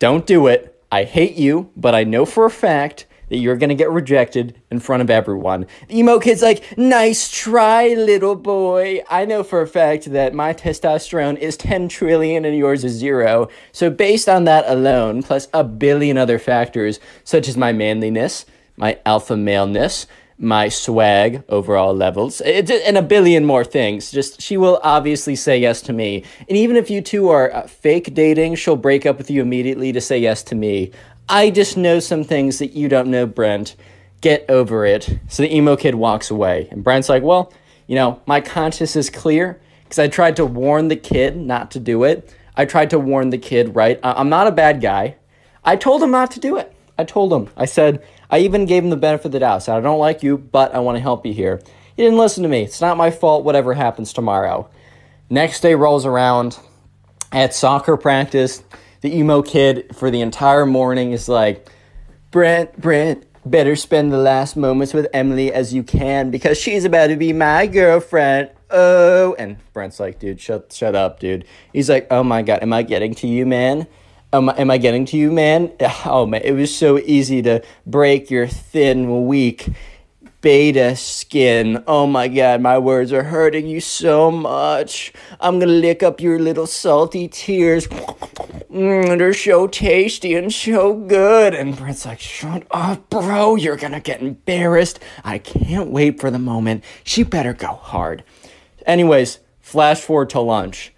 don't 0.00 0.26
do 0.26 0.48
it. 0.48 0.82
I 0.90 1.04
hate 1.04 1.36
you, 1.36 1.70
but 1.76 1.94
I 1.94 2.02
know 2.02 2.24
for 2.24 2.46
a 2.46 2.50
fact 2.50 3.06
that 3.34 3.40
you're 3.40 3.56
gonna 3.56 3.74
get 3.74 3.90
rejected 3.90 4.54
in 4.70 4.78
front 4.78 5.02
of 5.02 5.10
everyone. 5.10 5.66
The 5.88 5.98
emo 5.98 6.20
kid's 6.20 6.40
like, 6.40 6.78
nice 6.78 7.28
try, 7.28 7.88
little 7.88 8.36
boy. 8.36 9.02
I 9.10 9.24
know 9.24 9.42
for 9.42 9.60
a 9.60 9.66
fact 9.66 10.12
that 10.12 10.34
my 10.34 10.54
testosterone 10.54 11.36
is 11.38 11.56
10 11.56 11.88
trillion 11.88 12.44
and 12.44 12.56
yours 12.56 12.84
is 12.84 12.92
zero. 12.92 13.48
So, 13.72 13.90
based 13.90 14.28
on 14.28 14.44
that 14.44 14.64
alone, 14.68 15.24
plus 15.24 15.48
a 15.52 15.64
billion 15.64 16.16
other 16.16 16.38
factors, 16.38 17.00
such 17.24 17.48
as 17.48 17.56
my 17.56 17.72
manliness, 17.72 18.46
my 18.76 19.00
alpha 19.04 19.36
maleness, 19.36 20.06
my 20.38 20.68
swag 20.68 21.44
overall 21.48 21.94
levels 21.94 22.40
and 22.40 22.96
a 22.96 23.02
billion 23.02 23.44
more 23.44 23.64
things 23.64 24.10
just 24.10 24.40
she 24.40 24.56
will 24.56 24.80
obviously 24.82 25.36
say 25.36 25.56
yes 25.56 25.80
to 25.80 25.92
me 25.92 26.24
and 26.48 26.58
even 26.58 26.74
if 26.74 26.90
you 26.90 27.00
two 27.00 27.28
are 27.28 27.54
uh, 27.54 27.66
fake 27.68 28.12
dating 28.14 28.56
she'll 28.56 28.74
break 28.74 29.06
up 29.06 29.16
with 29.16 29.30
you 29.30 29.40
immediately 29.40 29.92
to 29.92 30.00
say 30.00 30.18
yes 30.18 30.42
to 30.42 30.56
me 30.56 30.90
i 31.28 31.50
just 31.50 31.76
know 31.76 32.00
some 32.00 32.24
things 32.24 32.58
that 32.58 32.72
you 32.72 32.88
don't 32.88 33.08
know 33.08 33.26
brent 33.26 33.76
get 34.20 34.44
over 34.48 34.84
it 34.84 35.18
so 35.28 35.42
the 35.42 35.54
emo 35.54 35.76
kid 35.76 35.94
walks 35.94 36.30
away 36.30 36.68
and 36.70 36.82
brent's 36.84 37.08
like 37.08 37.22
well 37.22 37.52
you 37.86 37.94
know 37.94 38.20
my 38.26 38.40
conscience 38.40 38.96
is 38.96 39.10
clear 39.10 39.60
because 39.82 39.98
i 39.98 40.08
tried 40.08 40.36
to 40.36 40.44
warn 40.44 40.88
the 40.88 40.96
kid 40.96 41.36
not 41.36 41.70
to 41.70 41.80
do 41.80 42.04
it 42.04 42.34
i 42.56 42.64
tried 42.64 42.90
to 42.90 42.98
warn 42.98 43.30
the 43.30 43.38
kid 43.38 43.74
right 43.74 43.98
i'm 44.02 44.28
not 44.28 44.46
a 44.46 44.52
bad 44.52 44.80
guy 44.80 45.16
i 45.64 45.76
told 45.76 46.02
him 46.02 46.10
not 46.10 46.30
to 46.30 46.40
do 46.40 46.56
it 46.56 46.74
i 46.98 47.04
told 47.04 47.32
him 47.32 47.48
i 47.56 47.64
said 47.64 48.02
I 48.34 48.38
even 48.38 48.66
gave 48.66 48.82
him 48.82 48.90
the 48.90 48.96
benefit 48.96 49.26
of 49.26 49.32
the 49.32 49.38
doubt. 49.38 49.62
Said, 49.62 49.76
I 49.76 49.80
don't 49.80 50.00
like 50.00 50.24
you, 50.24 50.38
but 50.38 50.74
I 50.74 50.80
want 50.80 50.96
to 50.96 51.00
help 51.00 51.24
you 51.24 51.32
here. 51.32 51.62
He 51.96 52.02
didn't 52.02 52.18
listen 52.18 52.42
to 52.42 52.48
me. 52.48 52.64
It's 52.64 52.80
not 52.80 52.96
my 52.96 53.12
fault, 53.12 53.44
whatever 53.44 53.74
happens 53.74 54.12
tomorrow. 54.12 54.68
Next 55.30 55.60
day 55.60 55.76
rolls 55.76 56.04
around. 56.04 56.58
At 57.30 57.54
soccer 57.54 57.96
practice, 57.96 58.64
the 59.04 59.14
emo 59.14 59.42
kid 59.42 59.94
for 59.94 60.10
the 60.10 60.22
entire 60.22 60.64
morning 60.64 61.12
is 61.12 61.28
like, 61.28 61.68
Brent, 62.30 62.80
Brent, 62.80 63.26
better 63.44 63.76
spend 63.76 64.10
the 64.10 64.16
last 64.16 64.56
moments 64.56 64.94
with 64.94 65.06
Emily 65.12 65.52
as 65.52 65.74
you 65.74 65.82
can 65.82 66.30
because 66.30 66.56
she's 66.56 66.86
about 66.86 67.08
to 67.08 67.16
be 67.16 67.34
my 67.34 67.66
girlfriend. 67.66 68.48
Oh, 68.70 69.34
and 69.34 69.58
Brent's 69.74 70.00
like, 70.00 70.20
dude, 70.20 70.40
shut, 70.40 70.72
shut 70.72 70.94
up, 70.94 71.20
dude. 71.20 71.44
He's 71.70 71.90
like, 71.90 72.06
oh 72.10 72.24
my 72.24 72.40
god, 72.40 72.62
am 72.62 72.72
I 72.72 72.82
getting 72.82 73.14
to 73.16 73.26
you, 73.26 73.44
man? 73.44 73.86
Am, 74.32 74.48
am 74.48 74.70
I 74.70 74.78
getting 74.78 75.04
to 75.04 75.18
you, 75.18 75.30
man? 75.30 75.70
Oh, 76.06 76.24
man, 76.24 76.40
it 76.42 76.52
was 76.52 76.74
so 76.74 76.98
easy 76.98 77.42
to 77.42 77.62
break 77.84 78.30
your 78.30 78.46
thin, 78.46 79.26
weak 79.26 79.68
beta 80.44 80.94
skin. 80.94 81.82
Oh 81.86 82.06
my 82.06 82.28
god, 82.28 82.60
my 82.60 82.76
words 82.76 83.14
are 83.14 83.22
hurting 83.22 83.66
you 83.66 83.80
so 83.80 84.30
much. 84.30 85.10
I'm 85.40 85.58
gonna 85.58 85.72
lick 85.72 86.02
up 86.02 86.20
your 86.20 86.38
little 86.38 86.66
salty 86.66 87.28
tears. 87.28 87.88
Mm, 87.88 89.16
they're 89.16 89.32
so 89.32 89.66
tasty 89.66 90.34
and 90.34 90.52
so 90.52 90.92
good. 90.92 91.54
And 91.54 91.74
Brent's 91.74 92.04
like, 92.04 92.20
shut 92.20 92.66
up, 92.70 93.08
bro. 93.08 93.56
You're 93.56 93.78
gonna 93.78 94.00
get 94.00 94.20
embarrassed. 94.20 95.00
I 95.24 95.38
can't 95.38 95.88
wait 95.88 96.20
for 96.20 96.30
the 96.30 96.38
moment. 96.38 96.84
She 97.04 97.22
better 97.22 97.54
go 97.54 97.68
hard. 97.68 98.22
Anyways, 98.84 99.38
flash 99.62 100.02
forward 100.02 100.28
to 100.30 100.40
lunch. 100.40 100.92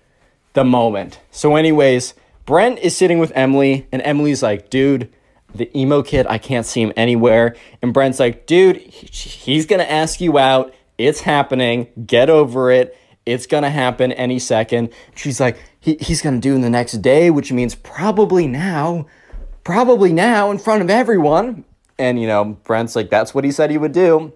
The 0.54 0.64
moment. 0.64 1.20
So, 1.30 1.54
anyways, 1.54 2.14
Brent 2.46 2.80
is 2.80 2.96
sitting 2.96 3.20
with 3.20 3.30
Emily, 3.36 3.86
and 3.92 4.02
Emily's 4.02 4.42
like, 4.42 4.70
dude, 4.70 5.08
the 5.56 5.76
emo 5.78 6.02
kid, 6.02 6.26
I 6.28 6.38
can't 6.38 6.66
see 6.66 6.82
him 6.82 6.92
anywhere. 6.96 7.56
And 7.82 7.92
Brent's 7.92 8.20
like, 8.20 8.46
dude, 8.46 8.76
he's 8.76 9.66
gonna 9.66 9.84
ask 9.84 10.20
you 10.20 10.38
out. 10.38 10.74
It's 10.98 11.20
happening. 11.20 11.88
Get 12.06 12.30
over 12.30 12.70
it. 12.70 12.96
It's 13.24 13.46
gonna 13.46 13.70
happen 13.70 14.12
any 14.12 14.38
second. 14.38 14.90
She's 15.14 15.40
like, 15.40 15.58
he, 15.80 15.96
he's 16.00 16.22
gonna 16.22 16.38
do 16.38 16.56
it 16.56 16.60
the 16.60 16.70
next 16.70 16.92
day, 17.02 17.30
which 17.30 17.52
means 17.52 17.74
probably 17.74 18.46
now, 18.46 19.06
probably 19.64 20.12
now 20.12 20.50
in 20.50 20.58
front 20.58 20.82
of 20.82 20.90
everyone. 20.90 21.64
And 21.98 22.20
you 22.20 22.26
know, 22.26 22.56
Brent's 22.64 22.94
like, 22.94 23.10
that's 23.10 23.34
what 23.34 23.44
he 23.44 23.52
said 23.52 23.70
he 23.70 23.78
would 23.78 23.92
do. 23.92 24.32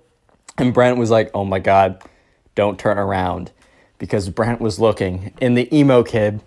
And 0.58 0.74
Brent 0.74 0.98
was 0.98 1.10
like, 1.10 1.30
oh 1.34 1.44
my 1.44 1.58
God, 1.58 2.02
don't 2.54 2.78
turn 2.78 2.98
around. 2.98 3.52
Because 3.98 4.30
Brent 4.30 4.60
was 4.62 4.80
looking, 4.80 5.34
and 5.42 5.58
the 5.58 5.74
emo 5.76 6.02
kid 6.02 6.40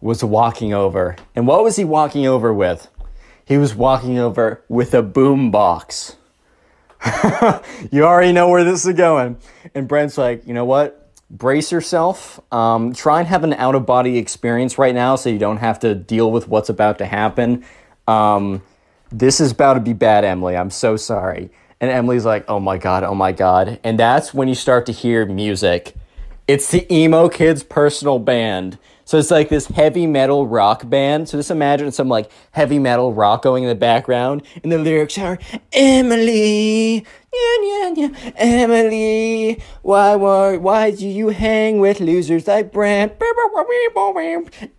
was 0.00 0.24
walking 0.24 0.74
over. 0.74 1.16
And 1.34 1.46
what 1.46 1.62
was 1.62 1.76
he 1.76 1.84
walking 1.84 2.26
over 2.26 2.52
with? 2.52 2.88
He 3.46 3.58
was 3.58 3.76
walking 3.76 4.18
over 4.18 4.64
with 4.68 4.92
a 4.92 5.02
boom 5.02 5.52
box. 5.52 6.16
you 7.92 8.02
already 8.02 8.32
know 8.32 8.48
where 8.48 8.64
this 8.64 8.84
is 8.84 8.92
going. 8.94 9.38
And 9.72 9.86
Brent's 9.86 10.18
like, 10.18 10.44
you 10.48 10.52
know 10.52 10.64
what? 10.64 11.12
Brace 11.30 11.70
yourself. 11.70 12.40
Um, 12.52 12.92
try 12.92 13.20
and 13.20 13.28
have 13.28 13.44
an 13.44 13.52
out 13.52 13.76
of 13.76 13.86
body 13.86 14.18
experience 14.18 14.78
right 14.78 14.94
now 14.94 15.14
so 15.14 15.30
you 15.30 15.38
don't 15.38 15.58
have 15.58 15.78
to 15.80 15.94
deal 15.94 16.32
with 16.32 16.48
what's 16.48 16.68
about 16.68 16.98
to 16.98 17.06
happen. 17.06 17.64
Um, 18.08 18.62
this 19.12 19.40
is 19.40 19.52
about 19.52 19.74
to 19.74 19.80
be 19.80 19.92
bad, 19.92 20.24
Emily. 20.24 20.56
I'm 20.56 20.70
so 20.70 20.96
sorry. 20.96 21.50
And 21.80 21.88
Emily's 21.88 22.24
like, 22.24 22.44
oh 22.48 22.58
my 22.58 22.78
God, 22.78 23.04
oh 23.04 23.14
my 23.14 23.30
God. 23.30 23.78
And 23.84 23.96
that's 23.96 24.34
when 24.34 24.48
you 24.48 24.56
start 24.56 24.86
to 24.86 24.92
hear 24.92 25.24
music. 25.24 25.94
It's 26.48 26.68
the 26.72 26.92
emo 26.92 27.28
kids' 27.28 27.62
personal 27.62 28.18
band. 28.18 28.78
So 29.06 29.18
it's 29.18 29.30
like 29.30 29.48
this 29.48 29.68
heavy 29.68 30.04
metal 30.08 30.48
rock 30.48 30.88
band. 30.90 31.28
So 31.28 31.38
just 31.38 31.52
imagine 31.52 31.92
some 31.92 32.08
like 32.08 32.28
heavy 32.50 32.80
metal 32.80 33.14
rock 33.14 33.40
going 33.40 33.62
in 33.62 33.68
the 33.68 33.76
background, 33.76 34.42
and 34.64 34.72
the 34.72 34.78
lyrics 34.78 35.16
are 35.16 35.38
Emily, 35.72 37.06
yeah, 37.36 37.56
yeah, 37.62 37.92
yeah, 37.96 38.30
Emily. 38.36 39.62
Why, 39.82 40.16
why, 40.16 40.56
why 40.56 40.90
do 40.90 41.06
you 41.06 41.28
hang 41.28 41.78
with 41.80 42.00
losers 42.00 42.46
like 42.46 42.72
Brent? 42.72 43.18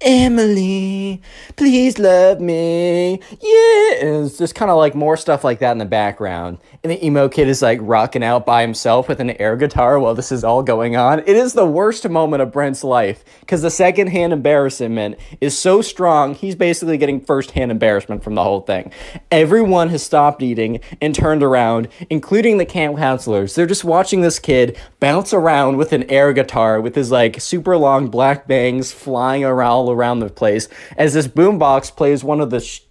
Emily, 0.01 1.21
please 1.55 1.99
love 1.99 2.41
me. 2.41 3.19
Yeah, 3.29 4.19
it's 4.21 4.37
just 4.37 4.55
kind 4.55 4.71
of 4.71 4.77
like 4.77 4.95
more 4.95 5.17
stuff 5.17 5.43
like 5.43 5.59
that 5.59 5.71
in 5.71 5.77
the 5.77 5.85
background. 5.85 6.57
And 6.83 6.91
the 6.91 7.05
emo 7.05 7.29
kid 7.29 7.47
is 7.47 7.61
like 7.61 7.79
rocking 7.81 8.23
out 8.23 8.45
by 8.45 8.61
himself 8.61 9.07
with 9.07 9.19
an 9.19 9.29
air 9.31 9.55
guitar 9.55 9.99
while 9.99 10.15
this 10.15 10.31
is 10.31 10.43
all 10.43 10.63
going 10.63 10.95
on. 10.95 11.19
It 11.19 11.29
is 11.29 11.53
the 11.53 11.65
worst 11.65 12.07
moment 12.09 12.41
of 12.41 12.51
Brent's 12.51 12.83
life 12.83 13.23
because 13.41 13.61
the 13.61 13.69
secondhand 13.69 14.33
embarrassment 14.33 15.19
is 15.39 15.57
so 15.57 15.81
strong. 15.81 16.33
He's 16.33 16.55
basically 16.55 16.97
getting 16.97 17.21
firsthand 17.21 17.71
embarrassment 17.71 18.23
from 18.23 18.35
the 18.35 18.43
whole 18.43 18.61
thing. 18.61 18.91
Everyone 19.31 19.89
has 19.89 20.03
stopped 20.03 20.41
eating 20.41 20.79
and 21.01 21.13
turned 21.13 21.43
around, 21.43 21.87
including 22.09 22.57
the 22.57 22.65
camp 22.65 22.97
counselors. 22.97 23.55
They're 23.55 23.65
just 23.65 23.83
watching 23.83 24.21
this 24.21 24.39
kid 24.39 24.77
bounce 24.99 25.33
around 25.33 25.77
with 25.77 25.93
an 25.93 26.09
air 26.09 26.33
guitar 26.33 26.81
with 26.81 26.95
his 26.95 27.11
like 27.11 27.39
super 27.39 27.77
long 27.77 28.07
black 28.07 28.47
bangs 28.47 28.91
flying 28.91 29.43
around 29.43 29.67
all 29.67 29.91
around 29.91 30.19
the 30.19 30.29
place 30.29 30.67
as 30.97 31.13
this 31.13 31.27
boombox 31.27 31.95
plays 31.95 32.23
one 32.23 32.41
of 32.41 32.49
the 32.49 32.59
sh- 32.59 32.81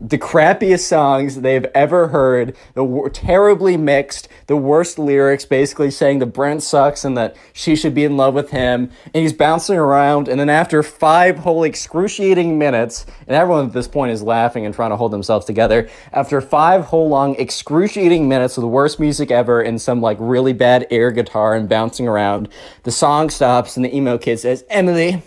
the 0.00 0.18
crappiest 0.18 0.86
songs 0.86 1.40
they've 1.40 1.66
ever 1.74 2.08
heard, 2.08 2.56
the 2.74 3.10
terribly 3.12 3.76
mixed, 3.76 4.28
the 4.46 4.56
worst 4.56 4.98
lyrics, 4.98 5.44
basically 5.44 5.90
saying 5.90 6.18
that 6.18 6.26
Brent 6.26 6.62
sucks 6.62 7.04
and 7.04 7.16
that 7.16 7.36
she 7.52 7.76
should 7.76 7.94
be 7.94 8.04
in 8.04 8.16
love 8.16 8.34
with 8.34 8.50
him. 8.50 8.90
And 9.06 9.22
he's 9.22 9.32
bouncing 9.32 9.76
around. 9.76 10.28
And 10.28 10.38
then 10.40 10.48
after 10.48 10.82
five 10.82 11.38
whole 11.38 11.64
excruciating 11.64 12.58
minutes, 12.58 13.06
and 13.26 13.36
everyone 13.36 13.66
at 13.66 13.72
this 13.72 13.88
point 13.88 14.12
is 14.12 14.22
laughing 14.22 14.66
and 14.66 14.74
trying 14.74 14.90
to 14.90 14.96
hold 14.96 15.12
themselves 15.12 15.46
together, 15.46 15.88
after 16.12 16.40
five 16.40 16.86
whole 16.86 17.08
long 17.08 17.36
excruciating 17.36 18.28
minutes 18.28 18.56
of 18.56 18.62
the 18.62 18.68
worst 18.68 18.98
music 18.98 19.30
ever 19.30 19.60
and 19.60 19.80
some 19.80 20.00
like 20.00 20.16
really 20.20 20.52
bad 20.52 20.86
air 20.90 21.10
guitar 21.10 21.54
and 21.54 21.68
bouncing 21.68 22.08
around, 22.08 22.48
the 22.82 22.92
song 22.92 23.30
stops 23.30 23.76
and 23.76 23.84
the 23.84 23.94
emo 23.94 24.18
kid 24.18 24.38
says, 24.38 24.64
Emily, 24.68 25.22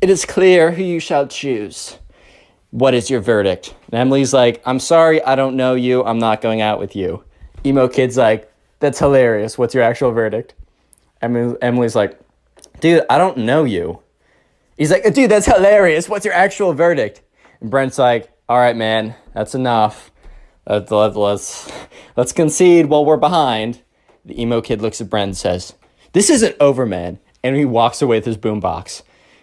it 0.00 0.10
is 0.10 0.24
clear 0.24 0.72
who 0.72 0.82
you 0.82 0.98
shall 0.98 1.26
choose 1.26 1.99
what 2.70 2.94
is 2.94 3.10
your 3.10 3.20
verdict? 3.20 3.74
And 3.86 3.94
Emily's 3.94 4.32
like, 4.32 4.62
I'm 4.64 4.78
sorry, 4.78 5.22
I 5.22 5.34
don't 5.34 5.56
know 5.56 5.74
you. 5.74 6.04
I'm 6.04 6.18
not 6.18 6.40
going 6.40 6.60
out 6.60 6.78
with 6.78 6.94
you. 6.94 7.24
Emo 7.64 7.88
kid's 7.88 8.16
like, 8.16 8.52
that's 8.78 8.98
hilarious. 8.98 9.58
What's 9.58 9.74
your 9.74 9.82
actual 9.82 10.12
verdict? 10.12 10.54
Emily, 11.20 11.56
Emily's 11.60 11.94
like, 11.94 12.18
dude, 12.80 13.04
I 13.10 13.18
don't 13.18 13.38
know 13.38 13.64
you. 13.64 14.00
He's 14.78 14.90
like, 14.90 15.12
dude, 15.12 15.30
that's 15.30 15.46
hilarious. 15.46 16.08
What's 16.08 16.24
your 16.24 16.32
actual 16.32 16.72
verdict? 16.72 17.20
And 17.60 17.70
Brent's 17.70 17.98
like, 17.98 18.30
all 18.48 18.58
right, 18.58 18.76
man, 18.76 19.14
that's 19.34 19.54
enough. 19.54 20.10
Let's, 20.66 20.90
let's, 20.90 21.70
let's 22.16 22.32
concede 22.32 22.86
while 22.86 23.04
we're 23.04 23.16
behind. 23.16 23.82
The 24.24 24.40
emo 24.40 24.60
kid 24.60 24.80
looks 24.80 25.00
at 25.00 25.10
Brent 25.10 25.28
and 25.28 25.36
says, 25.36 25.74
this 26.12 26.30
isn't 26.30 26.56
over, 26.60 26.86
man. 26.86 27.18
And 27.42 27.56
he 27.56 27.64
walks 27.64 28.00
away 28.00 28.18
with 28.18 28.26
his 28.26 28.36
boombox. 28.38 29.02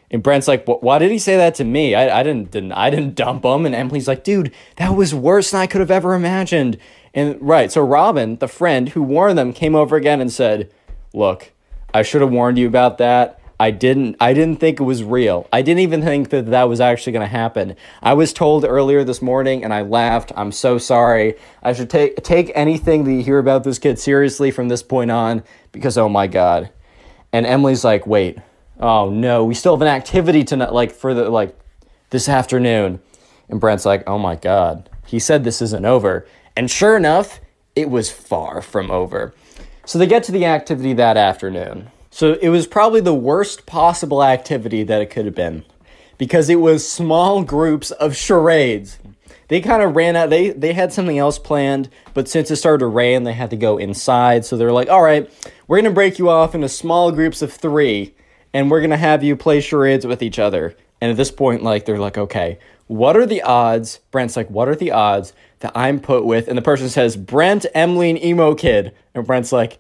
And 0.10 0.24
Brent's 0.24 0.48
like, 0.48 0.66
"Why 0.66 1.00
did 1.00 1.12
he 1.12 1.20
say 1.20 1.36
that 1.36 1.56
to 1.56 1.66
me? 1.66 1.94
I, 1.94 2.20
I 2.20 2.24
didn't, 2.24 2.52
didn't 2.52 2.72
I 2.72 2.90
didn't 2.90 3.16
dump 3.16 3.44
him." 3.44 3.66
And 3.66 3.76
Emily's 3.76 4.08
like, 4.08 4.24
"Dude, 4.24 4.54
that 4.78 4.96
was 4.96 5.14
worse 5.14 5.52
than 5.52 5.62
I 5.62 5.68
could 5.68 5.82
have 5.82 5.92
ever 5.92 6.14
imagined." 6.14 6.78
And 7.14 7.38
right, 7.42 7.72
so 7.72 7.84
Robin, 7.84 8.38
the 8.38 8.48
friend 8.48 8.90
who 8.90 9.04
warned 9.04 9.38
them, 9.38 9.52
came 9.52 9.76
over 9.76 9.96
again 9.96 10.22
and 10.22 10.32
said, 10.32 10.72
"Look, 11.14 11.52
I 11.94 12.04
should 12.04 12.22
have 12.22 12.32
warned 12.32 12.58
you 12.58 12.68
about 12.68 13.00
that. 13.00 13.40
I 13.60 13.72
didn't. 13.72 14.16
I 14.22 14.34
didn't 14.34 14.60
think 14.60 14.80
it 14.80 14.84
was 14.84 15.04
real. 15.04 15.48
I 15.52 15.62
didn't 15.62 15.80
even 15.80 16.04
think 16.04 16.30
that 16.30 16.46
that 16.48 16.70
was 16.70 16.80
actually 16.80 17.14
going 17.14 17.26
to 17.26 17.28
happen. 17.28 17.76
I 18.02 18.14
was 18.14 18.32
told 18.32 18.64
earlier 18.64 19.04
this 19.04 19.22
morning, 19.22 19.64
and 19.64 19.74
I 19.74 19.82
laughed. 19.82 20.32
I'm 20.38 20.52
so 20.52 20.78
sorry. 20.78 21.36
I 21.64 21.74
should 21.74 21.90
take 21.90 22.24
take 22.24 22.52
anything 22.56 23.04
that 23.04 23.12
you 23.12 23.24
hear 23.24 23.40
about 23.40 23.64
this 23.64 23.80
kid 23.80 24.00
seriously 24.00 24.52
from 24.52 24.70
this 24.70 24.84
point 24.84 25.12
on, 25.12 25.44
because 25.74 25.98
oh 25.98 26.08
my 26.08 26.28
god." 26.28 26.70
And 27.34 27.46
Emily's 27.46 27.84
like, 27.84 28.08
"Wait." 28.08 28.38
Oh 28.80 29.10
no, 29.10 29.46
we 29.46 29.54
still 29.54 29.76
have 29.76 29.82
an 29.82 29.88
activity 29.88 30.44
tonight, 30.44 30.74
like 30.74 30.92
for 30.92 31.14
the 31.14 31.30
like 31.30 31.58
this 32.10 32.30
afternoon. 32.30 33.00
And 33.50 33.60
Brent's 33.60 33.86
like, 33.86 34.04
oh 34.08 34.18
my 34.18 34.36
god, 34.36 34.90
he 35.06 35.20
said 35.20 35.44
this 35.44 35.62
isn't 35.62 35.86
over. 35.86 36.28
And 36.56 36.70
sure 36.70 36.98
enough, 36.98 37.40
it 37.76 37.90
was 37.90 38.12
far 38.12 38.62
from 38.62 38.92
over. 38.92 39.34
So 39.86 40.00
they 40.00 40.08
get 40.08 40.24
to 40.24 40.32
the 40.32 40.46
activity 40.46 40.94
that 40.94 41.16
afternoon. 41.16 41.92
So 42.10 42.34
it 42.34 42.50
was 42.50 42.68
probably 42.68 43.00
the 43.00 43.14
worst 43.14 43.66
possible 43.66 44.24
activity 44.24 44.84
that 44.84 45.02
it 45.02 45.10
could 45.10 45.26
have 45.26 45.36
been 45.36 45.64
because 46.18 46.50
it 46.50 46.56
was 46.56 46.88
small 46.88 47.44
groups 47.44 47.92
of 47.92 48.16
charades. 48.16 48.98
They 49.50 49.62
kind 49.62 49.82
of 49.82 49.96
ran 49.96 50.16
out. 50.16 50.30
They 50.30 50.50
they 50.50 50.74
had 50.74 50.92
something 50.92 51.18
else 51.18 51.40
planned, 51.40 51.90
but 52.14 52.28
since 52.28 52.52
it 52.52 52.58
started 52.58 52.80
to 52.80 52.88
rain, 52.88 53.24
they 53.24 53.34
had 53.34 53.50
to 53.52 53.56
go 53.56 53.78
inside. 53.78 54.44
So 54.44 54.58
they're 54.58 54.74
like, 54.74 54.90
"All 54.90 55.02
right, 55.02 55.30
we're 55.68 55.78
gonna 55.78 55.94
break 55.94 56.20
you 56.20 56.30
off 56.30 56.54
into 56.54 56.68
small 56.68 57.12
groups 57.12 57.42
of 57.42 57.54
three, 57.54 58.14
and 58.58 58.72
we're 58.72 58.82
gonna 58.82 58.98
have 58.98 59.24
you 59.24 59.36
play 59.36 59.62
charades 59.62 60.08
with 60.08 60.24
each 60.24 60.40
other. 60.40 60.76
And 61.00 61.12
at 61.12 61.18
this 61.18 61.30
point, 61.30 61.62
like 61.62 61.86
they're 61.86 62.00
like, 62.00 62.18
okay, 62.18 62.58
what 62.88 63.16
are 63.16 63.28
the 63.28 63.44
odds? 63.44 64.00
Brent's 64.10 64.36
like, 64.36 64.50
what 64.50 64.68
are 64.68 64.76
the 64.76 64.92
odds 64.92 65.32
that 65.60 65.74
I'm 65.76 66.00
put 66.00 66.26
with? 66.26 66.48
And 66.48 66.58
the 66.58 66.64
person 66.64 66.90
says, 66.90 67.16
Brent, 67.16 67.68
Emily, 67.76 68.26
Emo 68.26 68.56
Kid. 68.56 68.96
And 69.14 69.28
Brent's 69.28 69.52
like, 69.52 69.78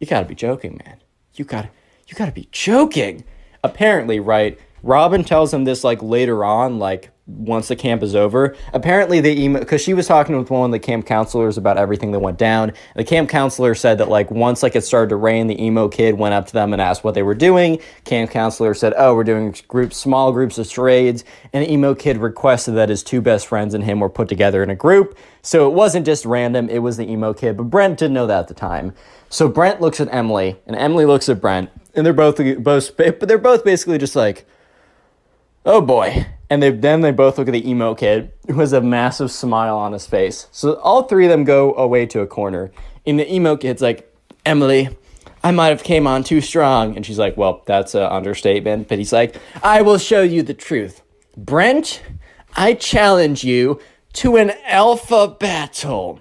you 0.00 0.06
gotta 0.06 0.24
be 0.24 0.34
joking, 0.34 0.80
man. 0.82 0.96
You 1.34 1.44
gotta, 1.44 1.68
you 2.06 2.14
gotta 2.14 2.32
be 2.32 2.48
joking. 2.52 3.24
Apparently, 3.62 4.18
right? 4.18 4.58
Robin 4.82 5.24
tells 5.24 5.52
him 5.52 5.64
this 5.64 5.84
like 5.84 6.02
later 6.02 6.44
on, 6.44 6.78
like 6.78 7.10
once 7.28 7.68
the 7.68 7.76
camp 7.76 8.02
is 8.02 8.14
over. 8.14 8.56
Apparently, 8.72 9.20
they 9.20 9.36
email 9.36 9.60
because 9.60 9.82
she 9.82 9.92
was 9.92 10.06
talking 10.06 10.36
with 10.36 10.50
one 10.50 10.64
of 10.64 10.72
the 10.72 10.78
camp 10.78 11.06
counselors 11.06 11.58
about 11.58 11.76
everything 11.76 12.10
that 12.12 12.20
went 12.20 12.38
down. 12.38 12.72
The 12.96 13.04
camp 13.04 13.28
counselor 13.28 13.74
said 13.74 13.98
that 13.98 14.08
like 14.08 14.30
once 14.30 14.62
like 14.62 14.74
it 14.74 14.82
started 14.82 15.10
to 15.10 15.16
rain, 15.16 15.46
the 15.46 15.62
emo 15.62 15.88
kid 15.88 16.16
went 16.16 16.34
up 16.34 16.46
to 16.46 16.52
them 16.52 16.72
and 16.72 16.80
asked 16.80 17.04
what 17.04 17.14
they 17.14 17.22
were 17.22 17.34
doing. 17.34 17.80
Camp 18.04 18.30
counselor 18.30 18.72
said, 18.72 18.94
"Oh, 18.96 19.14
we're 19.14 19.24
doing 19.24 19.54
groups, 19.68 19.96
small 19.98 20.32
groups 20.32 20.56
of 20.58 20.66
charades." 20.66 21.24
And 21.52 21.64
the 21.64 21.72
emo 21.72 21.94
kid 21.94 22.16
requested 22.16 22.74
that 22.76 22.88
his 22.88 23.02
two 23.02 23.20
best 23.20 23.46
friends 23.46 23.74
and 23.74 23.84
him 23.84 24.00
were 24.00 24.08
put 24.08 24.28
together 24.28 24.62
in 24.62 24.70
a 24.70 24.76
group. 24.76 25.18
So 25.42 25.68
it 25.68 25.74
wasn't 25.74 26.06
just 26.06 26.24
random; 26.24 26.68
it 26.70 26.78
was 26.78 26.96
the 26.96 27.10
emo 27.10 27.34
kid. 27.34 27.56
But 27.58 27.64
Brent 27.64 27.98
didn't 27.98 28.14
know 28.14 28.26
that 28.26 28.40
at 28.40 28.48
the 28.48 28.54
time. 28.54 28.94
So 29.28 29.48
Brent 29.48 29.82
looks 29.82 30.00
at 30.00 30.12
Emily, 30.12 30.56
and 30.66 30.74
Emily 30.74 31.04
looks 31.04 31.28
at 31.28 31.40
Brent, 31.40 31.68
and 31.94 32.06
they're 32.06 32.14
both 32.14 32.40
both, 32.62 32.96
but 32.96 33.28
they're 33.28 33.36
both 33.36 33.62
basically 33.62 33.98
just 33.98 34.16
like, 34.16 34.46
"Oh 35.68 35.80
boy." 35.80 36.26
And 36.50 36.62
they 36.62 36.70
then 36.70 37.02
they 37.02 37.12
both 37.12 37.38
look 37.38 37.48
at 37.48 37.52
the 37.52 37.68
emo 37.68 37.94
kid 37.94 38.32
who 38.46 38.60
has 38.60 38.72
a 38.72 38.80
massive 38.80 39.30
smile 39.30 39.76
on 39.76 39.92
his 39.92 40.06
face. 40.06 40.46
So 40.50 40.74
all 40.80 41.02
three 41.02 41.26
of 41.26 41.30
them 41.30 41.44
go 41.44 41.74
away 41.74 42.06
to 42.06 42.20
a 42.20 42.26
corner. 42.26 42.70
And 43.06 43.18
the 43.18 43.32
emo 43.32 43.56
kid's 43.56 43.82
like, 43.82 44.14
Emily, 44.46 44.88
I 45.44 45.50
might 45.50 45.68
have 45.68 45.82
came 45.82 46.06
on 46.06 46.24
too 46.24 46.40
strong. 46.40 46.96
And 46.96 47.04
she's 47.04 47.18
like, 47.18 47.36
well, 47.36 47.62
that's 47.66 47.94
an 47.94 48.02
understatement. 48.02 48.88
But 48.88 48.98
he's 48.98 49.12
like, 49.12 49.36
I 49.62 49.82
will 49.82 49.98
show 49.98 50.22
you 50.22 50.42
the 50.42 50.54
truth. 50.54 51.02
Brent, 51.36 52.02
I 52.56 52.74
challenge 52.74 53.44
you 53.44 53.80
to 54.14 54.36
an 54.36 54.52
alpha 54.64 55.28
battle. 55.38 56.20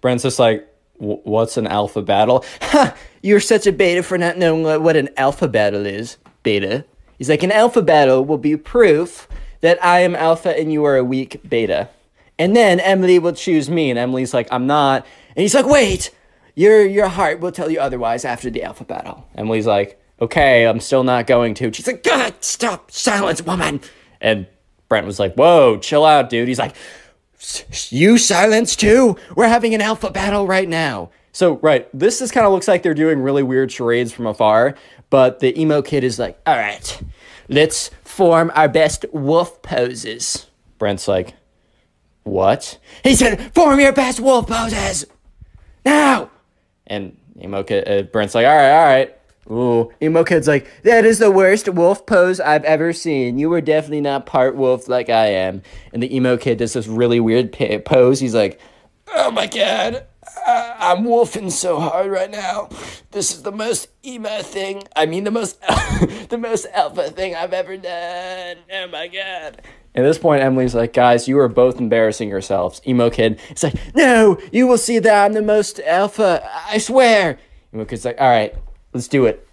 Brent's 0.00 0.22
just 0.22 0.38
like, 0.38 0.66
what's 0.96 1.56
an 1.56 1.66
alpha 1.66 2.02
battle? 2.02 2.44
Ha! 2.62 2.96
You're 3.22 3.40
such 3.40 3.66
a 3.66 3.72
beta 3.72 4.02
for 4.02 4.16
not 4.16 4.38
knowing 4.38 4.82
what 4.82 4.96
an 4.96 5.10
alpha 5.18 5.46
battle 5.46 5.84
is. 5.84 6.16
Beta. 6.42 6.86
He's 7.20 7.28
like, 7.28 7.42
an 7.42 7.52
alpha 7.52 7.82
battle 7.82 8.24
will 8.24 8.38
be 8.38 8.56
proof 8.56 9.28
that 9.60 9.78
I 9.84 10.00
am 10.00 10.16
alpha 10.16 10.58
and 10.58 10.72
you 10.72 10.86
are 10.86 10.96
a 10.96 11.04
weak 11.04 11.46
beta. 11.46 11.90
And 12.38 12.56
then 12.56 12.80
Emily 12.80 13.18
will 13.18 13.34
choose 13.34 13.68
me, 13.68 13.90
and 13.90 13.98
Emily's 13.98 14.32
like, 14.32 14.48
I'm 14.50 14.66
not. 14.66 15.04
And 15.36 15.42
he's 15.42 15.54
like, 15.54 15.66
wait, 15.66 16.12
your 16.54 16.82
your 16.86 17.08
heart 17.08 17.40
will 17.40 17.52
tell 17.52 17.70
you 17.70 17.78
otherwise 17.78 18.24
after 18.24 18.48
the 18.48 18.62
alpha 18.62 18.84
battle. 18.84 19.26
Emily's 19.34 19.66
like, 19.66 20.02
okay, 20.18 20.66
I'm 20.66 20.80
still 20.80 21.04
not 21.04 21.26
going 21.26 21.52
to. 21.56 21.70
She's 21.74 21.86
like, 21.86 22.02
God, 22.02 22.36
stop, 22.40 22.90
silence, 22.90 23.42
woman. 23.42 23.82
And 24.22 24.46
Brent 24.88 25.06
was 25.06 25.20
like, 25.20 25.34
whoa, 25.34 25.76
chill 25.76 26.06
out, 26.06 26.30
dude. 26.30 26.48
He's 26.48 26.58
like, 26.58 26.74
you 27.90 28.16
silence 28.16 28.74
too? 28.74 29.16
We're 29.36 29.48
having 29.48 29.74
an 29.74 29.82
alpha 29.82 30.10
battle 30.10 30.46
right 30.46 30.70
now. 30.70 31.10
So, 31.32 31.58
right, 31.58 31.88
this 31.92 32.18
just 32.18 32.32
kind 32.32 32.46
of 32.46 32.52
looks 32.52 32.66
like 32.66 32.82
they're 32.82 32.94
doing 32.94 33.20
really 33.20 33.42
weird 33.42 33.70
charades 33.70 34.12
from 34.12 34.26
afar, 34.26 34.74
but 35.10 35.40
the 35.40 35.58
emo 35.60 35.82
kid 35.82 36.02
is 36.02 36.18
like, 36.18 36.38
all 36.46 36.56
right, 36.56 37.02
let's 37.48 37.90
form 38.02 38.50
our 38.54 38.68
best 38.68 39.04
wolf 39.12 39.62
poses. 39.62 40.46
Brent's 40.78 41.06
like, 41.06 41.34
what? 42.24 42.78
He 43.04 43.14
said, 43.14 43.54
form 43.54 43.80
your 43.80 43.92
best 43.92 44.20
wolf 44.20 44.48
poses 44.48 45.06
now. 45.84 46.30
And 46.86 47.16
emo 47.40 47.62
kid, 47.62 47.88
uh, 47.88 48.02
Brent's 48.02 48.34
like, 48.34 48.46
all 48.46 48.56
right, 48.56 48.72
all 48.72 48.86
right. 48.86 49.16
Ooh, 49.50 49.90
emo 50.00 50.22
kid's 50.22 50.46
like, 50.46 50.68
that 50.82 51.04
is 51.04 51.18
the 51.18 51.30
worst 51.30 51.68
wolf 51.68 52.06
pose 52.06 52.38
I've 52.38 52.64
ever 52.64 52.92
seen. 52.92 53.38
You 53.38 53.50
were 53.50 53.60
definitely 53.60 54.00
not 54.00 54.26
part 54.26 54.54
wolf 54.54 54.86
like 54.86 55.08
I 55.08 55.26
am. 55.26 55.62
And 55.92 56.02
the 56.02 56.14
emo 56.14 56.36
kid 56.36 56.58
does 56.58 56.74
this 56.74 56.86
really 56.86 57.18
weird 57.18 57.52
pose. 57.84 58.20
He's 58.20 58.34
like, 58.34 58.60
oh 59.12 59.30
my 59.32 59.46
god, 59.46 60.06
I'm 60.46 61.04
wolfing 61.04 61.50
so 61.50 61.78
hard 61.78 62.10
right 62.10 62.30
now. 62.30 62.68
This 63.10 63.32
is 63.32 63.42
the 63.42 63.52
most 63.52 63.88
emo 64.04 64.42
thing. 64.42 64.84
I 64.96 65.06
mean, 65.06 65.24
the 65.24 65.30
most, 65.30 65.60
the 66.28 66.38
most 66.38 66.66
alpha 66.72 67.10
thing 67.10 67.34
I've 67.34 67.52
ever 67.52 67.76
done. 67.76 68.56
Oh 68.72 68.86
my 68.88 69.08
god. 69.08 69.62
At 69.94 70.02
this 70.02 70.18
point, 70.18 70.42
Emily's 70.42 70.74
like, 70.74 70.92
guys, 70.92 71.26
you 71.26 71.38
are 71.40 71.48
both 71.48 71.80
embarrassing 71.80 72.28
yourselves. 72.28 72.80
Emo 72.86 73.10
kid, 73.10 73.40
it's 73.50 73.62
like, 73.62 73.74
no, 73.94 74.38
you 74.52 74.66
will 74.66 74.78
see 74.78 75.00
that 75.00 75.24
I'm 75.24 75.32
the 75.32 75.42
most 75.42 75.80
alpha. 75.80 76.48
I 76.68 76.78
swear. 76.78 77.38
Emo 77.74 77.84
kid's 77.84 78.04
like, 78.04 78.20
all 78.20 78.28
right, 78.30 78.54
let's 78.92 79.08
do 79.08 79.26
it. 79.26 79.46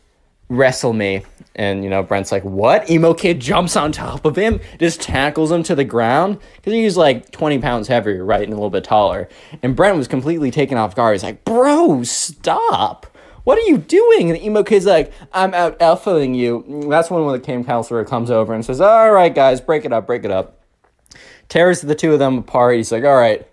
Wrestle 0.49 0.93
me. 0.93 1.23
And, 1.55 1.83
you 1.83 1.89
know, 1.89 2.03
Brent's 2.03 2.31
like, 2.31 2.43
what? 2.43 2.89
Emo 2.89 3.13
kid 3.13 3.39
jumps 3.39 3.75
on 3.75 3.91
top 3.91 4.25
of 4.25 4.35
him, 4.35 4.59
just 4.79 5.01
tackles 5.01 5.51
him 5.51 5.63
to 5.63 5.75
the 5.75 5.83
ground. 5.83 6.39
Because 6.55 6.73
he's 6.73 6.95
like 6.95 7.31
20 7.31 7.59
pounds 7.59 7.87
heavier, 7.87 8.23
right? 8.23 8.43
And 8.43 8.53
a 8.53 8.55
little 8.55 8.69
bit 8.69 8.83
taller. 8.83 9.27
And 9.63 9.75
Brent 9.75 9.97
was 9.97 10.07
completely 10.07 10.51
taken 10.51 10.77
off 10.77 10.95
guard. 10.95 11.15
He's 11.15 11.23
like, 11.23 11.43
bro, 11.43 12.03
stop. 12.03 13.07
What 13.43 13.57
are 13.57 13.61
you 13.61 13.77
doing? 13.77 14.29
And 14.29 14.37
the 14.37 14.45
emo 14.45 14.61
kid's 14.61 14.85
like, 14.85 15.11
I'm 15.33 15.53
out 15.53 15.79
alphaing 15.79 16.35
you. 16.35 16.85
That's 16.89 17.09
when, 17.09 17.25
the 17.31 17.39
camp 17.39 17.65
counselor 17.65 18.03
comes 18.03 18.29
over 18.29 18.53
and 18.53 18.63
says, 18.63 18.81
all 18.81 19.11
right, 19.11 19.33
guys, 19.33 19.61
break 19.61 19.85
it 19.85 19.93
up, 19.93 20.05
break 20.05 20.25
it 20.25 20.31
up. 20.31 20.61
Tears 21.47 21.81
the 21.81 21.95
two 21.95 22.11
of 22.11 22.19
them 22.19 22.39
apart. 22.39 22.75
He's 22.75 22.91
like, 22.91 23.05
all 23.05 23.15
right, 23.15 23.47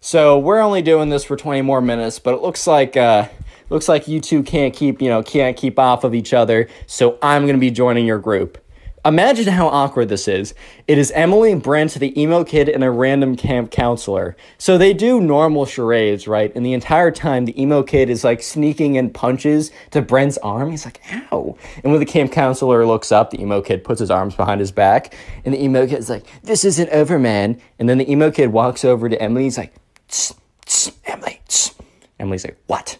So 0.00 0.38
we're 0.38 0.60
only 0.60 0.82
doing 0.82 1.08
this 1.10 1.24
for 1.24 1.36
20 1.36 1.62
more 1.62 1.80
minutes, 1.80 2.20
but 2.20 2.32
it 2.34 2.42
looks 2.42 2.66
like 2.66 2.96
uh, 2.96 3.28
looks 3.70 3.88
like 3.88 4.06
you 4.08 4.20
two 4.20 4.42
can't 4.42 4.74
keep 4.74 5.00
you 5.00 5.08
know 5.08 5.22
can't 5.22 5.56
keep 5.56 5.78
off 5.78 6.04
of 6.04 6.14
each 6.14 6.34
other. 6.34 6.68
So 6.86 7.18
I'm 7.22 7.46
gonna 7.46 7.58
be 7.58 7.70
joining 7.70 8.06
your 8.06 8.18
group. 8.18 8.58
Imagine 9.02 9.46
how 9.46 9.66
awkward 9.68 10.10
this 10.10 10.28
is. 10.28 10.52
It 10.86 10.98
is 10.98 11.10
Emily, 11.12 11.54
Brent, 11.54 11.94
the 11.94 12.20
emo 12.20 12.44
kid, 12.44 12.68
and 12.68 12.84
a 12.84 12.90
random 12.90 13.34
camp 13.34 13.70
counselor. 13.70 14.36
So 14.58 14.76
they 14.76 14.92
do 14.92 15.22
normal 15.22 15.64
charades, 15.64 16.28
right? 16.28 16.54
And 16.54 16.66
the 16.66 16.74
entire 16.74 17.10
time, 17.10 17.46
the 17.46 17.58
emo 17.60 17.82
kid 17.82 18.10
is 18.10 18.24
like 18.24 18.42
sneaking 18.42 18.96
in 18.96 19.08
punches 19.08 19.70
to 19.92 20.02
Brent's 20.02 20.36
arm. 20.38 20.70
He's 20.70 20.84
like, 20.84 21.00
ow. 21.10 21.56
And 21.82 21.92
when 21.92 22.00
the 22.00 22.06
camp 22.06 22.30
counselor 22.30 22.84
looks 22.84 23.10
up, 23.10 23.30
the 23.30 23.40
emo 23.40 23.62
kid 23.62 23.84
puts 23.84 24.00
his 24.00 24.10
arms 24.10 24.34
behind 24.34 24.60
his 24.60 24.70
back. 24.70 25.14
And 25.46 25.54
the 25.54 25.64
emo 25.64 25.86
kid 25.86 25.98
is 25.98 26.10
like, 26.10 26.26
this 26.42 26.66
isn't 26.66 26.90
over, 26.90 27.18
man. 27.18 27.58
And 27.78 27.88
then 27.88 27.96
the 27.96 28.10
emo 28.10 28.30
kid 28.30 28.52
walks 28.52 28.84
over 28.84 29.08
to 29.08 29.20
Emily. 29.20 29.44
He's 29.44 29.56
like, 29.56 29.72
tss, 30.08 30.34
tss, 30.66 30.92
Emily, 31.06 31.40
tss. 31.48 31.74
Emily's 32.18 32.44
like, 32.44 32.58
what? 32.66 32.98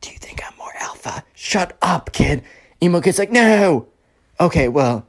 Do 0.00 0.10
you 0.10 0.18
think 0.18 0.42
I'm 0.44 0.56
more 0.56 0.72
alpha? 0.78 1.24
Shut 1.34 1.76
up, 1.82 2.12
kid. 2.12 2.42
Emo 2.82 3.00
kid's 3.00 3.18
like, 3.18 3.32
no. 3.32 3.88
Okay, 4.40 4.68
well, 4.68 5.06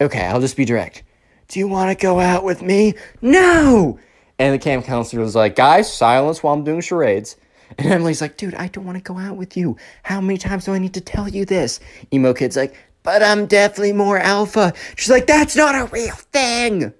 okay, 0.00 0.24
I'll 0.26 0.40
just 0.40 0.56
be 0.56 0.64
direct. 0.64 1.04
Do 1.48 1.58
you 1.58 1.68
want 1.68 1.96
to 1.96 2.02
go 2.02 2.18
out 2.18 2.44
with 2.44 2.62
me? 2.62 2.94
No! 3.20 3.98
And 4.38 4.54
the 4.54 4.58
camp 4.58 4.86
counselor 4.86 5.22
was 5.22 5.36
like, 5.36 5.54
guys, 5.54 5.92
silence 5.92 6.42
while 6.42 6.54
I'm 6.54 6.64
doing 6.64 6.80
charades. 6.80 7.36
And 7.78 7.92
Emily's 7.92 8.20
like, 8.20 8.36
dude, 8.36 8.54
I 8.54 8.68
don't 8.68 8.84
want 8.84 8.98
to 8.98 9.04
go 9.04 9.18
out 9.18 9.36
with 9.36 9.56
you. 9.56 9.76
How 10.02 10.20
many 10.20 10.38
times 10.38 10.64
do 10.64 10.72
I 10.72 10.78
need 10.78 10.94
to 10.94 11.00
tell 11.00 11.28
you 11.28 11.44
this? 11.44 11.80
Emo 12.12 12.34
kid's 12.34 12.56
like, 12.56 12.74
but 13.02 13.22
I'm 13.22 13.46
definitely 13.46 13.92
more 13.92 14.18
alpha. 14.18 14.72
She's 14.96 15.10
like, 15.10 15.26
that's 15.26 15.56
not 15.56 15.74
a 15.74 15.86
real 15.92 16.14
thing. 16.14 16.92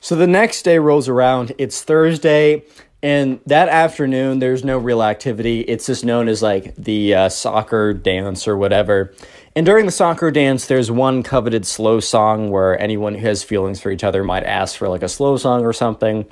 So 0.00 0.16
the 0.16 0.26
next 0.26 0.62
day 0.62 0.78
rolls 0.78 1.08
around. 1.08 1.52
It's 1.58 1.82
Thursday. 1.82 2.64
And 3.02 3.40
that 3.46 3.68
afternoon, 3.68 4.40
there's 4.40 4.62
no 4.62 4.76
real 4.76 5.02
activity. 5.02 5.60
It's 5.60 5.86
just 5.86 6.04
known 6.04 6.28
as 6.28 6.42
like 6.42 6.74
the 6.76 7.14
uh, 7.14 7.28
soccer 7.30 7.94
dance 7.94 8.46
or 8.46 8.56
whatever. 8.58 9.14
And 9.56 9.66
during 9.66 9.86
the 9.86 9.92
soccer 9.92 10.30
dance, 10.30 10.66
there's 10.66 10.90
one 10.92 11.22
coveted 11.24 11.66
slow 11.66 11.98
song 11.98 12.50
where 12.50 12.80
anyone 12.80 13.14
who 13.14 13.26
has 13.26 13.42
feelings 13.42 13.80
for 13.80 13.90
each 13.90 14.04
other 14.04 14.22
might 14.22 14.44
ask 14.44 14.76
for 14.76 14.88
like 14.88 15.02
a 15.02 15.08
slow 15.08 15.36
song 15.38 15.64
or 15.64 15.72
something. 15.72 16.24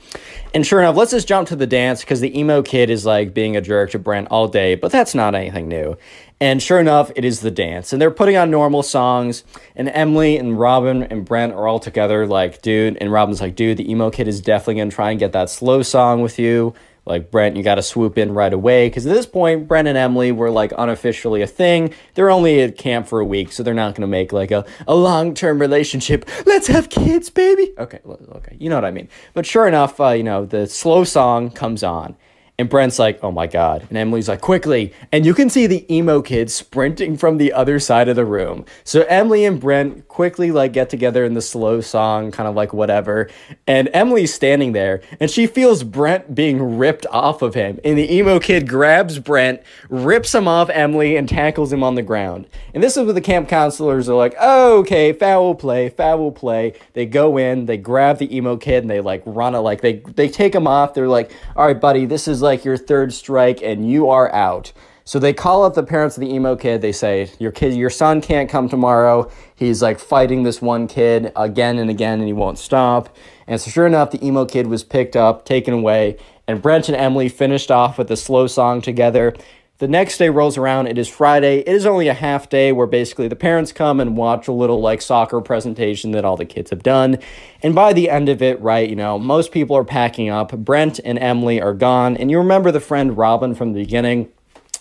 And 0.54 0.64
sure 0.64 0.78
enough, 0.78 0.94
let's 0.94 1.10
just 1.10 1.26
jump 1.26 1.48
to 1.48 1.56
the 1.56 1.66
dance 1.66 2.00
because 2.00 2.20
the 2.20 2.38
emo 2.38 2.62
kid 2.62 2.90
is 2.90 3.04
like 3.04 3.34
being 3.34 3.56
a 3.56 3.60
jerk 3.60 3.90
to 3.90 3.98
Brent 3.98 4.28
all 4.30 4.46
day, 4.46 4.76
but 4.76 4.92
that's 4.92 5.16
not 5.16 5.34
anything 5.34 5.68
new. 5.68 5.96
And 6.40 6.62
sure 6.62 6.78
enough, 6.78 7.10
it 7.16 7.24
is 7.24 7.40
the 7.40 7.50
dance. 7.50 7.92
And 7.92 8.00
they're 8.00 8.12
putting 8.12 8.36
on 8.36 8.50
normal 8.50 8.82
songs. 8.82 9.42
And 9.74 9.88
Emily 9.88 10.36
and 10.36 10.58
Robin 10.58 11.02
and 11.02 11.24
Brent 11.24 11.52
are 11.52 11.66
all 11.66 11.80
together, 11.80 12.26
like, 12.26 12.62
dude. 12.62 12.96
And 13.00 13.10
Robin's 13.10 13.40
like, 13.40 13.56
dude, 13.56 13.76
the 13.76 13.90
emo 13.90 14.10
kid 14.10 14.28
is 14.28 14.40
definitely 14.40 14.76
going 14.76 14.90
to 14.90 14.94
try 14.94 15.10
and 15.10 15.18
get 15.18 15.32
that 15.32 15.50
slow 15.50 15.82
song 15.82 16.22
with 16.22 16.38
you 16.38 16.74
like 17.08 17.30
Brent, 17.30 17.56
you 17.56 17.62
got 17.62 17.76
to 17.76 17.82
swoop 17.82 18.18
in 18.18 18.34
right 18.34 18.52
away 18.52 18.88
because 18.88 19.06
at 19.06 19.14
this 19.14 19.24
point, 19.24 19.66
Brent 19.66 19.88
and 19.88 19.96
Emily 19.96 20.30
were 20.30 20.50
like 20.50 20.72
unofficially 20.76 21.40
a 21.40 21.46
thing. 21.46 21.94
They're 22.14 22.30
only 22.30 22.60
at 22.60 22.76
camp 22.76 23.08
for 23.08 23.18
a 23.18 23.24
week, 23.24 23.50
so 23.50 23.62
they're 23.62 23.72
not 23.72 23.94
going 23.94 24.02
to 24.02 24.06
make 24.06 24.30
like 24.30 24.50
a, 24.50 24.66
a 24.86 24.94
long 24.94 25.32
term 25.32 25.58
relationship. 25.58 26.28
Let's 26.46 26.66
have 26.66 26.90
kids, 26.90 27.30
baby. 27.30 27.72
Okay, 27.78 28.00
okay, 28.06 28.56
you 28.60 28.68
know 28.68 28.76
what 28.76 28.84
I 28.84 28.90
mean. 28.90 29.08
But 29.32 29.46
sure 29.46 29.66
enough, 29.66 29.98
uh, 29.98 30.10
you 30.10 30.22
know 30.22 30.44
the 30.44 30.66
slow 30.66 31.02
song 31.04 31.50
comes 31.50 31.82
on, 31.82 32.14
and 32.58 32.68
Brent's 32.68 32.98
like, 32.98 33.20
oh 33.22 33.30
my 33.30 33.46
God. 33.46 33.86
And 33.88 33.96
Emily's 33.96 34.28
like, 34.28 34.40
quickly. 34.40 34.92
And 35.12 35.24
you 35.24 35.32
can 35.32 35.48
see 35.48 35.68
the 35.68 35.86
emo 35.94 36.20
kid 36.20 36.50
sprinting 36.50 37.16
from 37.16 37.36
the 37.36 37.52
other 37.52 37.78
side 37.78 38.08
of 38.08 38.16
the 38.16 38.24
room. 38.24 38.64
So 38.82 39.02
Emily 39.02 39.44
and 39.44 39.60
Brent 39.60 40.08
quickly 40.08 40.50
like 40.50 40.72
get 40.72 40.90
together 40.90 41.24
in 41.24 41.34
the 41.34 41.40
slow 41.40 41.80
song, 41.80 42.32
kind 42.32 42.48
of 42.48 42.56
like 42.56 42.72
whatever. 42.72 43.30
And 43.68 43.88
Emily's 43.92 44.34
standing 44.34 44.72
there 44.72 45.02
and 45.20 45.30
she 45.30 45.46
feels 45.46 45.84
Brent 45.84 46.34
being 46.34 46.78
ripped 46.78 47.06
off 47.12 47.42
of 47.42 47.54
him. 47.54 47.78
And 47.84 47.96
the 47.96 48.12
emo 48.12 48.40
kid 48.40 48.68
grabs 48.68 49.20
Brent, 49.20 49.62
rips 49.88 50.34
him 50.34 50.48
off 50.48 50.68
Emily, 50.70 51.16
and 51.16 51.28
tackles 51.28 51.72
him 51.72 51.84
on 51.84 51.94
the 51.94 52.02
ground. 52.02 52.48
And 52.74 52.82
this 52.82 52.96
is 52.96 53.04
where 53.04 53.12
the 53.12 53.20
camp 53.20 53.48
counselors 53.48 54.08
are 54.08 54.16
like, 54.16 54.34
oh, 54.40 54.78
okay, 54.78 55.12
foul 55.12 55.54
play, 55.54 55.90
foul 55.90 56.32
play. 56.32 56.74
They 56.94 57.06
go 57.06 57.36
in, 57.36 57.66
they 57.66 57.76
grab 57.76 58.18
the 58.18 58.36
emo 58.36 58.56
kid, 58.56 58.82
and 58.82 58.90
they 58.90 59.00
like 59.00 59.22
run 59.26 59.54
it, 59.54 59.58
like 59.58 59.80
they, 59.80 59.98
they 60.16 60.28
take 60.28 60.54
him 60.54 60.66
off. 60.66 60.94
They're 60.94 61.06
like, 61.06 61.30
all 61.54 61.66
right, 61.66 61.80
buddy, 61.80 62.04
this 62.04 62.26
is 62.26 62.42
like 62.42 62.47
your 62.64 62.76
third 62.76 63.12
strike 63.12 63.62
and 63.62 63.90
you 63.90 64.08
are 64.08 64.32
out. 64.34 64.72
So 65.04 65.18
they 65.18 65.32
call 65.32 65.64
up 65.64 65.72
the 65.72 65.82
parents 65.82 66.18
of 66.18 66.20
the 66.20 66.30
emo 66.30 66.54
kid. 66.54 66.82
They 66.82 66.92
say, 66.92 67.30
"Your 67.38 67.50
kid, 67.50 67.72
your 67.72 67.88
son 67.88 68.20
can't 68.20 68.50
come 68.50 68.68
tomorrow. 68.68 69.30
He's 69.54 69.80
like 69.80 69.98
fighting 69.98 70.42
this 70.42 70.60
one 70.60 70.86
kid 70.86 71.32
again 71.34 71.78
and 71.78 71.88
again, 71.88 72.18
and 72.18 72.26
he 72.26 72.34
won't 72.34 72.58
stop." 72.58 73.08
And 73.46 73.58
so, 73.58 73.70
sure 73.70 73.86
enough, 73.86 74.10
the 74.10 74.22
emo 74.22 74.44
kid 74.44 74.66
was 74.66 74.84
picked 74.84 75.16
up, 75.16 75.46
taken 75.46 75.72
away, 75.72 76.18
and 76.46 76.60
Brent 76.60 76.88
and 76.88 76.96
Emily 76.96 77.30
finished 77.30 77.70
off 77.70 77.96
with 77.96 78.10
a 78.10 78.16
slow 78.16 78.46
song 78.46 78.82
together. 78.82 79.32
The 79.78 79.86
next 79.86 80.18
day 80.18 80.28
rolls 80.28 80.58
around. 80.58 80.88
It 80.88 80.98
is 80.98 81.06
Friday. 81.06 81.60
It 81.60 81.68
is 81.68 81.86
only 81.86 82.08
a 82.08 82.14
half 82.14 82.48
day 82.48 82.72
where 82.72 82.88
basically 82.88 83.28
the 83.28 83.36
parents 83.36 83.70
come 83.70 84.00
and 84.00 84.16
watch 84.16 84.48
a 84.48 84.52
little 84.52 84.80
like 84.80 85.00
soccer 85.00 85.40
presentation 85.40 86.10
that 86.12 86.24
all 86.24 86.36
the 86.36 86.44
kids 86.44 86.70
have 86.70 86.82
done. 86.82 87.18
And 87.62 87.76
by 87.76 87.92
the 87.92 88.10
end 88.10 88.28
of 88.28 88.42
it, 88.42 88.60
right, 88.60 88.90
you 88.90 88.96
know, 88.96 89.20
most 89.20 89.52
people 89.52 89.76
are 89.76 89.84
packing 89.84 90.30
up. 90.30 90.50
Brent 90.50 90.98
and 91.04 91.16
Emily 91.16 91.60
are 91.60 91.74
gone. 91.74 92.16
And 92.16 92.28
you 92.28 92.38
remember 92.38 92.72
the 92.72 92.80
friend 92.80 93.16
Robin 93.16 93.54
from 93.54 93.72
the 93.72 93.80
beginning? 93.80 94.32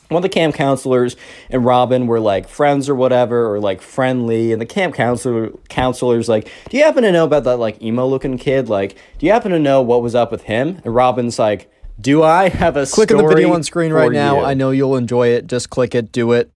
one 0.09 0.19
of 0.19 0.23
the 0.23 0.29
camp 0.29 0.55
counselors 0.55 1.17
and 1.49 1.65
Robin 1.65 2.07
were 2.07 2.21
like 2.21 2.47
friends 2.47 2.87
or 2.87 2.95
whatever, 2.95 3.53
or 3.53 3.59
like 3.59 3.81
friendly. 3.81 4.53
And 4.53 4.61
the 4.61 4.65
camp 4.65 4.95
counselor 4.95 5.49
counselor's 5.67 6.29
like, 6.29 6.49
"Do 6.69 6.77
you 6.77 6.83
happen 6.85 7.03
to 7.03 7.11
know 7.11 7.25
about 7.25 7.43
that 7.43 7.57
like 7.57 7.81
emo 7.81 8.07
looking 8.07 8.37
kid? 8.37 8.69
Like, 8.69 8.95
do 9.17 9.25
you 9.25 9.33
happen 9.33 9.51
to 9.51 9.59
know 9.59 9.81
what 9.81 10.01
was 10.01 10.15
up 10.15 10.31
with 10.31 10.43
him?" 10.43 10.81
And 10.85 10.95
Robin's 10.95 11.37
like, 11.37 11.69
do 11.99 12.23
I 12.23 12.49
have 12.49 12.77
a 12.77 12.85
click 12.85 13.11
on 13.11 13.17
the 13.17 13.27
video 13.27 13.53
on 13.53 13.63
screen 13.63 13.91
right 13.91 14.11
now? 14.11 14.39
You? 14.39 14.45
I 14.45 14.53
know 14.53 14.71
you'll 14.71 14.95
enjoy 14.95 15.29
it. 15.29 15.47
Just 15.47 15.69
click 15.69 15.95
it, 15.95 16.11
do 16.11 16.31
it. 16.33 16.51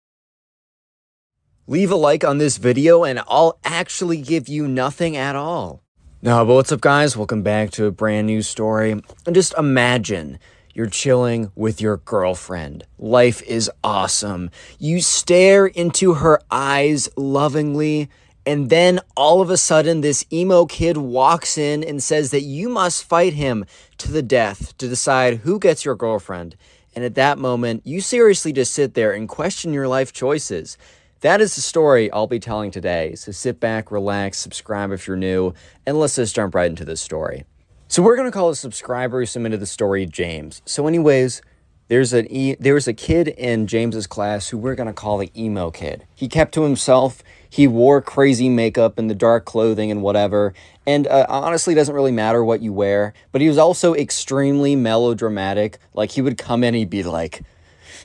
Leave 1.67 1.91
a 1.91 1.95
like 1.95 2.23
on 2.23 2.37
this 2.37 2.57
video 2.57 3.03
and 3.03 3.21
I'll 3.27 3.57
actually 3.63 4.17
give 4.17 4.47
you 4.47 4.67
nothing 4.67 5.15
at 5.15 5.35
all. 5.35 5.83
No, 6.21 6.45
but 6.45 6.53
what's 6.53 6.71
up 6.71 6.81
guys? 6.81 7.17
Welcome 7.17 7.41
back 7.41 7.71
to 7.71 7.85
a 7.85 7.91
brand 7.91 8.27
new 8.27 8.41
story. 8.41 8.91
And 8.91 9.33
just 9.33 9.53
imagine 9.57 10.37
you're 10.73 10.87
chilling 10.87 11.51
with 11.55 11.81
your 11.81 11.97
girlfriend. 11.97 12.83
Life 12.99 13.41
is 13.43 13.71
awesome. 13.83 14.51
You 14.77 15.01
stare 15.01 15.65
into 15.65 16.15
her 16.15 16.41
eyes 16.51 17.09
lovingly 17.17 18.09
and 18.45 18.69
then 18.69 18.99
all 19.15 19.41
of 19.41 19.49
a 19.49 19.57
sudden, 19.57 20.01
this 20.01 20.25
emo 20.31 20.65
kid 20.65 20.97
walks 20.97 21.57
in 21.57 21.83
and 21.83 22.01
says 22.01 22.31
that 22.31 22.41
you 22.41 22.69
must 22.69 23.03
fight 23.03 23.33
him 23.33 23.65
to 23.99 24.11
the 24.11 24.23
death 24.23 24.75
to 24.77 24.87
decide 24.87 25.39
who 25.39 25.59
gets 25.59 25.85
your 25.85 25.95
girlfriend. 25.95 26.55
And 26.95 27.05
at 27.05 27.15
that 27.15 27.37
moment, 27.37 27.83
you 27.85 28.01
seriously 28.01 28.51
just 28.51 28.73
sit 28.73 28.95
there 28.95 29.13
and 29.13 29.29
question 29.29 29.73
your 29.73 29.87
life 29.87 30.11
choices. 30.11 30.77
That 31.21 31.39
is 31.39 31.55
the 31.55 31.61
story 31.61 32.11
I'll 32.11 32.25
be 32.25 32.39
telling 32.39 32.71
today. 32.71 33.13
So 33.13 33.31
sit 33.31 33.59
back, 33.59 33.91
relax, 33.91 34.39
subscribe 34.39 34.91
if 34.91 35.07
you're 35.07 35.15
new, 35.15 35.53
and 35.85 35.99
let's 35.99 36.15
just 36.15 36.35
jump 36.35 36.55
right 36.55 36.69
into 36.69 36.83
this 36.83 36.99
story. 36.99 37.45
So 37.87 38.01
we're 38.01 38.15
to 38.31 38.33
call 38.33 38.49
a 38.49 38.55
subscriber 38.55 39.19
who 39.19 39.25
submitted 39.27 39.59
the 39.59 39.65
story 39.67 40.05
James. 40.05 40.61
So, 40.65 40.87
anyways, 40.87 41.41
there's 41.89 42.13
an 42.13 42.25
e- 42.31 42.55
there 42.57 42.73
was 42.73 42.87
a 42.87 42.93
kid 42.93 43.27
in 43.27 43.67
James's 43.67 44.07
class 44.07 44.47
who 44.47 44.57
we're 44.57 44.75
to 44.87 44.93
call 44.93 45.17
the 45.17 45.29
emo 45.37 45.71
kid. 45.71 46.07
He 46.15 46.29
kept 46.29 46.53
to 46.53 46.63
himself 46.63 47.21
he 47.51 47.67
wore 47.67 48.01
crazy 48.01 48.47
makeup 48.47 48.97
and 48.97 49.09
the 49.09 49.13
dark 49.13 49.43
clothing 49.43 49.91
and 49.91 50.01
whatever. 50.01 50.53
And 50.87 51.05
uh, 51.05 51.25
honestly, 51.27 51.75
doesn't 51.75 51.93
really 51.93 52.13
matter 52.13 52.45
what 52.45 52.61
you 52.61 52.71
wear. 52.71 53.13
But 53.33 53.41
he 53.41 53.49
was 53.49 53.57
also 53.57 53.93
extremely 53.93 54.77
melodramatic. 54.77 55.77
Like 55.93 56.11
he 56.11 56.21
would 56.21 56.37
come 56.37 56.63
in 56.63 56.69
and 56.69 56.77
he'd 56.77 56.89
be 56.89 57.03
like, 57.03 57.43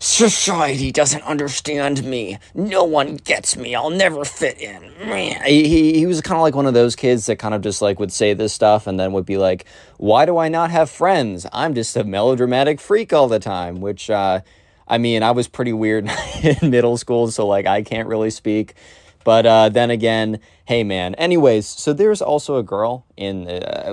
Society 0.01 0.91
doesn't 0.91 1.23
understand 1.23 2.03
me. 2.05 2.39
No 2.55 2.83
one 2.83 3.17
gets 3.17 3.57
me. 3.57 3.77
I'll 3.77 3.89
never 3.89 4.25
fit 4.25 4.61
in. 4.61 4.83
He, 5.47 5.69
he, 5.69 5.99
he 6.01 6.07
was 6.07 6.21
kind 6.21 6.37
of 6.37 6.43
like 6.43 6.57
one 6.57 6.67
of 6.67 6.75
those 6.75 6.97
kids 6.97 7.27
that 7.27 7.37
kind 7.37 7.55
of 7.55 7.63
just 7.63 7.81
like 7.81 8.01
would 8.01 8.13
say 8.13 8.35
this 8.35 8.53
stuff 8.53 8.89
and 8.89 8.99
then 8.99 9.13
would 9.13 9.25
be 9.25 9.39
like, 9.39 9.65
Why 9.97 10.27
do 10.27 10.39
I 10.39 10.49
not 10.49 10.73
have 10.73 10.91
friends? 10.91 11.47
I'm 11.53 11.73
just 11.73 11.97
a 11.97 12.03
melodramatic 12.03 12.81
freak 12.81 13.13
all 13.13 13.29
the 13.29 13.39
time, 13.39 13.81
which, 13.81 14.11
uh, 14.11 14.41
I 14.89 14.99
mean, 14.99 15.23
I 15.23 15.31
was 15.31 15.47
pretty 15.47 15.73
weird 15.73 16.11
in 16.43 16.71
middle 16.71 16.97
school, 16.97 17.31
so 17.31 17.47
like 17.47 17.67
I 17.67 17.83
can't 17.83 18.09
really 18.09 18.31
speak. 18.31 18.75
But 19.27 19.45
uh, 19.45 19.71
then 19.71 19.91
again, 19.91 20.39
hey 20.67 20.85
man. 20.85 21.17
Anyways, 21.17 21.67
so 21.67 21.93
there's 21.93 22.23
also 22.23 22.59
a 22.59 22.63
girl 22.63 23.05
in, 23.17 23.49
uh, 23.49 23.93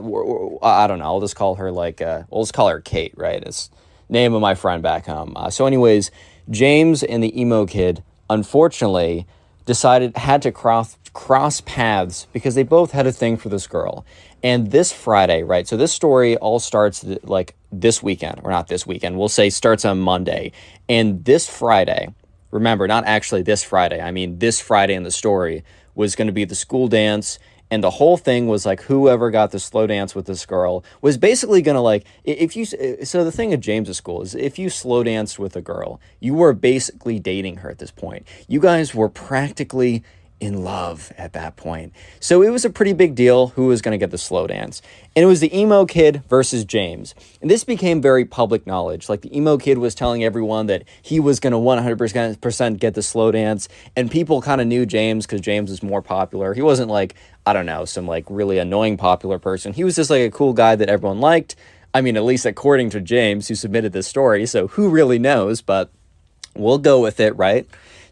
I 0.62 0.86
don't 0.86 1.00
know, 1.00 1.06
I'll 1.06 1.22
just 1.22 1.36
call 1.36 1.56
her 1.56 1.72
like, 1.72 2.04
uh, 2.04 2.22
we'll 2.30 2.44
just 2.44 2.54
call 2.54 2.70
her 2.70 2.80
Kate, 2.80 3.16
right? 3.18 3.42
It's 3.42 3.72
name 4.10 4.36
of 4.36 4.42
my 4.42 4.54
friend 4.54 4.84
back 4.84 5.08
home. 5.08 5.34
Uh, 5.36 5.50
so, 5.50 5.66
anyways, 5.66 6.12
James 6.52 7.02
and 7.02 7.24
the 7.24 7.42
emo 7.42 7.66
kid, 7.66 8.04
unfortunately, 8.30 9.26
decided 9.66 10.16
had 10.18 10.44
to 10.44 10.52
cross 10.52 11.00
cross 11.14 11.62
paths 11.62 12.28
because 12.32 12.54
they 12.54 12.62
both 12.62 12.92
had 12.92 13.08
a 13.08 13.12
thing 13.12 13.36
for 13.36 13.50
this 13.50 13.66
girl. 13.66 14.06
And 14.44 14.70
this 14.70 14.92
Friday, 14.92 15.42
right? 15.42 15.68
So 15.68 15.78
this 15.78 15.92
story 15.92 16.38
all 16.38 16.60
starts 16.60 17.04
like 17.24 17.56
this 17.72 18.04
weekend, 18.04 18.42
or 18.44 18.52
not 18.52 18.68
this 18.68 18.86
weekend. 18.86 19.18
We'll 19.18 19.30
say 19.30 19.50
starts 19.50 19.84
on 19.84 19.98
Monday. 20.00 20.52
And 20.88 21.26
this 21.26 21.50
Friday, 21.50 22.14
Remember, 22.54 22.88
not 22.88 23.04
actually 23.06 23.42
this 23.42 23.64
Friday. 23.64 24.00
I 24.00 24.12
mean, 24.12 24.38
this 24.38 24.62
Friday 24.62 24.94
in 24.94 25.02
the 25.04 25.12
story 25.12 25.64
was 25.96 26.16
going 26.16 26.28
to 26.28 26.34
be 26.34 26.46
the 26.46 26.56
school 26.56 26.88
dance. 26.88 27.40
and 27.72 27.84
the 27.84 27.90
whole 27.90 28.18
thing 28.18 28.46
was 28.48 28.66
like 28.68 28.82
whoever 28.84 29.32
got 29.32 29.50
the 29.50 29.60
slow 29.60 29.88
dance 29.88 30.14
with 30.14 30.28
this 30.28 30.46
girl 30.46 30.84
was 31.02 31.18
basically 31.18 31.62
gonna 31.64 31.82
like 31.82 32.06
if 32.24 32.56
you 32.56 32.66
so 32.66 33.24
the 33.24 33.32
thing 33.32 33.52
at 33.52 33.62
James's 33.62 33.98
school 33.98 34.22
is 34.22 34.36
if 34.36 34.60
you 34.60 34.70
slow 34.70 35.02
danced 35.04 35.40
with 35.40 35.56
a 35.56 35.62
girl, 35.62 36.00
you 36.20 36.36
were 36.36 36.54
basically 36.54 37.20
dating 37.20 37.58
her 37.58 37.72
at 37.72 37.80
this 37.80 37.90
point. 37.90 38.28
You 38.48 38.60
guys 38.60 38.94
were 38.94 39.10
practically 39.10 40.04
in 40.44 40.64
love 40.64 41.14
at 41.18 41.32
that 41.34 41.56
point. 41.56 41.94
So 42.20 42.42
it 42.42 42.50
was 42.50 42.66
a 42.66 42.70
pretty 42.70 42.92
big 42.92 43.16
deal 43.16 43.48
who 43.48 43.68
was 43.68 43.82
going 43.82 43.94
to 43.94 43.98
get 43.98 44.12
the 44.12 44.18
slow 44.18 44.46
dance. 44.46 44.82
And 45.16 45.24
it 45.24 45.26
was 45.26 45.40
the 45.40 45.58
emo 45.58 45.86
kid 45.86 46.22
versus 46.28 46.66
James. 46.66 47.16
And 47.42 47.50
this 47.50 47.64
became 47.64 48.02
very 48.02 48.26
public 48.26 48.68
knowledge. 48.68 49.08
Like 49.08 49.22
the 49.22 49.36
emo 49.36 49.58
kid 49.58 49.78
was 49.78 49.96
telling 49.96 50.22
everyone 50.22 50.68
that 50.68 50.84
he 51.02 51.20
was 51.20 51.40
going 51.40 51.54
to 51.54 51.58
100% 51.58 52.80
get 52.80 52.94
the 52.94 53.02
slow 53.02 53.32
dance. 53.32 53.70
And 53.96 54.12
people 54.12 54.42
kind 54.42 54.60
of 54.60 54.68
knew 54.68 54.86
James 54.86 55.26
because 55.26 55.40
James 55.40 55.70
was 55.70 55.82
more 55.82 56.02
popular. 56.02 56.54
He 56.54 56.62
wasn't 56.62 56.92
like, 56.92 57.16
I 57.46 57.54
don't 57.54 57.66
know, 57.66 57.86
some 57.86 58.06
like 58.06 58.26
really 58.30 58.58
annoying 58.58 58.98
popular 58.98 59.40
person. 59.40 59.72
He 59.72 59.86
was 59.86 59.96
just 59.96 60.10
like 60.10 60.24
a 60.24 60.32
cool 60.32 60.52
guy 60.52 60.76
that 60.76 60.90
everyone 60.90 61.22
liked. 61.22 61.56
I 61.94 62.02
mean, 62.02 62.18
at 62.18 62.24
least 62.24 62.46
according 62.46 62.90
to 62.90 63.00
James, 63.00 63.48
who 63.48 63.56
submitted 63.56 63.94
this 63.94 64.08
story. 64.08 64.46
So 64.46 64.68
who 64.68 64.90
really 64.90 65.20
knows? 65.20 65.62
But 65.62 65.90
we'll 66.54 66.80
go 66.80 67.00
with 67.00 67.22
it, 67.22 67.34
right? 67.38 67.66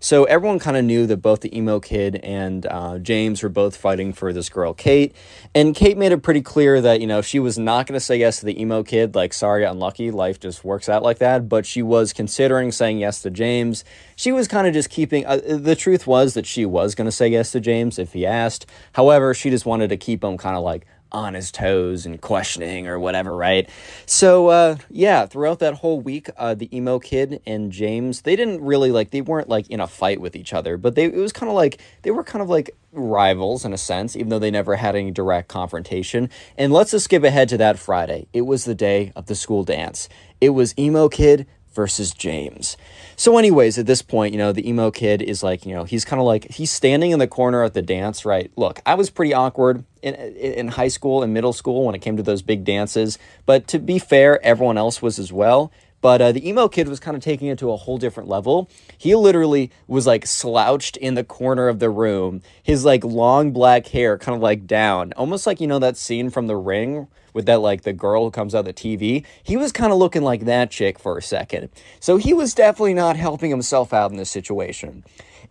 So 0.03 0.23
everyone 0.23 0.57
kind 0.57 0.75
of 0.75 0.83
knew 0.83 1.05
that 1.05 1.17
both 1.17 1.41
the 1.41 1.55
emo 1.55 1.79
kid 1.79 2.15
and 2.23 2.65
uh, 2.65 2.97
James 2.97 3.43
were 3.43 3.49
both 3.49 3.77
fighting 3.77 4.13
for 4.13 4.33
this 4.33 4.49
girl, 4.49 4.73
Kate. 4.73 5.15
And 5.53 5.75
Kate 5.75 5.95
made 5.95 6.11
it 6.11 6.23
pretty 6.23 6.41
clear 6.41 6.81
that, 6.81 7.01
you 7.01 7.05
know, 7.05 7.21
she 7.21 7.37
was 7.37 7.59
not 7.59 7.85
going 7.85 7.93
to 7.93 8.03
say 8.03 8.17
yes 8.17 8.39
to 8.39 8.47
the 8.47 8.59
emo 8.59 8.81
kid. 8.81 9.13
Like, 9.13 9.31
sorry, 9.31 9.63
unlucky. 9.63 10.09
Life 10.09 10.39
just 10.39 10.63
works 10.63 10.89
out 10.89 11.03
like 11.03 11.19
that. 11.19 11.47
But 11.47 11.67
she 11.67 11.83
was 11.83 12.13
considering 12.13 12.71
saying 12.71 12.97
yes 12.97 13.21
to 13.21 13.29
James. 13.29 13.85
She 14.15 14.31
was 14.31 14.47
kind 14.47 14.65
of 14.65 14.73
just 14.73 14.89
keeping, 14.89 15.23
uh, 15.27 15.37
the 15.37 15.75
truth 15.75 16.07
was 16.07 16.33
that 16.33 16.47
she 16.47 16.65
was 16.65 16.95
going 16.95 17.05
to 17.05 17.11
say 17.11 17.27
yes 17.27 17.51
to 17.51 17.59
James 17.59 17.99
if 17.99 18.13
he 18.13 18.25
asked. 18.25 18.65
However, 18.93 19.35
she 19.35 19.51
just 19.51 19.67
wanted 19.67 19.89
to 19.89 19.97
keep 19.97 20.23
him 20.23 20.35
kind 20.35 20.57
of 20.57 20.63
like 20.63 20.87
on 21.11 21.33
his 21.33 21.51
toes 21.51 22.05
and 22.05 22.21
questioning 22.21 22.87
or 22.87 22.99
whatever, 22.99 23.35
right? 23.35 23.69
So, 24.05 24.47
uh, 24.47 24.77
yeah, 24.89 25.25
throughout 25.25 25.59
that 25.59 25.75
whole 25.75 25.99
week, 25.99 26.29
uh, 26.37 26.55
the 26.55 26.75
emo 26.75 26.99
kid 26.99 27.41
and 27.45 27.71
James, 27.71 28.21
they 28.21 28.35
didn't 28.35 28.61
really 28.61 28.91
like, 28.91 29.11
they 29.11 29.21
weren't 29.21 29.49
like 29.49 29.69
in 29.69 29.79
a 29.79 29.87
fight 29.87 30.21
with 30.21 30.35
each 30.35 30.53
other, 30.53 30.77
but 30.77 30.95
they, 30.95 31.05
it 31.05 31.15
was 31.15 31.33
kind 31.33 31.49
of 31.49 31.55
like, 31.55 31.81
they 32.03 32.11
were 32.11 32.23
kind 32.23 32.41
of 32.41 32.49
like 32.49 32.71
rivals 32.93 33.65
in 33.65 33.73
a 33.73 33.77
sense, 33.77 34.15
even 34.15 34.29
though 34.29 34.39
they 34.39 34.51
never 34.51 34.75
had 34.75 34.95
any 34.95 35.11
direct 35.11 35.47
confrontation. 35.47 36.29
And 36.57 36.73
let's 36.73 36.91
just 36.91 37.05
skip 37.05 37.23
ahead 37.23 37.49
to 37.49 37.57
that 37.57 37.79
Friday. 37.79 38.27
It 38.33 38.41
was 38.41 38.65
the 38.65 38.75
day 38.75 39.11
of 39.15 39.25
the 39.27 39.35
school 39.35 39.63
dance. 39.63 40.09
It 40.39 40.49
was 40.49 40.77
emo 40.77 41.09
kid 41.09 41.47
versus 41.73 42.11
James. 42.11 42.77
So, 43.15 43.37
anyways, 43.37 43.77
at 43.77 43.85
this 43.85 44.01
point, 44.01 44.33
you 44.33 44.37
know, 44.37 44.51
the 44.51 44.67
emo 44.67 44.91
kid 44.91 45.21
is 45.21 45.43
like, 45.43 45.65
you 45.65 45.73
know, 45.73 45.83
he's 45.83 46.05
kind 46.05 46.19
of 46.19 46.25
like, 46.25 46.49
he's 46.51 46.71
standing 46.71 47.11
in 47.11 47.19
the 47.19 47.27
corner 47.27 47.63
at 47.63 47.73
the 47.73 47.81
dance, 47.81 48.25
right? 48.25 48.51
Look, 48.55 48.81
I 48.85 48.95
was 48.95 49.09
pretty 49.09 49.33
awkward 49.33 49.83
in, 50.01 50.15
in 50.15 50.67
high 50.69 50.87
school 50.87 51.23
and 51.23 51.33
middle 51.33 51.53
school 51.53 51.85
when 51.85 51.95
it 51.95 51.99
came 51.99 52.17
to 52.17 52.23
those 52.23 52.41
big 52.41 52.63
dances. 52.63 53.17
But 53.45 53.67
to 53.67 53.79
be 53.79 53.99
fair, 53.99 54.43
everyone 54.43 54.77
else 54.77 55.01
was 55.01 55.19
as 55.19 55.31
well. 55.31 55.71
But 56.01 56.19
uh, 56.19 56.31
the 56.31 56.47
emo 56.47 56.67
kid 56.67 56.89
was 56.89 56.99
kind 56.99 57.15
of 57.15 57.21
taking 57.21 57.47
it 57.47 57.59
to 57.59 57.71
a 57.71 57.77
whole 57.77 57.99
different 57.99 58.27
level. 58.27 58.67
He 58.97 59.13
literally 59.13 59.71
was 59.87 60.07
like 60.07 60.25
slouched 60.25 60.97
in 60.97 61.13
the 61.13 61.23
corner 61.23 61.67
of 61.67 61.77
the 61.77 61.91
room, 61.91 62.41
his 62.63 62.83
like 62.83 63.03
long 63.03 63.51
black 63.51 63.87
hair 63.87 64.17
kind 64.17 64.35
of 64.35 64.41
like 64.41 64.65
down, 64.65 65.13
almost 65.13 65.45
like, 65.45 65.61
you 65.61 65.67
know, 65.67 65.79
that 65.79 65.97
scene 65.97 66.31
from 66.31 66.47
The 66.47 66.57
Ring 66.57 67.07
with 67.33 67.45
that 67.45 67.61
like 67.61 67.83
the 67.83 67.93
girl 67.93 68.25
who 68.25 68.31
comes 68.31 68.55
out 68.55 68.65
the 68.65 68.73
TV. 68.73 69.25
He 69.43 69.57
was 69.57 69.71
kind 69.71 69.91
of 69.91 69.97
looking 69.97 70.21
like 70.21 70.45
that 70.45 70.71
chick 70.71 70.99
for 70.99 71.17
a 71.17 71.21
second. 71.21 71.69
So 71.99 72.17
he 72.17 72.33
was 72.33 72.53
definitely 72.53 72.93
not 72.93 73.15
helping 73.15 73.49
himself 73.49 73.93
out 73.93 74.11
in 74.11 74.17
this 74.17 74.29
situation. 74.29 75.03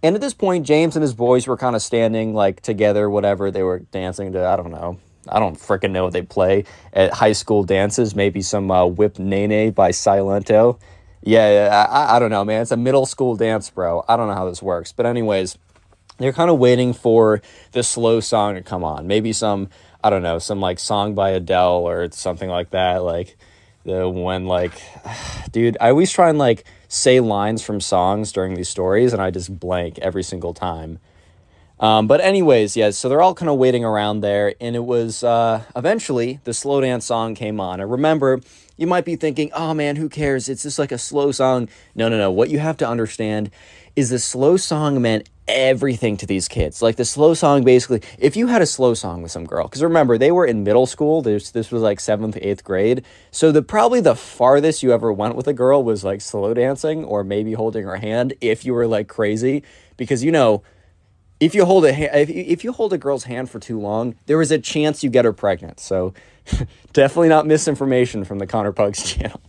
And 0.02 0.14
at 0.14 0.20
this 0.20 0.34
point, 0.34 0.66
James 0.66 0.96
and 0.96 1.02
his 1.02 1.14
boys 1.14 1.46
were 1.46 1.56
kind 1.56 1.76
of 1.76 1.82
standing 1.82 2.34
like 2.34 2.62
together, 2.62 3.10
whatever. 3.10 3.50
They 3.50 3.62
were 3.62 3.80
dancing 3.80 4.32
to, 4.32 4.46
I 4.46 4.56
don't 4.56 4.70
know, 4.70 4.98
I 5.28 5.38
don't 5.38 5.56
freaking 5.56 5.90
know 5.90 6.04
what 6.04 6.12
they 6.12 6.22
play 6.22 6.64
at 6.92 7.12
high 7.12 7.32
school 7.32 7.64
dances. 7.64 8.14
Maybe 8.14 8.40
some 8.40 8.70
uh, 8.70 8.86
Whip 8.86 9.18
Nae 9.18 9.46
Nae 9.46 9.70
by 9.70 9.90
Silento. 9.90 10.78
Yeah, 11.22 11.86
I, 11.90 12.16
I 12.16 12.18
don't 12.18 12.30
know, 12.30 12.44
man. 12.44 12.62
It's 12.62 12.70
a 12.70 12.78
middle 12.78 13.04
school 13.04 13.36
dance, 13.36 13.68
bro. 13.68 14.04
I 14.08 14.16
don't 14.16 14.28
know 14.28 14.34
how 14.34 14.48
this 14.48 14.62
works. 14.62 14.92
But, 14.92 15.04
anyways, 15.04 15.58
they're 16.16 16.32
kind 16.32 16.50
of 16.50 16.58
waiting 16.58 16.94
for 16.94 17.42
the 17.72 17.82
slow 17.82 18.20
song 18.20 18.54
to 18.54 18.62
come 18.62 18.84
on. 18.84 19.06
Maybe 19.06 19.34
some, 19.34 19.68
I 20.02 20.10
don't 20.10 20.22
know, 20.22 20.38
some 20.38 20.60
like 20.60 20.78
song 20.78 21.14
by 21.14 21.30
Adele 21.30 21.88
or 21.88 22.10
something 22.12 22.48
like 22.48 22.70
that. 22.70 23.02
Like, 23.02 23.36
the 23.84 24.08
when, 24.08 24.46
like, 24.46 24.72
dude, 25.52 25.76
I 25.80 25.90
always 25.90 26.10
try 26.10 26.28
and 26.28 26.38
like 26.38 26.64
say 26.88 27.20
lines 27.20 27.62
from 27.62 27.80
songs 27.80 28.32
during 28.32 28.54
these 28.54 28.68
stories 28.68 29.12
and 29.12 29.22
I 29.22 29.30
just 29.30 29.58
blank 29.58 29.98
every 30.00 30.22
single 30.22 30.54
time. 30.54 30.98
Um, 31.78 32.06
but 32.06 32.20
anyways, 32.20 32.76
yeah, 32.76 32.90
so 32.90 33.08
they're 33.08 33.22
all 33.22 33.34
kind 33.34 33.48
of 33.48 33.56
waiting 33.56 33.86
around 33.86 34.20
there, 34.20 34.54
and 34.60 34.76
it 34.76 34.84
was 34.84 35.24
uh, 35.24 35.62
eventually 35.74 36.38
the 36.44 36.52
slow 36.52 36.82
dance 36.82 37.06
song 37.06 37.34
came 37.34 37.58
on. 37.58 37.80
And 37.80 37.90
remember, 37.90 38.40
you 38.76 38.86
might 38.86 39.06
be 39.06 39.16
thinking, 39.16 39.50
oh 39.54 39.72
man, 39.72 39.96
who 39.96 40.10
cares? 40.10 40.50
It's 40.50 40.62
just 40.62 40.78
like 40.78 40.92
a 40.92 40.98
slow 40.98 41.32
song. 41.32 41.70
No, 41.94 42.10
no, 42.10 42.18
no. 42.18 42.30
What 42.30 42.50
you 42.50 42.58
have 42.58 42.76
to 42.78 42.88
understand 42.88 43.50
is 43.96 44.10
the 44.10 44.18
slow 44.18 44.58
song 44.58 45.00
meant 45.00 45.30
everything 45.50 46.16
to 46.18 46.26
these 46.26 46.48
kids. 46.48 46.82
Like 46.82 46.96
the 46.96 47.04
slow 47.04 47.34
song, 47.34 47.64
basically, 47.64 48.02
if 48.18 48.36
you 48.36 48.46
had 48.46 48.62
a 48.62 48.66
slow 48.66 48.94
song 48.94 49.22
with 49.22 49.30
some 49.30 49.44
girl, 49.44 49.64
because 49.64 49.82
remember, 49.82 50.18
they 50.18 50.32
were 50.32 50.46
in 50.46 50.64
middle 50.64 50.86
school. 50.86 51.22
This, 51.22 51.50
this 51.50 51.70
was 51.70 51.82
like 51.82 52.00
seventh, 52.00 52.38
eighth 52.40 52.64
grade. 52.64 53.04
So 53.30 53.52
the 53.52 53.62
probably 53.62 54.00
the 54.00 54.14
farthest 54.14 54.82
you 54.82 54.92
ever 54.92 55.12
went 55.12 55.34
with 55.34 55.46
a 55.48 55.52
girl 55.52 55.82
was 55.82 56.04
like 56.04 56.20
slow 56.20 56.54
dancing 56.54 57.04
or 57.04 57.24
maybe 57.24 57.52
holding 57.52 57.84
her 57.84 57.96
hand 57.96 58.34
if 58.40 58.64
you 58.64 58.74
were 58.74 58.86
like 58.86 59.08
crazy. 59.08 59.62
Because, 59.96 60.24
you 60.24 60.32
know, 60.32 60.62
if 61.40 61.54
you 61.54 61.64
hold 61.64 61.86
a 61.86 62.20
if, 62.20 62.28
if 62.28 62.64
you 62.64 62.72
hold 62.72 62.92
a 62.92 62.98
girl's 62.98 63.24
hand 63.24 63.50
for 63.50 63.58
too 63.58 63.80
long, 63.80 64.14
there 64.26 64.40
is 64.40 64.50
a 64.50 64.58
chance 64.58 65.02
you 65.02 65.10
get 65.10 65.24
her 65.24 65.32
pregnant. 65.32 65.80
So 65.80 66.12
definitely 66.92 67.28
not 67.28 67.46
misinformation 67.46 68.24
from 68.24 68.38
the 68.38 68.46
Connor 68.46 68.72
Pugs 68.72 69.02
channel. 69.14 69.40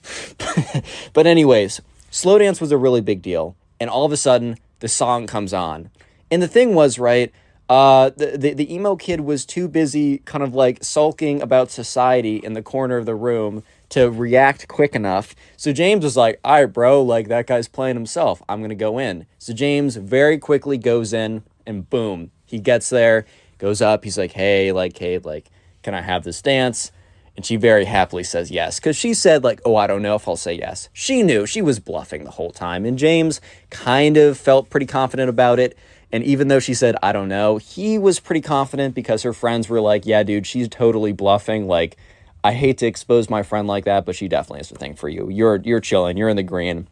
but 1.14 1.28
anyways, 1.28 1.82
slow 2.10 2.38
dance 2.38 2.61
was 2.61 2.72
a 2.72 2.78
really 2.78 3.02
big 3.02 3.22
deal, 3.22 3.56
and 3.80 3.90
all 3.90 4.06
of 4.06 4.11
a 4.11 4.18
sudden 4.18 4.57
the 4.82 4.90
song 4.90 5.26
comes 5.26 5.53
on, 5.53 5.90
and 6.30 6.44
the 6.44 6.48
thing 6.48 6.76
was 6.76 6.99
right. 6.99 7.32
Uh, 7.70 8.10
the, 8.18 8.38
the, 8.38 8.53
the 8.53 8.74
emo 8.74 8.98
kid 8.98 9.22
was 9.22 9.45
too 9.45 9.70
busy 9.70 10.18
kind 10.26 10.44
of 10.44 10.53
like 10.53 10.84
sulking 10.84 11.41
about 11.41 11.72
society 11.72 12.36
in 12.36 12.52
the 12.52 12.62
corner 12.62 12.98
of 12.98 13.06
the 13.06 13.16
room 13.16 13.64
to 13.88 14.10
react 14.10 14.68
quick 14.68 14.94
enough. 14.94 15.34
So 15.56 15.72
James 15.72 16.03
was 16.03 16.18
like, 16.18 16.38
all 16.44 16.56
right, 16.56 16.66
bro, 16.66 17.02
like 17.02 17.30
that 17.30 17.48
guy's 17.48 17.70
playing 17.70 17.95
himself. 17.95 18.44
I'm 18.49 18.60
going 18.60 18.70
to 18.70 18.76
go 18.76 18.98
in. 18.98 19.26
So 19.38 19.53
James 19.53 19.95
very 19.95 20.38
quickly 20.38 20.78
goes 20.78 21.14
in, 21.14 21.44
and 21.66 21.90
boom, 21.90 22.32
he 22.45 22.60
gets 22.60 22.90
there, 22.90 23.26
goes 23.58 23.82
up. 23.82 24.03
He's 24.03 24.18
like, 24.18 24.34
hey, 24.34 24.74
like, 24.74 24.98
hey, 24.98 25.20
like, 25.20 25.45
can 25.82 25.94
I 25.94 26.02
have 26.02 26.26
this 26.26 26.41
dance? 26.41 26.91
And 27.36 27.45
she 27.45 27.56
very 27.56 27.86
happily 27.86 28.24
says 28.24 28.52
yes, 28.52 28.80
because 28.80 28.98
she 28.98 29.14
said, 29.14 29.44
like, 29.44 29.62
oh, 29.66 29.76
I 29.76 29.88
don't 29.88 30.02
know 30.02 30.16
if 30.16 30.28
I'll 30.28 30.36
say 30.36 30.53
yes. 30.53 30.90
She 30.91 31.24
knew 31.24 31.45
she 31.45 31.62
was 31.62 31.80
bluffing 31.80 32.24
the 32.24 32.32
whole 32.32 32.52
time. 32.52 32.86
And 32.86 32.99
James 32.99 33.40
kind 33.70 34.18
of 34.18 34.38
felt 34.38 34.70
pretty 34.70 34.86
confident 34.86 35.30
about 35.30 35.58
it. 35.58 35.78
And 36.12 36.24
even 36.26 36.49
though 36.49 36.60
she 36.60 36.74
said, 36.74 36.98
I 37.02 37.14
don't 37.14 37.30
know, 37.30 37.58
he 37.58 37.98
was 37.98 38.20
pretty 38.20 38.41
confident 38.41 38.94
because 38.95 39.24
her 39.24 39.32
friends 39.32 39.70
were 39.70 39.80
like, 39.80 40.06
yeah, 40.06 40.24
dude, 40.24 40.45
she's 40.45 40.68
totally 40.68 41.14
bluffing. 41.14 41.68
Like, 41.68 41.95
I 42.44 42.53
hate 42.53 42.80
to 42.80 42.86
expose 42.86 43.30
my 43.30 43.44
friend 43.44 43.68
like 43.68 43.86
that, 43.86 44.06
but 44.06 44.16
she 44.16 44.28
definitely 44.28 44.60
has 44.60 44.72
a 44.72 44.76
thing 44.76 44.95
for 44.95 45.08
you. 45.08 45.30
You're 45.30 45.58
you're 45.58 45.80
chilling, 45.80 46.18
you're 46.18 46.30
in 46.30 46.38
the 46.38 46.44
green. 46.44 46.88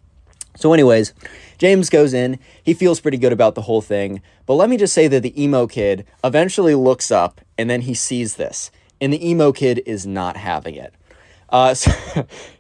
So, 0.56 0.74
anyways, 0.74 1.14
James 1.58 1.90
goes 1.90 2.14
in. 2.14 2.40
He 2.64 2.74
feels 2.74 3.00
pretty 3.00 3.18
good 3.18 3.34
about 3.34 3.56
the 3.56 3.62
whole 3.62 3.82
thing. 3.82 4.22
But 4.46 4.56
let 4.56 4.70
me 4.70 4.78
just 4.78 4.94
say 4.94 5.08
that 5.08 5.24
the 5.24 5.42
emo 5.42 5.68
kid 5.68 6.06
eventually 6.24 6.76
looks 6.76 7.12
up 7.12 7.42
and 7.58 7.70
then 7.70 7.82
he 7.82 7.94
sees 7.94 8.36
this. 8.36 8.72
And 9.02 9.14
the 9.14 9.30
emo 9.30 9.52
kid 9.52 9.82
is 9.86 10.06
not 10.06 10.38
having 10.38 10.76
it. 10.76 10.94
Uh, 11.50 11.74
so 11.74 11.92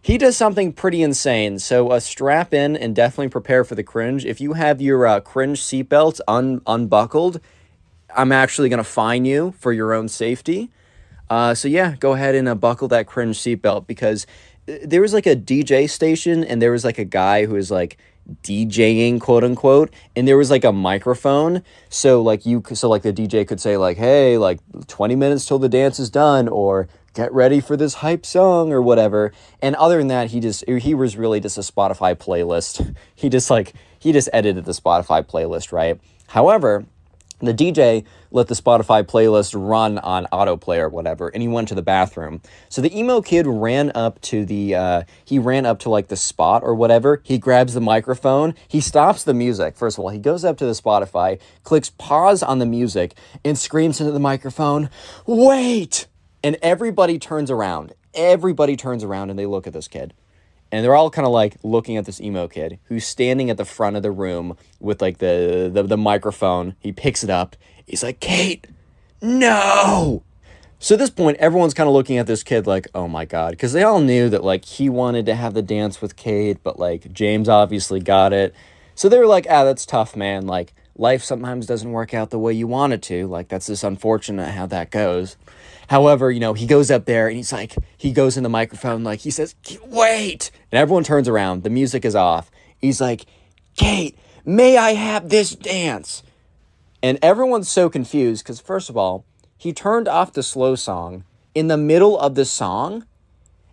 he 0.01 0.17
does 0.17 0.35
something 0.35 0.73
pretty 0.73 1.01
insane. 1.01 1.59
So 1.59 1.89
uh, 1.89 1.99
strap 1.99 2.53
in 2.53 2.75
and 2.75 2.95
definitely 2.95 3.29
prepare 3.29 3.63
for 3.63 3.75
the 3.75 3.83
cringe. 3.83 4.25
If 4.25 4.41
you 4.41 4.53
have 4.53 4.81
your 4.81 5.05
uh, 5.05 5.19
cringe 5.19 5.61
seatbelt 5.61 6.19
un- 6.27 6.61
unbuckled, 6.65 7.39
I'm 8.15 8.31
actually 8.31 8.69
going 8.69 8.79
to 8.79 8.83
fine 8.83 9.25
you 9.25 9.53
for 9.59 9.71
your 9.71 9.93
own 9.93 10.07
safety. 10.07 10.71
Uh, 11.29 11.53
so 11.53 11.67
yeah, 11.67 11.95
go 11.95 12.13
ahead 12.13 12.33
and 12.33 12.47
uh, 12.47 12.55
buckle 12.55 12.87
that 12.87 13.05
cringe 13.05 13.37
seatbelt 13.37 13.85
because 13.85 14.25
there 14.65 15.01
was 15.01 15.13
like 15.13 15.27
a 15.27 15.35
DJ 15.35 15.89
station 15.89 16.43
and 16.43 16.61
there 16.61 16.71
was 16.71 16.83
like 16.83 16.97
a 16.97 17.05
guy 17.05 17.45
who 17.45 17.53
was 17.53 17.71
like 17.71 17.97
DJing 18.43 19.19
quote 19.19 19.43
unquote 19.43 19.93
and 20.15 20.27
there 20.27 20.37
was 20.37 20.51
like 20.51 20.63
a 20.63 20.71
microphone. 20.71 21.63
So 21.89 22.21
like 22.21 22.45
you 22.45 22.63
so 22.73 22.89
like 22.89 23.01
the 23.01 23.13
DJ 23.13 23.47
could 23.47 23.59
say 23.59 23.77
like 23.77 23.97
hey 23.97 24.37
like 24.37 24.59
20 24.87 25.15
minutes 25.15 25.45
till 25.45 25.59
the 25.59 25.69
dance 25.69 25.99
is 25.99 26.09
done 26.09 26.47
or 26.47 26.87
get 27.13 27.33
ready 27.33 27.59
for 27.59 27.75
this 27.75 27.95
hype 27.95 28.25
song 28.25 28.71
or 28.71 28.81
whatever. 28.81 29.31
And 29.61 29.75
other 29.75 29.97
than 29.97 30.07
that 30.07 30.31
he 30.31 30.39
just 30.39 30.67
he 30.67 30.93
was 30.93 31.17
really 31.17 31.39
just 31.39 31.57
a 31.57 31.61
Spotify 31.61 32.15
playlist. 32.15 32.95
He 33.15 33.27
just 33.27 33.49
like 33.49 33.73
he 33.97 34.13
just 34.13 34.29
edited 34.31 34.65
the 34.65 34.71
Spotify 34.71 35.25
playlist 35.25 35.71
right? 35.71 35.99
However 36.27 36.85
the 37.39 37.53
DJ 37.53 38.03
let 38.31 38.47
the 38.47 38.55
Spotify 38.55 39.03
playlist 39.03 39.53
run 39.55 39.97
on 39.99 40.27
autoplay 40.31 40.79
or 40.79 40.89
whatever, 40.89 41.29
and 41.29 41.41
he 41.41 41.47
went 41.47 41.67
to 41.69 41.75
the 41.75 41.81
bathroom. 41.81 42.41
So 42.69 42.81
the 42.81 42.97
emo 42.97 43.21
kid 43.21 43.47
ran 43.47 43.91
up 43.95 44.21
to 44.21 44.45
the 44.45 44.75
uh, 44.75 45.03
he 45.25 45.39
ran 45.39 45.65
up 45.65 45.79
to 45.79 45.89
like 45.89 46.07
the 46.07 46.15
spot 46.15 46.63
or 46.63 46.75
whatever. 46.75 47.21
He 47.23 47.37
grabs 47.37 47.73
the 47.73 47.81
microphone. 47.81 48.55
He 48.67 48.81
stops 48.81 49.23
the 49.23 49.33
music. 49.33 49.77
First 49.77 49.97
of 49.97 50.03
all, 50.03 50.09
he 50.09 50.19
goes 50.19 50.43
up 50.43 50.57
to 50.57 50.65
the 50.65 50.73
Spotify, 50.73 51.39
clicks 51.63 51.89
pause 51.89 52.43
on 52.43 52.59
the 52.59 52.65
music, 52.65 53.15
and 53.43 53.57
screams 53.57 53.99
into 53.99 54.11
the 54.11 54.19
microphone, 54.19 54.89
"Wait!" 55.25 56.07
And 56.43 56.57
everybody 56.61 57.19
turns 57.19 57.51
around. 57.51 57.93
Everybody 58.13 58.75
turns 58.75 59.03
around 59.03 59.29
and 59.29 59.37
they 59.37 59.45
look 59.45 59.67
at 59.67 59.73
this 59.73 59.87
kid 59.87 60.13
and 60.71 60.83
they're 60.83 60.95
all 60.95 61.09
kind 61.09 61.25
of 61.25 61.33
like 61.33 61.55
looking 61.63 61.97
at 61.97 62.05
this 62.05 62.21
emo 62.21 62.47
kid 62.47 62.79
who's 62.85 63.05
standing 63.05 63.49
at 63.49 63.57
the 63.57 63.65
front 63.65 63.95
of 63.95 64.03
the 64.03 64.11
room 64.11 64.57
with 64.79 65.01
like 65.01 65.17
the, 65.17 65.69
the 65.73 65.83
the 65.83 65.97
microphone. 65.97 66.75
He 66.79 66.91
picks 66.91 67.23
it 67.23 67.29
up. 67.29 67.55
He's 67.85 68.03
like, 68.03 68.19
"Kate, 68.19 68.67
no!" 69.21 70.23
So 70.81 70.95
at 70.95 70.99
this 70.99 71.09
point, 71.09 71.37
everyone's 71.37 71.73
kind 71.73 71.89
of 71.89 71.93
looking 71.93 72.17
at 72.17 72.27
this 72.27 72.43
kid 72.43 72.67
like, 72.67 72.87
"Oh 72.93 73.07
my 73.07 73.25
god," 73.25 73.51
because 73.51 73.73
they 73.73 73.83
all 73.83 73.99
knew 73.99 74.29
that 74.29 74.43
like 74.43 74.65
he 74.65 74.89
wanted 74.89 75.25
to 75.25 75.35
have 75.35 75.53
the 75.53 75.61
dance 75.61 76.01
with 76.01 76.15
Kate, 76.15 76.57
but 76.63 76.79
like 76.79 77.11
James 77.11 77.49
obviously 77.49 77.99
got 77.99 78.31
it. 78.33 78.53
So 78.95 79.09
they 79.09 79.17
were 79.17 79.27
like, 79.27 79.47
"Ah, 79.49 79.63
that's 79.63 79.85
tough, 79.85 80.15
man. 80.15 80.45
Like 80.47 80.73
life 80.95 81.23
sometimes 81.23 81.65
doesn't 81.65 81.91
work 81.91 82.13
out 82.13 82.29
the 82.29 82.39
way 82.39 82.53
you 82.53 82.67
want 82.67 82.93
it 82.93 83.01
to. 83.03 83.27
Like 83.27 83.47
that's 83.47 83.67
just 83.67 83.83
unfortunate 83.83 84.51
how 84.51 84.67
that 84.67 84.91
goes." 84.91 85.35
However, 85.89 86.29
you 86.31 86.39
know, 86.39 86.53
he 86.53 86.67
goes 86.67 86.91
up 86.91 87.05
there 87.05 87.27
and 87.27 87.35
he's 87.35 87.51
like, 87.51 87.75
he 87.97 88.11
goes 88.11 88.37
in 88.37 88.43
the 88.43 88.49
microphone, 88.49 89.03
like, 89.03 89.21
he 89.21 89.31
says, 89.31 89.55
wait. 89.87 90.51
And 90.71 90.77
everyone 90.77 91.03
turns 91.03 91.27
around. 91.27 91.63
The 91.63 91.71
music 91.71 92.05
is 92.05 92.15
off. 92.15 92.51
He's 92.77 93.01
like, 93.01 93.25
Kate, 93.75 94.15
may 94.45 94.77
I 94.77 94.91
have 94.91 95.29
this 95.29 95.55
dance? 95.55 96.21
And 97.01 97.17
everyone's 97.23 97.69
so 97.69 97.89
confused 97.89 98.43
because, 98.43 98.59
first 98.59 98.91
of 98.91 98.97
all, 98.97 99.25
he 99.57 99.73
turned 99.73 100.07
off 100.07 100.31
the 100.31 100.43
slow 100.43 100.75
song 100.75 101.23
in 101.55 101.69
the 101.69 101.77
middle 101.77 102.19
of 102.19 102.35
the 102.35 102.45
song. 102.45 103.05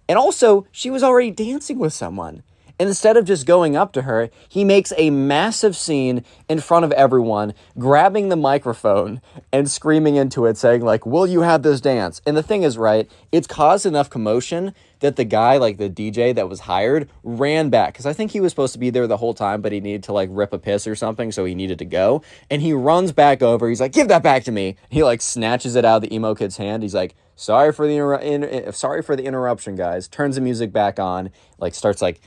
And 0.08 0.18
also, 0.18 0.66
she 0.72 0.88
was 0.88 1.02
already 1.02 1.30
dancing 1.30 1.78
with 1.78 1.92
someone. 1.92 2.42
Instead 2.78 3.16
of 3.16 3.24
just 3.24 3.46
going 3.46 3.74
up 3.74 3.92
to 3.92 4.02
her, 4.02 4.28
he 4.48 4.62
makes 4.64 4.92
a 4.98 5.08
massive 5.08 5.74
scene 5.74 6.22
in 6.48 6.60
front 6.60 6.84
of 6.84 6.92
everyone, 6.92 7.54
grabbing 7.78 8.28
the 8.28 8.36
microphone 8.36 9.22
and 9.50 9.70
screaming 9.70 10.16
into 10.16 10.44
it, 10.44 10.58
saying, 10.58 10.82
like, 10.82 11.06
Will 11.06 11.26
you 11.26 11.40
have 11.40 11.62
this 11.62 11.80
dance? 11.80 12.20
And 12.26 12.36
the 12.36 12.42
thing 12.42 12.62
is, 12.62 12.76
right, 12.76 13.10
it's 13.32 13.46
caused 13.46 13.86
enough 13.86 14.10
commotion 14.10 14.74
that 15.00 15.16
the 15.16 15.24
guy, 15.24 15.56
like 15.56 15.78
the 15.78 15.90
DJ 15.90 16.34
that 16.34 16.48
was 16.48 16.60
hired, 16.60 17.08
ran 17.22 17.70
back. 17.70 17.94
Because 17.94 18.06
I 18.06 18.12
think 18.12 18.30
he 18.30 18.40
was 18.40 18.52
supposed 18.52 18.72
to 18.74 18.78
be 18.78 18.90
there 18.90 19.06
the 19.06 19.16
whole 19.16 19.34
time, 19.34 19.62
but 19.62 19.72
he 19.72 19.80
needed 19.80 20.02
to 20.04 20.12
like 20.12 20.28
rip 20.32 20.52
a 20.52 20.58
piss 20.58 20.86
or 20.86 20.94
something, 20.94 21.32
so 21.32 21.44
he 21.44 21.54
needed 21.54 21.78
to 21.78 21.84
go. 21.84 22.22
And 22.50 22.60
he 22.60 22.72
runs 22.72 23.12
back 23.12 23.42
over. 23.42 23.68
He's 23.68 23.80
like, 23.80 23.92
Give 23.92 24.08
that 24.08 24.22
back 24.22 24.44
to 24.44 24.52
me. 24.52 24.76
He 24.90 25.02
like 25.02 25.22
snatches 25.22 25.76
it 25.76 25.84
out 25.84 25.96
of 25.96 26.02
the 26.02 26.14
emo 26.14 26.34
kid's 26.34 26.58
hand. 26.58 26.82
He's 26.82 26.94
like, 26.94 27.14
Sorry 27.36 27.72
for 27.72 27.86
the 27.86 27.94
inter- 27.94 28.14
in- 28.16 28.44
eh, 28.44 28.70
sorry 28.70 29.02
for 29.02 29.14
the 29.16 29.24
interruption, 29.24 29.76
guys. 29.76 30.08
Turns 30.08 30.36
the 30.36 30.40
music 30.40 30.72
back 30.72 30.98
on, 30.98 31.30
like 31.58 31.74
starts 31.74 32.00
like 32.00 32.20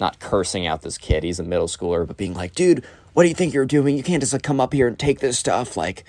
not 0.00 0.20
cursing 0.20 0.66
out 0.66 0.82
this 0.82 0.98
kid, 0.98 1.24
he's 1.24 1.40
a 1.40 1.44
middle 1.44 1.66
schooler, 1.66 2.06
but 2.06 2.16
being 2.16 2.34
like, 2.34 2.54
dude, 2.54 2.84
what 3.14 3.24
do 3.24 3.28
you 3.28 3.34
think 3.34 3.52
you're 3.52 3.66
doing? 3.66 3.96
You 3.96 4.02
can't 4.02 4.22
just 4.22 4.32
like, 4.32 4.42
come 4.42 4.60
up 4.60 4.72
here 4.72 4.86
and 4.86 4.98
take 4.98 5.20
this 5.20 5.38
stuff. 5.38 5.76
Like, 5.76 6.04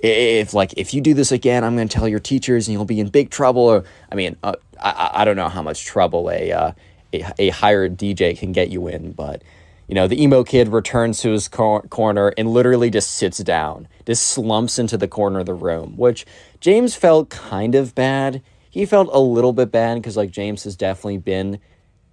if 0.00 0.54
like 0.54 0.74
if 0.76 0.94
you 0.94 1.00
do 1.00 1.14
this 1.14 1.32
again, 1.32 1.64
I'm 1.64 1.76
to 1.76 1.86
tell 1.86 2.08
your 2.08 2.20
teachers 2.20 2.68
and 2.68 2.72
you'll 2.72 2.84
be 2.84 3.00
in 3.00 3.08
big 3.08 3.30
trouble. 3.30 3.62
Or 3.62 3.84
I 4.10 4.14
mean, 4.14 4.36
uh, 4.42 4.54
I 4.80 5.10
I 5.14 5.24
don't 5.24 5.36
know 5.36 5.48
how 5.48 5.62
much 5.62 5.84
trouble 5.84 6.30
a, 6.30 6.52
uh, 6.52 6.72
a 7.12 7.32
a 7.38 7.48
hired 7.48 7.96
DJ 7.96 8.38
can 8.38 8.52
get 8.52 8.68
you 8.68 8.86
in, 8.88 9.12
but 9.12 9.42
you 9.88 9.94
know 9.94 10.06
the 10.06 10.22
emo 10.22 10.44
kid 10.44 10.68
returns 10.68 11.20
to 11.20 11.30
his 11.30 11.48
cor- 11.48 11.82
corner 11.82 12.32
and 12.36 12.50
literally 12.50 12.90
just 12.90 13.12
sits 13.12 13.38
down, 13.38 13.88
just 14.06 14.26
slumps 14.26 14.78
into 14.78 14.96
the 14.96 15.08
corner 15.08 15.40
of 15.40 15.46
the 15.46 15.54
room, 15.54 15.96
which 15.96 16.26
James 16.60 16.94
felt 16.94 17.30
kind 17.30 17.74
of 17.74 17.94
bad. 17.94 18.42
He 18.70 18.84
felt 18.84 19.08
a 19.10 19.20
little 19.20 19.54
bit 19.54 19.72
bad 19.72 19.94
because 19.94 20.16
like 20.16 20.30
James 20.30 20.64
has 20.64 20.76
definitely 20.76 21.18
been 21.18 21.58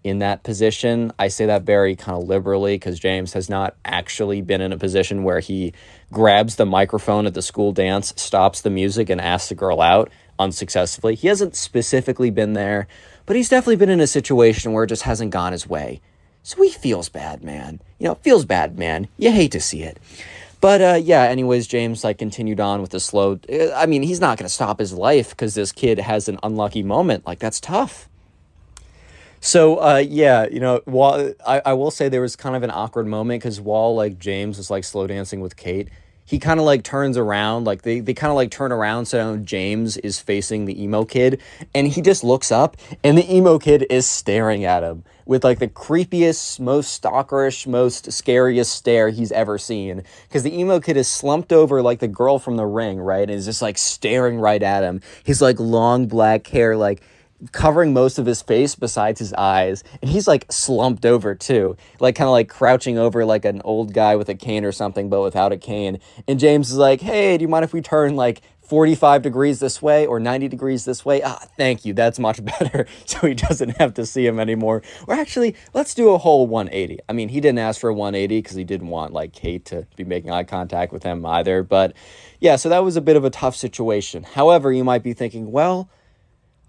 in 0.03 0.19
that 0.19 0.43
position. 0.43 1.11
I 1.17 1.29
say 1.29 1.45
that 1.45 1.63
very 1.63 1.95
kind 1.95 2.21
of 2.21 2.27
liberally 2.27 2.75
because 2.75 2.99
James 2.99 3.33
has 3.33 3.49
not 3.49 3.75
actually 3.85 4.41
been 4.41 4.61
in 4.61 4.73
a 4.73 4.77
position 4.77 5.23
where 5.23 5.39
he 5.39 5.73
grabs 6.11 6.55
the 6.57 6.65
microphone 6.65 7.25
at 7.25 7.33
the 7.33 7.41
school 7.41 7.71
dance, 7.71 8.13
stops 8.17 8.61
the 8.61 8.69
music, 8.69 9.09
and 9.09 9.21
asks 9.21 9.49
the 9.49 9.55
girl 9.55 9.81
out 9.81 10.11
unsuccessfully. 10.39 11.15
He 11.15 11.27
hasn't 11.27 11.55
specifically 11.55 12.29
been 12.29 12.53
there, 12.53 12.87
but 13.25 13.35
he's 13.35 13.49
definitely 13.49 13.77
been 13.77 13.89
in 13.89 14.01
a 14.01 14.07
situation 14.07 14.73
where 14.73 14.83
it 14.83 14.87
just 14.87 15.03
hasn't 15.03 15.31
gone 15.31 15.51
his 15.51 15.67
way. 15.67 16.01
So 16.43 16.61
he 16.61 16.69
feels 16.69 17.07
bad, 17.07 17.43
man. 17.43 17.79
You 17.99 18.09
know, 18.09 18.15
feels 18.15 18.43
bad, 18.43 18.77
man. 18.77 19.07
You 19.17 19.31
hate 19.31 19.53
to 19.53 19.61
see 19.61 19.83
it. 19.83 19.97
But 20.59 20.81
uh, 20.81 20.99
yeah, 21.01 21.23
anyways, 21.23 21.67
James 21.67 22.03
like 22.03 22.17
continued 22.17 22.59
on 22.59 22.81
with 22.81 22.91
the 22.91 22.99
slow. 22.99 23.39
I 23.75 23.85
mean, 23.85 24.01
he's 24.01 24.19
not 24.19 24.37
going 24.37 24.47
to 24.47 24.53
stop 24.53 24.79
his 24.79 24.93
life 24.93 25.29
because 25.29 25.55
this 25.55 25.71
kid 25.71 25.99
has 25.99 26.29
an 26.29 26.39
unlucky 26.43 26.83
moment. 26.83 27.25
Like 27.25 27.39
that's 27.39 27.59
tough. 27.59 28.09
So 29.45 29.75
uh, 29.75 29.97
yeah, 29.97 30.47
you 30.49 30.61
know, 30.61 30.79
while 30.85 31.33
I, 31.45 31.61
I 31.65 31.73
will 31.73 31.91
say 31.91 32.07
there 32.07 32.21
was 32.21 32.37
kind 32.37 32.55
of 32.55 32.63
an 32.63 32.71
awkward 32.71 33.07
moment 33.07 33.43
because 33.43 33.59
while 33.59 33.93
like 33.93 34.17
James 34.17 34.57
is 34.57 34.71
like 34.71 34.85
slow 34.85 35.05
dancing 35.05 35.41
with 35.41 35.57
Kate, 35.57 35.89
he 36.23 36.39
kind 36.39 36.61
of 36.61 36.65
like 36.65 36.83
turns 36.83 37.17
around, 37.17 37.65
like 37.65 37.81
they, 37.81 37.99
they 37.99 38.13
kind 38.13 38.31
of 38.31 38.37
like 38.37 38.51
turn 38.51 38.71
around 38.71 39.05
so 39.05 39.35
James 39.35 39.97
is 39.97 40.17
facing 40.17 40.63
the 40.63 40.81
emo 40.81 41.03
kid, 41.03 41.41
and 41.75 41.89
he 41.89 42.01
just 42.01 42.23
looks 42.23 42.53
up, 42.53 42.77
and 43.03 43.17
the 43.17 43.35
emo 43.35 43.59
kid 43.59 43.85
is 43.89 44.07
staring 44.07 44.63
at 44.63 44.81
him 44.81 45.03
with 45.25 45.43
like 45.43 45.59
the 45.59 45.67
creepiest, 45.67 46.61
most 46.61 47.03
stalkerish, 47.03 47.67
most 47.67 48.13
scariest 48.13 48.73
stare 48.73 49.09
he's 49.09 49.33
ever 49.33 49.57
seen. 49.57 50.03
Because 50.29 50.43
the 50.43 50.57
emo 50.57 50.79
kid 50.79 50.95
is 50.95 51.09
slumped 51.09 51.51
over 51.51 51.81
like 51.81 51.99
the 51.99 52.07
girl 52.07 52.39
from 52.39 52.55
the 52.55 52.65
ring, 52.65 52.97
right, 52.97 53.29
and 53.29 53.31
is 53.31 53.43
just 53.43 53.61
like 53.61 53.77
staring 53.77 54.39
right 54.39 54.63
at 54.63 54.83
him. 54.83 55.01
His 55.25 55.41
like 55.41 55.59
long 55.59 56.07
black 56.07 56.47
hair, 56.47 56.77
like 56.77 57.03
covering 57.51 57.93
most 57.93 58.17
of 58.17 58.25
his 58.25 58.41
face 58.41 58.75
besides 58.75 59.19
his 59.19 59.33
eyes 59.33 59.83
and 60.01 60.09
he's 60.09 60.27
like 60.27 60.45
slumped 60.51 61.05
over 61.05 61.35
too. 61.35 61.75
Like 61.99 62.15
kind 62.15 62.27
of 62.27 62.31
like 62.31 62.49
crouching 62.49 62.97
over 62.97 63.25
like 63.25 63.45
an 63.45 63.61
old 63.63 63.93
guy 63.93 64.15
with 64.15 64.29
a 64.29 64.35
cane 64.35 64.65
or 64.65 64.71
something 64.71 65.09
but 65.09 65.21
without 65.21 65.51
a 65.51 65.57
cane. 65.57 65.99
And 66.27 66.39
james 66.39 66.71
is 66.71 66.77
like 66.77 67.01
hey 67.01 67.37
do 67.37 67.41
you 67.41 67.47
mind 67.47 67.65
if 67.65 67.73
we 67.73 67.81
turn 67.81 68.15
like 68.15 68.41
45 68.61 69.21
degrees 69.21 69.59
this 69.59 69.81
way 69.81 70.05
or 70.05 70.19
90 70.19 70.47
degrees 70.47 70.85
this 70.85 71.03
way? 71.03 71.21
Ah 71.23 71.45
thank 71.57 71.85
you. 71.85 71.93
That's 71.93 72.19
much 72.19 72.43
better. 72.59 72.87
So 73.05 73.27
he 73.27 73.33
doesn't 73.33 73.77
have 73.77 73.93
to 73.95 74.05
see 74.05 74.25
him 74.25 74.39
anymore. 74.39 74.81
Or 75.07 75.15
actually 75.15 75.55
let's 75.73 75.93
do 75.93 76.09
a 76.09 76.17
whole 76.17 76.47
180 76.47 76.99
i 77.09 77.13
mean 77.13 77.29
he 77.29 77.41
didn't 77.41 77.59
ask 77.59 77.81
for 77.81 77.89
a 77.89 77.93
180 77.93 78.41
because 78.41 78.55
he 78.55 78.63
didn't 78.63 78.87
want 78.87 79.13
like 79.13 79.33
kate 79.33 79.65
to 79.65 79.85
be 79.95 80.03
making 80.03 80.31
eye 80.31 80.43
contact 80.43 80.93
with 80.93 81.03
him 81.03 81.25
either. 81.25 81.63
But 81.63 81.93
yeah 82.39 82.55
so 82.55 82.69
that 82.69 82.83
was 82.83 82.95
a 82.95 83.01
bit 83.01 83.15
of 83.15 83.25
a 83.25 83.29
tough 83.29 83.55
situation. 83.55 84.23
However 84.23 84.71
you 84.71 84.83
might 84.83 85.03
be 85.03 85.13
thinking 85.13 85.51
well 85.51 85.89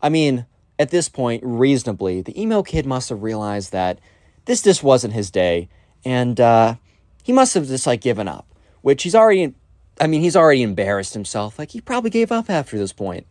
i 0.03 0.09
mean 0.09 0.47
at 0.79 0.91
this 0.91 1.09
point, 1.09 1.43
reasonably, 1.45 2.21
the 2.21 2.41
emo 2.41 2.63
kid 2.63 2.87
must 2.87 3.09
have 3.09 3.23
realized 3.23 3.73
that 3.73 3.99
this 4.45 4.63
just 4.63 4.83
wasn't 4.83 5.15
his 5.15 5.31
day, 5.31 5.69
and 6.05 6.41
uh, 6.41 6.75
he 7.23 7.33
must 7.33 7.55
have 7.55 7.67
just 7.67 7.87
like 7.87 8.01
given 8.01 8.29
up. 8.29 8.47
Which 8.83 9.03
he's 9.03 9.15
already, 9.15 9.55
I 10.01 10.07
mean, 10.07 10.21
he's 10.21 10.37
already 10.37 10.63
embarrassed 10.63 11.15
himself. 11.15 11.59
Like 11.59 11.71
he 11.71 11.81
probably 11.81 12.11
gave 12.11 12.31
up 12.31 12.51
after 12.51 12.77
this 12.77 12.93
point. 12.93 13.27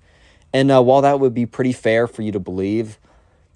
And 0.52 0.72
uh, 0.72 0.82
while 0.82 1.02
that 1.02 1.20
would 1.20 1.34
be 1.34 1.46
pretty 1.46 1.74
fair 1.74 2.08
for 2.08 2.22
you 2.22 2.32
to 2.32 2.40
believe, 2.40 3.00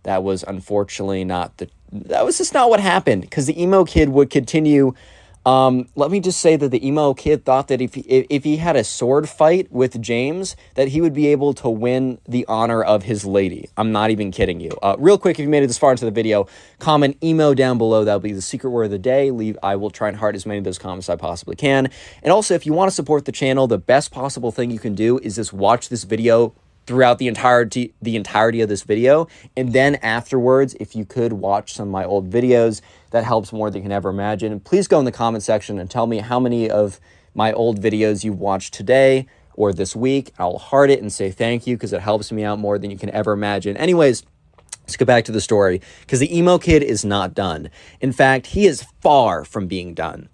that 0.04 0.24
was 0.24 0.44
unfortunately 0.44 1.24
not 1.24 1.58
the. 1.58 1.70
That 1.92 2.26
was 2.26 2.38
just 2.38 2.54
not 2.54 2.70
what 2.70 2.82
happened 2.82 3.22
because 3.22 3.46
the 3.46 3.62
emo 3.62 3.86
kid 3.86 4.10
would 4.10 4.30
continue 4.30 4.94
um, 5.48 5.88
let 5.96 6.12
me 6.12 6.20
just 6.20 6.42
say 6.42 6.58
that 6.58 6.72
the 6.72 6.86
emo 6.86 7.14
kid 7.14 7.46
thought 7.46 7.70
that 7.70 7.80
if 7.80 7.94
he, 7.94 8.02
if 8.02 8.44
he 8.44 8.58
had 8.58 8.76
a 8.76 8.84
sword 8.84 9.30
fight 9.30 9.72
with 9.72 10.02
James, 10.02 10.58
that 10.76 10.90
he 10.90 11.00
would 11.00 11.14
be 11.14 11.28
able 11.28 11.54
to 11.54 11.70
win 11.70 12.20
the 12.28 12.46
honor 12.50 12.84
of 12.84 13.04
his 13.04 13.24
lady. 13.24 13.70
I'm 13.78 13.94
not 13.94 14.10
even 14.10 14.30
kidding 14.30 14.60
you. 14.60 14.72
Uh, 14.84 14.98
real 15.00 15.18
quick, 15.18 15.40
if 15.40 15.44
you 15.44 15.50
made 15.50 15.64
it 15.64 15.68
this 15.68 15.78
far 15.78 15.92
into 15.92 16.04
the 16.04 16.12
video, 16.12 16.48
comment 16.80 17.16
emo 17.24 17.54
down 17.54 17.78
below. 17.78 18.04
That'll 18.04 18.20
be 18.20 18.34
the 18.34 18.42
secret 18.42 18.72
word 18.72 18.84
of 18.84 18.92
the 18.92 19.00
day. 19.00 19.32
Leave. 19.32 19.58
I 19.64 19.78
will 19.78 19.90
try 19.90 20.10
and 20.10 20.18
heart 20.18 20.36
as 20.36 20.46
many 20.46 20.58
of 20.58 20.66
those 20.66 20.78
comments 20.78 21.08
as 21.08 21.14
I 21.14 21.16
possibly 21.16 21.56
can. 21.56 21.90
And 22.24 22.34
also, 22.34 22.54
if 22.54 22.66
you 22.66 22.74
want 22.74 22.90
to 22.90 22.96
support 22.96 23.24
the 23.24 23.32
channel, 23.32 23.68
the 23.68 23.78
best 23.78 24.12
possible 24.12 24.52
thing 24.52 24.70
you 24.70 24.80
can 24.80 24.96
do 24.96 25.18
is 25.20 25.38
just 25.38 25.54
watch 25.54 25.88
this 25.88 26.04
video 26.04 26.56
throughout 26.88 27.20
the 27.20 27.28
entirety 27.28 27.94
the 28.02 28.16
entirety 28.16 28.62
of 28.62 28.70
this 28.70 28.84
video 28.84 29.28
and 29.56 29.74
then 29.74 29.96
afterwards 29.96 30.74
if 30.80 30.96
you 30.96 31.06
could 31.06 31.34
watch 31.34 31.74
some 31.74 31.90
of 31.90 31.92
my 31.92 32.06
old 32.06 32.30
videos 32.30 32.82
that 33.12 33.24
helps 33.24 33.54
more 33.54 33.70
than 33.70 33.82
you 33.82 33.84
can 33.84 33.92
ever 33.92 34.10
imagine 34.10 34.60
please 34.62 34.88
go 34.88 34.98
in 34.98 35.06
the 35.06 35.12
comment 35.12 35.44
section 35.44 35.78
and 35.78 35.92
tell 35.92 36.08
me 36.08 36.18
how 36.18 36.40
many 36.40 36.70
of 36.70 37.00
my 37.36 37.52
old 37.54 37.82
videos 37.82 38.24
you've 38.24 38.40
watched 38.40 38.74
today 38.74 39.28
or 39.54 39.74
this 39.74 39.96
week 39.96 40.32
i'll 40.40 40.58
heart 40.58 40.90
it 40.90 41.02
and 41.02 41.12
say 41.12 41.30
thank 41.30 41.68
you 41.68 41.76
because 41.76 41.94
it 41.94 42.02
helps 42.02 42.32
me 42.32 42.44
out 42.44 42.58
more 42.58 42.80
than 42.80 42.90
you 42.90 42.98
can 42.98 43.10
ever 43.12 43.34
imagine 43.34 43.76
anyways 43.78 44.24
Let's 44.88 44.96
go 44.96 45.04
back 45.04 45.26
to 45.26 45.34
the 45.34 45.42
story 45.42 45.82
because 46.00 46.22
the 46.22 46.34
emo 46.36 46.58
kid 46.58 46.82
is 46.82 47.04
not 47.04 47.34
done. 47.34 47.70
In 48.00 48.14
fact, 48.14 48.48
he 48.48 48.66
is 48.66 48.86
far 49.02 49.44
from 49.44 49.68
being 49.68 49.94
done. 49.94 50.30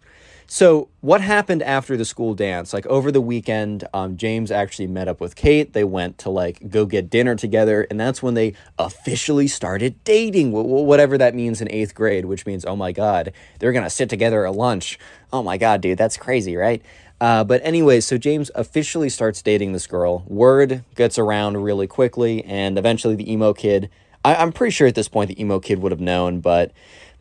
So, 0.54 0.90
what 1.02 1.22
happened 1.22 1.64
after 1.64 1.98
the 1.98 2.06
school 2.06 2.36
dance? 2.36 2.74
Like 2.74 2.86
over 2.86 3.12
the 3.12 3.20
weekend, 3.20 3.88
um, 3.92 4.18
James 4.18 4.52
actually 4.52 4.86
met 4.86 5.08
up 5.08 5.20
with 5.20 5.36
Kate. 5.36 5.74
They 5.74 5.84
went 5.84 6.20
to 6.20 6.30
like 6.30 6.70
go 6.70 6.86
get 6.86 7.10
dinner 7.10 7.36
together, 7.36 7.88
and 7.90 8.00
that's 8.00 8.22
when 8.22 8.36
they 8.36 8.54
officially 8.78 9.48
started 9.48 9.96
dating, 10.04 10.52
whatever 10.52 11.18
that 11.18 11.34
means 11.34 11.60
in 11.60 11.72
eighth 11.72 11.96
grade, 11.96 12.26
which 12.26 12.46
means, 12.46 12.66
oh 12.66 12.76
my 12.76 12.92
God, 12.92 13.34
they're 13.58 13.72
gonna 13.72 13.90
sit 13.90 14.12
together 14.12 14.46
at 14.46 14.54
lunch. 14.54 15.00
Oh 15.32 15.42
my 15.42 15.58
God, 15.58 15.82
dude, 15.82 15.98
that's 15.98 16.18
crazy, 16.18 16.56
right? 16.56 16.84
Uh, 17.20 17.44
but 17.44 17.60
anyway, 17.64 18.00
so 18.00 18.20
James 18.20 18.52
officially 18.54 19.10
starts 19.10 19.42
dating 19.42 19.74
this 19.74 19.88
girl. 19.88 20.24
Word 20.28 20.84
gets 20.94 21.18
around 21.18 21.64
really 21.64 21.88
quickly, 21.88 22.46
and 22.46 22.78
eventually 22.78 23.16
the 23.16 23.32
emo 23.32 23.54
kid. 23.54 23.90
I, 24.24 24.36
I'm 24.36 24.52
pretty 24.52 24.70
sure 24.70 24.86
at 24.86 24.94
this 24.94 25.10
point 25.10 25.30
the 25.30 25.42
emo 25.42 25.60
kid 25.60 25.80
would 25.80 25.92
have 25.92 26.00
known, 26.00 26.42
but 26.42 26.72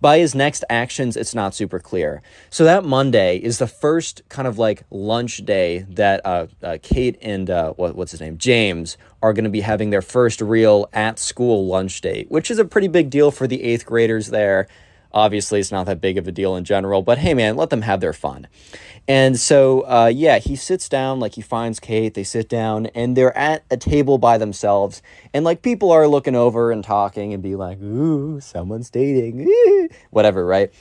by 0.02 0.18
his 0.18 0.34
next 0.34 0.64
actions, 0.68 1.16
it's 1.16 1.34
not 1.34 1.54
super 1.54 1.78
clear. 1.78 2.22
So 2.50 2.64
that 2.64 2.84
Monday 2.84 3.36
is 3.36 3.58
the 3.58 3.68
first 3.68 4.20
kind 4.28 4.48
of 4.48 4.58
like 4.58 4.82
lunch 4.90 5.38
day 5.44 5.86
that 5.90 6.20
uh, 6.26 6.48
uh, 6.60 6.78
Kate 6.82 7.16
and 7.22 7.48
uh, 7.48 7.72
what, 7.74 7.94
what's 7.94 8.10
his 8.10 8.20
name, 8.20 8.36
James, 8.36 8.98
are 9.22 9.32
going 9.32 9.44
to 9.44 9.50
be 9.50 9.60
having 9.60 9.90
their 9.90 10.02
first 10.02 10.40
real 10.40 10.88
at 10.92 11.20
school 11.20 11.66
lunch 11.66 12.00
date, 12.00 12.28
which 12.32 12.50
is 12.50 12.58
a 12.58 12.64
pretty 12.64 12.88
big 12.88 13.10
deal 13.10 13.30
for 13.30 13.46
the 13.46 13.62
eighth 13.62 13.86
graders 13.86 14.26
there. 14.30 14.66
Obviously, 15.14 15.60
it's 15.60 15.72
not 15.72 15.86
that 15.86 16.00
big 16.00 16.18
of 16.18 16.26
a 16.26 16.32
deal 16.32 16.56
in 16.56 16.64
general, 16.64 17.02
but 17.02 17.18
hey, 17.18 17.34
man, 17.34 17.56
let 17.56 17.70
them 17.70 17.82
have 17.82 18.00
their 18.00 18.12
fun. 18.12 18.46
And 19.08 19.38
so, 19.38 19.80
uh, 19.80 20.10
yeah, 20.14 20.38
he 20.38 20.54
sits 20.56 20.88
down, 20.88 21.18
like 21.18 21.34
he 21.34 21.42
finds 21.42 21.80
Kate, 21.80 22.14
they 22.14 22.24
sit 22.24 22.48
down, 22.48 22.86
and 22.86 23.16
they're 23.16 23.36
at 23.36 23.64
a 23.70 23.76
table 23.76 24.16
by 24.16 24.38
themselves. 24.38 25.02
And 25.34 25.44
like 25.44 25.62
people 25.62 25.90
are 25.90 26.06
looking 26.06 26.36
over 26.36 26.70
and 26.70 26.84
talking 26.84 27.34
and 27.34 27.42
be 27.42 27.56
like, 27.56 27.80
ooh, 27.82 28.40
someone's 28.40 28.90
dating, 28.90 29.48
whatever, 30.10 30.46
right? 30.46 30.72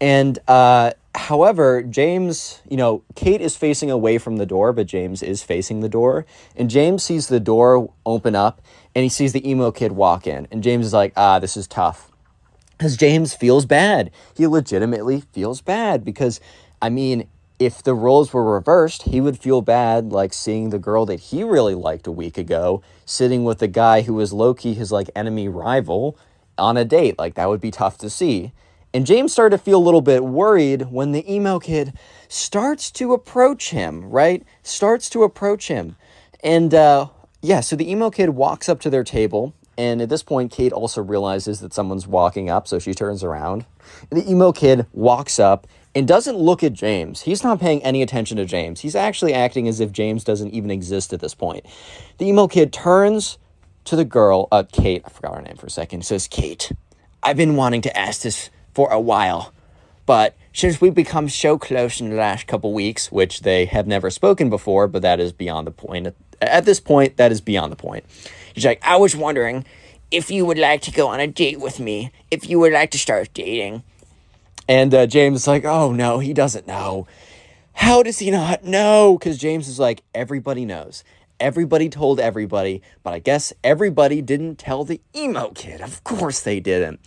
And 0.00 0.38
uh, 0.48 0.92
however, 1.14 1.82
James, 1.82 2.62
you 2.68 2.76
know, 2.76 3.02
Kate 3.14 3.40
is 3.40 3.56
facing 3.56 3.90
away 3.90 4.18
from 4.18 4.36
the 4.36 4.46
door, 4.46 4.72
but 4.72 4.86
James 4.86 5.22
is 5.22 5.42
facing 5.42 5.80
the 5.80 5.88
door. 5.88 6.26
And 6.56 6.70
James 6.70 7.02
sees 7.02 7.28
the 7.28 7.40
door 7.40 7.92
open 8.06 8.34
up 8.34 8.60
and 8.94 9.02
he 9.02 9.08
sees 9.08 9.32
the 9.32 9.48
emo 9.48 9.70
kid 9.70 9.92
walk 9.92 10.26
in. 10.26 10.46
And 10.50 10.62
James 10.62 10.86
is 10.86 10.92
like, 10.92 11.12
ah, 11.16 11.38
this 11.38 11.56
is 11.56 11.66
tough. 11.66 12.07
Because 12.78 12.96
James 12.96 13.34
feels 13.34 13.66
bad. 13.66 14.10
He 14.36 14.46
legitimately 14.46 15.22
feels 15.32 15.60
bad 15.60 16.04
because, 16.04 16.40
I 16.80 16.88
mean, 16.88 17.28
if 17.58 17.82
the 17.82 17.94
roles 17.94 18.32
were 18.32 18.54
reversed, 18.54 19.02
he 19.02 19.20
would 19.20 19.38
feel 19.38 19.62
bad 19.62 20.12
like 20.12 20.32
seeing 20.32 20.70
the 20.70 20.78
girl 20.78 21.04
that 21.06 21.18
he 21.18 21.42
really 21.42 21.74
liked 21.74 22.06
a 22.06 22.12
week 22.12 22.38
ago 22.38 22.82
sitting 23.04 23.42
with 23.42 23.58
the 23.58 23.66
guy 23.66 24.02
who 24.02 24.14
was 24.14 24.32
low 24.32 24.54
key 24.54 24.74
his 24.74 24.92
like 24.92 25.10
enemy 25.16 25.48
rival 25.48 26.16
on 26.56 26.76
a 26.76 26.84
date. 26.84 27.18
Like 27.18 27.34
that 27.34 27.48
would 27.48 27.60
be 27.60 27.72
tough 27.72 27.98
to 27.98 28.08
see. 28.08 28.52
And 28.94 29.04
James 29.04 29.32
started 29.32 29.56
to 29.58 29.62
feel 29.62 29.78
a 29.78 29.84
little 29.84 30.00
bit 30.00 30.24
worried 30.24 30.90
when 30.90 31.12
the 31.12 31.30
emo 31.30 31.58
kid 31.58 31.92
starts 32.28 32.90
to 32.92 33.12
approach 33.12 33.70
him, 33.70 34.08
right? 34.08 34.44
Starts 34.62 35.10
to 35.10 35.24
approach 35.24 35.68
him. 35.68 35.96
And 36.42 36.72
uh, 36.72 37.08
yeah, 37.42 37.60
so 37.60 37.76
the 37.76 37.90
emo 37.90 38.10
kid 38.10 38.30
walks 38.30 38.68
up 38.68 38.80
to 38.80 38.90
their 38.90 39.04
table. 39.04 39.52
And 39.78 40.02
at 40.02 40.08
this 40.08 40.24
point, 40.24 40.50
Kate 40.50 40.72
also 40.72 41.00
realizes 41.00 41.60
that 41.60 41.72
someone's 41.72 42.06
walking 42.06 42.50
up, 42.50 42.66
so 42.66 42.80
she 42.80 42.92
turns 42.92 43.22
around. 43.22 43.64
And 44.10 44.20
the 44.20 44.28
emo 44.28 44.50
kid 44.50 44.86
walks 44.92 45.38
up 45.38 45.68
and 45.94 46.06
doesn't 46.06 46.36
look 46.36 46.64
at 46.64 46.72
James. 46.72 47.22
He's 47.22 47.44
not 47.44 47.60
paying 47.60 47.82
any 47.84 48.02
attention 48.02 48.36
to 48.38 48.44
James. 48.44 48.80
He's 48.80 48.96
actually 48.96 49.32
acting 49.32 49.68
as 49.68 49.78
if 49.78 49.92
James 49.92 50.24
doesn't 50.24 50.50
even 50.50 50.72
exist 50.72 51.12
at 51.12 51.20
this 51.20 51.34
point. 51.34 51.64
The 52.18 52.26
emo 52.26 52.48
kid 52.48 52.72
turns 52.72 53.38
to 53.84 53.94
the 53.94 54.04
girl, 54.04 54.48
uh, 54.50 54.64
Kate, 54.70 55.02
I 55.06 55.08
forgot 55.10 55.36
her 55.36 55.42
name 55.42 55.56
for 55.56 55.66
a 55.66 55.70
second, 55.70 56.04
says, 56.04 56.26
Kate, 56.26 56.72
I've 57.22 57.36
been 57.36 57.54
wanting 57.56 57.80
to 57.82 57.96
ask 57.96 58.22
this 58.22 58.50
for 58.74 58.92
a 58.92 59.00
while, 59.00 59.52
but 60.06 60.36
since 60.52 60.80
we've 60.80 60.94
become 60.94 61.28
so 61.28 61.56
close 61.56 62.00
in 62.00 62.10
the 62.10 62.16
last 62.16 62.48
couple 62.48 62.72
weeks, 62.72 63.12
which 63.12 63.40
they 63.40 63.64
have 63.66 63.86
never 63.86 64.10
spoken 64.10 64.50
before, 64.50 64.88
but 64.88 65.02
that 65.02 65.20
is 65.20 65.32
beyond 65.32 65.68
the 65.68 65.70
point. 65.70 66.14
At 66.42 66.64
this 66.64 66.80
point, 66.80 67.16
that 67.16 67.32
is 67.32 67.40
beyond 67.40 67.72
the 67.72 67.76
point. 67.76 68.04
Like, 68.64 68.80
I 68.84 68.96
was 68.96 69.16
wondering 69.16 69.64
if 70.10 70.30
you 70.30 70.46
would 70.46 70.58
like 70.58 70.82
to 70.82 70.90
go 70.90 71.08
on 71.08 71.20
a 71.20 71.26
date 71.26 71.60
with 71.60 71.80
me, 71.80 72.10
if 72.30 72.48
you 72.48 72.58
would 72.58 72.72
like 72.72 72.90
to 72.92 72.98
start 72.98 73.28
dating. 73.34 73.82
And 74.68 74.94
uh, 74.94 75.06
James 75.06 75.42
is 75.42 75.46
like, 75.46 75.64
oh 75.64 75.92
no, 75.92 76.18
he 76.18 76.32
doesn't 76.32 76.66
know. 76.66 77.06
How 77.72 78.02
does 78.02 78.18
he 78.18 78.30
not 78.30 78.64
know? 78.64 79.16
Because 79.18 79.38
James 79.38 79.68
is 79.68 79.78
like, 79.78 80.02
everybody 80.14 80.64
knows. 80.64 81.04
Everybody 81.40 81.88
told 81.88 82.18
everybody, 82.18 82.82
but 83.04 83.14
I 83.14 83.20
guess 83.20 83.52
everybody 83.62 84.20
didn't 84.20 84.56
tell 84.56 84.84
the 84.84 85.00
emo 85.14 85.50
kid. 85.50 85.80
Of 85.80 86.02
course 86.02 86.40
they 86.40 86.58
didn't. 86.58 86.98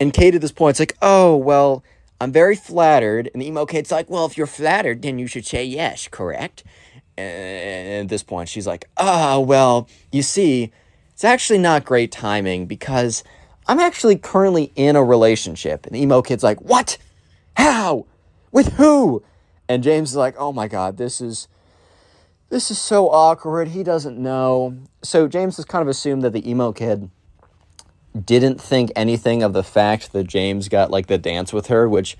And 0.00 0.12
Kate 0.12 0.34
at 0.34 0.40
this 0.40 0.50
point 0.50 0.76
is 0.76 0.80
like, 0.80 0.96
oh, 1.00 1.36
well, 1.36 1.84
I'm 2.20 2.32
very 2.32 2.56
flattered. 2.56 3.30
And 3.32 3.40
the 3.40 3.46
emo 3.46 3.64
kid's 3.64 3.92
like, 3.92 4.10
well, 4.10 4.26
if 4.26 4.36
you're 4.36 4.48
flattered, 4.48 5.02
then 5.02 5.20
you 5.20 5.28
should 5.28 5.46
say 5.46 5.64
yes, 5.64 6.08
correct? 6.08 6.64
And 7.16 8.04
at 8.04 8.08
this 8.08 8.24
point, 8.24 8.48
she's 8.48 8.66
like, 8.66 8.88
oh, 8.96 9.38
well, 9.40 9.88
you 10.10 10.22
see, 10.22 10.72
it's 11.16 11.24
actually 11.24 11.58
not 11.58 11.86
great 11.86 12.12
timing 12.12 12.66
because 12.66 13.24
I'm 13.66 13.80
actually 13.80 14.16
currently 14.16 14.70
in 14.76 14.96
a 14.96 15.02
relationship. 15.02 15.86
And 15.86 15.94
the 15.94 16.02
emo 16.02 16.20
kid's 16.20 16.42
like, 16.42 16.60
what? 16.60 16.98
How? 17.56 18.04
With 18.52 18.74
who? 18.74 19.24
And 19.66 19.82
James 19.82 20.10
is 20.10 20.16
like, 20.16 20.34
oh 20.36 20.52
my 20.52 20.68
God, 20.68 20.98
this 20.98 21.22
is 21.22 21.48
this 22.50 22.70
is 22.70 22.78
so 22.78 23.08
awkward. 23.08 23.68
He 23.68 23.82
doesn't 23.82 24.18
know. 24.18 24.76
So 25.02 25.26
James 25.26 25.56
has 25.56 25.64
kind 25.64 25.80
of 25.80 25.88
assumed 25.88 26.20
that 26.22 26.34
the 26.34 26.46
emo 26.46 26.72
kid 26.72 27.08
didn't 28.22 28.60
think 28.60 28.92
anything 28.94 29.42
of 29.42 29.54
the 29.54 29.64
fact 29.64 30.12
that 30.12 30.24
James 30.26 30.68
got 30.68 30.90
like 30.90 31.06
the 31.06 31.16
dance 31.16 31.50
with 31.50 31.68
her, 31.68 31.88
which 31.88 32.18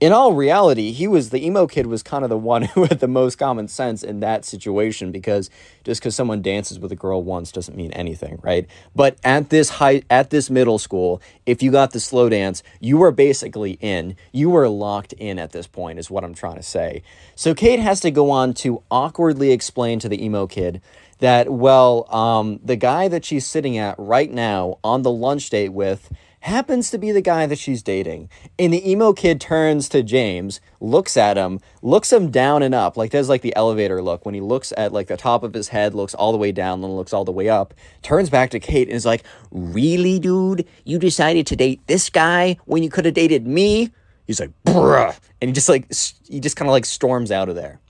in 0.00 0.12
all 0.12 0.32
reality, 0.32 0.92
he 0.92 1.06
was 1.06 1.28
the 1.28 1.44
emo 1.44 1.66
kid 1.66 1.86
was 1.86 2.02
kind 2.02 2.24
of 2.24 2.30
the 2.30 2.38
one 2.38 2.62
who 2.74 2.84
had 2.84 3.00
the 3.00 3.08
most 3.08 3.36
common 3.36 3.68
sense 3.68 4.02
in 4.02 4.20
that 4.20 4.44
situation 4.44 5.12
because 5.12 5.50
just 5.84 6.00
because 6.00 6.16
someone 6.16 6.40
dances 6.40 6.78
with 6.78 6.90
a 6.90 6.96
girl 6.96 7.22
once 7.22 7.52
doesn't 7.52 7.76
mean 7.76 7.92
anything, 7.92 8.38
right? 8.42 8.66
But 8.96 9.18
at 9.22 9.50
this 9.50 9.68
high 9.68 10.02
at 10.08 10.30
this 10.30 10.48
middle 10.48 10.78
school, 10.78 11.20
if 11.44 11.62
you 11.62 11.70
got 11.70 11.92
the 11.92 12.00
slow 12.00 12.30
dance, 12.30 12.62
you 12.80 12.96
were 12.96 13.12
basically 13.12 13.72
in. 13.80 14.16
You 14.32 14.50
were 14.50 14.68
locked 14.68 15.12
in 15.12 15.38
at 15.38 15.52
this 15.52 15.66
point, 15.66 15.98
is 15.98 16.10
what 16.10 16.24
I'm 16.24 16.34
trying 16.34 16.56
to 16.56 16.62
say. 16.62 17.02
So 17.34 17.54
Kate 17.54 17.80
has 17.80 18.00
to 18.00 18.10
go 18.10 18.30
on 18.30 18.54
to 18.54 18.82
awkwardly 18.90 19.52
explain 19.52 19.98
to 20.00 20.08
the 20.08 20.24
emo 20.24 20.46
kid 20.46 20.80
that, 21.18 21.50
well, 21.50 22.12
um, 22.14 22.60
the 22.64 22.76
guy 22.76 23.08
that 23.08 23.24
she's 23.26 23.46
sitting 23.46 23.76
at 23.76 23.94
right 23.98 24.32
now 24.32 24.78
on 24.82 25.02
the 25.02 25.10
lunch 25.10 25.50
date 25.50 25.68
with 25.70 26.10
happens 26.40 26.90
to 26.90 26.98
be 26.98 27.12
the 27.12 27.20
guy 27.20 27.46
that 27.46 27.58
she's 27.58 27.82
dating. 27.82 28.28
And 28.58 28.72
the 28.72 28.90
emo 28.90 29.12
kid 29.12 29.40
turns 29.40 29.88
to 29.90 30.02
James, 30.02 30.60
looks 30.80 31.16
at 31.16 31.36
him, 31.36 31.60
looks 31.82 32.12
him 32.12 32.30
down 32.30 32.62
and 32.62 32.74
up, 32.74 32.96
like 32.96 33.10
does 33.10 33.28
like 33.28 33.42
the 33.42 33.54
elevator 33.54 34.02
look 34.02 34.24
when 34.24 34.34
he 34.34 34.40
looks 34.40 34.72
at 34.76 34.92
like 34.92 35.06
the 35.08 35.16
top 35.16 35.42
of 35.42 35.54
his 35.54 35.68
head, 35.68 35.94
looks 35.94 36.14
all 36.14 36.32
the 36.32 36.38
way 36.38 36.52
down, 36.52 36.80
then 36.80 36.90
looks 36.90 37.12
all 37.12 37.24
the 37.24 37.32
way 37.32 37.48
up, 37.48 37.74
turns 38.02 38.30
back 38.30 38.50
to 38.50 38.60
Kate 38.60 38.88
and 38.88 38.96
is 38.96 39.06
like, 39.06 39.22
Really, 39.50 40.18
dude? 40.18 40.66
You 40.84 40.98
decided 40.98 41.46
to 41.48 41.56
date 41.56 41.80
this 41.86 42.08
guy 42.08 42.56
when 42.64 42.82
you 42.82 42.90
could 42.90 43.04
have 43.04 43.14
dated 43.14 43.46
me? 43.46 43.90
He's 44.26 44.40
like, 44.40 44.52
bruh. 44.64 45.18
And 45.40 45.48
he 45.48 45.52
just 45.52 45.68
like, 45.68 45.92
he 46.28 46.38
just 46.40 46.56
kind 46.56 46.68
of 46.68 46.72
like 46.72 46.84
storms 46.84 47.32
out 47.32 47.48
of 47.48 47.56
there. 47.56 47.80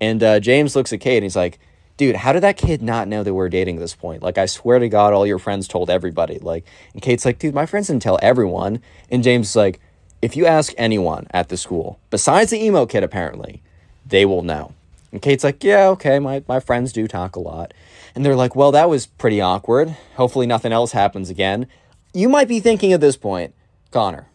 And 0.00 0.22
uh, 0.22 0.40
James 0.40 0.76
looks 0.76 0.92
at 0.92 1.00
Kate 1.00 1.16
and 1.16 1.24
he's 1.24 1.36
like, 1.36 1.58
dude, 1.96 2.16
how 2.16 2.32
did 2.32 2.42
that 2.42 2.56
kid 2.56 2.82
not 2.82 3.08
know 3.08 3.22
that 3.22 3.34
we're 3.34 3.48
dating 3.48 3.76
at 3.76 3.80
this 3.80 3.94
point? 3.94 4.22
Like, 4.22 4.38
I 4.38 4.46
swear 4.46 4.78
to 4.78 4.88
God, 4.88 5.12
all 5.12 5.26
your 5.26 5.38
friends 5.38 5.68
told 5.68 5.90
everybody. 5.90 6.38
Like, 6.38 6.64
and 6.92 7.02
Kate's 7.02 7.24
like, 7.24 7.38
dude, 7.38 7.54
my 7.54 7.66
friends 7.66 7.86
didn't 7.86 8.02
tell 8.02 8.18
everyone. 8.22 8.80
And 9.10 9.22
James 9.22 9.50
is 9.50 9.56
like, 9.56 9.80
if 10.22 10.36
you 10.36 10.46
ask 10.46 10.72
anyone 10.76 11.26
at 11.30 11.48
the 11.48 11.56
school, 11.56 11.98
besides 12.10 12.50
the 12.50 12.62
emo 12.62 12.86
kid, 12.86 13.02
apparently, 13.02 13.62
they 14.06 14.24
will 14.24 14.42
know. 14.42 14.74
And 15.12 15.22
Kate's 15.22 15.44
like, 15.44 15.64
yeah, 15.64 15.88
okay, 15.88 16.18
my, 16.18 16.42
my 16.48 16.60
friends 16.60 16.92
do 16.92 17.06
talk 17.06 17.36
a 17.36 17.40
lot. 17.40 17.72
And 18.14 18.24
they're 18.24 18.36
like, 18.36 18.56
well, 18.56 18.72
that 18.72 18.90
was 18.90 19.06
pretty 19.06 19.40
awkward. 19.40 19.96
Hopefully, 20.16 20.46
nothing 20.46 20.72
else 20.72 20.92
happens 20.92 21.30
again. 21.30 21.66
You 22.12 22.28
might 22.28 22.48
be 22.48 22.60
thinking 22.60 22.92
at 22.92 23.00
this 23.00 23.16
point, 23.16 23.54
Connor, 23.90 24.26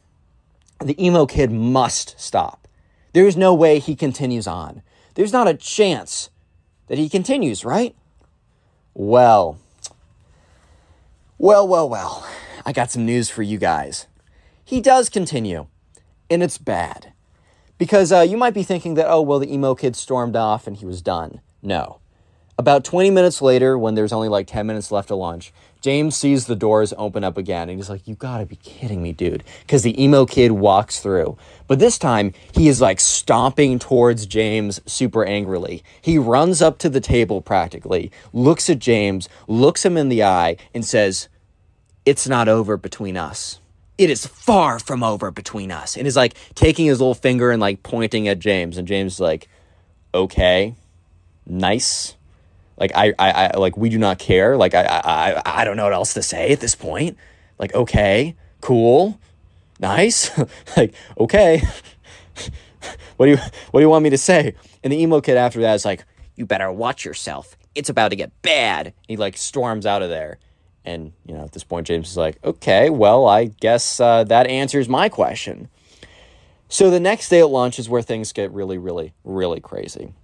the 0.79 1.03
emo 1.03 1.25
kid 1.25 1.51
must 1.51 2.19
stop. 2.19 2.67
There's 3.13 3.37
no 3.37 3.53
way 3.53 3.79
he 3.79 3.95
continues 3.95 4.47
on. 4.47 4.81
There's 5.15 5.33
not 5.33 5.47
a 5.47 5.53
chance 5.53 6.29
that 6.91 6.99
he 6.99 7.07
continues, 7.07 7.63
right? 7.63 7.95
Well, 8.93 9.57
well, 11.37 11.65
well, 11.65 11.87
well, 11.87 12.27
I 12.65 12.73
got 12.73 12.91
some 12.91 13.05
news 13.05 13.29
for 13.29 13.43
you 13.43 13.57
guys. 13.57 14.07
He 14.65 14.81
does 14.81 15.07
continue, 15.07 15.67
and 16.29 16.43
it's 16.43 16.57
bad. 16.57 17.13
Because 17.77 18.11
uh, 18.11 18.19
you 18.19 18.35
might 18.35 18.53
be 18.53 18.63
thinking 18.63 18.95
that, 18.95 19.09
oh, 19.09 19.21
well, 19.21 19.39
the 19.39 19.53
emo 19.53 19.73
kid 19.73 19.95
stormed 19.95 20.35
off 20.35 20.67
and 20.67 20.75
he 20.75 20.85
was 20.85 21.01
done. 21.01 21.39
No. 21.61 22.01
About 22.57 22.83
20 22.83 23.09
minutes 23.09 23.41
later, 23.41 23.77
when 23.77 23.95
there's 23.95 24.11
only 24.11 24.27
like 24.27 24.47
10 24.47 24.67
minutes 24.67 24.91
left 24.91 25.07
to 25.07 25.15
lunch, 25.15 25.53
James 25.81 26.15
sees 26.15 26.45
the 26.45 26.55
doors 26.55 26.93
open 26.95 27.23
up 27.23 27.37
again 27.37 27.67
and 27.67 27.77
he's 27.77 27.89
like, 27.89 28.07
You 28.07 28.13
gotta 28.13 28.45
be 28.45 28.55
kidding 28.57 29.01
me, 29.01 29.11
dude. 29.11 29.43
Because 29.61 29.81
the 29.81 30.01
emo 30.01 30.25
kid 30.27 30.51
walks 30.51 30.99
through. 30.99 31.37
But 31.67 31.79
this 31.79 31.97
time, 31.97 32.33
he 32.53 32.67
is 32.67 32.79
like 32.79 32.99
stomping 32.99 33.79
towards 33.79 34.27
James 34.27 34.79
super 34.85 35.25
angrily. 35.25 35.83
He 36.01 36.19
runs 36.19 36.61
up 36.61 36.77
to 36.79 36.89
the 36.89 37.01
table 37.01 37.41
practically, 37.41 38.11
looks 38.31 38.69
at 38.69 38.77
James, 38.77 39.27
looks 39.47 39.83
him 39.83 39.97
in 39.97 40.09
the 40.09 40.23
eye, 40.23 40.57
and 40.73 40.85
says, 40.85 41.27
It's 42.05 42.27
not 42.27 42.47
over 42.47 42.77
between 42.77 43.17
us. 43.17 43.59
It 43.97 44.09
is 44.09 44.25
far 44.25 44.79
from 44.79 45.03
over 45.03 45.31
between 45.31 45.71
us. 45.71 45.97
And 45.97 46.05
is 46.05 46.15
like 46.15 46.35
taking 46.53 46.85
his 46.85 46.99
little 46.99 47.15
finger 47.15 47.49
and 47.49 47.59
like 47.59 47.81
pointing 47.81 48.27
at 48.27 48.39
James. 48.39 48.77
And 48.77 48.87
James 48.87 49.13
is 49.13 49.19
like, 49.19 49.49
Okay, 50.13 50.75
nice 51.47 52.15
like 52.81 52.91
I, 52.95 53.13
I, 53.19 53.31
I 53.31 53.57
like 53.57 53.77
we 53.77 53.89
do 53.89 53.99
not 53.99 54.17
care. 54.17 54.57
Like 54.57 54.73
I, 54.73 54.81
I, 54.81 55.61
I 55.61 55.65
don't 55.65 55.77
know 55.77 55.83
what 55.83 55.93
else 55.93 56.15
to 56.15 56.23
say 56.23 56.51
at 56.51 56.59
this 56.59 56.73
point. 56.73 57.15
Like 57.59 57.75
okay, 57.75 58.35
cool, 58.59 59.19
nice. 59.79 60.31
like 60.77 60.95
okay, 61.19 61.61
what 63.17 63.27
do 63.27 63.31
you 63.33 63.37
what 63.37 63.79
do 63.79 63.81
you 63.81 63.89
want 63.89 64.03
me 64.03 64.09
to 64.09 64.17
say? 64.17 64.55
And 64.83 64.91
the 64.91 64.99
emo 64.99 65.21
kid 65.21 65.37
after 65.37 65.61
that 65.61 65.75
is 65.75 65.85
like, 65.85 66.05
you 66.35 66.47
better 66.47 66.71
watch 66.71 67.05
yourself. 67.05 67.55
It's 67.75 67.87
about 67.89 68.09
to 68.09 68.15
get 68.15 68.41
bad. 68.41 68.95
He 69.07 69.15
like 69.15 69.37
storms 69.37 69.85
out 69.85 70.01
of 70.01 70.09
there. 70.09 70.39
And, 70.83 71.13
you 71.27 71.35
know, 71.35 71.43
at 71.43 71.51
this 71.51 71.63
point, 71.63 71.85
James 71.85 72.09
is 72.09 72.17
like, 72.17 72.43
okay, 72.43 72.89
well, 72.89 73.27
I 73.27 73.45
guess 73.45 73.99
uh, 73.99 74.23
that 74.23 74.47
answers 74.47 74.89
my 74.89 75.09
question. 75.09 75.69
So 76.69 76.89
the 76.89 76.99
next 76.99 77.29
day 77.29 77.41
at 77.41 77.49
lunch 77.49 77.77
is 77.77 77.87
where 77.87 78.01
things 78.01 78.33
get 78.33 78.49
really, 78.51 78.79
really, 78.79 79.13
really 79.23 79.59
crazy. 79.59 80.15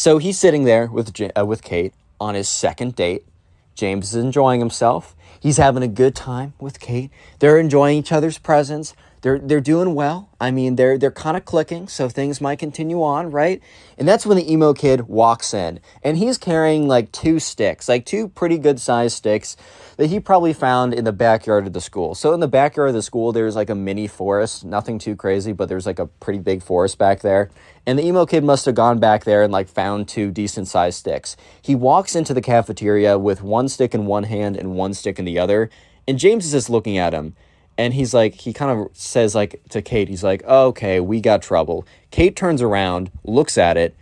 So 0.00 0.16
he's 0.16 0.38
sitting 0.38 0.64
there 0.64 0.86
with, 0.86 1.14
uh, 1.38 1.44
with 1.44 1.62
Kate 1.62 1.92
on 2.18 2.34
his 2.34 2.48
second 2.48 2.96
date. 2.96 3.26
James 3.74 4.14
is 4.14 4.24
enjoying 4.24 4.58
himself. 4.58 5.14
He's 5.38 5.58
having 5.58 5.82
a 5.82 5.88
good 5.88 6.14
time 6.14 6.54
with 6.58 6.80
Kate. 6.80 7.10
They're 7.38 7.58
enjoying 7.58 7.98
each 7.98 8.10
other's 8.10 8.38
presence 8.38 8.94
they're 9.22 9.38
they're 9.38 9.60
doing 9.60 9.94
well. 9.94 10.30
I 10.40 10.50
mean, 10.50 10.76
they're 10.76 10.96
they're 10.96 11.10
kind 11.10 11.36
of 11.36 11.44
clicking, 11.44 11.88
so 11.88 12.08
things 12.08 12.40
might 12.40 12.58
continue 12.58 13.02
on, 13.02 13.30
right? 13.30 13.62
And 13.98 14.08
that's 14.08 14.24
when 14.24 14.36
the 14.36 14.50
emo 14.50 14.72
kid 14.72 15.02
walks 15.08 15.52
in, 15.52 15.80
and 16.02 16.16
he's 16.16 16.38
carrying 16.38 16.88
like 16.88 17.12
two 17.12 17.38
sticks, 17.38 17.88
like 17.88 18.06
two 18.06 18.28
pretty 18.28 18.56
good 18.56 18.80
sized 18.80 19.16
sticks 19.16 19.56
that 20.00 20.08
he 20.08 20.18
probably 20.18 20.54
found 20.54 20.94
in 20.94 21.04
the 21.04 21.12
backyard 21.12 21.66
of 21.66 21.74
the 21.74 21.80
school. 21.80 22.14
So 22.14 22.32
in 22.32 22.40
the 22.40 22.48
backyard 22.48 22.88
of 22.88 22.94
the 22.94 23.02
school, 23.02 23.32
there's 23.32 23.54
like 23.54 23.68
a 23.68 23.74
mini 23.74 24.06
forest, 24.06 24.64
nothing 24.64 24.98
too 24.98 25.14
crazy, 25.14 25.52
but 25.52 25.68
there's 25.68 25.84
like 25.84 25.98
a 25.98 26.06
pretty 26.06 26.38
big 26.38 26.62
forest 26.62 26.96
back 26.96 27.20
there. 27.20 27.50
And 27.84 27.98
the 27.98 28.06
emo 28.06 28.24
kid 28.24 28.42
must 28.42 28.64
have 28.64 28.74
gone 28.74 28.98
back 28.98 29.24
there 29.24 29.42
and 29.42 29.52
like 29.52 29.68
found 29.68 30.08
two 30.08 30.30
decent 30.30 30.68
sized 30.68 31.00
sticks. 31.00 31.36
He 31.60 31.74
walks 31.74 32.16
into 32.16 32.32
the 32.32 32.40
cafeteria 32.40 33.18
with 33.18 33.42
one 33.42 33.68
stick 33.68 33.94
in 33.94 34.06
one 34.06 34.22
hand 34.22 34.56
and 34.56 34.74
one 34.74 34.94
stick 34.94 35.18
in 35.18 35.26
the 35.26 35.38
other, 35.38 35.68
and 36.08 36.18
James 36.18 36.46
is 36.46 36.52
just 36.52 36.70
looking 36.70 36.96
at 36.96 37.12
him 37.12 37.36
and 37.76 37.92
he's 37.92 38.14
like 38.14 38.36
he 38.36 38.54
kind 38.54 38.80
of 38.80 38.96
says 38.96 39.34
like 39.34 39.60
to 39.68 39.82
kate 39.82 40.08
he's 40.08 40.24
like 40.24 40.42
oh, 40.46 40.68
okay 40.68 40.98
we 40.98 41.20
got 41.20 41.40
trouble 41.40 41.86
kate 42.10 42.36
turns 42.36 42.60
around 42.60 43.10
looks 43.22 43.56
at 43.56 43.76
it 43.76 43.94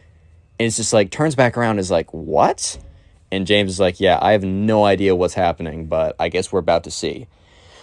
and 0.58 0.66
it's 0.66 0.76
just 0.76 0.92
like 0.92 1.10
turns 1.10 1.34
back 1.34 1.56
around 1.56 1.78
is 1.78 1.90
like 1.90 2.12
what 2.12 2.78
and 3.30 3.46
james 3.46 3.72
is 3.72 3.80
like 3.80 4.00
yeah 4.00 4.18
i 4.22 4.32
have 4.32 4.44
no 4.44 4.84
idea 4.84 5.14
what's 5.14 5.34
happening 5.34 5.86
but 5.86 6.14
i 6.18 6.28
guess 6.28 6.52
we're 6.52 6.58
about 6.58 6.84
to 6.84 6.90
see. 6.90 7.26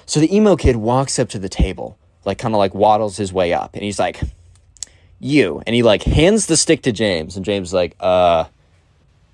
So 0.07 0.19
the 0.19 0.35
emo 0.35 0.55
kid 0.55 0.75
walks 0.75 1.17
up 1.17 1.29
to 1.29 1.39
the 1.39 1.49
table 1.49 1.97
like 2.25 2.37
kind 2.37 2.53
of 2.53 2.59
like 2.59 2.75
waddles 2.75 3.17
his 3.17 3.33
way 3.33 3.53
up 3.53 3.73
and 3.73 3.83
he's 3.83 3.99
like 3.99 4.21
you 5.19 5.61
and 5.65 5.75
he 5.75 5.81
like 5.81 6.03
hands 6.03 6.45
the 6.45 6.57
stick 6.57 6.83
to 6.83 6.91
james 6.91 7.35
and 7.35 7.45
james 7.45 7.69
is 7.69 7.73
like 7.73 7.95
uh 7.99 8.45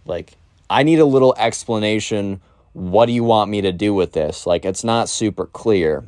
like 0.05 0.33
i 0.69 0.83
need 0.83 0.99
a 0.99 1.05
little 1.05 1.35
explanation. 1.37 2.41
What 2.73 3.07
do 3.07 3.11
you 3.11 3.23
want 3.23 3.51
me 3.51 3.61
to 3.61 3.73
do 3.73 3.93
with 3.93 4.13
this? 4.13 4.47
Like 4.47 4.63
it's 4.63 4.83
not 4.83 5.09
super 5.09 5.45
clear. 5.45 6.05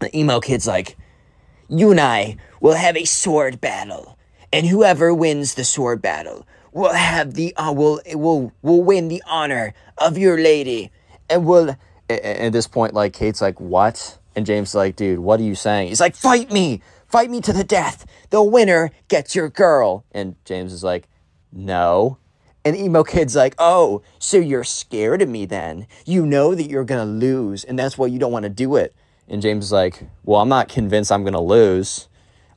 The 0.00 0.16
emo 0.16 0.40
kid's 0.40 0.66
like, 0.66 0.96
You 1.68 1.92
and 1.92 2.00
I 2.00 2.36
will 2.60 2.74
have 2.74 2.96
a 2.96 3.04
sword 3.04 3.60
battle, 3.60 4.18
and 4.52 4.66
whoever 4.66 5.14
wins 5.14 5.54
the 5.54 5.64
sword 5.64 6.02
battle 6.02 6.44
will 6.72 6.92
have 6.92 7.34
the 7.34 7.54
uh, 7.56 7.72
will 7.72 8.00
will 8.14 8.52
will 8.62 8.82
win 8.82 9.08
the 9.08 9.22
honor 9.26 9.74
of 9.98 10.18
your 10.18 10.38
lady, 10.38 10.90
and 11.28 11.46
will. 11.46 11.76
At 12.08 12.52
this 12.52 12.66
point, 12.66 12.92
like 12.92 13.12
Kate's 13.12 13.40
like, 13.40 13.58
"What?" 13.60 14.18
And 14.36 14.44
James 14.44 14.74
like, 14.74 14.96
"Dude, 14.96 15.20
what 15.20 15.40
are 15.40 15.44
you 15.44 15.54
saying?" 15.54 15.88
He's 15.88 16.00
like, 16.00 16.14
"Fight 16.14 16.50
me, 16.50 16.82
fight 17.06 17.30
me 17.30 17.40
to 17.40 17.52
the 17.52 17.64
death. 17.64 18.04
The 18.30 18.42
winner 18.42 18.90
gets 19.08 19.34
your 19.34 19.48
girl." 19.48 20.04
And 20.12 20.36
James 20.44 20.72
is 20.72 20.84
like, 20.84 21.08
"No." 21.52 22.18
And 22.64 22.76
emo 22.76 23.02
kid's 23.02 23.34
like, 23.34 23.54
"Oh, 23.58 24.02
so 24.18 24.36
you're 24.36 24.64
scared 24.64 25.22
of 25.22 25.28
me 25.28 25.46
then? 25.46 25.86
You 26.04 26.26
know 26.26 26.54
that 26.54 26.68
you're 26.68 26.84
gonna 26.84 27.06
lose, 27.06 27.64
and 27.64 27.78
that's 27.78 27.96
why 27.96 28.08
you 28.08 28.18
don't 28.18 28.32
want 28.32 28.44
to 28.44 28.50
do 28.50 28.76
it." 28.76 28.94
And 29.28 29.40
James 29.40 29.66
is 29.66 29.72
like, 29.72 30.06
Well, 30.24 30.40
I'm 30.40 30.48
not 30.48 30.68
convinced 30.68 31.10
I'm 31.10 31.24
to 31.24 31.40
lose. 31.40 32.08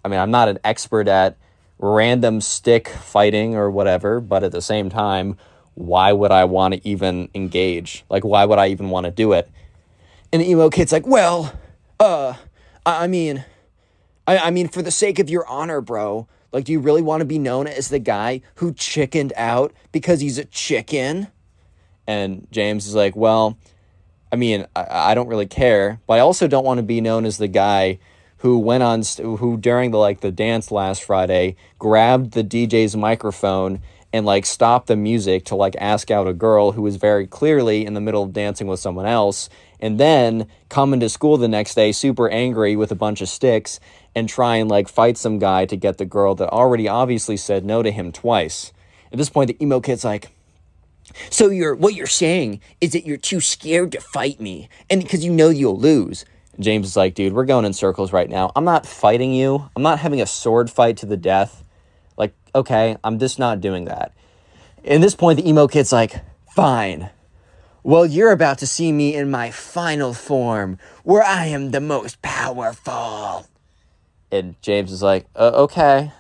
I 0.03 0.07
mean, 0.07 0.19
I'm 0.19 0.31
not 0.31 0.49
an 0.49 0.59
expert 0.63 1.07
at 1.07 1.37
random 1.79 2.41
stick 2.41 2.87
fighting 2.87 3.55
or 3.55 3.69
whatever, 3.69 4.19
but 4.19 4.43
at 4.43 4.51
the 4.51 4.61
same 4.61 4.89
time, 4.89 5.37
why 5.73 6.13
would 6.13 6.31
I 6.31 6.45
want 6.45 6.73
to 6.73 6.87
even 6.87 7.29
engage? 7.35 8.05
Like, 8.09 8.23
why 8.23 8.45
would 8.45 8.59
I 8.59 8.67
even 8.67 8.89
want 8.89 9.05
to 9.05 9.11
do 9.11 9.33
it? 9.33 9.49
And 10.31 10.41
the 10.41 10.49
emo 10.49 10.69
kid's 10.69 10.91
like, 10.91 11.05
Well, 11.05 11.53
uh, 11.99 12.33
I 12.85 13.07
mean, 13.07 13.43
I, 14.27 14.37
I 14.37 14.51
mean, 14.51 14.67
for 14.67 14.81
the 14.81 14.91
sake 14.91 15.19
of 15.19 15.29
your 15.29 15.45
honor, 15.47 15.81
bro, 15.81 16.27
like, 16.51 16.65
do 16.65 16.71
you 16.71 16.79
really 16.79 17.01
want 17.01 17.21
to 17.21 17.25
be 17.25 17.39
known 17.39 17.67
as 17.67 17.89
the 17.89 17.99
guy 17.99 18.41
who 18.55 18.73
chickened 18.73 19.33
out 19.35 19.73
because 19.91 20.21
he's 20.21 20.37
a 20.37 20.45
chicken? 20.45 21.27
And 22.07 22.47
James 22.51 22.87
is 22.87 22.95
like, 22.95 23.15
Well, 23.15 23.57
I 24.31 24.37
mean, 24.37 24.65
I, 24.75 25.11
I 25.11 25.15
don't 25.15 25.27
really 25.27 25.45
care, 25.45 25.99
but 26.07 26.15
I 26.15 26.19
also 26.19 26.47
don't 26.47 26.65
want 26.65 26.77
to 26.77 26.83
be 26.83 27.01
known 27.01 27.25
as 27.25 27.37
the 27.37 27.47
guy 27.47 27.99
who 28.45 28.59
went 28.59 28.83
on 28.83 29.01
who 29.17 29.57
during 29.57 29.89
the 29.89 29.97
like 29.97 30.19
the 30.19 30.31
dance 30.31 30.69
last 30.69 31.03
Friday 31.03 31.55
grabbed 31.79 32.33
the 32.33 32.43
DJ's 32.43 32.95
microphone 32.95 33.81
and 34.13 34.23
like 34.23 34.45
stopped 34.45 34.85
the 34.85 34.95
music 34.95 35.45
to 35.45 35.55
like 35.55 35.75
ask 35.79 36.11
out 36.11 36.27
a 36.27 36.33
girl 36.33 36.73
who 36.73 36.83
was 36.83 36.97
very 36.97 37.25
clearly 37.25 37.83
in 37.83 37.95
the 37.95 37.99
middle 37.99 38.21
of 38.21 38.33
dancing 38.33 38.67
with 38.67 38.79
someone 38.79 39.07
else 39.07 39.49
and 39.79 39.99
then 39.99 40.45
come 40.69 40.93
into 40.93 41.09
school 41.09 41.37
the 41.37 41.47
next 41.47 41.73
day 41.73 41.91
super 41.91 42.29
angry 42.29 42.75
with 42.75 42.91
a 42.91 42.95
bunch 42.95 43.19
of 43.19 43.29
sticks 43.29 43.79
and 44.13 44.29
try 44.29 44.57
and 44.57 44.69
like 44.69 44.87
fight 44.87 45.17
some 45.17 45.39
guy 45.39 45.65
to 45.65 45.75
get 45.75 45.97
the 45.97 46.05
girl 46.05 46.35
that 46.35 46.49
already 46.49 46.87
obviously 46.87 47.35
said 47.35 47.65
no 47.65 47.81
to 47.81 47.89
him 47.89 48.11
twice. 48.11 48.71
At 49.11 49.17
this 49.17 49.31
point 49.31 49.47
the 49.47 49.57
emo 49.59 49.79
kid's 49.79 50.05
like 50.05 50.29
so 51.31 51.49
you're 51.49 51.73
what 51.73 51.95
you're 51.95 52.05
saying 52.05 52.61
is 52.79 52.91
that 52.91 53.07
you're 53.07 53.17
too 53.17 53.39
scared 53.39 53.91
to 53.93 54.01
fight 54.01 54.39
me, 54.39 54.69
and 54.89 55.01
because 55.01 55.25
you 55.25 55.31
know 55.31 55.49
you'll 55.49 55.79
lose. 55.79 56.25
James 56.59 56.87
is 56.87 56.95
like, 56.95 57.15
dude, 57.15 57.33
we're 57.33 57.45
going 57.45 57.65
in 57.65 57.73
circles 57.73 58.13
right 58.13 58.29
now. 58.29 58.51
I'm 58.55 58.65
not 58.65 58.85
fighting 58.85 59.33
you. 59.33 59.69
I'm 59.75 59.83
not 59.83 59.99
having 59.99 60.21
a 60.21 60.25
sword 60.25 60.69
fight 60.69 60.97
to 60.97 61.05
the 61.05 61.17
death. 61.17 61.63
Like, 62.17 62.33
okay, 62.53 62.97
I'm 63.03 63.19
just 63.19 63.39
not 63.39 63.61
doing 63.61 63.85
that. 63.85 64.13
In 64.83 65.01
this 65.01 65.15
point, 65.15 65.37
the 65.37 65.49
emo 65.49 65.67
kid's 65.67 65.91
like, 65.91 66.23
fine. 66.53 67.09
Well, 67.83 68.05
you're 68.05 68.31
about 68.31 68.57
to 68.59 68.67
see 68.67 68.91
me 68.91 69.13
in 69.13 69.29
my 69.29 69.51
final 69.51 70.13
form, 70.13 70.79
where 71.03 71.23
I 71.23 71.45
am 71.47 71.71
the 71.71 71.81
most 71.81 72.21
powerful. 72.21 73.47
And 74.31 74.59
James 74.61 74.91
is 74.91 75.03
like, 75.03 75.27
uh, 75.35 75.51
okay. 75.55 76.11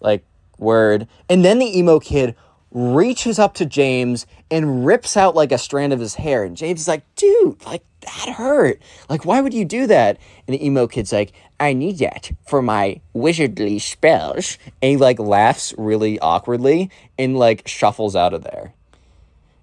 Like, 0.00 0.24
word. 0.58 1.08
And 1.28 1.44
then 1.44 1.58
the 1.58 1.78
emo 1.78 1.98
kid 1.98 2.34
reaches 2.72 3.38
up 3.38 3.54
to 3.54 3.66
James 3.66 4.26
and 4.50 4.84
rips 4.86 5.16
out 5.16 5.34
like 5.34 5.52
a 5.52 5.58
strand 5.58 5.92
of 5.92 6.00
his 6.00 6.14
hair. 6.14 6.44
And 6.44 6.56
James 6.56 6.80
is 6.80 6.88
like, 6.88 7.02
dude, 7.14 7.64
like 7.64 7.84
that 8.00 8.34
hurt. 8.36 8.80
Like, 9.08 9.24
why 9.24 9.40
would 9.40 9.54
you 9.54 9.64
do 9.64 9.86
that? 9.86 10.18
And 10.46 10.54
the 10.54 10.64
emo 10.64 10.86
kid's 10.86 11.12
like, 11.12 11.32
I 11.60 11.72
need 11.72 11.98
that 11.98 12.32
for 12.46 12.62
my 12.62 13.00
wizardly 13.14 13.80
spells. 13.80 14.58
And 14.80 14.90
he 14.92 14.96
like 14.96 15.18
laughs 15.18 15.74
really 15.76 16.18
awkwardly 16.20 16.90
and 17.18 17.38
like 17.38 17.68
shuffles 17.68 18.16
out 18.16 18.34
of 18.34 18.42
there. 18.42 18.72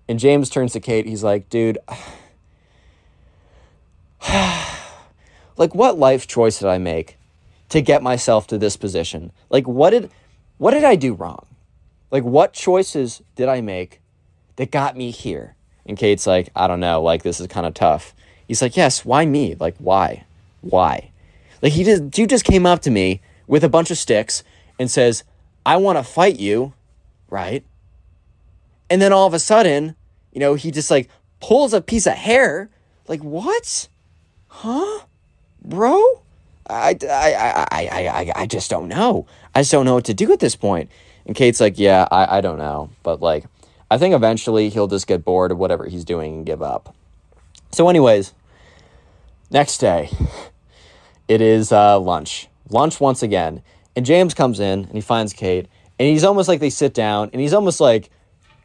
And 0.08 0.20
James 0.20 0.50
turns 0.50 0.74
to 0.74 0.80
Kate. 0.80 1.06
He's 1.06 1.24
like, 1.24 1.50
dude, 1.50 1.78
like 5.58 5.76
what 5.76 5.98
life 5.98 6.28
choice 6.28 6.60
did 6.60 6.68
I 6.68 6.78
make 6.78 7.18
to 7.70 7.82
get 7.82 8.02
myself 8.02 8.48
to 8.48 8.58
this 8.58 8.78
position? 8.78 9.32
Like, 9.50 9.68
what 9.68 9.92
did, 9.92 10.10
what 10.58 10.72
did 10.72 10.84
I 10.84 10.96
do 10.96 11.14
wrong? 11.14 11.46
Like, 12.12 12.24
what 12.24 12.54
choices 12.54 13.22
did 13.36 13.48
I 13.48 13.62
make 13.62 14.02
that 14.56 14.72
got 14.72 14.98
me 14.98 15.12
here? 15.12 15.56
And 15.86 15.98
Kate's 15.98 16.28
like, 16.28 16.50
I 16.56 16.68
don't 16.68 16.80
know. 16.80 17.02
Like, 17.02 17.24
this 17.24 17.40
is 17.40 17.48
kind 17.48 17.66
of 17.66 17.74
tough. 17.74 18.14
He's 18.48 18.62
like, 18.62 18.76
Yes, 18.76 19.06
why 19.06 19.26
me? 19.26 19.56
Like, 19.56 19.76
why? 19.78 20.26
Why? 20.62 21.12
Like, 21.62 21.74
he 21.74 21.84
just, 21.84 22.10
dude 22.10 22.30
just 22.30 22.46
came 22.46 22.66
up 22.66 22.82
to 22.82 22.92
me 22.92 23.22
with 23.48 23.64
a 23.64 23.70
bunch 23.70 23.92
of 23.92 23.98
sticks 23.98 24.44
and 24.78 24.90
says, 24.90 25.24
I 25.66 25.78
want 25.78 25.98
to 25.98 26.04
fight 26.04 26.40
you, 26.40 26.74
right? 27.30 27.64
And 28.90 29.02
then 29.02 29.14
all 29.14 29.28
of 29.28 29.34
a 29.34 29.40
sudden, 29.40 29.96
you 30.32 30.40
know, 30.40 30.56
he 30.56 30.72
just 30.72 30.90
like 30.90 31.10
pulls 31.40 31.74
a 31.74 31.82
piece 31.82 32.08
of 32.08 32.14
hair. 32.14 32.70
Like, 33.08 33.22
what? 33.22 33.88
Huh? 34.48 35.06
Bro? 35.64 36.22
I, 36.70 36.96
I, 37.02 37.06
I, 37.10 37.66
I, 37.72 38.08
I, 38.08 38.32
I 38.36 38.46
just 38.46 38.70
don't 38.70 38.88
know. 38.88 39.26
I 39.56 39.62
just 39.62 39.72
don't 39.72 39.86
know 39.86 39.96
what 39.96 40.06
to 40.06 40.14
do 40.14 40.32
at 40.32 40.40
this 40.40 40.56
point. 40.56 40.90
And 41.26 41.36
Kate's 41.36 41.60
like, 41.60 41.78
yeah, 41.78 42.08
I, 42.12 42.38
I 42.38 42.42
don't 42.42 42.58
know. 42.58 42.90
But 43.04 43.22
like, 43.22 43.46
I 43.92 43.98
think 43.98 44.14
eventually 44.14 44.70
he'll 44.70 44.88
just 44.88 45.08
get 45.08 45.26
bored 45.26 45.52
of 45.52 45.58
whatever 45.58 45.86
he's 45.88 46.06
doing 46.06 46.34
and 46.34 46.46
give 46.46 46.62
up. 46.62 46.96
So, 47.72 47.90
anyways, 47.90 48.34
next 49.52 49.78
day, 49.78 50.10
it 51.28 51.42
is 51.42 51.72
uh, 51.72 52.00
lunch. 52.00 52.48
Lunch 52.70 53.00
once 53.00 53.24
again. 53.24 53.62
And 53.96 54.06
James 54.06 54.34
comes 54.34 54.60
in 54.60 54.86
and 54.86 54.94
he 54.94 55.02
finds 55.02 55.34
Kate. 55.34 55.68
And 55.98 56.08
he's 56.08 56.24
almost 56.24 56.48
like 56.48 56.60
they 56.60 56.70
sit 56.70 56.94
down 56.94 57.30
and 57.34 57.42
he's 57.42 57.54
almost 57.54 57.80
like, 57.80 58.10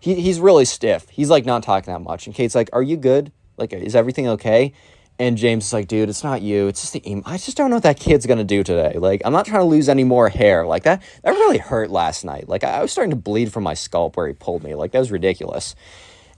he, 0.00 0.14
he's 0.14 0.38
really 0.38 0.64
stiff. 0.64 1.08
He's 1.08 1.30
like 1.30 1.44
not 1.44 1.62
talking 1.62 1.92
that 1.92 2.00
much. 2.00 2.26
And 2.26 2.34
Kate's 2.34 2.54
like, 2.54 2.70
Are 2.72 2.82
you 2.82 2.96
good? 2.96 3.32
Like, 3.56 3.72
is 3.72 3.96
everything 3.96 4.28
okay? 4.28 4.72
And 5.18 5.36
James 5.36 5.66
is 5.66 5.72
like, 5.72 5.86
dude, 5.86 6.08
it's 6.08 6.24
not 6.24 6.42
you. 6.42 6.66
It's 6.66 6.80
just 6.80 6.92
the 6.92 7.08
emo. 7.08 7.22
I 7.24 7.36
just 7.36 7.56
don't 7.56 7.70
know 7.70 7.76
what 7.76 7.84
that 7.84 8.00
kid's 8.00 8.26
gonna 8.26 8.44
do 8.44 8.64
today. 8.64 8.98
Like, 8.98 9.22
I'm 9.24 9.32
not 9.32 9.46
trying 9.46 9.60
to 9.60 9.66
lose 9.66 9.88
any 9.88 10.04
more 10.04 10.28
hair. 10.28 10.66
Like 10.66 10.82
that. 10.84 11.02
That 11.22 11.30
really 11.30 11.58
hurt 11.58 11.90
last 11.90 12.24
night. 12.24 12.48
Like, 12.48 12.64
I 12.64 12.82
was 12.82 12.90
starting 12.90 13.10
to 13.10 13.16
bleed 13.16 13.52
from 13.52 13.62
my 13.62 13.74
scalp 13.74 14.16
where 14.16 14.26
he 14.26 14.34
pulled 14.34 14.64
me. 14.64 14.74
Like, 14.74 14.92
that 14.92 14.98
was 14.98 15.12
ridiculous. 15.12 15.76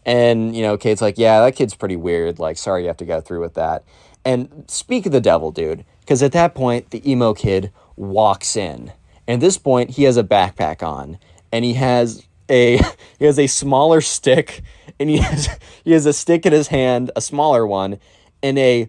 And 0.05 0.55
you 0.55 0.63
know, 0.63 0.77
Kate's 0.77 1.03
like, 1.03 1.19
yeah, 1.19 1.41
that 1.41 1.57
kid's 1.57 1.75
pretty 1.75 1.97
weird. 1.97 2.39
Like, 2.39 2.59
sorry 2.59 2.83
you 2.83 2.89
have 2.89 2.97
to 2.99 3.05
go 3.07 3.21
through 3.21 3.41
with 3.41 3.55
that. 3.55 3.85
And 4.25 4.65
speak 4.69 5.07
of 5.07 5.13
the 5.13 5.21
devil, 5.21 5.53
dude, 5.53 5.85
because 6.01 6.23
at 6.23 6.33
that 6.33 6.55
point, 6.55 6.91
the 6.91 7.11
emo 7.11 7.33
kid 7.33 7.73
walks 7.97 8.57
in, 8.57 8.93
And 9.27 9.35
at 9.35 9.41
this 9.41 9.57
point, 9.59 9.91
he 9.91 10.05
has 10.05 10.17
a 10.17 10.25
backpack 10.25 10.83
on, 10.83 11.19
and 11.53 11.65
he 11.65 11.75
has 11.75 12.27
a 12.49 12.79
he 13.19 13.25
has 13.25 13.39
a 13.39 13.47
smaller 13.47 14.01
stick, 14.01 14.63
and 15.01 15.09
he 15.09 15.19
has 15.19 15.49
he 15.85 15.93
has 15.93 16.07
a 16.07 16.13
stick 16.13 16.45
in 16.47 16.53
his 16.53 16.69
hand, 16.69 17.11
a 17.17 17.21
smaller 17.21 17.67
one, 17.67 17.99
and 18.47 18.59
a 18.59 18.89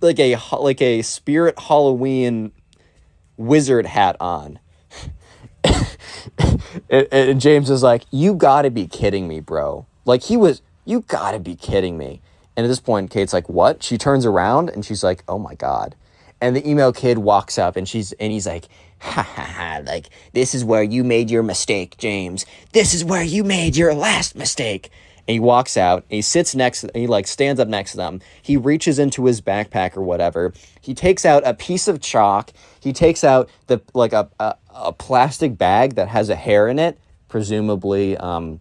like 0.00 0.20
a 0.20 0.36
like 0.58 0.82
a 0.82 1.02
spirit 1.02 1.58
Halloween 1.58 2.52
wizard 3.36 3.86
hat 3.86 4.16
on. 4.20 4.58
and, 5.64 7.08
and 7.10 7.40
James 7.40 7.70
is 7.70 7.82
like, 7.82 8.04
"You 8.10 8.34
got 8.34 8.62
to 8.62 8.70
be 8.70 8.86
kidding 8.86 9.26
me, 9.26 9.40
bro!" 9.40 9.86
Like 10.04 10.24
he 10.24 10.36
was, 10.36 10.60
"You 10.84 11.00
got 11.00 11.32
to 11.32 11.40
be 11.40 11.56
kidding 11.56 11.96
me!" 11.96 12.20
And 12.56 12.64
at 12.64 12.68
this 12.68 12.80
point, 12.80 13.10
Kate's 13.10 13.32
like, 13.32 13.48
"What?" 13.48 13.82
She 13.82 13.96
turns 13.96 14.26
around 14.26 14.68
and 14.68 14.84
she's 14.84 15.02
like, 15.02 15.24
"Oh 15.26 15.38
my 15.38 15.54
god!" 15.54 15.96
And 16.40 16.54
the 16.54 16.68
email 16.68 16.92
kid 16.92 17.18
walks 17.18 17.58
up 17.58 17.76
and 17.76 17.88
she's 17.88 18.12
and 18.12 18.30
he's 18.30 18.46
like, 18.46 18.68
"Ha 19.00 19.22
ha 19.22 19.42
ha! 19.42 19.80
Like 19.84 20.10
this 20.34 20.54
is 20.54 20.62
where 20.62 20.82
you 20.82 21.02
made 21.04 21.30
your 21.30 21.42
mistake, 21.42 21.96
James. 21.96 22.44
This 22.72 22.92
is 22.92 23.02
where 23.02 23.22
you 23.22 23.44
made 23.44 23.76
your 23.76 23.94
last 23.94 24.36
mistake." 24.36 24.90
And 25.28 25.34
he 25.34 25.40
walks 25.40 25.76
out 25.76 26.06
he 26.08 26.22
sits 26.22 26.54
next 26.54 26.86
he 26.94 27.06
like 27.06 27.26
stands 27.26 27.60
up 27.60 27.68
next 27.68 27.90
to 27.92 27.98
them. 27.98 28.20
He 28.40 28.56
reaches 28.56 28.98
into 28.98 29.26
his 29.26 29.42
backpack 29.42 29.94
or 29.94 30.02
whatever. 30.02 30.54
He 30.80 30.94
takes 30.94 31.26
out 31.26 31.46
a 31.46 31.52
piece 31.52 31.86
of 31.86 32.00
chalk. 32.00 32.50
He 32.80 32.94
takes 32.94 33.22
out 33.22 33.50
the 33.66 33.82
like 33.92 34.14
a 34.14 34.30
a, 34.40 34.56
a 34.74 34.92
plastic 34.94 35.58
bag 35.58 35.96
that 35.96 36.08
has 36.08 36.30
a 36.30 36.34
hair 36.34 36.66
in 36.66 36.78
it, 36.78 36.98
presumably 37.28 38.16
um 38.16 38.60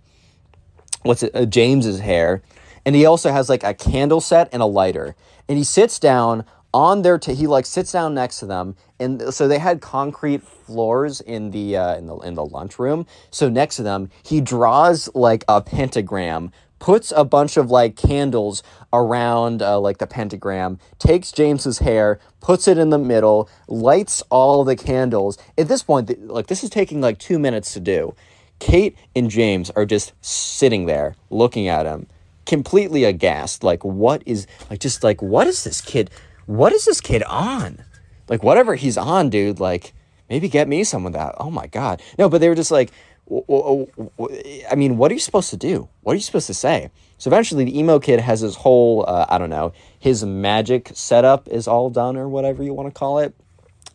what's 1.04 1.24
it 1.24 1.34
uh, 1.34 1.46
James's 1.46 2.02
hair. 2.02 2.42
And 2.86 2.96
he 2.96 3.06
also 3.06 3.32
has 3.32 3.48
like 3.48 3.64
a 3.64 3.74
candle 3.74 4.20
set 4.20 4.50
and 4.52 4.62
a 4.62 4.66
lighter. 4.66 5.16
And 5.48 5.58
he 5.58 5.64
sits 5.64 6.00
down 6.00 6.44
on 6.74 7.02
their 7.02 7.18
t- 7.18 7.34
he 7.34 7.48
like 7.48 7.66
sits 7.66 7.94
down 7.94 8.14
next 8.14 8.40
to 8.40 8.46
them 8.46 8.76
and 9.00 9.34
so 9.34 9.48
they 9.48 9.60
had 9.60 9.82
concrete 9.82 10.42
floors 10.44 11.22
in 11.22 11.52
the 11.52 11.78
uh, 11.78 11.96
in 11.96 12.08
the 12.08 12.16
in 12.18 12.34
the 12.34 12.46
lunchroom 12.46 13.06
so 13.32 13.50
next 13.50 13.76
to 13.76 13.84
them 13.84 14.10
he 14.24 14.42
draws 14.42 15.10
like 15.14 15.44
a 15.48 15.62
pentagram 15.62 16.52
puts 16.80 17.12
a 17.16 17.24
bunch 17.24 17.58
of 17.58 17.72
like 17.72 17.96
candles 17.96 18.62
around 18.94 19.62
uh, 19.62 19.80
like 19.80 19.98
the 19.98 20.08
pentagram 20.08 20.80
takes 21.00 21.32
james's 21.32 21.80
hair 21.80 22.20
puts 22.40 22.68
it 22.68 22.78
in 22.78 22.90
the 22.90 22.98
middle 22.98 23.50
lights 23.68 24.24
all 24.30 24.64
the 24.64 24.76
candles. 24.76 25.38
At 25.58 25.68
this 25.68 25.84
point 25.84 26.28
like 26.28 26.48
this 26.48 26.64
is 26.64 26.70
taking 26.70 27.02
like 27.02 27.20
two 27.20 27.40
minutes 27.40 27.74
to 27.74 27.80
do. 27.80 28.16
Kate 28.60 28.96
and 29.16 29.30
james 29.30 29.70
are 29.72 29.86
just 29.86 30.14
sitting 30.22 30.86
there 30.86 31.16
looking 31.30 31.68
at 31.68 31.86
him 31.86 32.08
completely 32.46 33.04
aghast 33.04 33.62
like 33.64 33.84
what 33.84 34.24
is 34.26 34.48
like 34.70 34.80
just 34.80 35.04
like 35.04 35.22
what 35.22 35.48
is 35.48 35.66
this 35.66 35.82
kid 35.82 36.10
what 36.46 36.72
is 36.72 36.86
this 36.86 37.02
kid 37.02 37.24
on? 37.24 37.84
Like, 38.28 38.44
whatever 38.44 38.76
he's 38.76 38.98
on, 38.98 39.30
dude, 39.30 39.60
like, 39.60 39.94
maybe 40.30 40.50
get 40.50 40.68
me 40.68 40.84
some 40.84 41.06
of 41.06 41.14
that. 41.14 41.36
Oh 41.38 41.50
my 41.50 41.68
God. 41.68 42.02
No, 42.18 42.30
but 42.30 42.42
they 42.42 42.50
were 42.50 42.56
just 42.56 42.72
like, 42.72 42.92
I 43.30 44.76
mean, 44.76 44.98
what 44.98 45.12
are 45.12 45.14
you 45.14 45.20
supposed 45.20 45.50
to 45.50 45.58
do? 45.58 45.90
What 46.02 46.14
are 46.14 46.16
you 46.16 46.22
supposed 46.22 46.48
to 46.48 46.54
say? 46.54 46.92
So 47.18 47.30
eventually, 47.30 47.66
the 47.66 47.78
emo 47.78 48.00
kid 48.00 48.20
has 48.20 48.42
his 48.42 48.56
whole, 48.56 49.04
uh, 49.08 49.26
I 49.28 49.38
don't 49.38 49.50
know, 49.50 49.74
his 50.00 50.24
magic 50.24 50.92
setup 50.94 51.48
is 51.50 51.68
all 51.68 51.90
done 51.90 52.16
or 52.16 52.30
whatever 52.30 52.64
you 52.64 52.74
want 52.74 52.88
to 52.88 52.98
call 52.98 53.20
it. 53.20 53.36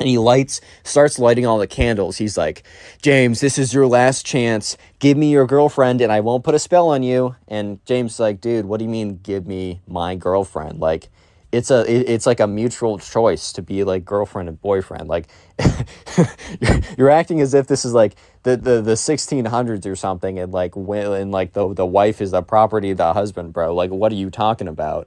And 0.00 0.08
he 0.08 0.18
lights, 0.18 0.60
starts 0.82 1.18
lighting 1.18 1.46
all 1.46 1.58
the 1.58 1.68
candles. 1.68 2.16
He's 2.16 2.36
like, 2.36 2.64
James, 3.02 3.40
this 3.40 3.56
is 3.56 3.72
your 3.72 3.86
last 3.86 4.26
chance. 4.26 4.76
Give 4.98 5.16
me 5.16 5.30
your 5.30 5.46
girlfriend 5.46 6.00
and 6.00 6.10
I 6.10 6.20
won't 6.20 6.42
put 6.42 6.56
a 6.56 6.58
spell 6.58 6.88
on 6.88 7.04
you. 7.04 7.36
And 7.46 7.84
James 7.86 8.18
like, 8.18 8.40
dude, 8.40 8.64
what 8.64 8.78
do 8.78 8.84
you 8.84 8.90
mean, 8.90 9.20
give 9.22 9.46
me 9.46 9.80
my 9.86 10.16
girlfriend? 10.16 10.80
Like, 10.80 11.08
it's 11.52 11.70
a 11.70 11.81
it, 11.90 12.08
it's 12.08 12.26
like 12.26 12.40
a 12.40 12.47
mutual 12.47 12.98
choice 12.98 13.52
to 13.52 13.62
be 13.62 13.84
like 13.84 14.05
girlfriend 14.05 14.48
and 14.48 14.60
boyfriend 14.60 15.06
like 15.06 15.28
you're, 16.60 16.81
you're 16.98 17.10
acting 17.10 17.40
as 17.40 17.55
if 17.55 17.66
this 17.66 17.84
is 17.84 17.92
like 17.92 18.14
the, 18.42 18.56
the 18.56 18.81
the 18.81 18.92
1600s 18.92 19.86
or 19.86 19.94
something 19.94 20.39
and 20.39 20.52
like 20.52 20.74
when 20.74 21.12
and 21.12 21.31
like 21.31 21.52
the 21.52 21.72
the 21.74 21.86
wife 21.86 22.20
is 22.20 22.31
the 22.31 22.42
property 22.42 22.90
of 22.90 22.97
the 22.97 23.12
husband 23.12 23.52
bro 23.52 23.74
like 23.74 23.90
what 23.90 24.10
are 24.10 24.16
you 24.16 24.31
talking 24.31 24.68
about? 24.68 25.06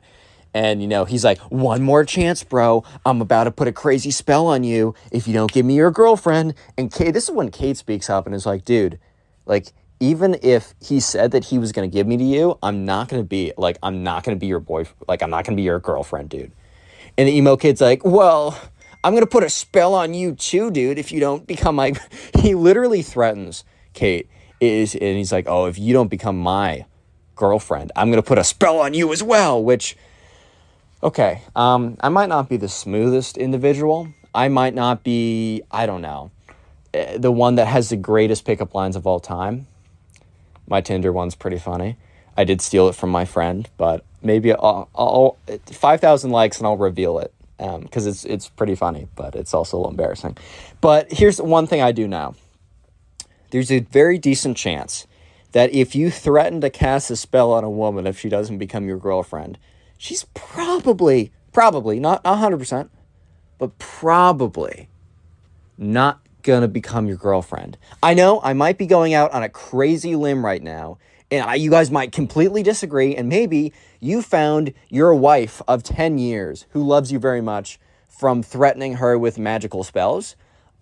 And 0.54 0.82
you 0.82 0.88
know 0.88 1.04
he's 1.04 1.26
like 1.26 1.40
one 1.52 1.82
more 1.82 2.06
chance 2.06 2.44
bro. 2.44 2.84
I'm 3.06 3.22
about 3.22 3.44
to 3.46 3.52
put 3.52 3.68
a 3.68 3.74
crazy 3.74 4.12
spell 4.12 4.48
on 4.48 4.64
you 4.64 4.96
if 5.12 5.28
you 5.28 5.34
don't 5.34 5.52
give 5.52 5.66
me 5.66 5.76
your 5.76 5.92
girlfriend. 5.92 6.54
And 6.78 6.92
kate 6.92 7.12
this 7.12 7.26
is 7.26 7.32
when 7.32 7.52
kate 7.52 7.76
speaks 7.76 8.10
up 8.10 8.26
and 8.26 8.34
is 8.34 8.46
like 8.46 8.64
dude 8.64 9.00
like 9.46 9.68
even 10.10 10.38
if 10.44 10.76
he 10.80 11.00
said 11.00 11.32
that 11.32 11.46
he 11.46 11.58
was 11.58 11.72
going 11.72 11.90
to 11.90 11.94
give 11.94 12.06
me 12.06 12.16
to 12.18 12.24
you, 12.24 12.60
I'm 12.62 12.86
not 12.86 13.10
going 13.10 13.22
to 13.22 13.28
be 13.28 13.54
like, 13.58 13.78
I'm 13.82 14.04
not 14.04 14.24
going 14.24 14.38
to 14.38 14.40
be 14.40 14.46
your 14.46 14.60
boy. 14.60 14.86
Like, 15.08 15.24
I'm 15.24 15.32
not 15.32 15.46
going 15.46 15.56
to 15.56 15.60
be 15.60 15.64
your 15.64 15.80
girlfriend, 15.80 16.30
dude. 16.30 16.52
And 17.18 17.28
the 17.28 17.36
emo 17.36 17.58
kid's 17.58 17.82
like, 17.82 18.06
well, 18.06 18.60
I'm 19.04 19.14
going 19.14 19.24
to 19.24 19.30
put 19.30 19.44
a 19.44 19.50
spell 19.50 19.96
on 19.96 20.14
you 20.14 20.36
too, 20.36 20.70
dude, 20.70 21.00
if 21.00 21.12
you 21.12 21.20
don't 21.20 21.48
become 21.48 21.76
my. 21.76 21.94
he 22.40 22.54
literally 22.54 23.02
threatens 23.02 23.64
Kate. 23.94 24.30
Is 24.62 24.94
and 24.96 25.18
he's 25.18 25.34
like, 25.34 25.46
oh, 25.48 25.66
if 25.66 25.78
you 25.78 25.92
don't 25.92 26.08
become 26.08 26.40
my 26.40 26.86
girlfriend, 27.36 27.92
I'm 27.96 28.10
going 28.10 28.22
to 28.22 28.28
put 28.28 28.38
a 28.38 28.44
spell 28.44 28.80
on 28.80 28.94
you 28.94 29.12
as 29.12 29.22
well, 29.22 29.62
which. 29.62 29.98
Okay, 31.04 31.42
um, 31.56 31.98
I 32.00 32.10
might 32.10 32.30
not 32.30 32.50
be 32.50 32.58
the 32.58 32.70
smoothest 32.70 33.38
individual. 33.38 34.08
I 34.34 34.48
might 34.48 34.74
not 34.74 35.04
be, 35.04 35.62
I 35.70 35.86
don't 35.86 36.02
know, 36.02 36.32
eh, 36.94 37.18
the 37.18 37.32
one 37.32 37.56
that 37.56 37.68
has 37.68 37.90
the 37.90 37.98
greatest 37.98 38.44
pickup 38.46 38.74
lines 38.74 38.96
of 38.96 39.06
all 39.06 39.20
time. 39.20 39.68
My 40.68 40.82
Tinder 40.82 41.12
one's 41.12 41.36
pretty 41.36 41.60
funny. 41.60 41.98
I 42.38 42.44
did 42.44 42.62
steal 42.62 42.88
it 42.90 42.96
from 42.96 43.10
my 43.10 43.26
friend, 43.26 43.70
but 43.78 44.04
maybe 44.22 44.52
I'll, 44.54 44.90
I'll 44.96 45.38
5,000 45.66 46.32
likes 46.32 46.58
and 46.58 46.68
I'll 46.68 46.78
reveal 46.78 47.20
it 47.20 47.34
because 47.58 48.06
um, 48.06 48.10
it's 48.10 48.26
it's 48.26 48.50
pretty 48.50 48.76
funny, 48.76 49.08
but 49.16 49.36
it's 49.36 49.54
also 49.54 49.78
a 49.78 49.80
little 49.80 49.92
embarrassing. 49.92 50.38
But 50.82 51.12
here's 51.12 51.42
one 51.42 51.68
thing 51.68 51.82
I 51.82 51.92
do 51.92 52.08
now. 52.08 52.36
There's 53.52 53.72
a 53.72 53.80
very 53.80 54.18
decent 54.18 54.58
chance 54.58 55.08
that 55.54 55.74
if 55.74 55.96
you 55.96 56.12
threaten 56.12 56.60
to 56.62 56.70
cast 56.70 57.10
a 57.12 57.16
spell 57.16 57.54
on 57.54 57.64
a 57.64 57.70
woman 57.70 58.08
if 58.08 58.20
she 58.20 58.28
doesn't 58.28 58.58
become 58.58 58.86
your 58.88 58.98
girlfriend, 58.98 59.58
she's 59.98 60.26
probably 60.34 61.32
probably 61.54 62.02
not 62.02 62.22
100%, 62.26 62.90
but 63.58 63.78
probably 63.80 64.90
not 65.78 66.20
to 66.46 66.68
become 66.68 67.08
your 67.08 67.18
girlfriend. 67.18 67.78
I 68.02 68.14
know 68.14 68.40
I 68.44 68.54
might 68.54 68.78
be 68.78 68.86
going 68.86 69.14
out 69.14 69.32
on 69.32 69.44
a 69.44 69.50
crazy 69.50 70.16
limb 70.16 70.46
right 70.46 70.64
now, 70.64 70.98
and 71.32 71.44
I, 71.44 71.56
you 71.56 71.70
guys 71.70 71.92
might 71.92 72.12
completely 72.12 72.64
disagree, 72.64 73.16
and 73.16 73.28
maybe 73.28 73.74
you 74.00 74.22
found 74.22 74.74
your 74.90 75.14
wife 75.14 75.62
of 75.68 75.84
10 75.84 76.18
years 76.18 76.66
who 76.70 76.84
loves 76.84 77.12
you 77.12 77.20
very 77.20 77.42
much 77.42 77.80
from 78.08 78.42
threatening 78.42 78.96
her 78.96 79.18
with 79.18 79.38
magical 79.38 79.84
spells. 79.84 80.36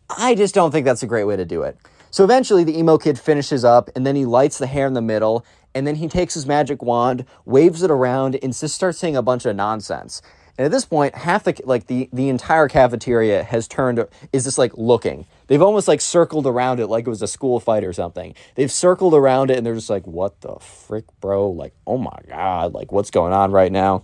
I 0.09 0.35
just 0.35 0.53
don't 0.53 0.72
think 0.72 0.85
that's 0.85 1.03
a 1.03 1.08
great 1.08 1.24
way 1.24 1.35
to 1.38 1.45
do 1.45 1.64
it. 1.64 1.77
So 2.11 2.24
eventually, 2.24 2.64
the 2.64 2.77
emo 2.77 2.98
kid 2.98 3.17
finishes 3.17 3.66
up, 3.66 3.90
and 3.95 4.06
then 4.06 4.16
he 4.16 4.25
lights 4.25 4.59
the 4.59 4.67
hair 4.67 4.85
in 4.85 4.93
the 4.93 5.01
middle, 5.01 5.45
and 5.74 5.88
then 5.88 5.95
he 5.95 6.08
takes 6.08 6.35
his 6.35 6.45
magic 6.45 6.83
wand, 6.83 7.25
waves 7.45 7.82
it 7.82 7.90
around, 7.90 8.38
and 8.43 8.53
just 8.53 8.75
starts 8.75 9.00
saying 9.00 9.16
a 9.16 9.24
bunch 9.24 9.45
of 9.45 9.56
nonsense. 9.56 10.22
And 10.57 10.65
at 10.65 10.72
this 10.72 10.85
point, 10.85 11.15
half 11.15 11.43
the 11.43 11.59
like 11.65 11.88
the 11.88 12.09
the 12.14 12.30
entire 12.30 12.67
cafeteria 12.67 13.43
has 13.43 13.67
turned 13.67 14.06
is 14.32 14.43
just 14.43 14.59
like 14.59 14.72
looking. 14.77 15.25
They've 15.48 15.61
almost 15.61 15.88
like 15.88 15.99
circled 15.99 16.45
around 16.45 16.80
it 16.80 16.88
like 16.88 17.07
it 17.07 17.09
was 17.09 17.23
a 17.23 17.27
school 17.27 17.59
fight 17.59 17.83
or 17.83 17.91
something. 17.91 18.35
They've 18.56 18.72
circled 18.72 19.15
around 19.15 19.49
it 19.49 19.57
and 19.57 19.65
they're 19.65 19.73
just 19.73 19.90
like, 19.90 20.06
"What 20.06 20.41
the 20.41 20.57
frick, 20.59 21.06
bro? 21.19 21.49
Like, 21.49 21.73
oh 21.88 21.98
my 21.98 22.19
god, 22.27 22.73
like 22.73 22.91
what's 22.91 23.09
going 23.09 23.33
on 23.33 23.51
right 23.51 23.72
now?" 23.72 24.03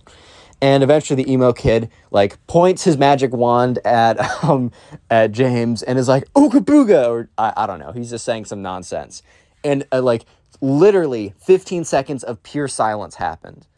And 0.60 0.82
eventually, 0.82 1.22
the 1.22 1.32
emo 1.32 1.52
kid 1.52 1.88
like 2.10 2.44
points 2.48 2.82
his 2.82 2.98
magic 2.98 3.32
wand 3.32 3.78
at 3.84 4.18
um 4.44 4.72
at 5.08 5.30
James 5.30 5.84
and 5.84 6.00
is 6.00 6.08
like, 6.08 6.24
"Ooga 6.34 6.64
booga," 6.64 7.08
or 7.08 7.28
I, 7.38 7.52
I 7.58 7.66
don't 7.68 7.78
know. 7.78 7.92
He's 7.92 8.10
just 8.10 8.24
saying 8.24 8.46
some 8.46 8.60
nonsense, 8.60 9.22
and 9.62 9.86
uh, 9.92 10.02
like 10.02 10.24
literally 10.60 11.32
15 11.38 11.84
seconds 11.84 12.24
of 12.24 12.42
pure 12.42 12.66
silence 12.66 13.14
happened, 13.14 13.68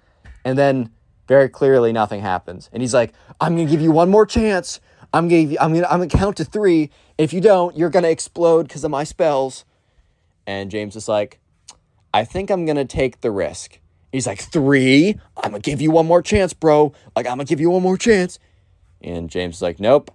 and 0.42 0.56
then 0.56 0.90
very 1.28 1.48
clearly, 1.48 1.92
nothing 1.92 2.20
happens. 2.20 2.68
And 2.72 2.82
he's 2.82 2.94
like, 2.94 3.12
I'm 3.40 3.54
going 3.54 3.66
to 3.66 3.70
give 3.70 3.80
you 3.80 3.92
one 3.92 4.10
more 4.10 4.26
chance. 4.26 4.80
I'm 5.12 5.28
going 5.28 5.50
to 5.50 5.62
I'm 5.62 5.72
going 5.72 5.84
I'm 5.84 5.98
going 5.98 6.08
to 6.08 6.16
count 6.16 6.36
to 6.38 6.44
3. 6.44 6.90
If 7.18 7.32
you 7.32 7.40
don't, 7.40 7.76
you're 7.76 7.90
going 7.90 8.04
to 8.04 8.10
explode 8.10 8.64
because 8.64 8.84
of 8.84 8.90
my 8.90 9.04
spells. 9.04 9.64
And 10.46 10.70
James 10.70 10.96
is 10.96 11.08
like, 11.08 11.38
I 12.12 12.24
think 12.24 12.50
I'm 12.50 12.64
going 12.64 12.76
to 12.76 12.84
take 12.84 13.20
the 13.20 13.30
risk. 13.30 13.78
He's 14.10 14.26
like, 14.26 14.40
3? 14.40 15.18
I'm 15.38 15.50
going 15.50 15.62
to 15.62 15.70
give 15.70 15.80
you 15.80 15.90
one 15.90 16.06
more 16.06 16.22
chance, 16.22 16.52
bro. 16.52 16.92
Like 17.14 17.26
I'm 17.26 17.36
going 17.36 17.46
to 17.46 17.50
give 17.50 17.60
you 17.60 17.70
one 17.70 17.82
more 17.82 17.98
chance. 17.98 18.38
And 19.00 19.30
James 19.30 19.56
is 19.56 19.62
like, 19.62 19.80
Nope. 19.80 20.10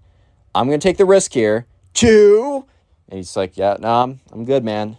I'm 0.56 0.68
going 0.68 0.80
to 0.80 0.88
take 0.88 0.98
the 0.98 1.06
risk 1.06 1.34
here. 1.34 1.68
2. 1.94 2.66
And 3.10 3.18
he's 3.18 3.36
like, 3.36 3.58
Yeah, 3.58 3.78
no, 3.80 3.88
nah, 3.88 4.04
I'm, 4.04 4.20
I'm 4.32 4.46
good, 4.46 4.64
man. 4.64 4.98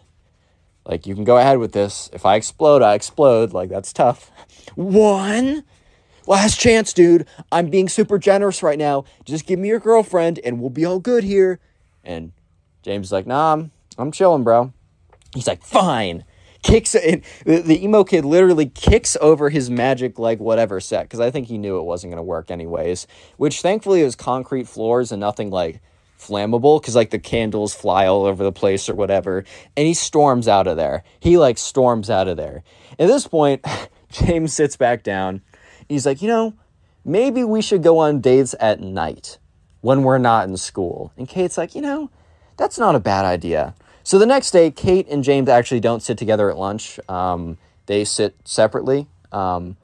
Like, 0.85 1.07
you 1.07 1.15
can 1.15 1.25
go 1.25 1.37
ahead 1.37 1.59
with 1.59 1.73
this. 1.73 2.09
If 2.15 2.25
I 2.25 2.37
explode, 2.37 2.81
I 2.81 2.95
explode. 2.95 3.53
Like, 3.53 3.69
that's 3.69 3.93
tough. 3.93 4.31
One 4.75 5.65
last 6.29 6.61
chance, 6.61 6.93
dude. 6.93 7.27
I'm 7.51 7.71
being 7.71 7.89
super 7.89 8.19
generous 8.19 8.63
right 8.63 8.79
now. 8.79 9.05
Just 9.25 9.47
give 9.47 9.59
me 9.59 9.69
your 9.69 9.81
girlfriend 9.81 10.39
and 10.45 10.61
we'll 10.61 10.71
be 10.71 10.85
all 10.85 11.01
good 11.01 11.25
here. 11.25 11.59
And 12.05 12.33
James 12.83 13.09
is 13.09 13.13
like, 13.13 13.27
nah, 13.27 13.55
I'm, 13.55 13.71
I'm 13.97 14.13
chilling, 14.13 14.45
bro. 14.45 14.73
He's 15.35 15.47
like, 15.47 15.63
fine. 15.63 16.25
Kicks 16.63 16.95
it. 16.95 17.25
The, 17.45 17.61
the 17.61 17.83
emo 17.83 18.05
kid 18.05 18.25
literally 18.25 18.67
kicks 18.67 19.17
over 19.21 19.49
his 19.49 19.71
magic, 19.71 20.19
like, 20.19 20.41
whatever 20.41 20.81
set, 20.81 21.05
because 21.05 21.21
I 21.21 21.31
think 21.31 21.47
he 21.47 21.57
knew 21.57 21.79
it 21.79 21.85
wasn't 21.85 22.13
going 22.13 22.19
to 22.19 22.23
work 22.23 22.51
anyways. 22.51 23.07
Which 23.37 23.61
thankfully 23.61 24.03
it 24.03 24.05
was 24.05 24.17
concrete 24.17 24.69
floors 24.69 25.13
and 25.13 25.21
nothing 25.21 25.51
like 25.51 25.81
flammable 26.19 26.81
because 26.81 26.97
like 26.97 27.11
the 27.11 27.19
candles 27.19 27.75
fly 27.75 28.07
all 28.07 28.27
over 28.27 28.43
the 28.43 28.53
place 28.53 28.89
or 28.89 28.95
whatever. 28.95 29.45
And 29.77 29.87
he 29.87 29.95
storms 29.95 30.49
out 30.49 30.67
of 30.67 30.77
there. 30.77 31.05
He 31.21 31.39
like 31.39 31.59
storms 31.59 32.11
out 32.11 32.29
of 32.29 32.37
there. 32.37 32.65
At 32.99 33.07
this 33.07 33.27
point, 33.27 33.65
James 34.11 34.53
sits 34.53 34.77
back 34.77 35.03
down. 35.03 35.43
He's 35.89 36.07
like, 36.07 36.23
you 36.23 36.29
know, 36.29 36.55
maybe 37.05 37.45
we 37.45 37.63
should 37.63 37.83
go 37.83 37.99
on 37.99 38.21
dates 38.21 38.55
at 38.61 38.81
night 38.81 39.39
when 39.81 40.03
we're 40.03 40.19
not 40.19 40.49
in 40.49 40.57
school. 40.57 41.13
And 41.17 41.29
Kate's 41.29 41.57
like, 41.57 41.75
you 41.75 41.81
know, 41.81 42.11
that's 42.57 42.79
not 42.79 42.95
a 42.95 43.01
bad 43.01 43.25
idea. 43.25 43.75
So 44.03 44.19
the 44.19 44.27
next 44.27 44.51
day, 44.51 44.71
Kate 44.71 45.07
and 45.09 45.23
James 45.23 45.49
actually 45.49 45.81
don't 45.81 46.03
sit 46.03 46.19
together 46.19 46.51
at 46.51 46.57
lunch. 46.57 46.99
Um, 47.09 47.59
they 47.87 48.05
sit 48.05 48.37
separately. 48.45 49.07
Um, 49.33 49.77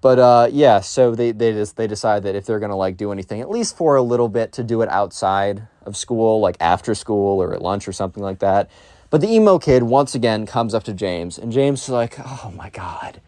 but 0.00 0.18
uh, 0.18 0.48
yeah, 0.50 0.80
so 0.80 1.14
they 1.14 1.32
they 1.32 1.52
just 1.52 1.76
they 1.76 1.86
decide 1.86 2.22
that 2.22 2.34
if 2.34 2.46
they're 2.46 2.58
gonna 2.58 2.76
like 2.76 2.96
do 2.96 3.12
anything, 3.12 3.40
at 3.40 3.50
least 3.50 3.76
for 3.76 3.96
a 3.96 4.02
little 4.02 4.28
bit, 4.28 4.52
to 4.52 4.64
do 4.64 4.80
it 4.80 4.88
outside 4.88 5.68
of 5.82 5.96
school, 5.96 6.40
like 6.40 6.56
after 6.58 6.94
school 6.94 7.42
or 7.42 7.52
at 7.52 7.60
lunch 7.60 7.86
or 7.86 7.92
something 7.92 8.22
like 8.22 8.38
that. 8.38 8.70
But 9.10 9.20
the 9.20 9.30
emo 9.30 9.58
kid 9.58 9.82
once 9.82 10.14
again 10.14 10.46
comes 10.46 10.72
up 10.72 10.84
to 10.84 10.94
James, 10.94 11.36
and 11.36 11.52
James 11.52 11.82
is 11.82 11.90
like, 11.90 12.18
"Oh 12.18 12.52
my 12.56 12.70
god, 12.70 13.20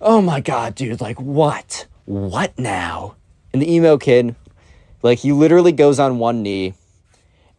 oh 0.00 0.20
my 0.20 0.40
god, 0.40 0.74
dude, 0.74 1.00
like 1.00 1.20
what, 1.20 1.86
what 2.04 2.58
now?" 2.58 3.16
And 3.52 3.62
the 3.62 3.72
emo 3.72 3.96
kid, 3.98 4.34
like 5.02 5.20
he 5.20 5.32
literally 5.32 5.72
goes 5.72 5.98
on 5.98 6.18
one 6.18 6.42
knee, 6.42 6.74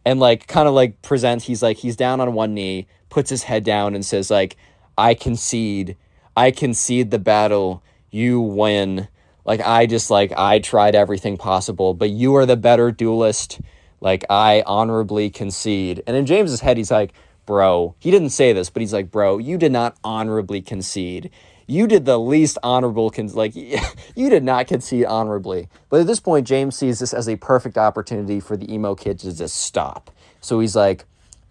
and 0.04 0.20
like 0.20 0.46
kind 0.46 0.68
of 0.68 0.74
like 0.74 1.02
presents. 1.02 1.44
He's 1.46 1.62
like 1.62 1.78
he's 1.78 1.96
down 1.96 2.20
on 2.20 2.34
one 2.34 2.54
knee, 2.54 2.86
puts 3.08 3.30
his 3.30 3.44
head 3.44 3.64
down, 3.64 3.94
and 3.94 4.04
says 4.04 4.30
like, 4.30 4.56
"I 4.96 5.14
concede, 5.14 5.96
I 6.36 6.50
concede 6.50 7.10
the 7.10 7.18
battle." 7.18 7.82
you 8.10 8.40
win. 8.40 9.08
Like 9.44 9.60
I 9.60 9.86
just 9.86 10.10
like 10.10 10.32
I 10.36 10.58
tried 10.58 10.94
everything 10.94 11.36
possible, 11.36 11.94
but 11.94 12.10
you 12.10 12.34
are 12.36 12.46
the 12.46 12.56
better 12.56 12.90
duelist. 12.90 13.60
Like 14.00 14.24
I 14.28 14.62
honorably 14.66 15.30
concede. 15.30 16.02
And 16.06 16.16
in 16.16 16.26
James's 16.26 16.60
head, 16.60 16.76
he's 16.76 16.90
like, 16.90 17.12
bro, 17.46 17.94
he 17.98 18.10
didn't 18.10 18.30
say 18.30 18.52
this, 18.52 18.70
but 18.70 18.80
he's 18.80 18.92
like, 18.92 19.10
bro, 19.10 19.38
you 19.38 19.56
did 19.56 19.72
not 19.72 19.96
honorably 20.04 20.60
concede. 20.60 21.30
You 21.68 21.86
did 21.86 22.06
the 22.06 22.18
least 22.18 22.58
honorable, 22.62 23.10
con- 23.10 23.28
like, 23.28 23.54
you 24.16 24.30
did 24.30 24.42
not 24.42 24.66
concede 24.66 25.04
honorably. 25.04 25.68
But 25.90 26.00
at 26.00 26.06
this 26.06 26.18
point, 26.18 26.46
James 26.46 26.76
sees 26.76 26.98
this 26.98 27.14
as 27.14 27.28
a 27.28 27.36
perfect 27.36 27.78
opportunity 27.78 28.40
for 28.40 28.56
the 28.56 28.72
emo 28.72 28.96
kid 28.96 29.20
to 29.20 29.36
just 29.36 29.54
stop. 29.54 30.10
So 30.40 30.58
he's 30.60 30.74
like, 30.74 31.04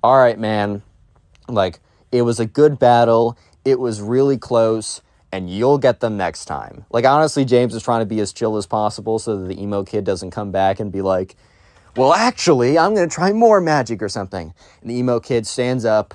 all 0.03 0.17
right, 0.17 0.37
man, 0.37 0.81
like, 1.47 1.79
it 2.11 2.23
was 2.23 2.39
a 2.39 2.45
good 2.45 2.79
battle. 2.79 3.37
It 3.63 3.79
was 3.79 4.01
really 4.01 4.37
close 4.37 5.01
and 5.31 5.49
you'll 5.49 5.77
get 5.77 5.99
them 5.99 6.17
next 6.17 6.45
time. 6.45 6.85
Like, 6.89 7.05
honestly, 7.05 7.45
James 7.45 7.75
is 7.75 7.83
trying 7.83 7.99
to 8.01 8.05
be 8.05 8.19
as 8.19 8.33
chill 8.33 8.57
as 8.57 8.65
possible 8.65 9.19
so 9.19 9.37
that 9.37 9.47
the 9.47 9.61
emo 9.61 9.83
kid 9.83 10.03
doesn't 10.03 10.31
come 10.31 10.51
back 10.51 10.79
and 10.79 10.91
be 10.91 11.01
like, 11.01 11.35
well, 11.95 12.13
actually, 12.13 12.77
I'm 12.77 12.95
going 12.95 13.07
to 13.07 13.13
try 13.13 13.33
more 13.33 13.59
magic 13.59 14.01
or 14.01 14.09
something. 14.09 14.53
And 14.81 14.89
the 14.89 14.95
emo 14.95 15.19
kid 15.19 15.45
stands 15.45 15.83
up 15.83 16.13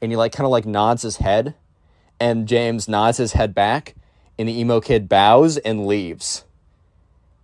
and 0.00 0.12
he, 0.12 0.16
like, 0.16 0.32
kind 0.32 0.44
of 0.44 0.50
like 0.50 0.66
nods 0.66 1.02
his 1.02 1.16
head, 1.16 1.54
and 2.22 2.46
James 2.46 2.88
nods 2.88 3.18
his 3.18 3.32
head 3.32 3.54
back, 3.54 3.94
and 4.38 4.48
the 4.48 4.58
emo 4.58 4.80
kid 4.80 5.08
bows 5.08 5.56
and 5.58 5.86
leaves 5.86 6.44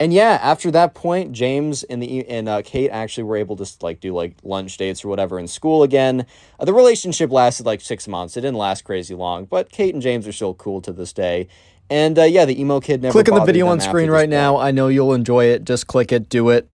and 0.00 0.12
yeah, 0.12 0.38
after 0.40 0.70
that 0.70 0.94
point, 0.94 1.32
James 1.32 1.82
and 1.84 2.00
the 2.02 2.26
and 2.28 2.48
uh, 2.48 2.62
Kate 2.64 2.90
actually 2.90 3.24
were 3.24 3.36
able 3.36 3.56
to 3.56 3.66
like 3.82 4.00
do 4.00 4.14
like 4.14 4.36
lunch 4.44 4.76
dates 4.76 5.04
or 5.04 5.08
whatever 5.08 5.38
in 5.38 5.48
school 5.48 5.82
again. 5.82 6.24
Uh, 6.58 6.64
the 6.64 6.72
relationship 6.72 7.32
lasted 7.32 7.66
like 7.66 7.80
six 7.80 8.06
months. 8.06 8.36
It 8.36 8.42
didn't 8.42 8.58
last 8.58 8.84
crazy 8.84 9.14
long, 9.14 9.46
but 9.46 9.70
Kate 9.70 9.92
and 9.92 10.02
James 10.02 10.26
are 10.28 10.32
still 10.32 10.54
cool 10.54 10.80
to 10.82 10.92
this 10.92 11.12
day. 11.12 11.48
And 11.90 12.18
uh, 12.18 12.24
yeah, 12.24 12.44
the 12.44 12.60
emo 12.60 12.80
kid 12.80 13.02
never. 13.02 13.12
Click 13.12 13.32
on 13.32 13.40
the 13.40 13.44
video 13.44 13.66
on 13.66 13.80
screen 13.80 14.10
right 14.10 14.28
now. 14.28 14.56
I 14.56 14.70
know 14.70 14.86
you'll 14.88 15.14
enjoy 15.14 15.46
it. 15.46 15.64
Just 15.64 15.88
click 15.88 16.12
it. 16.12 16.28
Do 16.28 16.50
it. 16.50 16.68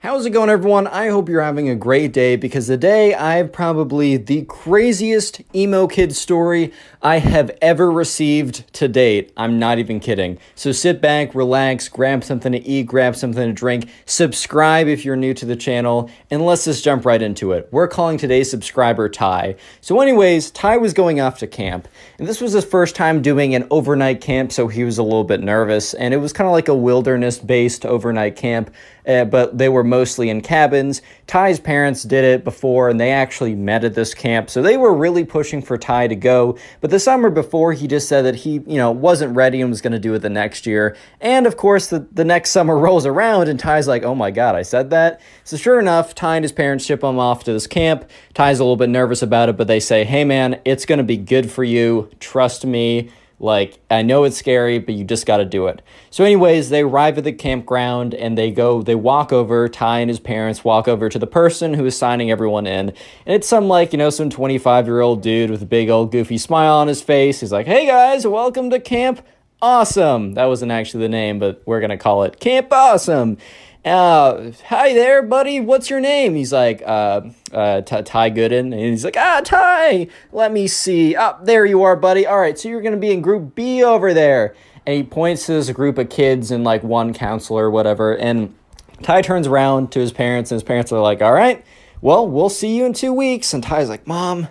How's 0.00 0.26
it 0.26 0.30
going, 0.30 0.50
everyone? 0.50 0.86
I 0.86 1.08
hope 1.08 1.26
you're 1.26 1.40
having 1.40 1.70
a 1.70 1.74
great 1.74 2.12
day 2.12 2.36
because 2.36 2.66
today 2.66 3.14
I 3.14 3.36
have 3.36 3.50
probably 3.50 4.18
the 4.18 4.44
craziest 4.44 5.40
emo 5.54 5.86
kid 5.86 6.14
story 6.14 6.74
I 7.02 7.18
have 7.18 7.50
ever 7.62 7.90
received 7.90 8.70
to 8.74 8.88
date. 8.88 9.32
I'm 9.38 9.58
not 9.58 9.78
even 9.78 9.98
kidding. 9.98 10.38
So 10.54 10.70
sit 10.70 11.00
back, 11.00 11.34
relax, 11.34 11.88
grab 11.88 12.24
something 12.24 12.52
to 12.52 12.62
eat, 12.62 12.82
grab 12.84 13.16
something 13.16 13.48
to 13.48 13.54
drink, 13.54 13.88
subscribe 14.04 14.86
if 14.86 15.02
you're 15.02 15.16
new 15.16 15.32
to 15.32 15.46
the 15.46 15.56
channel, 15.56 16.10
and 16.30 16.44
let's 16.44 16.66
just 16.66 16.84
jump 16.84 17.06
right 17.06 17.22
into 17.22 17.52
it. 17.52 17.66
We're 17.70 17.88
calling 17.88 18.18
today's 18.18 18.50
subscriber 18.50 19.08
Ty. 19.08 19.56
So, 19.80 19.98
anyways, 20.02 20.50
Ty 20.50 20.76
was 20.76 20.92
going 20.92 21.20
off 21.20 21.38
to 21.38 21.46
camp, 21.46 21.88
and 22.18 22.28
this 22.28 22.42
was 22.42 22.52
his 22.52 22.66
first 22.66 22.96
time 22.96 23.22
doing 23.22 23.54
an 23.54 23.66
overnight 23.70 24.20
camp, 24.20 24.52
so 24.52 24.68
he 24.68 24.84
was 24.84 24.98
a 24.98 25.02
little 25.02 25.24
bit 25.24 25.40
nervous, 25.40 25.94
and 25.94 26.12
it 26.12 26.18
was 26.18 26.34
kind 26.34 26.46
of 26.46 26.52
like 26.52 26.68
a 26.68 26.74
wilderness 26.74 27.38
based 27.38 27.86
overnight 27.86 28.36
camp 28.36 28.70
uh, 29.06 29.24
but 29.24 29.56
they 29.56 29.68
were 29.68 29.84
mostly 29.84 30.28
in 30.28 30.40
cabins. 30.40 31.02
Ty's 31.26 31.60
parents 31.60 32.02
did 32.02 32.24
it 32.24 32.44
before, 32.44 32.88
and 32.88 33.00
they 33.00 33.12
actually 33.12 33.54
met 33.54 33.84
at 33.84 33.94
this 33.94 34.14
camp, 34.14 34.50
so 34.50 34.62
they 34.62 34.76
were 34.76 34.94
really 34.94 35.24
pushing 35.24 35.62
for 35.62 35.78
Ty 35.78 36.08
to 36.08 36.16
go. 36.16 36.56
But 36.80 36.90
the 36.90 36.98
summer 36.98 37.30
before, 37.30 37.72
he 37.72 37.86
just 37.86 38.08
said 38.08 38.22
that 38.22 38.36
he, 38.36 38.54
you 38.66 38.76
know, 38.76 38.90
wasn't 38.90 39.34
ready 39.36 39.60
and 39.60 39.70
was 39.70 39.80
going 39.80 39.92
to 39.92 39.98
do 39.98 40.14
it 40.14 40.20
the 40.20 40.30
next 40.30 40.66
year. 40.66 40.96
And 41.20 41.46
of 41.46 41.56
course, 41.56 41.88
the, 41.88 42.06
the 42.12 42.24
next 42.24 42.50
summer 42.50 42.76
rolls 42.86 43.06
around, 43.06 43.48
and 43.48 43.58
Ty's 43.58 43.88
like, 43.88 44.02
oh 44.02 44.14
my 44.14 44.30
god, 44.30 44.54
I 44.54 44.62
said 44.62 44.90
that? 44.90 45.20
So 45.44 45.56
sure 45.56 45.78
enough, 45.78 46.14
Ty 46.14 46.36
and 46.36 46.44
his 46.44 46.52
parents 46.52 46.84
ship 46.84 47.02
him 47.02 47.18
off 47.18 47.44
to 47.44 47.52
this 47.52 47.66
camp. 47.66 48.08
Ty's 48.34 48.58
a 48.58 48.64
little 48.64 48.76
bit 48.76 48.88
nervous 48.88 49.22
about 49.22 49.48
it, 49.48 49.56
but 49.56 49.66
they 49.66 49.80
say, 49.80 50.04
hey 50.04 50.24
man, 50.24 50.60
it's 50.64 50.86
going 50.86 50.98
to 50.98 51.04
be 51.04 51.16
good 51.16 51.50
for 51.50 51.64
you. 51.64 52.10
Trust 52.20 52.64
me. 52.64 53.10
Like, 53.38 53.78
I 53.90 54.02
know 54.02 54.24
it's 54.24 54.36
scary, 54.36 54.78
but 54.78 54.94
you 54.94 55.04
just 55.04 55.26
got 55.26 55.38
to 55.38 55.44
do 55.44 55.66
it. 55.66 55.82
So, 56.10 56.24
anyways, 56.24 56.70
they 56.70 56.80
arrive 56.80 57.18
at 57.18 57.24
the 57.24 57.32
campground 57.32 58.14
and 58.14 58.36
they 58.36 58.50
go, 58.50 58.82
they 58.82 58.94
walk 58.94 59.32
over, 59.32 59.68
Ty 59.68 60.00
and 60.00 60.08
his 60.08 60.20
parents 60.20 60.64
walk 60.64 60.88
over 60.88 61.08
to 61.08 61.18
the 61.18 61.26
person 61.26 61.74
who 61.74 61.84
is 61.84 61.96
signing 61.98 62.30
everyone 62.30 62.66
in. 62.66 62.88
And 62.88 63.34
it's 63.34 63.46
some, 63.46 63.68
like, 63.68 63.92
you 63.92 63.98
know, 63.98 64.10
some 64.10 64.30
25 64.30 64.86
year 64.86 65.00
old 65.00 65.22
dude 65.22 65.50
with 65.50 65.62
a 65.62 65.66
big 65.66 65.90
old 65.90 66.12
goofy 66.12 66.38
smile 66.38 66.76
on 66.76 66.88
his 66.88 67.02
face. 67.02 67.40
He's 67.40 67.52
like, 67.52 67.66
hey 67.66 67.86
guys, 67.86 68.26
welcome 68.26 68.70
to 68.70 68.80
Camp 68.80 69.20
Awesome. 69.62 70.34
That 70.34 70.44
wasn't 70.46 70.70
actually 70.70 71.04
the 71.04 71.08
name, 71.08 71.38
but 71.38 71.62
we're 71.64 71.80
going 71.80 71.90
to 71.90 71.96
call 71.96 72.24
it 72.24 72.40
Camp 72.40 72.68
Awesome 72.70 73.38
uh, 73.86 74.50
hi 74.66 74.92
there, 74.94 75.22
buddy. 75.22 75.60
What's 75.60 75.88
your 75.88 76.00
name? 76.00 76.34
He's 76.34 76.52
like, 76.52 76.82
uh, 76.84 77.22
uh, 77.52 77.82
Ty 77.82 78.30
Gooden. 78.32 78.72
And 78.72 78.74
he's 78.74 79.04
like, 79.04 79.16
ah, 79.16 79.40
Ty, 79.44 80.08
let 80.32 80.52
me 80.52 80.66
see. 80.66 81.14
Up 81.14 81.38
oh, 81.40 81.44
there 81.44 81.64
you 81.64 81.82
are, 81.84 81.94
buddy. 81.94 82.26
All 82.26 82.38
right, 82.38 82.58
so 82.58 82.68
you're 82.68 82.82
going 82.82 82.94
to 82.94 83.00
be 83.00 83.12
in 83.12 83.22
group 83.22 83.54
B 83.54 83.84
over 83.84 84.12
there. 84.12 84.56
And 84.84 84.96
he 84.96 85.02
points 85.04 85.46
to 85.46 85.52
this 85.52 85.70
group 85.70 85.98
of 85.98 86.10
kids 86.10 86.50
and 86.50 86.64
like 86.64 86.82
one 86.82 87.14
counselor 87.14 87.66
or 87.66 87.70
whatever. 87.70 88.16
And 88.16 88.54
Ty 89.02 89.22
turns 89.22 89.46
around 89.46 89.92
to 89.92 90.00
his 90.00 90.12
parents, 90.12 90.50
and 90.50 90.56
his 90.56 90.64
parents 90.64 90.90
are 90.90 91.00
like, 91.00 91.22
all 91.22 91.32
right, 91.32 91.64
well, 92.00 92.26
we'll 92.26 92.48
see 92.48 92.76
you 92.76 92.86
in 92.86 92.92
two 92.92 93.12
weeks. 93.12 93.54
And 93.54 93.62
Ty's 93.62 93.88
like, 93.88 94.06
mom, 94.06 94.48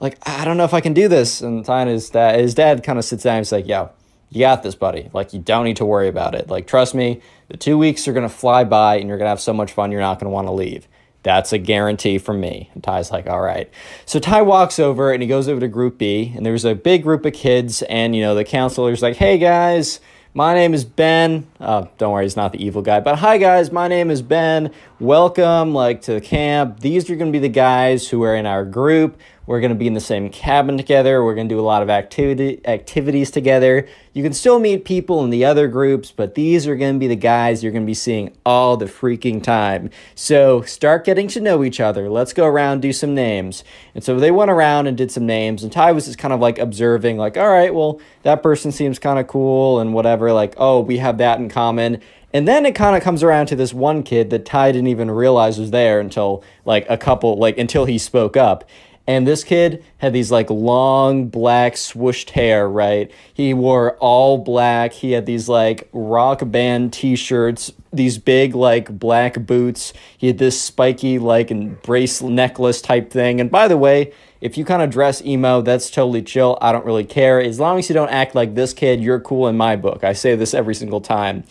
like, 0.00 0.18
I 0.28 0.44
don't 0.44 0.56
know 0.56 0.64
if 0.64 0.74
I 0.74 0.80
can 0.80 0.92
do 0.92 1.06
this. 1.06 1.40
And 1.40 1.64
Ty 1.64 1.82
and 1.82 1.90
his 1.90 2.10
dad, 2.10 2.40
his 2.40 2.54
dad 2.54 2.82
kind 2.82 2.98
of 2.98 3.04
sits 3.04 3.22
down 3.22 3.36
and 3.36 3.46
he's 3.46 3.52
like, 3.52 3.68
yo, 3.68 3.90
you 4.32 4.40
got 4.40 4.62
this, 4.62 4.74
buddy. 4.74 5.10
Like, 5.12 5.32
you 5.32 5.40
don't 5.40 5.64
need 5.64 5.76
to 5.76 5.84
worry 5.84 6.08
about 6.08 6.34
it. 6.34 6.48
Like, 6.48 6.66
trust 6.66 6.94
me, 6.94 7.20
the 7.48 7.56
two 7.56 7.76
weeks 7.76 8.08
are 8.08 8.12
going 8.12 8.28
to 8.28 8.34
fly 8.34 8.64
by 8.64 8.96
and 8.96 9.08
you're 9.08 9.18
going 9.18 9.26
to 9.26 9.30
have 9.30 9.40
so 9.40 9.52
much 9.52 9.72
fun, 9.72 9.92
you're 9.92 10.00
not 10.00 10.18
going 10.18 10.30
to 10.30 10.34
want 10.34 10.48
to 10.48 10.52
leave. 10.52 10.88
That's 11.22 11.52
a 11.52 11.58
guarantee 11.58 12.18
from 12.18 12.40
me. 12.40 12.70
And 12.74 12.82
Ty's 12.82 13.12
like, 13.12 13.28
all 13.28 13.40
right. 13.40 13.70
So 14.06 14.18
Ty 14.18 14.42
walks 14.42 14.78
over 14.78 15.12
and 15.12 15.22
he 15.22 15.28
goes 15.28 15.48
over 15.48 15.60
to 15.60 15.68
Group 15.68 15.98
B, 15.98 16.32
and 16.34 16.44
there's 16.44 16.64
a 16.64 16.74
big 16.74 17.02
group 17.02 17.24
of 17.24 17.32
kids, 17.32 17.82
and 17.82 18.16
you 18.16 18.22
know, 18.22 18.34
the 18.34 18.44
counselor's 18.44 19.02
like, 19.02 19.16
hey 19.16 19.38
guys, 19.38 20.00
my 20.34 20.54
name 20.54 20.72
is 20.72 20.84
Ben. 20.84 21.46
Uh, 21.60 21.86
don't 21.98 22.12
worry, 22.12 22.24
he's 22.24 22.36
not 22.36 22.52
the 22.52 22.64
evil 22.64 22.80
guy. 22.80 23.00
But 23.00 23.18
hi, 23.18 23.36
guys. 23.36 23.70
My 23.70 23.86
name 23.86 24.10
is 24.10 24.22
Ben. 24.22 24.72
Welcome, 24.98 25.74
like 25.74 26.00
to 26.02 26.14
the 26.14 26.22
camp. 26.22 26.80
These 26.80 27.10
are 27.10 27.16
to 27.16 27.30
be 27.30 27.38
the 27.38 27.50
guys 27.50 28.08
who 28.08 28.22
are 28.22 28.34
in 28.34 28.46
our 28.46 28.64
group. 28.64 29.20
We're 29.46 29.60
going 29.60 29.70
to 29.72 29.78
be 29.78 29.86
in 29.86 29.94
the 29.94 30.00
same 30.00 30.30
cabin 30.30 30.76
together. 30.76 31.24
We're 31.24 31.34
going 31.34 31.48
to 31.48 31.54
do 31.54 31.60
a 31.60 31.62
lot 31.62 31.82
of 31.82 31.90
activity 31.90 32.60
activities 32.64 33.30
together. 33.30 33.88
You 34.12 34.22
can 34.22 34.32
still 34.32 34.58
meet 34.58 34.84
people 34.84 35.24
in 35.24 35.30
the 35.30 35.44
other 35.44 35.68
groups, 35.68 36.12
but 36.12 36.34
these 36.34 36.66
are 36.66 36.76
going 36.76 36.94
to 36.94 36.98
be 36.98 37.08
the 37.08 37.16
guys 37.16 37.62
you're 37.62 37.72
going 37.72 37.84
to 37.84 37.86
be 37.86 37.94
seeing 37.94 38.36
all 38.46 38.76
the 38.76 38.84
freaking 38.84 39.42
time. 39.42 39.90
So 40.14 40.62
start 40.62 41.04
getting 41.04 41.28
to 41.28 41.40
know 41.40 41.64
each 41.64 41.80
other. 41.80 42.08
Let's 42.08 42.32
go 42.32 42.46
around, 42.46 42.82
do 42.82 42.92
some 42.92 43.14
names. 43.14 43.64
And 43.94 44.04
so 44.04 44.20
they 44.20 44.30
went 44.30 44.50
around 44.50 44.86
and 44.86 44.96
did 44.96 45.10
some 45.10 45.26
names, 45.26 45.62
and 45.62 45.72
Ty 45.72 45.92
was 45.92 46.06
just 46.06 46.18
kind 46.18 46.32
of 46.32 46.40
like 46.40 46.58
observing, 46.58 47.16
like, 47.16 47.36
all 47.36 47.48
right, 47.50 47.74
well, 47.74 48.00
that 48.22 48.42
person 48.42 48.70
seems 48.70 48.98
kind 48.98 49.18
of 49.18 49.26
cool 49.26 49.80
and 49.80 49.92
whatever. 49.94 50.32
Like, 50.32 50.54
oh, 50.58 50.80
we 50.80 50.98
have 50.98 51.18
that 51.18 51.38
in 51.38 51.48
common. 51.48 52.00
And 52.34 52.48
then 52.48 52.64
it 52.64 52.74
kind 52.74 52.96
of 52.96 53.02
comes 53.02 53.22
around 53.22 53.46
to 53.46 53.56
this 53.56 53.74
one 53.74 54.02
kid 54.02 54.30
that 54.30 54.46
Ty 54.46 54.72
didn't 54.72 54.88
even 54.88 55.10
realize 55.10 55.58
was 55.58 55.70
there 55.70 56.00
until 56.00 56.42
like 56.64 56.86
a 56.88 56.96
couple, 56.96 57.36
like 57.38 57.58
until 57.58 57.84
he 57.84 57.98
spoke 57.98 58.36
up. 58.36 58.64
And 59.06 59.26
this 59.26 59.42
kid 59.42 59.84
had 59.98 60.12
these 60.12 60.30
like 60.30 60.48
long 60.48 61.26
black 61.26 61.74
swooshed 61.74 62.30
hair, 62.30 62.68
right? 62.68 63.10
He 63.34 63.52
wore 63.52 63.96
all 63.96 64.38
black. 64.38 64.92
He 64.92 65.12
had 65.12 65.26
these 65.26 65.48
like 65.48 65.88
rock 65.92 66.42
band 66.44 66.92
t 66.92 67.16
shirts, 67.16 67.72
these 67.92 68.18
big 68.18 68.54
like 68.54 68.96
black 68.98 69.44
boots. 69.44 69.92
He 70.16 70.28
had 70.28 70.38
this 70.38 70.60
spiky 70.60 71.18
like 71.18 71.82
brace 71.82 72.22
necklace 72.22 72.80
type 72.80 73.10
thing. 73.10 73.40
And 73.40 73.50
by 73.50 73.66
the 73.66 73.76
way, 73.76 74.12
if 74.40 74.56
you 74.56 74.64
kind 74.64 74.82
of 74.82 74.90
dress 74.90 75.20
emo, 75.24 75.62
that's 75.62 75.90
totally 75.90 76.22
chill. 76.22 76.58
I 76.60 76.72
don't 76.72 76.84
really 76.84 77.04
care. 77.04 77.40
As 77.40 77.58
long 77.58 77.78
as 77.78 77.88
you 77.88 77.94
don't 77.94 78.10
act 78.10 78.34
like 78.34 78.54
this 78.54 78.72
kid, 78.72 79.00
you're 79.00 79.20
cool 79.20 79.48
in 79.48 79.56
my 79.56 79.76
book. 79.76 80.04
I 80.04 80.12
say 80.12 80.36
this 80.36 80.54
every 80.54 80.74
single 80.74 81.00
time. 81.00 81.44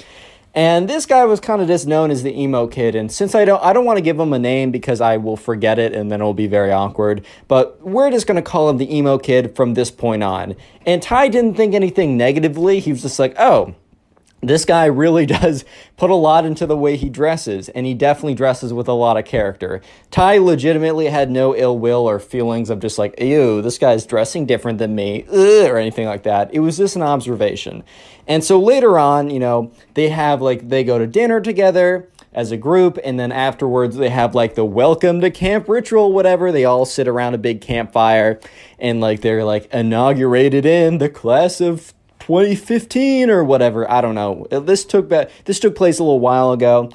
And 0.54 0.90
this 0.90 1.06
guy 1.06 1.24
was 1.26 1.40
kind 1.40 1.62
of 1.62 1.68
just 1.70 1.88
known 1.88 2.12
as 2.12 2.24
the 2.24 2.38
emo 2.38 2.68
kid. 2.68 2.94
And 2.94 3.12
since 3.12 3.36
I 3.36 3.46
don't 3.46 3.64
I 3.64 3.72
don't 3.72 3.86
want 3.86 3.98
to 3.98 4.04
give 4.04 4.20
him 4.20 4.34
a 4.34 4.40
name 4.40 4.72
because 4.72 5.00
I 5.00 5.18
will 5.18 5.38
forget 5.38 5.80
it 5.80 5.94
and 5.94 6.12
then 6.12 6.20
it'll 6.20 6.34
be 6.34 6.48
very 6.48 6.72
awkward. 6.72 7.26
But 7.48 7.82
we're 7.82 8.12
just 8.12 8.28
gonna 8.28 8.42
call 8.42 8.70
him 8.70 8.78
the 8.78 8.94
emo 8.94 9.18
kid 9.18 9.56
from 9.56 9.76
this 9.76 9.92
point 9.92 10.24
on. 10.24 10.56
And 10.86 11.02
Ty 11.02 11.30
didn't 11.30 11.56
think 11.56 11.74
anything 11.74 12.18
negatively. 12.18 12.80
He 12.80 12.92
was 12.92 13.02
just 13.02 13.18
like, 13.18 13.34
oh, 13.40 13.76
this 14.42 14.66
guy 14.66 14.86
really 14.86 15.26
does 15.28 15.64
put 15.98 16.10
a 16.10 16.16
lot 16.16 16.46
into 16.46 16.66
the 16.66 16.78
way 16.78 16.98
he 16.98 17.10
dresses, 17.10 17.70
and 17.70 17.86
he 17.86 17.94
definitely 17.94 18.34
dresses 18.34 18.74
with 18.74 18.88
a 18.88 18.94
lot 18.94 19.18
of 19.18 19.26
character. 19.26 19.82
Ty 20.10 20.40
legitimately 20.40 21.08
had 21.08 21.30
no 21.30 21.56
ill 21.56 21.78
will 21.78 22.10
or 22.10 22.20
feelings 22.20 22.70
of 22.70 22.80
just 22.80 22.98
like, 22.98 23.20
ew, 23.20 23.62
this 23.62 23.78
guy's 23.78 24.06
dressing 24.06 24.46
different 24.46 24.80
than 24.80 24.96
me, 24.96 25.26
or 25.30 25.78
anything 25.78 26.08
like 26.08 26.24
that. 26.24 26.54
It 26.54 26.60
was 26.60 26.78
just 26.78 26.96
an 26.96 27.04
observation. 27.04 27.84
And 28.32 28.45
so 28.45 28.58
later 28.61 28.98
on, 28.98 29.30
you 29.30 29.40
know, 29.40 29.74
they 29.93 30.08
have 30.08 30.42
like, 30.42 30.69
they 30.69 30.85
go 30.85 30.98
to 30.98 31.06
dinner 31.06 31.42
together 31.42 32.08
as 32.32 32.50
a 32.50 32.56
group, 32.56 32.98
and 33.03 33.19
then 33.19 33.30
afterwards 33.30 33.98
they 33.98 34.08
have 34.08 34.34
like 34.34 34.56
the 34.56 34.64
welcome 34.64 35.19
to 35.19 35.30
camp 35.30 35.68
ritual, 35.68 36.14
whatever. 36.14 36.50
They 36.50 36.64
all 36.64 36.85
sit 36.85 37.10
around 37.10 37.34
a 37.34 37.38
big 37.38 37.60
campfire, 37.60 38.40
and 38.80 39.01
like 39.01 39.19
they're 39.19 39.43
like 39.43 39.66
inaugurated 39.74 40.66
in 40.66 41.00
the 41.00 41.10
class 41.10 41.60
of 41.60 41.93
2015 42.19 43.30
or 43.30 43.43
whatever. 43.43 43.92
I 43.92 44.00
don't 44.00 44.16
know. 44.16 44.48
Uh, 44.50 44.61
this 44.61 44.85
took 44.85 45.10
this 45.10 45.60
took 45.60 45.76
place 45.76 46.00
a 46.00 46.03
little 46.03 46.22
while 46.22 46.53
ago. 46.53 46.90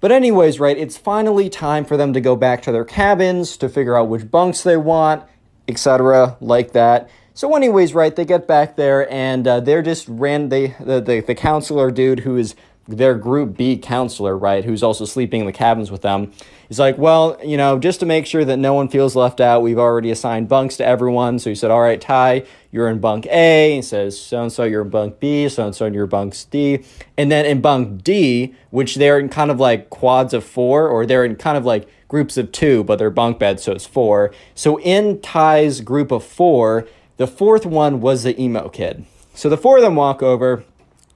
But 0.00 0.10
anyways, 0.10 0.58
right, 0.58 0.76
it's 0.76 0.98
finally 0.98 1.48
time 1.48 1.84
for 1.84 1.96
them 1.96 2.12
to 2.14 2.20
go 2.20 2.34
back 2.34 2.62
to 2.62 2.72
their 2.72 2.84
cabins 2.84 3.56
to 3.58 3.68
figure 3.68 3.96
out 3.96 4.08
which 4.08 4.28
bunks 4.28 4.64
they 4.64 4.76
want, 4.76 5.22
etc., 5.68 6.36
like 6.40 6.72
that. 6.72 7.08
So 7.34 7.54
anyways, 7.54 7.94
right, 7.94 8.14
they 8.14 8.24
get 8.24 8.46
back 8.46 8.76
there 8.76 9.10
and 9.12 9.46
uh, 9.46 9.60
they're 9.60 9.82
just 9.82 10.06
ran 10.08 10.48
they 10.48 10.74
the, 10.80 11.00
the 11.00 11.20
the 11.20 11.34
counselor 11.34 11.90
dude 11.90 12.20
who 12.20 12.36
is 12.36 12.54
their 12.96 13.14
group 13.14 13.56
B 13.56 13.76
counselor, 13.76 14.36
right, 14.36 14.64
who's 14.64 14.82
also 14.82 15.04
sleeping 15.04 15.40
in 15.40 15.46
the 15.46 15.52
cabins 15.52 15.90
with 15.90 16.02
them, 16.02 16.32
is 16.68 16.78
like, 16.78 16.98
well, 16.98 17.38
you 17.44 17.56
know, 17.56 17.78
just 17.78 18.00
to 18.00 18.06
make 18.06 18.26
sure 18.26 18.44
that 18.44 18.56
no 18.56 18.74
one 18.74 18.88
feels 18.88 19.14
left 19.14 19.40
out, 19.40 19.62
we've 19.62 19.78
already 19.78 20.10
assigned 20.10 20.48
bunks 20.48 20.76
to 20.78 20.86
everyone. 20.86 21.38
So 21.38 21.50
he 21.50 21.56
said, 21.56 21.70
all 21.70 21.80
right, 21.80 22.00
Ty, 22.00 22.44
you're 22.72 22.88
in 22.88 22.98
bunk 22.98 23.26
A. 23.26 23.76
He 23.76 23.82
says, 23.82 24.20
so 24.20 24.42
and 24.42 24.52
so, 24.52 24.64
you're 24.64 24.82
in 24.82 24.90
bunk 24.90 25.20
B. 25.20 25.48
So 25.48 25.66
and 25.66 25.74
so, 25.74 25.86
you're 25.86 26.04
in 26.04 26.10
bunk 26.10 26.34
D. 26.50 26.84
And 27.16 27.30
then 27.30 27.46
in 27.46 27.60
bunk 27.60 28.02
D, 28.02 28.54
which 28.70 28.96
they're 28.96 29.18
in 29.18 29.28
kind 29.28 29.50
of 29.50 29.60
like 29.60 29.90
quads 29.90 30.34
of 30.34 30.44
four, 30.44 30.88
or 30.88 31.06
they're 31.06 31.24
in 31.24 31.36
kind 31.36 31.56
of 31.56 31.64
like 31.64 31.88
groups 32.08 32.36
of 32.36 32.50
two, 32.50 32.82
but 32.84 32.98
they're 32.98 33.10
bunk 33.10 33.38
beds, 33.38 33.62
so 33.62 33.72
it's 33.72 33.86
four. 33.86 34.32
So 34.54 34.80
in 34.80 35.20
Ty's 35.20 35.80
group 35.80 36.10
of 36.10 36.24
four, 36.24 36.88
the 37.20 37.26
fourth 37.26 37.66
one 37.66 38.00
was 38.00 38.22
the 38.22 38.40
emo 38.40 38.70
kid. 38.70 39.04
So 39.34 39.50
the 39.50 39.58
four 39.58 39.76
of 39.76 39.82
them 39.82 39.94
walk 39.94 40.22
over, 40.22 40.64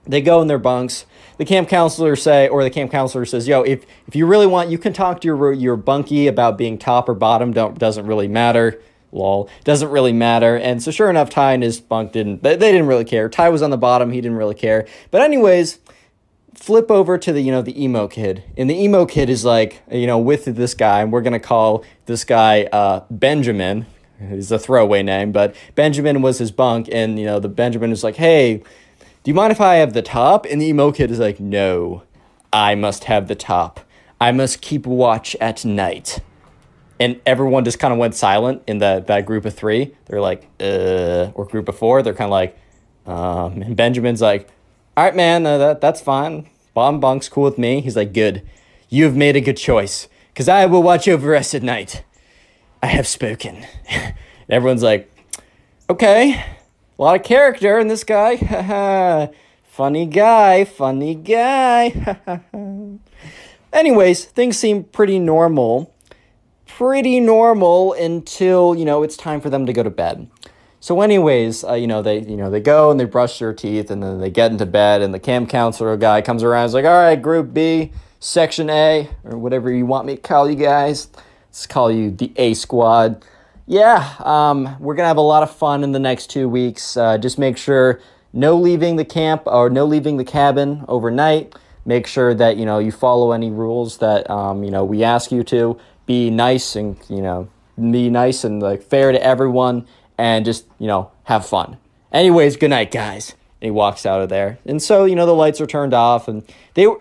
they 0.06 0.20
go 0.20 0.42
in 0.42 0.48
their 0.48 0.58
bunks 0.58 1.06
the 1.36 1.44
camp 1.44 1.68
counselor 1.68 2.14
say, 2.16 2.48
or 2.48 2.62
the 2.62 2.70
camp 2.70 2.90
counselor 2.90 3.24
says, 3.24 3.48
"Yo, 3.48 3.62
if 3.62 3.84
if 4.06 4.14
you 4.14 4.26
really 4.26 4.46
want, 4.46 4.70
you 4.70 4.78
can 4.78 4.92
talk 4.92 5.20
to 5.20 5.26
your 5.26 5.52
your 5.52 5.76
bunkie 5.76 6.26
about 6.26 6.56
being 6.56 6.78
top 6.78 7.08
or 7.08 7.14
bottom. 7.14 7.52
Don't 7.52 7.78
doesn't 7.78 8.06
really 8.06 8.28
matter." 8.28 8.80
Lol, 9.12 9.48
doesn't 9.62 9.90
really 9.90 10.12
matter. 10.12 10.56
And 10.56 10.82
so, 10.82 10.90
sure 10.90 11.08
enough, 11.08 11.30
Ty 11.30 11.52
and 11.52 11.62
his 11.62 11.80
bunk 11.80 12.10
didn't. 12.10 12.42
They, 12.42 12.56
they 12.56 12.72
didn't 12.72 12.88
really 12.88 13.04
care. 13.04 13.28
Ty 13.28 13.48
was 13.50 13.62
on 13.62 13.70
the 13.70 13.76
bottom. 13.76 14.10
He 14.10 14.20
didn't 14.20 14.36
really 14.36 14.56
care. 14.56 14.88
But 15.12 15.22
anyways, 15.22 15.78
flip 16.52 16.90
over 16.90 17.16
to 17.18 17.32
the 17.32 17.40
you 17.40 17.52
know 17.52 17.62
the 17.62 17.80
emo 17.80 18.08
kid 18.08 18.42
and 18.56 18.68
the 18.68 18.74
emo 18.74 19.06
kid 19.06 19.30
is 19.30 19.44
like 19.44 19.82
you 19.90 20.06
know 20.06 20.18
with 20.18 20.44
this 20.46 20.74
guy 20.74 21.02
and 21.02 21.12
we're 21.12 21.20
gonna 21.20 21.38
call 21.38 21.84
this 22.06 22.24
guy 22.24 22.64
uh, 22.72 23.04
benjamin 23.10 23.86
He's 24.18 24.50
a 24.50 24.58
throwaway 24.58 25.02
name 25.02 25.32
but 25.32 25.54
benjamin 25.74 26.22
was 26.22 26.38
his 26.38 26.50
bunk 26.50 26.88
and 26.92 27.18
you 27.18 27.26
know 27.26 27.40
the 27.40 27.48
benjamin 27.48 27.90
is 27.90 28.04
like 28.04 28.16
hey 28.16 28.62
do 29.24 29.30
you 29.30 29.34
mind 29.34 29.52
if 29.52 29.60
I 29.62 29.76
have 29.76 29.94
the 29.94 30.02
top? 30.02 30.44
And 30.44 30.60
the 30.60 30.66
emo 30.66 30.92
kid 30.92 31.10
is 31.10 31.18
like, 31.18 31.40
No, 31.40 32.02
I 32.52 32.74
must 32.74 33.04
have 33.04 33.26
the 33.26 33.34
top. 33.34 33.80
I 34.20 34.32
must 34.32 34.60
keep 34.60 34.86
watch 34.86 35.34
at 35.40 35.64
night. 35.64 36.20
And 37.00 37.20
everyone 37.24 37.64
just 37.64 37.78
kind 37.78 37.92
of 37.92 37.98
went 37.98 38.14
silent 38.14 38.62
in 38.66 38.78
that, 38.78 39.06
that 39.06 39.24
group 39.24 39.46
of 39.46 39.54
three. 39.54 39.96
They're 40.06 40.20
like, 40.20 40.46
uh, 40.60 41.32
or 41.34 41.46
group 41.46 41.70
of 41.70 41.76
four. 41.76 42.02
They're 42.02 42.12
kind 42.12 42.28
of 42.28 42.32
like, 42.32 42.58
um, 43.06 43.62
and 43.62 43.74
Benjamin's 43.74 44.20
like, 44.20 44.48
all 44.94 45.04
right, 45.04 45.16
man, 45.16 45.46
uh, 45.46 45.56
that, 45.56 45.80
that's 45.80 46.02
fine. 46.02 46.48
Bomb 46.74 47.00
Bunk's 47.00 47.28
cool 47.28 47.44
with 47.44 47.58
me. 47.58 47.80
He's 47.80 47.96
like, 47.96 48.12
good. 48.12 48.42
You 48.90 49.04
have 49.04 49.16
made 49.16 49.36
a 49.36 49.40
good 49.40 49.56
choice, 49.56 50.06
because 50.32 50.48
I 50.48 50.66
will 50.66 50.82
watch 50.82 51.08
over 51.08 51.34
us 51.34 51.54
at 51.54 51.62
night. 51.62 52.04
I 52.84 52.88
have 52.88 53.06
spoken. 53.06 53.64
everyone's 54.50 54.82
like, 54.82 55.10
okay. 55.88 56.34
A 56.98 57.02
lot 57.02 57.16
of 57.16 57.22
character 57.22 57.78
in 57.78 57.88
this 57.88 58.04
guy. 58.04 59.32
funny 59.64 60.04
guy, 60.04 60.66
funny 60.66 61.14
guy. 61.14 62.18
Anyways, 63.72 64.26
things 64.26 64.58
seem 64.58 64.84
pretty 64.84 65.18
normal. 65.18 65.94
Pretty 66.66 67.20
normal 67.20 67.94
until, 67.94 68.74
you 68.74 68.84
know, 68.84 69.02
it's 69.02 69.16
time 69.16 69.40
for 69.40 69.48
them 69.48 69.64
to 69.64 69.72
go 69.72 69.82
to 69.82 69.88
bed. 69.88 70.28
So, 70.78 71.00
anyways, 71.00 71.64
uh, 71.64 71.72
you 71.72 71.86
know, 71.86 72.02
they 72.02 72.18
you 72.18 72.36
know 72.36 72.50
they 72.50 72.60
go 72.60 72.90
and 72.90 73.00
they 73.00 73.06
brush 73.06 73.38
their 73.38 73.54
teeth 73.54 73.90
and 73.90 74.02
then 74.02 74.20
they 74.20 74.28
get 74.28 74.52
into 74.52 74.66
bed 74.66 75.00
and 75.00 75.14
the 75.14 75.18
camp 75.18 75.48
counselor 75.48 75.96
guy 75.96 76.20
comes 76.20 76.42
around. 76.42 76.66
He's 76.66 76.74
like, 76.74 76.84
"All 76.84 76.90
right, 76.90 77.16
Group 77.16 77.54
B, 77.54 77.92
Section 78.20 78.68
A, 78.68 79.08
or 79.24 79.38
whatever 79.38 79.72
you 79.72 79.86
want 79.86 80.04
me 80.04 80.16
to 80.16 80.20
call 80.20 80.50
you 80.50 80.56
guys. 80.56 81.08
Let's 81.54 81.68
call 81.68 81.92
you 81.92 82.10
the 82.10 82.32
A 82.36 82.54
Squad." 82.54 83.24
yeah, 83.66 84.14
um, 84.20 84.76
we're 84.78 84.94
gonna 84.94 85.08
have 85.08 85.16
a 85.16 85.22
lot 85.22 85.42
of 85.42 85.54
fun 85.54 85.84
in 85.84 85.92
the 85.92 85.98
next 85.98 86.28
two 86.28 86.48
weeks. 86.48 86.96
Uh, 86.96 87.16
just 87.16 87.38
make 87.38 87.56
sure 87.56 88.00
no 88.32 88.56
leaving 88.56 88.96
the 88.96 89.04
camp 89.04 89.42
or 89.46 89.70
no 89.70 89.86
leaving 89.86 90.16
the 90.16 90.24
cabin 90.24 90.84
overnight. 90.88 91.54
Make 91.86 92.06
sure 92.06 92.34
that 92.34 92.56
you 92.56 92.66
know 92.66 92.78
you 92.78 92.92
follow 92.92 93.32
any 93.32 93.50
rules 93.50 93.98
that 93.98 94.28
um, 94.28 94.64
you 94.64 94.70
know 94.70 94.84
we 94.84 95.02
ask 95.02 95.32
you 95.32 95.42
to. 95.44 95.78
Be 96.06 96.28
nice 96.28 96.76
and 96.76 96.98
you 97.08 97.22
know 97.22 97.48
be 97.78 98.10
nice 98.10 98.44
and 98.44 98.60
like 98.60 98.82
fair 98.82 99.12
to 99.12 99.22
everyone, 99.22 99.86
and 100.18 100.44
just 100.44 100.66
you 100.78 100.86
know 100.86 101.10
have 101.24 101.46
fun. 101.46 101.78
Anyways, 102.12 102.56
good 102.56 102.70
night, 102.70 102.90
guys. 102.90 103.30
And 103.60 103.68
he 103.68 103.70
walks 103.70 104.04
out 104.04 104.20
of 104.20 104.28
there, 104.28 104.58
and 104.66 104.82
so 104.82 105.06
you 105.06 105.14
know 105.14 105.24
the 105.24 105.32
lights 105.32 105.60
are 105.60 105.66
turned 105.66 105.94
off, 105.94 106.28
and 106.28 106.42
they 106.74 106.86
were. 106.86 107.00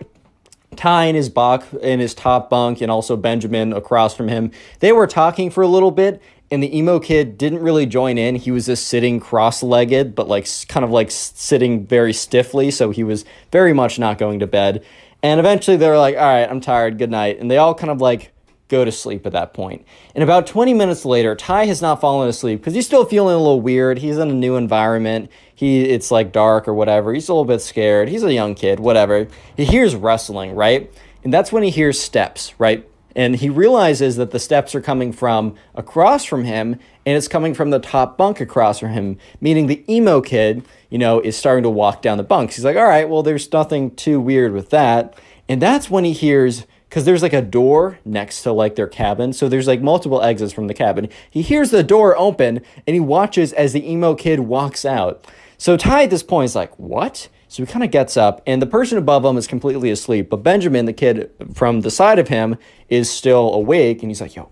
Ty 0.74 1.06
in 1.06 1.14
his 1.14 1.28
buck 1.28 1.64
in 1.74 2.00
his 2.00 2.14
top 2.14 2.50
bunk 2.50 2.80
and 2.80 2.90
also 2.90 3.16
Benjamin 3.16 3.72
across 3.72 4.14
from 4.14 4.28
him. 4.28 4.50
They 4.80 4.92
were 4.92 5.06
talking 5.06 5.50
for 5.50 5.62
a 5.62 5.68
little 5.68 5.90
bit 5.90 6.20
and 6.50 6.62
the 6.62 6.76
emo 6.76 7.00
kid 7.00 7.38
didn't 7.38 7.60
really 7.60 7.86
join 7.86 8.18
in. 8.18 8.36
He 8.36 8.50
was 8.50 8.66
just 8.66 8.86
sitting 8.86 9.18
cross-legged, 9.18 10.14
but 10.14 10.28
like 10.28 10.46
kind 10.68 10.84
of 10.84 10.90
like 10.90 11.10
sitting 11.10 11.86
very 11.86 12.12
stiffly, 12.12 12.70
so 12.70 12.90
he 12.90 13.02
was 13.02 13.24
very 13.50 13.72
much 13.72 13.98
not 13.98 14.18
going 14.18 14.38
to 14.40 14.46
bed. 14.46 14.84
And 15.22 15.40
eventually 15.40 15.76
they 15.76 15.88
were 15.88 15.98
like, 15.98 16.16
"All 16.16 16.22
right, 16.22 16.48
I'm 16.48 16.60
tired. 16.60 16.98
Good 16.98 17.10
night." 17.10 17.40
And 17.40 17.50
they 17.50 17.56
all 17.56 17.74
kind 17.74 17.90
of 17.90 18.00
like 18.00 18.33
go 18.68 18.84
to 18.84 18.92
sleep 18.92 19.26
at 19.26 19.32
that 19.32 19.52
point. 19.52 19.84
And 20.14 20.24
about 20.24 20.46
20 20.46 20.74
minutes 20.74 21.04
later, 21.04 21.34
Ty 21.34 21.66
has 21.66 21.82
not 21.82 22.00
fallen 22.00 22.28
asleep 22.28 22.60
because 22.60 22.74
he's 22.74 22.86
still 22.86 23.04
feeling 23.04 23.34
a 23.34 23.38
little 23.38 23.60
weird. 23.60 23.98
He's 23.98 24.18
in 24.18 24.30
a 24.30 24.34
new 24.34 24.56
environment. 24.56 25.30
He 25.54 25.82
it's 25.82 26.10
like 26.10 26.32
dark 26.32 26.66
or 26.66 26.74
whatever. 26.74 27.12
He's 27.12 27.28
a 27.28 27.32
little 27.32 27.44
bit 27.44 27.60
scared. 27.60 28.08
He's 28.08 28.22
a 28.22 28.32
young 28.32 28.54
kid, 28.54 28.80
whatever. 28.80 29.28
He 29.56 29.64
hears 29.64 29.94
rustling, 29.94 30.54
right? 30.54 30.92
And 31.22 31.32
that's 31.32 31.52
when 31.52 31.62
he 31.62 31.70
hears 31.70 32.00
steps, 32.00 32.54
right? 32.58 32.88
And 33.16 33.36
he 33.36 33.48
realizes 33.48 34.16
that 34.16 34.32
the 34.32 34.40
steps 34.40 34.74
are 34.74 34.80
coming 34.80 35.12
from 35.12 35.54
across 35.74 36.24
from 36.24 36.44
him 36.44 36.80
and 37.06 37.16
it's 37.16 37.28
coming 37.28 37.54
from 37.54 37.70
the 37.70 37.78
top 37.78 38.18
bunk 38.18 38.40
across 38.40 38.80
from 38.80 38.90
him, 38.90 39.18
meaning 39.40 39.66
the 39.66 39.84
emo 39.92 40.20
kid, 40.20 40.66
you 40.90 40.98
know, 40.98 41.20
is 41.20 41.36
starting 41.36 41.62
to 41.62 41.70
walk 41.70 42.02
down 42.02 42.18
the 42.18 42.24
bunks. 42.24 42.56
He's 42.56 42.64
like, 42.64 42.76
all 42.76 42.84
right, 42.84 43.08
well, 43.08 43.22
there's 43.22 43.50
nothing 43.52 43.94
too 43.94 44.20
weird 44.20 44.52
with 44.52 44.70
that. 44.70 45.16
And 45.48 45.62
that's 45.62 45.88
when 45.88 46.04
he 46.04 46.12
hears, 46.12 46.66
because 46.94 47.04
there's 47.04 47.22
like 47.22 47.32
a 47.32 47.42
door 47.42 47.98
next 48.04 48.44
to 48.44 48.52
like 48.52 48.76
their 48.76 48.86
cabin. 48.86 49.32
So 49.32 49.48
there's 49.48 49.66
like 49.66 49.82
multiple 49.82 50.22
exits 50.22 50.52
from 50.52 50.68
the 50.68 50.74
cabin. 50.74 51.08
He 51.28 51.42
hears 51.42 51.72
the 51.72 51.82
door 51.82 52.16
open 52.16 52.60
and 52.86 52.94
he 52.94 53.00
watches 53.00 53.52
as 53.52 53.72
the 53.72 53.90
emo 53.90 54.14
kid 54.14 54.38
walks 54.38 54.84
out. 54.84 55.26
So 55.58 55.76
Ty 55.76 56.04
at 56.04 56.10
this 56.10 56.22
point 56.22 56.44
is 56.44 56.54
like, 56.54 56.72
what? 56.78 57.28
So 57.48 57.64
he 57.64 57.66
kind 57.66 57.84
of 57.84 57.90
gets 57.90 58.16
up, 58.16 58.42
and 58.46 58.62
the 58.62 58.66
person 58.66 58.96
above 58.96 59.24
him 59.24 59.36
is 59.36 59.48
completely 59.48 59.90
asleep. 59.90 60.30
But 60.30 60.44
Benjamin, 60.44 60.86
the 60.86 60.92
kid 60.92 61.32
from 61.52 61.80
the 61.80 61.90
side 61.90 62.20
of 62.20 62.28
him, 62.28 62.58
is 62.88 63.10
still 63.10 63.52
awake, 63.54 64.02
and 64.02 64.10
he's 64.10 64.20
like, 64.20 64.34
"Yo, 64.34 64.48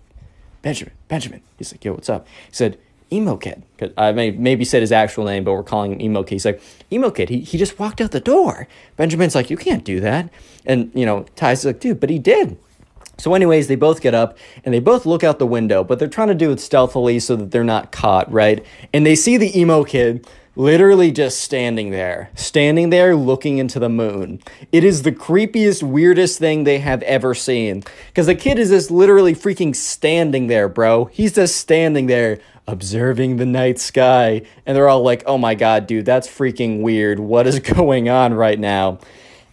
Benjamin, 0.62 0.94
Benjamin." 1.08 1.42
He's 1.58 1.72
like, 1.72 1.84
"Yo, 1.84 1.94
what's 1.94 2.08
up?" 2.08 2.28
He 2.46 2.54
said, 2.54 2.78
"Emo 3.12 3.36
kid." 3.36 3.62
I 3.96 4.12
may 4.12 4.30
maybe 4.30 4.64
said 4.64 4.80
his 4.80 4.92
actual 4.92 5.24
name, 5.24 5.44
but 5.44 5.52
we're 5.52 5.62
calling 5.62 5.92
him 5.92 6.00
Emo 6.00 6.22
kid. 6.22 6.34
He's 6.36 6.44
like, 6.44 6.60
"Emo 6.90 7.10
kid." 7.10 7.28
He 7.28 7.40
he 7.40 7.58
just 7.58 7.78
walked 7.78 8.00
out 8.00 8.10
the 8.10 8.20
door. 8.20 8.66
Benjamin's 8.96 9.34
like, 9.34 9.50
"You 9.50 9.56
can't 9.56 9.84
do 9.84 10.00
that," 10.00 10.30
and 10.64 10.90
you 10.94 11.06
know, 11.06 11.26
Ty's 11.36 11.64
like, 11.64 11.80
"Dude, 11.80 12.00
but 12.00 12.10
he 12.10 12.18
did." 12.18 12.56
So, 13.18 13.34
anyways, 13.34 13.68
they 13.68 13.76
both 13.76 14.00
get 14.00 14.14
up 14.14 14.36
and 14.64 14.74
they 14.74 14.80
both 14.80 15.06
look 15.06 15.22
out 15.22 15.38
the 15.38 15.46
window, 15.46 15.84
but 15.84 15.98
they're 15.98 16.08
trying 16.08 16.28
to 16.28 16.34
do 16.34 16.50
it 16.50 16.58
stealthily 16.58 17.20
so 17.20 17.36
that 17.36 17.50
they're 17.50 17.62
not 17.62 17.92
caught, 17.92 18.32
right? 18.32 18.64
And 18.92 19.06
they 19.06 19.14
see 19.14 19.36
the 19.36 19.56
emo 19.58 19.84
kid 19.84 20.26
literally 20.54 21.10
just 21.10 21.40
standing 21.40 21.90
there, 21.90 22.30
standing 22.34 22.90
there 22.90 23.16
looking 23.16 23.58
into 23.58 23.78
the 23.78 23.88
moon. 23.88 24.40
It 24.70 24.84
is 24.84 25.02
the 25.02 25.12
creepiest, 25.12 25.82
weirdest 25.82 26.38
thing 26.38 26.64
they 26.64 26.78
have 26.78 27.02
ever 27.02 27.34
seen. 27.34 27.82
Because 28.08 28.26
the 28.26 28.34
kid 28.34 28.58
is 28.58 28.70
just 28.70 28.90
literally 28.90 29.34
freaking 29.34 29.74
standing 29.74 30.48
there, 30.48 30.68
bro. 30.68 31.06
He's 31.06 31.34
just 31.34 31.56
standing 31.56 32.06
there 32.06 32.38
observing 32.66 33.36
the 33.36 33.46
night 33.46 33.78
sky. 33.78 34.42
And 34.66 34.76
they're 34.76 34.88
all 34.88 35.02
like, 35.02 35.22
oh 35.26 35.38
my 35.38 35.54
god, 35.54 35.86
dude, 35.86 36.04
that's 36.04 36.28
freaking 36.28 36.80
weird. 36.82 37.18
What 37.18 37.46
is 37.46 37.58
going 37.76 38.08
on 38.08 38.34
right 38.34 38.58
now? 38.58 38.98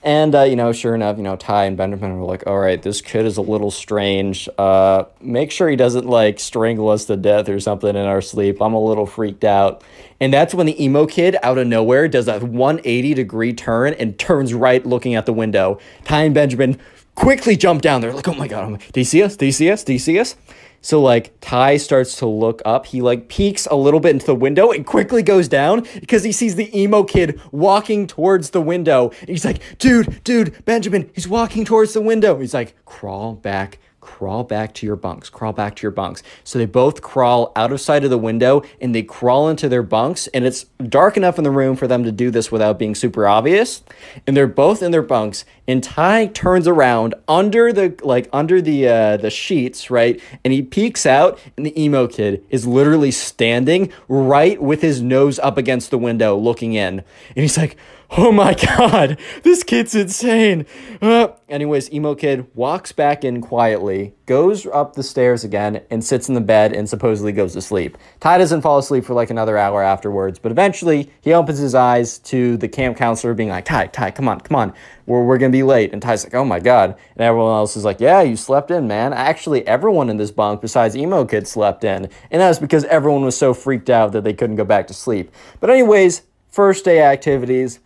And, 0.01 0.33
uh, 0.33 0.43
you 0.43 0.55
know, 0.55 0.71
sure 0.71 0.95
enough, 0.95 1.17
you 1.17 1.23
know, 1.23 1.35
Ty 1.35 1.65
and 1.65 1.75
Benjamin 1.75 2.17
were 2.17 2.25
like, 2.25 2.47
all 2.47 2.57
right, 2.57 2.81
this 2.81 3.01
kid 3.01 3.25
is 3.25 3.35
a 3.35 3.41
little 3.41 3.69
strange. 3.69 4.47
Uh, 4.57 5.03
make 5.19 5.51
sure 5.51 5.67
he 5.69 5.75
doesn't, 5.75 6.05
like, 6.07 6.39
strangle 6.39 6.87
us 6.87 7.05
to 7.05 7.17
death 7.17 7.49
or 7.49 7.59
something 7.59 7.89
in 7.89 8.05
our 8.05 8.21
sleep. 8.21 8.61
I'm 8.61 8.73
a 8.73 8.81
little 8.81 9.05
freaked 9.05 9.43
out. 9.43 9.83
And 10.21 10.33
that's 10.33 10.53
when 10.53 10.67
the 10.67 10.81
emo 10.81 11.05
kid, 11.05 11.35
out 11.43 11.57
of 11.57 11.67
nowhere, 11.67 12.07
does 12.07 12.29
a 12.29 12.39
180 12.39 13.13
degree 13.13 13.53
turn 13.53 13.93
and 13.93 14.17
turns 14.17 14.53
right 14.53 14.85
looking 14.85 15.15
at 15.15 15.25
the 15.25 15.33
window. 15.33 15.79
Ty 16.05 16.23
and 16.23 16.33
Benjamin 16.33 16.79
quickly 17.15 17.57
jump 17.57 17.81
down 17.81 17.99
there, 17.99 18.13
like, 18.13 18.27
oh 18.29 18.33
my 18.33 18.47
God, 18.47 18.81
do 18.93 19.01
you 19.01 19.05
see 19.05 19.21
us? 19.21 19.35
Do 19.35 19.45
you 19.45 19.51
see 19.51 19.69
us? 19.69 19.83
Do 19.83 19.91
you 19.91 19.99
see 19.99 20.17
us? 20.17 20.37
So 20.81 21.01
like 21.01 21.33
Ty 21.41 21.77
starts 21.77 22.15
to 22.17 22.25
look 22.25 22.61
up. 22.65 22.85
He 22.87 23.01
like 23.01 23.27
peeks 23.27 23.67
a 23.67 23.75
little 23.75 23.99
bit 23.99 24.11
into 24.11 24.25
the 24.25 24.35
window 24.35 24.71
and 24.71 24.85
quickly 24.85 25.23
goes 25.23 25.47
down 25.47 25.85
because 25.99 26.23
he 26.23 26.31
sees 26.31 26.55
the 26.55 26.77
emo 26.79 27.03
kid 27.03 27.39
walking 27.51 28.07
towards 28.07 28.51
the 28.51 28.61
window. 28.61 29.11
And 29.21 29.29
he's 29.29 29.45
like, 29.45 29.61
dude, 29.77 30.23
dude, 30.23 30.63
Benjamin, 30.65 31.09
he's 31.13 31.27
walking 31.27 31.65
towards 31.65 31.93
the 31.93 32.01
window. 32.01 32.39
He's 32.39 32.53
like, 32.53 32.75
crawl 32.85 33.33
back 33.33 33.79
crawl 34.09 34.43
back 34.43 34.73
to 34.73 34.85
your 34.85 34.95
bunks, 34.95 35.29
crawl 35.29 35.53
back 35.53 35.75
to 35.75 35.83
your 35.83 35.91
bunks. 35.91 36.23
So 36.43 36.57
they 36.57 36.65
both 36.65 37.01
crawl 37.01 37.51
out 37.55 37.71
of 37.71 37.79
sight 37.79 38.03
of 38.03 38.09
the 38.09 38.17
window 38.17 38.63
and 38.81 38.93
they 38.93 39.03
crawl 39.03 39.49
into 39.49 39.69
their 39.69 39.83
bunks. 39.83 40.27
And 40.27 40.45
it's 40.45 40.63
dark 40.87 41.15
enough 41.15 41.37
in 41.37 41.43
the 41.43 41.51
room 41.51 41.75
for 41.75 41.87
them 41.87 42.03
to 42.03 42.11
do 42.11 42.31
this 42.31 42.51
without 42.51 42.79
being 42.79 42.95
super 42.95 43.27
obvious. 43.27 43.83
And 44.25 44.35
they're 44.35 44.47
both 44.47 44.81
in 44.81 44.91
their 44.91 45.01
bunks. 45.03 45.45
And 45.69 45.83
Ty 45.83 46.25
turns 46.25 46.67
around 46.67 47.13
under 47.27 47.71
the 47.71 47.93
like 48.01 48.27
under 48.33 48.59
the 48.59 48.87
uh, 48.87 49.17
the 49.17 49.29
sheets, 49.29 49.91
right? 49.91 50.19
And 50.43 50.51
he 50.51 50.63
peeks 50.63 51.05
out, 51.05 51.39
and 51.55 51.63
the 51.63 51.79
emo 51.79 52.07
kid 52.07 52.43
is 52.49 52.65
literally 52.65 53.11
standing 53.11 53.93
right 54.07 54.59
with 54.59 54.81
his 54.81 55.03
nose 55.03 55.37
up 55.37 55.59
against 55.59 55.91
the 55.91 55.99
window, 55.99 56.35
looking 56.35 56.73
in. 56.73 56.97
And 56.97 57.05
he's 57.35 57.55
like, 57.55 57.77
oh 58.11 58.31
my 58.31 58.55
god, 58.55 59.19
this 59.43 59.63
kid's 59.63 59.93
insane. 59.93 60.65
Uh, 61.01 61.29
anyways, 61.47 61.91
emo 61.93 62.15
kid 62.15 62.47
walks 62.55 62.91
back 62.91 63.23
in 63.23 63.41
quietly, 63.41 64.13
goes 64.25 64.65
up 64.67 64.95
the 64.95 65.03
stairs 65.03 65.43
again, 65.43 65.81
and 65.89 66.03
sits 66.03 66.27
in 66.27 66.35
the 66.35 66.41
bed 66.41 66.73
and 66.73 66.89
supposedly 66.89 67.31
goes 67.31 67.53
to 67.53 67.61
sleep. 67.61 67.97
Ty 68.19 68.39
doesn't 68.39 68.61
fall 68.61 68.79
asleep 68.79 69.05
for 69.05 69.13
like 69.13 69.29
another 69.29 69.57
hour 69.57 69.83
afterwards, 69.83 70.39
but 70.39 70.51
eventually 70.51 71.11
he 71.21 71.33
opens 71.33 71.59
his 71.59 71.75
eyes 71.75 72.17
to 72.19 72.57
the 72.57 72.67
camp 72.67 72.97
counselor 72.97 73.33
being 73.33 73.49
like, 73.49 73.65
Ty, 73.65 73.87
Ty, 73.87 74.11
come 74.11 74.27
on, 74.27 74.39
come 74.39 74.55
on, 74.55 74.73
we're, 75.09 75.23
we're 75.23 75.37
gonna 75.37 75.51
be 75.51 75.63
late. 75.63 75.91
And 75.91 76.01
Ty's 76.01 76.23
like, 76.23 76.35
oh 76.35 76.45
my 76.45 76.59
god. 76.59 76.91
And 77.15 77.21
everyone 77.21 77.51
else 77.51 77.75
is 77.75 77.83
like, 77.83 77.99
yeah, 77.99 78.21
you 78.21 78.37
slept 78.37 78.71
in, 78.71 78.87
man. 78.87 79.11
Actually, 79.11 79.67
everyone 79.67 80.09
in 80.09 80.17
this 80.17 80.31
bunk 80.31 80.61
besides 80.61 80.95
emo 80.95 81.25
kid 81.25 81.47
slept 81.47 81.83
in. 81.83 82.09
And 82.31 82.41
that's 82.41 82.59
because 82.59 82.85
everyone 82.85 83.25
was 83.25 83.35
so 83.35 83.53
freaked 83.53 83.89
out 83.89 84.13
that 84.13 84.23
they 84.23 84.33
couldn't 84.33 84.55
go 84.55 84.65
back 84.65 84.87
to 84.87 84.93
sleep. 84.93 85.31
But 85.59 85.69
anyways, 85.69 86.21
first 86.49 86.85
day 86.85 87.01
activities 87.01 87.79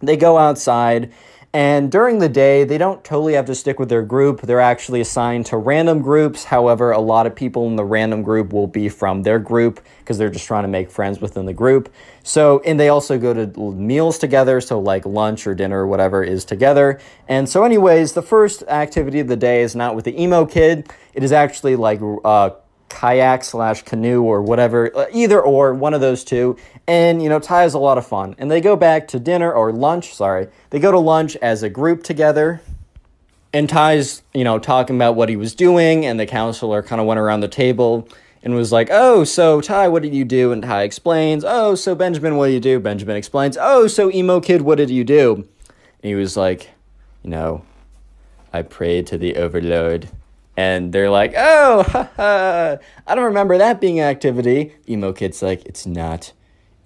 they 0.00 0.16
go 0.16 0.36
outside, 0.38 1.12
and 1.56 1.90
during 1.90 2.18
the 2.18 2.28
day, 2.28 2.64
they 2.64 2.76
don't 2.76 3.02
totally 3.02 3.32
have 3.32 3.46
to 3.46 3.54
stick 3.54 3.78
with 3.78 3.88
their 3.88 4.02
group. 4.02 4.42
They're 4.42 4.60
actually 4.60 5.00
assigned 5.00 5.46
to 5.46 5.56
random 5.56 6.02
groups. 6.02 6.44
However, 6.44 6.90
a 6.90 7.00
lot 7.00 7.26
of 7.26 7.34
people 7.34 7.66
in 7.66 7.76
the 7.76 7.84
random 7.84 8.22
group 8.22 8.52
will 8.52 8.66
be 8.66 8.90
from 8.90 9.22
their 9.22 9.38
group 9.38 9.80
because 10.00 10.18
they're 10.18 10.28
just 10.28 10.46
trying 10.46 10.64
to 10.64 10.68
make 10.68 10.90
friends 10.90 11.18
within 11.18 11.46
the 11.46 11.54
group. 11.54 11.90
So, 12.22 12.60
and 12.66 12.78
they 12.78 12.90
also 12.90 13.18
go 13.18 13.32
to 13.32 13.72
meals 13.72 14.18
together. 14.18 14.60
So, 14.60 14.78
like 14.78 15.06
lunch 15.06 15.46
or 15.46 15.54
dinner 15.54 15.84
or 15.84 15.86
whatever 15.86 16.22
is 16.22 16.44
together. 16.44 17.00
And 17.26 17.48
so, 17.48 17.64
anyways, 17.64 18.12
the 18.12 18.20
first 18.20 18.62
activity 18.64 19.20
of 19.20 19.28
the 19.28 19.36
day 19.36 19.62
is 19.62 19.74
not 19.74 19.96
with 19.96 20.04
the 20.04 20.20
emo 20.20 20.44
kid, 20.44 20.90
it 21.14 21.24
is 21.24 21.32
actually 21.32 21.76
like, 21.76 22.02
uh, 22.02 22.50
kayak 22.88 23.44
slash 23.44 23.82
canoe 23.82 24.22
or 24.22 24.42
whatever, 24.42 24.90
uh, 24.96 25.06
either 25.12 25.40
or, 25.40 25.74
one 25.74 25.94
of 25.94 26.00
those 26.00 26.24
two. 26.24 26.56
And, 26.88 27.22
you 27.22 27.28
know, 27.28 27.40
Ty 27.40 27.64
is 27.64 27.74
a 27.74 27.78
lot 27.78 27.98
of 27.98 28.06
fun. 28.06 28.34
And 28.38 28.50
they 28.50 28.60
go 28.60 28.76
back 28.76 29.08
to 29.08 29.18
dinner 29.18 29.52
or 29.52 29.72
lunch, 29.72 30.14
sorry. 30.14 30.48
They 30.70 30.78
go 30.78 30.92
to 30.92 30.98
lunch 30.98 31.36
as 31.36 31.62
a 31.62 31.68
group 31.68 32.02
together. 32.04 32.60
And 33.52 33.68
Ty's, 33.68 34.22
you 34.32 34.44
know, 34.44 34.58
talking 34.58 34.96
about 34.96 35.16
what 35.16 35.28
he 35.28 35.36
was 35.36 35.54
doing. 35.54 36.06
And 36.06 36.20
the 36.20 36.26
counselor 36.26 36.82
kind 36.82 37.00
of 37.00 37.06
went 37.06 37.18
around 37.18 37.40
the 37.40 37.48
table 37.48 38.08
and 38.42 38.54
was 38.54 38.70
like, 38.70 38.88
Oh, 38.90 39.24
so 39.24 39.60
Ty, 39.60 39.88
what 39.88 40.02
did 40.02 40.14
you 40.14 40.24
do? 40.24 40.52
And 40.52 40.62
Ty 40.62 40.82
explains, 40.82 41.44
Oh, 41.44 41.74
so 41.74 41.94
Benjamin, 41.94 42.36
what 42.36 42.46
did 42.46 42.54
you 42.54 42.60
do? 42.60 42.78
Benjamin 42.78 43.16
explains, 43.16 43.58
Oh, 43.60 43.88
so 43.88 44.10
emo 44.12 44.40
kid, 44.40 44.62
what 44.62 44.78
did 44.78 44.90
you 44.90 45.02
do? 45.02 45.34
And 45.34 45.46
he 46.10 46.14
was 46.14 46.36
like, 46.36 46.70
You 47.24 47.30
know, 47.30 47.64
I 48.52 48.62
prayed 48.62 49.08
to 49.08 49.18
the 49.18 49.36
overlord 49.36 50.08
and 50.56 50.92
they're 50.92 51.10
like, 51.10 51.34
"Oh, 51.36 51.82
haha, 51.88 52.76
I 53.06 53.14
don't 53.14 53.24
remember 53.24 53.58
that 53.58 53.80
being 53.80 54.00
activity." 54.00 54.74
Emo 54.88 55.12
kid's 55.12 55.42
like, 55.42 55.64
"It's 55.66 55.86
not. 55.86 56.32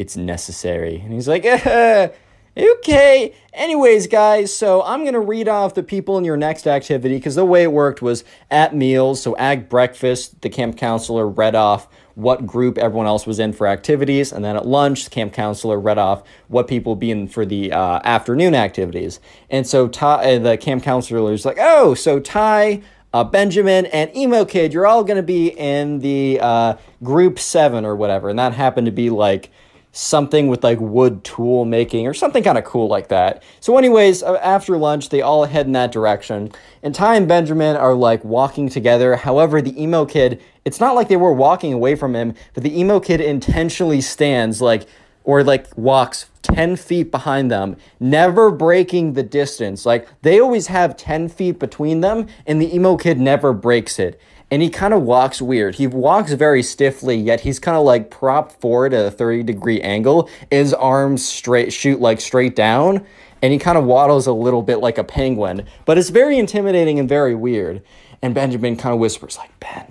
It's 0.00 0.16
necessary." 0.16 1.00
And 1.04 1.12
he's 1.12 1.28
like, 1.28 1.44
"Okay." 2.56 3.34
Anyways, 3.52 4.06
guys, 4.06 4.50
so 4.56 4.82
I'm 4.82 5.04
gonna 5.04 5.20
read 5.20 5.46
off 5.46 5.74
the 5.74 5.82
people 5.82 6.16
in 6.16 6.24
your 6.24 6.38
next 6.38 6.66
activity 6.66 7.16
because 7.16 7.34
the 7.34 7.44
way 7.44 7.64
it 7.64 7.72
worked 7.72 8.00
was 8.00 8.24
at 8.50 8.74
meals. 8.74 9.20
So 9.20 9.36
at 9.36 9.68
breakfast, 9.68 10.40
the 10.40 10.48
camp 10.48 10.78
counselor 10.78 11.28
read 11.28 11.54
off 11.54 11.86
what 12.14 12.46
group 12.46 12.78
everyone 12.78 13.06
else 13.06 13.26
was 13.26 13.38
in 13.38 13.52
for 13.52 13.66
activities, 13.66 14.32
and 14.32 14.42
then 14.42 14.56
at 14.56 14.66
lunch, 14.66 15.04
the 15.04 15.10
camp 15.10 15.34
counselor 15.34 15.78
read 15.78 15.98
off 15.98 16.22
what 16.48 16.66
people 16.66 16.96
be 16.96 17.10
in 17.10 17.28
for 17.28 17.44
the 17.44 17.72
uh, 17.72 18.00
afternoon 18.04 18.54
activities. 18.54 19.20
And 19.50 19.66
so 19.66 19.86
Ty, 19.86 20.36
uh, 20.36 20.38
the 20.38 20.56
camp 20.56 20.82
counselor 20.82 21.22
was 21.22 21.44
like, 21.44 21.58
"Oh, 21.60 21.92
so 21.94 22.20
Ty." 22.20 22.80
uh, 23.12 23.24
Benjamin, 23.24 23.86
and 23.86 24.14
Emo 24.16 24.44
Kid, 24.44 24.72
you're 24.72 24.86
all 24.86 25.02
going 25.02 25.16
to 25.16 25.22
be 25.22 25.48
in 25.48 25.98
the 25.98 26.38
uh, 26.40 26.76
group 27.02 27.38
seven 27.38 27.84
or 27.84 27.96
whatever. 27.96 28.28
And 28.28 28.38
that 28.38 28.54
happened 28.54 28.86
to 28.86 28.92
be 28.92 29.10
like 29.10 29.50
something 29.93 30.49
with 30.49 30.62
like 30.62 30.78
wood 30.81 31.25
tool 31.25 31.65
making 31.65 32.07
or 32.07 32.15
something 32.15 32.43
kind 32.43 32.59
of 32.59 32.65
cool 32.65 32.89
like 32.89 33.09
that. 33.09 33.43
So, 33.60 33.77
anyways, 33.77 34.23
uh, 34.23 34.35
after 34.36 34.77
lunch, 34.77 35.09
they 35.09 35.20
all 35.20 35.44
head 35.44 35.67
in 35.67 35.73
that 35.73 35.93
direction. 35.93 36.52
And 36.83 36.94
Ty 36.94 37.17
and 37.17 37.28
Benjamin 37.28 37.77
are 37.77 37.94
like 37.94 38.25
walking 38.25 38.69
together. 38.69 39.17
However, 39.17 39.60
the 39.60 39.81
emo 39.81 40.05
kid, 40.07 40.41
it's 40.65 40.81
not 40.81 40.94
like 40.94 41.09
they 41.09 41.17
were 41.17 41.33
walking 41.33 41.73
away 41.73 41.97
from 41.97 42.15
him, 42.15 42.35
but 42.55 42.62
the 42.62 42.78
emo 42.78 43.01
kid 43.01 43.20
intentionally 43.20 44.01
stands 44.01 44.60
like 44.62 44.86
or 45.25 45.44
like 45.44 45.67
walks 45.77 46.27
10 46.43 46.77
feet 46.77 47.10
behind 47.10 47.51
them, 47.51 47.77
never 47.99 48.51
breaking 48.51 49.12
the 49.12 49.23
distance. 49.23 49.85
Like 49.85 50.09
they 50.23 50.41
always 50.41 50.69
have 50.69 50.97
10 50.97 51.28
feet 51.28 51.59
between 51.59 52.01
them, 52.01 52.27
and 52.47 52.60
the 52.60 52.75
emo 52.75 52.97
kid 52.97 53.19
never 53.19 53.52
breaks 53.52 53.99
it. 53.99 54.20
And 54.50 54.62
he 54.62 54.68
kind 54.68 54.92
of 54.92 55.02
walks 55.02 55.40
weird. 55.40 55.76
He 55.76 55.86
walks 55.86 56.32
very 56.32 56.62
stiffly, 56.62 57.16
yet 57.16 57.40
he's 57.40 57.60
kind 57.60 57.76
of 57.76 57.84
like 57.84 58.10
propped 58.10 58.60
forward 58.60 58.92
at 58.92 59.06
a 59.06 59.10
30 59.10 59.44
degree 59.44 59.80
angle. 59.80 60.28
His 60.50 60.74
arms 60.74 61.24
straight 61.24 61.72
shoot 61.72 62.00
like 62.00 62.20
straight 62.20 62.56
down, 62.56 63.06
and 63.42 63.52
he 63.52 63.58
kind 63.58 63.78
of 63.78 63.84
waddles 63.84 64.26
a 64.26 64.32
little 64.32 64.62
bit 64.62 64.78
like 64.78 64.98
a 64.98 65.04
penguin. 65.04 65.66
But 65.84 65.98
it's 65.98 66.10
very 66.10 66.36
intimidating 66.38 66.98
and 66.98 67.08
very 67.08 67.34
weird. 67.34 67.82
And 68.22 68.34
Benjamin 68.34 68.76
kind 68.76 68.92
of 68.92 69.00
whispers, 69.00 69.38
like, 69.38 69.58
Ben, 69.60 69.86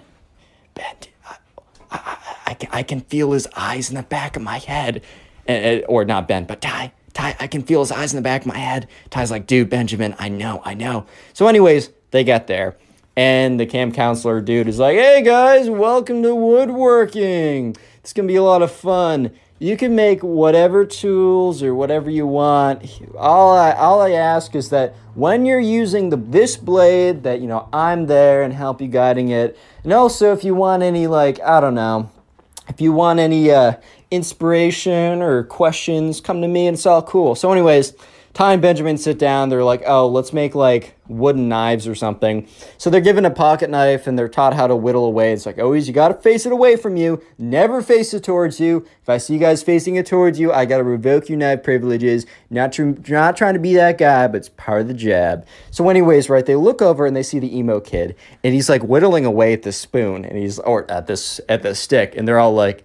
Ben, 0.75 0.95
I, 1.25 1.37
I, 1.91 2.17
I, 2.47 2.53
can, 2.53 2.69
I 2.71 2.83
can 2.83 3.01
feel 3.01 3.31
his 3.31 3.47
eyes 3.55 3.89
in 3.89 3.95
the 3.95 4.03
back 4.03 4.35
of 4.35 4.43
my 4.43 4.59
head. 4.59 5.01
And, 5.47 5.83
or 5.87 6.05
not 6.05 6.27
Ben, 6.27 6.45
but 6.45 6.61
Ty. 6.61 6.91
Ty, 7.13 7.35
I 7.39 7.47
can 7.47 7.63
feel 7.63 7.79
his 7.79 7.91
eyes 7.91 8.13
in 8.13 8.17
the 8.17 8.21
back 8.21 8.41
of 8.41 8.47
my 8.47 8.57
head. 8.57 8.87
Ty's 9.09 9.31
like, 9.31 9.47
dude, 9.47 9.69
Benjamin, 9.69 10.15
I 10.19 10.29
know, 10.29 10.61
I 10.63 10.75
know. 10.75 11.05
So, 11.33 11.47
anyways, 11.47 11.89
they 12.11 12.23
get 12.23 12.45
there. 12.45 12.77
And 13.19 13.59
the 13.59 13.65
camp 13.65 13.95
counselor 13.95 14.39
dude 14.39 14.69
is 14.69 14.79
like, 14.79 14.95
hey 14.95 15.21
guys, 15.21 15.69
welcome 15.69 16.23
to 16.23 16.33
woodworking. 16.33 17.75
It's 17.97 18.13
gonna 18.13 18.29
be 18.29 18.37
a 18.37 18.43
lot 18.43 18.61
of 18.61 18.71
fun. 18.71 19.31
You 19.59 19.75
can 19.75 19.93
make 19.93 20.23
whatever 20.23 20.85
tools 20.85 21.61
or 21.61 21.75
whatever 21.75 22.09
you 22.09 22.25
want. 22.25 22.81
All 23.17 23.57
I, 23.57 23.73
all 23.73 24.01
I 24.01 24.11
ask 24.11 24.55
is 24.55 24.69
that 24.69 24.95
when 25.15 25.45
you're 25.45 25.59
using 25.59 26.11
the 26.11 26.15
this 26.15 26.55
blade, 26.55 27.23
that 27.23 27.41
you 27.41 27.47
know 27.47 27.67
I'm 27.73 28.07
there 28.07 28.41
and 28.41 28.53
help 28.53 28.79
you 28.79 28.87
guiding 28.87 29.27
it. 29.27 29.59
And 29.83 29.91
also, 29.91 30.31
if 30.31 30.45
you 30.45 30.55
want 30.55 30.81
any 30.81 31.05
like 31.05 31.41
I 31.41 31.59
don't 31.59 31.75
know, 31.75 32.09
if 32.69 32.79
you 32.79 32.93
want 32.93 33.19
any 33.19 33.51
uh, 33.51 33.73
inspiration 34.11 35.21
or 35.21 35.43
questions, 35.43 36.21
come 36.21 36.39
to 36.39 36.47
me 36.47 36.67
and 36.67 36.75
it's 36.75 36.85
all 36.85 37.03
cool. 37.03 37.35
So, 37.35 37.51
anyways, 37.51 37.95
Ty 38.33 38.53
and 38.53 38.61
Benjamin 38.61 38.97
sit 38.97 39.17
down. 39.17 39.49
They're 39.49 39.63
like, 39.63 39.83
oh, 39.85 40.07
let's 40.07 40.31
make 40.31 40.55
like 40.55 40.95
wooden 41.07 41.49
knives 41.49 41.87
or 41.87 41.95
something. 41.95 42.47
So 42.77 42.89
they're 42.89 43.01
given 43.01 43.25
a 43.25 43.31
pocket 43.31 43.69
knife 43.69 44.07
and 44.07 44.17
they're 44.17 44.29
taught 44.29 44.53
how 44.53 44.67
to 44.67 44.75
whittle 44.75 45.05
away. 45.05 45.33
It's 45.33 45.45
like, 45.45 45.57
always, 45.57 45.87
you 45.87 45.93
got 45.93 46.09
to 46.09 46.13
face 46.13 46.45
it 46.45 46.51
away 46.51 46.75
from 46.75 46.95
you. 46.95 47.21
Never 47.37 47.81
face 47.81 48.13
it 48.13 48.23
towards 48.23 48.59
you. 48.59 48.85
If 49.01 49.09
I 49.09 49.17
see 49.17 49.33
you 49.33 49.39
guys 49.39 49.63
facing 49.63 49.95
it 49.95 50.05
towards 50.05 50.39
you, 50.39 50.53
I 50.53 50.65
got 50.65 50.77
to 50.77 50.83
revoke 50.83 51.27
your 51.27 51.37
knife 51.37 51.63
privileges. 51.63 52.25
Not, 52.49 52.71
tr- 52.71 52.91
not 53.07 53.35
trying 53.35 53.55
to 53.55 53.59
be 53.59 53.73
that 53.75 53.97
guy, 53.97 54.27
but 54.27 54.37
it's 54.37 54.49
part 54.49 54.81
of 54.81 54.87
the 54.87 54.93
jab. 54.93 55.45
So, 55.71 55.89
anyways, 55.89 56.29
right, 56.29 56.45
they 56.45 56.55
look 56.55 56.81
over 56.81 57.05
and 57.05 57.15
they 57.15 57.23
see 57.23 57.39
the 57.39 57.57
emo 57.57 57.79
kid 57.79 58.15
and 58.43 58.53
he's 58.53 58.69
like 58.69 58.83
whittling 58.83 59.25
away 59.25 59.53
at 59.53 59.63
the 59.63 59.71
spoon 59.71 60.23
and 60.23 60.37
he's, 60.37 60.59
or 60.59 60.89
at 60.89 61.07
this, 61.07 61.41
at 61.49 61.63
the 61.63 61.73
stick. 61.73 62.15
And 62.15 62.27
they're 62.27 62.39
all 62.39 62.53
like, 62.53 62.83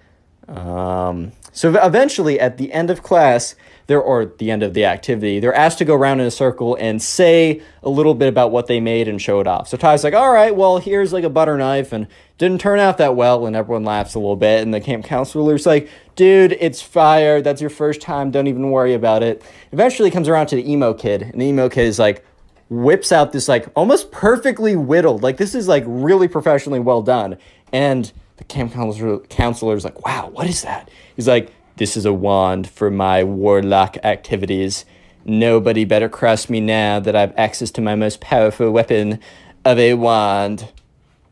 um, 0.48 1.32
So 1.52 1.73
eventually, 1.81 2.40
at 2.40 2.58
the 2.58 2.73
end 2.73 2.90
of 2.90 3.02
class, 3.02 3.55
they're 3.86 4.00
or 4.00 4.26
the 4.26 4.50
end 4.50 4.62
of 4.62 4.74
the 4.74 4.84
activity, 4.84 5.40
they're 5.40 5.54
asked 5.54 5.78
to 5.78 5.84
go 5.84 5.94
around 5.94 6.20
in 6.20 6.26
a 6.26 6.30
circle 6.30 6.76
and 6.80 7.02
say 7.02 7.60
a 7.82 7.88
little 7.88 8.14
bit 8.14 8.28
about 8.28 8.50
what 8.50 8.66
they 8.66 8.80
made 8.80 9.08
and 9.08 9.20
show 9.20 9.40
it 9.40 9.46
off. 9.46 9.68
So 9.68 9.76
Ty's 9.76 10.04
like, 10.04 10.14
"All 10.14 10.32
right, 10.32 10.54
well, 10.54 10.78
here's 10.78 11.12
like 11.12 11.24
a 11.24 11.30
butter 11.30 11.56
knife, 11.56 11.92
and 11.92 12.06
didn't 12.38 12.60
turn 12.60 12.78
out 12.78 12.98
that 12.98 13.14
well," 13.14 13.46
and 13.46 13.54
everyone 13.54 13.84
laughs 13.84 14.14
a 14.14 14.18
little 14.18 14.36
bit. 14.36 14.62
And 14.62 14.72
the 14.72 14.80
camp 14.80 15.04
counselor's 15.04 15.66
like, 15.66 15.88
"Dude, 16.16 16.56
it's 16.60 16.80
fire. 16.80 17.42
That's 17.42 17.60
your 17.60 17.70
first 17.70 18.00
time. 18.00 18.30
Don't 18.30 18.46
even 18.46 18.70
worry 18.70 18.94
about 18.94 19.22
it." 19.22 19.42
Eventually, 19.72 20.10
comes 20.10 20.28
around 20.28 20.46
to 20.48 20.56
the 20.56 20.70
emo 20.70 20.94
kid, 20.94 21.22
and 21.22 21.40
the 21.40 21.46
emo 21.46 21.68
kid 21.68 21.84
is 21.86 21.98
like 21.98 22.24
whips 22.70 23.12
out 23.12 23.32
this 23.32 23.48
like 23.48 23.68
almost 23.76 24.10
perfectly 24.10 24.74
whittled, 24.74 25.22
like 25.22 25.36
this 25.36 25.54
is 25.54 25.68
like 25.68 25.84
really 25.86 26.28
professionally 26.28 26.80
well 26.80 27.02
done, 27.02 27.36
and 27.72 28.12
the 28.38 28.44
camp 28.44 28.72
counselor 28.72 29.18
counselor's 29.18 29.84
like, 29.84 30.04
"Wow, 30.06 30.30
what 30.32 30.46
is 30.48 30.62
that?" 30.62 30.90
He's 31.14 31.28
like, 31.28 31.52
"This 31.76 31.96
is 31.96 32.04
a 32.04 32.12
wand 32.12 32.68
for 32.68 32.90
my 32.90 33.24
warlock 33.24 33.96
activities. 34.04 34.84
Nobody 35.24 35.84
better 35.84 36.08
cross 36.08 36.48
me 36.48 36.60
now 36.60 37.00
that 37.00 37.16
I've 37.16 37.32
access 37.36 37.70
to 37.72 37.80
my 37.80 37.94
most 37.94 38.20
powerful 38.20 38.70
weapon 38.70 39.18
of 39.64 39.78
a 39.78 39.94
wand." 39.94 40.68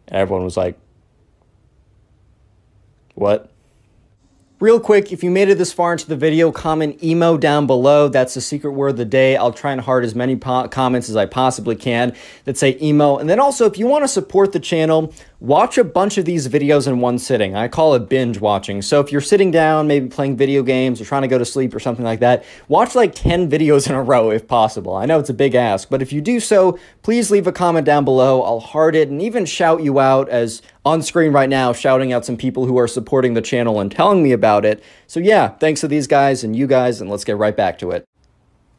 And 0.08 0.18
everyone 0.18 0.44
was 0.44 0.56
like, 0.56 0.78
"What?" 3.14 3.48
Real 4.58 4.78
quick, 4.78 5.12
if 5.12 5.24
you 5.24 5.30
made 5.30 5.48
it 5.48 5.58
this 5.58 5.72
far 5.72 5.90
into 5.90 6.06
the 6.06 6.14
video, 6.14 6.52
comment 6.52 7.02
emo 7.02 7.36
down 7.36 7.66
below. 7.66 8.06
That's 8.06 8.34
the 8.34 8.40
secret 8.40 8.70
word 8.70 8.90
of 8.90 8.96
the 8.96 9.04
day. 9.04 9.36
I'll 9.36 9.52
try 9.52 9.72
and 9.72 9.80
heart 9.80 10.04
as 10.04 10.14
many 10.14 10.36
comments 10.36 11.08
as 11.08 11.16
I 11.16 11.26
possibly 11.26 11.74
can 11.74 12.14
that 12.44 12.56
say 12.56 12.78
emo. 12.80 13.16
And 13.16 13.28
then 13.28 13.40
also, 13.40 13.66
if 13.66 13.76
you 13.76 13.88
want 13.88 14.04
to 14.04 14.08
support 14.08 14.52
the 14.52 14.60
channel, 14.60 15.12
watch 15.42 15.76
a 15.76 15.82
bunch 15.82 16.18
of 16.18 16.24
these 16.24 16.46
videos 16.46 16.86
in 16.86 17.00
one 17.00 17.18
sitting. 17.18 17.56
I 17.56 17.66
call 17.66 17.94
it 17.94 18.08
binge 18.08 18.40
watching. 18.40 18.80
So 18.80 19.00
if 19.00 19.10
you're 19.10 19.20
sitting 19.20 19.50
down, 19.50 19.88
maybe 19.88 20.08
playing 20.08 20.36
video 20.36 20.62
games 20.62 21.00
or 21.00 21.04
trying 21.04 21.22
to 21.22 21.28
go 21.28 21.36
to 21.36 21.44
sleep 21.44 21.74
or 21.74 21.80
something 21.80 22.04
like 22.04 22.20
that, 22.20 22.44
watch 22.68 22.94
like 22.94 23.12
10 23.12 23.50
videos 23.50 23.88
in 23.88 23.96
a 23.96 24.02
row 24.02 24.30
if 24.30 24.46
possible. 24.46 24.94
I 24.94 25.04
know 25.04 25.18
it's 25.18 25.30
a 25.30 25.34
big 25.34 25.56
ask, 25.56 25.90
but 25.90 26.00
if 26.00 26.12
you 26.12 26.20
do 26.20 26.38
so, 26.38 26.78
please 27.02 27.32
leave 27.32 27.48
a 27.48 27.52
comment 27.52 27.84
down 27.84 28.04
below. 28.04 28.40
I'll 28.42 28.60
heart 28.60 28.94
it 28.94 29.08
and 29.08 29.20
even 29.20 29.44
shout 29.44 29.82
you 29.82 29.98
out 29.98 30.28
as 30.28 30.62
on 30.84 31.02
screen 31.02 31.32
right 31.32 31.48
now, 31.48 31.72
shouting 31.72 32.12
out 32.12 32.24
some 32.24 32.36
people 32.36 32.66
who 32.66 32.78
are 32.78 32.88
supporting 32.88 33.34
the 33.34 33.42
channel 33.42 33.80
and 33.80 33.90
telling 33.90 34.22
me 34.22 34.30
about 34.30 34.64
it. 34.64 34.80
So 35.08 35.18
yeah, 35.18 35.48
thanks 35.48 35.80
to 35.80 35.88
these 35.88 36.06
guys 36.06 36.44
and 36.44 36.54
you 36.54 36.68
guys, 36.68 37.00
and 37.00 37.10
let's 37.10 37.24
get 37.24 37.36
right 37.36 37.56
back 37.56 37.78
to 37.78 37.90
it. 37.90 38.06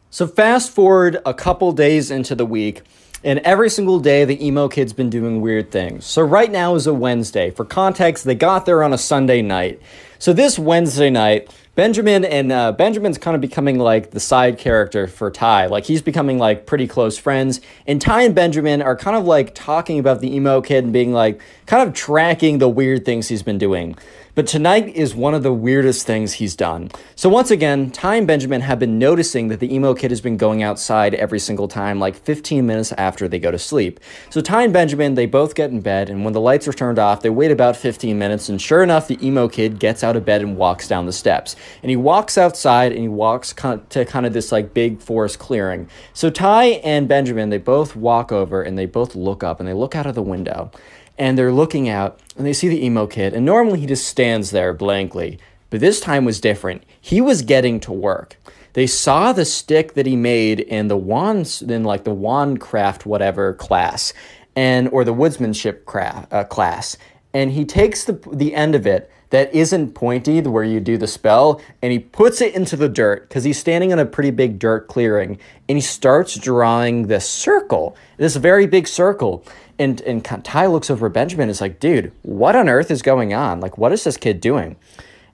So 0.09 0.27
fast 0.27 0.71
forward 0.71 1.17
a 1.25 1.33
couple 1.33 1.73
days 1.73 2.09
into 2.09 2.35
the 2.35 2.45
week, 2.45 2.83
and 3.23 3.39
every 3.39 3.69
single 3.69 3.99
day, 3.99 4.25
the 4.25 4.45
emo 4.45 4.67
kid's 4.67 4.93
been 4.93 5.09
doing 5.09 5.41
weird 5.41 5.71
things. 5.71 6.05
So 6.05 6.21
right 6.21 6.51
now 6.51 6.75
is 6.75 6.87
a 6.87 6.93
Wednesday. 6.93 7.51
For 7.51 7.65
context, 7.65 8.25
they 8.25 8.35
got 8.35 8.65
there 8.65 8.83
on 8.83 8.93
a 8.93 8.97
Sunday 8.97 9.41
night. 9.41 9.81
So 10.19 10.33
this 10.33 10.57
Wednesday 10.59 11.09
night, 11.09 11.53
Benjamin 11.75 12.23
and 12.23 12.51
uh, 12.51 12.71
Benjamin's 12.71 13.17
kind 13.17 13.33
of 13.33 13.41
becoming 13.41 13.79
like 13.79 14.11
the 14.11 14.19
side 14.19 14.59
character 14.59 15.07
for 15.07 15.31
Ty. 15.31 15.65
Like 15.65 15.85
he's 15.85 16.03
becoming 16.03 16.37
like 16.37 16.67
pretty 16.67 16.87
close 16.87 17.17
friends. 17.17 17.61
And 17.87 17.99
Ty 17.99 18.23
and 18.23 18.35
Benjamin 18.35 18.81
are 18.81 18.95
kind 18.95 19.17
of 19.17 19.25
like 19.25 19.55
talking 19.55 19.97
about 19.97 20.21
the 20.21 20.35
emo 20.35 20.61
kid 20.61 20.83
and 20.83 20.93
being 20.93 21.13
like 21.13 21.41
kind 21.65 21.87
of 21.87 21.95
tracking 21.95 22.59
the 22.59 22.69
weird 22.69 23.05
things 23.05 23.27
he's 23.27 23.41
been 23.41 23.57
doing. 23.57 23.97
But 24.35 24.47
tonight 24.47 24.87
is 24.87 25.13
one 25.13 25.35
of 25.35 25.43
the 25.43 25.53
weirdest 25.53 26.07
things 26.07 26.33
he's 26.33 26.55
done. 26.55 26.89
So 27.15 27.29
once 27.29 27.51
again, 27.51 27.91
Ty 27.91 28.15
and 28.15 28.25
Benjamin 28.25 28.61
have 28.61 28.79
been 28.79 28.97
noticing 28.97 29.49
that 29.49 29.59
the 29.59 29.71
emo 29.71 29.93
kid 29.93 30.09
has 30.09 30.21
been 30.21 30.37
going 30.37 30.63
outside 30.63 31.13
every 31.13 31.37
single 31.37 31.67
time, 31.67 31.99
like 31.99 32.15
15 32.15 32.65
minutes 32.65 32.91
after 32.93 33.27
they 33.27 33.37
go 33.37 33.51
to 33.51 33.59
sleep. 33.59 33.99
So 34.31 34.41
Ty 34.41 34.63
and 34.63 34.73
Benjamin, 34.73 35.13
they 35.13 35.27
both 35.27 35.53
get 35.53 35.69
in 35.69 35.81
bed, 35.81 36.09
and 36.09 36.23
when 36.23 36.33
the 36.33 36.41
lights 36.41 36.67
are 36.67 36.73
turned 36.73 36.97
off, 36.97 37.21
they 37.21 37.29
wait 37.29 37.51
about 37.51 37.77
15 37.77 38.17
minutes, 38.17 38.49
and 38.49 38.59
sure 38.59 38.81
enough, 38.81 39.07
the 39.07 39.23
emo 39.23 39.47
kid 39.47 39.77
gets 39.77 40.03
out 40.03 40.15
of 40.15 40.25
bed 40.25 40.41
and 40.41 40.57
walks 40.57 40.87
down 40.87 41.05
the 41.05 41.13
steps. 41.13 41.55
And 41.83 41.91
he 41.91 41.95
walks 41.95 42.35
outside, 42.35 42.91
and 42.91 43.01
he 43.01 43.07
walks 43.07 43.53
to 43.53 44.03
kind 44.05 44.25
of 44.25 44.33
this 44.33 44.51
like 44.51 44.73
big 44.73 44.99
forest 44.99 45.37
clearing. 45.37 45.87
So 46.13 46.31
Ty 46.31 46.81
and 46.83 47.07
Benjamin, 47.07 47.51
they 47.51 47.59
both 47.59 47.95
walk 47.95 48.31
over, 48.31 48.63
and 48.63 48.79
they 48.79 48.87
both 48.87 49.13
look 49.13 49.43
up, 49.43 49.59
and 49.59 49.69
they 49.69 49.73
look 49.73 49.95
out 49.95 50.07
of 50.07 50.15
the 50.15 50.23
window 50.23 50.71
and 51.17 51.37
they're 51.37 51.51
looking 51.51 51.89
out 51.89 52.19
and 52.37 52.45
they 52.45 52.53
see 52.53 52.67
the 52.67 52.85
emo 52.85 53.07
kid 53.07 53.33
and 53.33 53.45
normally 53.45 53.79
he 53.79 53.85
just 53.85 54.07
stands 54.07 54.51
there 54.51 54.73
blankly 54.73 55.39
but 55.73 55.79
this 55.79 55.99
time 55.99 56.23
was 56.23 56.39
different. 56.39 56.83
He 57.01 57.19
was 57.19 57.41
getting 57.41 57.79
to 57.79 57.91
work. 57.91 58.37
They 58.73 58.85
saw 58.85 59.33
the 59.33 59.43
stick 59.43 59.95
that 59.95 60.05
he 60.05 60.15
made 60.15 60.59
in 60.59 60.87
the 60.87 60.95
wands 60.95 61.63
in 61.63 61.83
like 61.83 62.03
the 62.03 62.13
wand 62.13 62.61
craft 62.61 63.07
whatever 63.07 63.55
class 63.55 64.13
and 64.55 64.87
or 64.89 65.03
the 65.03 65.15
woodsmanship 65.15 65.85
craft 65.85 66.31
uh, 66.31 66.43
class 66.43 66.95
and 67.33 67.49
he 67.49 67.65
takes 67.65 68.03
the 68.03 68.13
the 68.31 68.53
end 68.53 68.75
of 68.75 68.85
it 68.85 69.09
that 69.33 69.51
isn't 69.51 69.95
pointy 69.95 70.39
where 70.41 70.63
you 70.63 70.79
do 70.79 70.95
the 70.95 71.07
spell 71.07 71.59
and 71.81 71.91
he 71.91 71.97
puts 71.97 72.39
it 72.39 72.53
into 72.53 72.75
the 72.75 72.87
dirt 72.87 73.27
because 73.27 73.43
he's 73.43 73.57
standing 73.57 73.89
in 73.89 73.97
a 73.97 74.05
pretty 74.05 74.29
big 74.29 74.59
dirt 74.59 74.87
clearing 74.87 75.39
and 75.67 75.75
he 75.75 75.81
starts 75.81 76.35
drawing 76.35 77.07
this 77.07 77.27
circle 77.27 77.97
this 78.17 78.35
very 78.35 78.67
big 78.67 78.87
circle 78.87 79.43
and 79.79 80.01
and 80.01 80.23
Ty 80.23 80.67
looks 80.67 80.89
over 80.89 81.09
Benjamin 81.09 81.43
and 81.43 81.51
is 81.51 81.61
like, 81.61 81.79
dude, 81.79 82.11
what 82.21 82.55
on 82.55 82.69
earth 82.69 82.91
is 82.91 83.01
going 83.01 83.33
on? 83.33 83.59
Like, 83.59 83.77
what 83.77 83.91
is 83.91 84.03
this 84.03 84.17
kid 84.17 84.39
doing? 84.39 84.75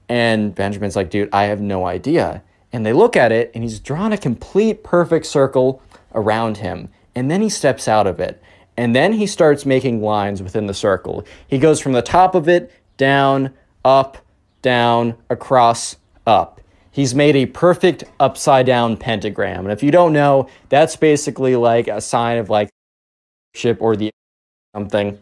And 0.07 0.55
Benjamin's 0.55 0.95
like, 0.95 1.09
dude, 1.09 1.29
I 1.33 1.43
have 1.43 1.61
no 1.61 1.85
idea. 1.85 2.41
And 2.71 2.85
they 2.85 2.93
look 2.93 3.15
at 3.15 3.31
it 3.31 3.51
and 3.53 3.63
he's 3.63 3.79
drawn 3.79 4.13
a 4.13 4.17
complete 4.17 4.83
perfect 4.83 5.25
circle 5.25 5.81
around 6.15 6.57
him. 6.57 6.89
And 7.15 7.29
then 7.29 7.41
he 7.41 7.49
steps 7.49 7.87
out 7.87 8.07
of 8.07 8.19
it. 8.19 8.41
And 8.77 8.95
then 8.95 9.13
he 9.13 9.27
starts 9.27 9.65
making 9.65 10.01
lines 10.01 10.41
within 10.41 10.67
the 10.67 10.73
circle. 10.73 11.25
He 11.47 11.57
goes 11.57 11.81
from 11.81 11.91
the 11.91 12.01
top 12.01 12.33
of 12.33 12.47
it 12.47 12.71
down, 12.95 13.53
up, 13.83 14.17
down, 14.61 15.15
across, 15.29 15.97
up. 16.27 16.61
He's 16.91 17.15
made 17.15 17.35
a 17.35 17.45
perfect 17.45 18.03
upside 18.19 18.65
down 18.65 18.97
pentagram. 18.97 19.65
And 19.65 19.71
if 19.71 19.83
you 19.83 19.91
don't 19.91 20.11
know, 20.11 20.49
that's 20.69 20.95
basically 20.95 21.55
like 21.55 21.87
a 21.87 22.01
sign 22.01 22.37
of 22.37 22.49
like 22.49 22.69
ship 23.55 23.77
or 23.79 23.95
the 23.95 24.11
something. 24.75 25.17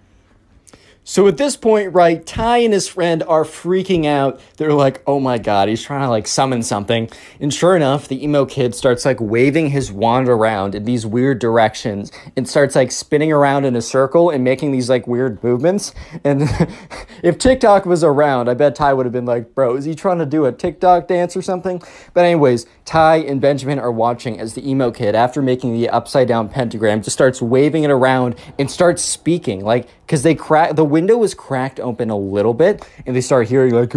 So 1.10 1.26
at 1.30 1.38
this 1.38 1.56
point, 1.56 1.94
right, 1.94 2.24
Ty 2.26 2.58
and 2.58 2.74
his 2.74 2.90
friend 2.90 3.24
are 3.24 3.46
freaking 3.46 4.06
out. 4.06 4.42
They're 4.58 4.74
like, 4.74 5.02
oh 5.08 5.22
my 5.22 5.38
god, 5.38 5.70
he's 5.70 5.82
trying 5.82 6.02
to 6.02 6.10
like 6.10 6.28
summon 6.28 6.62
something. 6.62 7.10
And 7.40 7.54
sure 7.54 7.78
enough, 7.78 8.10
the 8.10 8.22
emo 8.22 8.46
kid 8.46 8.76
starts 8.76 9.06
like 9.06 9.22
waving 9.22 9.70
his 9.70 9.90
wand 9.90 10.28
around 10.28 10.76
in 10.76 10.84
these 10.84 11.06
weird 11.06 11.40
directions 11.40 12.12
and 12.36 12.46
starts 12.46 12.76
like 12.76 12.92
spinning 12.92 13.32
around 13.32 13.64
in 13.64 13.74
a 13.78 13.82
circle 13.82 14.30
and 14.30 14.44
making 14.44 14.74
these 14.74 14.90
like 14.90 15.08
weird 15.08 15.42
movements. 15.46 15.94
And 16.26 16.42
if 17.24 17.38
TikTok 17.38 17.86
was 17.86 18.04
around, 18.04 18.50
I 18.50 18.54
bet 18.54 18.76
Ty 18.76 18.94
would 18.94 19.06
have 19.06 19.14
been 19.14 19.26
like, 19.26 19.56
bro, 19.56 19.78
is 19.78 19.86
he 19.86 19.96
trying 19.96 20.20
to 20.20 20.26
do 20.26 20.44
a 20.44 20.52
TikTok 20.52 21.08
dance 21.08 21.38
or 21.38 21.42
something? 21.42 21.82
But, 22.14 22.26
anyways, 22.26 22.66
Ty 22.84 23.20
and 23.20 23.40
Benjamin 23.40 23.80
are 23.80 23.94
watching 23.94 24.42
as 24.42 24.56
the 24.56 24.70
emo 24.70 24.92
kid, 24.92 25.16
after 25.16 25.42
making 25.42 25.72
the 25.72 25.88
upside 25.90 26.28
down 26.28 26.50
pentagram, 26.50 27.02
just 27.02 27.16
starts 27.16 27.42
waving 27.42 27.86
it 27.86 27.92
around 27.92 28.36
and 28.60 28.70
starts 28.70 29.02
speaking. 29.02 29.64
Like, 29.64 29.88
because 30.08 30.24
they 30.24 30.36
crack 30.36 30.76
the 30.78 30.86
window 30.98 31.16
was 31.16 31.36
cracked 31.36 31.80
open 31.80 32.10
a 32.10 32.18
little 32.18 32.56
bit 32.56 32.84
and 33.06 33.16
they 33.16 33.22
started 33.22 33.48
hearing 33.48 33.72
like 33.72 33.94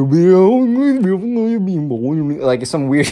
like 2.42 2.66
some 2.66 2.88
weird 2.88 3.10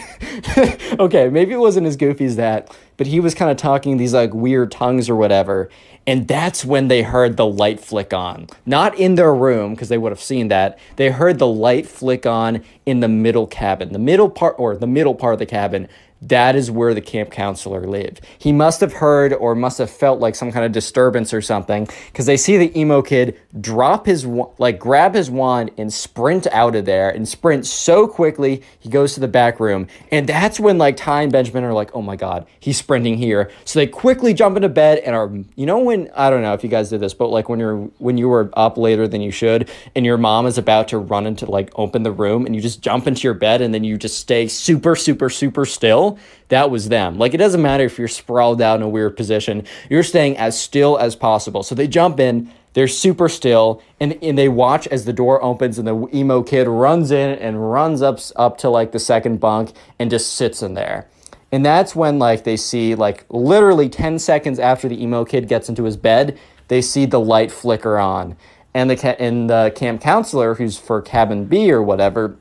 okay 0.98 1.30
maybe 1.30 1.54
it 1.54 1.58
wasn't 1.58 1.86
as 1.86 1.96
goofy 1.96 2.26
as 2.26 2.36
that 2.36 2.70
but 2.98 3.06
he 3.06 3.18
was 3.18 3.34
kind 3.34 3.50
of 3.50 3.56
talking 3.56 3.96
these 3.96 4.12
like 4.12 4.34
weird 4.34 4.70
tongues 4.70 5.08
or 5.08 5.16
whatever 5.16 5.70
and 6.06 6.26
that's 6.26 6.64
when 6.64 6.88
they 6.88 7.02
heard 7.02 7.36
the 7.36 7.44
light 7.44 7.80
flick 7.80 8.14
on. 8.14 8.46
Not 8.64 8.98
in 8.98 9.16
their 9.16 9.34
room 9.34 9.74
because 9.74 9.90
they 9.90 9.98
would 9.98 10.10
have 10.10 10.22
seen 10.22 10.48
that. 10.48 10.78
They 10.96 11.10
heard 11.10 11.38
the 11.38 11.46
light 11.46 11.86
flick 11.86 12.24
on 12.24 12.64
in 12.86 13.00
the 13.00 13.08
middle 13.08 13.46
cabin 13.46 13.92
the 13.92 13.98
middle 13.98 14.30
part 14.30 14.54
or 14.58 14.74
the 14.74 14.86
middle 14.86 15.14
part 15.14 15.34
of 15.34 15.38
the 15.38 15.44
cabin 15.44 15.86
that 16.22 16.56
is 16.56 16.70
where 16.70 16.94
the 16.94 17.00
camp 17.00 17.30
counselor 17.30 17.86
lived. 17.86 18.20
He 18.38 18.52
must 18.52 18.80
have 18.80 18.94
heard 18.94 19.32
or 19.32 19.54
must 19.54 19.78
have 19.78 19.90
felt 19.90 20.18
like 20.18 20.34
some 20.34 20.50
kind 20.50 20.64
of 20.64 20.72
disturbance 20.72 21.32
or 21.32 21.40
something 21.40 21.88
because 22.06 22.26
they 22.26 22.36
see 22.36 22.56
the 22.56 22.76
emo 22.78 23.02
kid 23.02 23.38
drop 23.60 24.06
his 24.06 24.26
like 24.58 24.78
grab 24.78 25.14
his 25.14 25.30
wand 25.30 25.70
and 25.78 25.92
sprint 25.92 26.46
out 26.48 26.74
of 26.74 26.84
there 26.86 27.10
and 27.10 27.28
sprint 27.28 27.66
so 27.66 28.06
quickly 28.06 28.62
he 28.80 28.88
goes 28.88 29.14
to 29.14 29.20
the 29.20 29.28
back 29.28 29.60
room. 29.60 29.86
And 30.10 30.28
that's 30.28 30.58
when 30.58 30.78
like 30.78 30.96
Ty 30.96 31.22
and 31.22 31.32
Benjamin 31.32 31.64
are 31.64 31.72
like 31.72 31.94
oh 31.94 32.02
my 32.02 32.16
god 32.16 32.46
he's 32.58 32.76
sprinting 32.76 33.16
here. 33.16 33.50
So 33.64 33.78
they 33.78 33.86
quickly 33.86 34.34
jump 34.34 34.56
into 34.56 34.68
bed 34.68 34.98
and 34.98 35.14
are 35.14 35.30
you 35.54 35.66
know 35.66 35.78
when 35.78 36.10
I 36.16 36.30
don't 36.30 36.42
know 36.42 36.54
if 36.54 36.64
you 36.64 36.70
guys 36.70 36.90
did 36.90 37.00
this 37.00 37.14
but 37.14 37.28
like 37.28 37.48
when 37.48 37.60
you're 37.60 37.76
when 37.98 38.18
you 38.18 38.28
were 38.28 38.50
up 38.54 38.76
later 38.76 39.06
than 39.06 39.20
you 39.20 39.30
should 39.30 39.70
and 39.94 40.04
your 40.04 40.18
mom 40.18 40.46
is 40.46 40.58
about 40.58 40.88
to 40.88 40.98
run 40.98 41.26
into 41.26 41.46
like 41.46 41.70
open 41.76 42.02
the 42.02 42.12
room 42.12 42.44
and 42.44 42.56
you 42.56 42.60
just 42.60 42.82
jump 42.82 43.06
into 43.06 43.22
your 43.22 43.34
bed 43.34 43.60
and 43.60 43.72
then 43.72 43.84
you 43.84 43.96
just 43.96 44.18
stay 44.18 44.48
super 44.48 44.96
super 44.96 45.30
super 45.30 45.64
still 45.64 46.07
that 46.48 46.70
was 46.70 46.88
them. 46.88 47.18
Like 47.18 47.34
it 47.34 47.38
doesn't 47.38 47.60
matter 47.60 47.84
if 47.84 47.98
you're 47.98 48.08
sprawled 48.08 48.62
out 48.62 48.76
in 48.76 48.82
a 48.82 48.88
weird 48.88 49.16
position, 49.16 49.64
you're 49.90 50.02
staying 50.02 50.38
as 50.38 50.58
still 50.58 50.96
as 50.96 51.16
possible. 51.16 51.62
So 51.62 51.74
they 51.74 51.88
jump 51.88 52.20
in, 52.20 52.50
they're 52.74 52.88
super 52.88 53.28
still, 53.28 53.82
and, 53.98 54.16
and 54.22 54.38
they 54.38 54.48
watch 54.48 54.86
as 54.86 55.04
the 55.04 55.12
door 55.12 55.42
opens 55.42 55.78
and 55.78 55.88
the 55.88 56.08
emo 56.14 56.42
kid 56.42 56.68
runs 56.68 57.10
in 57.10 57.38
and 57.38 57.70
runs 57.72 58.00
up 58.02 58.20
up 58.36 58.56
to 58.58 58.70
like 58.70 58.92
the 58.92 58.98
second 59.00 59.40
bunk 59.40 59.72
and 59.98 60.10
just 60.10 60.34
sits 60.34 60.62
in 60.62 60.74
there. 60.74 61.08
And 61.50 61.64
that's 61.64 61.96
when 61.96 62.18
like 62.18 62.44
they 62.44 62.56
see 62.56 62.94
like 62.94 63.24
literally 63.30 63.88
10 63.88 64.18
seconds 64.18 64.58
after 64.58 64.88
the 64.88 65.02
emo 65.02 65.24
kid 65.24 65.48
gets 65.48 65.68
into 65.68 65.84
his 65.84 65.96
bed, 65.96 66.38
they 66.68 66.82
see 66.82 67.06
the 67.06 67.20
light 67.20 67.50
flicker 67.50 67.98
on. 67.98 68.36
And 68.74 68.90
the 68.90 68.96
ca- 68.96 69.16
and 69.18 69.48
the 69.48 69.72
camp 69.74 70.00
counselor 70.00 70.54
who's 70.54 70.76
for 70.78 71.00
cabin 71.00 71.46
B 71.46 71.72
or 71.72 71.82
whatever 71.82 72.36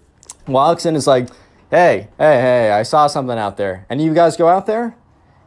walks 0.45 0.85
in 0.85 0.95
is 0.95 1.07
like, 1.07 1.29
hey, 1.69 2.07
hey, 2.17 2.41
hey, 2.41 2.71
I 2.71 2.83
saw 2.83 3.07
something 3.07 3.37
out 3.37 3.57
there. 3.57 3.85
Any 3.89 4.03
of 4.03 4.07
you 4.07 4.15
guys 4.15 4.37
go 4.37 4.47
out 4.47 4.65
there? 4.65 4.95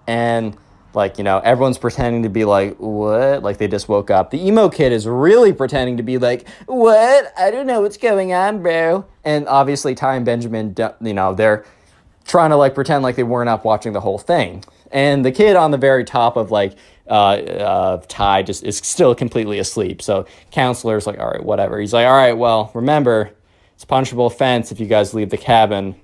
And 0.06 0.56
like, 0.92 1.18
you 1.18 1.24
know, 1.24 1.38
everyone's 1.38 1.78
pretending 1.78 2.24
to 2.24 2.28
be 2.28 2.44
like, 2.44 2.76
what? 2.78 3.42
Like 3.42 3.58
they 3.58 3.68
just 3.68 3.88
woke 3.88 4.10
up. 4.10 4.30
The 4.30 4.44
emo 4.44 4.68
kid 4.68 4.92
is 4.92 5.06
really 5.06 5.52
pretending 5.52 5.96
to 5.98 6.02
be 6.02 6.18
like, 6.18 6.48
what? 6.66 7.32
I 7.38 7.50
don't 7.50 7.66
know 7.66 7.82
what's 7.82 7.96
going 7.96 8.32
on, 8.32 8.62
bro. 8.62 9.06
And 9.24 9.46
obviously, 9.48 9.94
Ty 9.94 10.16
and 10.16 10.26
Benjamin, 10.26 10.74
you 11.00 11.14
know, 11.14 11.34
they're 11.34 11.64
trying 12.26 12.50
to 12.50 12.56
like 12.56 12.74
pretend 12.74 13.02
like 13.02 13.16
they 13.16 13.22
weren't 13.22 13.48
up 13.48 13.64
watching 13.64 13.92
the 13.92 14.00
whole 14.00 14.18
thing. 14.18 14.64
And 14.92 15.24
the 15.24 15.32
kid 15.32 15.56
on 15.56 15.70
the 15.70 15.78
very 15.78 16.04
top 16.04 16.36
of 16.36 16.50
like 16.50 16.74
uh, 17.08 17.34
uh, 17.34 18.02
Ty 18.08 18.42
just 18.42 18.64
is 18.64 18.78
still 18.78 19.14
completely 19.14 19.58
asleep. 19.58 20.02
So 20.02 20.26
counselor's 20.50 21.06
like, 21.06 21.18
all 21.18 21.30
right, 21.30 21.44
whatever. 21.44 21.78
He's 21.78 21.92
like, 21.92 22.06
all 22.06 22.16
right, 22.16 22.32
well, 22.32 22.70
remember, 22.74 23.30
it's 23.74 23.84
punishable 23.84 24.26
offense 24.26 24.72
if 24.72 24.80
you 24.80 24.86
guys 24.86 25.14
leave 25.14 25.30
the 25.30 25.38
cabin 25.38 25.94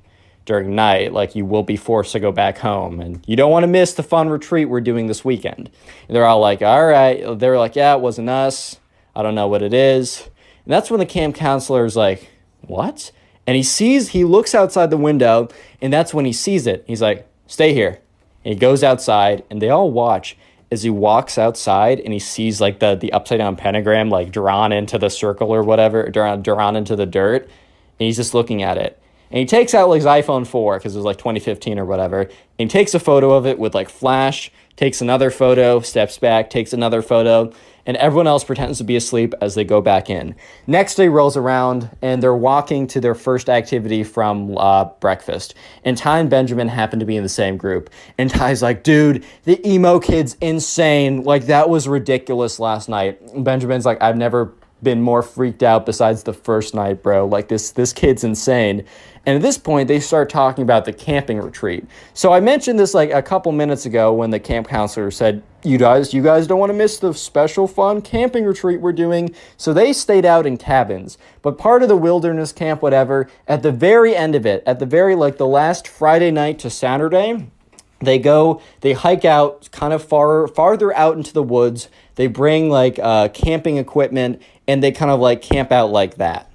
during 0.47 0.75
night. 0.75 1.13
Like 1.13 1.35
you 1.35 1.45
will 1.45 1.63
be 1.63 1.77
forced 1.77 2.13
to 2.13 2.21
go 2.21 2.33
back 2.33 2.59
home, 2.59 3.01
and 3.01 3.23
you 3.27 3.37
don't 3.37 3.51
want 3.51 3.65
to 3.65 3.69
miss 3.69 3.93
the 3.93 4.03
fun 4.03 4.31
retreat 4.31 4.69
we're 4.69 4.81
doing 4.81 5.07
this 5.07 5.25
weekend. 5.25 5.71
And 6.09 6.17
they're 6.17 6.25
all 6.25 6.41
like, 6.41 6.63
all 6.63 6.87
right. 6.87 7.39
They're 7.39 7.59
like, 7.59 7.77
yeah, 7.77 7.95
it 7.95 8.01
wasn't 8.01 8.31
us. 8.31 8.81
I 9.15 9.23
don't 9.23 9.35
know 9.35 9.49
what 9.49 9.63
it 9.63 9.75
is. 9.75 10.23
And 10.65 10.73
that's 10.73 10.91
when 10.91 11.01
the 11.01 11.07
camp 11.07 11.37
counselor 11.37 11.85
is 11.85 11.97
like, 11.97 12.31
what? 12.63 13.13
And 13.47 13.57
he 13.57 13.63
sees, 13.63 14.09
he 14.09 14.25
looks 14.25 14.55
outside 14.55 14.91
the 14.91 14.97
window, 14.97 15.49
and 15.81 15.93
that's 15.93 16.15
when 16.15 16.25
he 16.25 16.33
sees 16.33 16.67
it. 16.67 16.85
He's 16.87 17.03
like, 17.03 17.29
stay 17.47 17.75
here. 17.75 18.01
And 18.45 18.55
he 18.55 18.59
goes 18.59 18.83
outside, 18.83 19.45
and 19.51 19.63
they 19.63 19.71
all 19.71 19.91
watch 19.91 20.37
as 20.71 20.83
he 20.83 20.91
walks 20.91 21.39
outside 21.39 22.01
and 22.01 22.13
he 22.13 22.19
sees 22.19 22.61
like 22.61 22.81
the, 22.81 22.95
the 22.97 23.13
upside 23.13 23.39
down 23.39 23.57
pentagram 23.57 24.11
like 24.11 24.33
drawn 24.33 24.73
into 24.73 24.99
the 24.99 25.09
circle 25.09 25.55
or 25.55 25.63
whatever, 25.63 26.09
drawn, 26.09 26.43
drawn 26.43 26.77
into 26.77 26.97
the 26.97 27.07
dirt. 27.07 27.45
And 27.45 28.05
he's 28.07 28.17
just 28.17 28.35
looking 28.35 28.63
at 28.63 28.77
it. 28.77 29.01
And 29.31 29.39
he 29.39 29.45
takes 29.47 29.75
out 29.75 29.89
like 29.89 29.99
his 29.99 30.07
iPhone 30.07 30.47
4 30.47 30.79
because 30.79 30.95
it 30.95 30.99
was 30.99 31.05
like 31.05 31.19
2015 31.19 31.79
or 31.79 31.85
whatever. 31.85 32.23
And 32.23 32.31
he 32.59 32.67
takes 32.69 32.95
a 32.95 33.01
photo 33.01 33.33
of 33.33 33.47
it 33.47 33.59
with 33.59 33.75
like 33.75 33.89
flash, 33.89 34.51
takes 34.77 35.01
another 35.01 35.31
photo, 35.31 35.81
steps 35.81 36.19
back, 36.19 36.51
takes 36.51 36.73
another 36.73 37.03
photo, 37.03 37.53
and 37.87 37.97
everyone 37.99 38.27
else 38.27 38.43
pretends 38.43 38.79
to 38.79 38.85
be 38.85 38.97
asleep 38.97 39.33
as 39.41 39.55
they 39.55 39.65
go 39.65 39.81
back 39.81 40.11
in. 40.11 40.35
Next 40.67 40.97
day 40.97 41.09
rolls 41.09 41.37
around, 41.37 41.89
and 42.03 42.21
they're 42.21 42.35
walking 42.35 42.89
to 42.89 43.01
their 43.01 43.15
first 43.15 43.49
activity 43.49 44.03
from 44.03 44.59
uh, 44.59 44.87
breakfast. 45.01 45.55
And 45.85 45.97
Ty 45.97 46.19
and 46.19 46.31
Benjamin 46.31 46.69
happen 46.69 46.99
to 46.99 47.07
be 47.07 47.17
in 47.17 47.23
the 47.23 47.29
same 47.29 47.57
group. 47.57 47.89
And 48.19 48.29
Ty's 48.29 48.61
like, 48.61 48.83
dude, 48.83 49.25
the 49.45 49.65
emo 49.67 50.01
kid's 50.01 50.37
insane. 50.41 51.23
Like, 51.23 51.47
that 51.47 51.71
was 51.71 51.87
ridiculous 51.87 52.59
last 52.59 52.89
night. 52.89 53.21
And 53.33 53.45
Benjamin's 53.45 53.87
like, 53.87 54.03
I've 54.03 54.17
never 54.17 54.53
been 54.83 55.01
more 55.01 55.23
freaked 55.23 55.63
out 55.63 55.87
besides 55.87 56.25
the 56.25 56.33
first 56.33 56.75
night, 56.75 57.03
bro. 57.03 57.27
Like 57.27 57.49
this 57.49 57.71
this 57.73 57.93
kid's 57.93 58.25
insane. 58.25 58.85
And 59.27 59.35
at 59.35 59.43
this 59.43 59.59
point, 59.59 59.89
they 59.89 59.99
start 59.99 60.31
talking 60.31 60.63
about 60.63 60.85
the 60.85 60.93
camping 60.93 61.39
retreat. 61.39 61.85
So 62.15 62.33
I 62.33 62.39
mentioned 62.39 62.79
this 62.79 62.95
like 62.95 63.11
a 63.11 63.21
couple 63.21 63.51
minutes 63.51 63.85
ago 63.85 64.13
when 64.13 64.31
the 64.31 64.39
camp 64.39 64.69
counselor 64.69 65.11
said, 65.11 65.43
"You 65.65 65.79
guys, 65.79 66.15
you 66.15 66.23
guys 66.23 66.47
don't 66.47 66.61
want 66.61 66.71
to 66.71 66.79
miss 66.79 66.99
the 66.99 67.13
special 67.13 67.67
fun 67.67 68.03
camping 68.03 68.45
retreat 68.45 68.81
we're 68.81 68.93
doing." 68.93 69.35
So 69.57 69.73
they 69.73 69.93
stayed 69.93 70.25
out 70.25 70.47
in 70.47 70.57
cabins. 70.57 71.19
But 71.43 71.59
part 71.59 71.83
of 71.83 71.89
the 71.89 71.97
wilderness 71.97 72.53
camp 72.53 72.83
whatever, 72.83 73.29
at 73.49 73.65
the 73.65 73.73
very 73.73 74.15
end 74.15 74.37
of 74.37 74.47
it, 74.47 74.63
at 74.65 74.79
the 74.79 74.87
very 74.87 75.17
like 75.17 75.39
the 75.39 75.47
last 75.47 75.89
Friday 75.89 76.31
night 76.31 76.61
to 76.61 76.71
Saturday, 76.71 77.49
they 78.01 78.19
go 78.19 78.61
they 78.83 78.93
hike 78.93 79.25
out 79.25 79.69
kind 79.73 79.93
of 79.93 80.05
far 80.05 80.47
farther 80.47 80.95
out 80.95 81.17
into 81.17 81.33
the 81.33 81.43
woods 81.43 81.89
they 82.17 82.27
bring 82.27 82.69
like 82.69 82.99
uh, 83.03 83.29
camping 83.29 83.79
equipment 83.79 84.41
and 84.69 84.83
they 84.83 84.93
kind 84.93 85.11
of 85.11 85.19
like 85.19 85.41
camp 85.41 85.73
out 85.73 85.91
like 85.91 86.17
that 86.17 86.51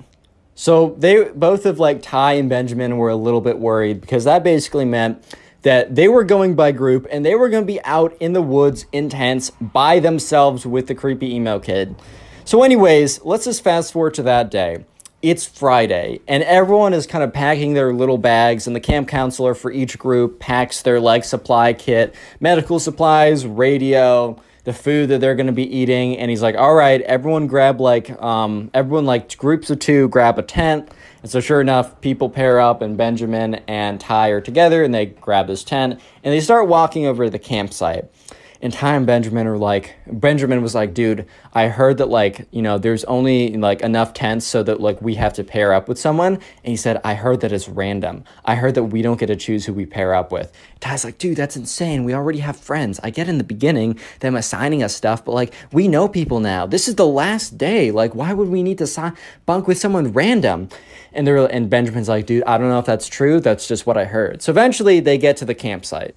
so 0.61 0.93
they 0.99 1.23
both 1.29 1.65
of 1.65 1.79
like 1.79 2.03
ty 2.03 2.33
and 2.33 2.47
benjamin 2.47 2.95
were 2.95 3.09
a 3.09 3.15
little 3.15 3.41
bit 3.41 3.57
worried 3.57 3.99
because 3.99 4.25
that 4.25 4.43
basically 4.43 4.85
meant 4.85 5.23
that 5.63 5.95
they 5.95 6.07
were 6.07 6.23
going 6.23 6.53
by 6.53 6.71
group 6.71 7.07
and 7.09 7.25
they 7.25 7.33
were 7.33 7.49
going 7.49 7.63
to 7.63 7.67
be 7.67 7.83
out 7.83 8.15
in 8.19 8.33
the 8.33 8.43
woods 8.43 8.85
in 8.91 9.09
tents 9.09 9.49
by 9.59 9.99
themselves 9.99 10.63
with 10.63 10.85
the 10.85 10.93
creepy 10.93 11.33
emo 11.33 11.57
kid. 11.57 11.95
So 12.45 12.61
anyways 12.61 13.23
let's 13.23 13.45
just 13.45 13.63
fast 13.63 13.91
forward 13.91 14.13
to 14.13 14.23
that 14.23 14.51
day. 14.51 14.85
It's 15.23 15.47
Friday, 15.47 16.19
and 16.27 16.41
everyone 16.43 16.93
is 16.93 17.05
kind 17.05 17.23
of 17.23 17.31
packing 17.31 17.75
their 17.75 17.93
little 17.93 18.17
bags, 18.17 18.65
and 18.65 18.75
the 18.75 18.79
camp 18.79 19.07
counselor 19.07 19.53
for 19.53 19.71
each 19.71 19.99
group 19.99 20.39
packs 20.39 20.81
their 20.81 20.99
like 20.99 21.23
supply 21.23 21.73
kit, 21.73 22.15
medical 22.39 22.79
supplies, 22.79 23.45
radio, 23.45 24.41
the 24.63 24.73
food 24.73 25.09
that 25.09 25.21
they're 25.21 25.35
going 25.35 25.47
to 25.47 25.53
be 25.53 25.75
eating, 25.75 26.17
and 26.17 26.29
he's 26.29 26.41
like, 26.41 26.55
"All 26.55 26.75
right, 26.75 27.01
everyone 27.01 27.47
grab 27.47 27.81
like 27.81 28.11
um, 28.21 28.69
everyone 28.73 29.05
like 29.05 29.35
groups 29.37 29.69
of 29.69 29.79
two 29.79 30.07
grab 30.09 30.37
a 30.37 30.43
tent." 30.43 30.89
And 31.21 31.29
so, 31.29 31.39
sure 31.39 31.61
enough, 31.61 32.01
people 32.01 32.29
pair 32.29 32.59
up, 32.59 32.81
and 32.81 32.97
Benjamin 32.97 33.55
and 33.67 33.99
Ty 33.99 34.29
are 34.29 34.41
together, 34.41 34.83
and 34.83 34.93
they 34.93 35.07
grab 35.07 35.47
this 35.47 35.63
tent, 35.63 35.99
and 36.23 36.33
they 36.33 36.39
start 36.39 36.67
walking 36.67 37.05
over 37.05 37.25
to 37.25 37.29
the 37.29 37.39
campsite 37.39 38.05
and 38.61 38.71
Ty 38.71 38.95
and 38.95 39.07
Benjamin 39.07 39.47
are 39.47 39.57
like, 39.57 39.95
Benjamin 40.05 40.61
was 40.61 40.75
like, 40.75 40.93
dude, 40.93 41.25
I 41.51 41.67
heard 41.67 41.97
that 41.97 42.09
like, 42.09 42.47
you 42.51 42.61
know, 42.61 42.77
there's 42.77 43.03
only 43.05 43.57
like 43.57 43.81
enough 43.81 44.13
tents 44.13 44.45
so 44.45 44.61
that 44.61 44.79
like 44.79 45.01
we 45.01 45.15
have 45.15 45.33
to 45.33 45.43
pair 45.43 45.73
up 45.73 45.87
with 45.87 45.97
someone. 45.97 46.35
And 46.35 46.43
he 46.63 46.75
said, 46.75 47.01
I 47.03 47.15
heard 47.15 47.41
that 47.41 47.51
it's 47.51 47.67
random. 47.67 48.23
I 48.45 48.53
heard 48.55 48.75
that 48.75 48.83
we 48.83 49.01
don't 49.01 49.19
get 49.19 49.27
to 49.27 49.35
choose 49.35 49.65
who 49.65 49.73
we 49.73 49.87
pair 49.87 50.13
up 50.13 50.31
with. 50.31 50.53
Ty's 50.79 51.03
like, 51.03 51.17
dude, 51.17 51.37
that's 51.37 51.57
insane. 51.57 52.03
We 52.03 52.13
already 52.13 52.39
have 52.39 52.55
friends. 52.55 52.99
I 53.03 53.09
get 53.09 53.27
in 53.27 53.39
the 53.39 53.43
beginning 53.43 53.99
them 54.19 54.35
assigning 54.35 54.83
us 54.83 54.95
stuff, 54.95 55.25
but 55.25 55.31
like 55.31 55.53
we 55.71 55.87
know 55.87 56.07
people 56.07 56.39
now. 56.39 56.67
This 56.67 56.87
is 56.87 56.95
the 56.95 57.07
last 57.07 57.57
day. 57.57 57.89
Like, 57.89 58.13
why 58.13 58.31
would 58.31 58.49
we 58.49 58.61
need 58.61 58.77
to 58.77 58.87
sign 58.87 59.17
bunk 59.47 59.67
with 59.67 59.79
someone 59.79 60.13
random? 60.13 60.69
And 61.13 61.25
they're 61.25 61.37
and 61.51 61.67
Benjamin's 61.67 62.09
like, 62.09 62.27
dude, 62.27 62.43
I 62.43 62.59
don't 62.59 62.69
know 62.69 62.79
if 62.79 62.85
that's 62.85 63.07
true. 63.07 63.39
That's 63.39 63.67
just 63.67 63.87
what 63.87 63.97
I 63.97 64.05
heard. 64.05 64.43
So 64.43 64.51
eventually 64.51 64.99
they 64.99 65.17
get 65.17 65.37
to 65.37 65.45
the 65.45 65.55
campsite. 65.55 66.15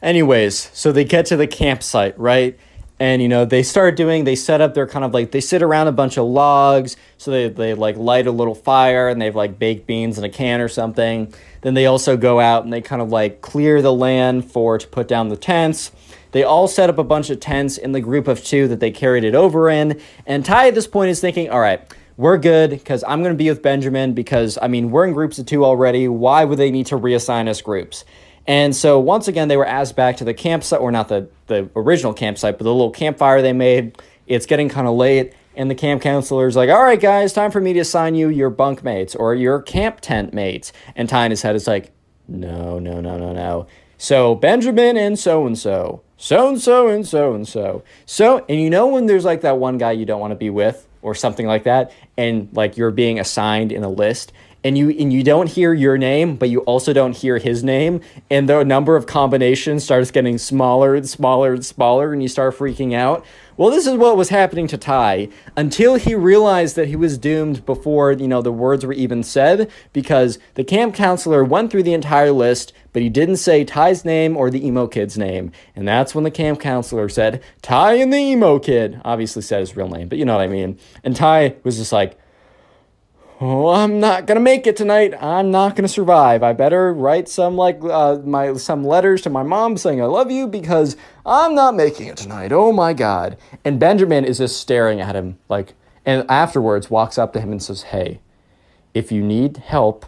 Anyways, 0.00 0.70
so 0.72 0.92
they 0.92 1.04
get 1.04 1.26
to 1.26 1.36
the 1.36 1.46
campsite, 1.46 2.18
right? 2.18 2.58
And 3.00 3.22
you 3.22 3.28
know, 3.28 3.44
they 3.44 3.62
start 3.62 3.96
doing, 3.96 4.24
they 4.24 4.34
set 4.34 4.60
up 4.60 4.74
their 4.74 4.86
kind 4.86 5.04
of 5.04 5.12
like 5.14 5.30
they 5.30 5.40
sit 5.40 5.62
around 5.62 5.88
a 5.88 5.92
bunch 5.92 6.16
of 6.16 6.26
logs, 6.26 6.96
so 7.16 7.30
they, 7.30 7.48
they 7.48 7.74
like 7.74 7.96
light 7.96 8.26
a 8.26 8.32
little 8.32 8.54
fire 8.54 9.08
and 9.08 9.20
they 9.20 9.26
have 9.26 9.36
like 9.36 9.58
baked 9.58 9.86
beans 9.86 10.18
in 10.18 10.24
a 10.24 10.28
can 10.28 10.60
or 10.60 10.68
something. 10.68 11.32
Then 11.62 11.74
they 11.74 11.86
also 11.86 12.16
go 12.16 12.40
out 12.40 12.64
and 12.64 12.72
they 12.72 12.80
kind 12.80 13.02
of 13.02 13.10
like 13.10 13.40
clear 13.40 13.82
the 13.82 13.92
land 13.92 14.50
for 14.50 14.78
to 14.78 14.86
put 14.86 15.08
down 15.08 15.28
the 15.28 15.36
tents. 15.36 15.92
They 16.32 16.42
all 16.42 16.68
set 16.68 16.90
up 16.90 16.98
a 16.98 17.04
bunch 17.04 17.30
of 17.30 17.40
tents 17.40 17.78
in 17.78 17.92
the 17.92 18.00
group 18.00 18.28
of 18.28 18.44
two 18.44 18.68
that 18.68 18.80
they 18.80 18.90
carried 18.90 19.24
it 19.24 19.34
over 19.34 19.68
in. 19.68 20.00
And 20.26 20.44
Ty 20.44 20.68
at 20.68 20.74
this 20.74 20.86
point 20.86 21.10
is 21.10 21.20
thinking, 21.20 21.50
all 21.50 21.60
right, 21.60 21.80
we're 22.16 22.36
good 22.36 22.70
because 22.70 23.02
I'm 23.04 23.22
going 23.22 23.32
to 23.32 23.38
be 23.38 23.48
with 23.48 23.62
Benjamin 23.62 24.12
because, 24.12 24.58
I 24.60 24.68
mean, 24.68 24.90
we're 24.90 25.06
in 25.06 25.12
groups 25.14 25.38
of 25.38 25.46
two 25.46 25.64
already. 25.64 26.08
Why 26.08 26.44
would 26.44 26.58
they 26.58 26.70
need 26.70 26.86
to 26.86 26.98
reassign 26.98 27.48
us 27.48 27.62
groups? 27.62 28.04
And 28.48 28.74
so 28.74 28.98
once 28.98 29.28
again, 29.28 29.48
they 29.48 29.58
were 29.58 29.66
asked 29.66 29.94
back 29.94 30.16
to 30.16 30.24
the 30.24 30.32
campsite, 30.32 30.80
or 30.80 30.90
not 30.90 31.08
the, 31.08 31.28
the 31.48 31.68
original 31.76 32.14
campsite, 32.14 32.56
but 32.56 32.64
the 32.64 32.72
little 32.72 32.90
campfire 32.90 33.42
they 33.42 33.52
made. 33.52 34.00
It's 34.26 34.46
getting 34.46 34.70
kind 34.70 34.88
of 34.88 34.94
late, 34.94 35.34
and 35.54 35.70
the 35.70 35.74
camp 35.74 36.00
counselor's 36.00 36.56
like, 36.56 36.70
all 36.70 36.82
right, 36.82 37.00
guys, 37.00 37.34
time 37.34 37.50
for 37.50 37.60
me 37.60 37.74
to 37.74 37.80
assign 37.80 38.14
you 38.14 38.30
your 38.30 38.48
bunk 38.48 38.82
mates 38.82 39.14
or 39.14 39.34
your 39.34 39.60
camp 39.60 40.00
tent 40.00 40.32
mates. 40.32 40.72
And 40.96 41.10
tying 41.10 41.30
his 41.30 41.42
head 41.42 41.56
is 41.56 41.66
like, 41.66 41.92
no, 42.26 42.78
no, 42.78 43.02
no, 43.02 43.18
no, 43.18 43.34
no. 43.34 43.66
So 43.98 44.34
Benjamin 44.34 44.96
and 44.96 45.18
so 45.18 45.46
and 45.46 45.58
so, 45.58 46.02
so 46.16 46.48
and 46.48 46.60
so 46.60 46.88
and 46.88 47.06
so 47.06 47.34
and 47.34 47.46
so. 47.46 47.82
So, 48.06 48.46
and 48.48 48.60
you 48.60 48.70
know 48.70 48.86
when 48.86 49.06
there's 49.06 49.26
like 49.26 49.42
that 49.42 49.58
one 49.58 49.76
guy 49.76 49.92
you 49.92 50.06
don't 50.06 50.20
want 50.20 50.30
to 50.30 50.36
be 50.36 50.50
with 50.50 50.88
or 51.02 51.14
something 51.14 51.46
like 51.46 51.64
that, 51.64 51.92
and 52.16 52.48
like 52.52 52.78
you're 52.78 52.90
being 52.92 53.20
assigned 53.20 53.72
in 53.72 53.84
a 53.84 53.90
list, 53.90 54.32
and 54.68 54.76
you 54.76 54.90
and 54.90 55.10
you 55.10 55.24
don't 55.24 55.48
hear 55.48 55.72
your 55.72 55.96
name, 55.96 56.36
but 56.36 56.50
you 56.50 56.60
also 56.60 56.92
don't 56.92 57.16
hear 57.16 57.38
his 57.38 57.64
name, 57.64 58.02
and 58.28 58.50
the 58.50 58.62
number 58.64 58.96
of 58.96 59.06
combinations 59.06 59.82
starts 59.82 60.10
getting 60.10 60.36
smaller 60.36 60.94
and 60.94 61.08
smaller 61.08 61.54
and 61.54 61.64
smaller, 61.64 62.12
and 62.12 62.22
you 62.22 62.28
start 62.28 62.54
freaking 62.54 62.94
out. 62.94 63.24
Well, 63.56 63.70
this 63.70 63.86
is 63.86 63.96
what 63.96 64.18
was 64.18 64.28
happening 64.28 64.66
to 64.68 64.76
Ty 64.76 65.30
until 65.56 65.94
he 65.94 66.14
realized 66.14 66.76
that 66.76 66.88
he 66.88 66.96
was 66.96 67.16
doomed 67.16 67.64
before 67.64 68.12
you 68.12 68.28
know 68.28 68.42
the 68.42 68.52
words 68.52 68.84
were 68.84 68.92
even 68.92 69.22
said, 69.22 69.70
because 69.94 70.38
the 70.52 70.64
camp 70.64 70.94
counselor 70.94 71.42
went 71.42 71.70
through 71.70 71.84
the 71.84 71.94
entire 71.94 72.30
list, 72.30 72.74
but 72.92 73.00
he 73.00 73.08
didn't 73.08 73.36
say 73.36 73.64
Ty's 73.64 74.04
name 74.04 74.36
or 74.36 74.50
the 74.50 74.66
emo 74.66 74.86
kid's 74.86 75.16
name, 75.16 75.50
and 75.74 75.88
that's 75.88 76.14
when 76.14 76.24
the 76.24 76.30
camp 76.30 76.60
counselor 76.60 77.08
said 77.08 77.42
Ty 77.62 77.94
and 77.94 78.12
the 78.12 78.18
emo 78.18 78.58
kid. 78.58 79.00
Obviously 79.02 79.40
said 79.40 79.60
his 79.60 79.74
real 79.74 79.88
name, 79.88 80.08
but 80.08 80.18
you 80.18 80.26
know 80.26 80.36
what 80.36 80.42
I 80.42 80.48
mean. 80.48 80.78
And 81.02 81.16
Ty 81.16 81.56
was 81.64 81.78
just 81.78 81.90
like 81.90 82.18
oh, 83.40 83.68
I'm 83.68 84.00
not 84.00 84.26
gonna 84.26 84.40
make 84.40 84.66
it 84.66 84.76
tonight. 84.76 85.14
I'm 85.20 85.50
not 85.50 85.76
gonna 85.76 85.88
survive. 85.88 86.42
I 86.42 86.52
better 86.52 86.92
write 86.92 87.28
some 87.28 87.56
like 87.56 87.80
uh, 87.82 88.18
my 88.24 88.54
some 88.54 88.84
letters 88.84 89.22
to 89.22 89.30
my 89.30 89.42
mom 89.42 89.76
saying 89.76 90.00
I 90.00 90.06
love 90.06 90.30
you 90.30 90.46
because 90.46 90.96
I'm 91.24 91.54
not 91.54 91.74
making 91.74 92.06
it 92.08 92.16
tonight. 92.16 92.52
Oh 92.52 92.72
my 92.72 92.92
god! 92.92 93.36
And 93.64 93.78
Benjamin 93.78 94.24
is 94.24 94.38
just 94.38 94.60
staring 94.60 95.00
at 95.00 95.14
him 95.14 95.38
like, 95.48 95.74
and 96.04 96.24
afterwards 96.28 96.90
walks 96.90 97.18
up 97.18 97.32
to 97.34 97.40
him 97.40 97.52
and 97.52 97.62
says, 97.62 97.82
"Hey, 97.82 98.20
if 98.94 99.12
you 99.12 99.22
need 99.22 99.58
help, 99.58 100.06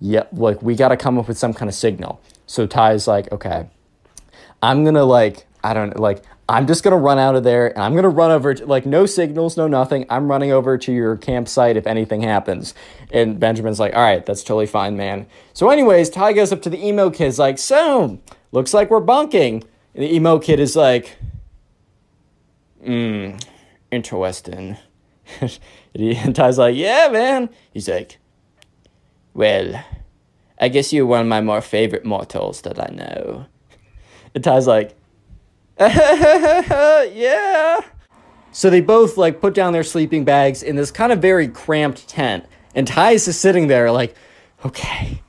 yeah, 0.00 0.24
like 0.32 0.62
we 0.62 0.74
gotta 0.74 0.96
come 0.96 1.18
up 1.18 1.28
with 1.28 1.38
some 1.38 1.54
kind 1.54 1.68
of 1.68 1.74
signal." 1.74 2.20
So 2.46 2.66
Ty's 2.66 3.06
like, 3.06 3.30
"Okay, 3.32 3.68
I'm 4.62 4.84
gonna 4.84 5.04
like 5.04 5.46
I 5.62 5.74
don't 5.74 5.98
like 5.98 6.22
I'm 6.50 6.66
just 6.66 6.82
gonna 6.82 6.96
run 6.96 7.20
out 7.20 7.36
of 7.36 7.44
there 7.44 7.68
and 7.68 7.80
I'm 7.80 7.94
gonna 7.94 8.08
run 8.08 8.32
over 8.32 8.54
to, 8.54 8.66
like 8.66 8.84
no 8.84 9.06
signals, 9.06 9.56
no 9.56 9.68
nothing. 9.68 10.04
I'm 10.10 10.28
running 10.28 10.50
over 10.50 10.76
to 10.78 10.92
your 10.92 11.16
campsite 11.16 11.76
if 11.76 11.86
anything 11.86 12.22
happens. 12.22 12.74
And 13.12 13.38
Benjamin's 13.38 13.78
like, 13.78 13.94
all 13.94 14.02
right, 14.02 14.26
that's 14.26 14.42
totally 14.42 14.66
fine, 14.66 14.96
man. 14.96 15.28
So, 15.52 15.70
anyways, 15.70 16.10
Ty 16.10 16.32
goes 16.32 16.50
up 16.50 16.60
to 16.62 16.70
the 16.70 16.84
emo 16.84 17.08
kid's 17.08 17.38
like, 17.38 17.56
so 17.56 18.18
looks 18.50 18.74
like 18.74 18.90
we're 18.90 18.98
bunking. 18.98 19.62
And 19.94 20.02
the 20.02 20.12
emo 20.12 20.40
kid 20.40 20.58
is 20.58 20.74
like, 20.74 21.18
hmm, 22.82 23.36
interesting. 23.92 24.76
and 25.94 26.34
Ty's 26.34 26.58
like, 26.58 26.74
yeah, 26.74 27.08
man. 27.12 27.48
He's 27.72 27.88
like, 27.88 28.18
well, 29.34 29.84
I 30.58 30.68
guess 30.68 30.92
you're 30.92 31.06
one 31.06 31.20
of 31.20 31.26
my 31.28 31.42
more 31.42 31.60
favorite 31.60 32.04
mortals 32.04 32.62
that 32.62 32.80
I 32.80 32.92
know. 32.92 33.46
And 34.34 34.42
Ty's 34.42 34.66
like, 34.66 34.96
yeah. 37.14 37.80
So 38.52 38.68
they 38.68 38.82
both 38.82 39.16
like 39.16 39.40
put 39.40 39.54
down 39.54 39.72
their 39.72 39.82
sleeping 39.82 40.24
bags 40.24 40.62
in 40.62 40.76
this 40.76 40.90
kind 40.90 41.10
of 41.10 41.20
very 41.20 41.48
cramped 41.48 42.06
tent. 42.06 42.44
And 42.74 42.86
Ty's 42.86 43.26
is 43.26 43.40
sitting 43.40 43.68
there 43.68 43.90
like, 43.90 44.14
okay, 44.64 45.22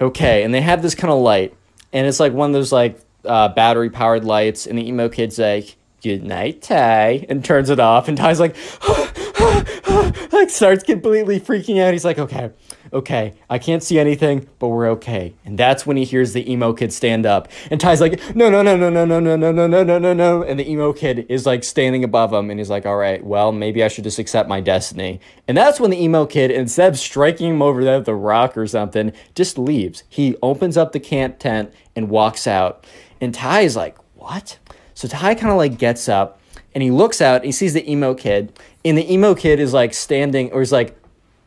okay. 0.00 0.44
And 0.44 0.54
they 0.54 0.60
have 0.60 0.80
this 0.80 0.94
kind 0.94 1.12
of 1.12 1.18
light. 1.18 1.56
And 1.92 2.06
it's 2.06 2.20
like 2.20 2.32
one 2.32 2.50
of 2.50 2.54
those 2.54 2.70
like 2.70 3.00
uh, 3.24 3.48
battery 3.48 3.90
powered 3.90 4.24
lights. 4.24 4.66
And 4.66 4.78
the 4.78 4.86
emo 4.86 5.08
kid's 5.08 5.40
like, 5.40 5.74
good 6.02 6.22
night, 6.22 6.62
Ty. 6.62 7.26
And 7.28 7.44
turns 7.44 7.68
it 7.68 7.80
off. 7.80 8.06
And 8.06 8.16
Ty's 8.16 8.38
like, 8.38 8.54
like 10.32 10.50
starts 10.50 10.84
completely 10.84 11.40
freaking 11.40 11.82
out. 11.82 11.92
He's 11.92 12.04
like, 12.04 12.20
okay, 12.20 12.52
okay, 12.92 13.34
I 13.48 13.58
can't 13.58 13.82
see 13.82 13.98
anything, 13.98 14.48
but 14.58 14.68
we're 14.68 14.88
okay. 14.90 15.34
And 15.44 15.58
that's 15.58 15.86
when 15.86 15.96
he 15.96 16.04
hears 16.04 16.32
the 16.32 16.50
emo 16.50 16.72
kid 16.72 16.92
stand 16.92 17.26
up. 17.26 17.48
And 17.70 17.80
Ty's 17.80 18.00
like, 18.00 18.20
no, 18.34 18.50
no, 18.50 18.62
no, 18.62 18.76
no, 18.76 18.90
no, 18.90 19.04
no, 19.04 19.20
no, 19.20 19.36
no, 19.36 19.52
no, 19.52 19.66
no, 19.66 19.82
no, 19.82 19.98
no, 19.98 20.12
no. 20.12 20.42
And 20.42 20.58
the 20.58 20.70
emo 20.70 20.92
kid 20.92 21.26
is 21.28 21.46
like 21.46 21.64
standing 21.64 22.04
above 22.04 22.32
him. 22.32 22.50
And 22.50 22.60
he's 22.60 22.70
like, 22.70 22.86
all 22.86 22.96
right, 22.96 23.24
well, 23.24 23.52
maybe 23.52 23.82
I 23.82 23.88
should 23.88 24.04
just 24.04 24.18
accept 24.18 24.48
my 24.48 24.60
destiny. 24.60 25.20
And 25.48 25.56
that's 25.56 25.80
when 25.80 25.90
the 25.90 26.02
emo 26.02 26.26
kid, 26.26 26.50
instead 26.50 26.92
of 26.92 26.98
striking 26.98 27.50
him 27.50 27.62
over 27.62 27.84
there 27.84 27.98
with 27.98 28.08
a 28.08 28.14
rock 28.14 28.56
or 28.56 28.66
something, 28.66 29.12
just 29.34 29.58
leaves. 29.58 30.04
He 30.08 30.36
opens 30.42 30.76
up 30.76 30.92
the 30.92 31.00
camp 31.00 31.38
tent 31.38 31.72
and 31.94 32.08
walks 32.10 32.46
out. 32.46 32.86
And 33.20 33.34
Ty 33.34 33.62
is 33.62 33.76
like, 33.76 33.96
what? 34.14 34.58
So 34.94 35.08
Ty 35.08 35.34
kind 35.34 35.52
of 35.52 35.58
like 35.58 35.78
gets 35.78 36.08
up 36.08 36.40
and 36.76 36.82
he 36.82 36.90
looks 36.90 37.22
out, 37.22 37.36
and 37.36 37.46
he 37.46 37.52
sees 37.52 37.72
the 37.72 37.90
emo 37.90 38.12
kid, 38.12 38.52
and 38.84 38.98
the 38.98 39.10
emo 39.10 39.34
kid 39.34 39.60
is 39.60 39.72
like 39.72 39.94
standing 39.94 40.52
or 40.52 40.60
is 40.60 40.72
like 40.72 40.94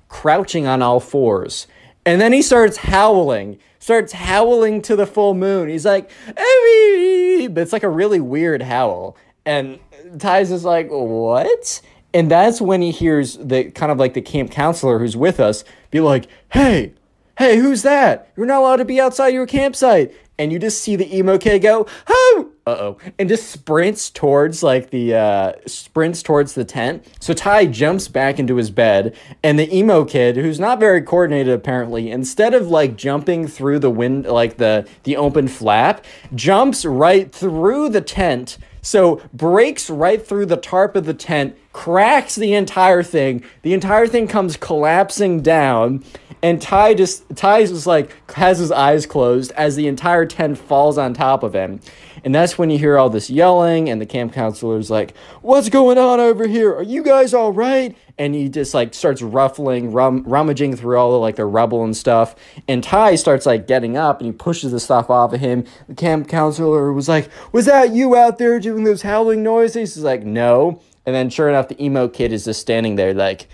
crouching 0.09 0.67
on 0.67 0.81
all 0.81 0.99
fours. 0.99 1.67
And 2.05 2.19
then 2.19 2.33
he 2.33 2.41
starts 2.41 2.77
howling, 2.77 3.59
starts 3.79 4.11
howling 4.13 4.81
to 4.83 4.95
the 4.95 5.05
full 5.05 5.33
moon. 5.33 5.69
He's 5.69 5.85
like, 5.85 6.09
Eee! 6.27 7.47
but 7.47 7.61
it's 7.61 7.73
like 7.73 7.83
a 7.83 7.89
really 7.89 8.19
weird 8.19 8.61
howl. 8.61 9.15
And 9.45 9.79
Ty's 10.17 10.51
is 10.51 10.65
like, 10.65 10.89
what? 10.89 11.81
And 12.13 12.29
that's 12.29 12.59
when 12.59 12.81
he 12.81 12.91
hears 12.91 13.37
the 13.37 13.71
kind 13.71 13.91
of 13.91 13.97
like 13.97 14.13
the 14.13 14.21
camp 14.21 14.51
counselor 14.51 14.99
who's 14.99 15.15
with 15.15 15.39
us 15.39 15.63
be 15.91 15.99
like, 15.99 16.27
hey, 16.51 16.93
hey, 17.37 17.57
who's 17.57 17.83
that? 17.83 18.31
You're 18.35 18.45
not 18.45 18.59
allowed 18.59 18.77
to 18.77 18.85
be 18.85 18.99
outside 18.99 19.29
your 19.29 19.45
campsite. 19.45 20.13
And 20.37 20.51
you 20.51 20.59
just 20.59 20.81
see 20.81 20.95
the 20.95 21.15
emo 21.15 21.37
kid 21.37 21.59
go, 21.59 21.85
oh, 22.07 22.51
uh-oh, 22.69 22.97
and 23.17 23.29
just 23.29 23.49
sprints 23.49 24.09
towards 24.09 24.63
like 24.63 24.89
the, 24.89 25.15
uh, 25.15 25.53
sprints 25.65 26.23
towards 26.23 26.53
the 26.53 26.65
tent. 26.65 27.05
So 27.19 27.33
Ty 27.33 27.67
jumps 27.67 28.07
back 28.07 28.39
into 28.39 28.55
his 28.55 28.71
bed 28.71 29.15
and 29.43 29.57
the 29.57 29.75
emo 29.75 30.05
kid, 30.05 30.35
who's 30.35 30.59
not 30.59 30.79
very 30.79 31.01
coordinated 31.01 31.53
apparently, 31.53 32.11
instead 32.11 32.53
of 32.53 32.67
like 32.67 32.95
jumping 32.95 33.47
through 33.47 33.79
the 33.79 33.89
wind, 33.89 34.25
like 34.25 34.57
the, 34.57 34.87
the 35.03 35.17
open 35.17 35.47
flap, 35.47 36.05
jumps 36.35 36.85
right 36.85 37.31
through 37.31 37.89
the 37.89 38.01
tent. 38.01 38.57
So 38.81 39.21
breaks 39.33 39.89
right 39.89 40.25
through 40.25 40.45
the 40.45 40.57
tarp 40.57 40.95
of 40.95 41.05
the 41.05 41.13
tent, 41.13 41.57
cracks 41.73 42.35
the 42.35 42.53
entire 42.53 43.03
thing. 43.03 43.43
The 43.61 43.73
entire 43.73 44.07
thing 44.07 44.27
comes 44.27 44.55
collapsing 44.55 45.41
down 45.41 46.03
and 46.41 46.61
Ty 46.61 46.93
just 46.93 47.23
Ty 47.35 47.65
just 47.65 47.87
like 47.87 48.15
has 48.31 48.59
his 48.59 48.71
eyes 48.71 49.05
closed 49.05 49.51
as 49.53 49.75
the 49.75 49.87
entire 49.87 50.25
tent 50.25 50.57
falls 50.57 50.97
on 50.97 51.13
top 51.13 51.43
of 51.43 51.53
him. 51.53 51.79
And 52.23 52.35
that's 52.35 52.57
when 52.57 52.69
you 52.69 52.77
hear 52.77 52.97
all 52.97 53.09
this 53.09 53.29
yelling, 53.29 53.89
and 53.89 54.01
the 54.01 54.05
camp 54.05 54.33
counselor's 54.33 54.89
like, 54.89 55.15
What's 55.41 55.69
going 55.69 55.97
on 55.97 56.19
over 56.19 56.47
here? 56.47 56.73
Are 56.73 56.83
you 56.83 57.03
guys 57.03 57.33
all 57.33 57.51
right? 57.51 57.95
And 58.17 58.35
he 58.35 58.49
just 58.49 58.73
like 58.73 58.93
starts 58.93 59.21
ruffling, 59.21 59.91
rum- 59.91 60.23
rummaging 60.23 60.75
through 60.75 60.97
all 60.97 61.11
the 61.11 61.17
like 61.17 61.35
the 61.35 61.45
rubble 61.45 61.83
and 61.83 61.95
stuff. 61.95 62.35
And 62.67 62.83
Ty 62.83 63.15
starts 63.15 63.45
like 63.45 63.67
getting 63.67 63.97
up 63.97 64.19
and 64.19 64.27
he 64.27 64.31
pushes 64.31 64.71
the 64.71 64.79
stuff 64.79 65.09
off 65.09 65.33
of 65.33 65.39
him. 65.39 65.65
The 65.87 65.95
camp 65.95 66.27
counselor 66.27 66.93
was 66.93 67.09
like, 67.09 67.29
Was 67.51 67.65
that 67.65 67.91
you 67.91 68.15
out 68.15 68.37
there 68.37 68.59
doing 68.59 68.83
those 68.83 69.01
howling 69.01 69.43
noises? 69.43 69.95
He's 69.95 70.03
like, 70.03 70.23
No. 70.23 70.81
And 71.05 71.15
then 71.15 71.29
sure 71.29 71.49
enough, 71.49 71.69
the 71.69 71.83
emo 71.83 72.07
kid 72.07 72.31
is 72.31 72.45
just 72.45 72.61
standing 72.61 72.95
there 72.95 73.13
like, 73.13 73.47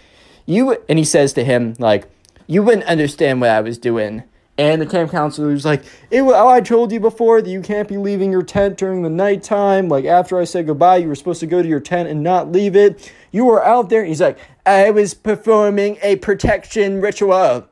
You, 0.45 0.77
and 0.89 0.99
he 0.99 1.05
says 1.05 1.33
to 1.33 1.43
him, 1.43 1.75
like, 1.79 2.07
you 2.47 2.63
wouldn't 2.63 2.85
understand 2.85 3.41
what 3.41 3.49
I 3.49 3.61
was 3.61 3.77
doing. 3.77 4.23
And 4.57 4.81
the 4.81 4.85
camp 4.85 5.11
counselor 5.11 5.49
was 5.49 5.65
like, 5.65 5.83
oh, 6.13 6.47
I 6.47 6.61
told 6.61 6.91
you 6.91 6.99
before 7.01 7.41
that 7.41 7.49
you 7.49 7.61
can't 7.61 7.89
be 7.89 7.97
leaving 7.97 8.31
your 8.31 8.41
tent 8.41 8.77
during 8.77 9.01
the 9.01 9.09
nighttime. 9.09 9.89
Like, 9.89 10.05
after 10.05 10.39
I 10.39 10.45
said 10.45 10.65
goodbye, 10.65 10.97
you 10.97 11.09
were 11.09 11.15
supposed 11.15 11.41
to 11.41 11.47
go 11.47 11.61
to 11.61 11.67
your 11.67 11.81
tent 11.81 12.07
and 12.07 12.23
not 12.23 12.53
leave 12.53 12.75
it. 12.75 13.11
You 13.31 13.43
were 13.45 13.63
out 13.63 13.89
there. 13.89 14.05
He's 14.05 14.21
like, 14.21 14.37
I 14.65 14.91
was 14.91 15.13
performing 15.13 15.97
a 16.01 16.15
protection 16.17 17.01
ritual. 17.01 17.67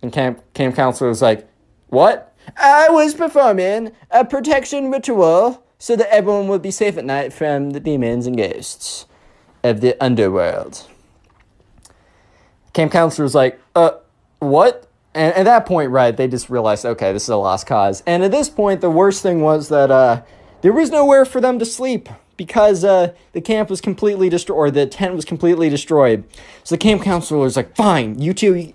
And 0.00 0.12
camp, 0.12 0.42
camp 0.54 0.76
counselor 0.76 1.10
was 1.10 1.20
like, 1.20 1.46
What? 1.88 2.34
I 2.56 2.88
was 2.90 3.14
performing 3.14 3.92
a 4.10 4.24
protection 4.24 4.90
ritual 4.90 5.64
so 5.78 5.96
that 5.96 6.12
everyone 6.12 6.48
would 6.48 6.62
be 6.62 6.70
safe 6.70 6.96
at 6.96 7.04
night 7.04 7.32
from 7.32 7.70
the 7.70 7.80
demons 7.80 8.26
and 8.26 8.36
ghosts 8.36 9.06
of 9.62 9.80
the 9.80 10.02
underworld. 10.02 10.86
Camp 12.74 12.92
counselor 12.92 13.24
was 13.24 13.34
like, 13.34 13.58
uh, 13.74 13.92
what? 14.40 14.86
And 15.14 15.32
at 15.34 15.44
that 15.44 15.64
point, 15.64 15.90
right, 15.90 16.14
they 16.14 16.28
just 16.28 16.50
realized, 16.50 16.84
okay, 16.84 17.12
this 17.12 17.22
is 17.22 17.28
a 17.28 17.36
lost 17.36 17.66
cause. 17.66 18.02
And 18.06 18.22
at 18.22 18.32
this 18.32 18.48
point, 18.50 18.80
the 18.80 18.90
worst 18.90 19.22
thing 19.22 19.40
was 19.40 19.68
that 19.68 19.90
uh, 19.90 20.22
there 20.60 20.72
was 20.72 20.90
nowhere 20.90 21.24
for 21.24 21.40
them 21.40 21.58
to 21.60 21.64
sleep 21.64 22.08
because 22.36 22.84
uh, 22.84 23.12
the 23.32 23.40
camp 23.40 23.70
was 23.70 23.80
completely 23.80 24.28
destroyed, 24.28 24.56
or 24.56 24.70
the 24.72 24.86
tent 24.86 25.14
was 25.14 25.24
completely 25.24 25.70
destroyed. 25.70 26.24
So 26.64 26.74
the 26.74 26.80
camp 26.80 27.02
counselor 27.02 27.40
was 27.40 27.56
like, 27.56 27.76
fine, 27.76 28.20
you 28.20 28.34
two, 28.34 28.72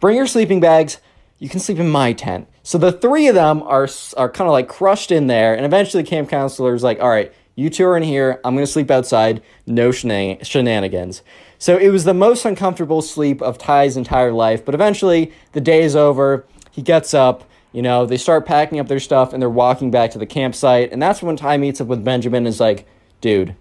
bring 0.00 0.16
your 0.16 0.26
sleeping 0.26 0.58
bags. 0.58 0.98
You 1.38 1.50
can 1.50 1.60
sleep 1.60 1.78
in 1.78 1.90
my 1.90 2.14
tent. 2.14 2.48
So 2.62 2.78
the 2.78 2.92
three 2.92 3.28
of 3.28 3.34
them 3.34 3.62
are, 3.64 3.86
are 4.16 4.30
kind 4.30 4.48
of 4.48 4.52
like 4.52 4.68
crushed 4.68 5.12
in 5.12 5.26
there. 5.26 5.54
And 5.54 5.66
eventually, 5.66 6.02
the 6.02 6.08
camp 6.08 6.30
counselor 6.30 6.74
is 6.74 6.82
like, 6.82 6.98
all 7.00 7.10
right, 7.10 7.30
you 7.56 7.68
two 7.68 7.84
are 7.84 7.96
in 7.96 8.02
here. 8.02 8.40
I'm 8.42 8.54
going 8.54 8.64
to 8.64 8.72
sleep 8.72 8.90
outside. 8.90 9.42
No 9.66 9.92
shenanigans. 9.92 11.22
So 11.58 11.76
it 11.76 11.88
was 11.88 12.04
the 12.04 12.14
most 12.14 12.44
uncomfortable 12.44 13.02
sleep 13.02 13.40
of 13.42 13.58
Ty's 13.58 13.96
entire 13.96 14.32
life. 14.32 14.64
But 14.64 14.74
eventually, 14.74 15.32
the 15.52 15.60
day 15.60 15.82
is 15.82 15.96
over. 15.96 16.44
He 16.70 16.82
gets 16.82 17.14
up. 17.14 17.44
You 17.72 17.82
know, 17.82 18.06
they 18.06 18.16
start 18.16 18.46
packing 18.46 18.78
up 18.78 18.86
their 18.86 19.00
stuff 19.00 19.32
and 19.32 19.42
they're 19.42 19.50
walking 19.50 19.90
back 19.90 20.12
to 20.12 20.18
the 20.18 20.26
campsite. 20.26 20.92
And 20.92 21.02
that's 21.02 21.22
when 21.22 21.36
Ty 21.36 21.56
meets 21.56 21.80
up 21.80 21.88
with 21.88 22.04
Benjamin 22.04 22.38
and 22.38 22.46
is 22.46 22.60
like, 22.60 22.86
dude, 23.20 23.56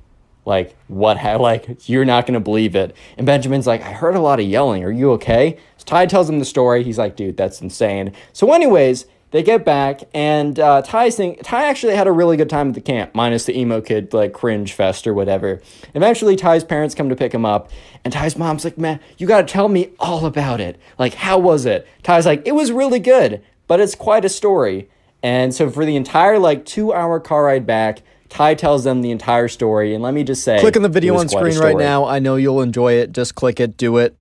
like, 0.46 0.76
what? 0.88 1.18
Ha- 1.18 1.36
like, 1.40 1.90
you're 1.90 2.06
not 2.06 2.26
going 2.26 2.36
to 2.36 2.40
believe 2.40 2.76
it. 2.76 2.96
And 3.18 3.26
Benjamin's 3.26 3.68
like, 3.68 3.82
I 3.82 3.92
heard 3.92 4.16
a 4.16 4.20
lot 4.20 4.40
of 4.40 4.46
yelling. 4.46 4.84
Are 4.84 4.92
you 4.92 5.12
okay? 5.14 5.58
So 5.78 5.86
Ty 5.86 6.06
tells 6.08 6.30
him 6.30 6.40
the 6.40 6.46
story. 6.46 6.84
He's 6.84 6.98
like, 6.98 7.16
dude, 7.16 7.38
that's 7.38 7.62
insane. 7.62 8.14
So, 8.34 8.54
anyways, 8.54 9.06
they 9.34 9.42
get 9.42 9.66
back, 9.66 10.02
and 10.14 10.60
uh, 10.60 10.84
Ty's 10.84 11.16
thing, 11.16 11.38
Ty 11.38 11.66
actually 11.66 11.95
had 11.95 12.06
a 12.06 12.12
really 12.12 12.38
good 12.38 12.52
time 12.52 12.70
at 12.70 12.76
the 12.76 12.82
camp, 12.82 13.16
minus 13.16 13.45
the 13.45 13.58
emo 13.58 13.82
kid, 13.82 14.14
like 14.14 14.32
cringe 14.32 14.74
fest 14.74 15.08
or 15.08 15.14
whatever. 15.16 15.60
Eventually, 15.95 16.36
Ty's 16.36 16.64
parents 16.64 16.94
come 16.94 17.10
to 17.10 17.16
pick 17.16 17.34
him 17.34 17.44
up, 17.44 17.72
and 18.06 18.14
Ty's 18.14 18.38
mom's 18.38 18.64
like, 18.64 18.78
man, 18.78 19.00
you 19.18 19.26
gotta 19.26 19.48
tell 19.48 19.70
me 19.70 19.90
all 19.98 20.28
about 20.28 20.62
it. 20.62 20.80
Like, 21.00 21.16
how 21.16 21.40
was 21.40 21.66
it? 21.66 21.88
Ty's 22.03 22.28
like, 22.28 22.48
it 22.48 22.52
was 22.52 22.72
really 22.72 23.00
good, 23.00 23.42
but 23.68 23.80
it's 23.80 23.95
quite 23.95 24.24
a 24.24 24.30
story. 24.30 24.88
And 25.24 25.52
so 25.52 25.68
for 25.72 25.84
the 25.84 25.95
entire 25.95 26.38
like 26.38 26.64
two 26.64 26.94
hour 26.94 27.20
car 27.20 27.45
ride 27.45 27.66
back, 27.66 28.03
Ty 28.30 28.53
tells 28.53 28.84
them 28.84 29.02
the 29.02 29.10
entire 29.10 29.48
story. 29.48 29.95
And 29.95 30.03
let 30.03 30.14
me 30.14 30.24
just 30.24 30.44
say, 30.44 30.60
click 30.60 30.76
on 30.76 30.84
the 30.84 30.90
video 30.90 31.18
on 31.18 31.28
screen 31.28 31.58
right 31.58 31.78
now. 31.78 32.06
I 32.06 32.20
know 32.20 32.36
you'll 32.36 32.62
enjoy 32.62 32.94
it. 32.94 33.14
Just 33.14 33.34
click 33.34 33.60
it, 33.60 33.78
do 33.78 33.98
it. 33.98 34.16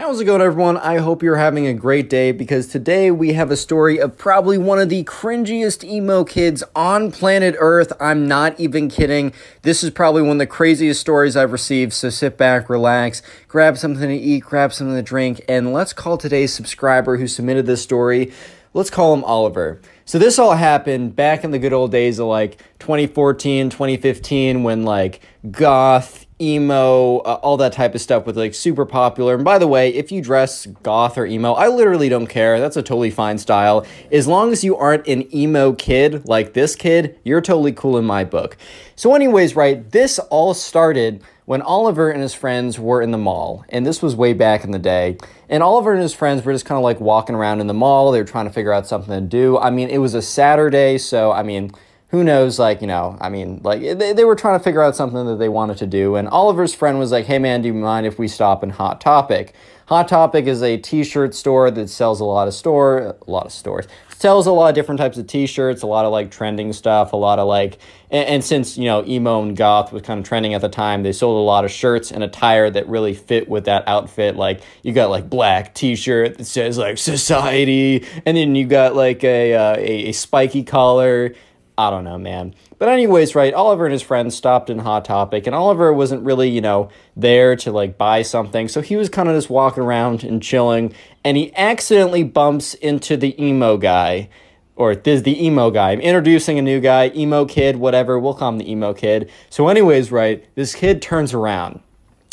How's 0.00 0.18
it 0.18 0.24
going, 0.24 0.40
everyone? 0.40 0.78
I 0.78 0.96
hope 0.96 1.22
you're 1.22 1.36
having 1.36 1.66
a 1.66 1.74
great 1.74 2.08
day 2.08 2.32
because 2.32 2.66
today 2.68 3.10
we 3.10 3.34
have 3.34 3.50
a 3.50 3.56
story 3.56 4.00
of 4.00 4.16
probably 4.16 4.56
one 4.56 4.78
of 4.78 4.88
the 4.88 5.04
cringiest 5.04 5.84
emo 5.84 6.24
kids 6.24 6.64
on 6.74 7.12
planet 7.12 7.54
Earth. 7.58 7.92
I'm 8.00 8.26
not 8.26 8.58
even 8.58 8.88
kidding. 8.88 9.34
This 9.60 9.84
is 9.84 9.90
probably 9.90 10.22
one 10.22 10.32
of 10.32 10.38
the 10.38 10.46
craziest 10.46 11.02
stories 11.02 11.36
I've 11.36 11.52
received. 11.52 11.92
So 11.92 12.08
sit 12.08 12.38
back, 12.38 12.70
relax, 12.70 13.20
grab 13.46 13.76
something 13.76 14.08
to 14.08 14.14
eat, 14.14 14.42
grab 14.42 14.72
something 14.72 14.96
to 14.96 15.02
drink, 15.02 15.42
and 15.46 15.70
let's 15.74 15.92
call 15.92 16.16
today's 16.16 16.54
subscriber 16.54 17.18
who 17.18 17.26
submitted 17.26 17.66
this 17.66 17.82
story. 17.82 18.32
Let's 18.72 18.88
call 18.88 19.12
him 19.12 19.22
Oliver. 19.24 19.82
So 20.06 20.18
this 20.18 20.38
all 20.38 20.54
happened 20.54 21.14
back 21.14 21.44
in 21.44 21.50
the 21.50 21.58
good 21.58 21.74
old 21.74 21.92
days 21.92 22.18
of 22.18 22.26
like 22.26 22.56
2014, 22.78 23.68
2015 23.68 24.62
when 24.62 24.82
like 24.82 25.20
goth 25.50 26.24
emo, 26.40 27.18
uh, 27.18 27.40
all 27.42 27.56
that 27.58 27.72
type 27.72 27.94
of 27.94 28.00
stuff 28.00 28.26
with 28.26 28.36
like 28.36 28.54
super 28.54 28.86
popular. 28.86 29.34
And 29.34 29.44
by 29.44 29.58
the 29.58 29.66
way, 29.66 29.90
if 29.94 30.10
you 30.10 30.22
dress 30.22 30.66
goth 30.82 31.18
or 31.18 31.26
emo, 31.26 31.52
I 31.52 31.68
literally 31.68 32.08
don't 32.08 32.26
care. 32.26 32.58
That's 32.58 32.76
a 32.76 32.82
totally 32.82 33.10
fine 33.10 33.38
style. 33.38 33.86
As 34.10 34.26
long 34.26 34.52
as 34.52 34.64
you 34.64 34.76
aren't 34.76 35.06
an 35.06 35.34
emo 35.34 35.72
kid 35.72 36.26
like 36.26 36.52
this 36.54 36.76
kid, 36.76 37.18
you're 37.24 37.40
totally 37.40 37.72
cool 37.72 37.98
in 37.98 38.04
my 38.04 38.24
book. 38.24 38.56
So, 38.96 39.14
anyways, 39.14 39.56
right, 39.56 39.88
this 39.90 40.18
all 40.18 40.54
started 40.54 41.22
when 41.50 41.62
Oliver 41.62 42.10
and 42.10 42.22
his 42.22 42.32
friends 42.32 42.78
were 42.78 43.02
in 43.02 43.10
the 43.10 43.18
mall. 43.18 43.64
And 43.70 43.84
this 43.84 44.02
was 44.02 44.14
way 44.14 44.34
back 44.34 44.62
in 44.62 44.70
the 44.70 44.78
day. 44.78 45.18
And 45.48 45.64
Oliver 45.64 45.92
and 45.92 46.00
his 46.00 46.14
friends 46.14 46.44
were 46.44 46.52
just 46.52 46.64
kind 46.64 46.76
of 46.76 46.84
like 46.84 47.00
walking 47.00 47.34
around 47.34 47.60
in 47.60 47.66
the 47.66 47.74
mall. 47.74 48.12
They 48.12 48.20
were 48.20 48.24
trying 48.24 48.46
to 48.46 48.52
figure 48.52 48.72
out 48.72 48.86
something 48.86 49.12
to 49.12 49.20
do. 49.20 49.58
I 49.58 49.70
mean, 49.70 49.88
it 49.88 49.98
was 49.98 50.14
a 50.14 50.22
Saturday, 50.22 50.96
so 50.98 51.32
I 51.32 51.42
mean, 51.42 51.72
who 52.10 52.24
knows, 52.24 52.58
like, 52.58 52.80
you 52.80 52.86
know, 52.88 53.16
I 53.20 53.28
mean, 53.28 53.60
like, 53.62 53.80
they, 53.80 54.12
they 54.12 54.24
were 54.24 54.34
trying 54.34 54.58
to 54.58 54.64
figure 54.64 54.82
out 54.82 54.96
something 54.96 55.26
that 55.26 55.36
they 55.36 55.48
wanted 55.48 55.78
to 55.78 55.86
do. 55.86 56.16
And 56.16 56.28
Oliver's 56.28 56.74
friend 56.74 56.98
was 56.98 57.12
like, 57.12 57.26
hey, 57.26 57.38
man, 57.38 57.62
do 57.62 57.68
you 57.68 57.74
mind 57.74 58.06
if 58.06 58.18
we 58.18 58.26
stop 58.26 58.64
in 58.64 58.70
Hot 58.70 59.00
Topic? 59.00 59.54
Hot 59.86 60.08
Topic 60.08 60.46
is 60.46 60.62
a 60.62 60.76
t-shirt 60.76 61.34
store 61.34 61.70
that 61.70 61.88
sells 61.88 62.20
a 62.20 62.24
lot 62.24 62.48
of 62.48 62.54
store, 62.54 63.16
a 63.26 63.30
lot 63.30 63.46
of 63.46 63.52
stores, 63.52 63.86
sells 64.08 64.46
a 64.46 64.52
lot 64.52 64.68
of 64.68 64.74
different 64.74 65.00
types 65.00 65.18
of 65.18 65.26
t-shirts, 65.26 65.82
a 65.82 65.86
lot 65.86 66.04
of 66.04 66.12
like 66.12 66.30
trending 66.30 66.72
stuff, 66.72 67.12
a 67.12 67.16
lot 67.16 67.38
of 67.38 67.48
like, 67.48 67.78
and, 68.10 68.28
and 68.28 68.44
since, 68.44 68.76
you 68.76 68.84
know, 68.84 69.04
emo 69.04 69.42
and 69.42 69.56
goth 69.56 69.92
was 69.92 70.02
kind 70.02 70.20
of 70.20 70.26
trending 70.26 70.54
at 70.54 70.60
the 70.60 70.68
time, 70.68 71.02
they 71.02 71.12
sold 71.12 71.36
a 71.36 71.44
lot 71.44 71.64
of 71.64 71.72
shirts 71.72 72.12
and 72.12 72.22
attire 72.22 72.70
that 72.70 72.88
really 72.88 73.14
fit 73.14 73.48
with 73.48 73.64
that 73.64 73.86
outfit. 73.88 74.36
Like, 74.36 74.62
you 74.82 74.92
got 74.92 75.10
like 75.10 75.28
black 75.28 75.74
t-shirt 75.74 76.38
that 76.38 76.44
says 76.44 76.78
like 76.78 76.98
society, 76.98 78.06
and 78.26 78.36
then 78.36 78.54
you 78.54 78.66
got 78.66 78.94
like 78.94 79.24
a, 79.24 79.54
uh, 79.54 79.76
a, 79.76 80.08
a 80.08 80.12
spiky 80.12 80.62
collar, 80.62 81.34
I 81.80 81.88
don't 81.88 82.04
know, 82.04 82.18
man. 82.18 82.54
But 82.78 82.90
anyways, 82.90 83.34
right, 83.34 83.54
Oliver 83.54 83.86
and 83.86 83.92
his 83.92 84.02
friends 84.02 84.36
stopped 84.36 84.68
in 84.68 84.80
Hot 84.80 85.04
Topic, 85.04 85.46
and 85.46 85.56
Oliver 85.56 85.94
wasn't 85.94 86.24
really, 86.24 86.50
you 86.50 86.60
know, 86.60 86.90
there 87.16 87.56
to 87.56 87.72
like 87.72 87.96
buy 87.96 88.20
something. 88.20 88.68
So 88.68 88.82
he 88.82 88.96
was 88.96 89.08
kind 89.08 89.30
of 89.30 89.34
just 89.34 89.48
walking 89.48 89.82
around 89.82 90.22
and 90.22 90.42
chilling, 90.42 90.92
and 91.24 91.38
he 91.38 91.54
accidentally 91.56 92.22
bumps 92.22 92.74
into 92.74 93.16
the 93.16 93.42
emo 93.42 93.78
guy. 93.78 94.28
Or 94.76 94.94
this 94.94 95.22
the 95.22 95.42
emo 95.44 95.70
guy. 95.70 95.92
I'm 95.92 96.00
introducing 96.00 96.58
a 96.58 96.62
new 96.62 96.80
guy, 96.80 97.10
emo 97.14 97.44
kid, 97.44 97.76
whatever. 97.76 98.18
We'll 98.18 98.34
call 98.34 98.50
him 98.50 98.58
the 98.58 98.70
emo 98.70 98.94
kid. 98.94 99.30
So, 99.50 99.68
anyways, 99.68 100.10
right, 100.10 100.44
this 100.54 100.74
kid 100.74 101.02
turns 101.02 101.34
around 101.34 101.80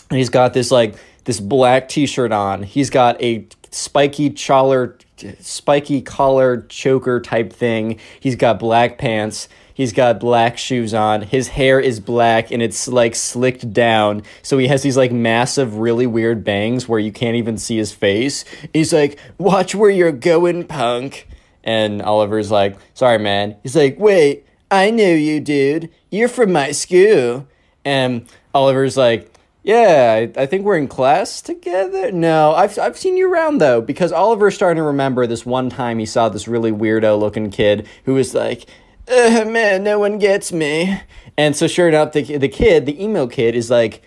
and 0.09 0.17
he's 0.17 0.29
got 0.29 0.53
this 0.53 0.71
like 0.71 0.95
this 1.25 1.39
black 1.39 1.89
t-shirt 1.89 2.31
on. 2.31 2.63
He's 2.63 2.89
got 2.89 3.21
a 3.21 3.45
spiky 3.71 4.29
collar 4.29 4.97
spiky 5.39 6.01
collar 6.01 6.61
choker 6.69 7.19
type 7.19 7.51
thing. 7.53 7.99
He's 8.19 8.35
got 8.35 8.59
black 8.59 8.97
pants. 8.97 9.47
He's 9.73 9.93
got 9.93 10.19
black 10.19 10.57
shoes 10.57 10.93
on. 10.93 11.21
His 11.21 11.49
hair 11.49 11.79
is 11.79 11.99
black 11.99 12.49
and 12.49 12.63
it's 12.63 12.87
like 12.87 13.13
slicked 13.13 13.71
down. 13.73 14.23
So 14.41 14.57
he 14.57 14.67
has 14.69 14.81
these 14.81 14.97
like 14.97 15.11
massive, 15.11 15.77
really 15.77 16.07
weird 16.07 16.43
bangs 16.43 16.87
where 16.87 16.99
you 16.99 17.11
can't 17.11 17.35
even 17.35 17.59
see 17.59 17.77
his 17.77 17.91
face. 17.91 18.43
He's 18.73 18.91
like, 18.91 19.19
Watch 19.37 19.75
where 19.75 19.91
you're 19.91 20.11
going, 20.11 20.65
punk. 20.65 21.27
And 21.63 22.01
Oliver's 22.01 22.49
like, 22.49 22.75
Sorry, 22.95 23.19
man. 23.19 23.55
He's 23.61 23.75
like, 23.75 23.99
Wait, 23.99 24.47
I 24.71 24.89
know 24.89 25.13
you, 25.13 25.39
dude. 25.39 25.91
You're 26.09 26.27
from 26.27 26.51
my 26.51 26.71
school. 26.71 27.47
And 27.85 28.27
Oliver's 28.55 28.97
like, 28.97 29.31
yeah, 29.67 30.13
I, 30.37 30.43
I, 30.43 30.45
think 30.45 30.63
we're 30.63 30.77
in 30.77 30.87
class 30.87 31.41
together. 31.41 32.09
No, 32.09 32.53
I've, 32.53 32.79
I've 32.79 32.97
seen 32.97 33.17
you 33.17 33.29
around 33.29 33.57
though, 33.57 33.81
because 33.81 34.13
Oliver's 34.13 34.55
starting 34.55 34.77
to 34.77 34.83
remember 34.83 35.27
this 35.27 35.45
one 35.45 35.69
time 35.69 35.99
he 35.99 36.05
saw 36.05 36.29
this 36.29 36.47
really 36.47 36.71
weirdo 36.71 37.19
looking 37.19 37.51
kid 37.51 37.85
who 38.05 38.13
was 38.13 38.33
like, 38.33 38.65
man, 39.09 39.83
no 39.83 39.99
one 39.99 40.19
gets 40.19 40.53
me. 40.53 41.01
And 41.35 41.53
so, 41.53 41.67
sure 41.67 41.89
enough, 41.89 42.13
the, 42.13 42.37
the 42.37 42.47
kid, 42.47 42.85
the 42.85 43.03
emo 43.03 43.27
kid, 43.27 43.55
is 43.55 43.69
like, 43.69 44.03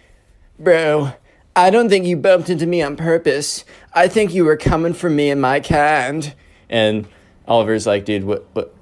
bro, 0.58 1.12
I 1.55 1.68
don't 1.68 1.90
think 1.90 2.06
you 2.06 2.16
bumped 2.16 2.48
into 2.48 2.66
me 2.66 2.80
on 2.80 2.97
purpose. 2.97 3.66
I 3.92 4.08
think 4.08 4.32
you 4.32 4.47
were 4.47 4.56
coming 4.56 4.94
for 4.94 5.10
me 5.10 5.28
and 5.28 5.42
my 5.42 5.60
kind. 5.60 6.34
And 6.70 7.06
Oliver's 7.47 7.86
like, 7.86 8.06
dude, 8.06 8.24
what, 8.24 8.47
what, 8.55 8.74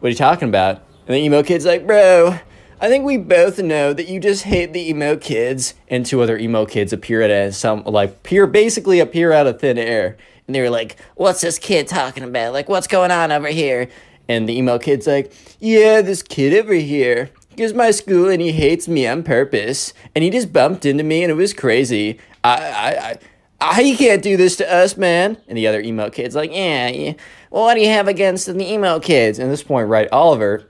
what 0.00 0.08
are 0.08 0.10
you 0.10 0.14
talking 0.14 0.50
about? 0.50 0.82
And 1.06 1.14
the 1.14 1.20
emo 1.20 1.42
kid's 1.42 1.64
like, 1.64 1.86
bro, 1.86 2.38
I 2.78 2.88
think 2.88 3.06
we 3.06 3.16
both 3.16 3.58
know 3.58 3.94
that 3.94 4.06
you 4.06 4.20
just 4.20 4.42
hate 4.42 4.74
the 4.74 4.90
emo 4.90 5.16
kids, 5.16 5.74
and 5.88 6.04
two 6.04 6.20
other 6.20 6.36
emo 6.36 6.66
kids 6.66 6.92
appear 6.92 7.22
at 7.22 7.54
some 7.54 7.82
like 7.84 8.10
appear 8.10 8.46
basically 8.46 9.00
appear 9.00 9.32
out 9.32 9.46
of 9.46 9.58
thin 9.60 9.78
air, 9.78 10.18
and 10.46 10.54
they 10.54 10.60
were 10.60 10.68
like, 10.68 10.96
"What's 11.14 11.40
this 11.40 11.58
kid 11.58 11.88
talking 11.88 12.22
about? 12.22 12.52
Like, 12.52 12.68
what's 12.68 12.86
going 12.86 13.10
on 13.10 13.32
over 13.32 13.48
here?" 13.48 13.88
And 14.28 14.46
the 14.46 14.58
emo 14.58 14.78
kid's 14.78 15.06
like, 15.06 15.32
"Yeah, 15.58 16.02
this 16.02 16.22
kid 16.22 16.52
over 16.52 16.74
here 16.74 17.30
my 17.74 17.90
school 17.90 18.28
and 18.28 18.42
he 18.42 18.52
hates 18.52 18.86
me 18.86 19.06
on 19.06 19.22
purpose, 19.22 19.94
and 20.14 20.22
he 20.22 20.28
just 20.28 20.52
bumped 20.52 20.84
into 20.84 21.02
me 21.02 21.22
and 21.22 21.30
it 21.30 21.34
was 21.36 21.54
crazy. 21.54 22.18
I, 22.44 22.50
I, 22.50 23.10
I, 23.10 23.18
I 23.80 23.96
can't 23.96 24.22
do 24.22 24.36
this 24.36 24.56
to 24.56 24.70
us, 24.70 24.98
man." 24.98 25.38
And 25.48 25.56
the 25.56 25.66
other 25.66 25.80
emo 25.80 26.10
kid's 26.10 26.34
like, 26.34 26.52
"Yeah, 26.52 26.88
yeah. 26.88 27.14
Well, 27.50 27.64
what 27.64 27.74
do 27.74 27.80
you 27.80 27.88
have 27.88 28.06
against 28.06 28.46
the 28.46 28.70
emo 28.70 29.00
kids?" 29.00 29.38
And 29.38 29.48
at 29.48 29.50
this 29.50 29.62
point, 29.62 29.88
right, 29.88 30.10
Oliver 30.12 30.66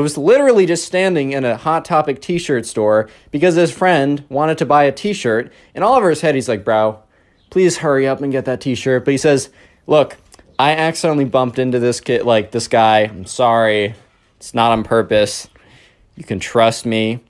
was 0.00 0.16
literally 0.16 0.66
just 0.66 0.84
standing 0.84 1.32
in 1.32 1.44
a 1.44 1.56
Hot 1.56 1.84
Topic 1.84 2.20
t 2.20 2.38
shirt 2.38 2.66
store 2.66 3.08
because 3.30 3.54
his 3.54 3.70
friend 3.70 4.24
wanted 4.28 4.58
to 4.58 4.66
buy 4.66 4.84
a 4.84 4.92
t 4.92 5.12
shirt. 5.12 5.52
And 5.74 5.84
all 5.84 5.94
over 5.94 6.10
his 6.10 6.20
head, 6.20 6.34
he's 6.34 6.48
like, 6.48 6.64
Bro, 6.64 7.02
please 7.50 7.78
hurry 7.78 8.06
up 8.06 8.20
and 8.20 8.32
get 8.32 8.44
that 8.46 8.60
t 8.60 8.74
shirt. 8.74 9.04
But 9.04 9.12
he 9.12 9.18
says, 9.18 9.50
Look, 9.86 10.16
I 10.58 10.72
accidentally 10.72 11.24
bumped 11.24 11.58
into 11.58 11.78
this 11.78 12.00
kid, 12.00 12.24
like 12.24 12.52
this 12.52 12.68
guy. 12.68 13.00
I'm 13.00 13.26
sorry. 13.26 13.94
It's 14.36 14.54
not 14.54 14.72
on 14.72 14.84
purpose. 14.84 15.48
You 16.16 16.24
can 16.24 16.40
trust 16.40 16.86
me. 16.86 17.20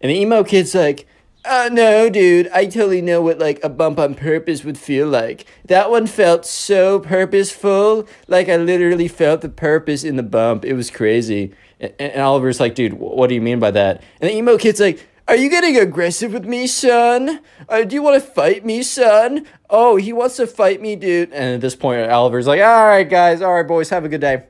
And 0.00 0.10
the 0.10 0.14
emo 0.18 0.42
kid's 0.44 0.74
like, 0.74 1.06
uh, 1.44 1.68
no, 1.72 2.08
dude, 2.08 2.48
I 2.48 2.66
totally 2.66 3.02
know 3.02 3.20
what 3.20 3.38
like 3.38 3.62
a 3.64 3.68
bump 3.68 3.98
on 3.98 4.14
purpose 4.14 4.64
would 4.64 4.78
feel 4.78 5.08
like. 5.08 5.44
That 5.64 5.90
one 5.90 6.06
felt 6.06 6.46
so 6.46 7.00
purposeful. 7.00 8.06
Like 8.28 8.48
I 8.48 8.56
literally 8.56 9.08
felt 9.08 9.40
the 9.40 9.48
purpose 9.48 10.04
in 10.04 10.16
the 10.16 10.22
bump. 10.22 10.64
It 10.64 10.74
was 10.74 10.90
crazy. 10.90 11.52
And, 11.82 11.92
and 11.98 12.22
Oliver's 12.22 12.60
like, 12.60 12.74
dude, 12.74 12.94
what 12.94 13.28
do 13.28 13.34
you 13.34 13.42
mean 13.42 13.58
by 13.58 13.72
that? 13.72 14.02
And 14.20 14.30
the 14.30 14.36
emo 14.36 14.56
kid's 14.56 14.80
like, 14.80 15.06
are 15.28 15.36
you 15.36 15.50
getting 15.50 15.76
aggressive 15.76 16.32
with 16.32 16.44
me, 16.44 16.66
son? 16.66 17.40
Uh, 17.68 17.84
do 17.84 17.94
you 17.94 18.02
want 18.02 18.22
to 18.22 18.28
fight 18.28 18.64
me, 18.64 18.82
son? 18.82 19.46
Oh, 19.70 19.96
he 19.96 20.12
wants 20.12 20.36
to 20.36 20.46
fight 20.46 20.80
me, 20.80 20.96
dude. 20.96 21.32
And 21.32 21.54
at 21.54 21.60
this 21.60 21.76
point, 21.76 22.10
Oliver's 22.10 22.46
like, 22.46 22.60
all 22.60 22.86
right, 22.86 23.08
guys, 23.08 23.40
all 23.40 23.54
right, 23.54 23.66
boys, 23.66 23.90
have 23.90 24.04
a 24.04 24.08
good 24.08 24.20
day. 24.20 24.44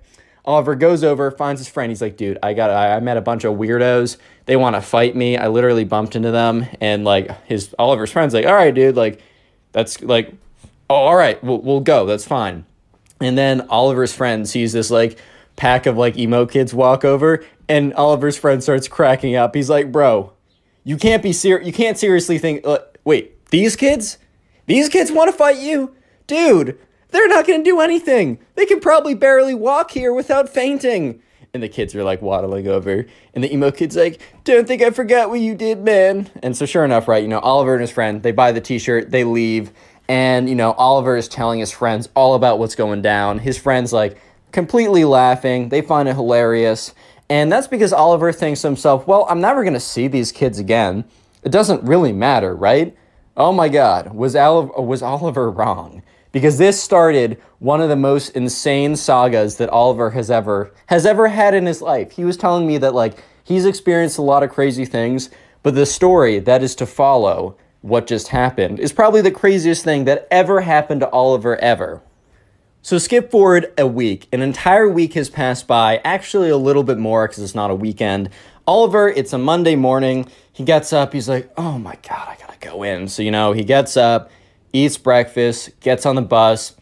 Oliver 0.45 0.75
goes 0.75 1.05
over, 1.05 1.31
finds 1.31 1.61
his 1.61 1.69
friend. 1.69 1.91
He's 1.91 2.03
like, 2.03 2.17
dude, 2.17 2.39
I 2.43 2.53
got, 2.55 2.71
I, 2.71 2.97
I 2.97 3.01
met 3.01 3.17
a 3.17 3.21
bunch 3.21 3.45
of 3.45 3.55
weirdos. 3.55 4.17
They 4.47 4.57
want 4.57 4.75
to 4.75 4.83
fight 4.83 5.15
me. 5.15 5.37
I 5.37 5.49
literally 5.49 5.85
bumped 5.85 6.17
into 6.17 6.33
them, 6.33 6.67
and 6.81 7.05
like 7.05 7.45
his 7.45 7.75
Oliver's 7.79 8.11
friend's 8.11 8.35
like, 8.35 8.47
all 8.47 8.55
right, 8.55 8.75
dude, 8.75 8.97
like 8.97 9.23
that's 9.71 10.03
like, 10.03 10.33
oh, 10.91 10.97
all 10.97 11.15
right, 11.15 11.43
we'll 11.45 11.61
we'll 11.61 11.81
go. 11.81 12.07
That's 12.07 12.27
fine. 12.27 12.65
And 13.21 13.39
then 13.39 13.61
Oliver's 13.69 14.13
friend 14.13 14.49
sees 14.49 14.73
this 14.73 14.91
like 14.91 15.17
pack 15.63 15.87
of 15.87 15.97
like 15.97 16.19
emo 16.19 16.45
kids 16.45 16.75
walk 16.75 17.05
over, 17.05 17.45
and 17.69 17.95
Oliver's 17.95 18.37
friend 18.37 18.61
starts 18.61 18.89
cracking 18.89 19.37
up. 19.37 19.55
He's 19.55 19.71
like, 19.71 19.93
bro, 19.93 20.33
you 20.83 20.97
can't 20.97 21.23
be 21.23 21.33
ser- 21.33 21.63
you 21.63 21.73
can't 21.73 21.97
seriously 21.97 22.37
think. 22.37 22.67
Uh, 22.67 22.81
wait, 23.05 23.47
these 23.51 23.77
kids, 23.77 24.19
these 24.67 24.89
kids 24.89 25.13
want 25.13 25.31
to 25.31 25.37
fight 25.37 25.59
you, 25.59 25.95
dude. 26.27 26.77
They're 27.11 27.29
not 27.29 27.47
to 27.47 27.63
do 27.63 27.81
anything. 27.81 28.41
They 28.57 28.67
can 28.67 28.81
probably 28.81 29.15
barely 29.15 29.55
walk 29.55 29.93
here 29.93 30.13
without 30.13 30.49
fainting. 30.49 31.23
And 31.55 31.63
the 31.63 31.69
kids 31.69 31.95
are 31.95 32.03
like 32.03 32.23
waddling 32.23 32.67
over. 32.67 33.07
And 33.33 33.45
the 33.45 33.53
emo 33.53 33.71
kid's 33.71 33.95
like, 33.95 34.21
Don't 34.43 34.67
think 34.67 34.83
I 34.83 34.91
forgot 34.91 35.29
what 35.29 35.39
you 35.39 35.55
did, 35.55 35.85
man. 35.85 36.29
And 36.43 36.57
so, 36.57 36.67
sure 36.67 36.85
enough, 36.85 37.07
right, 37.07 37.23
you 37.23 37.29
know, 37.29 37.39
Oliver 37.39 37.75
and 37.75 37.83
his 37.83 37.93
friend, 37.93 38.25
they 38.25 38.33
buy 38.33 38.51
the 38.51 38.61
t 38.61 38.81
shirt, 38.81 39.13
they 39.13 39.23
leave. 39.23 39.71
And, 40.09 40.49
you 40.49 40.57
know, 40.57 40.73
Oliver 40.73 41.17
is 41.17 41.29
telling 41.29 41.61
his 41.61 41.71
friends 41.71 42.09
all 42.17 42.35
about 42.35 42.59
what's 42.59 42.75
going 42.75 43.01
down. 43.01 43.39
His 43.39 43.57
friends, 43.57 43.93
like, 43.93 44.19
completely 44.53 45.05
laughing. 45.05 45.69
They 45.69 45.83
find 45.83 46.09
it 46.09 46.15
hilarious. 46.15 46.95
And 47.29 47.51
that's 47.51 47.67
because 47.67 47.93
Oliver 47.93 48.33
thinks 48.33 48.61
to 48.63 48.69
himself, 48.69 49.07
Well, 49.07 49.27
I'm 49.29 49.41
never 49.41 49.63
going 49.63 49.75
to 49.75 49.81
see 49.81 50.09
these 50.09 50.33
kids 50.33 50.59
again. 50.59 51.05
It 51.43 51.51
doesn't 51.51 51.83
really 51.83 52.13
matter, 52.13 52.55
right? 52.55 52.97
Oh 53.37 53.53
my 53.53 53.69
God, 53.69 54.15
was, 54.15 54.37
Oliver, 54.37 54.81
was 54.81 55.03
Oliver 55.03 55.51
wrong? 55.51 56.03
because 56.33 56.57
this 56.59 56.83
started 56.83 57.41
one 57.59 57.81
of 57.81 57.89
the 57.89 57.97
most 57.97 58.31
insane 58.31 58.97
sagas 58.97 59.57
that 59.57 59.69
Oliver 59.69 60.11
has 60.11 60.31
ever 60.31 60.73
has 60.87 61.07
ever 61.07 61.29
had 61.29 61.55
in 61.55 61.67
his 61.67 61.81
life. 61.81 62.11
He 62.13 62.25
was 62.25 62.37
telling 62.37 62.67
me 62.67 62.79
that 62.79 62.95
like 62.95 63.23
he's 63.45 63.67
experienced 63.67 64.19
a 64.19 64.23
lot 64.23 64.43
of 64.43 64.51
crazy 64.51 64.85
things, 64.85 65.31
but 65.63 65.75
the 65.75 65.87
story 65.87 66.39
that 66.41 66.63
is 66.63 66.75
to 66.77 66.87
follow 66.87 67.57
what 67.83 68.07
just 68.07 68.29
happened 68.29 68.81
is 68.81 68.93
probably 68.93 69.21
the 69.21 69.31
craziest 69.31 69.85
thing 69.85 70.05
that 70.05 70.27
ever 70.31 70.61
happened 70.61 71.01
to 71.03 71.11
Oliver 71.11 71.57
ever. 71.59 72.03
So 72.83 72.99
skip 72.99 73.31
forward 73.31 73.73
a 73.79 73.87
week. 73.87 74.27
An 74.33 74.43
entire 74.43 74.89
week 74.89 75.15
has 75.15 75.31
passed 75.31 75.67
by, 75.67 76.01
actually 76.05 76.51
a 76.51 76.57
little 76.57 76.83
bit 76.83 76.99
more 76.99 77.27
because 77.29 77.43
it's 77.43 77.55
not 77.55 77.71
a 77.71 77.75
weekend. 77.75 78.29
Oliver, 78.67 79.09
it's 79.09 79.33
a 79.33 79.39
Monday 79.39 79.77
morning. 79.77 80.29
He 80.53 80.65
gets 80.65 80.93
up, 80.93 81.13
he's 81.13 81.29
like, 81.29 81.53
"Oh 81.57 81.79
my 81.79 81.97
god, 82.09 82.29
I 82.29 82.37
got 82.37 82.61
to 82.61 82.69
go 82.69 82.83
in." 82.83 83.09
So, 83.09 83.23
you 83.23 83.31
know, 83.31 83.53
he 83.53 83.65
gets 83.65 83.97
up, 83.97 84.31
eats 84.73 84.99
breakfast, 84.99 85.79
gets 85.81 86.07
on 86.07 86.17
the 86.17 86.23
bus. 86.23 86.75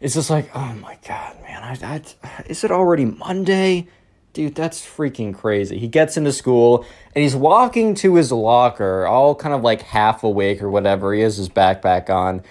It's 0.00 0.14
just 0.14 0.28
like, 0.28 0.50
oh 0.54 0.74
my 0.74 0.98
God, 1.08 1.40
man, 1.42 1.62
I, 1.62 2.02
I, 2.22 2.42
is 2.46 2.62
it 2.62 2.70
already 2.70 3.06
Monday? 3.06 3.88
dude, 4.36 4.54
that's 4.54 4.84
freaking 4.84 5.34
crazy. 5.34 5.78
He 5.78 5.88
gets 5.88 6.18
into 6.18 6.30
school 6.30 6.84
and 7.14 7.22
he's 7.22 7.34
walking 7.34 7.94
to 7.94 8.16
his 8.16 8.30
locker, 8.30 9.06
all 9.06 9.34
kind 9.34 9.54
of 9.54 9.62
like 9.62 9.80
half 9.80 10.22
awake 10.24 10.62
or 10.62 10.68
whatever. 10.68 11.14
He 11.14 11.22
has 11.22 11.38
his 11.38 11.48
backpack 11.48 12.10
on. 12.10 12.42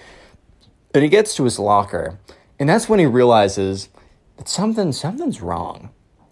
And 0.92 1.04
he 1.04 1.08
gets 1.08 1.36
to 1.36 1.44
his 1.44 1.60
locker. 1.60 2.18
And 2.58 2.68
that's 2.68 2.88
when 2.88 2.98
he 2.98 3.06
realizes 3.06 3.88
that 4.36 4.48
something 4.48 4.92
something's 4.92 5.40
wrong. 5.40 5.90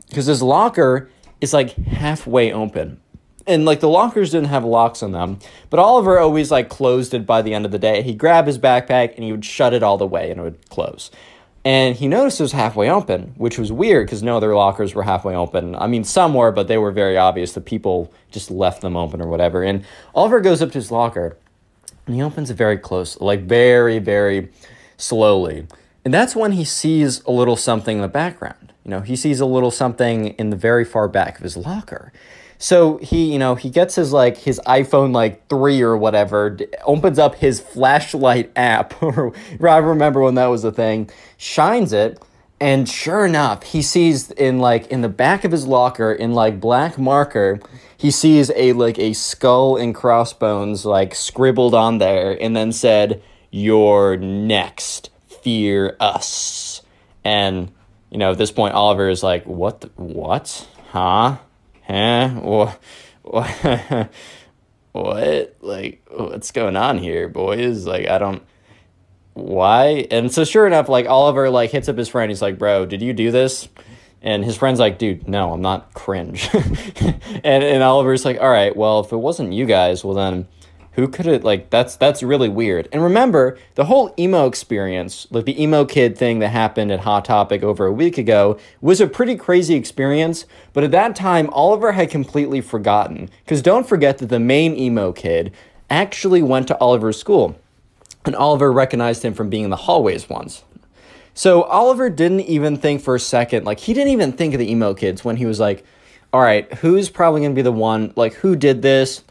Because 0.08 0.26
his 0.26 0.42
locker 0.42 1.10
is 1.40 1.52
like 1.52 1.76
halfway 1.76 2.52
open. 2.52 3.00
And 3.46 3.64
like 3.66 3.80
the 3.80 3.88
lockers 3.88 4.30
didn't 4.30 4.48
have 4.48 4.64
locks 4.64 5.02
on 5.02 5.12
them, 5.12 5.38
but 5.68 5.78
Oliver 5.78 6.18
always 6.18 6.50
like 6.50 6.70
closed 6.70 7.12
it 7.12 7.26
by 7.26 7.42
the 7.42 7.52
end 7.52 7.66
of 7.66 7.72
the 7.72 7.78
day. 7.78 8.00
He'd 8.00 8.16
grab 8.16 8.46
his 8.46 8.58
backpack 8.58 9.14
and 9.16 9.24
he 9.24 9.32
would 9.32 9.44
shut 9.44 9.74
it 9.74 9.82
all 9.82 9.98
the 9.98 10.06
way 10.06 10.30
and 10.30 10.40
it 10.40 10.42
would 10.42 10.70
close. 10.70 11.10
And 11.62 11.96
he 11.96 12.08
noticed 12.08 12.40
it 12.40 12.44
was 12.44 12.52
halfway 12.52 12.90
open, 12.90 13.34
which 13.36 13.58
was 13.58 13.72
weird 13.72 14.06
because 14.06 14.22
no 14.22 14.36
other 14.36 14.54
lockers 14.54 14.94
were 14.94 15.02
halfway 15.02 15.34
open. 15.34 15.74
I 15.74 15.86
mean, 15.86 16.04
some 16.04 16.34
were, 16.34 16.52
but 16.52 16.68
they 16.68 16.78
were 16.78 16.92
very 16.92 17.16
obvious. 17.16 17.52
The 17.52 17.60
people 17.60 18.12
just 18.30 18.50
left 18.50 18.82
them 18.82 18.96
open 18.96 19.20
or 19.20 19.28
whatever. 19.28 19.62
And 19.62 19.84
Oliver 20.14 20.40
goes 20.40 20.62
up 20.62 20.70
to 20.72 20.78
his 20.78 20.90
locker 20.90 21.36
and 22.06 22.14
he 22.14 22.22
opens 22.22 22.50
it 22.50 22.54
very 22.54 22.78
close, 22.78 23.18
like 23.20 23.42
very, 23.42 23.98
very 23.98 24.50
slowly. 24.96 25.66
And 26.04 26.12
that's 26.12 26.36
when 26.36 26.52
he 26.52 26.64
sees 26.64 27.22
a 27.24 27.30
little 27.30 27.56
something 27.56 27.96
in 27.96 28.02
the 28.02 28.08
background. 28.08 28.72
You 28.84 28.90
know, 28.90 29.00
he 29.00 29.16
sees 29.16 29.40
a 29.40 29.46
little 29.46 29.70
something 29.70 30.28
in 30.28 30.50
the 30.50 30.56
very 30.56 30.84
far 30.84 31.08
back 31.08 31.38
of 31.38 31.42
his 31.42 31.56
locker. 31.56 32.12
So 32.58 32.98
he, 32.98 33.32
you 33.32 33.38
know, 33.38 33.54
he 33.54 33.70
gets 33.70 33.94
his 33.94 34.12
like 34.12 34.36
his 34.36 34.60
iPhone 34.66 35.12
like 35.12 35.48
3 35.48 35.82
or 35.82 35.96
whatever, 35.96 36.50
d- 36.50 36.66
opens 36.84 37.18
up 37.18 37.36
his 37.36 37.60
flashlight 37.60 38.52
app 38.56 39.02
or 39.02 39.32
I 39.60 39.78
remember 39.78 40.20
when 40.20 40.34
that 40.34 40.46
was 40.46 40.64
a 40.64 40.72
thing, 40.72 41.10
shines 41.36 41.92
it, 41.92 42.22
and 42.60 42.88
sure 42.88 43.26
enough, 43.26 43.64
he 43.64 43.82
sees 43.82 44.30
in 44.30 44.58
like 44.58 44.86
in 44.86 45.00
the 45.00 45.08
back 45.08 45.44
of 45.44 45.52
his 45.52 45.66
locker 45.66 46.12
in 46.12 46.32
like 46.32 46.60
black 46.60 46.98
marker, 46.98 47.60
he 47.96 48.10
sees 48.10 48.50
a 48.54 48.72
like 48.74 48.98
a 48.98 49.12
skull 49.12 49.76
and 49.76 49.94
crossbones 49.94 50.84
like 50.84 51.14
scribbled 51.14 51.74
on 51.74 51.98
there 51.98 52.40
and 52.40 52.56
then 52.56 52.72
said, 52.72 53.22
"You're 53.50 54.16
next. 54.16 55.10
Fear 55.44 55.96
us." 56.00 56.82
And 57.22 57.70
you 58.10 58.18
know, 58.18 58.32
at 58.32 58.38
this 58.38 58.50
point 58.50 58.74
Oliver 58.74 59.08
is 59.08 59.22
like, 59.22 59.46
"What 59.46 59.82
the, 59.82 59.88
what? 59.96 60.66
Huh?" 60.90 61.36
huh? 61.86 62.28
What? 62.40 62.80
What? 63.22 64.10
what? 64.92 65.56
Like, 65.60 66.06
what's 66.10 66.50
going 66.50 66.76
on 66.76 66.98
here, 66.98 67.28
boys? 67.28 67.86
Like, 67.86 68.08
I 68.08 68.18
don't. 68.18 68.42
Why? 69.34 70.06
And 70.10 70.32
so, 70.32 70.44
sure 70.44 70.66
enough, 70.66 70.88
like 70.88 71.06
Oliver 71.06 71.50
like 71.50 71.70
hits 71.70 71.88
up 71.88 71.98
his 71.98 72.08
friend. 72.08 72.30
He's 72.30 72.42
like, 72.42 72.58
"Bro, 72.58 72.86
did 72.86 73.02
you 73.02 73.12
do 73.12 73.30
this?" 73.30 73.68
And 74.22 74.44
his 74.44 74.56
friend's 74.56 74.80
like, 74.80 74.98
"Dude, 74.98 75.26
no, 75.28 75.52
I'm 75.52 75.60
not 75.60 75.92
cringe." 75.92 76.48
and 76.54 77.44
and 77.44 77.82
Oliver's 77.82 78.24
like, 78.24 78.40
"All 78.40 78.50
right, 78.50 78.74
well, 78.76 79.00
if 79.00 79.12
it 79.12 79.16
wasn't 79.16 79.52
you 79.52 79.66
guys, 79.66 80.04
well 80.04 80.14
then." 80.14 80.46
Who 80.94 81.08
could 81.08 81.26
it 81.26 81.42
like 81.42 81.70
that's 81.70 81.96
that's 81.96 82.22
really 82.22 82.48
weird. 82.48 82.88
And 82.92 83.02
remember 83.02 83.58
the 83.74 83.86
whole 83.86 84.14
emo 84.18 84.46
experience 84.46 85.26
like 85.30 85.44
the 85.44 85.60
emo 85.60 85.84
kid 85.84 86.16
thing 86.16 86.38
that 86.38 86.48
happened 86.48 86.92
at 86.92 87.00
hot 87.00 87.24
topic 87.24 87.62
over 87.62 87.86
a 87.86 87.92
week 87.92 88.16
ago 88.16 88.58
was 88.80 89.00
a 89.00 89.06
pretty 89.06 89.36
crazy 89.36 89.74
experience 89.74 90.46
but 90.72 90.84
at 90.84 90.92
that 90.92 91.16
time 91.16 91.50
oliver 91.50 91.92
had 91.92 92.10
completely 92.10 92.60
forgotten. 92.60 93.28
Because 93.44 93.60
don't 93.60 93.88
forget 93.88 94.18
that 94.18 94.28
the 94.28 94.40
main 94.40 94.76
emo 94.76 95.12
kid 95.12 95.52
actually 95.90 96.42
went 96.42 96.68
to 96.68 96.78
oliver's 96.78 97.18
school 97.18 97.56
and 98.24 98.36
oliver 98.36 98.72
recognized 98.72 99.24
him 99.24 99.34
from 99.34 99.50
being 99.50 99.64
in 99.64 99.70
the 99.70 99.76
hallways 99.76 100.28
once. 100.28 100.64
So 101.34 101.64
oliver 101.64 102.08
didn't 102.08 102.42
even 102.42 102.76
think 102.76 103.02
for 103.02 103.16
a 103.16 103.20
second 103.20 103.64
like 103.64 103.80
he 103.80 103.94
didn't 103.94 104.12
even 104.12 104.32
think 104.32 104.54
of 104.54 104.60
the 104.60 104.70
emo 104.70 104.94
kids 104.94 105.24
when 105.24 105.36
he 105.36 105.46
was 105.46 105.58
like 105.58 105.84
all 106.32 106.40
right 106.40 106.72
who's 106.74 107.10
probably 107.10 107.40
going 107.40 107.50
to 107.50 107.56
be 107.56 107.62
the 107.62 107.72
one 107.72 108.12
like 108.14 108.34
who 108.34 108.54
did 108.54 108.80
this 108.82 109.24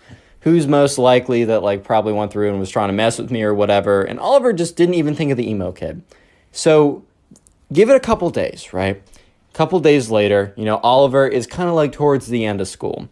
who's 0.43 0.67
most 0.67 0.97
likely 0.97 1.45
that 1.45 1.63
like 1.63 1.83
probably 1.83 2.13
went 2.13 2.31
through 2.31 2.49
and 2.49 2.59
was 2.59 2.69
trying 2.69 2.89
to 2.89 2.93
mess 2.93 3.17
with 3.17 3.31
me 3.31 3.43
or 3.43 3.53
whatever. 3.53 4.03
And 4.03 4.19
Oliver 4.19 4.51
just 4.51 4.75
didn't 4.75 4.95
even 4.95 5.15
think 5.15 5.31
of 5.31 5.37
the 5.37 5.49
emo 5.49 5.71
kid. 5.71 6.03
So 6.51 7.03
give 7.71 7.89
it 7.89 7.95
a 7.95 7.99
couple 7.99 8.29
days, 8.29 8.73
right? 8.73 8.97
A 8.97 9.57
couple 9.57 9.79
days 9.79 10.09
later, 10.09 10.53
you 10.57 10.65
know, 10.65 10.77
Oliver 10.77 11.27
is 11.27 11.47
kind 11.47 11.69
of 11.69 11.75
like 11.75 11.93
towards 11.93 12.27
the 12.27 12.45
end 12.45 12.59
of 12.59 12.67
school. 12.67 13.07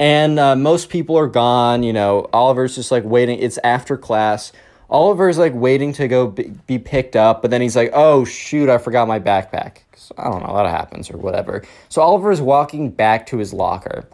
And 0.00 0.40
uh, 0.40 0.56
most 0.56 0.88
people 0.88 1.16
are 1.16 1.28
gone, 1.28 1.84
you 1.84 1.92
know, 1.92 2.28
Oliver's 2.32 2.74
just 2.74 2.90
like 2.90 3.04
waiting. 3.04 3.38
It's 3.38 3.58
after 3.62 3.96
class. 3.96 4.50
Oliver's 4.90 5.38
like 5.38 5.52
waiting 5.54 5.92
to 5.94 6.08
go 6.08 6.26
be, 6.26 6.52
be 6.66 6.78
picked 6.78 7.14
up, 7.14 7.40
but 7.40 7.52
then 7.52 7.60
he's 7.60 7.76
like, 7.76 7.90
oh 7.94 8.24
shoot, 8.24 8.68
I 8.68 8.78
forgot 8.78 9.06
my 9.06 9.20
backpack. 9.20 9.78
I 10.18 10.24
don't 10.24 10.42
know, 10.44 10.54
that 10.56 10.66
happens 10.66 11.08
or 11.08 11.18
whatever. 11.18 11.62
So 11.88 12.02
Oliver 12.02 12.32
is 12.32 12.40
walking 12.40 12.90
back 12.90 13.26
to 13.26 13.38
his 13.38 13.52
locker. 13.52 14.08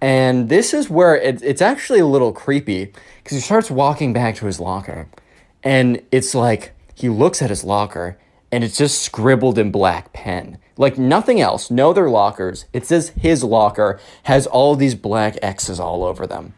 And 0.00 0.48
this 0.48 0.72
is 0.72 0.88
where 0.88 1.16
it, 1.16 1.42
it's 1.42 1.60
actually 1.60 2.00
a 2.00 2.06
little 2.06 2.32
creepy 2.32 2.92
because 3.22 3.36
he 3.36 3.42
starts 3.42 3.70
walking 3.70 4.12
back 4.12 4.34
to 4.36 4.46
his 4.46 4.58
locker. 4.58 5.08
And 5.62 6.02
it's 6.10 6.34
like 6.34 6.72
he 6.94 7.08
looks 7.08 7.42
at 7.42 7.50
his 7.50 7.64
locker 7.64 8.18
and 8.52 8.64
it's 8.64 8.78
just 8.78 9.02
scribbled 9.02 9.58
in 9.58 9.70
black 9.70 10.12
pen. 10.12 10.58
Like 10.76 10.98
nothing 10.98 11.40
else, 11.40 11.70
no 11.70 11.90
other 11.90 12.08
lockers. 12.08 12.64
It 12.72 12.86
says 12.86 13.10
his 13.10 13.44
locker 13.44 14.00
has 14.24 14.46
all 14.46 14.74
these 14.74 14.94
black 14.94 15.38
X's 15.42 15.78
all 15.78 16.04
over 16.04 16.26
them. 16.26 16.54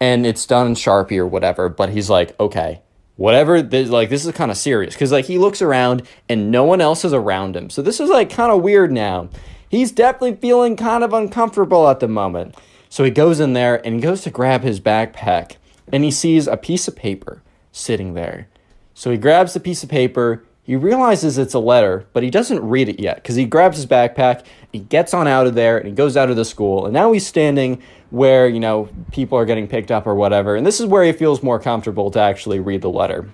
And 0.00 0.26
it's 0.26 0.46
done 0.46 0.66
in 0.66 0.74
Sharpie 0.74 1.18
or 1.18 1.26
whatever, 1.26 1.68
but 1.68 1.90
he's 1.90 2.10
like, 2.10 2.38
okay, 2.40 2.82
whatever, 3.14 3.62
this, 3.62 3.88
like 3.88 4.08
this 4.08 4.26
is 4.26 4.32
kind 4.32 4.50
of 4.50 4.56
serious. 4.56 4.94
Because 4.94 5.12
like 5.12 5.26
he 5.26 5.38
looks 5.38 5.62
around 5.62 6.02
and 6.28 6.50
no 6.50 6.64
one 6.64 6.80
else 6.80 7.04
is 7.04 7.12
around 7.12 7.56
him. 7.56 7.70
So 7.70 7.80
this 7.82 8.00
is 8.00 8.10
like 8.10 8.28
kind 8.28 8.50
of 8.50 8.62
weird 8.62 8.90
now. 8.90 9.28
He's 9.68 9.92
definitely 9.92 10.36
feeling 10.36 10.76
kind 10.76 11.04
of 11.04 11.14
uncomfortable 11.14 11.88
at 11.88 12.00
the 12.00 12.08
moment. 12.08 12.56
So 12.92 13.04
he 13.04 13.10
goes 13.10 13.40
in 13.40 13.54
there 13.54 13.80
and 13.86 13.94
he 13.94 14.02
goes 14.02 14.20
to 14.20 14.30
grab 14.30 14.60
his 14.60 14.78
backpack 14.78 15.56
and 15.90 16.04
he 16.04 16.10
sees 16.10 16.46
a 16.46 16.58
piece 16.58 16.86
of 16.86 16.94
paper 16.94 17.40
sitting 17.72 18.12
there. 18.12 18.48
So 18.92 19.10
he 19.10 19.16
grabs 19.16 19.54
the 19.54 19.60
piece 19.60 19.82
of 19.82 19.88
paper. 19.88 20.44
He 20.62 20.76
realizes 20.76 21.38
it's 21.38 21.54
a 21.54 21.58
letter, 21.58 22.04
but 22.12 22.22
he 22.22 22.28
doesn't 22.28 22.60
read 22.60 22.90
it 22.90 23.00
yet 23.00 23.16
because 23.16 23.34
he 23.34 23.46
grabs 23.46 23.78
his 23.78 23.86
backpack, 23.86 24.44
he 24.72 24.80
gets 24.80 25.14
on 25.14 25.26
out 25.26 25.46
of 25.46 25.54
there, 25.54 25.78
and 25.78 25.86
he 25.86 25.94
goes 25.94 26.18
out 26.18 26.28
of 26.28 26.36
the 26.36 26.44
school. 26.44 26.84
And 26.84 26.92
now 26.92 27.12
he's 27.12 27.26
standing 27.26 27.82
where, 28.10 28.46
you 28.46 28.60
know, 28.60 28.90
people 29.10 29.38
are 29.38 29.46
getting 29.46 29.66
picked 29.66 29.90
up 29.90 30.06
or 30.06 30.14
whatever. 30.14 30.54
And 30.54 30.66
this 30.66 30.78
is 30.78 30.84
where 30.84 31.02
he 31.02 31.12
feels 31.12 31.42
more 31.42 31.58
comfortable 31.58 32.10
to 32.10 32.20
actually 32.20 32.60
read 32.60 32.82
the 32.82 32.90
letter. 32.90 33.30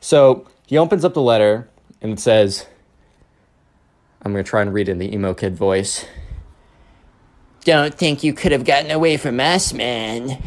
So 0.00 0.48
he 0.66 0.76
opens 0.76 1.04
up 1.04 1.14
the 1.14 1.22
letter 1.22 1.68
and 2.02 2.10
it 2.10 2.18
says, 2.18 2.66
I'm 4.22 4.32
going 4.32 4.42
to 4.42 4.50
try 4.50 4.60
and 4.60 4.74
read 4.74 4.88
in 4.88 4.98
the 4.98 5.14
emo 5.14 5.34
kid 5.34 5.54
voice. 5.56 6.04
Don't 7.64 7.94
think 7.94 8.22
you 8.22 8.34
could 8.34 8.52
have 8.52 8.64
gotten 8.64 8.90
away 8.90 9.16
from 9.16 9.40
us, 9.40 9.72
man. 9.72 10.42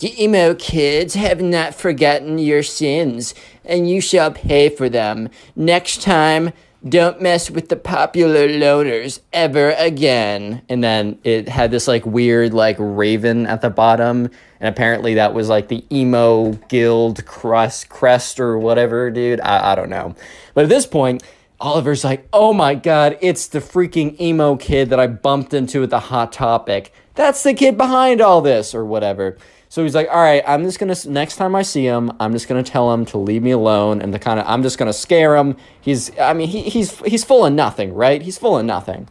you 0.00 0.10
emo 0.18 0.54
kids 0.54 1.14
have 1.14 1.40
not 1.40 1.74
forgotten 1.76 2.38
your 2.38 2.64
sins, 2.64 3.34
and 3.64 3.88
you 3.88 4.00
shall 4.00 4.32
pay 4.32 4.68
for 4.68 4.88
them. 4.88 5.28
Next 5.54 6.02
time, 6.02 6.52
don't 6.88 7.20
mess 7.20 7.50
with 7.50 7.68
the 7.68 7.76
popular 7.76 8.48
loners 8.48 9.20
ever 9.32 9.70
again. 9.72 10.62
And 10.68 10.82
then 10.82 11.18
it 11.24 11.48
had 11.48 11.70
this 11.70 11.86
like 11.86 12.06
weird 12.06 12.54
like 12.54 12.76
raven 12.78 13.46
at 13.46 13.60
the 13.60 13.70
bottom. 13.70 14.30
And 14.60 14.68
apparently 14.68 15.14
that 15.14 15.34
was 15.34 15.48
like 15.48 15.68
the 15.68 15.84
emo 15.94 16.52
guild 16.68 17.26
crest 17.26 17.90
crest 17.90 18.40
or 18.40 18.58
whatever, 18.58 19.10
dude. 19.10 19.40
I, 19.42 19.72
I 19.72 19.74
don't 19.74 19.90
know. 19.90 20.14
But 20.54 20.64
at 20.64 20.70
this 20.70 20.86
point, 20.86 21.22
Oliver's 21.60 22.04
like, 22.04 22.26
oh 22.32 22.52
my 22.52 22.74
god, 22.74 23.18
it's 23.20 23.48
the 23.48 23.60
freaking 23.60 24.18
emo 24.20 24.56
kid 24.56 24.90
that 24.90 24.98
I 24.98 25.06
bumped 25.06 25.52
into 25.52 25.82
at 25.82 25.90
the 25.90 26.00
Hot 26.00 26.32
Topic. 26.32 26.92
That's 27.14 27.42
the 27.42 27.52
kid 27.52 27.76
behind 27.76 28.20
all 28.20 28.40
this, 28.40 28.74
or 28.74 28.84
whatever. 28.84 29.36
So 29.68 29.82
he's 29.84 29.94
like, 29.94 30.08
all 30.10 30.22
right, 30.22 30.42
I'm 30.46 30.64
just 30.64 30.78
gonna, 30.78 30.96
next 31.06 31.36
time 31.36 31.54
I 31.54 31.62
see 31.62 31.84
him, 31.84 32.10
I'm 32.18 32.32
just 32.32 32.48
gonna 32.48 32.62
tell 32.62 32.92
him 32.92 33.04
to 33.06 33.18
leave 33.18 33.42
me 33.42 33.52
alone 33.52 34.02
and 34.02 34.12
to 34.12 34.18
kind 34.18 34.40
of, 34.40 34.46
I'm 34.48 34.62
just 34.62 34.78
gonna 34.78 34.92
scare 34.92 35.36
him. 35.36 35.56
He's, 35.80 36.18
I 36.18 36.32
mean, 36.32 36.48
he, 36.48 36.62
he's, 36.62 36.98
he's 37.00 37.22
full 37.22 37.46
of 37.46 37.52
nothing, 37.52 37.94
right? 37.94 38.20
He's 38.20 38.38
full 38.38 38.58
of 38.58 38.64
nothing. 38.64 39.08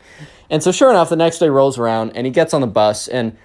And 0.49 0.61
so 0.61 0.71
sure 0.71 0.89
enough, 0.89 1.09
the 1.09 1.15
next 1.15 1.39
day 1.39 1.47
rolls 1.49 1.77
around 1.77 2.11
and 2.15 2.25
he 2.25 2.31
gets 2.31 2.53
on 2.53 2.61
the 2.61 2.67
bus 2.67 3.07
and 3.07 3.37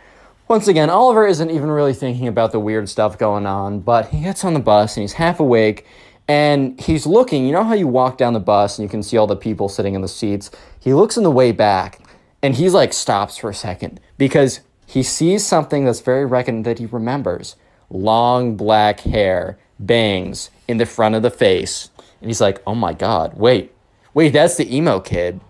once 0.47 0.69
again, 0.69 0.91
Oliver 0.91 1.27
isn't 1.27 1.51
even 1.51 1.71
really 1.71 1.95
thinking 1.95 2.29
about 2.29 2.53
the 2.53 2.61
weird 2.61 2.87
stuff 2.89 3.17
going 3.17 3.47
on, 3.47 3.81
but 3.81 4.09
he 4.09 4.21
gets 4.21 4.45
on 4.45 4.53
the 4.53 4.61
bus 4.61 4.97
and 4.97 5.03
he's 5.03 5.15
half 5.15 5.41
awake 5.41 5.87
and 6.29 6.81
he's 6.81 7.07
looking. 7.07 7.47
You 7.47 7.53
know 7.53 7.65
how 7.65 7.75
you 7.75 7.87
walk 7.87 8.19
down 8.19 8.33
the 8.33 8.41
bus 8.41 8.79
and 8.79 8.85
you 8.85 8.89
can 8.89 9.03
see 9.03 9.17
all 9.17 9.27
the 9.27 9.37
people 9.37 9.69
sitting 9.69 9.95
in 9.95 10.01
the 10.01 10.09
seats? 10.09 10.51
He 10.81 10.95
looks 10.95 11.17
in 11.17 11.23
the 11.23 11.31
way 11.31 11.53
back 11.53 12.01
and 12.43 12.55
he's 12.55 12.75
like 12.75 12.93
stops 12.93 13.37
for 13.37 13.51
a 13.51 13.55
second 13.55 14.01
because 14.19 14.61
he 14.87 15.03
sees 15.03 15.47
something 15.47 15.85
that's 15.85 16.01
very 16.01 16.25
reckoned 16.25 16.65
that 16.65 16.79
he 16.79 16.87
remembers 16.87 17.57
long 17.91 18.57
black 18.57 19.01
hair, 19.01 19.59
bangs 19.79 20.51
in 20.69 20.79
the 20.79 20.87
front 20.87 21.15
of 21.15 21.23
the 21.23 21.31
face. 21.31 21.91
And 22.21 22.31
he's 22.31 22.41
like, 22.41 22.63
oh 22.67 22.75
my 22.75 22.93
God, 22.93 23.35
wait, 23.35 23.73
wait, 24.15 24.33
that's 24.33 24.57
the 24.57 24.75
emo 24.75 25.01
kid. 25.01 25.41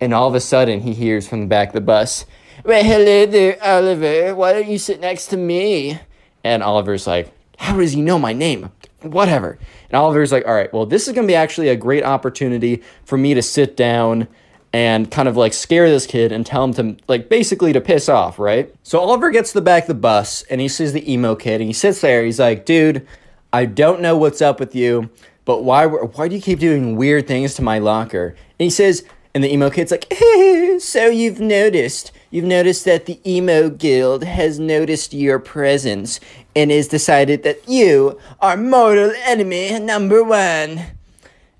And 0.00 0.14
all 0.14 0.28
of 0.28 0.34
a 0.34 0.40
sudden 0.40 0.80
he 0.80 0.94
hears 0.94 1.28
from 1.28 1.42
the 1.42 1.46
back 1.46 1.68
of 1.68 1.74
the 1.74 1.80
bus, 1.80 2.26
well, 2.64 2.82
hello 2.84 3.26
there, 3.26 3.58
Oliver. 3.62 4.34
Why 4.34 4.52
don't 4.52 4.68
you 4.68 4.78
sit 4.78 5.00
next 5.00 5.28
to 5.28 5.36
me? 5.36 5.98
And 6.44 6.62
Oliver's 6.62 7.06
like, 7.06 7.32
how 7.58 7.76
does 7.76 7.92
he 7.92 8.02
know 8.02 8.18
my 8.18 8.32
name? 8.32 8.70
Whatever. 9.00 9.58
And 9.92 10.00
Oliver's 10.00 10.32
like, 10.32 10.46
all 10.46 10.54
right, 10.54 10.72
well, 10.72 10.86
this 10.86 11.06
is 11.06 11.14
going 11.14 11.26
to 11.26 11.30
be 11.30 11.36
actually 11.36 11.68
a 11.68 11.76
great 11.76 12.02
opportunity 12.02 12.82
for 13.04 13.18
me 13.18 13.34
to 13.34 13.42
sit 13.42 13.76
down 13.76 14.26
and 14.72 15.10
kind 15.10 15.28
of 15.28 15.36
like 15.36 15.52
scare 15.52 15.90
this 15.90 16.06
kid 16.06 16.32
and 16.32 16.46
tell 16.46 16.64
him 16.64 16.72
to 16.72 16.96
like 17.08 17.28
basically 17.28 17.74
to 17.74 17.80
piss 17.80 18.08
off, 18.08 18.38
right? 18.38 18.74
So 18.82 18.98
Oliver 19.00 19.30
gets 19.30 19.52
to 19.52 19.58
the 19.58 19.64
back 19.64 19.84
of 19.84 19.88
the 19.88 19.94
bus 19.94 20.42
and 20.44 20.62
he 20.62 20.68
sees 20.68 20.94
the 20.94 21.12
emo 21.12 21.34
kid 21.34 21.60
and 21.60 21.68
he 21.68 21.74
sits 21.74 22.00
there. 22.00 22.24
He's 22.24 22.40
like, 22.40 22.64
dude, 22.64 23.06
I 23.52 23.66
don't 23.66 24.00
know 24.00 24.16
what's 24.16 24.40
up 24.40 24.58
with 24.58 24.74
you, 24.74 25.10
but 25.44 25.62
why 25.62 25.84
why 25.84 26.28
do 26.28 26.34
you 26.34 26.40
keep 26.40 26.58
doing 26.58 26.96
weird 26.96 27.26
things 27.26 27.52
to 27.54 27.62
my 27.62 27.78
locker? 27.78 28.28
And 28.28 28.64
he 28.64 28.70
says, 28.70 29.04
and 29.34 29.44
the 29.44 29.52
emo 29.52 29.68
kid's 29.68 29.90
like, 29.90 30.10
so 30.78 31.06
you've 31.06 31.40
noticed. 31.40 32.12
You've 32.32 32.46
noticed 32.46 32.86
that 32.86 33.04
the 33.04 33.20
emo 33.30 33.68
guild 33.68 34.24
has 34.24 34.58
noticed 34.58 35.12
your 35.12 35.38
presence 35.38 36.18
and 36.56 36.70
has 36.70 36.88
decided 36.88 37.42
that 37.42 37.68
you 37.68 38.18
are 38.40 38.56
mortal 38.56 39.12
enemy 39.26 39.78
number 39.78 40.24
one. 40.24 40.80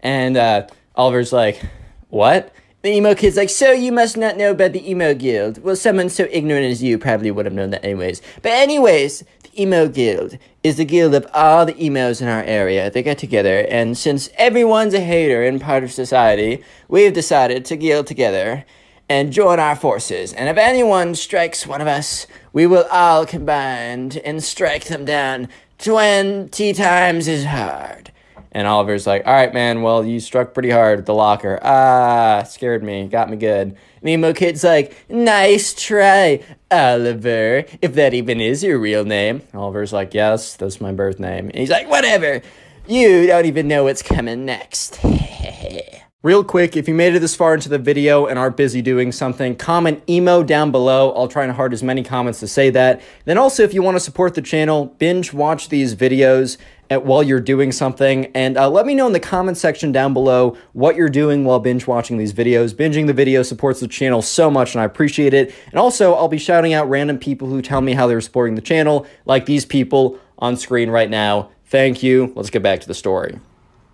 And 0.00 0.38
uh, 0.38 0.66
Oliver's 0.96 1.30
like, 1.30 1.62
what? 2.08 2.54
The 2.80 2.88
emo 2.88 3.14
kid's 3.14 3.36
like, 3.36 3.50
so 3.50 3.70
you 3.70 3.92
must 3.92 4.16
not 4.16 4.38
know 4.38 4.52
about 4.52 4.72
the 4.72 4.90
emo 4.90 5.12
guild. 5.12 5.62
Well, 5.62 5.76
someone 5.76 6.08
so 6.08 6.26
ignorant 6.30 6.64
as 6.64 6.82
you 6.82 6.98
probably 6.98 7.30
would 7.30 7.44
have 7.44 7.54
known 7.54 7.68
that 7.70 7.84
anyways. 7.84 8.22
But 8.40 8.52
anyways, 8.52 9.24
the 9.42 9.62
emo 9.62 9.88
guild 9.88 10.38
is 10.62 10.78
the 10.78 10.86
guild 10.86 11.14
of 11.14 11.26
all 11.34 11.66
the 11.66 11.84
emos 11.84 12.22
in 12.22 12.28
our 12.28 12.44
area. 12.44 12.90
They 12.90 13.02
get 13.02 13.18
together, 13.18 13.66
and 13.68 13.98
since 13.98 14.30
everyone's 14.38 14.94
a 14.94 15.00
hater 15.00 15.44
and 15.44 15.60
part 15.60 15.84
of 15.84 15.92
society, 15.92 16.64
we've 16.88 17.12
decided 17.12 17.66
to 17.66 17.76
guild 17.76 18.06
together 18.06 18.64
and 19.08 19.32
join 19.32 19.60
our 19.60 19.76
forces. 19.76 20.32
And 20.32 20.48
if 20.48 20.56
anyone 20.56 21.14
strikes 21.14 21.66
one 21.66 21.80
of 21.80 21.86
us, 21.86 22.26
we 22.52 22.66
will 22.66 22.86
all 22.90 23.26
combine 23.26 24.12
and 24.24 24.42
strike 24.42 24.84
them 24.84 25.04
down 25.04 25.48
twenty 25.78 26.72
times 26.72 27.28
as 27.28 27.44
hard. 27.44 28.12
And 28.54 28.66
Oliver's 28.66 29.06
like, 29.06 29.26
all 29.26 29.32
right, 29.32 29.52
man, 29.52 29.80
well, 29.80 30.04
you 30.04 30.20
struck 30.20 30.52
pretty 30.52 30.68
hard 30.68 30.98
at 30.98 31.06
the 31.06 31.14
locker. 31.14 31.58
Ah, 31.62 32.42
scared 32.42 32.82
me, 32.82 33.08
got 33.08 33.30
me 33.30 33.38
good. 33.38 33.76
And 34.00 34.08
emo 34.08 34.34
kid's 34.34 34.62
like, 34.62 34.94
nice 35.08 35.72
try, 35.72 36.44
Oliver, 36.70 37.64
if 37.80 37.94
that 37.94 38.12
even 38.12 38.42
is 38.42 38.62
your 38.62 38.78
real 38.78 39.06
name. 39.06 39.40
Oliver's 39.54 39.92
like, 39.92 40.12
yes, 40.12 40.54
that's 40.54 40.82
my 40.82 40.92
birth 40.92 41.18
name. 41.18 41.48
And 41.48 41.54
he's 41.54 41.70
like, 41.70 41.88
whatever, 41.88 42.42
you 42.86 43.26
don't 43.26 43.46
even 43.46 43.68
know 43.68 43.84
what's 43.84 44.02
coming 44.02 44.44
next. 44.44 45.00
Real 46.24 46.44
quick, 46.44 46.76
if 46.76 46.86
you 46.86 46.94
made 46.94 47.16
it 47.16 47.18
this 47.18 47.34
far 47.34 47.52
into 47.52 47.68
the 47.68 47.80
video 47.80 48.26
and 48.26 48.38
are 48.38 48.48
busy 48.48 48.80
doing 48.80 49.10
something, 49.10 49.56
comment 49.56 50.04
emo 50.08 50.44
down 50.44 50.70
below. 50.70 51.10
I'll 51.14 51.26
try 51.26 51.42
and 51.42 51.52
hard 51.52 51.72
as 51.72 51.82
many 51.82 52.04
comments 52.04 52.38
to 52.38 52.46
say 52.46 52.70
that. 52.70 53.02
Then 53.24 53.38
also, 53.38 53.64
if 53.64 53.74
you 53.74 53.82
want 53.82 53.96
to 53.96 54.00
support 54.00 54.34
the 54.34 54.40
channel, 54.40 54.86
binge 54.98 55.32
watch 55.32 55.68
these 55.68 55.96
videos 55.96 56.58
at, 56.90 57.04
while 57.04 57.24
you're 57.24 57.40
doing 57.40 57.72
something. 57.72 58.26
And 58.36 58.56
uh, 58.56 58.70
let 58.70 58.86
me 58.86 58.94
know 58.94 59.08
in 59.08 59.14
the 59.14 59.18
comment 59.18 59.58
section 59.58 59.90
down 59.90 60.14
below 60.14 60.56
what 60.74 60.94
you're 60.94 61.08
doing 61.08 61.44
while 61.44 61.58
binge 61.58 61.88
watching 61.88 62.18
these 62.18 62.32
videos. 62.32 62.72
Binging 62.72 63.08
the 63.08 63.12
video 63.12 63.42
supports 63.42 63.80
the 63.80 63.88
channel 63.88 64.22
so 64.22 64.48
much 64.48 64.76
and 64.76 64.80
I 64.80 64.84
appreciate 64.84 65.34
it. 65.34 65.52
And 65.72 65.74
also, 65.80 66.14
I'll 66.14 66.28
be 66.28 66.38
shouting 66.38 66.72
out 66.72 66.88
random 66.88 67.18
people 67.18 67.48
who 67.48 67.60
tell 67.60 67.80
me 67.80 67.94
how 67.94 68.06
they're 68.06 68.20
supporting 68.20 68.54
the 68.54 68.62
channel, 68.62 69.08
like 69.24 69.46
these 69.46 69.66
people 69.66 70.20
on 70.38 70.56
screen 70.56 70.88
right 70.88 71.10
now. 71.10 71.50
Thank 71.64 72.00
you. 72.00 72.32
Let's 72.36 72.50
get 72.50 72.62
back 72.62 72.80
to 72.82 72.86
the 72.86 72.94
story. 72.94 73.40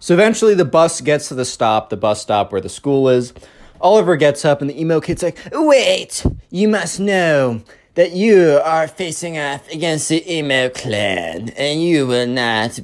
So 0.00 0.14
eventually 0.14 0.54
the 0.54 0.64
bus 0.64 1.00
gets 1.00 1.28
to 1.28 1.34
the 1.34 1.44
stop, 1.44 1.90
the 1.90 1.96
bus 1.96 2.22
stop 2.22 2.52
where 2.52 2.60
the 2.60 2.68
school 2.68 3.08
is. 3.08 3.32
Oliver 3.80 4.16
gets 4.16 4.44
up 4.44 4.60
and 4.60 4.70
the 4.70 4.80
emo 4.80 5.00
kid's 5.00 5.22
like, 5.22 5.38
Wait, 5.52 6.24
you 6.50 6.68
must 6.68 7.00
know 7.00 7.62
that 7.94 8.12
you 8.12 8.60
are 8.64 8.86
facing 8.86 9.38
off 9.38 9.68
against 9.70 10.08
the 10.08 10.32
emo 10.32 10.68
clan 10.68 11.50
and 11.50 11.82
you 11.82 12.06
will 12.06 12.26
not 12.26 12.78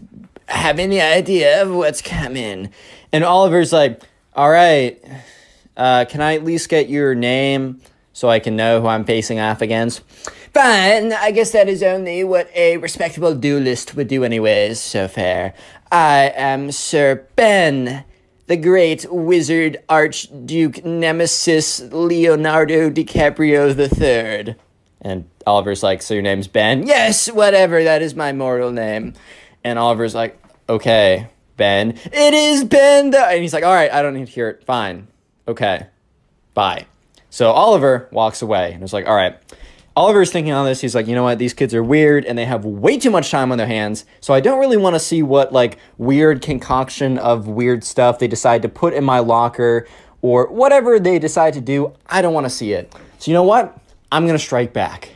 have 0.47 0.79
any 0.79 1.01
idea 1.01 1.63
of 1.63 1.73
what's 1.73 2.03
coming. 2.03 2.71
And 3.13 3.25
Oliver's 3.25 3.73
like, 3.73 4.01
All 4.35 4.51
right, 4.51 5.03
uh, 5.77 6.05
can 6.09 6.21
I 6.21 6.35
at 6.35 6.45
least 6.45 6.69
get 6.69 6.89
your 6.89 7.15
name 7.15 7.81
so 8.13 8.29
I 8.29 8.41
can 8.41 8.57
know 8.57 8.81
who 8.81 8.87
I'm 8.89 9.05
facing 9.05 9.39
off 9.41 9.63
against? 9.63 10.03
Fine, 10.53 11.13
I 11.13 11.33
guess 11.33 11.51
that 11.51 11.69
is 11.69 11.83
only 11.83 12.23
what 12.23 12.49
a 12.55 12.77
respectable 12.77 13.35
duelist 13.35 13.97
would 13.97 14.07
do, 14.07 14.23
anyways, 14.23 14.81
so 14.81 15.09
fair. 15.09 15.53
I 15.95 16.33
am 16.35 16.73
Sir 16.73 17.25
Ben, 17.37 18.03
the 18.49 18.57
great 18.57 19.07
wizard 19.13 19.77
archduke 19.89 20.85
nemesis 20.85 21.79
Leonardo 21.79 22.91
DiCaprio 22.91 23.71
III. 23.79 24.57
And 25.03 25.31
Oliver's 25.47 25.85
like, 25.85 26.03
So 26.03 26.15
your 26.15 26.25
name's 26.25 26.49
Ben? 26.49 26.85
Yes, 26.85 27.31
whatever, 27.31 27.85
that 27.85 28.03
is 28.03 28.17
my 28.17 28.33
mortal 28.33 28.73
name. 28.73 29.15
And 29.63 29.79
Oliver's 29.79 30.17
like, 30.17 30.37
Okay, 30.69 31.29
Ben. 31.57 31.91
It 31.91 32.35
is 32.35 32.65
Ben! 32.65 33.11
The-. 33.11 33.27
And 33.29 33.41
he's 33.41 33.53
like, 33.53 33.63
All 33.63 33.73
right, 33.73 33.93
I 33.93 34.03
don't 34.03 34.15
need 34.15 34.27
to 34.27 34.33
hear 34.33 34.49
it. 34.49 34.65
Fine. 34.65 35.07
Okay. 35.47 35.87
Bye. 36.55 36.87
So 37.31 37.53
Oliver 37.53 38.09
walks 38.11 38.43
away 38.43 38.73
and 38.73 38.83
is 38.83 38.93
like, 38.93 39.07
All 39.07 39.15
right. 39.15 39.39
Oliver's 39.97 40.33
thinking 40.33 40.53
on 40.53 40.67
this. 40.67 40.81
He's 40.81 40.95
like, 40.95 41.07
you 41.07 41.15
know 41.15 41.23
what? 41.23 41.39
These 41.39 41.55
kids 41.55 41.73
are 41.73 41.83
weird 41.83 42.25
and 42.25 42.37
they 42.37 42.45
have 42.45 42.65
way 42.65 42.99
too 42.99 43.11
much 43.11 43.31
time 43.31 43.53
on 43.53 43.59
their 43.59 43.67
hands. 43.67 44.05
So 44.21 44.35
I 44.35 44.41
don't 44.41 44.59
really 44.59 44.77
want 44.77 44.95
to 44.95 45.01
see 45.01 45.23
what 45.23 45.53
like 45.53 45.79
weird 45.99 46.43
concoction 46.43 47.17
of 47.19 47.47
weird 47.47 47.85
stuff 47.85 48.19
they 48.19 48.27
decide 48.27 48.63
to 48.63 48.69
put 48.69 48.93
in 48.93 49.05
my 49.05 49.21
locker 49.21 49.87
or 50.21 50.49
whatever 50.49 50.99
they 50.99 51.21
decide 51.21 51.55
to 51.55 51.61
do. 51.61 51.93
I 52.07 52.23
don't 52.23 52.35
want 52.35 52.45
to 52.45 52.51
see 52.51 52.73
it. 52.73 52.93
So 53.19 53.31
you 53.31 53.35
know 53.35 53.45
what? 53.45 53.79
I'm 54.11 54.25
going 54.25 54.37
to 54.37 54.45
strike 54.45 54.73
back. 54.73 55.11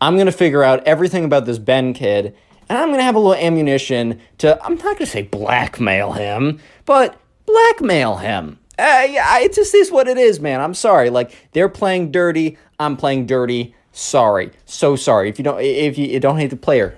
I'm 0.00 0.14
going 0.14 0.26
to 0.26 0.32
figure 0.32 0.62
out 0.62 0.86
everything 0.86 1.24
about 1.24 1.44
this 1.44 1.58
Ben 1.58 1.92
kid 1.92 2.36
and 2.68 2.78
I'm 2.78 2.88
going 2.88 2.98
to 2.98 3.04
have 3.04 3.16
a 3.16 3.18
little 3.18 3.34
ammunition 3.34 4.20
to, 4.38 4.62
I'm 4.64 4.76
not 4.76 4.82
going 4.82 4.98
to 4.98 5.06
say 5.06 5.22
blackmail 5.22 6.12
him, 6.12 6.60
but 6.86 7.20
blackmail 7.46 8.18
him. 8.18 8.60
Uh, 8.78 9.06
yeah, 9.10 9.40
it 9.40 9.52
just 9.52 9.74
is 9.74 9.90
what 9.90 10.06
it 10.06 10.16
is, 10.16 10.38
man. 10.38 10.60
I'm 10.60 10.72
sorry. 10.72 11.10
Like, 11.10 11.50
they're 11.52 11.68
playing 11.68 12.12
dirty. 12.12 12.56
I'm 12.78 12.96
playing 12.96 13.26
dirty 13.26 13.74
sorry. 14.00 14.50
So 14.64 14.96
sorry. 14.96 15.28
If 15.28 15.38
you 15.38 15.44
don't 15.44 15.60
if 15.60 15.98
you 15.98 16.18
don't 16.18 16.38
hate 16.38 16.50
the 16.50 16.56
player 16.56 16.96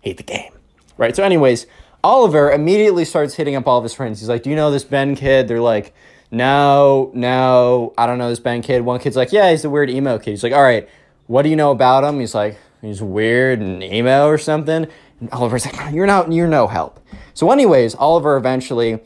hate 0.00 0.16
the 0.16 0.22
game. 0.22 0.52
Right? 0.96 1.14
So 1.14 1.22
anyways 1.22 1.66
oliver 2.02 2.50
immediately 2.50 3.04
starts 3.04 3.34
hitting 3.34 3.54
up 3.54 3.68
all 3.68 3.78
of 3.78 3.84
his 3.84 3.94
friends. 3.94 4.20
He's 4.20 4.28
like 4.28 4.42
do 4.42 4.50
you 4.50 4.56
know 4.56 4.70
this 4.70 4.84
ben 4.84 5.14
kid? 5.14 5.46
They're 5.46 5.60
like 5.60 5.94
no 6.30 7.10
no 7.12 7.92
i 7.98 8.06
don't 8.06 8.16
know 8.16 8.30
this 8.30 8.40
ben 8.40 8.62
kid. 8.62 8.82
One 8.82 8.98
kid's 8.98 9.16
like 9.16 9.32
yeah 9.32 9.50
he's 9.50 9.64
a 9.64 9.70
weird 9.70 9.90
emo 9.90 10.18
kid. 10.18 10.30
He's 10.30 10.42
like 10.42 10.54
all 10.54 10.62
right 10.62 10.88
what 11.26 11.42
do 11.42 11.50
you 11.50 11.56
know 11.56 11.70
about 11.70 12.02
him? 12.02 12.18
He's 12.18 12.34
like 12.34 12.56
he's 12.80 13.02
weird 13.02 13.60
and 13.60 13.82
emo 13.82 14.26
or 14.26 14.38
something. 14.38 14.86
And 15.20 15.30
oliver's 15.30 15.66
like 15.66 15.92
you're 15.94 16.06
not 16.06 16.32
you're 16.32 16.48
no 16.48 16.66
help. 16.66 16.98
So 17.34 17.50
anyways 17.50 17.94
oliver 17.96 18.36
eventually 18.36 19.00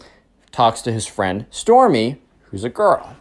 talks 0.53 0.81
to 0.83 0.93
his 0.93 1.07
friend 1.07 1.47
stormy 1.51 2.23
who's 2.45 2.63
a 2.63 2.71
girl. 2.71 3.17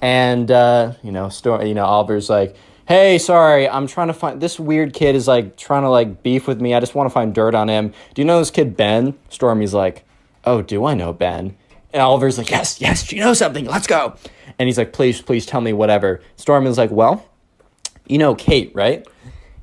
And 0.00 0.50
uh, 0.50 0.94
you 1.02 1.12
know 1.12 1.28
Storm, 1.28 1.64
you 1.66 1.74
know 1.74 1.84
oliver's 1.84 2.28
like 2.28 2.56
hey, 2.86 3.18
sorry, 3.18 3.68
I'm 3.68 3.86
trying 3.86 4.08
to 4.08 4.14
find 4.14 4.40
this 4.40 4.58
weird 4.58 4.92
kid 4.92 5.14
is 5.14 5.28
like 5.28 5.56
trying 5.56 5.82
to 5.82 5.90
like 5.90 6.22
beef 6.22 6.46
with 6.46 6.60
me. 6.60 6.74
I 6.74 6.80
just 6.80 6.94
want 6.94 7.08
to 7.08 7.12
find 7.12 7.34
dirt 7.34 7.54
on 7.54 7.68
him. 7.68 7.92
Do 8.14 8.22
you 8.22 8.26
know 8.26 8.38
this 8.38 8.50
kid 8.50 8.76
Ben? 8.76 9.14
Stormy's 9.28 9.74
like, 9.74 10.04
oh, 10.44 10.62
do 10.62 10.84
I 10.84 10.94
know 10.94 11.12
Ben? 11.12 11.56
And 11.92 12.02
Oliver's 12.02 12.38
like, 12.38 12.50
yes, 12.50 12.80
yes, 12.80 13.12
you 13.12 13.20
know 13.20 13.34
something. 13.34 13.66
Let's 13.66 13.86
go. 13.86 14.16
And 14.58 14.68
he's 14.68 14.78
like, 14.78 14.92
please, 14.92 15.20
please 15.20 15.46
tell 15.46 15.60
me 15.60 15.72
whatever. 15.72 16.20
Stormy's 16.36 16.78
like, 16.78 16.90
well, 16.90 17.28
you 18.06 18.18
know 18.18 18.34
Kate, 18.34 18.72
right? 18.74 19.06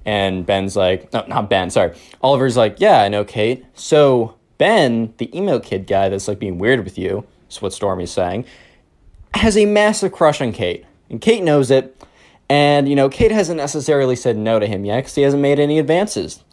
And 0.05 0.45
Ben's 0.45 0.75
like, 0.75 1.11
no, 1.13 1.25
not 1.27 1.49
Ben, 1.49 1.69
sorry. 1.69 1.95
Oliver's 2.21 2.57
like, 2.57 2.79
yeah, 2.79 3.01
I 3.01 3.09
know 3.09 3.23
Kate. 3.23 3.65
So 3.73 4.35
Ben, 4.57 5.13
the 5.17 5.35
emo 5.37 5.59
kid 5.59 5.87
guy 5.87 6.09
that's 6.09 6.27
like 6.27 6.39
being 6.39 6.57
weird 6.57 6.83
with 6.83 6.97
you, 6.97 7.25
is 7.49 7.61
what 7.61 7.73
Stormy's 7.73 8.11
saying, 8.11 8.45
has 9.33 9.57
a 9.57 9.65
massive 9.65 10.11
crush 10.11 10.41
on 10.41 10.51
Kate. 10.51 10.85
And 11.09 11.21
Kate 11.21 11.43
knows 11.43 11.69
it. 11.71 11.95
And, 12.49 12.89
you 12.89 12.95
know, 12.95 13.09
Kate 13.09 13.31
hasn't 13.31 13.57
necessarily 13.57 14.15
said 14.15 14.35
no 14.35 14.59
to 14.59 14.65
him 14.65 14.83
yet 14.83 14.97
because 14.97 15.15
he 15.15 15.21
hasn't 15.21 15.41
made 15.41 15.59
any 15.59 15.77
advances. 15.77 16.43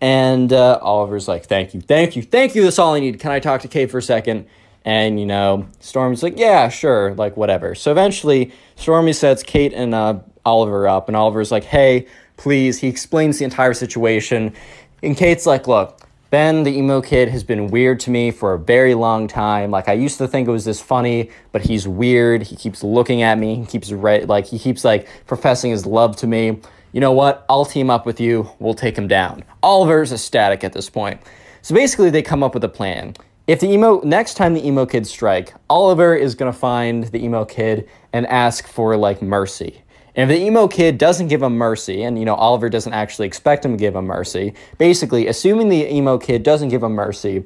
And 0.00 0.52
uh, 0.52 0.78
Oliver's 0.82 1.28
like, 1.28 1.46
thank 1.46 1.72
you, 1.72 1.80
thank 1.80 2.16
you, 2.16 2.22
thank 2.22 2.54
you. 2.54 2.64
That's 2.64 2.78
all 2.78 2.94
I 2.94 3.00
need. 3.00 3.20
Can 3.20 3.30
I 3.30 3.38
talk 3.38 3.60
to 3.62 3.68
Kate 3.68 3.90
for 3.90 3.98
a 3.98 4.02
second? 4.02 4.46
And, 4.84 5.20
you 5.20 5.26
know, 5.26 5.68
Stormy's 5.78 6.22
like, 6.22 6.38
yeah, 6.38 6.68
sure, 6.68 7.14
like, 7.14 7.36
whatever. 7.36 7.74
So 7.74 7.90
eventually, 7.90 8.52
Stormy 8.76 9.12
sets 9.12 9.42
Kate 9.42 9.74
and 9.74 9.94
uh, 9.94 10.20
Oliver 10.44 10.88
up, 10.88 11.06
and 11.08 11.16
Oliver's 11.16 11.52
like, 11.52 11.64
hey, 11.64 12.06
please. 12.38 12.78
He 12.78 12.88
explains 12.88 13.38
the 13.38 13.44
entire 13.44 13.74
situation. 13.74 14.54
And 15.02 15.16
Kate's 15.16 15.44
like, 15.44 15.68
look, 15.68 16.00
Ben, 16.30 16.62
the 16.62 16.70
emo 16.70 17.00
kid, 17.00 17.28
has 17.28 17.42
been 17.42 17.66
weird 17.66 17.98
to 18.00 18.10
me 18.10 18.30
for 18.30 18.54
a 18.54 18.58
very 18.58 18.94
long 18.94 19.26
time. 19.26 19.72
Like 19.72 19.88
I 19.88 19.94
used 19.94 20.16
to 20.18 20.28
think 20.28 20.46
it 20.46 20.52
was 20.52 20.64
this 20.64 20.80
funny, 20.80 21.28
but 21.50 21.62
he's 21.62 21.88
weird. 21.88 22.44
He 22.44 22.54
keeps 22.54 22.84
looking 22.84 23.22
at 23.22 23.36
me. 23.36 23.56
He 23.56 23.66
keeps 23.66 23.90
re- 23.90 24.24
like 24.24 24.46
he 24.46 24.56
keeps 24.56 24.84
like 24.84 25.08
professing 25.26 25.72
his 25.72 25.86
love 25.86 26.14
to 26.18 26.28
me. 26.28 26.60
You 26.92 27.00
know 27.00 27.10
what? 27.10 27.44
I'll 27.48 27.64
team 27.64 27.90
up 27.90 28.06
with 28.06 28.20
you. 28.20 28.48
We'll 28.60 28.74
take 28.74 28.96
him 28.96 29.08
down. 29.08 29.42
Oliver's 29.64 30.12
ecstatic 30.12 30.62
at 30.62 30.72
this 30.72 30.88
point. 30.88 31.20
So 31.62 31.74
basically, 31.74 32.10
they 32.10 32.22
come 32.22 32.44
up 32.44 32.54
with 32.54 32.62
a 32.62 32.68
plan. 32.68 33.16
If 33.48 33.58
the 33.58 33.68
emo 33.68 34.00
next 34.04 34.34
time 34.34 34.54
the 34.54 34.64
emo 34.64 34.86
kids 34.86 35.10
strike, 35.10 35.52
Oliver 35.68 36.14
is 36.14 36.36
gonna 36.36 36.52
find 36.52 37.04
the 37.08 37.24
emo 37.24 37.44
kid 37.44 37.88
and 38.12 38.24
ask 38.28 38.68
for 38.68 38.96
like 38.96 39.20
mercy. 39.20 39.82
And 40.16 40.30
if 40.30 40.36
the 40.36 40.44
emo 40.44 40.68
kid 40.68 40.98
doesn't 40.98 41.28
give 41.28 41.42
him 41.42 41.56
mercy, 41.56 42.02
and 42.02 42.18
you 42.18 42.24
know 42.24 42.34
Oliver 42.34 42.68
doesn't 42.68 42.92
actually 42.92 43.26
expect 43.26 43.64
him 43.64 43.72
to 43.72 43.78
give 43.78 43.94
him 43.94 44.06
mercy, 44.06 44.54
basically, 44.78 45.28
assuming 45.28 45.68
the 45.68 45.92
emo 45.92 46.18
kid 46.18 46.42
doesn't 46.42 46.68
give 46.68 46.82
him 46.82 46.92
mercy, 46.92 47.44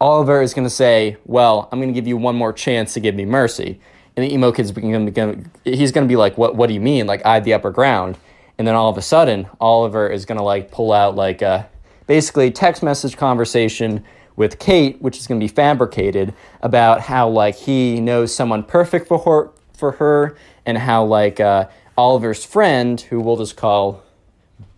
Oliver 0.00 0.42
is 0.42 0.54
going 0.54 0.66
to 0.66 0.70
say, 0.70 1.16
"Well, 1.24 1.68
I'm 1.70 1.78
going 1.78 1.92
to 1.92 1.94
give 1.94 2.06
you 2.06 2.16
one 2.16 2.36
more 2.36 2.52
chance 2.52 2.94
to 2.94 3.00
give 3.00 3.14
me 3.14 3.24
mercy." 3.24 3.80
And 4.16 4.28
the 4.28 4.34
emo 4.34 4.52
kid's 4.52 4.70
gonna, 4.72 5.10
gonna 5.10 5.36
he's 5.64 5.92
gonna 5.92 6.06
be 6.06 6.16
like, 6.16 6.36
what 6.36 6.56
What 6.56 6.66
do 6.66 6.74
you 6.74 6.80
mean? 6.80 7.06
Like 7.06 7.24
I 7.24 7.34
have 7.34 7.44
the 7.44 7.54
upper 7.54 7.70
ground. 7.70 8.18
And 8.58 8.66
then 8.66 8.74
all 8.74 8.90
of 8.90 8.98
a 8.98 9.02
sudden, 9.02 9.48
Oliver 9.60 10.08
is 10.08 10.26
gonna 10.26 10.42
like 10.42 10.70
pull 10.70 10.92
out 10.92 11.14
like 11.14 11.42
a 11.42 11.68
basically 12.06 12.50
text 12.50 12.82
message 12.82 13.16
conversation 13.16 14.04
with 14.36 14.58
Kate, 14.58 15.00
which 15.00 15.16
is 15.16 15.26
gonna 15.26 15.40
be 15.40 15.48
fabricated 15.48 16.34
about 16.60 17.00
how 17.00 17.28
like 17.28 17.54
he 17.54 18.00
knows 18.00 18.34
someone 18.34 18.62
perfect 18.62 19.08
for 19.08 19.18
her 19.18 19.50
for 19.72 19.92
her, 19.92 20.36
and 20.66 20.76
how 20.76 21.04
like 21.04 21.40
uh, 21.40 21.66
Oliver's 22.00 22.46
friend, 22.46 22.98
who 22.98 23.20
we'll 23.20 23.36
just 23.36 23.58
call 23.58 24.02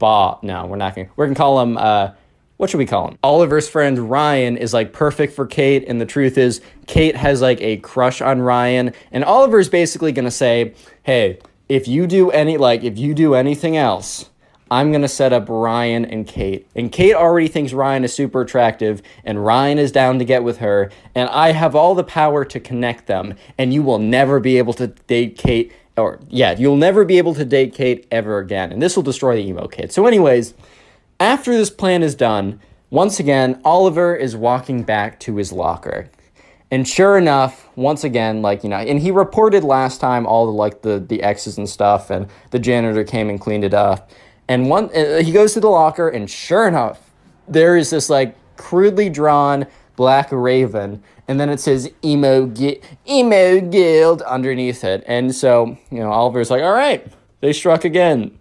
Bob. 0.00 0.42
No, 0.42 0.66
we're 0.66 0.74
not 0.74 0.96
gonna. 0.96 1.08
We're 1.14 1.26
gonna 1.26 1.36
call 1.36 1.60
him. 1.60 1.78
Uh, 1.78 2.10
what 2.56 2.68
should 2.68 2.78
we 2.78 2.86
call 2.86 3.08
him? 3.08 3.18
Oliver's 3.22 3.68
friend 3.68 4.10
Ryan 4.10 4.56
is 4.56 4.74
like 4.74 4.92
perfect 4.92 5.32
for 5.32 5.46
Kate, 5.46 5.84
and 5.86 6.00
the 6.00 6.06
truth 6.06 6.36
is, 6.36 6.60
Kate 6.88 7.14
has 7.14 7.40
like 7.40 7.60
a 7.60 7.76
crush 7.76 8.20
on 8.20 8.42
Ryan, 8.42 8.92
and 9.12 9.22
Oliver's 9.24 9.68
basically 9.68 10.10
gonna 10.10 10.32
say, 10.32 10.74
"Hey, 11.04 11.38
if 11.68 11.86
you 11.86 12.08
do 12.08 12.32
any 12.32 12.56
like 12.56 12.82
if 12.82 12.98
you 12.98 13.14
do 13.14 13.34
anything 13.34 13.76
else." 13.76 14.28
I'm 14.72 14.90
going 14.90 15.02
to 15.02 15.08
set 15.08 15.34
up 15.34 15.50
Ryan 15.50 16.06
and 16.06 16.26
Kate. 16.26 16.66
And 16.74 16.90
Kate 16.90 17.14
already 17.14 17.46
thinks 17.46 17.74
Ryan 17.74 18.04
is 18.04 18.14
super 18.14 18.40
attractive, 18.40 19.02
and 19.22 19.44
Ryan 19.44 19.78
is 19.78 19.92
down 19.92 20.18
to 20.18 20.24
get 20.24 20.44
with 20.44 20.60
her. 20.60 20.90
And 21.14 21.28
I 21.28 21.52
have 21.52 21.76
all 21.76 21.94
the 21.94 22.02
power 22.02 22.42
to 22.46 22.58
connect 22.58 23.06
them. 23.06 23.34
And 23.58 23.74
you 23.74 23.82
will 23.82 23.98
never 23.98 24.40
be 24.40 24.56
able 24.56 24.72
to 24.72 24.86
date 24.86 25.36
Kate, 25.36 25.72
or 25.96 26.20
yeah, 26.28 26.56
you'll 26.58 26.76
never 26.76 27.04
be 27.04 27.18
able 27.18 27.34
to 27.34 27.44
date 27.44 27.74
Kate 27.74 28.06
ever 28.10 28.38
again. 28.38 28.72
And 28.72 28.80
this 28.80 28.96
will 28.96 29.02
destroy 29.02 29.36
the 29.36 29.46
emo 29.48 29.66
kid. 29.68 29.92
So, 29.92 30.06
anyways, 30.06 30.54
after 31.20 31.52
this 31.52 31.70
plan 31.70 32.02
is 32.02 32.14
done, 32.14 32.60
once 32.90 33.20
again, 33.20 33.60
Oliver 33.64 34.14
is 34.14 34.36
walking 34.36 34.82
back 34.82 35.20
to 35.20 35.36
his 35.36 35.52
locker. 35.52 36.10
And 36.70 36.88
sure 36.88 37.18
enough, 37.18 37.68
once 37.76 38.02
again, 38.02 38.40
like, 38.40 38.64
you 38.64 38.70
know, 38.70 38.76
and 38.76 38.98
he 38.98 39.10
reported 39.10 39.62
last 39.62 40.00
time 40.00 40.26
all 40.26 40.46
the, 40.46 40.52
like, 40.52 40.80
the, 40.80 40.98
the 40.98 41.22
X's 41.22 41.58
and 41.58 41.68
stuff, 41.68 42.08
and 42.08 42.28
the 42.50 42.58
janitor 42.58 43.04
came 43.04 43.28
and 43.28 43.38
cleaned 43.38 43.64
it 43.64 43.74
up. 43.74 44.10
And 44.48 44.70
one, 44.70 44.94
uh, 44.96 45.22
he 45.22 45.32
goes 45.32 45.52
to 45.54 45.60
the 45.60 45.68
locker, 45.68 46.08
and 46.08 46.30
sure 46.30 46.66
enough, 46.66 47.10
there 47.48 47.76
is 47.76 47.90
this 47.90 48.08
like 48.10 48.36
crudely 48.56 49.08
drawn 49.08 49.66
black 49.96 50.28
raven, 50.30 51.02
and 51.28 51.38
then 51.38 51.48
it 51.48 51.60
says 51.60 51.90
emo 52.04 52.46
Gi- 52.46 52.80
emo 53.08 53.60
guild 53.60 54.22
underneath 54.22 54.84
it. 54.84 55.04
And 55.06 55.34
so 55.34 55.76
you 55.90 55.98
know, 55.98 56.10
Oliver's 56.10 56.50
like, 56.50 56.62
all 56.62 56.72
right, 56.72 57.06
they 57.40 57.52
struck 57.52 57.84
again. 57.84 58.38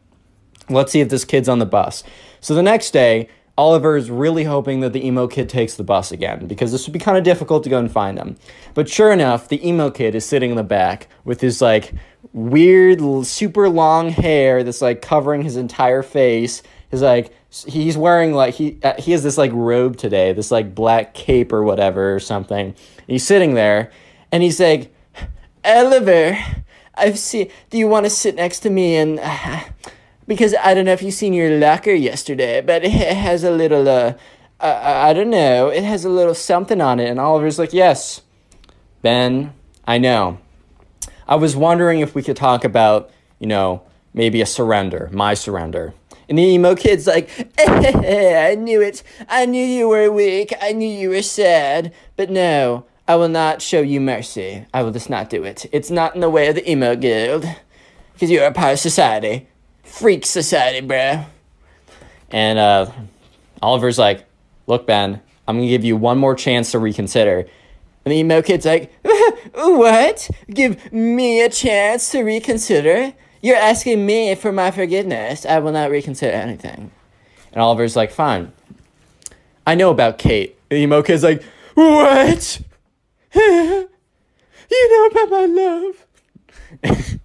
Let's 0.69 0.91
see 0.91 1.01
if 1.01 1.09
this 1.09 1.25
kid's 1.25 1.49
on 1.49 1.59
the 1.59 1.65
bus. 1.65 2.03
So 2.39 2.55
the 2.55 2.63
next 2.63 2.91
day, 2.91 3.27
Oliver 3.57 3.97
is 3.97 4.09
really 4.09 4.45
hoping 4.45 4.79
that 4.79 4.93
the 4.93 5.05
emo 5.05 5.27
kid 5.27 5.49
takes 5.49 5.75
the 5.75 5.83
bus 5.83 6.11
again 6.11 6.47
because 6.47 6.71
this 6.71 6.87
would 6.87 6.93
be 6.93 6.99
kind 6.99 7.17
of 7.17 7.23
difficult 7.23 7.63
to 7.63 7.69
go 7.69 7.77
and 7.77 7.91
find 7.91 8.17
him. 8.17 8.37
But 8.73 8.89
sure 8.89 9.11
enough, 9.11 9.49
the 9.49 9.65
emo 9.67 9.91
kid 9.91 10.15
is 10.15 10.25
sitting 10.25 10.51
in 10.51 10.57
the 10.57 10.63
back 10.63 11.07
with 11.25 11.41
his 11.41 11.61
like 11.61 11.93
weird, 12.33 13.01
super 13.25 13.69
long 13.69 14.09
hair 14.09 14.63
that's 14.63 14.81
like 14.81 15.01
covering 15.01 15.43
his 15.43 15.57
entire 15.57 16.01
face. 16.01 16.63
His 16.91 17.01
like 17.01 17.33
he's 17.49 17.97
wearing 17.97 18.33
like 18.33 18.53
he 18.53 18.77
uh, 18.83 18.93
he 18.99 19.13
has 19.13 19.23
this 19.23 19.37
like 19.37 19.51
robe 19.53 19.97
today, 19.97 20.33
this 20.33 20.51
like 20.51 20.75
black 20.75 21.13
cape 21.13 21.51
or 21.51 21.63
whatever 21.63 22.13
or 22.13 22.19
something. 22.19 22.75
He's 23.07 23.25
sitting 23.25 23.55
there, 23.55 23.91
and 24.31 24.43
he's 24.43 24.59
like, 24.59 24.93
Oliver, 25.65 26.37
I've 26.93 27.17
seen. 27.17 27.49
Do 27.69 27.77
you 27.77 27.87
want 27.87 28.05
to 28.05 28.09
sit 28.09 28.35
next 28.35 28.59
to 28.59 28.69
me 28.69 28.95
and? 28.97 29.19
Uh, 29.19 29.61
because 30.27 30.55
I 30.63 30.73
don't 30.73 30.85
know 30.85 30.93
if 30.93 31.01
you've 31.01 31.13
seen 31.13 31.33
your 31.33 31.57
locker 31.57 31.91
yesterday, 31.91 32.61
but 32.61 32.83
it 32.85 32.91
has 32.91 33.43
a 33.43 33.51
little 33.51 33.89
uh, 33.89 34.13
uh, 34.61 34.79
I 35.07 35.13
don't 35.13 35.31
know, 35.31 35.69
it 35.69 35.83
has 35.83 36.05
a 36.05 36.09
little 36.09 36.35
something 36.35 36.79
on 36.79 36.99
it. 36.99 37.09
And 37.09 37.19
Oliver's 37.19 37.57
like, 37.57 37.73
yes, 37.73 38.21
Ben, 39.01 39.53
I 39.85 39.97
know. 39.97 40.37
I 41.27 41.35
was 41.35 41.55
wondering 41.55 41.99
if 41.99 42.13
we 42.13 42.21
could 42.21 42.37
talk 42.37 42.63
about, 42.63 43.09
you 43.39 43.47
know, 43.47 43.81
maybe 44.13 44.41
a 44.41 44.45
surrender, 44.45 45.09
my 45.11 45.33
surrender. 45.33 45.93
And 46.31 46.37
the 46.37 46.43
emo 46.43 46.75
kid's 46.75 47.07
like, 47.07 47.29
I 47.59 48.55
knew 48.57 48.81
it. 48.81 49.03
I 49.27 49.45
knew 49.45 49.65
you 49.65 49.89
were 49.89 50.09
weak. 50.09 50.53
I 50.61 50.71
knew 50.71 50.87
you 50.87 51.09
were 51.09 51.23
sad. 51.23 51.93
But 52.15 52.29
no, 52.29 52.85
I 53.05 53.17
will 53.17 53.27
not 53.27 53.61
show 53.61 53.81
you 53.81 53.99
mercy. 53.99 54.65
I 54.73 54.81
will 54.81 54.91
just 54.91 55.09
not 55.09 55.29
do 55.29 55.43
it. 55.43 55.65
It's 55.73 55.91
not 55.91 56.15
in 56.15 56.21
the 56.21 56.29
way 56.29 56.47
of 56.47 56.55
the 56.55 56.71
emo 56.71 56.95
guild. 56.95 57.45
Because 58.13 58.31
you're 58.31 58.45
a 58.45 58.53
part 58.53 58.71
of 58.71 58.79
society. 58.79 59.49
Freak 59.83 60.25
society, 60.25 60.87
bruh. 60.87 61.25
And 62.29 62.57
uh, 62.57 62.89
Oliver's 63.61 63.99
like, 63.99 64.23
look, 64.67 64.87
Ben, 64.87 65.19
I'm 65.49 65.57
going 65.57 65.67
to 65.67 65.69
give 65.69 65.83
you 65.83 65.97
one 65.97 66.17
more 66.17 66.35
chance 66.35 66.71
to 66.71 66.79
reconsider. 66.79 67.39
And 68.05 68.11
the 68.13 68.19
emo 68.19 68.41
kid's 68.41 68.65
like, 68.65 68.93
What? 69.53 70.29
Give 70.49 70.93
me 70.93 71.41
a 71.41 71.49
chance 71.49 72.09
to 72.11 72.23
reconsider? 72.23 73.11
You're 73.41 73.57
asking 73.57 74.05
me 74.05 74.35
for 74.35 74.51
my 74.51 74.71
forgiveness. 74.71 75.45
I 75.45 75.59
will 75.59 75.71
not 75.71 75.89
reconsider 75.89 76.33
anything. 76.33 76.91
And 77.51 77.61
Oliver's 77.61 77.95
like, 77.95 78.11
Fine. 78.11 78.51
I 79.65 79.75
know 79.75 79.89
about 79.89 80.17
Kate. 80.17 80.57
The 80.69 80.77
emo 80.77 81.01
kid's 81.01 81.23
like, 81.23 81.43
What? 81.73 82.61
you 83.35 83.87
know 84.71 85.05
about 85.07 85.29
my 85.29 85.45
love? 85.45 87.17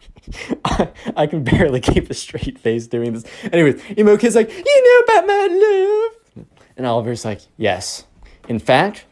I, 0.64 0.88
I 1.16 1.26
can 1.26 1.44
barely 1.44 1.80
keep 1.80 2.10
a 2.10 2.14
straight 2.14 2.58
face 2.58 2.86
doing 2.86 3.12
this. 3.12 3.24
Anyways, 3.52 3.82
emo 3.98 4.16
kid's 4.16 4.34
like, 4.34 4.50
You 4.50 5.04
know 5.06 5.14
about 5.14 5.26
my 5.26 6.12
love? 6.36 6.46
And 6.76 6.86
Oliver's 6.86 7.24
like, 7.24 7.40
Yes. 7.56 8.04
In 8.48 8.58
fact, 8.58 9.04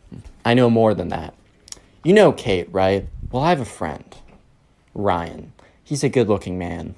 I 0.44 0.55
know 0.55 0.70
more 0.70 0.94
than 0.94 1.08
that. 1.08 1.34
You 2.02 2.12
know 2.12 2.33
Kate, 2.33 2.68
right? 2.73 3.07
Well, 3.31 3.42
I 3.42 3.50
have 3.50 3.60
a 3.60 3.65
friend, 3.65 4.05
Ryan. 4.94 5.53
He's 5.95 6.03
a 6.03 6.09
good 6.09 6.29
looking 6.29 6.59
man. 6.59 6.97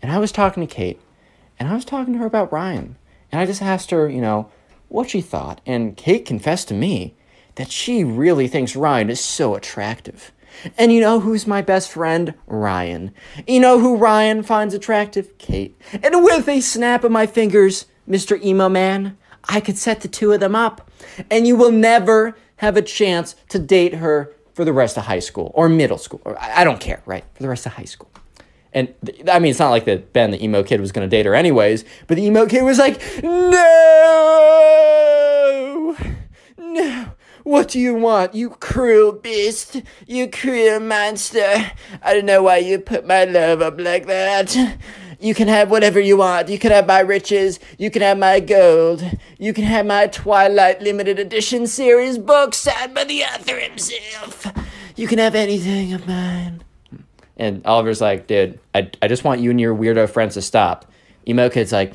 And 0.00 0.10
I 0.10 0.16
was 0.16 0.32
talking 0.32 0.66
to 0.66 0.74
Kate, 0.74 0.98
and 1.58 1.68
I 1.68 1.74
was 1.74 1.84
talking 1.84 2.14
to 2.14 2.20
her 2.20 2.24
about 2.24 2.50
Ryan. 2.50 2.96
And 3.30 3.42
I 3.42 3.44
just 3.44 3.60
asked 3.60 3.90
her, 3.90 4.08
you 4.08 4.22
know, 4.22 4.50
what 4.88 5.10
she 5.10 5.20
thought. 5.20 5.60
And 5.66 5.98
Kate 5.98 6.24
confessed 6.24 6.68
to 6.68 6.74
me 6.74 7.14
that 7.56 7.70
she 7.70 8.04
really 8.04 8.48
thinks 8.48 8.74
Ryan 8.74 9.10
is 9.10 9.20
so 9.20 9.54
attractive. 9.54 10.32
And 10.78 10.90
you 10.90 11.02
know 11.02 11.20
who's 11.20 11.46
my 11.46 11.60
best 11.60 11.90
friend? 11.90 12.32
Ryan. 12.46 13.12
You 13.46 13.60
know 13.60 13.80
who 13.80 13.98
Ryan 13.98 14.42
finds 14.42 14.72
attractive? 14.72 15.36
Kate. 15.36 15.78
And 16.02 16.24
with 16.24 16.48
a 16.48 16.62
snap 16.62 17.04
of 17.04 17.12
my 17.12 17.26
fingers, 17.26 17.84
Mr. 18.08 18.42
Emo 18.42 18.70
Man, 18.70 19.18
I 19.44 19.60
could 19.60 19.76
set 19.76 20.00
the 20.00 20.08
two 20.08 20.32
of 20.32 20.40
them 20.40 20.56
up. 20.56 20.90
And 21.30 21.46
you 21.46 21.54
will 21.54 21.70
never 21.70 22.34
have 22.56 22.78
a 22.78 22.82
chance 22.82 23.34
to 23.50 23.58
date 23.58 23.96
her 23.96 24.34
for 24.58 24.64
the 24.64 24.72
rest 24.72 24.96
of 24.96 25.04
high 25.04 25.20
school 25.20 25.52
or 25.54 25.68
middle 25.68 25.98
school. 25.98 26.20
Or, 26.24 26.36
I 26.36 26.64
don't 26.64 26.80
care, 26.80 27.00
right? 27.06 27.22
For 27.34 27.44
the 27.44 27.48
rest 27.48 27.64
of 27.64 27.74
high 27.74 27.84
school. 27.84 28.07
And 28.78 28.94
th- 29.04 29.22
I 29.28 29.40
mean, 29.40 29.50
it's 29.50 29.58
not 29.58 29.70
like 29.70 29.86
that 29.86 30.12
Ben, 30.12 30.30
the 30.30 30.40
emo 30.40 30.62
kid, 30.62 30.80
was 30.80 30.92
going 30.92 31.04
to 31.04 31.10
date 31.10 31.26
her 31.26 31.34
anyways, 31.34 31.84
but 32.06 32.16
the 32.16 32.22
emo 32.22 32.46
kid 32.46 32.62
was 32.62 32.78
like, 32.78 33.02
no, 33.24 33.56
no. 36.56 37.06
What 37.42 37.66
do 37.70 37.80
you 37.80 37.96
want, 37.96 38.36
you 38.36 38.50
cruel 38.50 39.10
beast? 39.10 39.82
You 40.06 40.30
cruel 40.30 40.78
monster. 40.78 41.72
I 42.02 42.14
don't 42.14 42.24
know 42.24 42.44
why 42.44 42.58
you 42.58 42.78
put 42.78 43.04
my 43.04 43.24
love 43.24 43.62
up 43.62 43.80
like 43.80 44.06
that. 44.06 44.56
You 45.18 45.34
can 45.34 45.48
have 45.48 45.72
whatever 45.72 45.98
you 45.98 46.18
want. 46.18 46.48
You 46.48 46.60
can 46.60 46.70
have 46.70 46.86
my 46.86 47.00
riches. 47.00 47.58
You 47.78 47.90
can 47.90 48.02
have 48.02 48.18
my 48.18 48.38
gold. 48.38 49.02
You 49.38 49.52
can 49.52 49.64
have 49.64 49.86
my 49.86 50.06
Twilight 50.06 50.80
limited 50.82 51.18
edition 51.18 51.66
series 51.66 52.16
book 52.16 52.54
signed 52.54 52.94
by 52.94 53.02
the 53.02 53.24
author 53.24 53.58
himself. 53.58 54.46
You 54.94 55.08
can 55.08 55.18
have 55.18 55.34
anything 55.34 55.92
of 55.92 56.06
mine. 56.06 56.62
And 57.38 57.64
Oliver's 57.66 58.00
like, 58.00 58.26
dude, 58.26 58.58
I, 58.74 58.90
I 59.00 59.08
just 59.08 59.24
want 59.24 59.40
you 59.40 59.50
and 59.50 59.60
your 59.60 59.74
weirdo 59.74 60.10
friends 60.10 60.34
to 60.34 60.42
stop. 60.42 60.90
Emo 61.26 61.48
Kid's 61.48 61.72
like, 61.72 61.94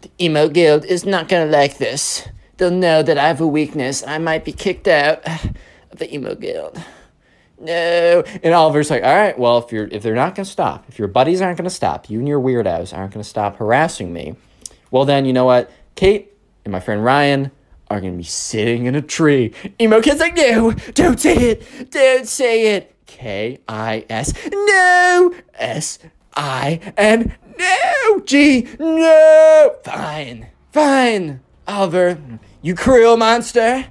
the 0.00 0.10
Emo 0.20 0.48
Guild 0.48 0.84
is 0.84 1.04
not 1.04 1.28
gonna 1.28 1.50
like 1.50 1.78
this. 1.78 2.26
They'll 2.56 2.70
know 2.70 3.02
that 3.02 3.18
I 3.18 3.28
have 3.28 3.40
a 3.40 3.46
weakness. 3.46 4.04
I 4.06 4.18
might 4.18 4.44
be 4.44 4.52
kicked 4.52 4.88
out 4.88 5.22
of 5.90 5.98
the 5.98 6.12
Emo 6.12 6.34
Guild 6.34 6.82
no. 7.60 8.22
And 8.42 8.54
Oliver's 8.54 8.90
like, 8.90 9.02
all 9.02 9.14
right, 9.14 9.38
well, 9.38 9.58
if 9.58 9.72
you're 9.72 9.88
if 9.90 10.02
they're 10.02 10.14
not 10.14 10.34
gonna 10.34 10.46
stop, 10.46 10.84
if 10.88 10.98
your 10.98 11.08
buddies 11.08 11.40
aren't 11.40 11.58
gonna 11.58 11.70
stop, 11.70 12.08
you 12.10 12.18
and 12.18 12.28
your 12.28 12.40
weirdos 12.40 12.96
aren't 12.96 13.12
gonna 13.12 13.24
stop 13.24 13.56
harassing 13.56 14.12
me, 14.12 14.36
well 14.90 15.04
then 15.04 15.24
you 15.24 15.32
know 15.32 15.44
what? 15.44 15.70
Kate 15.94 16.32
and 16.64 16.72
my 16.72 16.80
friend 16.80 17.04
Ryan 17.04 17.50
are 17.90 18.00
gonna 18.00 18.16
be 18.16 18.22
sitting 18.22 18.86
in 18.86 18.94
a 18.94 19.02
tree. 19.02 19.52
Emo 19.80 20.00
kid's 20.00 20.20
like, 20.20 20.36
no, 20.36 20.72
don't 20.94 21.18
say 21.18 21.36
it, 21.36 21.90
don't 21.90 22.26
say 22.26 22.76
it. 22.76 22.94
K 23.08 23.58
I 23.68 24.04
S 24.08 24.32
no 24.52 25.34
S 25.54 25.98
I 26.36 26.92
N 26.96 27.36
no 27.58 28.20
G 28.20 28.68
no 28.78 29.74
fine 29.82 30.46
fine 30.72 31.40
Oliver 31.66 32.20
you 32.62 32.76
cruel 32.76 33.16
monster 33.16 33.86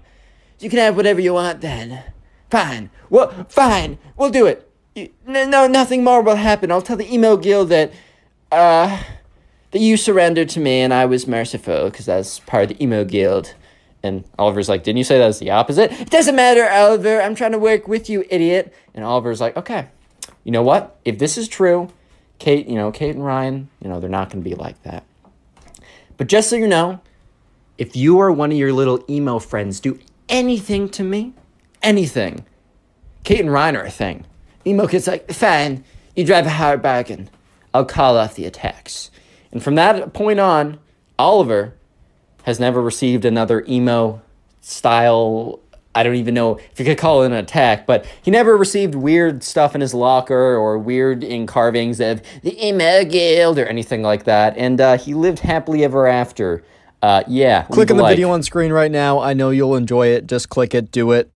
you 0.59 0.69
can 0.69 0.79
have 0.79 0.95
whatever 0.95 1.19
you 1.19 1.33
want 1.33 1.59
then 1.59 2.03
Fine. 2.49 2.89
Well, 3.09 3.45
fine. 3.49 3.97
We'll 4.15 4.29
do 4.29 4.45
it. 4.45 4.69
You, 4.95 5.09
no, 5.25 5.67
nothing 5.67 6.03
more 6.03 6.21
will 6.21 6.37
happen. 6.37 6.71
I'll 6.71 6.81
tell 6.81 6.97
the 6.97 7.13
emo 7.13 7.37
guild 7.37 7.69
that, 7.69 7.91
uh, 8.51 9.03
that 9.71 9.79
you 9.79 9.97
surrendered 9.97 10.49
to 10.49 10.59
me 10.59 10.79
and 10.81 10.93
I 10.93 11.05
was 11.05 11.27
merciful 11.27 11.85
because 11.85 12.05
that's 12.05 12.39
part 12.39 12.63
of 12.63 12.69
the 12.77 12.83
emo 12.83 13.03
guild. 13.03 13.53
And 14.07 14.23
Oliver's 14.39 14.69
like, 14.69 14.83
didn't 14.83 14.97
you 14.97 15.03
say 15.03 15.19
that 15.19 15.27
was 15.27 15.39
the 15.39 15.51
opposite? 15.51 15.91
It 15.91 16.09
doesn't 16.09 16.35
matter, 16.35 16.67
Oliver. 16.67 17.21
I'm 17.21 17.35
trying 17.35 17.51
to 17.51 17.59
work 17.59 17.87
with 17.87 18.09
you, 18.09 18.25
idiot. 18.29 18.73
And 18.93 19.05
Oliver's 19.05 19.39
like, 19.39 19.55
okay, 19.57 19.87
you 20.43 20.51
know 20.51 20.63
what? 20.63 20.99
If 21.05 21.19
this 21.19 21.37
is 21.37 21.47
true, 21.47 21.89
Kate, 22.39 22.67
you 22.67 22.75
know, 22.75 22.91
Kate 22.91 23.13
and 23.13 23.23
Ryan, 23.23 23.69
you 23.81 23.89
know, 23.89 23.99
they're 23.99 24.09
not 24.09 24.29
going 24.29 24.43
to 24.43 24.49
be 24.49 24.55
like 24.55 24.81
that. 24.83 25.03
But 26.17 26.27
just 26.27 26.49
so 26.49 26.55
you 26.55 26.67
know, 26.67 27.01
if 27.77 27.95
you 27.95 28.17
or 28.17 28.31
one 28.31 28.51
of 28.51 28.57
your 28.57 28.73
little 28.73 29.03
emo 29.09 29.39
friends 29.39 29.79
do 29.79 29.99
anything 30.29 30.89
to 30.89 31.03
me, 31.03 31.33
anything, 31.83 32.45
Kate 33.23 33.41
and 33.41 33.51
Ryan 33.51 33.75
are 33.75 33.85
a 33.85 33.91
thing. 33.91 34.25
Emo 34.65 34.87
kid's 34.87 35.07
like, 35.07 35.31
fine, 35.31 35.83
you 36.15 36.25
drive 36.25 36.47
a 36.47 36.51
hard 36.51 36.81
bargain. 36.81 37.29
I'll 37.73 37.85
call 37.85 38.17
off 38.17 38.35
the 38.35 38.45
attacks. 38.45 39.11
And 39.51 39.61
from 39.61 39.75
that 39.75 40.13
point 40.13 40.39
on, 40.39 40.79
Oliver 41.19 41.75
has 42.47 42.61
never 42.61 42.81
received 42.81 43.25
another 43.25 43.65
emo 43.67 44.21
style. 44.61 45.59
I 45.93 46.01
don't 46.01 46.15
even 46.15 46.33
know 46.33 46.55
if 46.55 46.79
you 46.79 46.85
could 46.85 46.97
call 46.97 47.23
it 47.23 47.25
an 47.25 47.33
attack, 47.33 47.85
but 47.85 48.05
he 48.21 48.31
never 48.31 48.55
received 48.55 48.95
weird 48.95 49.43
stuff 49.43 49.75
in 49.75 49.81
his 49.81 49.93
locker 49.93 50.55
or 50.55 50.77
weird 50.77 51.25
in 51.25 51.45
carvings 51.45 51.99
of 51.99 52.21
the 52.43 52.65
emo 52.65 53.03
guild 53.03 53.59
or 53.59 53.65
anything 53.65 54.01
like 54.01 54.23
that. 54.23 54.55
And 54.57 54.79
uh, 54.79 54.97
he 54.97 55.13
lived 55.13 55.39
happily 55.39 55.83
ever 55.83 56.07
after. 56.07 56.63
Uh, 57.01 57.23
yeah. 57.27 57.63
Click 57.63 57.91
on 57.91 57.97
the 57.97 58.03
like. 58.03 58.13
video 58.13 58.29
on 58.29 58.41
screen 58.43 58.71
right 58.71 58.91
now. 58.91 59.19
I 59.19 59.33
know 59.33 59.49
you'll 59.49 59.75
enjoy 59.75 60.07
it. 60.07 60.25
Just 60.25 60.47
click 60.47 60.73
it, 60.73 60.89
do 60.89 61.11
it. 61.11 61.29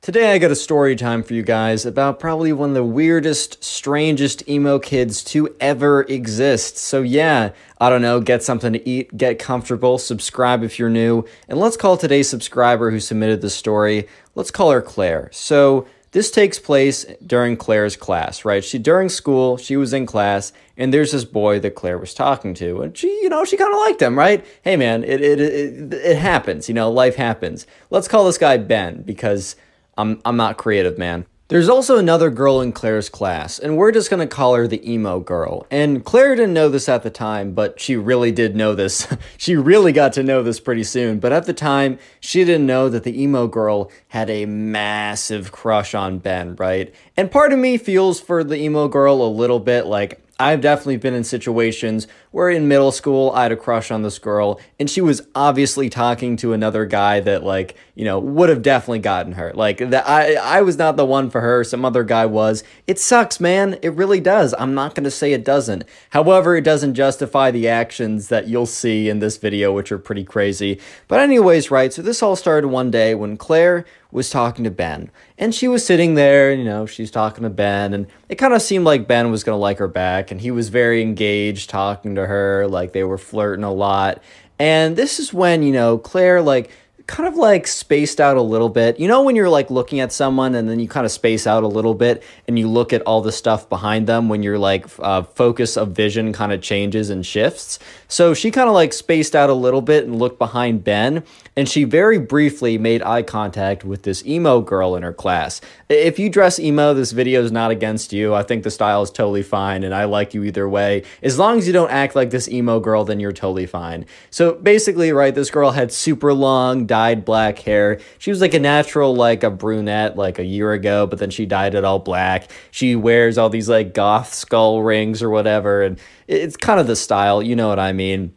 Today 0.00 0.32
I 0.32 0.38
got 0.38 0.52
a 0.52 0.56
story 0.56 0.94
time 0.94 1.24
for 1.24 1.34
you 1.34 1.42
guys 1.42 1.84
about 1.84 2.20
probably 2.20 2.52
one 2.52 2.70
of 2.70 2.74
the 2.76 2.84
weirdest, 2.84 3.62
strangest 3.64 4.48
emo 4.48 4.78
kids 4.78 5.24
to 5.24 5.54
ever 5.60 6.02
exist. 6.02 6.78
So 6.78 7.02
yeah, 7.02 7.50
I 7.80 7.90
don't 7.90 8.00
know, 8.00 8.20
get 8.20 8.44
something 8.44 8.72
to 8.72 8.88
eat, 8.88 9.14
get 9.16 9.40
comfortable, 9.40 9.98
subscribe 9.98 10.62
if 10.62 10.78
you're 10.78 10.88
new, 10.88 11.24
and 11.48 11.58
let's 11.58 11.76
call 11.76 11.96
today's 11.96 12.30
subscriber 12.30 12.92
who 12.92 13.00
submitted 13.00 13.40
the 13.40 13.50
story. 13.50 14.06
Let's 14.36 14.52
call 14.52 14.70
her 14.70 14.80
Claire. 14.80 15.30
So 15.32 15.88
this 16.12 16.30
takes 16.30 16.60
place 16.60 17.04
during 17.26 17.56
Claire's 17.56 17.96
class, 17.96 18.44
right? 18.44 18.64
She 18.64 18.78
during 18.78 19.08
school, 19.08 19.56
she 19.56 19.76
was 19.76 19.92
in 19.92 20.06
class, 20.06 20.52
and 20.76 20.94
there's 20.94 21.10
this 21.10 21.24
boy 21.24 21.58
that 21.58 21.74
Claire 21.74 21.98
was 21.98 22.14
talking 22.14 22.54
to, 22.54 22.82
and 22.82 22.96
she, 22.96 23.08
you 23.08 23.28
know, 23.28 23.44
she 23.44 23.56
kind 23.56 23.74
of 23.74 23.80
liked 23.80 24.00
him, 24.00 24.16
right? 24.16 24.46
Hey 24.62 24.76
man, 24.76 25.02
it, 25.02 25.20
it 25.20 25.40
it 25.40 25.92
it 25.92 26.16
happens, 26.16 26.68
you 26.68 26.74
know, 26.74 26.88
life 26.88 27.16
happens. 27.16 27.66
Let's 27.90 28.08
call 28.08 28.24
this 28.24 28.38
guy 28.38 28.56
Ben 28.58 29.02
because 29.02 29.56
I'm 29.98 30.20
I'm 30.24 30.36
not 30.36 30.56
creative, 30.56 30.96
man. 30.96 31.26
There's 31.48 31.70
also 31.70 31.96
another 31.96 32.28
girl 32.28 32.60
in 32.60 32.72
Claire's 32.72 33.08
class, 33.08 33.58
and 33.58 33.78
we're 33.78 33.90
just 33.90 34.10
gonna 34.10 34.26
call 34.26 34.54
her 34.54 34.68
the 34.68 34.86
emo 34.90 35.18
girl. 35.18 35.66
And 35.70 36.04
Claire 36.04 36.36
didn't 36.36 36.52
know 36.52 36.68
this 36.68 36.90
at 36.90 37.02
the 37.02 37.10
time, 37.10 37.52
but 37.52 37.80
she 37.80 37.96
really 37.96 38.30
did 38.30 38.54
know 38.54 38.74
this. 38.74 39.08
she 39.38 39.56
really 39.56 39.90
got 39.92 40.12
to 40.12 40.22
know 40.22 40.42
this 40.42 40.60
pretty 40.60 40.84
soon. 40.84 41.18
But 41.18 41.32
at 41.32 41.46
the 41.46 41.54
time, 41.54 41.98
she 42.20 42.44
didn't 42.44 42.66
know 42.66 42.88
that 42.90 43.02
the 43.02 43.20
emo 43.20 43.46
girl 43.46 43.90
had 44.08 44.28
a 44.30 44.44
massive 44.46 45.50
crush 45.50 45.94
on 45.94 46.18
Ben, 46.18 46.54
right? 46.56 46.94
And 47.16 47.30
part 47.30 47.52
of 47.52 47.58
me 47.58 47.78
feels 47.78 48.20
for 48.20 48.44
the 48.44 48.56
emo 48.56 48.86
girl 48.86 49.22
a 49.22 49.28
little 49.28 49.60
bit 49.60 49.86
like 49.86 50.22
I've 50.40 50.60
definitely 50.60 50.98
been 50.98 51.14
in 51.14 51.24
situations 51.24 52.06
where 52.30 52.50
in 52.50 52.68
middle 52.68 52.92
school 52.92 53.30
I 53.32 53.44
had 53.44 53.52
a 53.52 53.56
crush 53.56 53.90
on 53.90 54.02
this 54.02 54.18
girl 54.18 54.60
and 54.78 54.88
she 54.88 55.00
was 55.00 55.22
obviously 55.34 55.88
talking 55.88 56.36
to 56.38 56.52
another 56.52 56.86
guy 56.86 57.20
that 57.20 57.42
like, 57.42 57.76
you 57.94 58.04
know, 58.04 58.18
would 58.18 58.48
have 58.48 58.62
definitely 58.62 59.00
gotten 59.00 59.32
her. 59.32 59.52
Like 59.54 59.78
that 59.78 60.08
I 60.08 60.34
I 60.34 60.62
was 60.62 60.76
not 60.76 60.96
the 60.96 61.04
one 61.04 61.30
for 61.30 61.40
her, 61.40 61.64
some 61.64 61.84
other 61.84 62.04
guy 62.04 62.26
was. 62.26 62.64
It 62.86 62.98
sucks, 62.98 63.40
man. 63.40 63.78
It 63.82 63.94
really 63.94 64.20
does. 64.20 64.54
I'm 64.58 64.74
not 64.74 64.94
going 64.94 65.04
to 65.04 65.10
say 65.10 65.32
it 65.32 65.44
doesn't. 65.44 65.84
However, 66.10 66.56
it 66.56 66.62
doesn't 66.62 66.94
justify 66.94 67.50
the 67.50 67.68
actions 67.68 68.28
that 68.28 68.48
you'll 68.48 68.66
see 68.66 69.08
in 69.08 69.18
this 69.18 69.36
video 69.36 69.72
which 69.72 69.92
are 69.92 69.98
pretty 69.98 70.24
crazy. 70.24 70.80
But 71.06 71.20
anyways, 71.20 71.70
right? 71.70 71.92
So 71.92 72.02
this 72.02 72.22
all 72.22 72.36
started 72.36 72.68
one 72.68 72.90
day 72.90 73.14
when 73.14 73.36
Claire 73.36 73.84
was 74.10 74.30
talking 74.30 74.64
to 74.64 74.70
Ben. 74.70 75.10
And 75.36 75.54
she 75.54 75.68
was 75.68 75.84
sitting 75.84 76.14
there, 76.14 76.52
you 76.52 76.64
know, 76.64 76.86
she's 76.86 77.10
talking 77.10 77.44
to 77.44 77.50
Ben, 77.50 77.92
and 77.92 78.06
it 78.28 78.36
kind 78.36 78.54
of 78.54 78.62
seemed 78.62 78.84
like 78.84 79.06
Ben 79.06 79.30
was 79.30 79.44
going 79.44 79.54
to 79.54 79.60
like 79.60 79.78
her 79.78 79.88
back. 79.88 80.30
And 80.30 80.40
he 80.40 80.50
was 80.50 80.70
very 80.70 81.02
engaged 81.02 81.68
talking 81.68 82.14
to 82.14 82.26
her, 82.26 82.27
like 82.68 82.92
they 82.92 83.04
were 83.04 83.18
flirting 83.18 83.64
a 83.64 83.72
lot. 83.72 84.22
And 84.58 84.96
this 84.96 85.18
is 85.18 85.32
when, 85.32 85.62
you 85.62 85.72
know, 85.72 85.98
Claire, 85.98 86.42
like, 86.42 86.70
kind 87.08 87.26
of 87.26 87.36
like 87.36 87.66
spaced 87.66 88.20
out 88.20 88.36
a 88.36 88.42
little 88.42 88.68
bit. 88.68 89.00
You 89.00 89.08
know, 89.08 89.22
when 89.22 89.34
you're 89.34 89.48
like 89.48 89.70
looking 89.70 89.98
at 89.98 90.12
someone 90.12 90.54
and 90.54 90.68
then 90.68 90.78
you 90.78 90.86
kind 90.86 91.06
of 91.06 91.10
space 91.10 91.46
out 91.46 91.62
a 91.62 91.66
little 91.66 91.94
bit 91.94 92.22
and 92.46 92.58
you 92.58 92.68
look 92.68 92.92
at 92.92 93.00
all 93.02 93.22
the 93.22 93.32
stuff 93.32 93.66
behind 93.70 94.06
them 94.06 94.28
when 94.28 94.42
your 94.42 94.58
like 94.58 94.84
uh, 94.98 95.22
focus 95.22 95.78
of 95.78 95.92
vision 95.92 96.34
kind 96.34 96.52
of 96.52 96.60
changes 96.60 97.08
and 97.08 97.24
shifts. 97.24 97.78
So 98.08 98.34
she 98.34 98.50
kind 98.50 98.68
of 98.68 98.74
like 98.74 98.92
spaced 98.92 99.34
out 99.34 99.48
a 99.48 99.54
little 99.54 99.80
bit 99.80 100.04
and 100.04 100.18
looked 100.18 100.38
behind 100.38 100.84
Ben 100.84 101.24
and 101.56 101.66
she 101.66 101.84
very 101.84 102.18
briefly 102.18 102.76
made 102.76 103.02
eye 103.02 103.22
contact 103.22 103.84
with 103.84 104.02
this 104.02 104.24
emo 104.26 104.60
girl 104.60 104.94
in 104.94 105.02
her 105.02 105.14
class. 105.14 105.62
If 105.88 106.18
you 106.18 106.28
dress 106.28 106.60
emo, 106.60 106.92
this 106.92 107.12
video 107.12 107.42
is 107.42 107.50
not 107.50 107.70
against 107.70 108.12
you. 108.12 108.34
I 108.34 108.42
think 108.42 108.64
the 108.64 108.70
style 108.70 109.02
is 109.02 109.10
totally 109.10 109.42
fine 109.42 109.82
and 109.82 109.94
I 109.94 110.04
like 110.04 110.34
you 110.34 110.44
either 110.44 110.68
way. 110.68 111.04
As 111.22 111.38
long 111.38 111.56
as 111.56 111.66
you 111.66 111.72
don't 111.72 111.90
act 111.90 112.14
like 112.14 112.28
this 112.28 112.48
emo 112.48 112.80
girl, 112.80 113.04
then 113.04 113.18
you're 113.18 113.32
totally 113.32 113.66
fine. 113.66 114.04
So 114.28 114.52
basically, 114.52 115.10
right, 115.10 115.34
this 115.34 115.50
girl 115.50 115.70
had 115.70 115.90
super 115.90 116.34
long, 116.34 116.86
dyed 116.98 117.24
black 117.24 117.60
hair. 117.60 118.00
She 118.18 118.30
was 118.30 118.40
like 118.40 118.54
a 118.54 118.58
natural, 118.58 119.14
like 119.14 119.44
a 119.44 119.50
brunette, 119.50 120.16
like 120.16 120.40
a 120.40 120.44
year 120.44 120.72
ago, 120.72 121.06
but 121.06 121.20
then 121.20 121.30
she 121.30 121.46
dyed 121.46 121.76
it 121.76 121.84
all 121.84 122.00
black. 122.00 122.50
She 122.72 122.96
wears 122.96 123.38
all 123.38 123.50
these 123.50 123.68
like 123.68 123.94
goth 123.94 124.34
skull 124.34 124.82
rings 124.82 125.22
or 125.22 125.30
whatever, 125.30 125.82
and 125.82 125.96
it's 126.26 126.56
kind 126.56 126.80
of 126.80 126.88
the 126.88 126.96
style, 126.96 127.40
you 127.40 127.54
know 127.54 127.68
what 127.68 127.78
I 127.78 127.92
mean. 127.92 128.34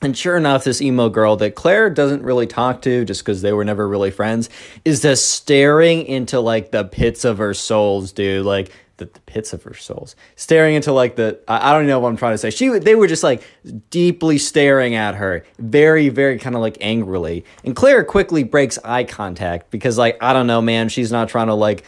And 0.00 0.16
sure 0.16 0.38
enough, 0.38 0.64
this 0.64 0.80
emo 0.80 1.10
girl 1.10 1.36
that 1.36 1.54
Claire 1.54 1.90
doesn't 1.90 2.22
really 2.22 2.46
talk 2.46 2.80
to 2.82 3.04
just 3.04 3.20
because 3.20 3.42
they 3.42 3.52
were 3.52 3.64
never 3.64 3.86
really 3.86 4.10
friends 4.10 4.48
is 4.86 5.02
just 5.02 5.28
staring 5.28 6.06
into 6.06 6.40
like 6.40 6.70
the 6.70 6.84
pits 6.84 7.26
of 7.26 7.36
her 7.38 7.52
souls, 7.52 8.12
dude. 8.12 8.46
Like 8.46 8.72
the, 8.98 9.06
the 9.06 9.20
pits 9.20 9.52
of 9.52 9.62
her 9.64 9.74
souls, 9.74 10.14
staring 10.36 10.74
into 10.74 10.92
like 10.92 11.16
the 11.16 11.40
I, 11.48 11.70
I 11.70 11.72
don't 11.72 11.86
know 11.86 11.98
what 11.98 12.10
I'm 12.10 12.16
trying 12.16 12.34
to 12.34 12.38
say. 12.38 12.50
She 12.50 12.68
they 12.68 12.94
were 12.94 13.06
just 13.06 13.22
like 13.22 13.42
deeply 13.90 14.38
staring 14.38 14.94
at 14.94 15.14
her, 15.14 15.44
very 15.58 16.08
very 16.10 16.38
kind 16.38 16.54
of 16.54 16.60
like 16.60 16.76
angrily. 16.80 17.44
And 17.64 17.74
Claire 17.74 18.04
quickly 18.04 18.44
breaks 18.44 18.78
eye 18.84 19.04
contact 19.04 19.70
because 19.70 19.98
like 19.98 20.18
I 20.22 20.32
don't 20.32 20.46
know, 20.46 20.60
man, 20.60 20.88
she's 20.88 21.10
not 21.10 21.28
trying 21.28 21.46
to 21.48 21.54
like 21.54 21.84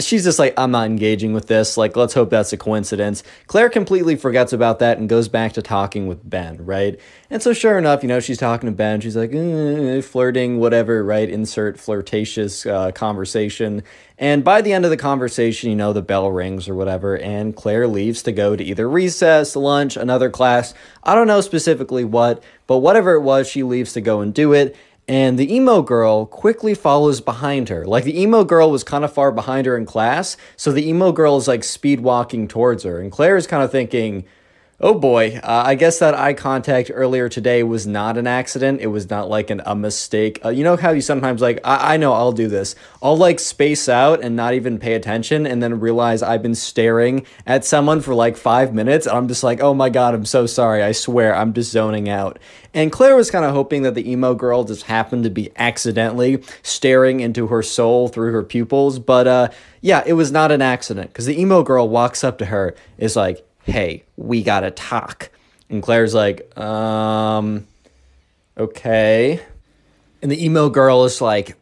she's 0.00 0.24
just 0.24 0.38
like, 0.38 0.54
I'm 0.56 0.70
not 0.70 0.86
engaging 0.86 1.32
with 1.32 1.46
this. 1.46 1.76
Like, 1.76 1.96
let's 1.96 2.14
hope 2.14 2.30
that's 2.30 2.52
a 2.52 2.56
coincidence. 2.56 3.22
Claire 3.46 3.68
completely 3.68 4.16
forgets 4.16 4.52
about 4.52 4.78
that 4.78 4.98
and 4.98 5.08
goes 5.08 5.28
back 5.28 5.52
to 5.54 5.62
talking 5.62 6.06
with 6.06 6.28
Ben, 6.28 6.64
right? 6.64 6.98
And 7.30 7.42
so, 7.42 7.52
sure 7.52 7.78
enough, 7.78 8.02
you 8.02 8.08
know, 8.08 8.20
she's 8.20 8.38
talking 8.38 8.68
to 8.68 8.74
Ben. 8.74 9.00
She's 9.00 9.16
like, 9.16 9.32
eh, 9.34 10.00
flirting, 10.00 10.58
whatever, 10.58 11.02
right? 11.04 11.28
Insert 11.28 11.78
flirtatious 11.78 12.66
uh, 12.66 12.92
conversation. 12.92 13.82
And 14.16 14.44
by 14.44 14.62
the 14.62 14.72
end 14.72 14.84
of 14.84 14.92
the 14.92 14.96
conversation, 14.96 15.70
you 15.70 15.76
know, 15.76 15.92
the 15.92 16.02
bell 16.02 16.30
rings 16.30 16.68
or 16.68 16.74
whatever, 16.74 17.18
and 17.18 17.56
Claire 17.56 17.88
leaves 17.88 18.22
to 18.22 18.32
go 18.32 18.54
to 18.54 18.62
either 18.62 18.88
recess, 18.88 19.56
lunch, 19.56 19.96
another 19.96 20.30
class. 20.30 20.72
I 21.02 21.14
don't 21.16 21.26
know 21.26 21.40
specifically 21.40 22.04
what, 22.04 22.42
but 22.68 22.78
whatever 22.78 23.14
it 23.14 23.22
was, 23.22 23.48
she 23.48 23.64
leaves 23.64 23.92
to 23.94 24.00
go 24.00 24.20
and 24.20 24.32
do 24.32 24.52
it. 24.52 24.76
And 25.06 25.38
the 25.38 25.54
emo 25.54 25.82
girl 25.82 26.24
quickly 26.24 26.74
follows 26.74 27.20
behind 27.20 27.68
her. 27.68 27.84
Like 27.84 28.04
the 28.04 28.18
emo 28.18 28.42
girl 28.42 28.70
was 28.70 28.84
kind 28.84 29.04
of 29.04 29.12
far 29.12 29.30
behind 29.30 29.66
her 29.66 29.76
in 29.76 29.84
class, 29.84 30.36
so 30.56 30.72
the 30.72 30.88
emo 30.88 31.12
girl 31.12 31.36
is 31.36 31.46
like 31.46 31.62
speed 31.62 32.00
walking 32.00 32.48
towards 32.48 32.84
her. 32.84 33.00
And 33.00 33.12
Claire 33.12 33.36
is 33.36 33.46
kind 33.46 33.62
of 33.62 33.70
thinking, 33.70 34.24
oh 34.80 34.94
boy, 34.94 35.40
uh, 35.42 35.62
I 35.66 35.74
guess 35.74 35.98
that 36.00 36.14
eye 36.14 36.34
contact 36.34 36.90
earlier 36.92 37.28
today 37.28 37.62
was 37.62 37.86
not 37.86 38.16
an 38.16 38.26
accident. 38.26 38.80
It 38.80 38.88
was 38.88 39.08
not 39.08 39.28
like 39.28 39.50
an, 39.50 39.62
a 39.64 39.74
mistake. 39.74 40.40
Uh, 40.44 40.48
you 40.48 40.64
know 40.64 40.76
how 40.76 40.90
you 40.90 41.00
sometimes 41.00 41.40
like, 41.40 41.60
I, 41.64 41.94
I 41.94 41.96
know 41.96 42.12
I'll 42.12 42.32
do 42.32 42.48
this. 42.48 42.74
I'll 43.02 43.16
like 43.16 43.40
space 43.40 43.88
out 43.88 44.22
and 44.22 44.36
not 44.36 44.54
even 44.54 44.78
pay 44.78 44.94
attention 44.94 45.46
and 45.46 45.62
then 45.62 45.80
realize 45.80 46.22
I've 46.22 46.42
been 46.42 46.54
staring 46.54 47.26
at 47.46 47.64
someone 47.64 48.00
for 48.00 48.14
like 48.14 48.36
five 48.36 48.74
minutes. 48.74 49.06
I'm 49.06 49.28
just 49.28 49.42
like, 49.42 49.60
oh 49.60 49.74
my 49.74 49.90
God, 49.90 50.14
I'm 50.14 50.24
so 50.24 50.46
sorry. 50.46 50.82
I 50.82 50.92
swear, 50.92 51.34
I'm 51.34 51.52
just 51.52 51.70
zoning 51.70 52.08
out. 52.08 52.38
And 52.74 52.90
Claire 52.90 53.14
was 53.14 53.30
kind 53.30 53.44
of 53.44 53.52
hoping 53.52 53.82
that 53.82 53.94
the 53.94 54.10
emo 54.10 54.34
girl 54.34 54.64
just 54.64 54.82
happened 54.84 55.24
to 55.24 55.30
be 55.30 55.52
accidentally 55.56 56.42
staring 56.62 57.20
into 57.20 57.46
her 57.46 57.62
soul 57.62 58.08
through 58.08 58.32
her 58.32 58.42
pupils. 58.42 58.98
But 58.98 59.28
uh, 59.28 59.48
yeah, 59.80 60.02
it 60.04 60.14
was 60.14 60.32
not 60.32 60.50
an 60.50 60.60
accident 60.60 61.10
because 61.10 61.26
the 61.26 61.40
emo 61.40 61.62
girl 61.62 61.88
walks 61.88 62.24
up 62.24 62.38
to 62.38 62.46
her, 62.46 62.74
is 62.98 63.14
like, 63.14 63.46
hey, 63.64 64.04
we 64.16 64.42
gotta 64.42 64.70
talk. 64.70 65.30
And 65.68 65.82
Claire's 65.82 66.14
like, 66.14 66.56
um, 66.58 67.66
okay. 68.56 69.40
And 70.22 70.30
the 70.30 70.44
emo 70.44 70.68
girl 70.68 71.04
is 71.04 71.20
like, 71.20 71.56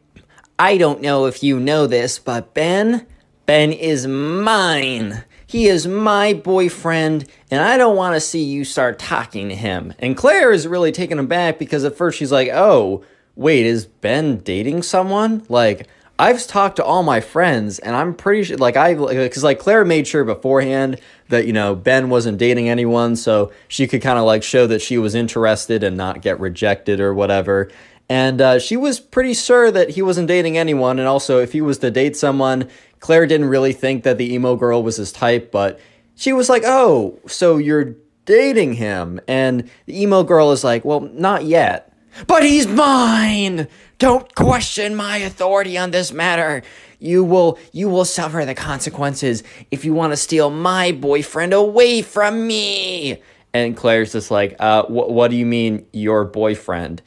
I 0.59 0.77
don't 0.77 1.01
know 1.01 1.25
if 1.25 1.43
you 1.43 1.59
know 1.59 1.87
this, 1.87 2.19
but 2.19 2.53
Ben, 2.53 3.05
Ben 3.45 3.71
is 3.71 4.07
mine. 4.07 5.23
He 5.45 5.67
is 5.67 5.85
my 5.85 6.33
boyfriend, 6.33 7.29
and 7.51 7.61
I 7.61 7.77
don't 7.77 7.95
want 7.95 8.15
to 8.15 8.19
see 8.19 8.43
you 8.43 8.65
start 8.65 8.97
talking 8.97 9.49
to 9.49 9.55
him. 9.55 9.93
And 9.99 10.17
Claire 10.17 10.51
is 10.51 10.67
really 10.67 10.91
taken 10.91 11.19
aback 11.19 11.59
because 11.59 11.83
at 11.83 11.95
first 11.95 12.17
she's 12.17 12.31
like, 12.31 12.49
oh, 12.51 13.03
wait, 13.35 13.65
is 13.65 13.85
Ben 13.85 14.37
dating 14.37 14.83
someone? 14.83 15.43
Like, 15.49 15.87
I've 16.17 16.45
talked 16.47 16.77
to 16.77 16.83
all 16.83 17.03
my 17.03 17.21
friends, 17.21 17.79
and 17.79 17.95
I'm 17.95 18.13
pretty 18.13 18.43
sure, 18.43 18.57
like, 18.57 18.77
I, 18.77 18.93
because, 18.93 19.43
like, 19.43 19.59
Claire 19.59 19.85
made 19.85 20.07
sure 20.07 20.23
beforehand 20.23 20.99
that, 21.33 21.45
you 21.45 21.53
know, 21.53 21.75
Ben 21.75 22.09
wasn't 22.09 22.37
dating 22.37 22.69
anyone, 22.69 23.15
so 23.17 23.51
she 23.67 23.87
could 23.87 24.01
kind 24.01 24.17
of, 24.17 24.25
like, 24.25 24.43
show 24.43 24.65
that 24.67 24.81
she 24.81 24.97
was 24.97 25.13
interested 25.13 25.83
and 25.83 25.97
not 25.97 26.21
get 26.21 26.39
rejected 26.39 26.99
or 26.99 27.13
whatever. 27.13 27.69
And 28.09 28.41
uh, 28.41 28.59
she 28.59 28.77
was 28.77 28.99
pretty 28.99 29.33
sure 29.33 29.71
that 29.71 29.91
he 29.91 30.01
wasn't 30.01 30.27
dating 30.27 30.57
anyone, 30.57 30.99
and 30.99 31.07
also, 31.07 31.39
if 31.39 31.53
he 31.53 31.61
was 31.61 31.77
to 31.79 31.91
date 31.91 32.15
someone, 32.15 32.69
Claire 32.99 33.25
didn't 33.27 33.49
really 33.49 33.73
think 33.73 34.03
that 34.03 34.17
the 34.17 34.33
emo 34.33 34.55
girl 34.55 34.83
was 34.83 34.97
his 34.97 35.11
type, 35.11 35.51
but 35.51 35.79
she 36.15 36.33
was 36.33 36.49
like, 36.49 36.63
"Oh, 36.65 37.19
so 37.27 37.57
you're 37.57 37.95
dating 38.25 38.73
him?" 38.73 39.19
And 39.27 39.69
the 39.85 40.01
emo 40.01 40.23
girl 40.23 40.51
is 40.51 40.63
like, 40.63 40.85
"Well, 40.85 40.99
not 40.99 41.45
yet." 41.45 41.92
But 42.27 42.43
he's 42.43 42.67
mine. 42.67 43.67
Don't 43.97 44.33
question 44.35 44.95
my 44.95 45.17
authority 45.17 45.77
on 45.77 45.91
this 45.91 46.11
matter. 46.11 46.63
You 46.99 47.23
will 47.23 47.59
you 47.71 47.89
will 47.89 48.05
suffer 48.05 48.45
the 48.45 48.55
consequences 48.55 49.43
if 49.71 49.83
you 49.83 49.93
want 49.93 50.13
to 50.13 50.17
steal 50.17 50.49
my 50.49 50.91
boyfriend 50.91 51.53
away 51.53 52.01
from 52.01 52.47
me. 52.47 53.21
And 53.53 53.77
Claire's 53.77 54.13
just 54.13 54.31
like, 54.31 54.55
uh, 54.59 54.83
wh- 54.85 55.09
what 55.09 55.29
do 55.29 55.37
you 55.37 55.45
mean 55.45 55.85
your 55.93 56.25
boyfriend? 56.25 57.01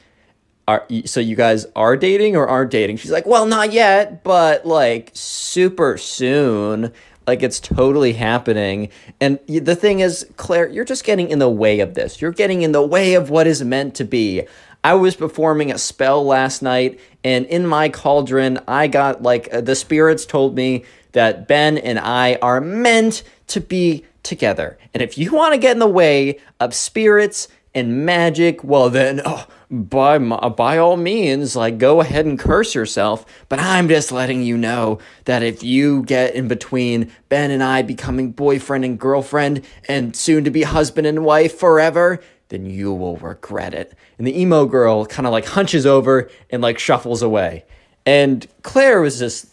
Are 0.67 0.85
so 1.05 1.19
you 1.19 1.35
guys 1.35 1.65
are 1.75 1.95
dating 1.95 2.35
or 2.35 2.47
aren't 2.47 2.71
dating? 2.71 2.97
She's 2.97 3.11
like, 3.11 3.25
well, 3.25 3.45
not 3.45 3.71
yet, 3.71 4.23
but 4.23 4.65
like 4.65 5.11
super 5.13 5.97
soon. 5.97 6.91
Like 7.25 7.43
it's 7.43 7.59
totally 7.59 8.13
happening. 8.13 8.89
And 9.19 9.39
the 9.47 9.75
thing 9.75 9.99
is, 9.99 10.25
Claire, 10.37 10.69
you're 10.69 10.85
just 10.85 11.03
getting 11.03 11.29
in 11.29 11.39
the 11.39 11.49
way 11.49 11.81
of 11.81 11.93
this. 11.93 12.21
You're 12.21 12.31
getting 12.31 12.61
in 12.61 12.71
the 12.71 12.81
way 12.81 13.15
of 13.15 13.29
what 13.29 13.47
is 13.47 13.63
meant 13.63 13.95
to 13.95 14.05
be. 14.05 14.45
I 14.83 14.93
was 14.93 15.15
performing 15.15 15.71
a 15.71 15.77
spell 15.77 16.25
last 16.25 16.61
night, 16.61 16.99
and 17.23 17.45
in 17.45 17.65
my 17.65 17.89
cauldron, 17.89 18.59
I 18.67 18.87
got 18.87 19.21
like 19.21 19.53
uh, 19.53 19.61
the 19.61 19.75
spirits 19.75 20.25
told 20.25 20.55
me 20.55 20.85
that 21.11 21.47
Ben 21.47 21.77
and 21.77 21.99
I 21.99 22.37
are 22.41 22.61
meant 22.61 23.23
to 23.47 23.61
be 23.61 24.05
together. 24.23 24.77
And 24.93 25.01
if 25.01 25.17
you 25.17 25.33
want 25.33 25.53
to 25.53 25.59
get 25.59 25.71
in 25.71 25.79
the 25.79 25.87
way 25.87 26.39
of 26.59 26.73
spirits 26.73 27.47
and 27.73 28.05
magic, 28.05 28.63
well, 28.63 28.89
then 28.89 29.21
oh, 29.25 29.47
by 29.69 30.17
uh, 30.17 30.49
by 30.49 30.77
all 30.77 30.97
means, 30.97 31.55
like 31.55 31.77
go 31.77 32.01
ahead 32.01 32.25
and 32.25 32.39
curse 32.39 32.73
yourself. 32.73 33.25
But 33.49 33.59
I'm 33.59 33.87
just 33.87 34.11
letting 34.11 34.43
you 34.43 34.57
know 34.57 34.99
that 35.25 35.43
if 35.43 35.63
you 35.63 36.03
get 36.03 36.35
in 36.35 36.47
between 36.47 37.11
Ben 37.29 37.51
and 37.51 37.63
I 37.63 37.81
becoming 37.81 38.31
boyfriend 38.31 38.85
and 38.85 38.99
girlfriend 38.99 39.65
and 39.87 40.15
soon 40.15 40.43
to 40.45 40.51
be 40.51 40.63
husband 40.63 41.07
and 41.07 41.25
wife 41.25 41.57
forever, 41.57 42.21
then 42.49 42.65
you 42.65 42.93
will 42.93 43.17
regret 43.17 43.73
it. 43.73 43.93
And 44.17 44.25
the 44.25 44.39
emo 44.39 44.65
girl 44.65 45.05
kind 45.05 45.25
of 45.25 45.31
like 45.31 45.45
hunches 45.45 45.85
over 45.85 46.29
and 46.49 46.61
like 46.61 46.79
shuffles 46.79 47.21
away. 47.21 47.65
And 48.05 48.47
Claire 48.63 49.01
was 49.01 49.19
just 49.19 49.47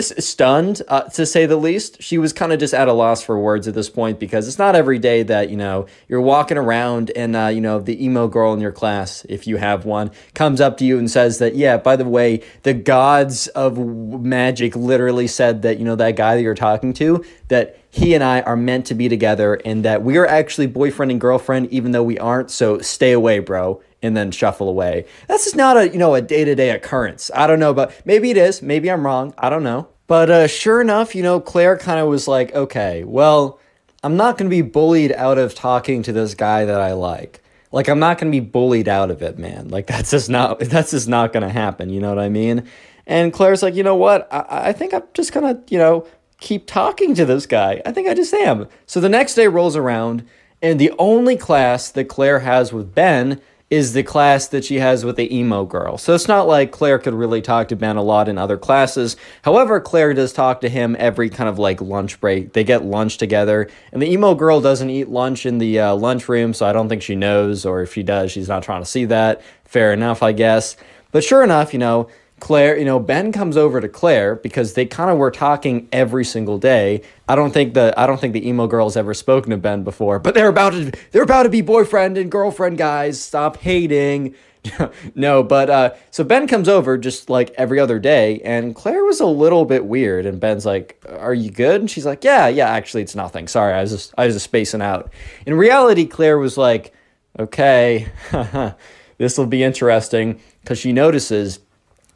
stunned, 0.00 0.82
uh, 0.88 1.02
to 1.02 1.26
say 1.26 1.46
the 1.46 1.56
least. 1.56 2.02
She 2.02 2.18
was 2.18 2.32
kind 2.32 2.52
of 2.52 2.58
just 2.58 2.74
at 2.74 2.88
a 2.88 2.92
loss 2.92 3.22
for 3.22 3.38
words 3.38 3.68
at 3.68 3.74
this 3.74 3.90
point 3.90 4.18
because 4.18 4.48
it's 4.48 4.58
not 4.58 4.74
every 4.74 4.98
day 4.98 5.22
that, 5.24 5.50
you 5.50 5.56
know, 5.56 5.86
you're 6.08 6.20
walking 6.20 6.56
around 6.56 7.10
and, 7.16 7.36
uh, 7.36 7.46
you 7.46 7.60
know, 7.60 7.80
the 7.80 8.02
emo 8.04 8.28
girl 8.28 8.52
in 8.52 8.60
your 8.60 8.72
class, 8.72 9.24
if 9.28 9.46
you 9.46 9.56
have 9.56 9.84
one, 9.84 10.10
comes 10.34 10.60
up 10.60 10.76
to 10.78 10.84
you 10.84 10.98
and 10.98 11.10
says 11.10 11.38
that, 11.38 11.54
yeah, 11.54 11.76
by 11.76 11.96
the 11.96 12.04
way, 12.04 12.42
the 12.62 12.74
gods 12.74 13.48
of 13.48 13.78
magic 13.78 14.76
literally 14.76 15.26
said 15.26 15.62
that, 15.62 15.78
you 15.78 15.84
know, 15.84 15.96
that 15.96 16.16
guy 16.16 16.34
that 16.36 16.42
you're 16.42 16.54
talking 16.54 16.92
to, 16.94 17.24
that 17.48 17.78
he 17.90 18.14
and 18.14 18.22
I 18.22 18.42
are 18.42 18.56
meant 18.56 18.86
to 18.86 18.94
be 18.94 19.08
together 19.08 19.54
and 19.64 19.84
that 19.84 20.02
we 20.02 20.18
are 20.18 20.26
actually 20.26 20.66
boyfriend 20.66 21.10
and 21.10 21.20
girlfriend, 21.20 21.72
even 21.72 21.92
though 21.92 22.02
we 22.02 22.18
aren't. 22.18 22.50
So 22.50 22.78
stay 22.78 23.12
away, 23.12 23.38
bro 23.38 23.80
and 24.02 24.16
then 24.16 24.30
shuffle 24.30 24.68
away. 24.68 25.06
That's 25.26 25.44
just 25.44 25.56
not 25.56 25.76
a 25.76 25.88
you 25.88 25.98
know 25.98 26.14
a 26.14 26.22
day 26.22 26.44
to 26.44 26.54
day 26.54 26.70
occurrence. 26.70 27.30
I 27.34 27.46
don't 27.46 27.58
know, 27.58 27.74
but 27.74 28.00
maybe 28.04 28.30
it 28.30 28.36
is. 28.36 28.62
Maybe 28.62 28.90
I'm 28.90 29.04
wrong. 29.04 29.34
I 29.38 29.50
don't 29.50 29.64
know. 29.64 29.88
But 30.06 30.30
uh, 30.30 30.46
sure 30.46 30.80
enough, 30.80 31.14
you 31.14 31.22
know, 31.22 31.38
Claire 31.38 31.76
kind 31.76 32.00
of 32.00 32.08
was 32.08 32.26
like, 32.26 32.54
okay, 32.54 33.04
well, 33.04 33.60
I'm 34.02 34.16
not 34.16 34.38
going 34.38 34.50
to 34.50 34.56
be 34.56 34.62
bullied 34.62 35.12
out 35.12 35.36
of 35.36 35.54
talking 35.54 36.02
to 36.04 36.12
this 36.12 36.34
guy 36.34 36.64
that 36.64 36.80
I 36.80 36.94
like. 36.94 37.42
Like 37.72 37.88
I'm 37.88 37.98
not 37.98 38.18
going 38.18 38.32
to 38.32 38.40
be 38.40 38.44
bullied 38.44 38.88
out 38.88 39.10
of 39.10 39.20
it, 39.20 39.38
man. 39.38 39.68
Like 39.68 39.86
that's 39.88 40.10
just 40.10 40.30
not 40.30 40.60
that's 40.60 40.92
just 40.92 41.08
not 41.08 41.32
going 41.32 41.42
to 41.42 41.52
happen. 41.52 41.90
You 41.90 42.00
know 42.00 42.08
what 42.08 42.18
I 42.18 42.28
mean? 42.28 42.68
And 43.06 43.32
Claire's 43.32 43.62
like, 43.62 43.74
you 43.74 43.82
know 43.82 43.96
what? 43.96 44.28
I, 44.30 44.68
I 44.68 44.72
think 44.72 44.92
I'm 44.92 45.02
just 45.14 45.32
gonna, 45.32 45.62
you 45.68 45.78
know, 45.78 46.06
keep 46.40 46.66
talking 46.66 47.14
to 47.14 47.24
this 47.24 47.46
guy. 47.46 47.80
I 47.84 47.90
think 47.90 48.06
I 48.06 48.14
just 48.14 48.34
am. 48.34 48.68
So 48.86 49.00
the 49.00 49.08
next 49.08 49.34
day 49.34 49.48
rolls 49.48 49.76
around, 49.76 50.26
and 50.60 50.78
the 50.78 50.92
only 50.98 51.36
class 51.36 51.90
that 51.90 52.04
Claire 52.04 52.40
has 52.40 52.72
with 52.72 52.94
Ben 52.94 53.40
is 53.70 53.92
the 53.92 54.02
class 54.02 54.48
that 54.48 54.64
she 54.64 54.76
has 54.76 55.04
with 55.04 55.16
the 55.16 55.34
emo 55.34 55.64
girl. 55.64 55.98
So 55.98 56.14
it's 56.14 56.28
not 56.28 56.46
like 56.46 56.72
Claire 56.72 56.98
could 56.98 57.12
really 57.12 57.42
talk 57.42 57.68
to 57.68 57.76
Ben 57.76 57.96
a 57.96 58.02
lot 58.02 58.28
in 58.28 58.38
other 58.38 58.56
classes. 58.56 59.16
However, 59.42 59.78
Claire 59.78 60.14
does 60.14 60.32
talk 60.32 60.62
to 60.62 60.70
him 60.70 60.96
every 60.98 61.28
kind 61.28 61.50
of 61.50 61.58
like 61.58 61.80
lunch 61.80 62.18
break. 62.20 62.54
They 62.54 62.64
get 62.64 62.84
lunch 62.84 63.18
together, 63.18 63.68
and 63.92 64.00
the 64.00 64.10
emo 64.10 64.34
girl 64.34 64.60
doesn't 64.60 64.88
eat 64.88 65.08
lunch 65.08 65.44
in 65.44 65.58
the 65.58 65.80
uh, 65.80 65.94
lunchroom, 65.94 66.54
so 66.54 66.66
I 66.66 66.72
don't 66.72 66.88
think 66.88 67.02
she 67.02 67.14
knows, 67.14 67.66
or 67.66 67.82
if 67.82 67.92
she 67.92 68.02
does, 68.02 68.32
she's 68.32 68.48
not 68.48 68.62
trying 68.62 68.82
to 68.82 68.88
see 68.88 69.04
that. 69.06 69.42
Fair 69.64 69.92
enough, 69.92 70.22
I 70.22 70.32
guess. 70.32 70.76
But 71.12 71.24
sure 71.24 71.42
enough, 71.42 71.72
you 71.72 71.78
know, 71.78 72.08
Claire, 72.40 72.78
you 72.78 72.84
know, 72.84 72.98
Ben 72.98 73.32
comes 73.32 73.56
over 73.56 73.80
to 73.80 73.88
Claire 73.88 74.36
because 74.36 74.74
they 74.74 74.86
kind 74.86 75.10
of 75.10 75.18
were 75.18 75.30
talking 75.30 75.88
every 75.92 76.24
single 76.24 76.58
day. 76.58 77.02
I 77.28 77.34
don't 77.34 77.52
think 77.52 77.74
the 77.74 77.92
I 77.96 78.06
don't 78.06 78.20
think 78.20 78.32
the 78.32 78.48
emo 78.48 78.66
girl's 78.66 78.96
ever 78.96 79.14
spoken 79.14 79.50
to 79.50 79.56
Ben 79.56 79.84
before, 79.84 80.18
but 80.18 80.34
they're 80.34 80.48
about 80.48 80.72
to 80.72 80.92
they're 81.12 81.22
about 81.22 81.44
to 81.44 81.48
be 81.48 81.60
boyfriend 81.60 82.16
and 82.16 82.30
girlfriend, 82.30 82.78
guys. 82.78 83.20
Stop 83.20 83.58
hating. 83.58 84.34
no, 85.14 85.42
but 85.42 85.70
uh, 85.70 85.94
so 86.10 86.24
Ben 86.24 86.46
comes 86.46 86.68
over 86.68 86.98
just 86.98 87.30
like 87.30 87.50
every 87.56 87.78
other 87.78 87.98
day, 87.98 88.40
and 88.44 88.74
Claire 88.74 89.04
was 89.04 89.20
a 89.20 89.26
little 89.26 89.64
bit 89.64 89.84
weird. 89.84 90.26
And 90.26 90.40
Ben's 90.40 90.66
like, 90.66 91.02
"Are 91.08 91.34
you 91.34 91.50
good?" 91.50 91.80
And 91.80 91.90
she's 91.90 92.06
like, 92.06 92.24
"Yeah, 92.24 92.48
yeah. 92.48 92.68
Actually, 92.68 93.02
it's 93.02 93.14
nothing. 93.14 93.48
Sorry, 93.48 93.72
I 93.72 93.80
was 93.80 93.90
just 93.90 94.14
I 94.18 94.26
was 94.26 94.34
just 94.34 94.44
spacing 94.44 94.82
out." 94.82 95.12
In 95.46 95.54
reality, 95.54 96.06
Claire 96.06 96.38
was 96.38 96.56
like, 96.56 96.92
"Okay, 97.38 98.08
this 99.18 99.38
will 99.38 99.46
be 99.46 99.62
interesting," 99.62 100.40
because 100.62 100.78
she 100.78 100.92
notices 100.92 101.60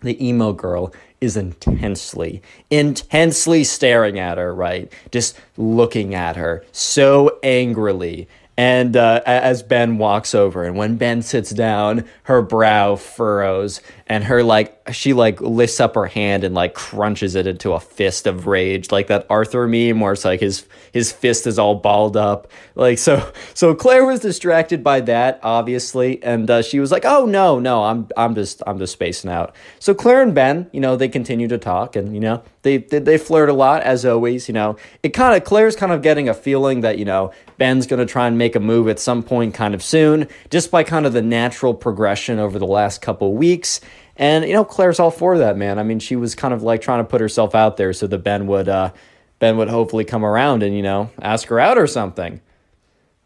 the 0.02 0.24
emo 0.24 0.52
girl 0.52 0.92
is 1.20 1.36
intensely, 1.36 2.42
intensely 2.70 3.64
staring 3.64 4.18
at 4.18 4.38
her, 4.38 4.54
right? 4.54 4.92
Just 5.10 5.38
looking 5.56 6.14
at 6.14 6.36
her 6.36 6.64
so 6.72 7.38
angrily. 7.42 8.28
And 8.56 8.96
uh, 8.96 9.22
as 9.24 9.62
Ben 9.62 9.96
walks 9.96 10.34
over, 10.34 10.64
and 10.64 10.76
when 10.76 10.96
Ben 10.96 11.22
sits 11.22 11.50
down, 11.50 12.04
her 12.24 12.42
brow 12.42 12.96
furrows, 12.96 13.80
and 14.12 14.24
her 14.24 14.42
like 14.42 14.78
she 14.92 15.14
like 15.14 15.40
lifts 15.40 15.80
up 15.80 15.94
her 15.94 16.04
hand 16.04 16.44
and 16.44 16.54
like 16.54 16.74
crunches 16.74 17.34
it 17.34 17.46
into 17.46 17.72
a 17.72 17.80
fist 17.80 18.26
of 18.26 18.46
rage 18.46 18.92
like 18.92 19.06
that 19.06 19.24
arthur 19.30 19.66
meme 19.66 20.00
where 20.00 20.12
it's 20.12 20.26
like 20.26 20.40
his 20.40 20.66
his 20.92 21.10
fist 21.10 21.46
is 21.46 21.58
all 21.58 21.76
balled 21.76 22.14
up. 22.14 22.46
Like 22.74 22.98
so 22.98 23.32
so 23.54 23.74
claire 23.74 24.04
was 24.04 24.20
distracted 24.20 24.84
by 24.84 25.00
that 25.00 25.40
obviously 25.42 26.22
and 26.22 26.50
uh, 26.50 26.60
she 26.60 26.78
was 26.78 26.92
like 26.92 27.06
oh 27.06 27.24
no 27.24 27.58
no 27.58 27.84
i'm 27.84 28.06
i'm 28.18 28.34
just 28.34 28.62
i'm 28.66 28.78
just 28.78 28.92
spacing 28.92 29.30
out. 29.30 29.56
So 29.78 29.94
claire 29.94 30.20
and 30.20 30.34
ben 30.34 30.68
you 30.72 30.80
know 30.80 30.94
they 30.94 31.08
continue 31.08 31.48
to 31.48 31.56
talk 31.56 31.96
and 31.96 32.14
you 32.14 32.20
know 32.20 32.42
they 32.60 32.76
they, 32.76 32.98
they 32.98 33.16
flirt 33.16 33.48
a 33.48 33.54
lot 33.54 33.82
as 33.82 34.04
always 34.04 34.46
you 34.46 34.52
know. 34.52 34.76
It 35.02 35.14
kind 35.14 35.34
of 35.34 35.44
claire's 35.44 35.74
kind 35.74 35.90
of 35.90 36.02
getting 36.02 36.28
a 36.28 36.34
feeling 36.34 36.82
that 36.82 36.98
you 36.98 37.06
know 37.06 37.32
ben's 37.56 37.86
going 37.86 38.04
to 38.04 38.12
try 38.12 38.26
and 38.26 38.36
make 38.36 38.56
a 38.56 38.60
move 38.60 38.88
at 38.88 38.98
some 38.98 39.22
point 39.22 39.54
kind 39.54 39.72
of 39.72 39.82
soon 39.82 40.28
just 40.50 40.70
by 40.70 40.82
kind 40.82 41.06
of 41.06 41.14
the 41.14 41.22
natural 41.22 41.72
progression 41.72 42.38
over 42.38 42.58
the 42.58 42.66
last 42.66 43.00
couple 43.00 43.32
weeks 43.34 43.80
and 44.16 44.44
you 44.44 44.52
know, 44.52 44.64
Claire's 44.64 45.00
all 45.00 45.10
for 45.10 45.38
that, 45.38 45.56
man. 45.56 45.78
I 45.78 45.82
mean, 45.82 45.98
she 45.98 46.16
was 46.16 46.34
kind 46.34 46.52
of 46.52 46.62
like 46.62 46.80
trying 46.80 47.00
to 47.00 47.08
put 47.08 47.20
herself 47.20 47.54
out 47.54 47.76
there 47.76 47.92
so 47.92 48.06
that 48.06 48.18
Ben 48.18 48.46
would 48.46 48.68
uh, 48.68 48.92
Ben 49.38 49.56
would 49.56 49.68
hopefully 49.68 50.04
come 50.04 50.24
around 50.24 50.62
and 50.62 50.76
you 50.76 50.82
know 50.82 51.10
ask 51.20 51.48
her 51.48 51.58
out 51.58 51.78
or 51.78 51.86
something. 51.86 52.40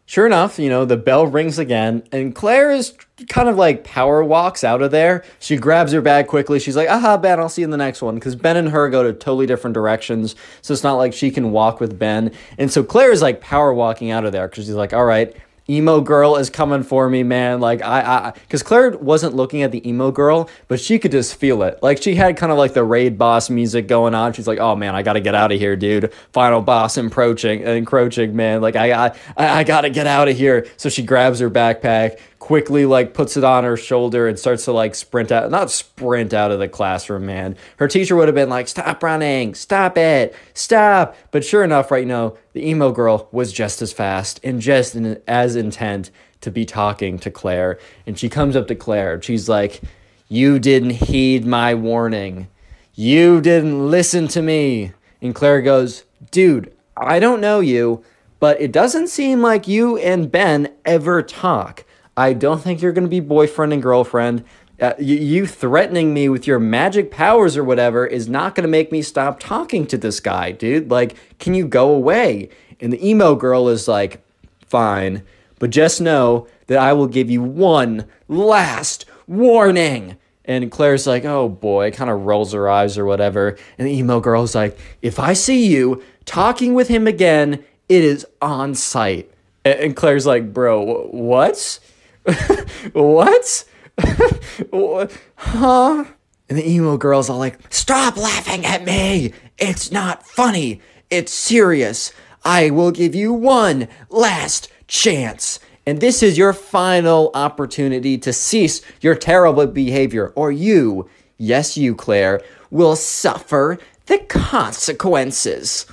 Sure 0.09 0.25
enough, 0.25 0.57
you 0.57 0.69
know, 0.69 0.85
the 0.85 0.95
bell 0.95 1.27
rings 1.27 1.59
again, 1.59 2.01
and 2.13 2.33
Claire 2.33 2.71
is 2.71 2.93
kind 3.27 3.49
of 3.49 3.57
like 3.57 3.83
power 3.83 4.23
walks 4.23 4.63
out 4.63 4.81
of 4.81 4.91
there. 4.91 5.25
She 5.39 5.57
grabs 5.57 5.91
her 5.91 6.01
bag 6.01 6.27
quickly. 6.27 6.59
She's 6.59 6.77
like, 6.77 6.87
aha, 6.87 7.17
Ben, 7.17 7.41
I'll 7.41 7.49
see 7.49 7.61
you 7.61 7.65
in 7.65 7.71
the 7.71 7.77
next 7.77 8.01
one. 8.01 8.15
Because 8.15 8.33
Ben 8.35 8.55
and 8.55 8.69
her 8.69 8.89
go 8.89 9.03
to 9.03 9.11
totally 9.11 9.47
different 9.47 9.73
directions. 9.73 10.35
So 10.61 10.73
it's 10.73 10.83
not 10.83 10.95
like 10.95 11.11
she 11.11 11.29
can 11.29 11.51
walk 11.51 11.81
with 11.81 11.99
Ben. 11.99 12.31
And 12.57 12.71
so 12.71 12.83
Claire 12.83 13.11
is 13.11 13.21
like 13.21 13.41
power 13.41 13.73
walking 13.73 14.11
out 14.11 14.23
of 14.23 14.31
there 14.31 14.47
because 14.47 14.65
she's 14.65 14.75
like, 14.75 14.93
all 14.93 15.03
right, 15.03 15.35
emo 15.69 16.01
girl 16.01 16.37
is 16.37 16.49
coming 16.49 16.83
for 16.83 17.09
me, 17.09 17.23
man. 17.23 17.59
Like 17.59 17.81
I, 17.81 18.01
I, 18.01 18.31
because 18.31 18.63
Claire 18.63 18.91
wasn't 18.91 19.35
looking 19.35 19.61
at 19.61 19.71
the 19.71 19.87
emo 19.87 20.11
girl, 20.11 20.49
but 20.67 20.79
she 20.79 20.99
could 20.99 21.11
just 21.11 21.35
feel 21.35 21.63
it. 21.63 21.79
Like 21.81 22.01
she 22.01 22.15
had 22.15 22.37
kind 22.37 22.51
of 22.51 22.57
like 22.57 22.73
the 22.73 22.83
raid 22.83 23.17
boss 23.17 23.49
music 23.49 23.87
going 23.87 24.15
on. 24.15 24.33
She's 24.33 24.47
like, 24.47 24.59
oh 24.59 24.75
man, 24.75 24.95
I 24.95 25.03
gotta 25.03 25.19
get 25.19 25.35
out 25.35 25.51
of 25.51 25.59
here, 25.59 25.75
dude. 25.75 26.13
Final 26.31 26.61
boss 26.61 26.97
encroaching, 26.97 27.61
encroaching, 27.61 28.35
man. 28.35 28.61
Like 28.61 28.75
I, 28.75 29.07
I, 29.07 29.11
I 29.37 29.63
gotta 29.63 29.89
get 29.89 30.07
out 30.07 30.27
of 30.27 30.37
here. 30.37 30.67
So 30.77 30.89
she 30.89 31.03
grabs 31.03 31.39
her 31.39 31.49
backpack, 31.49 32.19
quickly 32.47 32.85
like 32.85 33.13
puts 33.13 33.35
it 33.35 33.43
on 33.43 33.65
her 33.65 33.75
shoulder 33.75 34.25
and 34.25 34.39
starts 34.39 34.63
to 34.63 34.71
like 34.71 34.95
sprint 34.95 35.33
out 35.33 35.51
not 35.51 35.69
sprint 35.69 36.33
out 36.33 36.49
of 36.49 36.59
the 36.59 36.67
classroom 36.69 37.25
man. 37.25 37.57
Her 37.75 37.89
teacher 37.89 38.15
would 38.15 38.29
have 38.29 38.35
been 38.35 38.47
like 38.47 38.69
stop 38.69 39.03
running. 39.03 39.53
Stop 39.53 39.97
it. 39.97 40.33
Stop. 40.53 41.17
But 41.31 41.43
sure 41.43 41.61
enough 41.61 41.91
right 41.91 42.07
now 42.07 42.37
the 42.53 42.65
emo 42.65 42.93
girl 42.93 43.27
was 43.33 43.51
just 43.51 43.81
as 43.81 43.91
fast 43.91 44.39
and 44.45 44.61
just 44.61 44.95
as 45.27 45.57
intent 45.57 46.09
to 46.39 46.49
be 46.49 46.63
talking 46.63 47.19
to 47.19 47.29
claire. 47.29 47.79
And 48.05 48.17
she 48.17 48.29
comes 48.29 48.55
up 48.55 48.67
to 48.67 48.75
claire 48.75 49.21
she's 49.21 49.49
like 49.49 49.81
you 50.29 50.57
didn't 50.57 50.91
heed 50.91 51.45
my 51.45 51.75
warning. 51.75 52.47
You 52.93 53.41
didn't 53.41 53.91
listen 53.91 54.29
to 54.29 54.41
me. 54.41 54.93
And 55.21 55.35
claire 55.35 55.61
goes 55.61 56.05
dude 56.31 56.73
i 56.95 57.19
don't 57.19 57.41
know 57.41 57.59
you 57.59 58.05
but 58.39 58.61
it 58.61 58.71
doesn't 58.71 59.07
seem 59.07 59.41
like 59.41 59.67
you 59.67 59.97
and 59.97 60.31
ben 60.31 60.71
ever 60.85 61.21
talk 61.21 61.83
I 62.17 62.33
don't 62.33 62.61
think 62.61 62.81
you're 62.81 62.91
going 62.91 63.05
to 63.05 63.09
be 63.09 63.19
boyfriend 63.19 63.73
and 63.73 63.81
girlfriend. 63.81 64.43
Uh, 64.81 64.93
you, 64.99 65.15
you 65.15 65.45
threatening 65.45 66.13
me 66.13 66.29
with 66.29 66.47
your 66.47 66.59
magic 66.59 67.11
powers 67.11 67.55
or 67.55 67.63
whatever 67.63 68.05
is 68.05 68.27
not 68.27 68.55
going 68.55 68.63
to 68.63 68.69
make 68.69 68.91
me 68.91 69.01
stop 69.03 69.39
talking 69.39 69.85
to 69.87 69.97
this 69.97 70.19
guy, 70.19 70.51
dude. 70.51 70.89
Like, 70.89 71.15
can 71.39 71.53
you 71.53 71.67
go 71.67 71.93
away? 71.93 72.49
And 72.79 72.91
the 72.91 73.07
emo 73.07 73.35
girl 73.35 73.69
is 73.69 73.87
like, 73.87 74.21
fine, 74.65 75.23
but 75.59 75.69
just 75.69 76.01
know 76.01 76.47
that 76.67 76.77
I 76.77 76.93
will 76.93 77.07
give 77.07 77.29
you 77.29 77.41
one 77.41 78.05
last 78.27 79.05
warning. 79.27 80.17
And 80.45 80.71
Claire's 80.71 81.07
like, 81.07 81.25
oh 81.25 81.49
boy, 81.49 81.91
kind 81.91 82.09
of 82.09 82.25
rolls 82.25 82.53
her 82.53 82.69
eyes 82.69 82.97
or 82.97 83.05
whatever. 83.05 83.57
And 83.77 83.87
the 83.87 83.93
emo 83.93 84.19
girl's 84.19 84.55
like, 84.55 84.77
if 85.01 85.19
I 85.19 85.33
see 85.33 85.67
you 85.67 86.03
talking 86.25 86.73
with 86.73 86.87
him 86.87 87.07
again, 87.07 87.63
it 87.89 88.03
is 88.03 88.25
on 88.41 88.75
sight. 88.75 89.31
And 89.65 89.95
Claire's 89.95 90.25
like, 90.25 90.53
bro, 90.53 91.07
what? 91.07 91.79
what? 92.93 93.65
huh? 95.35 96.05
And 96.49 96.57
the 96.57 96.69
emo 96.69 96.97
girl's 96.97 97.29
all 97.29 97.39
like, 97.39 97.59
Stop 97.69 98.17
laughing 98.17 98.65
at 98.65 98.85
me! 98.85 99.33
It's 99.57 99.91
not 99.91 100.25
funny! 100.25 100.81
It's 101.09 101.31
serious! 101.31 102.13
I 102.43 102.69
will 102.69 102.91
give 102.91 103.15
you 103.15 103.33
one 103.33 103.87
last 104.09 104.69
chance! 104.87 105.59
And 105.85 106.01
this 106.01 106.21
is 106.21 106.37
your 106.37 106.51
final 106.51 107.31
opportunity 107.33 108.17
to 108.17 108.33
cease 108.33 108.81
your 108.99 109.15
terrible 109.15 109.67
behavior, 109.67 110.33
or 110.35 110.51
you, 110.51 111.09
yes, 111.37 111.77
you, 111.77 111.95
Claire, 111.95 112.41
will 112.69 112.97
suffer 112.97 113.77
the 114.07 114.17
consequences. 114.19 115.85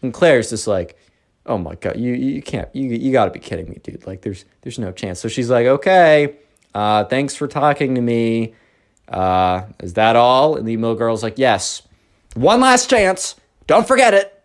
And 0.00 0.14
Claire's 0.14 0.50
just 0.50 0.66
like, 0.66 0.98
oh 1.46 1.58
my 1.58 1.74
god, 1.76 1.96
you 1.96 2.14
you 2.14 2.42
can't 2.42 2.68
you 2.74 2.88
you 2.88 3.12
gotta 3.12 3.30
be 3.30 3.38
kidding 3.38 3.68
me, 3.68 3.78
dude. 3.82 4.06
Like 4.06 4.22
there's 4.22 4.44
there's 4.62 4.78
no 4.78 4.92
chance. 4.92 5.20
So 5.20 5.28
she's 5.28 5.50
like, 5.50 5.66
okay, 5.66 6.36
uh, 6.74 7.04
thanks 7.04 7.34
for 7.34 7.46
talking 7.46 7.94
to 7.94 8.00
me. 8.00 8.54
Uh, 9.08 9.62
is 9.80 9.94
that 9.94 10.16
all? 10.16 10.56
And 10.56 10.66
the 10.66 10.72
emo 10.72 10.94
girl's 10.94 11.22
like, 11.22 11.38
yes. 11.38 11.82
One 12.34 12.60
last 12.60 12.90
chance. 12.90 13.36
Don't 13.66 13.86
forget 13.86 14.14
it. 14.14 14.42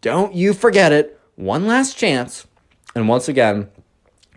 Don't 0.00 0.34
you 0.34 0.52
forget 0.52 0.92
it. 0.92 1.18
One 1.36 1.66
last 1.66 1.96
chance. 1.96 2.46
And 2.94 3.08
once 3.08 3.28
again, 3.28 3.68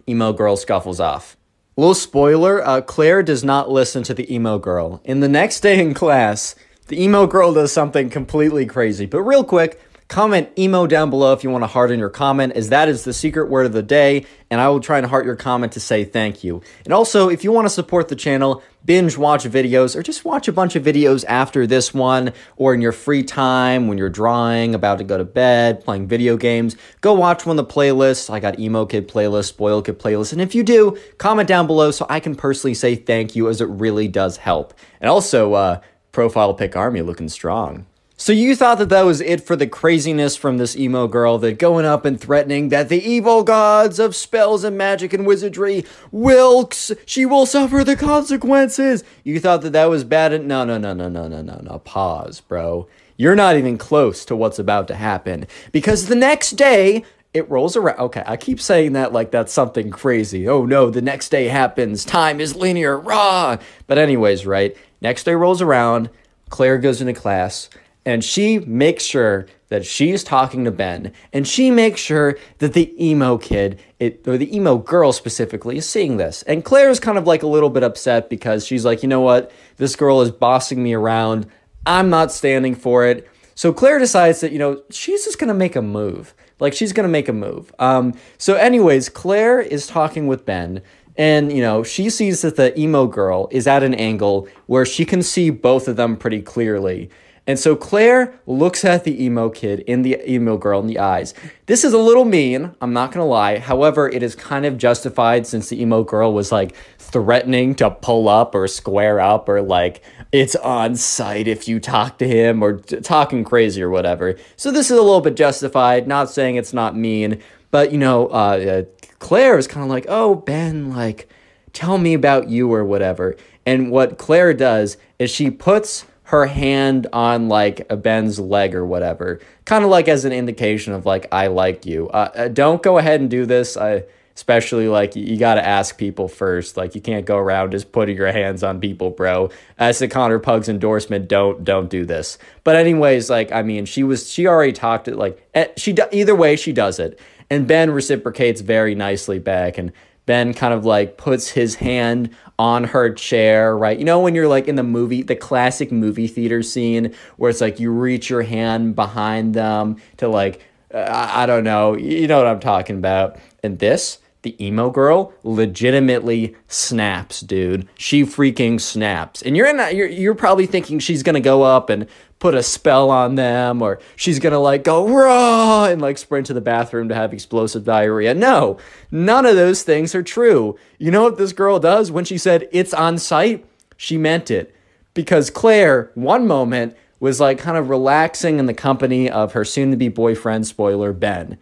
emo 0.08 0.34
girl 0.34 0.56
scuffles 0.56 1.00
off. 1.00 1.36
Little 1.76 1.94
spoiler 1.94 2.66
uh, 2.66 2.82
Claire 2.82 3.22
does 3.22 3.44
not 3.44 3.70
listen 3.70 4.02
to 4.04 4.14
the 4.14 4.34
emo 4.34 4.58
girl. 4.58 5.02
In 5.04 5.20
the 5.20 5.28
next 5.28 5.60
day 5.60 5.80
in 5.80 5.94
class, 5.94 6.56
the 6.88 7.02
emo 7.02 7.28
girl 7.28 7.54
does 7.54 7.72
something 7.72 8.10
completely 8.10 8.66
crazy. 8.66 9.06
But 9.06 9.22
real 9.22 9.44
quick, 9.44 9.80
Comment 10.08 10.48
emo 10.58 10.88
down 10.88 11.10
below 11.10 11.34
if 11.34 11.44
you 11.44 11.50
want 11.50 11.64
to 11.64 11.68
harden 11.68 12.00
your 12.00 12.10
comment, 12.10 12.54
as 12.54 12.70
that 12.70 12.88
is 12.88 13.04
the 13.04 13.12
secret 13.12 13.50
word 13.50 13.66
of 13.66 13.74
the 13.74 13.84
day, 13.84 14.26
and 14.50 14.62
I 14.62 14.70
will 14.70 14.80
try 14.80 14.98
and 14.98 15.06
heart 15.06 15.26
your 15.26 15.36
comment 15.36 15.74
to 15.74 15.82
say 15.82 16.06
thank 16.06 16.46
you. 16.46 16.62
And 16.86 16.94
also, 16.94 17.28
if 17.28 17.44
you 17.44 17.52
want 17.52 17.66
to 17.66 17.70
support 17.70 18.08
the 18.08 18.16
channel, 18.16 18.64
binge 18.86 19.18
watch 19.18 19.44
videos, 19.44 19.98
or 19.98 20.04
just 20.04 20.24
watch 20.24 20.48
a 20.48 20.54
bunch 20.54 20.78
of 20.78 20.84
videos 20.84 21.26
after 21.28 21.68
this 21.68 21.94
one, 21.94 22.32
or 22.56 22.74
in 22.74 22.80
your 22.80 22.94
free 22.94 23.22
time 23.22 23.90
when 23.90 23.98
you're 23.98 24.10
drawing, 24.10 24.74
about 24.74 25.00
to 25.00 25.04
go 25.04 25.18
to 25.18 25.26
bed, 25.26 25.84
playing 25.84 26.08
video 26.08 26.38
games, 26.38 26.78
go 27.02 27.14
watch 27.14 27.46
one 27.46 27.60
of 27.60 27.68
the 27.68 27.74
playlists. 27.74 28.30
I 28.30 28.40
got 28.40 28.60
Emo 28.60 28.86
Kid 28.86 29.10
playlist, 29.10 29.50
Spoil 29.50 29.82
Kid 29.82 30.00
playlist, 30.00 30.32
and 30.32 30.42
if 30.42 30.56
you 30.56 30.64
do, 30.64 30.98
comment 31.18 31.50
down 31.50 31.68
below 31.68 31.92
so 31.92 32.06
I 32.10 32.22
can 32.22 32.34
personally 32.34 32.76
say 32.76 32.96
thank 32.96 33.36
you, 33.36 33.50
as 33.50 33.60
it 33.60 33.68
really 33.68 34.08
does 34.08 34.38
help. 34.38 34.74
And 35.02 35.10
also, 35.10 35.52
uh, 35.52 35.82
profile 36.14 36.54
pick 36.54 36.78
army 36.78 37.02
looking 37.02 37.28
strong. 37.28 37.86
So 38.20 38.34
you 38.34 38.56
thought 38.56 38.80
that 38.80 38.90
that 38.90 39.06
was 39.06 39.22
it 39.22 39.42
for 39.42 39.56
the 39.56 39.68
craziness 39.68 40.36
from 40.36 40.58
this 40.58 40.76
emo 40.76 41.08
girl 41.08 41.38
that 41.38 41.60
going 41.60 41.86
up 41.86 42.04
and 42.04 42.20
threatening 42.20 42.70
that 42.70 42.90
the 42.90 43.00
evil 43.00 43.44
gods 43.44 44.00
of 44.00 44.16
spells 44.16 44.64
and 44.64 44.76
magic 44.76 45.14
and 45.14 45.28
wizardry 45.28 45.86
will 46.12 46.68
she 47.06 47.28
will 47.28 47.46
suffer 47.46 47.84
the 47.84 47.96
consequences. 47.96 49.04
You 49.24 49.40
thought 49.40 49.62
that 49.62 49.74
that 49.74 49.86
was 49.86 50.04
bad 50.04 50.34
and 50.34 50.48
no 50.48 50.66
no 50.66 50.80
no 50.80 50.96
no 50.96 51.08
no 51.08 51.28
no 51.28 51.44
no 51.44 51.62
no 51.62 51.80
pause, 51.86 52.42
bro. 52.42 52.88
You're 53.18 53.36
not 53.36 53.56
even 53.56 53.78
close 53.78 54.26
to 54.26 54.36
what's 54.36 54.58
about 54.58 54.88
to 54.88 54.96
happen 54.96 55.46
because 55.72 56.08
the 56.08 56.16
next 56.16 56.52
day 56.52 57.06
it 57.36 57.48
rolls 57.52 57.78
around. 57.78 58.00
Okay, 58.00 58.24
I 58.26 58.36
keep 58.36 58.60
saying 58.60 58.94
that 58.94 59.14
like 59.14 59.30
that's 59.30 59.54
something 59.54 59.92
crazy. 59.92 60.50
Oh 60.50 60.66
no, 60.66 60.90
the 60.90 61.04
next 61.04 61.30
day 61.30 61.50
happens. 61.50 62.04
Time 62.04 62.42
is 62.42 62.56
linear. 62.56 62.98
Raw. 62.98 63.58
But 63.86 64.00
anyways, 64.00 64.48
right? 64.48 64.76
Next 65.02 65.24
day 65.26 65.36
rolls 65.36 65.62
around. 65.62 66.10
Claire 66.50 66.80
goes 66.80 67.00
into 67.00 67.14
class 67.14 67.70
and 68.08 68.24
she 68.24 68.60
makes 68.60 69.04
sure 69.04 69.48
that 69.68 69.86
she's 69.86 70.24
talking 70.24 70.64
to 70.64 70.72
Ben, 70.72 71.12
and 71.34 71.46
she 71.46 71.70
makes 71.70 72.00
sure 72.00 72.38
that 72.60 72.72
the 72.72 72.96
emo 73.06 73.38
kid, 73.38 73.82
it, 74.00 74.26
or 74.26 74.38
the 74.38 74.56
emo 74.56 74.78
girl 74.78 75.12
specifically, 75.12 75.78
is 75.78 75.90
seeing 75.90 76.16
this. 76.16 76.42
And 76.44 76.64
Claire's 76.64 77.02
kind 77.02 77.18
of 77.18 77.28
like 77.28 77.44
a 77.44 77.48
little 77.48 77.70
bit 77.70 77.84
upset 77.84 78.30
because 78.30 78.66
she's 78.66 78.86
like, 78.86 79.04
you 79.04 79.10
know 79.10 79.20
what, 79.20 79.52
this 79.76 79.98
girl 79.98 80.22
is 80.22 80.32
bossing 80.32 80.82
me 80.82 80.94
around. 80.94 81.48
I'm 81.86 82.10
not 82.10 82.32
standing 82.32 82.76
for 82.76 83.06
it. 83.06 83.28
So 83.56 83.74
Claire 83.74 84.00
decides 84.00 84.40
that, 84.40 84.54
you 84.54 84.60
know, 84.60 84.82
she's 84.90 85.26
just 85.26 85.38
gonna 85.38 85.54
make 85.54 85.76
a 85.76 85.82
move. 85.82 86.34
Like 86.62 86.72
she's 86.72 86.94
gonna 86.94 87.10
make 87.10 87.28
a 87.28 87.34
move. 87.34 87.76
Um, 87.78 88.14
so, 88.38 88.56
anyways, 88.56 89.10
Claire 89.10 89.60
is 89.60 89.86
talking 89.86 90.28
with 90.28 90.46
Ben, 90.46 90.82
and 91.18 91.52
you 91.52 91.62
know 91.62 91.84
she 91.84 92.10
sees 92.10 92.42
that 92.42 92.56
the 92.56 92.80
emo 92.80 93.06
girl 93.06 93.50
is 93.52 93.68
at 93.68 93.84
an 93.84 93.96
angle 93.96 94.48
where 94.68 94.86
she 94.86 95.04
can 95.04 95.22
see 95.22 95.50
both 95.50 95.90
of 95.90 95.98
them 95.98 96.16
pretty 96.16 96.42
clearly 96.42 97.10
and 97.48 97.58
so 97.58 97.76
Claire 97.76 98.40
looks 98.46 98.84
at 98.84 99.06
the 99.06 99.24
emo 99.24 99.50
kid 99.50 99.80
in 99.82 100.02
the 100.02 100.20
emo 100.30 100.58
girl 100.58 100.82
in 100.82 100.88
the 100.88 101.00
eyes. 101.00 101.34
This 101.66 101.84
is 101.86 101.94
a 101.94 101.98
little 101.98 102.26
mean, 102.26 102.76
I'm 102.82 102.94
not 102.94 103.12
gonna 103.12 103.26
lie. 103.26 103.58
However, 103.58 104.10
it 104.10 104.22
is 104.22 104.36
kind 104.36 104.66
of 104.66 104.78
justified 104.78 105.48
since 105.48 105.70
the 105.70 105.82
emo 105.82 106.04
girl 106.04 106.34
was 106.34 106.52
like 106.52 106.76
threatening 107.00 107.74
to 107.76 107.90
pull 107.90 108.28
up 108.28 108.54
or 108.54 108.68
square 108.68 109.20
up 109.20 109.48
or 109.48 109.62
like 109.62 110.04
it's 110.32 110.56
on 110.58 110.96
sight 110.96 111.48
if 111.48 111.68
you 111.68 111.80
talk 111.80 112.18
to 112.18 112.28
him 112.28 112.62
or 112.62 112.74
t- 112.74 113.00
talking 113.00 113.46
crazy 113.46 113.82
or 113.82 113.90
whatever. 113.90 114.36
So 114.58 114.70
this 114.70 114.92
is 114.92 114.98
a 114.98 115.02
little 115.02 115.22
bit 115.22 115.36
justified, 115.36 116.08
not 116.08 116.30
saying 116.30 116.58
it's 116.58 116.74
not 116.74 116.98
mean, 116.98 117.42
but 117.72 117.92
you 117.94 117.98
know, 117.98 118.28
uh, 118.28 118.84
uh, 118.92 119.06
Claire 119.20 119.58
is 119.58 119.68
kind 119.68 119.84
of 119.84 119.90
like, 119.90 120.06
oh, 120.10 120.36
Ben, 120.36 120.90
like, 120.90 121.30
tell 121.74 121.98
me 121.98 122.14
about 122.14 122.50
you 122.50 122.72
or 122.74 122.84
whatever. 122.84 123.36
And 123.66 123.90
what 123.92 124.18
Claire 124.18 124.54
does 124.54 124.98
is 125.18 125.30
she 125.30 125.50
puts 125.50 126.06
her 126.28 126.46
hand 126.46 127.08
on 127.14 127.48
like 127.48 127.88
Ben's 128.02 128.38
leg 128.38 128.76
or 128.76 128.86
whatever, 128.86 129.40
kind 129.64 129.86
of 129.86 129.90
like 129.90 130.10
as 130.10 130.26
an 130.26 130.34
indication 130.34 130.94
of 130.94 131.06
like 131.06 131.28
I 131.32 131.48
like 131.48 131.86
you. 131.86 132.10
Uh, 132.10 132.32
uh 132.36 132.48
don't 132.50 132.84
go 132.84 132.98
ahead 132.98 133.22
and 133.22 133.30
do 133.30 133.46
this. 133.46 133.78
I 133.78 134.04
especially 134.36 134.90
like 134.90 135.16
you, 135.16 135.24
you 135.24 135.38
got 135.38 135.56
to 135.56 135.66
ask 135.66 135.98
people 135.98 136.28
first. 136.28 136.76
Like 136.76 136.96
you 136.96 137.02
can't 137.02 137.26
go 137.26 137.38
around 137.38 137.72
just 137.72 137.94
putting 137.94 138.18
your 138.18 138.32
hands 138.32 138.62
on 138.62 138.82
people, 138.82 139.10
bro. 139.10 139.52
As 139.80 140.00
the 140.00 140.10
Connor 140.10 140.38
Pugs 140.38 140.68
endorsement, 140.68 141.30
don't 141.30 141.64
don't 141.64 141.90
do 141.90 142.06
this. 142.06 142.38
But 142.66 142.76
anyways, 142.76 143.30
like 143.30 143.54
I 143.54 143.64
mean, 143.64 143.86
she 143.86 144.04
was 144.04 144.30
she 144.30 144.48
already 144.48 144.74
talked 144.74 145.08
it 145.08 145.16
like 145.16 145.42
eh, 145.54 145.68
she 145.78 145.96
either 146.12 146.36
way 146.36 146.58
she 146.58 146.74
does 146.74 147.00
it, 147.00 147.18
and 147.50 147.68
Ben 147.68 147.90
reciprocates 147.92 148.60
very 148.60 148.96
nicely 148.96 149.40
back 149.40 149.78
and. 149.78 149.94
Ben 150.28 150.54
kind 150.54 150.76
of 150.76 150.86
like 150.86 151.18
puts 151.18 151.50
his 151.50 151.74
hand 151.76 152.30
on 152.60 152.84
her 152.84 153.12
chair, 153.12 153.76
right? 153.76 153.98
You 153.98 154.06
know, 154.06 154.20
when 154.20 154.36
you're 154.36 154.48
like 154.48 154.68
in 154.68 154.76
the 154.76 154.84
movie, 154.84 155.24
the 155.24 155.36
classic 155.36 155.92
movie 155.92 156.28
theater 156.28 156.62
scene 156.62 157.16
where 157.38 157.50
it's 157.50 157.62
like 157.62 157.80
you 157.80 157.92
reach 157.92 158.30
your 158.30 158.44
hand 158.44 158.96
behind 158.96 159.56
them 159.56 159.98
to 160.18 160.28
like, 160.28 160.64
uh, 160.94 161.32
I 161.34 161.46
don't 161.46 161.64
know, 161.64 161.98
you 161.98 162.28
know 162.28 162.38
what 162.38 162.48
I'm 162.48 162.60
talking 162.60 162.98
about. 162.98 163.38
And 163.64 163.80
this, 163.80 164.20
the 164.44 164.66
emo 164.66 164.90
girl 164.90 165.34
legitimately 165.44 166.56
snaps, 166.68 167.42
dude. 167.42 167.88
She 167.96 168.24
freaking 168.24 168.80
snaps. 168.80 169.42
And 169.42 169.58
you're 169.58 169.68
in 169.68 169.78
that, 169.78 169.96
you're, 169.96 170.08
you're 170.08 170.36
probably 170.36 170.66
thinking 170.66 171.00
she's 171.00 171.24
gonna 171.24 171.40
go 171.42 171.64
up 171.64 171.90
and 171.90 172.08
put 172.40 172.54
a 172.54 172.62
spell 172.64 173.10
on 173.10 173.36
them 173.36 173.82
or 173.82 174.00
she's 174.16 174.40
gonna 174.40 174.60
like 174.60 174.84
go 174.84 175.08
raw 175.08 175.86
and 175.86 176.02
like 176.02 176.18
sprint 176.18 176.46
to 176.48 176.54
the 176.54 176.62
bathroom 176.62 177.10
to 177.10 177.16
have 177.16 177.34
explosive 177.34 177.84
diarrhea. 177.84 178.34
No, 178.34 178.78
none 179.12 179.46
of 179.46 179.56
those 179.56 179.84
things 179.84 180.14
are 180.14 180.24
true. 180.24 180.78
You 180.98 181.12
know 181.12 181.24
what 181.24 181.38
this 181.38 181.54
girl 181.54 181.80
does 181.80 182.12
when 182.12 182.26
she 182.26 182.38
said 182.38 182.68
it's 182.72 182.94
on 182.94 183.18
sight? 183.18 183.66
She 183.96 184.18
meant 184.18 184.52
it. 184.52 184.74
Because 185.14 185.50
Claire, 185.50 186.12
one 186.14 186.46
moment, 186.46 186.96
was 187.20 187.40
like 187.40 187.58
kind 187.58 187.78
of 187.78 187.90
relaxing 187.90 188.60
in 188.60 188.68
the 188.68 188.74
company 188.74 189.30
of 189.30 189.54
her 189.54 189.66
soon 189.66 189.90
to 189.90 189.98
be 189.98 190.10
boyfriend, 190.10 190.68
spoiler, 190.68 191.14
Ben. 191.14 191.58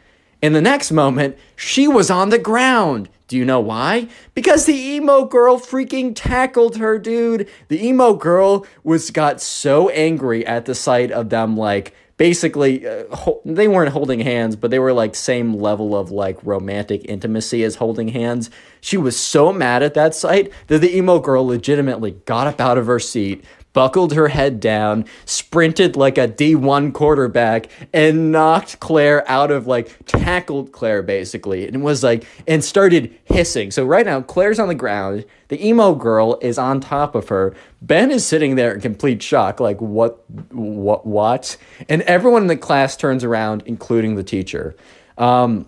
In 0.45 0.53
the 0.53 0.61
next 0.61 0.91
moment, 0.91 1.40
she 1.56 1.88
was 1.88 2.11
on 2.11 2.30
the 2.30 2.38
ground. 2.38 3.09
Do 3.27 3.35
you 3.35 3.45
know 3.45 3.59
why? 3.59 4.09
Because 4.35 4.67
the 4.67 4.75
emo 4.75 5.25
girl 5.25 5.57
freaking 5.57 6.11
tackled 6.14 6.77
her, 6.77 6.99
dude. 6.99 7.49
The 7.67 7.83
emo 7.83 8.14
girl 8.14 8.67
was 8.83 9.09
got 9.09 9.41
so 9.41 9.90
angry 9.90 10.45
at 10.45 10.65
the 10.65 10.75
sight 10.75 11.11
of 11.11 11.32
them 11.32 11.57
like 11.57 11.95
basically 12.17 12.88
uh, 12.88 13.06
ho- 13.15 13.41
they 13.43 13.67
weren't 13.67 13.91
holding 13.91 14.19
hands, 14.19 14.56
but 14.56 14.69
they 14.69 14.77
were 14.77 14.93
like 14.93 15.15
same 15.15 15.56
level 15.56 15.95
of 15.95 16.11
like 16.11 16.38
romantic 16.43 17.03
intimacy 17.06 17.64
as 17.64 17.77
holding 17.77 18.09
hands. 18.09 18.51
She 18.82 18.98
was 18.98 19.17
so 19.17 19.51
mad 19.51 19.82
at 19.82 19.95
that 19.95 20.14
sight 20.14 20.51
that 20.67 20.77
the 20.77 20.95
emo 20.95 21.17
girl 21.17 21.48
legitimately 21.48 22.11
got 22.25 22.45
up 22.45 22.61
out 22.61 22.77
of 22.77 22.85
her 22.85 22.99
seat, 22.99 23.43
buckled 23.75 24.13
her 24.13 24.29
head 24.29 24.61
down, 24.61 25.05
sprinted 25.25 25.97
like 25.97 26.17
a 26.17 26.29
D1 26.29 26.93
quarterback, 26.93 27.67
and 27.93 28.31
knocked 28.31 28.79
Claire 28.79 29.29
out 29.29 29.51
of 29.51 29.67
like, 29.67 29.93
tackled 30.05 30.71
Claire 30.71 31.03
basically, 31.03 31.67
and 31.67 31.83
was 31.83 32.01
like, 32.01 32.25
and 32.47 32.63
started 32.63 33.13
hissing. 33.25 33.69
So 33.69 33.85
right 33.85 34.05
now, 34.05 34.21
Claire's 34.21 34.59
on 34.59 34.69
the 34.69 34.75
ground. 34.75 35.25
The 35.49 35.63
emo 35.63 35.93
girl 35.93 36.39
is 36.41 36.57
on 36.57 36.79
top 36.79 37.13
of 37.13 37.27
her. 37.27 37.53
Ben 37.81 38.09
is 38.09 38.25
sitting 38.25 38.55
there 38.55 38.73
in 38.73 38.79
complete 38.79 39.21
shock, 39.21 39.59
like, 39.59 39.79
what, 39.81 40.23
what, 40.51 41.05
what? 41.05 41.57
And 41.89 42.01
everyone 42.03 42.43
in 42.43 42.47
the 42.47 42.57
class 42.57 42.95
turns 42.95 43.25
around, 43.25 43.61
including 43.65 44.15
the 44.15 44.23
teacher. 44.23 44.75
Um, 45.17 45.67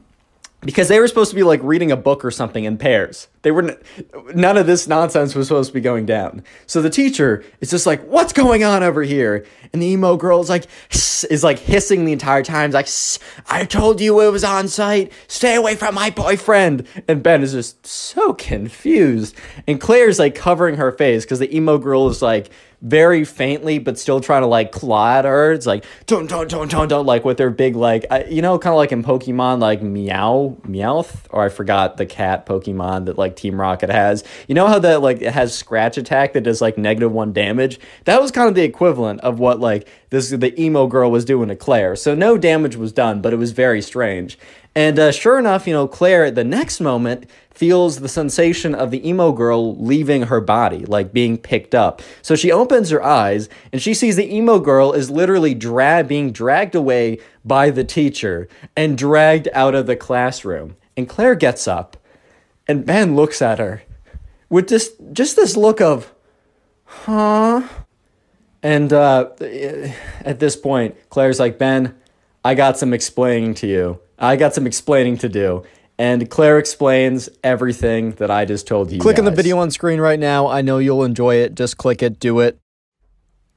because 0.62 0.88
they 0.88 1.00
were 1.00 1.08
supposed 1.08 1.30
to 1.30 1.36
be 1.36 1.44
like 1.44 1.62
reading 1.62 1.92
a 1.92 1.96
book 1.96 2.26
or 2.26 2.32
something 2.32 2.64
in 2.64 2.78
pairs. 2.78 3.28
They 3.44 3.52
were 3.52 3.70
n- 3.70 3.78
none 4.34 4.58
of 4.58 4.66
this 4.66 4.88
nonsense 4.88 5.36
was 5.36 5.48
supposed 5.48 5.70
to 5.70 5.74
be 5.74 5.82
going 5.82 6.06
down. 6.06 6.44
So 6.66 6.82
the 6.82 6.90
teacher 6.90 7.44
is 7.62 7.70
just 7.70 7.86
like, 7.86 8.04
"What's 8.04 8.34
going 8.34 8.64
on 8.64 8.82
over 8.82 9.04
here?" 9.04 9.46
And 9.72 9.82
the 9.82 9.88
emo 9.88 10.18
girl 10.18 10.42
is 10.42 10.50
like, 10.50 10.66
is 11.30 11.44
like 11.44 11.60
hissing 11.60 12.06
the 12.06 12.12
entire 12.12 12.44
time, 12.44 12.72
like, 12.72 12.88
"I 13.48 13.66
told 13.66 14.02
you 14.02 14.20
it 14.22 14.32
was 14.32 14.44
on 14.44 14.68
sight. 14.68 15.12
Stay 15.28 15.56
away 15.56 15.76
from 15.76 15.94
my 15.94 16.10
boyfriend." 16.10 16.88
And 17.08 17.22
Ben 17.22 17.44
is 17.44 17.54
just 17.54 17.86
so 17.86 18.34
confused, 18.34 19.36
and 19.68 19.80
Claire's 19.80 20.20
like 20.20 20.34
covering 20.36 20.78
her 20.78 20.92
face 20.92 21.24
because 21.24 21.40
the 21.40 21.56
emo 21.56 21.78
girl 21.78 22.08
is 22.08 22.22
like 22.22 22.50
very 22.82 23.26
faintly, 23.26 23.80
but 23.80 23.98
still 23.98 24.22
trying 24.22 24.44
to 24.44 24.48
like 24.48 24.72
claw 24.72 25.18
at 25.18 25.26
her. 25.26 25.52
It's 25.52 25.66
like 25.66 25.84
don't 26.06 26.30
don't 26.30 26.50
don't 26.50 26.70
don't 26.70 26.88
don't 26.88 27.06
like 27.06 27.26
with 27.26 27.38
their 27.38 27.50
big 27.50 27.76
like 27.76 28.06
you 28.30 28.42
know 28.42 28.60
kind 28.60 28.74
of 28.74 28.78
like 28.78 28.92
in 28.92 29.04
Pokemon 29.04 29.60
like 29.60 29.82
meow 29.82 30.58
meowth 30.64 31.26
or 31.32 31.44
I 31.44 31.50
forgot 31.50 31.98
the 31.98 32.06
cat 32.06 32.46
Pokemon 32.46 33.06
that 33.06 33.18
like 33.18 33.36
Team 33.36 33.60
Rocket 33.60 33.90
has. 33.90 34.24
You 34.48 34.56
know 34.56 34.68
how 34.68 34.80
that 34.80 35.02
like 35.02 35.22
it 35.22 35.34
has 35.34 35.54
scratch 35.56 35.98
attack 35.98 36.34
that 36.34 36.42
does 36.42 36.62
like 36.62 36.78
negative 36.78 37.12
one 37.12 37.34
damage. 37.34 37.80
That 38.06 38.22
was 38.22 38.32
kind 38.32 38.48
of 38.48 38.56
the 38.56 38.64
equivalent 38.64 39.22
of 39.22 39.40
what 39.40 39.60
like 39.60 39.88
this 40.10 40.30
the 40.30 40.60
emo 40.62 40.88
girl 40.88 41.10
was 41.10 41.26
doing 41.26 41.50
to 41.50 41.56
Claire. 41.56 41.96
So 41.96 42.14
no 42.14 42.38
damage 42.38 42.76
was 42.76 42.94
done, 42.94 43.22
but 43.22 43.34
it 43.34 43.38
was 43.38 43.52
very 43.52 43.82
strange. 43.82 44.38
And 44.78 45.00
uh, 45.00 45.12
sure 45.12 45.40
enough, 45.40 45.66
you 45.66 45.74
know, 45.74 45.88
Claire 45.88 46.24
at 46.24 46.36
the 46.36 46.44
next 46.44 46.80
moment 46.80 47.28
feels 47.50 48.00
the 48.00 48.08
sensation 48.08 48.76
of 48.76 48.92
the 48.92 49.10
emo 49.10 49.32
girl 49.32 49.76
leaving 49.76 50.28
her 50.28 50.40
body, 50.40 50.86
like 50.86 51.12
being 51.12 51.40
picked 51.40 51.74
up. 51.74 52.00
So 52.22 52.36
she 52.36 52.52
opens 52.52 52.92
her 52.92 53.04
eyes 53.04 53.50
and 53.74 53.82
she 53.82 53.96
sees 53.96 54.18
the 54.18 54.32
emo 54.32 54.60
girl 54.60 54.94
is 54.94 55.10
literally 55.10 55.56
dra- 55.56 56.06
being 56.08 56.32
dragged 56.32 56.76
away 56.76 57.18
by 57.44 57.72
the 57.72 57.84
teacher 57.84 58.48
and 58.76 58.96
dragged 58.96 59.48
out 59.52 59.74
of 59.74 59.88
the 59.88 59.96
classroom. 59.96 60.76
And 60.96 61.10
Claire 61.10 61.34
gets 61.34 61.68
up 61.68 61.98
and 62.68 62.86
Ben 62.86 63.16
looks 63.16 63.42
at 63.42 63.58
her 63.58 63.82
with 64.48 64.70
just 64.70 64.92
just 65.12 65.36
this 65.36 65.58
look 65.58 65.82
of, 65.82 66.14
huh? 66.86 67.68
And 68.62 68.94
uh, 68.94 69.32
at 70.22 70.40
this 70.40 70.56
point, 70.56 70.96
Claire's 71.10 71.40
like, 71.40 71.58
Ben, 71.58 71.96
I 72.46 72.54
got 72.54 72.78
some 72.78 72.94
explaining 72.94 73.56
to 73.56 73.66
you. 73.66 74.02
I 74.18 74.36
got 74.36 74.54
some 74.54 74.66
explaining 74.68 75.18
to 75.20 75.30
do. 75.30 75.64
And 76.00 76.30
Claire 76.30 76.60
explains 76.60 77.28
everything 77.44 78.12
that 78.14 78.30
I 78.30 78.46
just 78.46 78.68
told 78.68 78.92
you. 78.92 79.00
Click 79.00 79.18
on 79.18 79.26
the 79.26 79.32
video 79.32 79.58
on 79.58 79.72
screen 79.72 80.00
right 80.00 80.20
now. 80.20 80.48
I 80.48 80.62
know 80.62 80.78
you'll 80.78 81.04
enjoy 81.04 81.36
it. 81.36 81.56
Just 81.56 81.78
click 81.78 82.04
it, 82.04 82.20
do 82.20 82.40
it. 82.40 82.60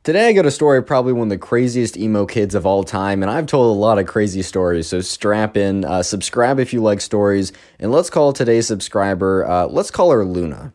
Today 0.02 0.28
I 0.28 0.32
got 0.32 0.46
a 0.46 0.50
story 0.50 0.78
of 0.78 0.86
probably 0.86 1.12
one 1.12 1.26
of 1.26 1.28
the 1.28 1.36
craziest 1.36 1.98
emo 1.98 2.24
kids 2.24 2.54
of 2.54 2.64
all 2.64 2.84
time, 2.84 3.22
and 3.22 3.30
I've 3.30 3.44
told 3.44 3.76
a 3.76 3.78
lot 3.78 3.98
of 3.98 4.06
crazy 4.06 4.40
stories, 4.40 4.86
so 4.86 5.02
strap 5.02 5.58
in, 5.58 5.84
uh, 5.84 6.02
subscribe 6.02 6.58
if 6.58 6.72
you 6.72 6.80
like 6.80 7.02
stories, 7.02 7.52
and 7.78 7.92
let's 7.92 8.08
call 8.08 8.32
today's 8.32 8.66
subscriber, 8.66 9.46
uh, 9.46 9.66
let's 9.66 9.90
call 9.90 10.10
her 10.10 10.24
Luna. 10.24 10.72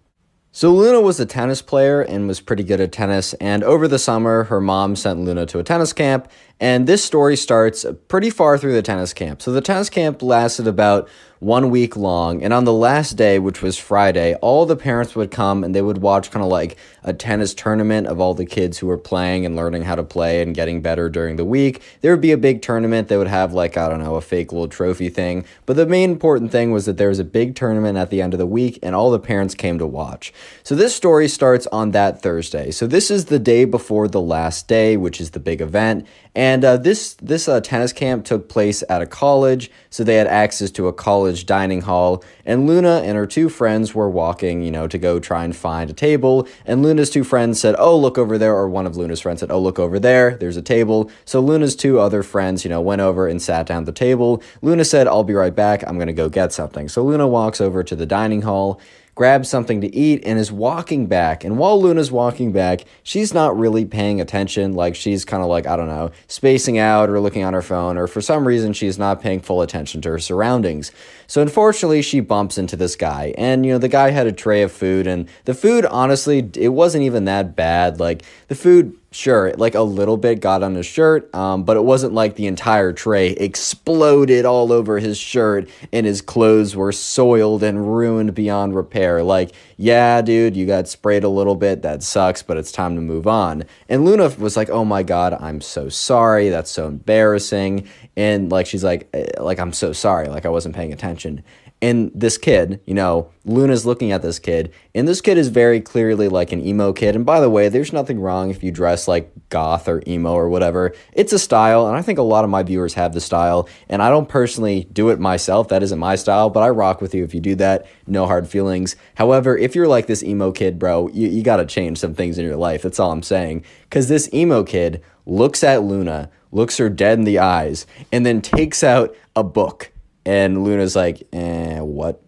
So 0.56 0.74
Luna 0.74 1.02
was 1.02 1.20
a 1.20 1.26
tennis 1.26 1.62
player 1.62 2.00
and 2.00 2.30
was 2.30 2.40
pretty 2.40 2.64
good 2.64 2.80
at 2.80 2.94
tennis, 2.94 3.34
and 3.42 3.62
over 3.62 3.90
the 3.90 4.00
summer, 4.00 4.46
her 4.46 4.62
mom 4.62 4.96
sent 4.96 5.20
Luna 5.20 5.46
to 5.48 5.60
a 5.60 5.64
tennis 5.66 5.92
camp, 5.92 6.32
and 6.62 6.88
this 6.88 7.04
story 7.04 7.36
starts 7.36 7.86
pretty 8.08 8.30
far 8.30 8.58
through 8.58 8.72
the 8.72 8.82
tennis 8.82 9.12
camp. 9.12 9.42
So 9.42 9.52
the 9.52 9.60
tennis 9.60 9.90
camp 9.90 10.22
lasted 10.22 10.66
about 10.66 11.10
one 11.40 11.70
week 11.70 11.96
long, 11.96 12.44
and 12.44 12.54
on 12.54 12.64
the 12.64 12.74
last 12.74 13.14
day, 13.14 13.40
which 13.40 13.62
was 13.62 13.78
Friday, 13.78 14.36
all 14.36 14.66
the 14.66 14.76
parents 14.76 15.16
would 15.16 15.32
come 15.32 15.64
and 15.64 15.76
they 15.76 15.82
would 15.82 16.00
watch 16.00 16.32
kind 16.32 16.44
of 16.44 16.50
like 16.50 16.78
a 17.04 17.14
tennis 17.14 17.54
tournament 17.54 18.08
of 18.08 18.20
all 18.20 18.34
the 18.34 18.46
kids 18.46 18.80
who 18.80 18.88
were 18.88 18.98
playing 18.98 19.46
and 19.46 19.56
learning 19.56 19.84
how 19.84 19.96
to 19.96 20.04
play 20.04 20.42
and 20.42 20.56
getting 20.56 20.82
better 20.82 21.08
during 21.08 21.36
the 21.36 21.46
week. 21.46 21.82
There 22.02 22.12
would 22.12 22.22
be 22.22 22.32
a 22.32 22.38
big 22.38 22.62
tournament. 22.62 23.08
They 23.08 23.18
would 23.18 23.28
have 23.28 23.54
like, 23.54 23.78
I 23.78 23.88
don't 23.88 24.02
know, 24.02 24.16
a 24.16 24.22
fake 24.22 24.52
little 24.52 24.68
trophy 24.68 25.10
thing. 25.10 25.46
But 25.66 25.76
the 25.76 25.86
main 25.86 26.12
important 26.12 26.52
thing 26.52 26.72
was 26.72 26.86
that 26.86 26.98
there 26.98 27.10
was 27.10 27.20
a 27.20 27.24
big 27.24 27.56
tournament 27.56 27.98
at 27.98 28.10
the 28.10 28.22
end 28.22 28.34
of 28.34 28.40
the 28.40 28.48
week 28.48 28.80
and 28.82 28.96
all 28.96 29.12
the 29.12 29.20
parents 29.20 29.54
came 29.54 29.78
to 29.78 29.86
watch. 29.86 30.34
So 30.64 30.74
this 30.74 30.96
story 30.96 31.28
starts 31.28 31.68
on 31.68 31.92
that 31.92 32.22
Thursday. 32.22 32.72
So 32.72 32.88
this 32.88 33.12
is 33.12 33.26
the 33.26 33.40
day 33.40 33.66
before 33.66 34.08
the 34.08 34.22
last 34.22 34.68
day, 34.68 34.98
which 34.98 35.22
is 35.22 35.32
the 35.32 35.40
big 35.40 35.62
event. 35.62 36.08
And 36.36 36.66
uh, 36.66 36.76
this 36.76 37.14
this 37.16 37.48
uh, 37.48 37.62
tennis 37.62 37.94
camp 37.94 38.26
took 38.26 38.50
place 38.50 38.84
at 38.90 39.02
a 39.02 39.06
college, 39.06 39.72
so 39.90 40.04
they 40.04 40.16
had 40.16 40.28
access 40.28 40.70
to 40.72 40.88
a 40.90 40.94
college 40.94 41.46
dining 41.46 41.82
hall. 41.82 42.24
And 42.46 42.68
Luna 42.68 43.02
and 43.06 43.16
her 43.16 43.26
two 43.26 43.48
friends 43.48 43.96
were 43.96 44.10
walking, 44.10 44.62
you 44.62 44.70
know, 44.70 44.86
to 44.86 44.98
go 44.98 45.20
try 45.20 45.46
and 45.46 45.56
find 45.56 45.90
a 45.90 45.94
table. 45.94 46.46
And 46.66 46.84
Luna's 46.84 47.10
two 47.10 47.24
friends 47.24 47.62
said, 47.62 47.76
"Oh, 47.80 47.98
look 47.98 48.18
over 48.18 48.38
there," 48.38 48.54
or 48.54 48.68
one 48.68 48.86
of 48.86 48.98
Luna's 48.98 49.22
friends 49.22 49.40
said, 49.40 49.50
"Oh, 49.50 49.60
look 49.60 49.80
over 49.80 49.98
there. 49.98 50.36
There's 50.36 50.58
a 50.58 50.62
table." 50.62 51.10
So 51.24 51.40
Luna's 51.40 51.76
two 51.76 52.00
other 52.00 52.22
friends, 52.22 52.66
you 52.66 52.70
know, 52.70 52.82
went 52.82 53.02
over 53.02 53.28
and 53.28 53.42
sat 53.42 53.66
down 53.66 53.84
at 53.84 53.86
the 53.86 53.94
table. 53.94 54.44
Luna 54.62 54.84
said, 54.84 55.08
"I'll 55.08 55.24
be 55.24 55.34
right 55.34 55.56
back. 55.56 55.84
I'm 55.88 55.98
gonna 55.98 56.12
go 56.12 56.28
get 56.28 56.52
something." 56.52 56.90
So 56.90 57.02
Luna 57.02 57.28
walks 57.28 57.62
over 57.62 57.82
to 57.82 57.96
the 57.96 58.06
dining 58.06 58.42
hall 58.42 58.82
grabs 59.16 59.50
something 59.50 59.82
to 59.82 59.96
eat, 59.96 60.22
and 60.26 60.38
is 60.38 60.52
walking 60.52 61.08
back. 61.08 61.44
And 61.44 61.58
while 61.58 61.82
Luna's 61.82 62.12
walking 62.12 62.52
back, 62.52 62.82
she's 63.02 63.34
not 63.34 63.58
really 63.58 63.86
paying 63.86 64.20
attention. 64.20 64.74
Like 64.74 64.96
she's 64.96 65.24
kind 65.24 65.42
of 65.42 65.50
like, 65.50 65.66
I 65.66 65.78
don't 65.78 65.88
know, 65.88 66.12
spacing 66.28 66.78
out 66.78 67.10
or 67.10 67.20
looking 67.22 67.44
on 67.44 67.54
her 67.54 67.62
phone, 67.62 67.98
or 67.98 68.08
for 68.08 68.22
some 68.22 68.46
reason, 68.46 68.74
she's 68.74 69.00
not 69.00 69.22
paying 69.22 69.40
full 69.40 69.62
attention 69.62 70.02
to 70.02 70.10
her 70.10 70.20
surroundings. 70.20 70.92
So 71.28 71.42
unfortunately, 71.42 72.02
she 72.02 72.20
bumps 72.20 72.58
into 72.58 72.76
this 72.76 72.96
guy. 72.96 73.34
And, 73.38 73.66
you 73.66 73.72
know, 73.72 73.78
the 73.80 73.88
guy 73.88 74.10
had 74.10 74.28
a 74.28 74.32
tray 74.34 74.62
of 74.62 74.72
food, 74.72 75.08
and 75.08 75.30
the 75.46 75.54
food, 75.54 75.86
honestly, 75.86 76.50
it 76.56 76.74
wasn't 76.74 77.06
even 77.06 77.26
that 77.26 77.56
bad. 77.56 78.00
Like 78.00 78.24
the 78.50 78.56
food 78.56 78.98
sure, 79.16 79.54
like 79.54 79.76
a 79.76 79.82
little 79.82 80.18
bit 80.18 80.42
got 80.42 80.62
on 80.62 80.76
his 80.76 80.86
shirt, 80.86 81.34
um, 81.34 81.64
but 81.64 81.78
it 81.78 81.84
wasn't 81.84 82.14
like 82.14 82.36
the 82.36 82.48
entire 82.48 82.92
tray 82.92 83.30
exploded 83.30 84.46
all 84.46 84.72
over 84.72 85.00
his 85.00 85.18
shirt 85.18 85.70
and 85.94 86.06
his 86.06 86.22
clothes 86.22 86.76
were 86.76 86.92
soiled 86.92 87.64
and 87.64 87.96
ruined 87.96 88.36
beyond 88.36 88.76
repair. 88.76 89.24
Like, 89.24 89.52
yeah, 89.78 90.22
dude, 90.22 90.56
you 90.56 90.66
got 90.66 90.88
sprayed 90.88 91.24
a 91.24 91.30
little 91.30 91.56
bit. 91.56 91.82
That 91.82 92.04
sucks, 92.04 92.44
but 92.44 92.58
it's 92.58 92.72
time 92.72 92.96
to 92.96 93.02
move 93.02 93.26
on. 93.26 93.64
And 93.90 94.06
Luna 94.06 94.30
was 94.38 94.58
like, 94.58 94.70
oh 94.70 94.86
my 94.86 95.04
God, 95.04 95.34
I'm 95.40 95.62
so 95.62 95.90
sorry. 95.90 96.50
That's 96.50 96.72
so 96.72 96.88
embarrassing. 96.88 97.88
And 98.18 98.52
like, 98.52 98.68
she's 98.68 98.84
like, 98.84 99.10
eh, 99.14 99.26
like, 99.40 99.60
I'm 99.60 99.74
so 99.74 99.94
sorry. 99.94 100.28
Like, 100.28 100.46
I 100.46 100.50
wasn't 100.50 100.76
paying 100.76 100.94
attention. 100.94 101.44
And 101.82 102.10
this 102.16 102.38
kid, 102.38 102.80
you 102.86 102.94
know, 102.94 103.30
Luna's 103.44 103.86
looking 103.86 104.12
at 104.12 104.22
this 104.22 104.40
kid, 104.40 104.74
and 104.96 105.08
this 105.08 105.20
kid 105.22 105.38
is 105.38 105.50
very 105.50 105.82
clearly 105.82 106.30
like 106.30 106.52
an 106.52 106.66
emo 106.66 106.94
kid. 106.94 107.16
And 107.16 107.26
by 107.26 107.40
the 107.42 107.50
way, 107.50 107.68
there's 107.68 107.92
nothing 107.92 108.20
wrong 108.20 108.50
if 108.50 108.64
you 108.64 108.72
dress 108.72 109.08
like 109.08 109.32
goth 109.50 109.88
or 109.88 110.02
emo 110.08 110.34
or 110.34 110.50
whatever. 110.50 110.94
It's 111.14 111.34
a 111.34 111.38
style, 111.38 111.88
and 111.88 111.96
I 111.96 112.02
think 112.02 112.18
a 112.18 112.24
lot 112.24 112.46
of 112.46 112.50
my 112.50 112.64
viewers 112.64 112.94
have 112.94 113.14
the 113.14 113.20
style. 113.22 113.68
And 113.90 114.02
I 114.02 114.10
don't 114.10 114.30
personally 114.30 114.88
do 114.94 115.10
it 115.10 115.20
myself, 115.20 115.68
that 115.68 115.84
isn't 115.84 116.00
my 116.00 116.16
style, 116.16 116.50
but 116.50 116.64
I 116.64 116.70
rock 116.70 117.02
with 117.02 117.14
you 117.14 117.24
if 117.24 117.34
you 117.36 117.42
do 117.42 117.56
that. 117.56 117.86
No 118.08 118.26
hard 118.26 118.48
feelings. 118.48 118.96
However, 119.16 119.58
if 119.58 119.76
you're 119.76 119.88
like 119.88 120.08
this 120.08 120.24
emo 120.24 120.52
kid, 120.52 120.80
bro, 120.80 121.10
you, 121.10 121.28
you 121.28 121.44
gotta 121.44 121.66
change 121.66 122.00
some 122.00 122.16
things 122.16 122.38
in 122.38 122.46
your 122.46 122.56
life. 122.56 122.84
That's 122.84 123.00
all 123.00 123.12
I'm 123.12 123.22
saying. 123.22 123.66
Because 123.84 124.08
this 124.08 124.34
emo 124.34 124.64
kid 124.64 125.04
looks 125.26 125.64
at 125.64 125.84
Luna, 125.84 126.32
looks 126.52 126.78
her 126.78 126.90
dead 126.90 127.20
in 127.20 127.26
the 127.26 127.40
eyes, 127.40 127.86
and 128.12 128.26
then 128.26 128.42
takes 128.42 128.84
out 128.84 129.16
a 129.36 129.44
book 129.44 129.92
and 130.26 130.64
Luna's 130.64 130.96
like, 130.96 131.28
eh, 131.34 131.80
what? 131.80 132.22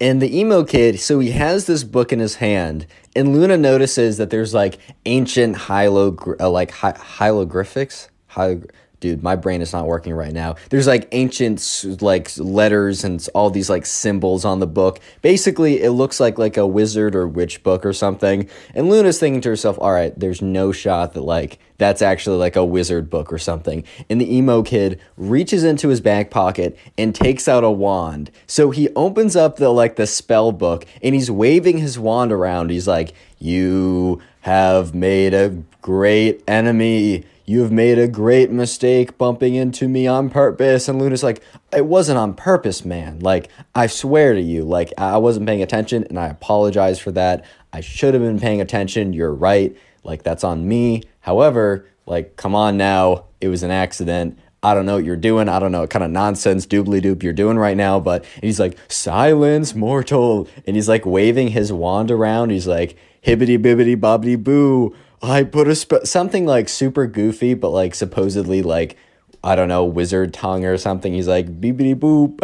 And 0.00 0.22
the 0.22 0.38
emo 0.38 0.64
kid, 0.64 0.98
so 0.98 1.18
he 1.18 1.32
has 1.32 1.66
this 1.66 1.84
book 1.84 2.12
in 2.12 2.20
his 2.20 2.36
hand, 2.36 2.86
and 3.14 3.34
Luna 3.34 3.58
notices 3.58 4.16
that 4.16 4.30
there's 4.30 4.54
like 4.54 4.78
ancient 5.04 5.56
hylog- 5.56 6.40
uh, 6.40 6.48
like 6.50 6.70
hi- 6.70 6.96
hieroglyphics. 6.98 8.08
Hi- 8.28 8.60
Dude, 9.00 9.22
my 9.22 9.34
brain 9.34 9.62
is 9.62 9.72
not 9.72 9.86
working 9.86 10.12
right 10.12 10.32
now. 10.32 10.56
There's 10.68 10.86
like 10.86 11.08
ancient 11.12 12.02
like 12.02 12.30
letters 12.36 13.02
and 13.02 13.26
all 13.34 13.48
these 13.48 13.70
like 13.70 13.86
symbols 13.86 14.44
on 14.44 14.60
the 14.60 14.66
book. 14.66 15.00
Basically, 15.22 15.82
it 15.82 15.92
looks 15.92 16.20
like 16.20 16.38
like 16.38 16.58
a 16.58 16.66
wizard 16.66 17.16
or 17.16 17.26
witch 17.26 17.62
book 17.62 17.86
or 17.86 17.94
something. 17.94 18.48
And 18.74 18.90
Luna's 18.90 19.18
thinking 19.18 19.40
to 19.40 19.48
herself, 19.48 19.78
"All 19.80 19.92
right, 19.92 20.12
there's 20.18 20.42
no 20.42 20.70
shot 20.70 21.14
that 21.14 21.22
like 21.22 21.58
that's 21.78 22.02
actually 22.02 22.36
like 22.36 22.56
a 22.56 22.64
wizard 22.64 23.08
book 23.08 23.32
or 23.32 23.38
something. 23.38 23.84
And 24.10 24.20
the 24.20 24.36
emo 24.36 24.62
kid 24.62 25.00
reaches 25.16 25.64
into 25.64 25.88
his 25.88 26.02
back 26.02 26.30
pocket 26.30 26.76
and 26.98 27.14
takes 27.14 27.48
out 27.48 27.64
a 27.64 27.70
wand. 27.70 28.30
So 28.46 28.70
he 28.70 28.90
opens 28.90 29.34
up 29.34 29.56
the 29.56 29.70
like 29.70 29.96
the 29.96 30.06
spell 30.06 30.52
book 30.52 30.84
and 31.02 31.14
he's 31.14 31.30
waving 31.30 31.78
his 31.78 31.98
wand 31.98 32.32
around. 32.32 32.70
He's 32.70 32.86
like, 32.86 33.14
"You 33.38 34.20
have 34.42 34.94
made 34.94 35.32
a 35.32 35.56
great 35.80 36.42
enemy. 36.46 37.24
You 37.44 37.62
have 37.62 37.72
made 37.72 37.98
a 37.98 38.08
great 38.08 38.50
mistake 38.50 39.18
bumping 39.18 39.54
into 39.54 39.88
me 39.88 40.06
on 40.06 40.30
purpose." 40.30 40.88
And 40.88 41.00
Luna's 41.00 41.22
like, 41.22 41.42
"It 41.72 41.86
wasn't 41.86 42.18
on 42.18 42.34
purpose, 42.34 42.84
man. 42.84 43.18
Like, 43.20 43.48
I 43.74 43.86
swear 43.86 44.34
to 44.34 44.40
you, 44.40 44.64
like 44.64 44.92
I 44.98 45.18
wasn't 45.18 45.46
paying 45.46 45.62
attention 45.62 46.04
and 46.08 46.18
I 46.18 46.28
apologize 46.28 46.98
for 46.98 47.10
that. 47.12 47.44
I 47.72 47.80
should 47.80 48.14
have 48.14 48.22
been 48.22 48.40
paying 48.40 48.60
attention. 48.60 49.12
You're 49.12 49.34
right." 49.34 49.76
Like, 50.02 50.22
that's 50.22 50.44
on 50.44 50.66
me. 50.66 51.02
However, 51.20 51.86
like, 52.06 52.36
come 52.36 52.54
on 52.54 52.76
now. 52.76 53.24
It 53.40 53.48
was 53.48 53.62
an 53.62 53.70
accident. 53.70 54.38
I 54.62 54.74
don't 54.74 54.84
know 54.84 54.96
what 54.96 55.04
you're 55.04 55.16
doing. 55.16 55.48
I 55.48 55.58
don't 55.58 55.72
know 55.72 55.80
what 55.80 55.90
kind 55.90 56.04
of 56.04 56.10
nonsense 56.10 56.66
doobly 56.66 57.00
doop 57.02 57.22
you're 57.22 57.32
doing 57.32 57.58
right 57.58 57.76
now. 57.76 58.00
But 58.00 58.24
he's 58.42 58.60
like, 58.60 58.76
silence, 58.88 59.74
mortal. 59.74 60.48
And 60.66 60.76
he's 60.76 60.88
like 60.88 61.06
waving 61.06 61.48
his 61.48 61.72
wand 61.72 62.10
around. 62.10 62.50
He's 62.50 62.66
like, 62.66 62.96
hibbity 63.24 63.58
bibbity 63.58 63.96
bobbity 63.96 64.42
boo. 64.42 64.94
I 65.22 65.44
put 65.44 65.68
a 65.68 66.06
something 66.06 66.46
like 66.46 66.68
super 66.68 67.06
goofy, 67.06 67.54
but 67.54 67.70
like 67.70 67.94
supposedly 67.94 68.62
like 68.62 68.96
I 69.42 69.56
don't 69.56 69.68
know, 69.68 69.84
wizard 69.84 70.34
tongue 70.34 70.66
or 70.66 70.76
something. 70.76 71.14
He's 71.14 71.28
like, 71.28 71.60
beepity 71.60 71.94
boop. 71.94 72.42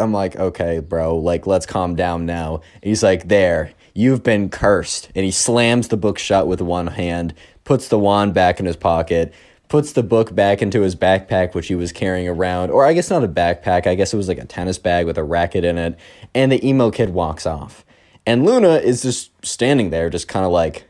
I'm 0.00 0.12
like, 0.12 0.34
okay, 0.36 0.80
bro, 0.80 1.16
like, 1.16 1.46
let's 1.46 1.66
calm 1.66 1.94
down 1.94 2.26
now. 2.26 2.62
he's 2.82 3.02
like, 3.02 3.28
there, 3.28 3.72
you've 3.94 4.24
been 4.24 4.48
cursed. 4.48 5.10
And 5.14 5.24
he 5.24 5.30
slams 5.30 5.88
the 5.88 5.96
book 5.96 6.18
shut 6.18 6.48
with 6.48 6.60
one 6.60 6.88
hand, 6.88 7.32
puts 7.62 7.86
the 7.86 7.98
wand 7.98 8.34
back 8.34 8.58
in 8.58 8.66
his 8.66 8.76
pocket, 8.76 9.32
puts 9.68 9.92
the 9.92 10.02
book 10.02 10.34
back 10.34 10.62
into 10.62 10.80
his 10.80 10.96
backpack, 10.96 11.54
which 11.54 11.68
he 11.68 11.76
was 11.76 11.92
carrying 11.92 12.26
around. 12.26 12.70
Or 12.70 12.84
I 12.84 12.92
guess 12.92 13.08
not 13.08 13.22
a 13.22 13.28
backpack, 13.28 13.86
I 13.86 13.94
guess 13.94 14.12
it 14.12 14.16
was 14.16 14.26
like 14.26 14.38
a 14.38 14.46
tennis 14.46 14.78
bag 14.78 15.06
with 15.06 15.18
a 15.18 15.24
racket 15.24 15.64
in 15.64 15.78
it. 15.78 15.96
And 16.34 16.50
the 16.50 16.66
emo 16.66 16.90
kid 16.90 17.10
walks 17.10 17.46
off. 17.46 17.84
And 18.28 18.44
Luna 18.44 18.74
is 18.74 19.00
just 19.00 19.30
standing 19.42 19.88
there, 19.88 20.10
just 20.10 20.28
kind 20.28 20.44
of 20.44 20.52
like, 20.52 20.86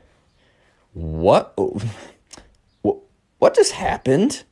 what? 0.93 1.57
what 2.83 3.55
just 3.55 3.71
happened? 3.75 4.43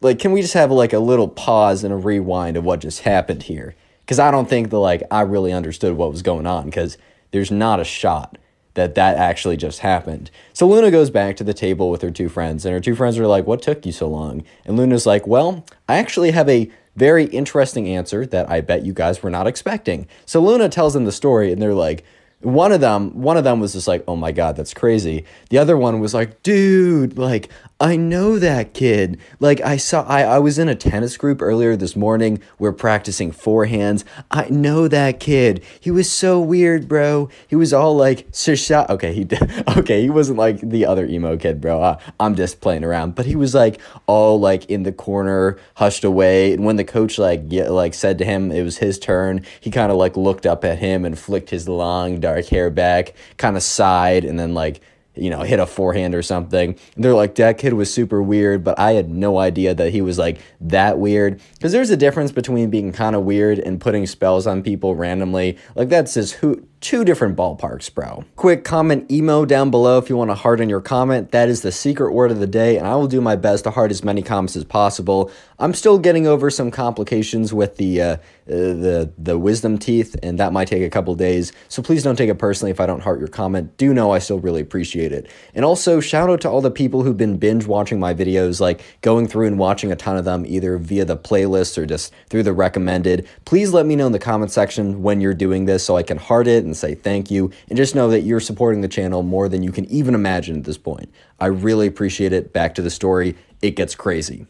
Like, 0.00 0.18
can 0.18 0.32
we 0.32 0.42
just 0.42 0.54
have 0.54 0.72
like 0.72 0.92
a 0.92 0.98
little 0.98 1.28
pause 1.28 1.84
and 1.84 1.94
a 1.94 1.96
rewind 1.96 2.56
of 2.56 2.64
what 2.64 2.80
just 2.80 3.02
happened 3.02 3.44
here? 3.44 3.76
Because 4.00 4.18
I 4.18 4.32
don't 4.32 4.48
think 4.48 4.70
that 4.70 4.78
like 4.78 5.04
I 5.08 5.20
really 5.20 5.52
understood 5.52 5.96
what 5.96 6.10
was 6.10 6.22
going 6.22 6.48
on 6.48 6.64
because 6.64 6.98
there's 7.30 7.52
not 7.52 7.78
a 7.78 7.84
shot 7.84 8.38
that 8.74 8.96
that 8.96 9.18
actually 9.18 9.56
just 9.56 9.78
happened. 9.78 10.32
So 10.52 10.66
Luna 10.66 10.90
goes 10.90 11.10
back 11.10 11.36
to 11.36 11.44
the 11.44 11.54
table 11.54 11.92
with 11.92 12.02
her 12.02 12.10
two 12.10 12.28
friends, 12.28 12.66
and 12.66 12.72
her 12.72 12.80
two 12.80 12.96
friends 12.96 13.20
are 13.20 13.28
like, 13.28 13.46
What 13.46 13.62
took 13.62 13.86
you 13.86 13.92
so 13.92 14.08
long? 14.08 14.42
And 14.64 14.76
Luna's 14.76 15.06
like, 15.06 15.28
Well, 15.28 15.64
I 15.88 15.98
actually 15.98 16.32
have 16.32 16.48
a 16.48 16.72
very 16.96 17.24
interesting 17.26 17.88
answer 17.88 18.26
that 18.26 18.50
I 18.50 18.60
bet 18.60 18.84
you 18.84 18.92
guys 18.92 19.22
were 19.22 19.30
not 19.30 19.46
expecting. 19.46 20.08
So 20.24 20.40
Luna 20.40 20.68
tells 20.68 20.94
them 20.94 21.04
the 21.04 21.12
story, 21.12 21.52
and 21.52 21.60
they're 21.60 21.74
like, 21.74 22.04
one 22.40 22.70
of 22.70 22.80
them 22.80 23.22
one 23.22 23.36
of 23.36 23.44
them 23.44 23.60
was 23.60 23.72
just 23.72 23.88
like 23.88 24.04
oh 24.06 24.14
my 24.14 24.30
god 24.30 24.56
that's 24.56 24.74
crazy 24.74 25.24
the 25.48 25.56
other 25.56 25.76
one 25.76 26.00
was 26.00 26.12
like 26.12 26.42
dude 26.42 27.16
like 27.16 27.48
I 27.78 27.96
know 27.96 28.38
that 28.38 28.72
kid. 28.72 29.20
Like 29.38 29.60
I 29.60 29.76
saw 29.76 30.02
I, 30.04 30.22
I 30.22 30.38
was 30.38 30.58
in 30.58 30.66
a 30.66 30.74
tennis 30.74 31.18
group 31.18 31.42
earlier 31.42 31.76
this 31.76 31.94
morning. 31.94 32.40
We're 32.58 32.72
practicing 32.72 33.32
forehands. 33.32 34.02
I 34.30 34.48
know 34.48 34.88
that 34.88 35.20
kid. 35.20 35.62
He 35.78 35.90
was 35.90 36.10
so 36.10 36.40
weird, 36.40 36.88
bro. 36.88 37.28
He 37.46 37.54
was 37.54 37.74
all 37.74 37.94
like 37.94 38.28
shot. 38.32 38.88
Okay, 38.88 39.12
he. 39.12 39.28
Okay, 39.76 40.00
he 40.00 40.08
wasn't 40.08 40.38
like 40.38 40.60
the 40.60 40.86
other 40.86 41.04
emo 41.06 41.36
kid, 41.36 41.60
bro. 41.60 41.82
Uh, 41.82 41.98
I'm 42.18 42.34
just 42.34 42.60
playing 42.60 42.82
around. 42.82 43.14
But 43.14 43.26
he 43.26 43.36
was 43.36 43.54
like 43.54 43.78
all 44.06 44.40
like 44.40 44.64
in 44.70 44.84
the 44.84 44.92
corner, 44.92 45.58
hushed 45.74 46.02
away. 46.02 46.54
And 46.54 46.64
when 46.64 46.76
the 46.76 46.84
coach 46.84 47.18
like 47.18 47.48
get, 47.48 47.70
like 47.70 47.92
said 47.92 48.16
to 48.18 48.24
him 48.24 48.50
it 48.50 48.62
was 48.62 48.78
his 48.78 48.98
turn, 48.98 49.44
he 49.60 49.70
kind 49.70 49.92
of 49.92 49.98
like 49.98 50.16
looked 50.16 50.46
up 50.46 50.64
at 50.64 50.78
him 50.78 51.04
and 51.04 51.18
flicked 51.18 51.50
his 51.50 51.68
long 51.68 52.20
dark 52.20 52.46
hair 52.46 52.70
back, 52.70 53.14
kind 53.36 53.56
of 53.56 53.62
sighed, 53.62 54.24
and 54.24 54.38
then 54.38 54.54
like 54.54 54.80
you 55.16 55.30
know, 55.30 55.40
hit 55.40 55.58
a 55.58 55.66
forehand 55.66 56.14
or 56.14 56.22
something. 56.22 56.76
they're 56.96 57.14
like, 57.14 57.34
that 57.36 57.58
kid 57.58 57.72
was 57.72 57.92
super 57.92 58.22
weird, 58.22 58.62
but 58.62 58.78
I 58.78 58.92
had 58.92 59.10
no 59.10 59.38
idea 59.38 59.74
that 59.74 59.92
he 59.92 60.00
was 60.00 60.18
like 60.18 60.38
that 60.60 60.98
weird. 60.98 61.40
Because 61.54 61.72
there's 61.72 61.90
a 61.90 61.96
difference 61.96 62.32
between 62.32 62.70
being 62.70 62.92
kind 62.92 63.16
of 63.16 63.22
weird 63.22 63.58
and 63.58 63.80
putting 63.80 64.06
spells 64.06 64.46
on 64.46 64.62
people 64.62 64.94
randomly. 64.94 65.58
Like, 65.74 65.88
that's 65.88 66.14
just 66.14 66.34
who 66.34 66.66
two 66.80 67.04
different 67.04 67.36
ballparks, 67.36 67.92
bro. 67.92 68.24
Quick 68.36 68.64
comment 68.64 69.10
emo 69.10 69.44
down 69.44 69.70
below 69.70 69.98
if 69.98 70.08
you 70.08 70.16
want 70.16 70.30
to 70.30 70.34
harden 70.34 70.68
your 70.68 70.80
comment. 70.80 71.30
That 71.32 71.48
is 71.48 71.62
the 71.62 71.72
secret 71.72 72.12
word 72.12 72.30
of 72.30 72.38
the 72.38 72.46
day, 72.46 72.76
and 72.76 72.86
I 72.86 72.94
will 72.96 73.06
do 73.06 73.20
my 73.20 73.36
best 73.36 73.64
to 73.64 73.70
heart 73.70 73.90
as 73.90 74.04
many 74.04 74.22
comments 74.22 74.56
as 74.56 74.64
possible. 74.64 75.30
I'm 75.58 75.72
still 75.72 75.98
getting 75.98 76.26
over 76.26 76.50
some 76.50 76.70
complications 76.70 77.52
with 77.52 77.76
the 77.76 78.02
uh, 78.02 78.16
the 78.46 79.12
the 79.16 79.38
wisdom 79.38 79.78
teeth, 79.78 80.14
and 80.22 80.38
that 80.38 80.52
might 80.52 80.68
take 80.68 80.82
a 80.82 80.90
couple 80.90 81.14
days. 81.14 81.52
So 81.68 81.82
please 81.82 82.02
don't 82.02 82.16
take 82.16 82.28
it 82.28 82.36
personally 82.36 82.70
if 82.70 82.80
I 82.80 82.86
don't 82.86 83.00
heart 83.00 83.18
your 83.18 83.28
comment. 83.28 83.76
Do 83.78 83.94
know 83.94 84.12
I 84.12 84.18
still 84.18 84.38
really 84.38 84.60
appreciate 84.60 85.12
it. 85.12 85.30
And 85.54 85.64
also 85.64 86.00
shout 86.00 86.28
out 86.28 86.42
to 86.42 86.50
all 86.50 86.60
the 86.60 86.70
people 86.70 87.02
who've 87.02 87.16
been 87.16 87.38
binge 87.38 87.66
watching 87.66 87.98
my 87.98 88.12
videos, 88.14 88.60
like 88.60 88.82
going 89.00 89.26
through 89.26 89.46
and 89.46 89.58
watching 89.58 89.90
a 89.90 89.96
ton 89.96 90.16
of 90.16 90.24
them 90.24 90.44
either 90.46 90.76
via 90.76 91.04
the 91.04 91.16
playlist 91.16 91.78
or 91.78 91.86
just 91.86 92.12
through 92.28 92.42
the 92.42 92.52
recommended. 92.52 93.26
Please 93.46 93.72
let 93.72 93.86
me 93.86 93.96
know 93.96 94.06
in 94.06 94.12
the 94.12 94.18
comment 94.18 94.50
section 94.50 95.02
when 95.02 95.20
you're 95.20 95.34
doing 95.34 95.64
this 95.64 95.84
so 95.84 95.96
I 95.96 96.02
can 96.02 96.18
heart 96.18 96.46
it 96.46 96.65
and 96.66 96.76
say 96.76 96.94
thank 96.94 97.30
you. 97.30 97.50
And 97.68 97.76
just 97.76 97.94
know 97.94 98.08
that 98.10 98.20
you're 98.20 98.40
supporting 98.40 98.82
the 98.82 98.88
channel 98.88 99.22
more 99.22 99.48
than 99.48 99.62
you 99.62 99.72
can 99.72 99.86
even 99.86 100.14
imagine 100.14 100.58
at 100.58 100.64
this 100.64 100.78
point. 100.78 101.10
I 101.40 101.46
really 101.46 101.86
appreciate 101.86 102.32
it. 102.32 102.52
Back 102.52 102.74
to 102.74 102.82
the 102.82 102.90
story, 102.90 103.36
it 103.62 103.70
gets 103.72 103.94
crazy. 103.94 104.46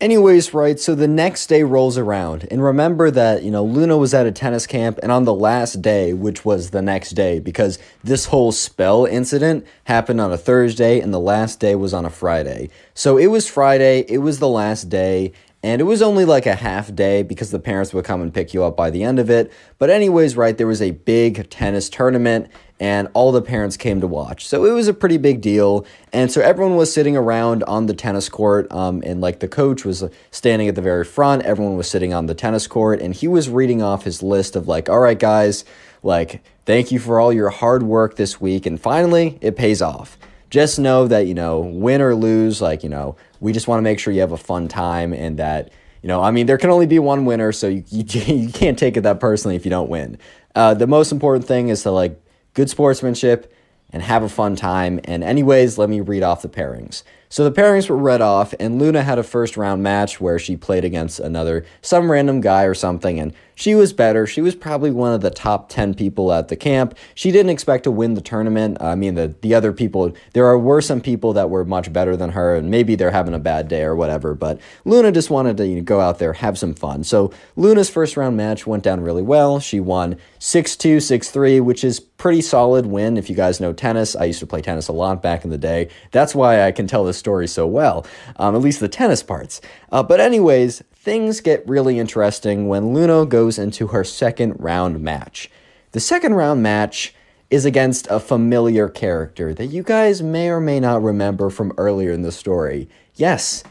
Anyways, 0.00 0.54
right, 0.54 0.80
so 0.80 0.94
the 0.94 1.06
next 1.06 1.48
day 1.48 1.62
rolls 1.62 1.98
around, 1.98 2.48
and 2.50 2.64
remember 2.64 3.10
that, 3.10 3.42
you 3.42 3.50
know, 3.50 3.62
Luna 3.62 3.98
was 3.98 4.14
at 4.14 4.24
a 4.24 4.32
tennis 4.32 4.66
camp, 4.66 4.98
and 5.02 5.12
on 5.12 5.24
the 5.24 5.34
last 5.34 5.82
day, 5.82 6.14
which 6.14 6.42
was 6.42 6.70
the 6.70 6.80
next 6.80 7.10
day, 7.10 7.38
because 7.38 7.78
this 8.02 8.24
whole 8.24 8.50
spell 8.50 9.04
incident 9.04 9.66
happened 9.84 10.18
on 10.18 10.32
a 10.32 10.38
Thursday, 10.38 11.00
and 11.00 11.12
the 11.12 11.20
last 11.20 11.60
day 11.60 11.74
was 11.74 11.92
on 11.92 12.06
a 12.06 12.10
Friday. 12.10 12.70
So 12.94 13.18
it 13.18 13.26
was 13.26 13.46
Friday, 13.46 14.06
it 14.08 14.18
was 14.18 14.38
the 14.38 14.48
last 14.48 14.88
day, 14.88 15.32
and 15.62 15.80
it 15.80 15.84
was 15.84 16.00
only 16.00 16.24
like 16.24 16.46
a 16.46 16.54
half 16.54 16.94
day 16.94 17.22
because 17.22 17.50
the 17.50 17.58
parents 17.58 17.92
would 17.92 18.04
come 18.04 18.22
and 18.22 18.32
pick 18.32 18.54
you 18.54 18.64
up 18.64 18.76
by 18.76 18.88
the 18.90 19.02
end 19.02 19.18
of 19.18 19.28
it. 19.28 19.52
But, 19.78 19.90
anyways, 19.90 20.36
right, 20.36 20.56
there 20.56 20.66
was 20.66 20.80
a 20.80 20.92
big 20.92 21.50
tennis 21.50 21.90
tournament 21.90 22.48
and 22.80 23.08
all 23.12 23.30
the 23.30 23.42
parents 23.42 23.76
came 23.76 24.00
to 24.00 24.06
watch. 24.06 24.46
So 24.46 24.64
it 24.64 24.72
was 24.72 24.88
a 24.88 24.94
pretty 24.94 25.18
big 25.18 25.42
deal. 25.42 25.84
And 26.14 26.32
so 26.32 26.40
everyone 26.40 26.76
was 26.76 26.90
sitting 26.90 27.14
around 27.14 27.62
on 27.64 27.84
the 27.86 27.92
tennis 27.92 28.30
court, 28.30 28.72
um, 28.72 29.02
and 29.04 29.20
like 29.20 29.40
the 29.40 29.48
coach 29.48 29.84
was 29.84 30.02
standing 30.30 30.66
at 30.66 30.76
the 30.76 30.82
very 30.82 31.04
front. 31.04 31.42
Everyone 31.42 31.76
was 31.76 31.90
sitting 31.90 32.14
on 32.14 32.24
the 32.24 32.34
tennis 32.34 32.66
court, 32.66 33.02
and 33.02 33.14
he 33.14 33.28
was 33.28 33.50
reading 33.50 33.82
off 33.82 34.04
his 34.04 34.22
list 34.22 34.56
of 34.56 34.66
like, 34.66 34.88
all 34.88 35.00
right, 35.00 35.18
guys, 35.18 35.66
like, 36.02 36.42
thank 36.64 36.90
you 36.90 36.98
for 36.98 37.20
all 37.20 37.34
your 37.34 37.50
hard 37.50 37.82
work 37.82 38.16
this 38.16 38.40
week. 38.40 38.64
And 38.64 38.80
finally, 38.80 39.38
it 39.42 39.56
pays 39.56 39.82
off. 39.82 40.16
Just 40.48 40.78
know 40.78 41.06
that, 41.06 41.26
you 41.26 41.34
know, 41.34 41.60
win 41.60 42.00
or 42.00 42.14
lose, 42.14 42.62
like, 42.62 42.82
you 42.82 42.88
know, 42.88 43.14
we 43.40 43.52
just 43.52 43.66
want 43.66 43.78
to 43.78 43.82
make 43.82 43.98
sure 43.98 44.12
you 44.12 44.20
have 44.20 44.32
a 44.32 44.36
fun 44.38 44.68
time 44.68 45.12
and 45.12 45.38
that, 45.38 45.72
you 46.02 46.08
know, 46.08 46.22
I 46.22 46.30
mean, 46.30 46.46
there 46.46 46.58
can 46.58 46.70
only 46.70 46.86
be 46.86 46.98
one 46.98 47.24
winner, 47.24 47.52
so 47.52 47.68
you, 47.68 47.84
you, 47.88 48.04
you 48.34 48.52
can't 48.52 48.78
take 48.78 48.96
it 48.96 49.02
that 49.02 49.20
personally 49.20 49.56
if 49.56 49.64
you 49.64 49.70
don't 49.70 49.90
win. 49.90 50.18
Uh, 50.54 50.74
the 50.74 50.86
most 50.86 51.12
important 51.12 51.46
thing 51.46 51.68
is 51.68 51.82
to, 51.82 51.90
like, 51.90 52.20
good 52.54 52.70
sportsmanship 52.70 53.52
and 53.92 54.02
have 54.02 54.22
a 54.22 54.28
fun 54.28 54.56
time. 54.56 55.00
And, 55.04 55.24
anyways, 55.24 55.78
let 55.78 55.88
me 55.88 56.00
read 56.00 56.22
off 56.22 56.42
the 56.42 56.48
pairings. 56.48 57.02
So 57.28 57.48
the 57.48 57.52
pairings 57.52 57.88
were 57.88 57.96
read 57.96 58.20
off, 58.20 58.54
and 58.58 58.80
Luna 58.80 59.02
had 59.02 59.18
a 59.18 59.22
first 59.22 59.56
round 59.56 59.82
match 59.82 60.20
where 60.20 60.38
she 60.38 60.56
played 60.56 60.84
against 60.84 61.20
another, 61.20 61.64
some 61.80 62.10
random 62.10 62.40
guy 62.40 62.64
or 62.64 62.74
something, 62.74 63.20
and 63.20 63.32
she 63.60 63.74
was 63.74 63.92
better. 63.92 64.26
She 64.26 64.40
was 64.40 64.54
probably 64.54 64.90
one 64.90 65.12
of 65.12 65.20
the 65.20 65.28
top 65.28 65.68
10 65.68 65.92
people 65.92 66.32
at 66.32 66.48
the 66.48 66.56
camp. 66.56 66.96
She 67.14 67.30
didn't 67.30 67.50
expect 67.50 67.84
to 67.84 67.90
win 67.90 68.14
the 68.14 68.22
tournament. 68.22 68.78
I 68.80 68.94
mean, 68.94 69.16
the, 69.16 69.34
the 69.42 69.54
other 69.54 69.74
people, 69.74 70.14
there 70.32 70.46
are, 70.46 70.58
were 70.58 70.80
some 70.80 71.02
people 71.02 71.34
that 71.34 71.50
were 71.50 71.66
much 71.66 71.92
better 71.92 72.16
than 72.16 72.30
her, 72.30 72.54
and 72.54 72.70
maybe 72.70 72.94
they're 72.94 73.10
having 73.10 73.34
a 73.34 73.38
bad 73.38 73.68
day 73.68 73.82
or 73.82 73.94
whatever, 73.94 74.34
but 74.34 74.58
Luna 74.86 75.12
just 75.12 75.28
wanted 75.28 75.58
to 75.58 75.66
you 75.66 75.76
know, 75.76 75.82
go 75.82 76.00
out 76.00 76.18
there, 76.18 76.32
have 76.32 76.56
some 76.56 76.72
fun. 76.72 77.04
So 77.04 77.34
Luna's 77.54 77.90
first 77.90 78.16
round 78.16 78.34
match 78.34 78.66
went 78.66 78.82
down 78.82 79.02
really 79.02 79.20
well. 79.20 79.60
She 79.60 79.78
won 79.78 80.16
6 80.38 80.76
2, 80.76 80.98
6 80.98 81.30
3, 81.30 81.60
which 81.60 81.84
is 81.84 82.00
pretty 82.00 82.42
solid 82.42 82.84
win 82.86 83.16
if 83.16 83.28
you 83.28 83.34
guys 83.36 83.60
know 83.60 83.72
tennis. 83.72 84.14
I 84.14 84.24
used 84.24 84.40
to 84.40 84.46
play 84.46 84.60
tennis 84.60 84.88
a 84.88 84.92
lot 84.92 85.22
back 85.22 85.44
in 85.44 85.50
the 85.50 85.58
day. 85.58 85.88
That's 86.12 86.34
why 86.34 86.66
I 86.66 86.72
can 86.72 86.86
tell 86.86 87.04
this 87.04 87.16
story 87.18 87.46
so 87.46 87.66
well, 87.66 88.06
um, 88.36 88.54
at 88.54 88.60
least 88.60 88.80
the 88.80 88.88
tennis 88.88 89.22
parts. 89.22 89.60
Uh, 89.92 90.02
but, 90.02 90.20
anyways, 90.20 90.82
things 90.92 91.40
get 91.40 91.68
really 91.68 91.98
interesting 91.98 92.68
when 92.68 92.94
Luna 92.94 93.26
goes 93.26 93.58
into 93.58 93.88
her 93.88 94.04
second 94.04 94.54
round 94.58 95.00
match. 95.00 95.50
The 95.92 96.00
second 96.00 96.34
round 96.34 96.62
match 96.62 97.14
is 97.50 97.64
against 97.64 98.06
a 98.08 98.20
familiar 98.20 98.88
character 98.88 99.52
that 99.52 99.66
you 99.66 99.82
guys 99.82 100.22
may 100.22 100.48
or 100.48 100.60
may 100.60 100.78
not 100.78 101.02
remember 101.02 101.50
from 101.50 101.72
earlier 101.76 102.12
in 102.12 102.22
the 102.22 102.30
story. 102.30 102.88
Yes, 103.16 103.64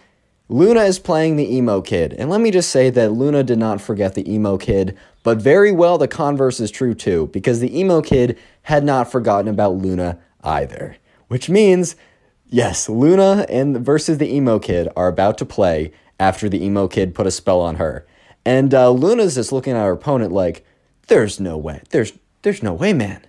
Luna 0.49 0.81
is 0.81 0.99
playing 0.99 1.35
the 1.35 1.55
emo 1.55 1.79
kid. 1.79 2.13
And 2.13 2.29
let 2.29 2.41
me 2.41 2.51
just 2.51 2.71
say 2.71 2.89
that 2.89 3.13
Luna 3.13 3.43
did 3.43 3.59
not 3.59 3.79
forget 3.79 4.15
the 4.15 4.29
emo 4.29 4.57
kid, 4.57 4.97
but 5.23 5.37
very 5.37 5.71
well 5.71 5.97
the 5.97 6.07
converse 6.07 6.59
is 6.59 6.71
true 6.71 6.93
too, 6.93 7.27
because 7.27 7.59
the 7.59 7.79
emo 7.79 8.01
kid 8.01 8.37
had 8.63 8.83
not 8.83 9.11
forgotten 9.11 9.47
about 9.47 9.75
Luna 9.75 10.19
either. 10.43 10.97
Which 11.27 11.49
means, 11.49 11.95
yes, 12.47 12.89
Luna 12.89 13.45
and 13.47 13.77
versus 13.77 14.17
the 14.17 14.33
emo 14.33 14.59
kid 14.59 14.89
are 14.95 15.07
about 15.07 15.37
to 15.37 15.45
play 15.45 15.93
after 16.19 16.49
the 16.49 16.63
emo 16.63 16.87
kid 16.87 17.15
put 17.15 17.27
a 17.27 17.31
spell 17.31 17.61
on 17.61 17.75
her. 17.75 18.05
And 18.45 18.73
uh, 18.73 18.91
Luna's 18.91 19.35
just 19.35 19.51
looking 19.51 19.73
at 19.73 19.83
her 19.83 19.91
opponent 19.91 20.31
like, 20.31 20.65
there's 21.07 21.39
no 21.39 21.57
way. 21.57 21.81
There's 21.89 22.13
there's 22.41 22.63
no 22.63 22.73
way, 22.73 22.93
man. 22.93 23.25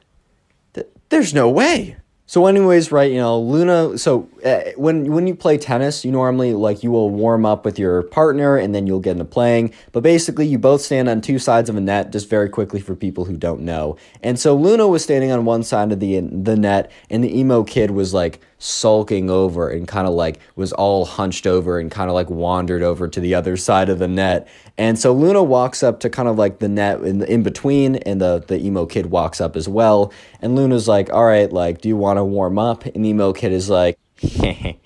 Th- 0.74 0.86
there's 1.08 1.34
no 1.34 1.48
way. 1.48 1.96
So, 2.30 2.46
anyways, 2.46 2.92
right, 2.92 3.10
you 3.10 3.18
know, 3.18 3.40
Luna. 3.40 3.98
So, 3.98 4.28
uh, 4.44 4.70
when 4.76 5.10
when 5.10 5.26
you 5.26 5.34
play 5.34 5.58
tennis, 5.58 6.04
you 6.04 6.12
normally 6.12 6.54
like 6.54 6.84
you 6.84 6.92
will 6.92 7.10
warm 7.10 7.44
up 7.44 7.64
with 7.64 7.76
your 7.76 8.04
partner, 8.04 8.56
and 8.56 8.72
then 8.72 8.86
you'll 8.86 9.00
get 9.00 9.12
into 9.12 9.24
playing. 9.24 9.72
But 9.90 10.04
basically, 10.04 10.46
you 10.46 10.56
both 10.56 10.80
stand 10.80 11.08
on 11.08 11.22
two 11.22 11.40
sides 11.40 11.68
of 11.68 11.74
a 11.74 11.80
net, 11.80 12.12
just 12.12 12.30
very 12.30 12.48
quickly 12.48 12.80
for 12.80 12.94
people 12.94 13.24
who 13.24 13.36
don't 13.36 13.62
know. 13.62 13.96
And 14.22 14.38
so, 14.38 14.54
Luna 14.54 14.86
was 14.86 15.02
standing 15.02 15.32
on 15.32 15.44
one 15.44 15.64
side 15.64 15.90
of 15.90 15.98
the 15.98 16.20
the 16.20 16.54
net, 16.54 16.92
and 17.10 17.24
the 17.24 17.36
emo 17.36 17.64
kid 17.64 17.90
was 17.90 18.14
like 18.14 18.40
sulking 18.60 19.30
over 19.30 19.70
and 19.70 19.88
kind 19.88 20.06
of 20.06 20.12
like 20.12 20.38
was 20.54 20.72
all 20.74 21.06
hunched 21.06 21.46
over 21.46 21.78
and 21.78 21.90
kind 21.90 22.10
of 22.10 22.14
like 22.14 22.28
wandered 22.30 22.82
over 22.82 23.08
to 23.08 23.18
the 23.18 23.34
other 23.34 23.56
side 23.56 23.88
of 23.88 23.98
the 23.98 24.06
net. 24.06 24.46
And 24.78 24.98
so 24.98 25.12
Luna 25.12 25.42
walks 25.42 25.82
up 25.82 25.98
to 26.00 26.10
kind 26.10 26.28
of 26.28 26.38
like 26.38 26.58
the 26.60 26.68
net 26.68 27.00
in, 27.00 27.22
in 27.24 27.42
between, 27.42 27.96
and 27.96 28.20
the, 28.20 28.44
the 28.46 28.58
emo 28.64 28.86
kid 28.86 29.06
walks 29.06 29.40
up 29.40 29.56
as 29.56 29.68
well. 29.68 30.12
And 30.40 30.54
Luna's 30.54 30.86
like, 30.86 31.10
All 31.12 31.24
right, 31.24 31.50
like, 31.50 31.80
do 31.80 31.88
you 31.88 31.96
want 31.96 32.18
to 32.18 32.24
warm 32.24 32.58
up? 32.58 32.84
And 32.84 33.04
the 33.04 33.08
emo 33.08 33.32
kid 33.32 33.52
is 33.52 33.70
like, 33.70 33.98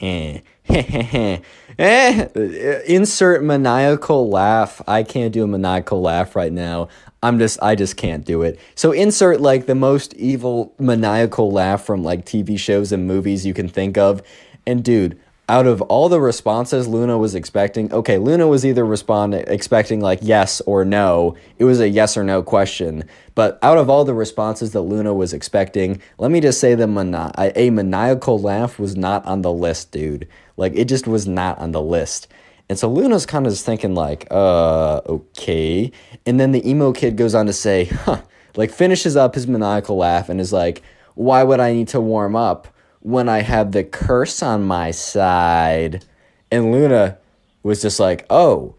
eh, 0.01 0.41
insert 2.87 3.43
maniacal 3.43 4.31
laugh. 4.31 4.81
I 4.87 5.03
can't 5.03 5.33
do 5.33 5.43
a 5.43 5.47
maniacal 5.49 6.01
laugh 6.01 6.37
right 6.37 6.53
now. 6.53 6.89
I'm 7.25 7.39
just 7.39 7.59
I 7.63 7.75
just 7.75 7.97
can't 7.97 8.23
do 8.23 8.43
it. 8.43 8.61
So 8.75 8.93
insert 8.93 9.41
like 9.41 9.65
the 9.65 9.75
most 9.75 10.13
evil 10.15 10.75
maniacal 10.79 11.51
laugh 11.51 11.83
from 11.83 12.05
like 12.05 12.27
TV 12.27 12.59
shows 12.59 12.93
and 12.93 13.07
movies 13.07 13.47
you 13.47 13.55
can 13.55 13.67
think 13.67 13.97
of. 13.97 14.21
And 14.67 14.85
dude, 14.85 15.19
out 15.49 15.67
of 15.67 15.81
all 15.83 16.11
the 16.11 16.21
responses 16.21 16.87
Luna 16.87 17.17
was 17.17 17.35
expecting, 17.35 17.91
okay, 17.95 18.19
Luna 18.19 18.47
was 18.47 18.67
either 18.67 18.85
responding 18.85 19.43
expecting 19.47 20.03
like 20.03 20.19
yes 20.21 20.61
or 20.67 20.85
no. 20.85 21.35
It 21.59 21.65
was 21.65 21.81
a 21.81 21.89
yes 21.89 22.19
or 22.19 22.25
no 22.25 22.43
question. 22.43 23.05
But 23.35 23.59
out 23.63 23.79
of 23.79 23.89
all 23.89 24.05
the 24.05 24.13
responses 24.13 24.73
that 24.73 24.83
Luna 24.83 25.15
was 25.15 25.33
expecting, 25.33 26.03
let 26.19 26.31
me 26.31 26.43
just 26.43 26.61
say 26.61 26.75
that 26.75 26.87
mani- 26.87 27.33
a 27.39 27.71
maniacal 27.71 28.39
laugh 28.39 28.79
was 28.79 28.97
not 28.97 29.25
on 29.25 29.41
the 29.41 29.53
list, 29.53 29.93
dude. 29.93 30.29
Like 30.59 30.75
it 30.77 30.89
just 30.89 31.07
was 31.07 31.27
not 31.27 31.59
on 31.59 31.73
the 31.73 31.83
list. 31.83 32.29
And 32.69 32.79
so 32.79 32.89
Luna's 32.91 33.27
kind 33.27 33.47
of 33.47 33.53
just 33.53 33.67
thinking 33.67 33.95
like, 33.95 34.27
uh, 34.31 35.01
okay. 35.07 35.93
And 36.25 36.41
then 36.41 36.53
the 36.53 36.69
emo 36.69 36.93
kid 36.93 37.17
goes 37.17 37.35
on 37.35 37.47
to 37.47 37.53
say, 37.53 37.85
huh, 37.85 38.23
like 38.57 38.71
finishes 38.71 39.17
up 39.17 39.35
his 39.35 39.47
maniacal 39.47 39.97
laugh 39.97 40.29
and 40.29 40.41
is 40.41 40.53
like, 40.53 40.83
why 41.15 41.43
would 41.43 41.61
I 41.61 41.73
need 41.73 41.89
to 41.89 42.01
warm 42.01 42.35
up 42.35 42.69
when 43.01 43.29
I 43.29 43.43
have 43.43 43.73
the 43.73 43.85
curse 43.85 44.43
on 44.43 44.65
my 44.65 44.91
side? 44.91 46.05
And 46.51 46.73
Luna 46.73 47.19
was 47.63 47.83
just 47.83 48.01
like, 48.01 48.27
oh, 48.31 48.77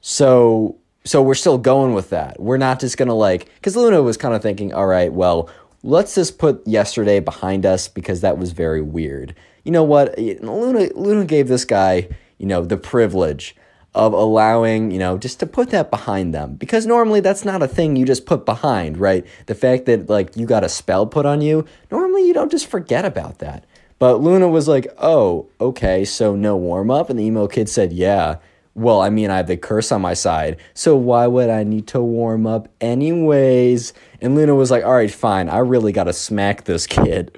so 0.00 0.76
so 1.04 1.20
we're 1.20 1.34
still 1.34 1.58
going 1.58 1.94
with 1.94 2.10
that. 2.10 2.38
We're 2.38 2.58
not 2.58 2.78
just 2.78 2.96
gonna 2.96 3.14
like, 3.14 3.46
because 3.56 3.76
Luna 3.76 4.02
was 4.02 4.16
kind 4.16 4.34
of 4.34 4.42
thinking, 4.42 4.72
all 4.72 4.86
right, 4.86 5.12
well, 5.12 5.50
let's 5.82 6.14
just 6.14 6.38
put 6.38 6.66
yesterday 6.66 7.18
behind 7.18 7.66
us 7.66 7.88
because 7.88 8.20
that 8.20 8.38
was 8.38 8.52
very 8.52 8.82
weird. 8.82 9.34
You 9.64 9.72
know 9.72 9.84
what? 9.84 10.16
Luna 10.18 10.90
Luna 10.94 11.24
gave 11.24 11.48
this 11.48 11.64
guy 11.64 12.08
you 12.42 12.48
know, 12.48 12.62
the 12.64 12.76
privilege 12.76 13.56
of 13.94 14.12
allowing, 14.12 14.90
you 14.90 14.98
know, 14.98 15.16
just 15.16 15.38
to 15.40 15.46
put 15.46 15.70
that 15.70 15.90
behind 15.90 16.34
them. 16.34 16.54
Because 16.56 16.86
normally 16.86 17.20
that's 17.20 17.44
not 17.44 17.62
a 17.62 17.68
thing 17.68 17.94
you 17.94 18.04
just 18.04 18.26
put 18.26 18.44
behind, 18.44 18.98
right? 18.98 19.24
The 19.46 19.54
fact 19.54 19.86
that 19.86 20.10
like 20.10 20.36
you 20.36 20.44
got 20.44 20.64
a 20.64 20.68
spell 20.68 21.06
put 21.06 21.24
on 21.24 21.40
you, 21.40 21.64
normally 21.90 22.26
you 22.26 22.34
don't 22.34 22.50
just 22.50 22.66
forget 22.66 23.04
about 23.04 23.38
that. 23.38 23.64
But 23.98 24.16
Luna 24.16 24.48
was 24.48 24.66
like, 24.66 24.88
oh, 24.98 25.48
okay, 25.60 26.04
so 26.04 26.34
no 26.34 26.56
warm 26.56 26.90
up? 26.90 27.08
And 27.08 27.18
the 27.18 27.24
emo 27.24 27.46
kid 27.46 27.68
said, 27.68 27.92
yeah. 27.92 28.36
Well, 28.74 29.02
I 29.02 29.10
mean, 29.10 29.30
I 29.30 29.36
have 29.36 29.46
the 29.46 29.56
curse 29.56 29.92
on 29.92 30.00
my 30.00 30.14
side, 30.14 30.56
so 30.72 30.96
why 30.96 31.26
would 31.26 31.50
I 31.50 31.62
need 31.62 31.86
to 31.88 32.00
warm 32.00 32.46
up 32.46 32.68
anyways? 32.80 33.92
And 34.22 34.34
Luna 34.34 34.54
was 34.54 34.70
like, 34.70 34.82
all 34.82 34.94
right, 34.94 35.10
fine, 35.10 35.50
I 35.50 35.58
really 35.58 35.92
gotta 35.92 36.14
smack 36.14 36.64
this 36.64 36.86
kid. 36.86 37.36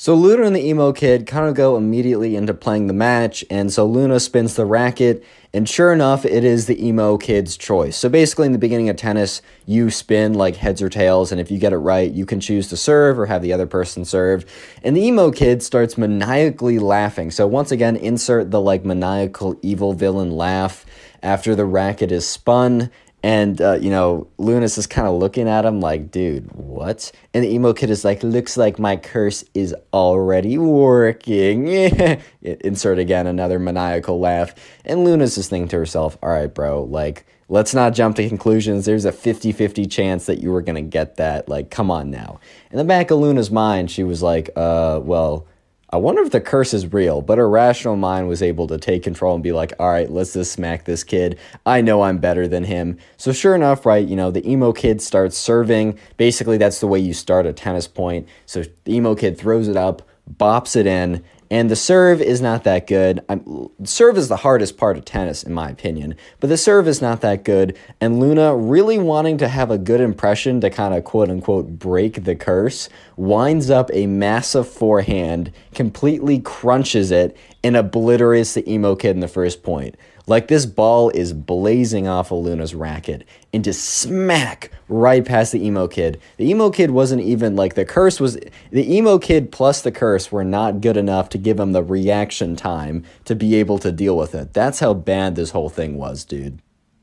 So 0.00 0.14
Luna 0.14 0.44
and 0.44 0.54
the 0.54 0.64
emo 0.64 0.92
kid 0.92 1.26
kind 1.26 1.48
of 1.48 1.56
go 1.56 1.76
immediately 1.76 2.36
into 2.36 2.54
playing 2.54 2.86
the 2.86 2.92
match, 2.92 3.44
and 3.50 3.72
so 3.72 3.84
Luna 3.84 4.20
spins 4.20 4.54
the 4.54 4.64
racket, 4.64 5.24
and 5.52 5.68
sure 5.68 5.92
enough, 5.92 6.24
it 6.24 6.44
is 6.44 6.66
the 6.66 6.86
emo 6.86 7.16
kid's 7.18 7.56
choice. 7.56 7.96
So 7.96 8.08
basically, 8.08 8.46
in 8.46 8.52
the 8.52 8.60
beginning 8.60 8.88
of 8.88 8.94
tennis, 8.94 9.42
you 9.66 9.90
spin 9.90 10.34
like 10.34 10.54
heads 10.54 10.80
or 10.80 10.88
tails, 10.88 11.32
and 11.32 11.40
if 11.40 11.50
you 11.50 11.58
get 11.58 11.72
it 11.72 11.78
right, 11.78 12.12
you 12.12 12.24
can 12.24 12.38
choose 12.38 12.68
to 12.68 12.76
serve 12.76 13.18
or 13.18 13.26
have 13.26 13.42
the 13.42 13.52
other 13.52 13.66
person 13.66 14.04
serve. 14.04 14.44
And 14.84 14.96
the 14.96 15.02
emo 15.02 15.32
kid 15.32 15.64
starts 15.64 15.98
maniacally 15.98 16.78
laughing. 16.78 17.32
So 17.32 17.48
once 17.48 17.72
again, 17.72 17.96
insert 17.96 18.52
the 18.52 18.60
like 18.60 18.84
maniacal 18.84 19.58
evil 19.62 19.94
villain 19.94 20.30
laugh 20.30 20.86
after 21.24 21.56
the 21.56 21.64
racket 21.64 22.12
is 22.12 22.24
spun 22.24 22.92
and, 23.28 23.60
uh, 23.60 23.74
you 23.74 23.90
know, 23.90 24.26
Lunas 24.38 24.78
is 24.78 24.86
kind 24.86 25.06
of 25.06 25.16
looking 25.16 25.50
at 25.50 25.66
him 25.66 25.82
like, 25.82 26.10
dude, 26.10 26.50
what? 26.52 27.12
And 27.34 27.44
the 27.44 27.52
emo 27.52 27.74
kid 27.74 27.90
is 27.90 28.02
like, 28.02 28.22
looks 28.22 28.56
like 28.56 28.78
my 28.78 28.96
curse 28.96 29.44
is 29.52 29.74
already 29.92 30.56
working. 30.56 31.68
Insert 32.42 32.98
again 32.98 33.26
another 33.26 33.58
maniacal 33.58 34.18
laugh. 34.18 34.54
And 34.86 35.04
Luna's 35.04 35.34
just 35.34 35.50
thinking 35.50 35.68
to 35.68 35.76
herself, 35.76 36.16
all 36.22 36.30
right, 36.30 36.46
bro, 36.46 36.84
like, 36.84 37.26
let's 37.50 37.74
not 37.74 37.92
jump 37.92 38.16
to 38.16 38.26
conclusions. 38.26 38.86
There's 38.86 39.04
a 39.04 39.12
50 39.12 39.52
50 39.52 39.84
chance 39.84 40.24
that 40.24 40.40
you 40.40 40.50
were 40.50 40.62
going 40.62 40.82
to 40.82 40.90
get 40.90 41.16
that. 41.16 41.50
Like, 41.50 41.70
come 41.70 41.90
on 41.90 42.10
now. 42.10 42.40
In 42.70 42.78
the 42.78 42.84
back 42.84 43.10
of 43.10 43.18
Luna's 43.18 43.50
mind, 43.50 43.90
she 43.90 44.04
was 44.04 44.22
like, 44.22 44.48
uh, 44.56 45.00
well, 45.02 45.46
I 45.90 45.96
wonder 45.96 46.20
if 46.20 46.30
the 46.30 46.40
curse 46.40 46.74
is 46.74 46.92
real, 46.92 47.22
but 47.22 47.38
her 47.38 47.48
rational 47.48 47.96
mind 47.96 48.28
was 48.28 48.42
able 48.42 48.66
to 48.66 48.76
take 48.76 49.02
control 49.02 49.34
and 49.34 49.42
be 49.42 49.52
like, 49.52 49.72
all 49.78 49.90
right, 49.90 50.10
let's 50.10 50.34
just 50.34 50.52
smack 50.52 50.84
this 50.84 51.02
kid. 51.02 51.38
I 51.64 51.80
know 51.80 52.02
I'm 52.02 52.18
better 52.18 52.46
than 52.46 52.64
him. 52.64 52.98
So, 53.16 53.32
sure 53.32 53.54
enough, 53.54 53.86
right, 53.86 54.06
you 54.06 54.14
know, 54.14 54.30
the 54.30 54.46
emo 54.46 54.72
kid 54.72 55.00
starts 55.00 55.38
serving. 55.38 55.98
Basically, 56.18 56.58
that's 56.58 56.80
the 56.80 56.86
way 56.86 56.98
you 56.98 57.14
start 57.14 57.46
a 57.46 57.54
tennis 57.54 57.88
point. 57.88 58.28
So, 58.44 58.64
the 58.84 58.96
emo 58.96 59.14
kid 59.14 59.38
throws 59.38 59.66
it 59.66 59.76
up, 59.76 60.02
bops 60.30 60.76
it 60.76 60.86
in, 60.86 61.24
and 61.50 61.70
the 61.70 61.76
serve 61.76 62.20
is 62.20 62.40
not 62.40 62.64
that 62.64 62.86
good. 62.86 63.20
I'm, 63.28 63.68
serve 63.84 64.18
is 64.18 64.28
the 64.28 64.36
hardest 64.36 64.76
part 64.76 64.96
of 64.96 65.04
tennis, 65.04 65.42
in 65.42 65.52
my 65.52 65.70
opinion, 65.70 66.14
but 66.40 66.48
the 66.48 66.56
serve 66.56 66.86
is 66.86 67.00
not 67.00 67.20
that 67.22 67.44
good. 67.44 67.76
And 68.00 68.20
Luna, 68.20 68.54
really 68.56 68.98
wanting 68.98 69.38
to 69.38 69.48
have 69.48 69.70
a 69.70 69.78
good 69.78 70.00
impression 70.00 70.60
to 70.60 70.70
kind 70.70 70.94
of 70.94 71.04
quote 71.04 71.30
unquote 71.30 71.78
break 71.78 72.24
the 72.24 72.36
curse, 72.36 72.88
winds 73.16 73.70
up 73.70 73.90
a 73.92 74.06
massive 74.06 74.68
forehand, 74.68 75.52
completely 75.74 76.40
crunches 76.40 77.10
it, 77.10 77.36
and 77.64 77.76
obliterates 77.76 78.54
the 78.54 78.70
emo 78.70 78.94
kid 78.94 79.10
in 79.10 79.20
the 79.20 79.28
first 79.28 79.62
point. 79.62 79.94
Like 80.28 80.48
this 80.48 80.66
ball 80.66 81.08
is 81.10 81.32
blazing 81.32 82.06
off 82.06 82.30
of 82.30 82.44
Luna's 82.44 82.74
racket 82.74 83.26
and 83.54 83.64
just 83.64 83.82
smack 83.82 84.70
right 84.86 85.24
past 85.24 85.52
the 85.52 85.64
emo 85.64 85.88
kid. 85.88 86.20
The 86.36 86.50
emo 86.50 86.68
kid 86.68 86.90
wasn't 86.90 87.22
even 87.22 87.56
like 87.56 87.74
the 87.74 87.86
curse 87.86 88.20
was 88.20 88.38
the 88.70 88.94
emo 88.94 89.18
kid 89.18 89.50
plus 89.50 89.80
the 89.80 89.90
curse 89.90 90.30
were 90.30 90.44
not 90.44 90.82
good 90.82 90.98
enough 90.98 91.30
to 91.30 91.38
give 91.38 91.58
him 91.58 91.72
the 91.72 91.82
reaction 91.82 92.56
time 92.56 93.04
to 93.24 93.34
be 93.34 93.54
able 93.54 93.78
to 93.78 93.90
deal 93.90 94.18
with 94.18 94.34
it. 94.34 94.52
That's 94.52 94.80
how 94.80 94.92
bad 94.92 95.34
this 95.34 95.52
whole 95.52 95.70
thing 95.70 95.96
was, 95.96 96.24
dude. 96.24 96.60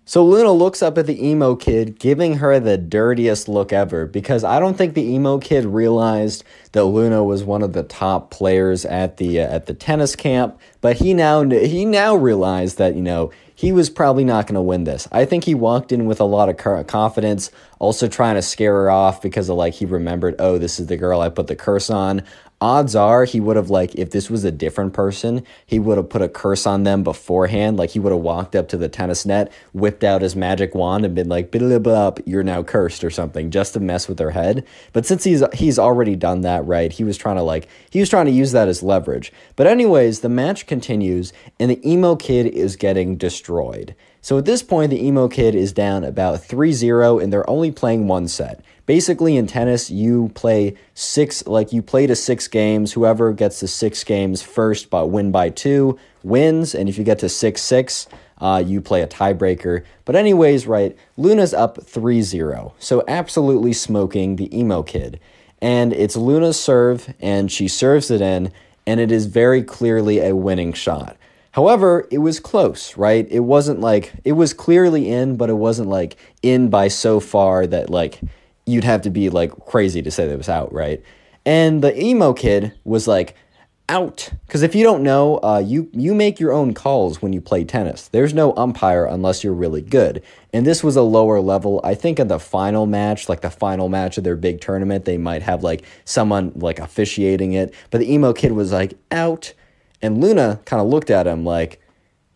So 0.07 0.23
Luna 0.23 0.51
looks 0.51 0.83
up 0.83 0.99
at 0.99 1.07
the 1.07 1.27
emo 1.27 1.55
kid, 1.55 1.97
giving 1.97 2.35
her 2.35 2.59
the 2.59 2.77
dirtiest 2.77 3.49
look 3.49 3.73
ever 3.73 4.05
because 4.05 4.43
I 4.43 4.59
don't 4.59 4.77
think 4.77 4.93
the 4.93 5.01
emo 5.01 5.39
kid 5.39 5.65
realized 5.65 6.43
that 6.73 6.85
Luna 6.85 7.23
was 7.23 7.43
one 7.43 7.63
of 7.63 7.73
the 7.73 7.81
top 7.81 8.29
players 8.29 8.85
at 8.85 9.17
the 9.17 9.41
uh, 9.41 9.47
at 9.47 9.65
the 9.65 9.73
tennis 9.73 10.15
camp, 10.15 10.59
but 10.79 10.97
he 10.97 11.15
now 11.15 11.41
he 11.41 11.85
now 11.85 12.15
realized 12.15 12.77
that, 12.77 12.95
you 12.95 13.01
know, 13.01 13.31
he 13.55 13.71
was 13.71 13.89
probably 13.89 14.23
not 14.23 14.45
going 14.45 14.55
to 14.55 14.61
win 14.61 14.83
this. 14.83 15.07
I 15.11 15.25
think 15.25 15.45
he 15.45 15.55
walked 15.55 15.91
in 15.91 16.05
with 16.05 16.19
a 16.19 16.25
lot 16.25 16.49
of 16.49 16.85
confidence, 16.85 17.49
also 17.79 18.07
trying 18.07 18.35
to 18.35 18.43
scare 18.43 18.73
her 18.73 18.91
off 18.91 19.23
because 19.23 19.49
of 19.49 19.55
like 19.55 19.73
he 19.73 19.85
remembered, 19.85 20.35
"Oh, 20.37 20.59
this 20.59 20.79
is 20.79 20.85
the 20.85 20.97
girl 20.97 21.21
I 21.21 21.29
put 21.29 21.47
the 21.47 21.55
curse 21.55 21.89
on 21.89 22.21
odds 22.61 22.95
are 22.95 23.25
he 23.25 23.39
would 23.39 23.55
have 23.55 23.69
like 23.69 23.95
if 23.95 24.11
this 24.11 24.29
was 24.29 24.43
a 24.43 24.51
different 24.51 24.93
person 24.93 25.43
he 25.65 25.77
would 25.77 25.97
have 25.97 26.09
put 26.09 26.21
a 26.21 26.29
curse 26.29 26.65
on 26.65 26.83
them 26.83 27.03
beforehand. 27.03 27.77
Like 27.77 27.91
he 27.91 27.99
would 27.99 28.11
have 28.11 28.21
walked 28.21 28.55
up 28.55 28.67
to 28.69 28.77
the 28.77 28.89
tennis 28.89 29.25
net 29.25 29.51
whipped 29.73 30.03
out 30.03 30.21
his 30.21 30.35
magic 30.35 30.73
wand 30.73 31.05
and 31.05 31.15
been 31.15 31.29
like 31.29 31.53
up 31.87 32.19
you're 32.25 32.43
now 32.43 32.63
cursed 32.63 33.03
or 33.03 33.09
something 33.09 33.51
just 33.51 33.73
to 33.73 33.79
mess 33.79 34.07
with 34.07 34.17
their 34.17 34.31
head. 34.31 34.65
But 34.93 35.05
since 35.05 35.23
he's 35.23 35.43
he's 35.53 35.79
already 35.79 36.15
done 36.15 36.41
that 36.41 36.65
right 36.65 36.91
he 36.91 37.03
was 37.03 37.17
trying 37.17 37.35
to 37.35 37.41
like 37.41 37.67
he 37.89 37.99
was 37.99 38.09
trying 38.09 38.25
to 38.25 38.31
use 38.31 38.51
that 38.53 38.67
as 38.67 38.83
leverage. 38.83 39.33
But 39.55 39.67
anyways 39.67 40.21
the 40.21 40.29
match 40.29 40.65
continues 40.65 41.33
and 41.59 41.69
the 41.69 41.89
emo 41.89 42.15
kid 42.15 42.47
is 42.47 42.75
getting 42.75 43.17
destroyed. 43.17 43.95
So 44.21 44.37
at 44.37 44.45
this 44.45 44.63
point 44.63 44.91
the 44.91 45.05
emo 45.05 45.27
kid 45.27 45.55
is 45.55 45.73
down 45.73 46.03
about 46.03 46.41
3-0 46.41 47.21
and 47.21 47.31
they're 47.31 47.49
only 47.49 47.71
playing 47.71 48.07
one 48.07 48.27
set 48.27 48.63
basically 48.85 49.37
in 49.37 49.47
tennis 49.47 49.89
you 49.89 50.29
play 50.35 50.75
six 50.93 51.45
like 51.47 51.73
you 51.73 51.81
play 51.81 52.07
to 52.07 52.15
six 52.15 52.47
games. 52.47 52.93
Whoever 52.93 53.33
gets 53.33 53.59
to 53.59 53.67
six 53.67 54.03
games 54.03 54.41
first 54.41 54.89
but 54.89 55.07
win 55.07 55.31
by 55.31 55.49
two 55.49 55.97
wins. 56.23 56.75
And 56.75 56.89
if 56.89 56.97
you 56.97 57.03
get 57.03 57.19
to 57.19 57.29
six 57.29 57.61
six 57.61 58.07
uh, 58.39 58.61
you 58.65 58.81
play 58.81 59.01
a 59.01 59.07
tiebreaker. 59.07 59.83
But 60.05 60.15
anyways 60.15 60.67
right 60.67 60.95
luna's 61.17 61.53
up 61.53 61.77
3-0 61.77 62.73
so 62.79 63.03
absolutely 63.07 63.73
smoking 63.73 64.35
the 64.35 64.57
emo 64.57 64.83
kid. 64.83 65.19
And 65.61 65.93
it's 65.93 66.15
luna's 66.15 66.59
serve 66.59 67.13
and 67.19 67.51
she 67.51 67.67
serves 67.67 68.11
it 68.11 68.21
in 68.21 68.51
and 68.87 68.99
it 68.99 69.11
is 69.11 69.25
very 69.25 69.63
clearly 69.63 70.19
a 70.19 70.35
winning 70.35 70.73
shot. 70.73 71.17
However, 71.55 72.05
it 72.11 72.17
was 72.17 72.41
close, 72.41 72.97
right? 72.97 73.25
It 73.31 73.39
wasn't 73.39 73.79
like 73.79 74.11
it 74.25 74.33
was 74.33 74.53
clearly 74.53 75.09
in, 75.09 75.37
but 75.37 75.49
it 75.49 75.53
wasn't 75.53 75.87
like 75.87 76.17
in 76.43 76.69
by 76.69 76.89
so 76.89 77.21
far 77.21 77.65
that 77.67 77.89
like 77.89 78.19
you'd 78.65 78.83
have 78.83 79.01
to 79.03 79.09
be 79.09 79.29
like 79.29 79.51
crazy 79.65 80.01
to 80.01 80.11
say 80.11 80.27
that 80.27 80.37
was 80.37 80.49
out, 80.49 80.73
right? 80.73 81.01
And 81.45 81.83
the 81.83 81.99
emo 82.01 82.33
kid 82.33 82.73
was 82.83 83.07
like, 83.07 83.35
out. 83.89 84.31
Because 84.45 84.63
if 84.63 84.75
you 84.75 84.83
don't 84.83 85.03
know, 85.03 85.37
uh, 85.43 85.61
you 85.65 85.89
you 85.93 86.13
make 86.15 86.39
your 86.39 86.51
own 86.51 86.73
calls 86.73 87.21
when 87.21 87.33
you 87.33 87.41
play 87.41 87.63
tennis. 87.63 88.07
There's 88.07 88.33
no 88.33 88.55
umpire 88.55 89.05
unless 89.05 89.43
you're 89.43 89.53
really 89.53 89.81
good. 89.81 90.23
And 90.53 90.65
this 90.65 90.83
was 90.83 90.95
a 90.95 91.01
lower 91.01 91.39
level. 91.39 91.81
I 91.83 91.95
think 91.95 92.19
in 92.19 92.27
the 92.27 92.39
final 92.39 92.85
match, 92.85 93.29
like 93.29 93.41
the 93.41 93.49
final 93.49 93.89
match 93.89 94.17
of 94.17 94.23
their 94.23 94.35
big 94.35 94.61
tournament, 94.61 95.05
they 95.05 95.17
might 95.17 95.43
have 95.43 95.63
like 95.63 95.83
someone 96.05 96.51
like 96.55 96.79
officiating 96.79 97.53
it. 97.53 97.73
But 97.91 97.99
the 97.99 98.11
emo 98.11 98.33
kid 98.33 98.53
was 98.53 98.71
like 98.71 98.95
out, 99.11 99.53
and 100.01 100.21
Luna 100.21 100.59
kind 100.65 100.81
of 100.81 100.87
looked 100.87 101.09
at 101.09 101.27
him 101.27 101.45
like, 101.45 101.81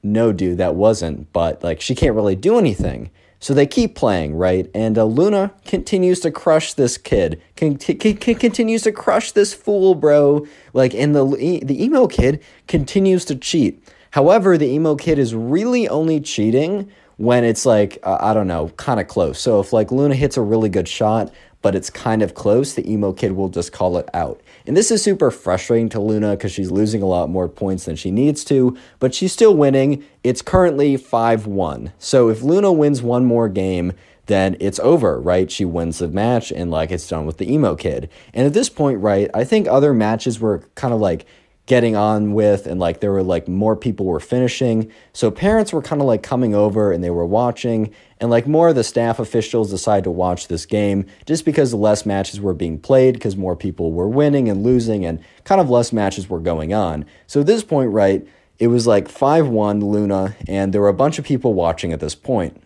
"No, 0.03 0.31
dude, 0.31 0.57
that 0.59 0.75
wasn't." 0.75 1.31
But 1.33 1.63
like 1.63 1.81
she 1.81 1.95
can't 1.95 2.15
really 2.15 2.35
do 2.35 2.57
anything. 2.57 3.09
So 3.39 3.53
they 3.53 3.65
keep 3.65 3.95
playing, 3.95 4.35
right? 4.35 4.69
And 4.73 4.97
uh, 4.97 5.05
Luna 5.05 5.53
continues 5.65 6.19
to 6.21 6.31
crush 6.31 6.73
this 6.73 6.97
kid, 6.97 7.41
con- 7.55 7.77
con- 7.77 8.35
continues 8.35 8.81
to 8.83 8.91
crush 8.91 9.31
this 9.31 9.53
fool, 9.53 9.95
bro. 9.95 10.45
Like, 10.73 10.93
and 10.93 11.15
the 11.15 11.25
the 11.63 11.83
emo 11.83 12.07
kid 12.07 12.43
continues 12.67 13.25
to 13.25 13.35
cheat. 13.35 13.81
However, 14.11 14.57
the 14.57 14.67
emo 14.67 14.95
kid 14.95 15.19
is 15.19 15.33
really 15.33 15.87
only 15.87 16.19
cheating 16.19 16.91
when 17.17 17.43
it's 17.43 17.65
like 17.65 17.97
uh, 18.03 18.17
I 18.19 18.33
don't 18.33 18.47
know, 18.47 18.69
kind 18.77 18.99
of 18.99 19.07
close. 19.07 19.39
So 19.39 19.59
if 19.61 19.71
like 19.71 19.91
Luna 19.91 20.15
hits 20.15 20.35
a 20.35 20.41
really 20.41 20.69
good 20.69 20.87
shot, 20.87 21.33
but 21.61 21.75
it's 21.75 21.89
kind 21.89 22.21
of 22.21 22.33
close, 22.33 22.73
the 22.73 22.89
emo 22.91 23.13
kid 23.13 23.33
will 23.33 23.49
just 23.49 23.71
call 23.71 23.97
it 23.97 24.09
out. 24.13 24.41
And 24.65 24.75
this 24.75 24.91
is 24.91 25.03
super 25.03 25.31
frustrating 25.31 25.89
to 25.89 25.99
Luna 25.99 26.31
because 26.31 26.51
she's 26.51 26.71
losing 26.71 27.01
a 27.01 27.07
lot 27.07 27.29
more 27.29 27.47
points 27.47 27.85
than 27.85 27.95
she 27.95 28.11
needs 28.11 28.43
to, 28.45 28.77
but 28.99 29.13
she's 29.13 29.33
still 29.33 29.55
winning. 29.55 30.03
It's 30.23 30.41
currently 30.41 30.97
5 30.97 31.47
1. 31.47 31.93
So 31.97 32.29
if 32.29 32.41
Luna 32.41 32.71
wins 32.71 33.01
one 33.01 33.25
more 33.25 33.49
game, 33.49 33.93
then 34.27 34.55
it's 34.59 34.79
over, 34.79 35.19
right? 35.19 35.49
She 35.49 35.65
wins 35.65 35.97
the 35.97 36.07
match 36.07 36.51
and 36.51 36.69
like 36.69 36.91
it's 36.91 37.07
done 37.07 37.25
with 37.25 37.37
the 37.37 37.51
emo 37.51 37.75
kid. 37.75 38.09
And 38.33 38.45
at 38.45 38.53
this 38.53 38.69
point, 38.69 38.99
right, 38.99 39.29
I 39.33 39.43
think 39.43 39.67
other 39.67 39.93
matches 39.93 40.39
were 40.39 40.59
kind 40.75 40.93
of 40.93 40.99
like 40.99 41.25
getting 41.69 41.95
on 41.95 42.33
with 42.33 42.65
and 42.65 42.79
like 42.79 42.99
there 42.99 43.11
were 43.11 43.21
like 43.21 43.47
more 43.47 43.75
people 43.75 44.07
were 44.07 44.19
finishing 44.19 44.91
so 45.13 45.29
parents 45.29 45.71
were 45.71 45.83
kind 45.83 46.01
of 46.01 46.07
like 46.07 46.23
coming 46.23 46.55
over 46.55 46.91
and 46.91 47.03
they 47.03 47.11
were 47.11 47.27
watching 47.27 47.93
and 48.19 48.29
like 48.29 48.47
more 48.47 48.69
of 48.69 48.75
the 48.75 48.83
staff 48.83 49.19
officials 49.19 49.69
decided 49.69 50.03
to 50.03 50.11
watch 50.11 50.47
this 50.47 50.65
game 50.65 51.05
just 51.25 51.45
because 51.45 51.73
less 51.73 52.05
matches 52.05 52.39
were 52.39 52.53
being 52.53 52.79
played 52.79 53.13
because 53.13 53.37
more 53.37 53.55
people 53.55 53.91
were 53.91 54.07
winning 54.07 54.49
and 54.49 54.63
losing 54.63 55.05
and 55.05 55.19
kind 55.43 55.61
of 55.61 55.69
less 55.69 55.93
matches 55.93 56.29
were 56.29 56.39
going 56.39 56.73
on 56.73 57.05
so 57.27 57.41
at 57.41 57.45
this 57.45 57.63
point 57.63 57.91
right 57.91 58.27
it 58.57 58.67
was 58.67 58.85
like 58.85 59.07
5-1 59.07 59.81
luna 59.81 60.35
and 60.47 60.73
there 60.73 60.81
were 60.81 60.89
a 60.89 60.93
bunch 60.93 61.19
of 61.19 61.25
people 61.25 61.53
watching 61.53 61.93
at 61.93 61.99
this 61.99 62.15
point 62.15 62.61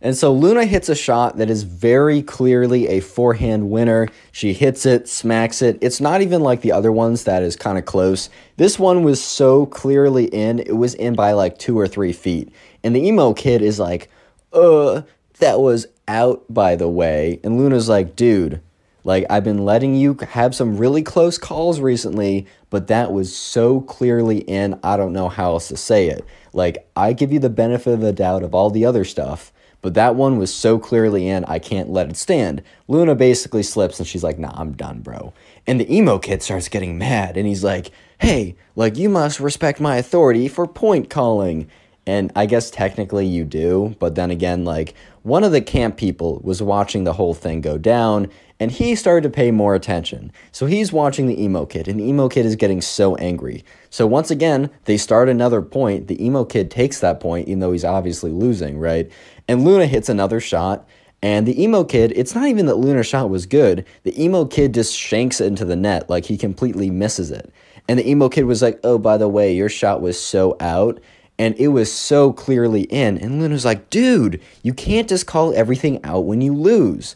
and 0.00 0.16
so 0.16 0.32
Luna 0.32 0.64
hits 0.64 0.88
a 0.88 0.94
shot 0.94 1.38
that 1.38 1.50
is 1.50 1.64
very 1.64 2.22
clearly 2.22 2.86
a 2.86 3.00
forehand 3.00 3.68
winner. 3.68 4.08
She 4.30 4.52
hits 4.52 4.86
it, 4.86 5.08
smacks 5.08 5.60
it. 5.60 5.76
It's 5.80 6.00
not 6.00 6.22
even 6.22 6.40
like 6.40 6.60
the 6.60 6.70
other 6.70 6.92
ones 6.92 7.24
that 7.24 7.42
is 7.42 7.56
kind 7.56 7.76
of 7.76 7.84
close. 7.84 8.30
This 8.58 8.78
one 8.78 9.02
was 9.02 9.22
so 9.22 9.66
clearly 9.66 10.26
in, 10.26 10.60
it 10.60 10.76
was 10.76 10.94
in 10.94 11.16
by 11.16 11.32
like 11.32 11.58
two 11.58 11.76
or 11.76 11.88
three 11.88 12.12
feet. 12.12 12.52
And 12.84 12.94
the 12.94 13.04
emo 13.04 13.34
kid 13.34 13.60
is 13.60 13.80
like, 13.80 14.08
uh, 14.52 15.02
that 15.38 15.60
was 15.60 15.86
out, 16.06 16.44
by 16.48 16.76
the 16.76 16.88
way. 16.88 17.40
And 17.44 17.58
Luna's 17.58 17.88
like, 17.88 18.16
dude, 18.16 18.60
like 19.04 19.24
I've 19.30 19.44
been 19.44 19.64
letting 19.64 19.94
you 19.94 20.16
have 20.30 20.54
some 20.54 20.76
really 20.76 21.02
close 21.02 21.38
calls 21.38 21.80
recently, 21.80 22.46
but 22.70 22.88
that 22.88 23.12
was 23.12 23.34
so 23.34 23.80
clearly 23.80 24.38
in, 24.38 24.78
I 24.82 24.96
don't 24.96 25.12
know 25.12 25.28
how 25.28 25.52
else 25.52 25.68
to 25.68 25.76
say 25.76 26.08
it. 26.08 26.24
Like, 26.52 26.88
I 26.96 27.12
give 27.12 27.32
you 27.32 27.38
the 27.38 27.50
benefit 27.50 27.92
of 27.92 28.00
the 28.00 28.12
doubt 28.12 28.42
of 28.42 28.54
all 28.54 28.70
the 28.70 28.84
other 28.84 29.04
stuff 29.04 29.52
but 29.80 29.94
that 29.94 30.16
one 30.16 30.38
was 30.38 30.52
so 30.52 30.78
clearly 30.78 31.28
in, 31.28 31.44
I 31.44 31.58
can't 31.58 31.90
let 31.90 32.08
it 32.08 32.16
stand. 32.16 32.62
Luna 32.88 33.14
basically 33.14 33.62
slips 33.62 33.98
and 33.98 34.08
she's 34.08 34.24
like, 34.24 34.38
nah, 34.38 34.52
I'm 34.54 34.72
done, 34.72 35.00
bro. 35.00 35.32
And 35.66 35.80
the 35.80 35.94
emo 35.94 36.18
kid 36.18 36.42
starts 36.42 36.68
getting 36.68 36.98
mad 36.98 37.36
and 37.36 37.46
he's 37.46 37.62
like, 37.62 37.92
hey, 38.18 38.56
like, 38.74 38.96
you 38.96 39.08
must 39.08 39.38
respect 39.38 39.80
my 39.80 39.96
authority 39.96 40.48
for 40.48 40.66
point 40.66 41.10
calling. 41.10 41.70
And 42.08 42.32
I 42.34 42.46
guess 42.46 42.70
technically 42.70 43.26
you 43.26 43.44
do, 43.44 43.94
but 43.98 44.14
then 44.14 44.30
again, 44.30 44.64
like, 44.64 44.94
one 45.24 45.44
of 45.44 45.52
the 45.52 45.60
camp 45.60 45.98
people 45.98 46.40
was 46.42 46.62
watching 46.62 47.04
the 47.04 47.12
whole 47.12 47.34
thing 47.34 47.60
go 47.60 47.76
down 47.76 48.30
and 48.58 48.70
he 48.70 48.94
started 48.94 49.24
to 49.24 49.30
pay 49.30 49.50
more 49.50 49.74
attention. 49.74 50.32
So 50.50 50.64
he's 50.64 50.90
watching 50.90 51.26
the 51.26 51.40
emo 51.40 51.66
kid, 51.66 51.86
and 51.86 52.00
the 52.00 52.08
emo 52.08 52.30
kid 52.30 52.46
is 52.46 52.56
getting 52.56 52.80
so 52.80 53.14
angry. 53.16 53.62
So 53.90 54.06
once 54.06 54.30
again, 54.30 54.70
they 54.86 54.96
start 54.96 55.28
another 55.28 55.60
point. 55.60 56.08
The 56.08 56.24
emo 56.24 56.46
kid 56.46 56.70
takes 56.70 56.98
that 57.00 57.20
point, 57.20 57.46
even 57.46 57.60
though 57.60 57.72
he's 57.72 57.84
obviously 57.84 58.30
losing, 58.30 58.78
right? 58.78 59.12
And 59.46 59.62
Luna 59.62 59.84
hits 59.86 60.08
another 60.08 60.40
shot. 60.40 60.88
And 61.20 61.46
the 61.46 61.62
emo 61.62 61.84
kid, 61.84 62.14
it's 62.16 62.34
not 62.34 62.48
even 62.48 62.64
that 62.66 62.76
Luna's 62.76 63.06
shot 63.06 63.28
was 63.28 63.44
good. 63.44 63.84
The 64.04 64.20
emo 64.20 64.46
kid 64.46 64.72
just 64.72 64.96
shanks 64.96 65.42
it 65.42 65.46
into 65.46 65.66
the 65.66 65.76
net, 65.76 66.08
like 66.08 66.24
he 66.24 66.38
completely 66.38 66.88
misses 66.88 67.30
it. 67.30 67.52
And 67.86 67.98
the 67.98 68.08
emo 68.08 68.30
kid 68.30 68.44
was 68.44 68.62
like, 68.62 68.80
oh, 68.82 68.96
by 68.96 69.18
the 69.18 69.28
way, 69.28 69.54
your 69.54 69.68
shot 69.68 70.00
was 70.00 70.18
so 70.18 70.56
out. 70.58 71.00
And 71.38 71.54
it 71.56 71.68
was 71.68 71.92
so 71.92 72.32
clearly 72.32 72.82
in. 72.82 73.16
And 73.18 73.40
Luna's 73.40 73.64
like, 73.64 73.90
dude, 73.90 74.40
you 74.62 74.74
can't 74.74 75.08
just 75.08 75.26
call 75.26 75.54
everything 75.54 76.04
out 76.04 76.24
when 76.24 76.40
you 76.40 76.52
lose. 76.52 77.14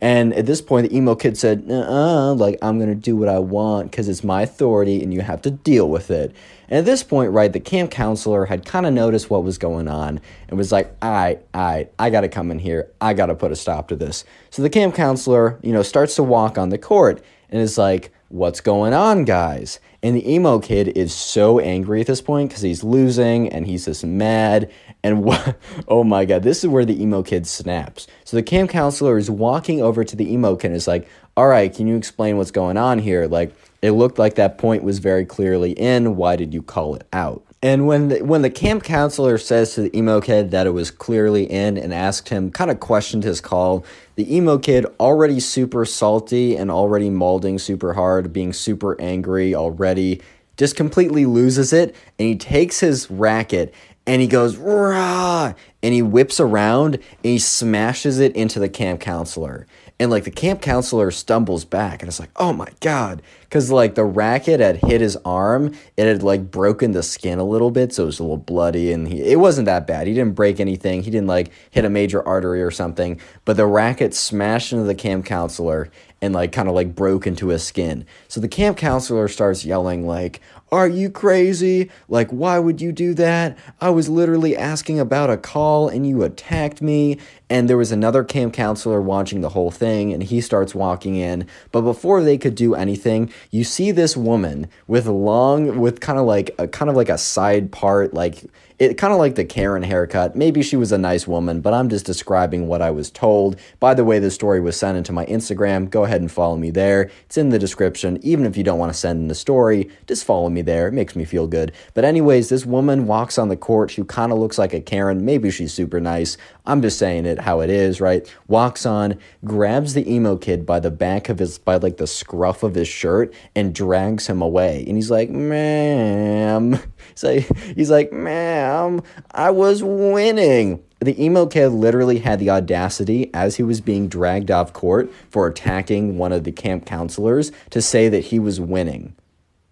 And 0.00 0.32
at 0.32 0.46
this 0.46 0.62
point, 0.62 0.88
the 0.88 0.96
emo 0.96 1.14
kid 1.14 1.36
said, 1.36 1.66
uh 1.70 2.32
like, 2.32 2.58
I'm 2.62 2.78
going 2.78 2.88
to 2.88 2.94
do 2.94 3.16
what 3.16 3.28
I 3.28 3.38
want 3.38 3.90
because 3.90 4.08
it's 4.08 4.24
my 4.24 4.42
authority 4.42 5.02
and 5.02 5.12
you 5.12 5.20
have 5.20 5.42
to 5.42 5.50
deal 5.50 5.88
with 5.90 6.10
it. 6.10 6.34
And 6.68 6.78
at 6.78 6.84
this 6.84 7.02
point, 7.02 7.32
right, 7.32 7.52
the 7.52 7.60
camp 7.60 7.90
counselor 7.90 8.46
had 8.46 8.64
kind 8.64 8.86
of 8.86 8.94
noticed 8.94 9.28
what 9.28 9.44
was 9.44 9.58
going 9.58 9.88
on 9.88 10.20
and 10.48 10.56
was 10.56 10.72
like, 10.72 10.94
all 11.02 11.10
right, 11.10 11.44
all 11.52 11.60
right, 11.60 11.92
I 11.98 12.08
got 12.10 12.22
to 12.22 12.28
come 12.28 12.50
in 12.50 12.60
here. 12.60 12.90
I 13.00 13.12
got 13.12 13.26
to 13.26 13.34
put 13.34 13.52
a 13.52 13.56
stop 13.56 13.88
to 13.88 13.96
this. 13.96 14.24
So 14.50 14.62
the 14.62 14.70
camp 14.70 14.94
counselor, 14.94 15.58
you 15.62 15.72
know, 15.72 15.82
starts 15.82 16.14
to 16.16 16.22
walk 16.22 16.56
on 16.56 16.70
the 16.70 16.78
court 16.78 17.22
and 17.50 17.60
is 17.60 17.76
like, 17.76 18.12
what's 18.28 18.60
going 18.60 18.94
on, 18.94 19.24
guys? 19.24 19.80
And 20.02 20.16
the 20.16 20.32
emo 20.32 20.58
kid 20.58 20.88
is 20.96 21.12
so 21.12 21.58
angry 21.58 22.00
at 22.00 22.06
this 22.06 22.22
point 22.22 22.48
because 22.48 22.62
he's 22.62 22.82
losing 22.82 23.48
and 23.50 23.66
he's 23.66 23.84
just 23.84 24.04
mad. 24.04 24.70
And 25.02 25.22
what, 25.24 25.56
oh 25.88 26.04
my 26.04 26.24
God, 26.24 26.42
this 26.42 26.64
is 26.64 26.68
where 26.68 26.84
the 26.84 27.00
emo 27.00 27.22
kid 27.22 27.46
snaps. 27.46 28.06
So 28.24 28.36
the 28.36 28.42
camp 28.42 28.70
counselor 28.70 29.18
is 29.18 29.30
walking 29.30 29.82
over 29.82 30.04
to 30.04 30.16
the 30.16 30.32
emo 30.32 30.56
kid 30.56 30.68
and 30.68 30.76
is 30.76 30.88
like, 30.88 31.08
all 31.36 31.48
right, 31.48 31.74
can 31.74 31.86
you 31.86 31.96
explain 31.96 32.36
what's 32.36 32.50
going 32.50 32.76
on 32.76 32.98
here? 32.98 33.26
Like, 33.26 33.54
it 33.82 33.92
looked 33.92 34.18
like 34.18 34.34
that 34.34 34.58
point 34.58 34.82
was 34.82 34.98
very 34.98 35.24
clearly 35.24 35.72
in. 35.72 36.16
Why 36.16 36.36
did 36.36 36.52
you 36.52 36.62
call 36.62 36.94
it 36.96 37.06
out? 37.12 37.44
And 37.62 37.86
when 37.86 38.08
the, 38.08 38.20
when 38.22 38.40
the 38.40 38.50
camp 38.50 38.84
counselor 38.84 39.36
says 39.36 39.74
to 39.74 39.82
the 39.82 39.96
emo 39.96 40.20
kid 40.20 40.50
that 40.50 40.66
it 40.66 40.70
was 40.70 40.90
clearly 40.90 41.44
in 41.44 41.76
and 41.76 41.92
asked 41.92 42.30
him, 42.30 42.50
kind 42.50 42.70
of 42.70 42.80
questioned 42.80 43.22
his 43.22 43.40
call, 43.40 43.84
the 44.20 44.36
emo 44.36 44.58
kid, 44.58 44.84
already 45.00 45.40
super 45.40 45.86
salty 45.86 46.54
and 46.54 46.70
already 46.70 47.08
molding 47.08 47.58
super 47.58 47.94
hard, 47.94 48.34
being 48.34 48.52
super 48.52 49.00
angry 49.00 49.54
already, 49.54 50.20
just 50.58 50.76
completely 50.76 51.24
loses 51.24 51.72
it. 51.72 51.96
And 52.18 52.28
he 52.28 52.36
takes 52.36 52.80
his 52.80 53.10
racket 53.10 53.72
and 54.06 54.20
he 54.20 54.28
goes, 54.28 54.58
rah, 54.58 55.54
and 55.82 55.94
he 55.94 56.02
whips 56.02 56.38
around 56.38 56.96
and 56.96 57.04
he 57.22 57.38
smashes 57.38 58.18
it 58.18 58.36
into 58.36 58.60
the 58.60 58.68
camp 58.68 59.00
counselor 59.00 59.66
and 60.00 60.10
like 60.10 60.24
the 60.24 60.30
camp 60.30 60.62
counselor 60.62 61.10
stumbles 61.12 61.64
back 61.64 62.02
and 62.02 62.08
it's 62.08 62.18
like 62.18 62.30
oh 62.36 62.52
my 62.52 62.68
god. 62.80 63.22
Because 63.42 63.70
like 63.70 63.94
the 63.96 64.04
racket 64.04 64.60
had 64.60 64.76
hit 64.76 65.00
his 65.00 65.16
arm 65.24 65.74
it 65.96 66.06
had 66.06 66.22
like 66.22 66.50
broken 66.50 66.92
the 66.92 67.02
skin 67.02 67.38
a 67.38 67.44
little 67.44 67.70
bit 67.70 67.92
so 67.92 68.04
it 68.04 68.06
was 68.06 68.18
a 68.18 68.22
little 68.22 68.36
bloody 68.36 68.92
and 68.92 69.06
he, 69.06 69.22
it 69.22 69.38
wasn't 69.38 69.66
that 69.66 69.86
bad. 69.86 70.08
He 70.08 70.14
didn't 70.14 70.34
break 70.34 70.58
anything. 70.58 71.02
He 71.02 71.10
didn't 71.10 71.28
like 71.28 71.52
hit 71.70 71.84
a 71.84 71.90
major 71.90 72.26
artery 72.26 72.62
or 72.62 72.70
something. 72.70 73.20
But 73.44 73.56
the 73.56 73.66
racket 73.66 74.14
smashed 74.14 74.72
into 74.72 74.84
the 74.84 74.94
camp 74.94 75.26
counselor 75.26 75.90
and 76.22 76.34
like 76.34 76.52
kind 76.52 76.68
of 76.68 76.74
like 76.74 76.94
broke 76.94 77.26
into 77.26 77.48
his 77.48 77.62
skin. 77.62 78.06
So 78.28 78.40
the 78.40 78.48
camp 78.48 78.76
counselor 78.76 79.28
starts 79.28 79.64
yelling 79.64 80.06
like 80.06 80.40
are 80.72 80.88
you 80.88 81.10
crazy? 81.10 81.90
Like, 82.08 82.30
why 82.30 82.58
would 82.58 82.80
you 82.80 82.92
do 82.92 83.14
that? 83.14 83.58
I 83.80 83.90
was 83.90 84.08
literally 84.08 84.56
asking 84.56 85.00
about 85.00 85.30
a 85.30 85.36
call 85.36 85.88
and 85.88 86.06
you 86.06 86.22
attacked 86.22 86.80
me. 86.80 87.18
And 87.48 87.68
there 87.68 87.76
was 87.76 87.90
another 87.90 88.22
camp 88.22 88.54
counselor 88.54 89.00
watching 89.00 89.40
the 89.40 89.48
whole 89.48 89.72
thing 89.72 90.12
and 90.12 90.22
he 90.22 90.40
starts 90.40 90.74
walking 90.74 91.16
in. 91.16 91.46
But 91.72 91.82
before 91.82 92.22
they 92.22 92.38
could 92.38 92.54
do 92.54 92.74
anything, 92.74 93.32
you 93.50 93.64
see 93.64 93.90
this 93.90 94.16
woman 94.16 94.68
with 94.86 95.06
long, 95.06 95.80
with 95.80 96.00
kind 96.00 96.18
of 96.18 96.26
like 96.26 96.54
a 96.58 96.68
kind 96.68 96.88
of 96.88 96.96
like 96.96 97.08
a 97.08 97.18
side 97.18 97.72
part, 97.72 98.14
like 98.14 98.44
it 98.80 98.96
kind 98.96 99.12
of 99.12 99.18
like 99.18 99.34
the 99.34 99.44
Karen 99.44 99.82
haircut. 99.82 100.34
Maybe 100.34 100.62
she 100.62 100.74
was 100.74 100.90
a 100.90 100.96
nice 100.96 101.28
woman, 101.28 101.60
but 101.60 101.74
I'm 101.74 101.90
just 101.90 102.06
describing 102.06 102.66
what 102.66 102.80
I 102.80 102.90
was 102.90 103.10
told. 103.10 103.56
By 103.78 103.92
the 103.92 104.06
way, 104.06 104.18
the 104.18 104.30
story 104.30 104.58
was 104.58 104.74
sent 104.74 104.96
into 104.96 105.12
my 105.12 105.26
Instagram. 105.26 105.90
Go 105.90 106.04
ahead 106.04 106.22
and 106.22 106.32
follow 106.32 106.56
me 106.56 106.70
there. 106.70 107.10
It's 107.26 107.36
in 107.36 107.50
the 107.50 107.58
description. 107.58 108.18
Even 108.22 108.46
if 108.46 108.56
you 108.56 108.64
don't 108.64 108.78
want 108.78 108.90
to 108.90 108.98
send 108.98 109.20
in 109.20 109.28
the 109.28 109.34
story, 109.34 109.90
just 110.06 110.24
follow 110.24 110.48
me 110.48 110.62
there. 110.62 110.88
It 110.88 110.94
makes 110.94 111.14
me 111.14 111.26
feel 111.26 111.46
good. 111.46 111.72
But, 111.92 112.06
anyways, 112.06 112.48
this 112.48 112.64
woman 112.64 113.06
walks 113.06 113.36
on 113.36 113.50
the 113.50 113.56
court. 113.56 113.90
She 113.90 114.02
kind 114.04 114.32
of 114.32 114.38
looks 114.38 114.56
like 114.56 114.72
a 114.72 114.80
Karen. 114.80 115.26
Maybe 115.26 115.50
she's 115.50 115.74
super 115.74 116.00
nice. 116.00 116.38
I'm 116.70 116.82
just 116.82 116.98
saying 116.98 117.26
it 117.26 117.40
how 117.40 117.60
it 117.60 117.68
is, 117.68 118.00
right? 118.00 118.32
Walks 118.46 118.86
on, 118.86 119.18
grabs 119.44 119.94
the 119.94 120.08
emo 120.08 120.36
kid 120.36 120.64
by 120.64 120.78
the 120.78 120.90
back 120.90 121.28
of 121.28 121.40
his, 121.40 121.58
by 121.58 121.76
like 121.76 121.96
the 121.96 122.06
scruff 122.06 122.62
of 122.62 122.76
his 122.76 122.86
shirt, 122.86 123.34
and 123.56 123.74
drags 123.74 124.28
him 124.28 124.40
away. 124.40 124.84
And 124.86 124.96
he's 124.96 125.10
like, 125.10 125.30
ma'am. 125.30 126.78
So 127.16 127.40
he's 127.40 127.90
like, 127.90 128.12
ma'am, 128.12 129.02
I 129.32 129.50
was 129.50 129.82
winning. 129.82 130.82
the 131.00 131.22
emo 131.22 131.44
kid 131.46 131.68
literally 131.70 132.18
had 132.18 132.38
the 132.38 132.50
audacity 132.50 133.30
as 133.34 133.56
he 133.56 133.62
was 133.62 133.80
being 133.80 134.08
dragged 134.08 134.50
off 134.50 134.72
court 134.72 135.12
for 135.28 135.46
attacking 135.46 136.16
one 136.16 136.32
of 136.32 136.44
the 136.44 136.52
camp 136.52 136.86
counselors 136.86 137.52
to 137.70 137.82
say 137.82 138.08
that 138.08 138.26
he 138.26 138.38
was 138.38 138.60
winning. 138.60 139.14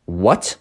What? 0.05 0.57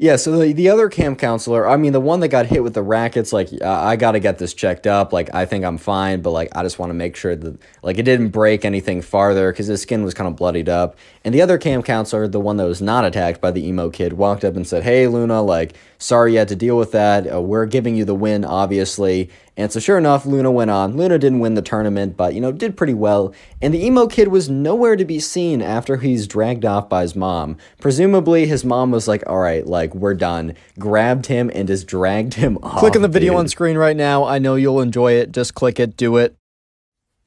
Yeah, 0.00 0.14
so 0.14 0.38
the, 0.38 0.52
the 0.52 0.68
other 0.68 0.88
camp 0.88 1.18
counselor, 1.18 1.68
I 1.68 1.76
mean, 1.76 1.92
the 1.92 2.00
one 2.00 2.20
that 2.20 2.28
got 2.28 2.46
hit 2.46 2.62
with 2.62 2.72
the 2.72 2.84
rackets, 2.84 3.32
like, 3.32 3.48
uh, 3.60 3.68
I 3.68 3.96
got 3.96 4.12
to 4.12 4.20
get 4.20 4.38
this 4.38 4.54
checked 4.54 4.86
up. 4.86 5.12
Like, 5.12 5.34
I 5.34 5.44
think 5.44 5.64
I'm 5.64 5.76
fine, 5.76 6.22
but, 6.22 6.30
like, 6.30 6.50
I 6.54 6.62
just 6.62 6.78
want 6.78 6.90
to 6.90 6.94
make 6.94 7.16
sure 7.16 7.34
that, 7.34 7.58
like, 7.82 7.98
it 7.98 8.04
didn't 8.04 8.28
break 8.28 8.64
anything 8.64 9.02
farther 9.02 9.50
because 9.50 9.66
his 9.66 9.82
skin 9.82 10.04
was 10.04 10.14
kind 10.14 10.28
of 10.28 10.36
bloodied 10.36 10.68
up. 10.68 10.96
And 11.24 11.34
the 11.34 11.42
other 11.42 11.58
camp 11.58 11.84
counselor, 11.84 12.28
the 12.28 12.38
one 12.38 12.58
that 12.58 12.66
was 12.66 12.80
not 12.80 13.04
attacked 13.04 13.40
by 13.40 13.50
the 13.50 13.66
emo 13.66 13.90
kid, 13.90 14.12
walked 14.12 14.44
up 14.44 14.54
and 14.54 14.64
said, 14.64 14.84
Hey, 14.84 15.08
Luna, 15.08 15.42
like, 15.42 15.74
sorry 15.98 16.34
you 16.34 16.38
had 16.38 16.48
to 16.48 16.56
deal 16.56 16.78
with 16.78 16.92
that. 16.92 17.32
Uh, 17.32 17.42
we're 17.42 17.66
giving 17.66 17.96
you 17.96 18.04
the 18.04 18.14
win, 18.14 18.44
obviously. 18.44 19.30
And 19.58 19.72
so, 19.72 19.80
sure 19.80 19.98
enough, 19.98 20.24
Luna 20.24 20.52
went 20.52 20.70
on. 20.70 20.96
Luna 20.96 21.18
didn't 21.18 21.40
win 21.40 21.54
the 21.54 21.62
tournament, 21.62 22.16
but, 22.16 22.32
you 22.32 22.40
know, 22.40 22.52
did 22.52 22.76
pretty 22.76 22.94
well. 22.94 23.34
And 23.60 23.74
the 23.74 23.84
emo 23.84 24.06
kid 24.06 24.28
was 24.28 24.48
nowhere 24.48 24.94
to 24.94 25.04
be 25.04 25.18
seen 25.18 25.60
after 25.60 25.96
he's 25.96 26.28
dragged 26.28 26.64
off 26.64 26.88
by 26.88 27.02
his 27.02 27.16
mom. 27.16 27.56
Presumably, 27.80 28.46
his 28.46 28.64
mom 28.64 28.92
was 28.92 29.08
like, 29.08 29.24
all 29.26 29.40
right, 29.40 29.66
like, 29.66 29.92
we're 29.96 30.14
done. 30.14 30.54
Grabbed 30.78 31.26
him 31.26 31.50
and 31.52 31.66
just 31.66 31.88
dragged 31.88 32.34
him 32.34 32.56
off. 32.62 32.78
Click 32.78 32.94
on 32.94 33.02
the 33.02 33.08
video 33.08 33.32
dude. 33.32 33.40
on 33.40 33.48
screen 33.48 33.76
right 33.76 33.96
now. 33.96 34.22
I 34.22 34.38
know 34.38 34.54
you'll 34.54 34.80
enjoy 34.80 35.14
it. 35.14 35.32
Just 35.32 35.56
click 35.56 35.80
it, 35.80 35.96
do 35.96 36.18
it. 36.18 36.37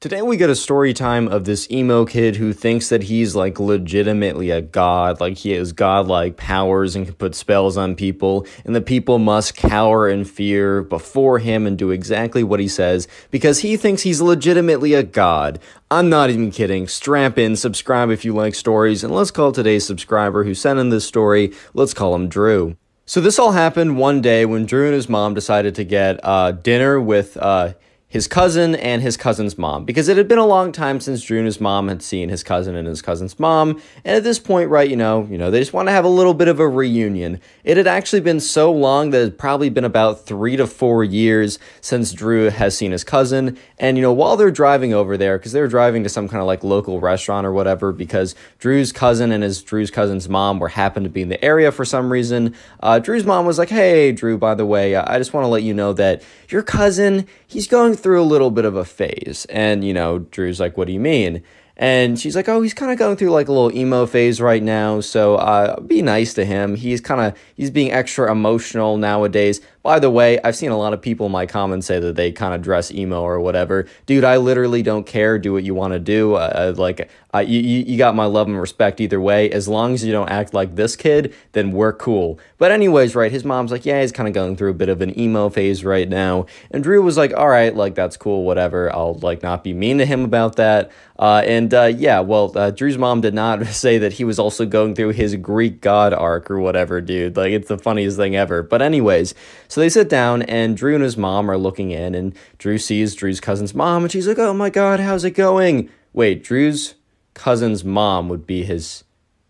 Today 0.02 0.20
we 0.20 0.36
get 0.36 0.50
a 0.50 0.56
story 0.56 0.92
time 0.92 1.28
of 1.28 1.44
this 1.44 1.70
emo 1.70 2.04
kid 2.04 2.34
who 2.34 2.52
thinks 2.52 2.88
that 2.88 3.04
he's 3.04 3.36
like 3.36 3.60
legitimately 3.60 4.50
a 4.50 4.60
god, 4.60 5.20
like 5.20 5.36
he 5.36 5.52
has 5.52 5.72
godlike 5.72 6.36
powers 6.36 6.96
and 6.96 7.06
can 7.06 7.14
put 7.14 7.36
spells 7.36 7.76
on 7.76 7.94
people, 7.94 8.44
and 8.64 8.74
the 8.74 8.80
people 8.80 9.20
must 9.20 9.54
cower 9.54 10.08
in 10.08 10.24
fear 10.24 10.82
before 10.82 11.38
him 11.38 11.68
and 11.68 11.78
do 11.78 11.92
exactly 11.92 12.42
what 12.42 12.58
he 12.58 12.66
says 12.66 13.06
because 13.30 13.60
he 13.60 13.76
thinks 13.76 14.02
he's 14.02 14.20
legitimately 14.20 14.92
a 14.92 15.04
god. 15.04 15.60
I'm 15.88 16.10
not 16.10 16.30
even 16.30 16.50
kidding. 16.50 16.88
Strap 16.88 17.38
in, 17.38 17.54
subscribe 17.54 18.10
if 18.10 18.24
you 18.24 18.34
like 18.34 18.56
stories, 18.56 19.04
and 19.04 19.14
let's 19.14 19.30
call 19.30 19.52
today's 19.52 19.86
subscriber 19.86 20.42
who 20.42 20.52
sent 20.52 20.80
in 20.80 20.88
this 20.88 21.06
story, 21.06 21.52
let's 21.74 21.94
call 21.94 22.16
him 22.16 22.28
Drew. 22.28 22.76
So 23.06 23.20
this 23.20 23.38
all 23.38 23.52
happened 23.52 23.98
one 23.98 24.20
day 24.20 24.46
when 24.46 24.66
Drew 24.66 24.86
and 24.86 24.94
his 24.94 25.08
mom 25.08 25.34
decided 25.34 25.76
to 25.76 25.84
get 25.84 26.18
uh, 26.24 26.50
dinner 26.50 27.00
with 27.00 27.36
uh, 27.36 27.74
his 28.12 28.28
cousin 28.28 28.74
and 28.74 29.00
his 29.00 29.16
cousin's 29.16 29.56
mom 29.56 29.86
because 29.86 30.06
it 30.06 30.18
had 30.18 30.28
been 30.28 30.36
a 30.36 30.44
long 30.44 30.70
time 30.70 31.00
since 31.00 31.22
Drew 31.22 31.38
and 31.38 31.46
his 31.46 31.62
mom 31.62 31.88
had 31.88 32.02
seen 32.02 32.28
his 32.28 32.44
cousin 32.44 32.76
and 32.76 32.86
his 32.86 33.00
cousin's 33.00 33.40
mom. 33.40 33.80
And 34.04 34.14
at 34.14 34.22
this 34.22 34.38
point, 34.38 34.68
right, 34.68 34.88
you 34.88 34.96
know, 34.96 35.26
you 35.30 35.38
know, 35.38 35.50
they 35.50 35.58
just 35.58 35.72
want 35.72 35.88
to 35.88 35.92
have 35.92 36.04
a 36.04 36.10
little 36.10 36.34
bit 36.34 36.46
of 36.46 36.60
a 36.60 36.68
reunion. 36.68 37.40
It 37.64 37.78
had 37.78 37.86
actually 37.86 38.20
been 38.20 38.38
so 38.38 38.70
long 38.70 39.10
that 39.10 39.18
it 39.18 39.24
had 39.24 39.38
probably 39.38 39.70
been 39.70 39.86
about 39.86 40.26
three 40.26 40.58
to 40.58 40.66
four 40.66 41.02
years 41.02 41.58
since 41.80 42.12
Drew 42.12 42.50
has 42.50 42.76
seen 42.76 42.92
his 42.92 43.02
cousin. 43.02 43.56
And, 43.78 43.96
you 43.96 44.02
know, 44.02 44.12
while 44.12 44.36
they're 44.36 44.50
driving 44.50 44.92
over 44.92 45.16
there, 45.16 45.38
because 45.38 45.52
they're 45.52 45.66
driving 45.66 46.02
to 46.02 46.10
some 46.10 46.28
kind 46.28 46.42
of 46.42 46.46
like 46.46 46.62
local 46.62 47.00
restaurant 47.00 47.46
or 47.46 47.52
whatever, 47.54 47.92
because 47.92 48.34
Drew's 48.58 48.92
cousin 48.92 49.32
and 49.32 49.42
his 49.42 49.62
Drew's 49.62 49.90
cousin's 49.90 50.28
mom 50.28 50.58
were 50.58 50.68
happened 50.68 51.04
to 51.04 51.10
be 51.10 51.22
in 51.22 51.30
the 51.30 51.42
area 51.42 51.72
for 51.72 51.86
some 51.86 52.12
reason, 52.12 52.54
uh, 52.80 52.98
Drew's 52.98 53.24
mom 53.24 53.46
was 53.46 53.58
like, 53.58 53.70
Hey, 53.70 54.12
Drew, 54.12 54.36
by 54.36 54.54
the 54.54 54.66
way, 54.66 54.96
I 54.96 55.16
just 55.16 55.32
want 55.32 55.44
to 55.44 55.48
let 55.48 55.62
you 55.62 55.72
know 55.72 55.94
that 55.94 56.22
your 56.50 56.62
cousin, 56.62 57.26
he's 57.46 57.66
going 57.66 57.96
through 58.02 58.20
a 58.20 58.24
little 58.24 58.50
bit 58.50 58.64
of 58.64 58.76
a 58.76 58.84
phase. 58.84 59.46
And, 59.48 59.84
you 59.84 59.94
know, 59.94 60.20
Drew's 60.20 60.60
like, 60.60 60.76
What 60.76 60.86
do 60.86 60.92
you 60.92 61.00
mean? 61.00 61.42
And 61.76 62.18
she's 62.18 62.36
like, 62.36 62.48
Oh, 62.48 62.60
he's 62.62 62.74
kind 62.74 62.92
of 62.92 62.98
going 62.98 63.16
through 63.16 63.30
like 63.30 63.48
a 63.48 63.52
little 63.52 63.76
emo 63.76 64.06
phase 64.06 64.40
right 64.40 64.62
now. 64.62 65.00
So 65.00 65.36
uh, 65.36 65.80
be 65.80 66.02
nice 66.02 66.34
to 66.34 66.44
him. 66.44 66.76
He's 66.76 67.00
kind 67.00 67.20
of, 67.20 67.38
he's 67.54 67.70
being 67.70 67.92
extra 67.92 68.30
emotional 68.30 68.96
nowadays. 68.96 69.60
By 69.82 69.98
the 69.98 70.10
way, 70.10 70.38
I've 70.42 70.54
seen 70.54 70.70
a 70.70 70.78
lot 70.78 70.92
of 70.92 71.02
people 71.02 71.26
in 71.26 71.32
my 71.32 71.44
comments 71.46 71.88
say 71.88 71.98
that 71.98 72.14
they 72.14 72.30
kind 72.30 72.54
of 72.54 72.62
dress 72.62 72.92
emo 72.92 73.20
or 73.22 73.40
whatever. 73.40 73.86
Dude, 74.06 74.22
I 74.22 74.36
literally 74.36 74.82
don't 74.82 75.04
care. 75.04 75.40
Do 75.40 75.52
what 75.52 75.64
you 75.64 75.74
want 75.74 75.92
to 75.92 75.98
do. 75.98 76.34
Uh, 76.34 76.72
like, 76.76 77.10
uh, 77.34 77.38
you, 77.38 77.60
you 77.60 77.96
got 77.96 78.14
my 78.14 78.26
love 78.26 78.46
and 78.46 78.60
respect 78.60 79.00
either 79.00 79.20
way. 79.20 79.50
As 79.50 79.66
long 79.66 79.94
as 79.94 80.04
you 80.04 80.12
don't 80.12 80.28
act 80.28 80.52
like 80.52 80.76
this 80.76 80.94
kid, 80.94 81.34
then 81.52 81.72
we're 81.72 81.94
cool. 81.94 82.38
But, 82.58 82.70
anyways, 82.70 83.16
right, 83.16 83.32
his 83.32 83.44
mom's 83.44 83.72
like, 83.72 83.84
yeah, 83.86 84.02
he's 84.02 84.12
kind 84.12 84.28
of 84.28 84.34
going 84.34 84.54
through 84.54 84.70
a 84.70 84.74
bit 84.74 84.88
of 84.88 85.00
an 85.00 85.18
emo 85.18 85.48
phase 85.48 85.82
right 85.84 86.08
now. 86.08 86.46
And 86.70 86.84
Drew 86.84 87.02
was 87.02 87.16
like, 87.16 87.32
all 87.34 87.48
right, 87.48 87.74
like, 87.74 87.94
that's 87.94 88.16
cool, 88.16 88.44
whatever. 88.44 88.94
I'll, 88.94 89.14
like, 89.14 89.42
not 89.42 89.64
be 89.64 89.72
mean 89.72 89.98
to 89.98 90.06
him 90.06 90.24
about 90.24 90.56
that. 90.56 90.92
Uh, 91.18 91.42
and, 91.46 91.72
uh, 91.72 91.84
yeah, 91.84 92.20
well, 92.20 92.52
uh, 92.56 92.70
Drew's 92.70 92.98
mom 92.98 93.22
did 93.22 93.34
not 93.34 93.66
say 93.68 93.98
that 93.98 94.12
he 94.12 94.24
was 94.24 94.38
also 94.38 94.66
going 94.66 94.94
through 94.94 95.10
his 95.10 95.34
Greek 95.36 95.80
god 95.80 96.12
arc 96.12 96.50
or 96.50 96.60
whatever, 96.60 97.00
dude. 97.00 97.36
Like, 97.36 97.52
it's 97.52 97.68
the 97.68 97.78
funniest 97.78 98.16
thing 98.18 98.36
ever. 98.36 98.62
But, 98.62 98.82
anyways, 98.82 99.34
so 99.72 99.80
they 99.80 99.88
sit 99.88 100.10
down, 100.10 100.42
and 100.42 100.76
Drew 100.76 100.94
and 100.94 101.02
his 101.02 101.16
mom 101.16 101.50
are 101.50 101.56
looking 101.56 101.92
in, 101.92 102.14
and 102.14 102.34
Drew 102.58 102.76
sees 102.76 103.14
Drew's 103.14 103.40
cousin's 103.40 103.74
mom, 103.74 104.02
and 104.02 104.12
she's 104.12 104.28
like, 104.28 104.38
oh 104.38 104.52
my 104.52 104.68
god, 104.68 105.00
how's 105.00 105.24
it 105.24 105.30
going? 105.30 105.88
Wait, 106.12 106.44
Drew's 106.44 106.96
cousin's 107.32 107.82
mom 107.82 108.28
would 108.28 108.46
be 108.46 108.64
his 108.64 109.04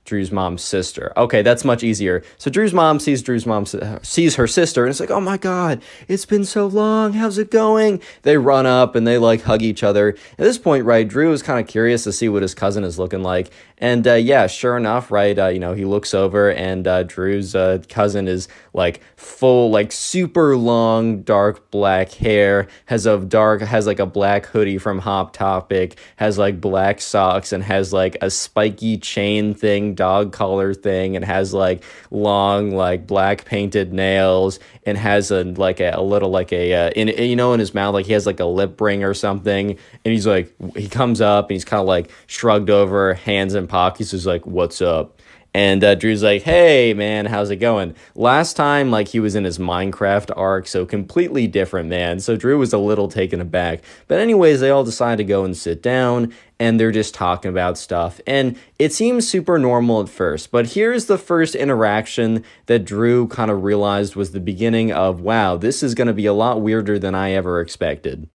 Drew's 0.05 0.33
mom's 0.33 0.63
sister. 0.63 1.13
Okay, 1.17 1.43
that's 1.43 1.65
much 1.65 1.85
easier. 1.85 2.23
So 2.37 2.51
Drew's 2.51 2.75
mom 2.75 2.99
sees 2.99 3.23
Drew's 3.23 3.47
mom 3.47 3.67
sees 4.03 4.37
her 4.37 4.47
sister 4.49 4.85
and 4.85 4.91
it's 4.91 4.99
like, 4.99 5.11
"Oh 5.11 5.21
my 5.21 5.37
god, 5.37 5.81
it's 6.09 6.27
been 6.27 6.45
so 6.45 6.67
long. 6.67 7.13
How's 7.13 7.39
it 7.39 7.51
going?" 7.51 8.01
They 8.23 8.37
run 8.37 8.67
up 8.67 8.97
and 8.97 9.07
they 9.07 9.19
like 9.19 9.43
hug 9.43 9.63
each 9.63 9.83
other. 9.85 10.11
At 10.11 10.39
this 10.39 10.59
point, 10.59 10.85
right, 10.85 11.07
Drew 11.07 11.33
is 11.33 11.43
kind 11.43 11.61
of 11.61 11.69
curious 11.69 12.05
to 12.05 12.13
see 12.13 12.29
what 12.29 12.43
his 12.43 12.55
cousin 12.55 12.83
is 12.83 12.99
looking 12.99 13.23
like. 13.23 13.53
And 13.79 14.07
uh, 14.07 14.15
yeah, 14.15 14.47
sure 14.49 14.77
enough, 14.77 15.11
right, 15.11 15.39
uh, 15.39 15.49
you 15.49 15.59
know, 15.59 15.73
he 15.73 15.85
looks 15.85 16.15
over 16.15 16.51
and 16.51 16.87
uh, 16.87 17.03
Drew's 17.05 17.55
uh, 17.55 17.83
cousin 17.89 18.29
is 18.29 18.49
like 18.75 19.03
full 19.17 19.71
like 19.71 19.93
super 19.93 20.57
long 20.57 21.23
dark 21.23 21.71
black 21.71 22.13
hair, 22.13 22.69
has 22.87 23.07
a 23.07 23.19
dark 23.19 23.61
has 23.63 23.87
like 23.87 23.99
a 23.99 24.07
black 24.07 24.47
hoodie 24.47 24.79
from 24.79 24.99
Hot 25.01 25.35
Topic, 25.35 25.97
has 26.17 26.39
like 26.39 26.61
black 26.61 27.01
socks 27.01 27.53
and 27.53 27.63
has 27.65 27.93
like 27.93 28.17
a 28.21 28.31
spiky 28.31 28.99
chain 28.99 29.55
thing 29.55 29.95
dog 30.03 30.33
collar 30.33 30.75
thing 30.75 31.15
and 31.15 31.25
has 31.25 31.55
like 31.55 31.85
long 32.11 32.73
like 32.73 33.07
black 33.07 33.45
painted 33.45 33.93
nails 33.93 34.59
and 34.85 34.99
has 34.99 35.31
a 35.31 35.45
like 35.45 35.79
a, 35.79 35.93
a 35.95 36.03
little 36.03 36.31
like 36.31 36.53
a 36.53 36.75
uh, 36.75 36.91
in 36.97 37.07
you 37.07 37.37
know 37.37 37.53
in 37.53 37.61
his 37.61 37.73
mouth 37.73 37.95
like 37.95 38.05
he 38.05 38.13
has 38.13 38.27
like 38.27 38.41
a 38.41 38.45
lip 38.45 38.81
ring 38.81 39.05
or 39.05 39.15
something 39.15 39.71
and 39.71 40.13
he's 40.13 40.27
like 40.27 40.53
he 40.77 40.89
comes 40.89 41.21
up 41.21 41.45
and 41.51 41.55
he's 41.55 41.65
kind 41.65 41.81
of 41.81 41.87
like 41.87 42.11
shrugged 42.27 42.69
over 42.69 43.15
hands 43.15 43.55
in 43.55 43.69
pockets 43.69 44.11
he's 44.11 44.27
like 44.27 44.45
what's 44.45 44.83
up 44.83 45.22
and 45.55 45.85
uh, 45.85 45.95
Drew's 45.95 46.23
like, 46.23 46.43
hey, 46.43 46.95
man, 46.95 47.27
how's 47.27 47.51
it 47.51 47.57
going? 47.57 47.95
Last 48.15 48.57
time, 48.57 48.91
like, 48.91 49.09
he 49.09 49.21
was 49.21 49.35
in 49.35 49.45
his 49.45 49.59
Minecraft 49.59 50.31
arc, 50.35 50.67
so 50.67 50.87
completely 50.87 51.47
different, 51.47 51.91
man. 51.91 52.21
So 52.21 52.37
Drew 52.37 52.59
was 52.59 52.73
a 52.73 52.79
little 52.79 53.09
taken 53.09 53.41
aback. 53.41 53.83
But, 54.09 54.19
anyways, 54.19 54.61
they 54.61 54.71
all 54.71 54.85
decide 54.85 55.19
to 55.19 55.25
go 55.25 55.45
and 55.45 55.55
sit 55.55 55.83
down, 55.83 56.33
and 56.59 56.81
they're 56.81 56.91
just 56.91 57.15
talking 57.15 57.51
about 57.51 57.77
stuff. 57.77 58.19
And 58.27 58.59
it 58.79 58.95
seems 58.95 59.29
super 59.29 59.59
normal 59.59 60.01
at 60.01 60.09
first. 60.09 60.51
But 60.51 60.69
here's 60.69 61.05
the 61.05 61.19
first 61.19 61.55
interaction 61.55 62.45
that 62.67 62.87
Drew 62.87 63.29
kind 63.29 63.51
of 63.51 63.63
realized 63.63 64.17
was 64.17 64.33
the 64.33 64.41
beginning 64.41 64.91
of, 64.91 65.21
wow, 65.21 65.57
this 65.57 65.83
is 65.83 65.95
going 65.95 66.09
to 66.09 66.15
be 66.15 66.27
a 66.27 66.33
lot 66.33 66.63
weirder 66.63 66.99
than 66.99 67.15
I 67.15 67.33
ever 67.33 67.61
expected. 67.61 68.31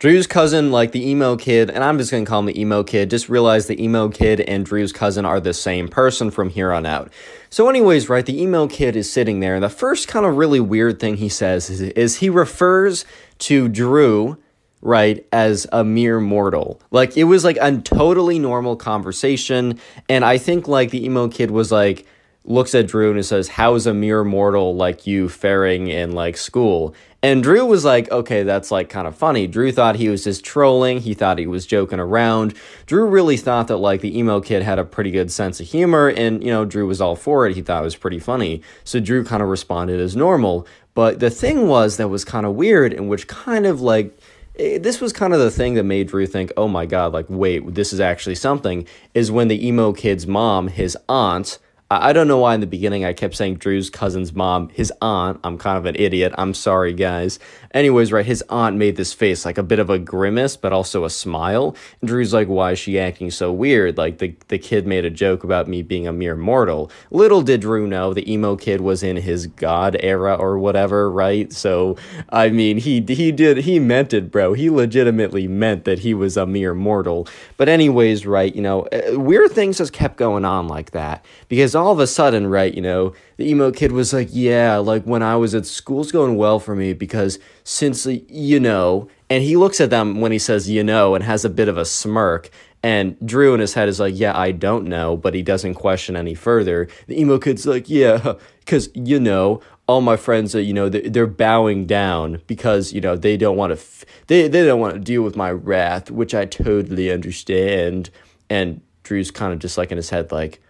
Drew's 0.00 0.26
cousin, 0.26 0.72
like 0.72 0.92
the 0.92 1.08
emo 1.08 1.36
kid, 1.36 1.70
and 1.70 1.82
I'm 1.82 1.98
just 1.98 2.10
gonna 2.10 2.26
call 2.26 2.40
him 2.40 2.46
the 2.46 2.60
emo 2.60 2.82
kid, 2.82 3.10
just 3.10 3.28
realized 3.28 3.68
the 3.68 3.82
emo 3.82 4.08
kid 4.08 4.40
and 4.40 4.66
Drew's 4.66 4.92
cousin 4.92 5.24
are 5.24 5.40
the 5.40 5.54
same 5.54 5.88
person 5.88 6.30
from 6.30 6.50
here 6.50 6.72
on 6.72 6.84
out. 6.84 7.12
So, 7.48 7.68
anyways, 7.68 8.08
right, 8.08 8.26
the 8.26 8.42
emo 8.42 8.66
kid 8.66 8.96
is 8.96 9.10
sitting 9.10 9.40
there, 9.40 9.54
and 9.54 9.62
the 9.62 9.68
first 9.68 10.08
kind 10.08 10.26
of 10.26 10.36
really 10.36 10.60
weird 10.60 10.98
thing 10.98 11.16
he 11.16 11.28
says 11.28 11.70
is, 11.70 11.80
is 11.80 12.16
he 12.16 12.28
refers 12.28 13.04
to 13.38 13.68
Drew, 13.68 14.36
right, 14.82 15.24
as 15.32 15.66
a 15.72 15.84
mere 15.84 16.20
mortal. 16.20 16.82
Like, 16.90 17.16
it 17.16 17.24
was 17.24 17.44
like 17.44 17.56
a 17.60 17.78
totally 17.78 18.38
normal 18.38 18.76
conversation, 18.76 19.78
and 20.08 20.24
I 20.24 20.38
think 20.38 20.66
like 20.66 20.90
the 20.90 21.04
emo 21.04 21.28
kid 21.28 21.50
was 21.52 21.70
like, 21.70 22.04
looks 22.44 22.74
at 22.74 22.86
Drew 22.86 23.12
and 23.12 23.24
says, 23.24 23.48
How's 23.48 23.86
a 23.86 23.94
mere 23.94 24.24
mortal 24.24 24.76
like 24.76 25.06
you 25.06 25.28
faring 25.28 25.88
in 25.88 26.12
like 26.12 26.36
school? 26.36 26.94
And 27.24 27.42
Drew 27.42 27.64
was 27.64 27.86
like, 27.86 28.10
okay, 28.10 28.42
that's 28.42 28.70
like 28.70 28.90
kind 28.90 29.06
of 29.06 29.16
funny. 29.16 29.46
Drew 29.46 29.72
thought 29.72 29.96
he 29.96 30.10
was 30.10 30.24
just 30.24 30.44
trolling. 30.44 31.00
He 31.00 31.14
thought 31.14 31.38
he 31.38 31.46
was 31.46 31.64
joking 31.64 31.98
around. 31.98 32.52
Drew 32.84 33.06
really 33.06 33.38
thought 33.38 33.68
that 33.68 33.78
like 33.78 34.02
the 34.02 34.18
emo 34.18 34.42
kid 34.42 34.62
had 34.62 34.78
a 34.78 34.84
pretty 34.84 35.10
good 35.10 35.32
sense 35.32 35.58
of 35.58 35.66
humor 35.66 36.08
and, 36.10 36.44
you 36.44 36.50
know, 36.50 36.66
Drew 36.66 36.86
was 36.86 37.00
all 37.00 37.16
for 37.16 37.46
it. 37.46 37.54
He 37.54 37.62
thought 37.62 37.80
it 37.80 37.84
was 37.84 37.96
pretty 37.96 38.18
funny. 38.18 38.60
So 38.84 39.00
Drew 39.00 39.24
kind 39.24 39.42
of 39.42 39.48
responded 39.48 40.00
as 40.00 40.14
normal. 40.14 40.66
But 40.92 41.18
the 41.18 41.30
thing 41.30 41.66
was 41.66 41.96
that 41.96 42.08
was 42.08 42.26
kind 42.26 42.44
of 42.44 42.56
weird 42.56 42.92
and 42.92 43.08
which 43.08 43.26
kind 43.26 43.64
of 43.64 43.80
like 43.80 44.14
eh, 44.58 44.76
this 44.76 45.00
was 45.00 45.14
kind 45.14 45.32
of 45.32 45.40
the 45.40 45.50
thing 45.50 45.72
that 45.74 45.84
made 45.84 46.08
Drew 46.08 46.26
think, 46.26 46.52
oh 46.58 46.68
my 46.68 46.84
God, 46.84 47.14
like, 47.14 47.26
wait, 47.30 47.74
this 47.74 47.94
is 47.94 48.00
actually 48.00 48.34
something, 48.34 48.86
is 49.14 49.32
when 49.32 49.48
the 49.48 49.66
emo 49.66 49.94
kid's 49.94 50.26
mom, 50.26 50.68
his 50.68 50.94
aunt, 51.08 51.58
I 51.90 52.12
don't 52.12 52.28
know 52.28 52.38
why 52.38 52.54
in 52.54 52.60
the 52.60 52.66
beginning 52.66 53.04
I 53.04 53.12
kept 53.12 53.36
saying 53.36 53.56
Drew's 53.56 53.90
cousin's 53.90 54.32
mom, 54.32 54.70
his 54.70 54.92
aunt. 55.02 55.40
I'm 55.44 55.58
kind 55.58 55.78
of 55.78 55.86
an 55.86 55.96
idiot. 55.96 56.32
I'm 56.36 56.54
sorry, 56.54 56.92
guys. 56.94 57.38
Anyways, 57.74 58.12
right, 58.12 58.24
his 58.24 58.42
aunt 58.48 58.76
made 58.76 58.94
this 58.94 59.12
face, 59.12 59.44
like 59.44 59.58
a 59.58 59.62
bit 59.64 59.80
of 59.80 59.90
a 59.90 59.98
grimace, 59.98 60.56
but 60.56 60.72
also 60.72 61.04
a 61.04 61.10
smile. 61.10 61.74
And 62.00 62.08
Drew's 62.08 62.32
like, 62.32 62.46
why 62.46 62.72
is 62.72 62.78
she 62.78 63.00
acting 63.00 63.32
so 63.32 63.52
weird? 63.52 63.98
Like 63.98 64.18
the, 64.18 64.36
the 64.46 64.58
kid 64.58 64.86
made 64.86 65.04
a 65.04 65.10
joke 65.10 65.42
about 65.42 65.66
me 65.66 65.82
being 65.82 66.06
a 66.06 66.12
mere 66.12 66.36
mortal. 66.36 66.88
Little 67.10 67.42
did 67.42 67.62
Drew 67.62 67.88
know 67.88 68.14
the 68.14 68.32
emo 68.32 68.54
kid 68.54 68.80
was 68.80 69.02
in 69.02 69.16
his 69.16 69.48
god 69.48 69.96
era 69.98 70.34
or 70.34 70.56
whatever, 70.56 71.10
right? 71.10 71.52
So, 71.52 71.96
I 72.28 72.50
mean, 72.50 72.78
he 72.78 73.00
he 73.00 73.32
did 73.32 73.58
he 73.58 73.80
meant 73.80 74.14
it, 74.14 74.30
bro. 74.30 74.52
He 74.52 74.70
legitimately 74.70 75.48
meant 75.48 75.84
that 75.84 75.98
he 75.98 76.14
was 76.14 76.36
a 76.36 76.46
mere 76.46 76.74
mortal. 76.74 77.26
But 77.56 77.68
anyways, 77.68 78.24
right, 78.24 78.54
you 78.54 78.62
know, 78.62 78.82
uh, 78.82 79.18
weird 79.18 79.50
things 79.50 79.78
just 79.78 79.92
kept 79.92 80.16
going 80.16 80.44
on 80.44 80.68
like 80.68 80.92
that 80.92 81.24
because 81.48 81.74
all 81.74 81.90
of 81.90 81.98
a 81.98 82.06
sudden, 82.06 82.46
right, 82.46 82.72
you 82.72 82.82
know, 82.82 83.14
the 83.36 83.48
emo 83.48 83.70
kid 83.70 83.92
was 83.92 84.12
like, 84.12 84.28
yeah, 84.30 84.76
like 84.76 85.04
when 85.04 85.22
I 85.22 85.36
was 85.36 85.54
at 85.54 85.66
school's 85.66 86.12
going 86.12 86.36
well 86.36 86.58
for 86.58 86.76
me 86.76 86.92
because 86.92 87.38
since 87.64 88.06
you 88.06 88.60
know, 88.60 89.08
and 89.28 89.42
he 89.42 89.56
looks 89.56 89.80
at 89.80 89.90
them 89.90 90.20
when 90.20 90.32
he 90.32 90.38
says 90.38 90.70
you 90.70 90.84
know 90.84 91.14
and 91.14 91.24
has 91.24 91.44
a 91.44 91.50
bit 91.50 91.68
of 91.68 91.76
a 91.76 91.84
smirk. 91.84 92.50
And 92.82 93.16
Drew 93.26 93.54
in 93.54 93.60
his 93.60 93.72
head 93.72 93.88
is 93.88 93.98
like, 93.98 94.12
yeah, 94.14 94.38
I 94.38 94.50
don't 94.50 94.86
know, 94.86 95.16
but 95.16 95.32
he 95.32 95.40
doesn't 95.42 95.72
question 95.74 96.16
any 96.16 96.34
further. 96.34 96.86
The 97.06 97.18
emo 97.18 97.38
kid's 97.38 97.64
like, 97.66 97.88
yeah, 97.88 98.34
because 98.60 98.90
you 98.94 99.18
know, 99.18 99.60
all 99.86 100.00
my 100.00 100.16
friends 100.16 100.54
are, 100.54 100.60
you 100.60 100.74
know, 100.74 100.88
they're 100.88 101.26
bowing 101.26 101.86
down 101.86 102.42
because 102.46 102.92
you 102.92 103.00
know 103.00 103.16
they 103.16 103.36
don't 103.36 103.56
want 103.56 103.70
to, 103.70 103.78
f- 103.78 104.04
they 104.26 104.48
they 104.48 104.64
don't 104.64 104.80
want 104.80 104.94
to 104.94 105.00
deal 105.00 105.22
with 105.22 105.36
my 105.36 105.50
wrath, 105.50 106.10
which 106.10 106.34
I 106.34 106.44
totally 106.44 107.10
understand. 107.10 108.10
And 108.50 108.82
Drew's 109.02 109.30
kind 109.30 109.52
of 109.52 109.58
just 109.58 109.78
like 109.78 109.90
in 109.90 109.96
his 109.96 110.10
head, 110.10 110.30
like, 110.30 110.60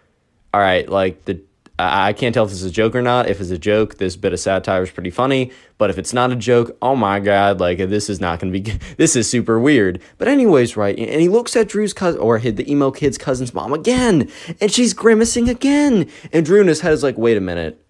all 0.53 0.61
right, 0.61 0.87
like 0.87 1.25
the 1.25 1.41
I 1.77 2.13
can't 2.13 2.33
tell 2.33 2.45
if 2.45 2.51
this 2.51 2.61
is 2.61 2.71
a 2.71 2.73
joke 2.73 2.95
or 2.95 3.01
not. 3.01 3.27
If 3.27 3.41
it's 3.41 3.49
a 3.49 3.57
joke, 3.57 3.97
this 3.97 4.15
bit 4.15 4.31
of 4.31 4.39
satire 4.39 4.83
is 4.83 4.91
pretty 4.91 5.09
funny. 5.09 5.51
But 5.77 5.89
if 5.89 5.97
it's 5.97 6.13
not 6.13 6.31
a 6.31 6.35
joke, 6.35 6.77
oh 6.81 6.95
my 6.95 7.19
god, 7.19 7.59
like 7.59 7.79
this 7.79 8.09
is 8.09 8.21
not 8.21 8.39
gonna 8.39 8.53
be. 8.53 8.61
This 8.97 9.15
is 9.15 9.29
super 9.29 9.59
weird. 9.59 10.01
But 10.17 10.29
anyways, 10.29 10.77
right? 10.77 10.97
And 10.97 11.21
he 11.21 11.27
looks 11.27 11.55
at 11.55 11.67
Drew's 11.67 11.93
cousin 11.93 12.21
or 12.21 12.39
the 12.39 12.69
emo 12.71 12.91
kid's 12.91 13.17
cousin's 13.17 13.53
mom 13.53 13.73
again, 13.73 14.31
and 14.61 14.71
she's 14.71 14.93
grimacing 14.93 15.49
again. 15.49 16.09
And 16.31 16.45
Drew 16.45 16.61
in 16.61 16.67
his 16.67 16.81
head 16.81 16.93
is 16.93 17.03
like, 17.03 17.17
wait 17.17 17.35
a 17.35 17.41
minute, 17.41 17.83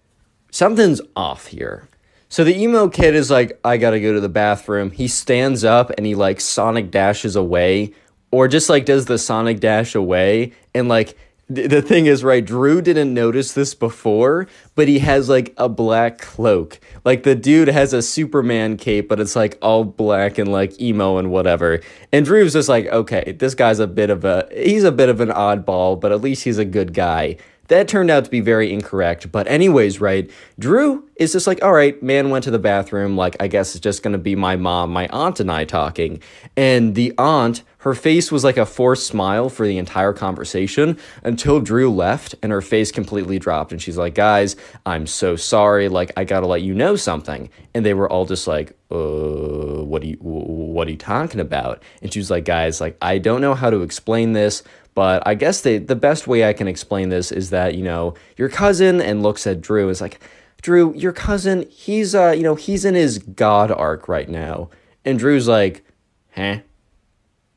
something's 0.50 1.00
off 1.14 1.46
here. 1.48 1.88
So 2.28 2.42
the 2.42 2.58
emo 2.58 2.88
kid 2.88 3.14
is 3.14 3.30
like, 3.30 3.60
I 3.64 3.76
gotta 3.76 4.00
go 4.00 4.12
to 4.12 4.20
the 4.20 4.28
bathroom. 4.28 4.90
He 4.90 5.06
stands 5.06 5.62
up 5.62 5.92
and 5.96 6.04
he 6.04 6.16
like 6.16 6.40
Sonic 6.40 6.90
dashes 6.90 7.36
away, 7.36 7.94
or 8.32 8.48
just 8.48 8.68
like 8.68 8.84
does 8.84 9.04
the 9.04 9.18
Sonic 9.18 9.60
dash 9.60 9.94
away, 9.94 10.52
and 10.74 10.88
like 10.88 11.16
the 11.48 11.80
thing 11.80 12.06
is, 12.06 12.24
right, 12.24 12.44
Drew 12.44 12.82
didn't 12.82 13.14
notice 13.14 13.52
this 13.52 13.74
before, 13.74 14.48
but 14.74 14.88
he 14.88 14.98
has 14.98 15.28
like 15.28 15.54
a 15.56 15.68
black 15.68 16.18
cloak. 16.18 16.80
Like 17.04 17.22
the 17.22 17.36
dude 17.36 17.68
has 17.68 17.92
a 17.92 18.02
Superman 18.02 18.76
cape, 18.76 19.08
but 19.08 19.20
it's 19.20 19.36
like 19.36 19.56
all 19.62 19.84
black 19.84 20.38
and 20.38 20.50
like 20.50 20.80
emo 20.80 21.18
and 21.18 21.30
whatever. 21.30 21.80
And 22.12 22.26
Drew's 22.26 22.54
just 22.54 22.68
like, 22.68 22.86
okay, 22.86 23.32
this 23.38 23.54
guy's 23.54 23.78
a 23.78 23.86
bit 23.86 24.10
of 24.10 24.24
a, 24.24 24.48
he's 24.52 24.82
a 24.84 24.90
bit 24.90 25.08
of 25.08 25.20
an 25.20 25.28
oddball, 25.28 26.00
but 26.00 26.10
at 26.10 26.20
least 26.20 26.42
he's 26.42 26.58
a 26.58 26.64
good 26.64 26.92
guy. 26.92 27.36
That 27.68 27.88
turned 27.88 28.10
out 28.10 28.24
to 28.24 28.30
be 28.30 28.40
very 28.40 28.72
incorrect. 28.72 29.32
But, 29.32 29.48
anyways, 29.48 30.00
right, 30.00 30.30
Drew 30.58 31.08
is 31.16 31.32
just 31.32 31.48
like, 31.48 31.64
all 31.64 31.72
right, 31.72 32.00
man 32.02 32.30
went 32.30 32.44
to 32.44 32.50
the 32.52 32.60
bathroom. 32.60 33.16
Like, 33.16 33.36
I 33.40 33.48
guess 33.48 33.74
it's 33.74 33.82
just 33.82 34.04
to 34.04 34.18
be 34.18 34.36
my 34.36 34.54
mom, 34.56 34.92
my 34.92 35.08
aunt, 35.08 35.40
and 35.40 35.50
I 35.50 35.64
talking. 35.64 36.22
And 36.56 36.94
the 36.94 37.12
aunt, 37.18 37.62
her 37.86 37.94
face 37.94 38.32
was 38.32 38.42
like 38.42 38.56
a 38.56 38.66
forced 38.66 39.06
smile 39.06 39.48
for 39.48 39.64
the 39.64 39.78
entire 39.78 40.12
conversation 40.12 40.98
until 41.22 41.60
Drew 41.60 41.88
left 41.88 42.34
and 42.42 42.50
her 42.50 42.60
face 42.60 42.90
completely 42.90 43.38
dropped. 43.38 43.70
And 43.70 43.80
she's 43.80 43.96
like, 43.96 44.12
guys, 44.12 44.56
I'm 44.84 45.06
so 45.06 45.36
sorry. 45.36 45.88
Like, 45.88 46.10
I 46.16 46.24
got 46.24 46.40
to 46.40 46.48
let 46.48 46.62
you 46.62 46.74
know 46.74 46.96
something. 46.96 47.48
And 47.74 47.86
they 47.86 47.94
were 47.94 48.10
all 48.10 48.24
just 48.24 48.48
like, 48.48 48.70
uh, 48.90 49.84
what 49.84 50.02
are 50.02 50.06
you, 50.06 50.16
what 50.16 50.88
are 50.88 50.90
you 50.90 50.96
talking 50.96 51.38
about? 51.38 51.80
And 52.02 52.12
she 52.12 52.18
was 52.18 52.28
like, 52.28 52.44
guys, 52.44 52.80
like, 52.80 52.96
I 53.00 53.18
don't 53.18 53.40
know 53.40 53.54
how 53.54 53.70
to 53.70 53.82
explain 53.82 54.32
this, 54.32 54.64
but 54.96 55.22
I 55.24 55.36
guess 55.36 55.60
the 55.60 55.78
the 55.78 55.94
best 55.94 56.26
way 56.26 56.44
I 56.44 56.54
can 56.54 56.66
explain 56.66 57.10
this 57.10 57.30
is 57.30 57.50
that, 57.50 57.76
you 57.76 57.84
know, 57.84 58.14
your 58.36 58.48
cousin 58.48 59.00
and 59.00 59.22
looks 59.22 59.46
at 59.46 59.60
Drew 59.60 59.90
is 59.90 60.00
like, 60.00 60.18
Drew, 60.60 60.92
your 60.96 61.12
cousin, 61.12 61.68
he's 61.70 62.16
uh, 62.16 62.34
you 62.36 62.42
know, 62.42 62.56
he's 62.56 62.84
in 62.84 62.96
his 62.96 63.18
God 63.18 63.70
arc 63.70 64.08
right 64.08 64.28
now. 64.28 64.70
And 65.04 65.20
Drew's 65.20 65.46
like, 65.46 65.84
huh? 66.34 66.62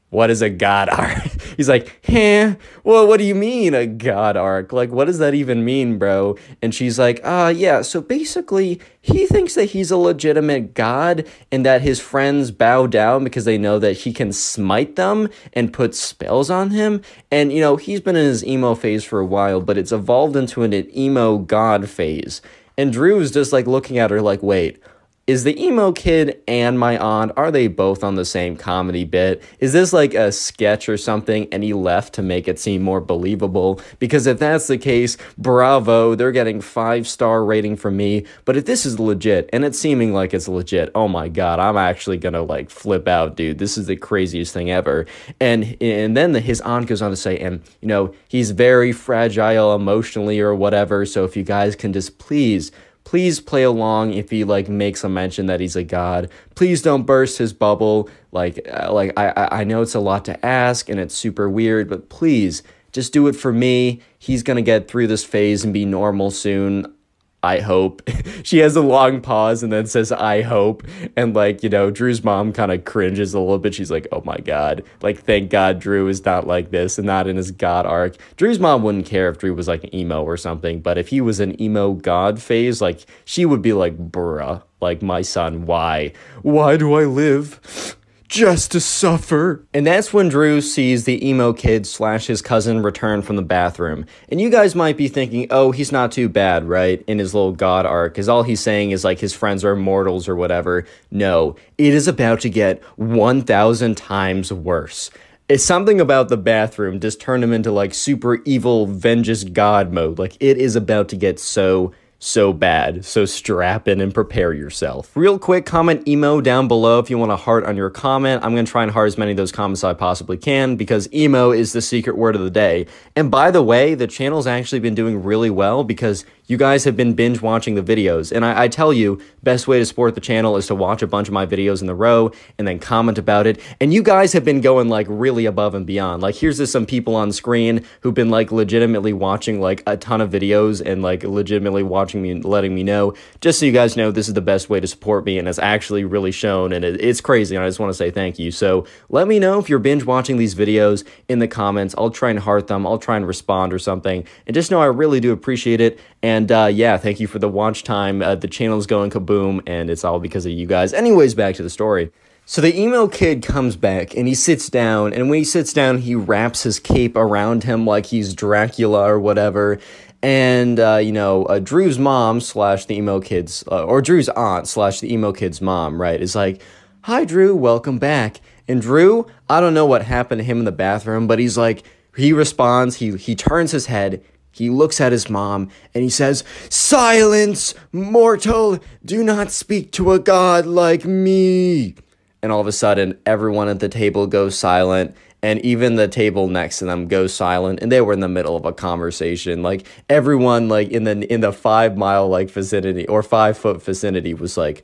What 0.09 0.29
is 0.29 0.41
a 0.41 0.49
god 0.49 0.89
arc? 0.97 1.23
He's 1.57 1.69
like, 1.69 1.99
huh? 2.05 2.55
Well, 2.83 3.07
what 3.07 3.17
do 3.17 3.23
you 3.23 3.35
mean 3.35 3.73
a 3.73 3.85
god 3.85 4.37
arc? 4.37 4.71
Like, 4.71 4.91
what 4.91 5.05
does 5.05 5.19
that 5.19 5.33
even 5.33 5.65
mean, 5.65 5.97
bro? 5.97 6.37
And 6.61 6.73
she's 6.73 6.97
like, 6.97 7.19
uh, 7.23 7.53
yeah, 7.55 7.81
so 7.81 8.01
basically, 8.01 8.79
he 9.01 9.25
thinks 9.25 9.55
that 9.55 9.65
he's 9.65 9.91
a 9.91 9.97
legitimate 9.97 10.73
god 10.73 11.27
and 11.51 11.65
that 11.65 11.81
his 11.81 11.99
friends 11.99 12.51
bow 12.51 12.87
down 12.87 13.23
because 13.23 13.45
they 13.45 13.57
know 13.57 13.79
that 13.79 13.97
he 13.99 14.13
can 14.13 14.31
smite 14.31 14.95
them 14.95 15.29
and 15.53 15.73
put 15.73 15.95
spells 15.95 16.49
on 16.49 16.71
him. 16.71 17.01
And, 17.31 17.51
you 17.51 17.59
know, 17.59 17.75
he's 17.75 18.01
been 18.01 18.15
in 18.15 18.25
his 18.25 18.45
emo 18.45 18.75
phase 18.75 19.03
for 19.03 19.19
a 19.19 19.25
while, 19.25 19.61
but 19.61 19.77
it's 19.77 19.91
evolved 19.91 20.35
into 20.35 20.63
an 20.63 20.73
emo 20.97 21.37
god 21.37 21.89
phase. 21.89 22.41
And 22.77 22.93
Drew's 22.93 23.31
just 23.31 23.51
like 23.51 23.67
looking 23.67 23.97
at 23.97 24.11
her 24.11 24.21
like, 24.21 24.41
wait, 24.41 24.81
is 25.29 25.43
the 25.43 25.63
emo 25.63 25.91
kid 25.91 26.41
and 26.47 26.79
my 26.79 26.97
aunt 26.97 27.31
are 27.37 27.51
they 27.51 27.67
both 27.67 28.03
on 28.03 28.15
the 28.15 28.25
same 28.25 28.57
comedy 28.57 29.03
bit? 29.03 29.43
Is 29.59 29.73
this 29.73 29.93
like 29.93 30.15
a 30.15 30.31
sketch 30.31 30.89
or 30.89 30.97
something? 30.97 31.47
And 31.51 31.63
he 31.63 31.71
left 31.71 32.15
to 32.15 32.23
make 32.23 32.47
it 32.47 32.57
seem 32.57 32.81
more 32.81 32.99
believable? 32.99 33.79
Because 33.99 34.25
if 34.25 34.39
that's 34.39 34.65
the 34.65 34.79
case 34.79 35.17
bravo 35.37 36.15
they're 36.15 36.31
getting 36.31 36.61
five 36.61 37.07
star 37.07 37.45
rating 37.45 37.75
from 37.75 37.95
me. 37.95 38.25
But 38.43 38.57
if 38.57 38.65
this 38.65 38.87
is 38.87 38.99
legit 38.99 39.51
and 39.53 39.63
it's 39.63 39.77
seeming 39.77 40.13
like 40.13 40.33
it's 40.33 40.47
legit 40.47 40.89
oh 40.95 41.07
my 41.07 41.29
god 41.29 41.59
i'm 41.59 41.77
actually 41.77 42.17
gonna 42.17 42.41
like 42.41 42.71
flip 42.71 43.07
out 43.07 43.35
dude. 43.35 43.59
This 43.59 43.77
is 43.77 43.85
the 43.85 43.97
craziest 43.97 44.51
thing 44.51 44.71
ever. 44.71 45.05
And 45.39 45.77
and 45.79 46.17
then 46.17 46.31
the, 46.31 46.39
his 46.39 46.59
aunt 46.61 46.87
goes 46.87 47.03
on 47.03 47.11
to 47.11 47.15
say 47.15 47.37
and 47.37 47.61
you 47.81 47.87
know 47.87 48.15
he's 48.29 48.49
very 48.49 48.91
fragile 48.91 49.75
emotionally 49.75 50.39
or 50.39 50.55
whatever 50.55 51.05
so 51.05 51.23
if 51.23 51.37
you 51.37 51.43
guys 51.43 51.75
can 51.75 51.93
just 51.93 52.17
please 52.17 52.71
please 53.09 53.39
play 53.39 53.63
along 53.63 54.13
if 54.13 54.29
he 54.29 54.43
like 54.43 54.69
makes 54.69 55.03
a 55.03 55.09
mention 55.09 55.47
that 55.47 55.59
he's 55.59 55.75
a 55.75 55.83
god. 55.83 56.29
Please 56.53 56.83
don't 56.83 57.07
burst 57.07 57.39
his 57.39 57.53
bubble. 57.53 58.07
Like 58.31 58.69
uh, 58.71 58.93
like 58.93 59.13
i 59.17 59.49
i 59.51 59.63
know 59.63 59.81
it's 59.81 59.95
a 59.95 59.99
lot 59.99 60.25
to 60.25 60.45
ask 60.45 60.89
and 60.89 60.99
it's 60.99 61.15
super 61.15 61.49
weird 61.49 61.89
but 61.89 62.09
please 62.09 62.61
just 62.91 63.11
do 63.11 63.25
it 63.25 63.35
for 63.35 63.51
me. 63.51 63.99
He's 64.19 64.43
gonna 64.43 64.61
get 64.61 64.87
through 64.87 65.07
this 65.07 65.23
phase 65.23 65.63
and 65.63 65.73
be 65.73 65.85
normal 65.85 66.29
soon 66.29 66.93
I 67.41 67.59
hope. 67.59 68.01
she 68.43 68.59
has 68.59 68.75
a 68.75 68.81
long 68.81 69.21
pause 69.21 69.63
and 69.63 69.71
then 69.71 69.85
says, 69.85 70.11
I 70.11 70.41
hope. 70.41 70.83
And 71.15 71.33
like, 71.33 71.63
you 71.63 71.69
know, 71.69 71.89
Drew's 71.89 72.23
mom 72.23 72.51
kind 72.51 72.71
of 72.71 72.83
cringes 72.83 73.33
a 73.33 73.39
little 73.39 73.59
bit. 73.59 73.73
She's 73.73 73.91
like, 73.91 74.07
oh 74.11 74.21
my 74.25 74.37
God. 74.37 74.83
Like, 75.01 75.19
thank 75.19 75.49
God 75.49 75.79
Drew 75.79 76.07
is 76.07 76.25
not 76.25 76.47
like 76.47 76.71
this 76.71 76.97
and 76.97 77.07
not 77.07 77.27
in 77.27 77.37
his 77.37 77.51
God 77.51 77.85
arc. 77.85 78.17
Drew's 78.35 78.59
mom 78.59 78.83
wouldn't 78.83 79.05
care 79.05 79.29
if 79.29 79.37
Drew 79.37 79.53
was 79.53 79.67
like 79.67 79.85
an 79.85 79.95
emo 79.95 80.23
or 80.23 80.37
something, 80.37 80.81
but 80.81 80.97
if 80.97 81.07
he 81.07 81.21
was 81.21 81.39
an 81.39 81.59
emo 81.61 81.93
God 81.93 82.41
phase, 82.41 82.81
like, 82.81 83.05
she 83.23 83.45
would 83.45 83.61
be 83.61 83.73
like, 83.73 83.97
bruh, 83.97 84.61
like, 84.81 85.01
my 85.01 85.21
son, 85.21 85.65
why? 85.65 86.13
Why 86.41 86.77
do 86.77 86.93
I 86.93 87.05
live? 87.05 87.95
Just 88.29 88.71
to 88.71 88.79
suffer. 88.79 89.65
And 89.73 89.85
that's 89.85 90.13
when 90.13 90.29
Drew 90.29 90.61
sees 90.61 91.03
the 91.03 91.27
emo 91.27 91.51
kid 91.51 91.87
slash 91.87 92.27
his 92.27 92.43
cousin 92.43 92.83
return 92.83 93.23
from 93.23 93.35
the 93.35 93.41
bathroom. 93.41 94.05
And 94.29 94.39
you 94.39 94.51
guys 94.51 94.75
might 94.75 94.97
be 94.97 95.07
thinking, 95.07 95.47
oh, 95.49 95.71
he's 95.71 95.91
not 95.91 96.11
too 96.11 96.29
bad, 96.29 96.69
right? 96.69 97.03
In 97.07 97.17
his 97.17 97.33
little 97.33 97.51
god 97.51 97.87
arc, 97.87 98.13
because 98.13 98.29
all 98.29 98.43
he's 98.43 98.59
saying 98.59 98.91
is 98.91 99.03
like 99.03 99.19
his 99.19 99.33
friends 99.33 99.65
are 99.65 99.75
mortals 99.75 100.29
or 100.29 100.35
whatever. 100.35 100.85
No, 101.09 101.55
it 101.79 101.93
is 101.93 102.07
about 102.07 102.39
to 102.41 102.49
get 102.49 102.83
1,000 102.97 103.97
times 103.97 104.53
worse. 104.53 105.09
It's 105.49 105.65
something 105.65 105.99
about 105.99 106.29
the 106.29 106.37
bathroom 106.37 106.99
just 106.99 107.19
turned 107.19 107.43
him 107.43 107.51
into 107.51 107.71
like 107.71 107.95
super 107.95 108.43
evil, 108.43 108.85
vengeance 108.85 109.43
god 109.43 109.91
mode. 109.91 110.19
Like 110.19 110.37
it 110.39 110.57
is 110.57 110.75
about 110.75 111.09
to 111.09 111.15
get 111.15 111.39
so 111.39 111.93
so 112.19 112.51
bad. 112.51 113.05
So 113.05 113.25
strap 113.25 113.87
in 113.87 114.01
and 114.01 114.13
prepare 114.13 114.53
yourself. 114.53 115.15
Real 115.15 115.39
quick, 115.39 115.65
comment 115.65 116.05
emo 116.07 116.41
down 116.41 116.67
below 116.67 116.99
if 116.99 117.09
you 117.09 117.17
want 117.17 117.31
a 117.31 117.37
heart 117.37 117.63
on 117.63 117.77
your 117.77 117.89
comment. 117.89 118.43
I'm 118.43 118.53
going 118.53 118.65
to 118.65 118.71
try 118.71 118.83
and 118.83 118.91
heart 118.91 119.07
as 119.07 119.17
many 119.17 119.31
of 119.31 119.37
those 119.37 119.53
comments 119.53 119.79
as 119.79 119.85
I 119.85 119.93
possibly 119.93 120.37
can 120.37 120.75
because 120.75 121.11
emo 121.13 121.51
is 121.51 121.71
the 121.71 121.81
secret 121.81 122.17
word 122.17 122.35
of 122.35 122.41
the 122.41 122.51
day. 122.51 122.87
And 123.15 123.31
by 123.31 123.51
the 123.51 123.63
way, 123.63 123.95
the 123.95 124.07
channel's 124.07 124.47
actually 124.47 124.79
been 124.79 124.95
doing 124.95 125.23
really 125.23 125.49
well 125.49 125.85
because 125.85 126.25
you 126.49 126.57
guys 126.57 126.83
have 126.83 126.97
been 126.97 127.13
binge 127.13 127.41
watching 127.41 127.75
the 127.75 127.83
videos. 127.83 128.31
And 128.31 128.43
I, 128.43 128.63
I, 128.63 128.67
tell 128.67 128.91
you, 128.91 129.21
best 129.43 129.67
way 129.67 129.77
to 129.77 129.85
support 129.85 130.15
the 130.15 130.21
channel 130.21 130.57
is 130.57 130.65
to 130.67 130.75
watch 130.75 131.03
a 131.03 131.07
bunch 131.07 131.27
of 131.27 131.33
my 131.33 131.45
videos 131.45 131.79
in 131.79 131.85
the 131.85 131.93
row 131.93 132.31
and 132.57 132.67
then 132.67 132.79
comment 132.79 133.19
about 133.19 133.45
it. 133.45 133.61
And 133.79 133.93
you 133.93 134.01
guys 134.01 134.33
have 134.33 134.43
been 134.43 134.59
going 134.59 134.89
like 134.89 135.05
really 135.07 135.45
above 135.45 135.75
and 135.75 135.85
beyond. 135.85 136.23
Like 136.23 136.33
here's 136.33 136.57
just 136.57 136.71
some 136.71 136.87
people 136.87 137.15
on 137.15 137.31
screen 137.31 137.85
who've 138.01 138.15
been 138.15 138.31
like 138.31 138.51
legitimately 138.51 139.13
watching 139.13 139.61
like 139.61 139.83
a 139.85 139.95
ton 139.95 140.21
of 140.21 140.31
videos 140.31 140.83
and 140.83 141.03
like 141.03 141.23
legitimately 141.23 141.83
watching 141.83 142.08
watching 142.09 142.21
me 142.23 142.31
and 142.31 142.43
letting 142.43 142.73
me 142.73 142.83
know. 142.83 143.13
Just 143.39 143.59
so 143.59 143.67
you 143.67 143.71
guys 143.71 143.95
know, 143.95 144.09
this 144.09 144.27
is 144.27 144.33
the 144.33 144.41
best 144.41 144.67
way 144.67 144.79
to 144.79 144.87
support 144.87 145.25
me, 145.25 145.37
and 145.37 145.47
it's 145.47 145.59
actually 145.59 146.03
really 146.03 146.31
shown, 146.31 146.73
and 146.73 146.83
it, 146.83 146.99
it's 146.99 147.21
crazy. 147.21 147.55
And 147.55 147.63
I 147.63 147.67
just 147.67 147.79
want 147.79 147.91
to 147.91 147.93
say 147.93 148.09
thank 148.09 148.39
you. 148.39 148.49
So 148.49 148.85
let 149.09 149.27
me 149.27 149.37
know 149.37 149.59
if 149.59 149.69
you're 149.69 149.77
binge 149.77 150.05
watching 150.05 150.37
these 150.37 150.55
videos 150.55 151.05
in 151.27 151.37
the 151.37 151.47
comments. 151.47 151.93
I'll 151.97 152.09
try 152.09 152.31
and 152.31 152.39
heart 152.39 152.65
them. 152.65 152.87
I'll 152.87 152.97
try 152.97 153.15
and 153.15 153.27
respond 153.27 153.73
or 153.73 153.79
something. 153.79 154.25
And 154.47 154.53
just 154.55 154.71
know 154.71 154.81
I 154.81 154.85
really 154.85 155.19
do 155.19 155.31
appreciate 155.31 155.81
it. 155.81 155.99
And 156.23 156.51
uh, 156.51 156.69
yeah, 156.71 156.97
thank 156.97 157.19
you 157.19 157.27
for 157.27 157.37
the 157.37 157.49
watch 157.49 157.83
time. 157.83 158.23
Uh, 158.23 158.33
the 158.33 158.47
channel 158.47 158.79
is 158.79 158.87
going 158.87 159.11
kaboom, 159.11 159.61
and 159.67 159.91
it's 159.91 160.03
all 160.03 160.19
because 160.19 160.47
of 160.47 160.51
you 160.51 160.65
guys. 160.65 160.93
Anyways, 160.93 161.35
back 161.35 161.55
to 161.55 161.63
the 161.63 161.69
story. 161.69 162.11
So 162.45 162.61
the 162.61 162.75
emo 162.75 163.07
kid 163.07 163.43
comes 163.43 163.75
back 163.75 164.17
and 164.17 164.27
he 164.27 164.33
sits 164.33 164.71
down, 164.71 165.13
and 165.13 165.29
when 165.29 165.37
he 165.37 165.45
sits 165.45 165.71
down, 165.71 165.99
he 165.99 166.15
wraps 166.15 166.63
his 166.63 166.79
cape 166.79 167.15
around 167.15 167.63
him 167.63 167.85
like 167.85 168.07
he's 168.07 168.33
Dracula 168.33 169.07
or 169.07 169.19
whatever. 169.19 169.77
And 170.21 170.79
uh, 170.79 170.97
you 170.97 171.11
know, 171.11 171.45
uh, 171.45 171.59
Drew's 171.59 171.97
mom 171.97 172.41
slash 172.41 172.85
the 172.85 172.95
emo 172.95 173.19
kid's, 173.21 173.63
uh, 173.71 173.85
or 173.85 174.01
Drew's 174.01 174.29
aunt 174.29 174.67
slash 174.67 174.99
the 174.99 175.13
emo 175.13 175.31
kid's 175.31 175.61
mom, 175.61 176.01
right, 176.01 176.21
is 176.21 176.35
like, 176.35 176.61
"Hi, 177.03 177.25
Drew, 177.25 177.55
welcome 177.55 177.99
back." 177.99 178.41
And 178.67 178.81
Drew, 178.81 179.25
I 179.49 179.61
don't 179.61 179.73
know 179.73 179.87
what 179.87 180.03
happened 180.03 180.39
to 180.39 180.45
him 180.45 180.59
in 180.59 180.65
the 180.65 180.71
bathroom, 180.71 181.25
but 181.25 181.39
he's 181.39 181.57
like, 181.57 181.83
he 182.15 182.33
responds, 182.33 182.97
he 182.97 183.17
he 183.17 183.35
turns 183.35 183.71
his 183.71 183.87
head, 183.87 184.23
he 184.51 184.69
looks 184.69 184.99
at 184.99 185.11
his 185.11 185.29
mom 185.29 185.69
and 185.93 186.03
he 186.03 186.09
says, 186.09 186.43
Silence, 186.69 187.73
mortal! 187.91 188.79
Do 189.05 189.23
not 189.23 189.51
speak 189.51 189.91
to 189.93 190.11
a 190.11 190.19
god 190.19 190.65
like 190.65 191.05
me! 191.05 191.95
And 192.41 192.51
all 192.51 192.61
of 192.61 192.67
a 192.67 192.71
sudden, 192.71 193.17
everyone 193.25 193.69
at 193.69 193.79
the 193.79 193.89
table 193.89 194.27
goes 194.27 194.57
silent, 194.57 195.15
and 195.41 195.59
even 195.61 195.95
the 195.95 196.07
table 196.07 196.47
next 196.47 196.79
to 196.79 196.85
them 196.85 197.07
goes 197.07 197.33
silent. 197.33 197.79
And 197.81 197.91
they 197.91 198.01
were 198.01 198.13
in 198.13 198.19
the 198.19 198.27
middle 198.27 198.57
of 198.57 198.65
a 198.65 198.73
conversation. 198.73 199.63
Like 199.63 199.87
everyone, 200.09 200.67
like 200.67 200.89
in 200.89 201.03
the 201.05 201.31
in 201.31 201.41
the 201.41 201.53
five 201.53 201.97
mile 201.97 202.27
like 202.27 202.49
vicinity 202.49 203.07
or 203.07 203.23
five 203.23 203.57
foot 203.57 203.81
vicinity, 203.81 204.33
was 204.33 204.57
like, 204.57 204.83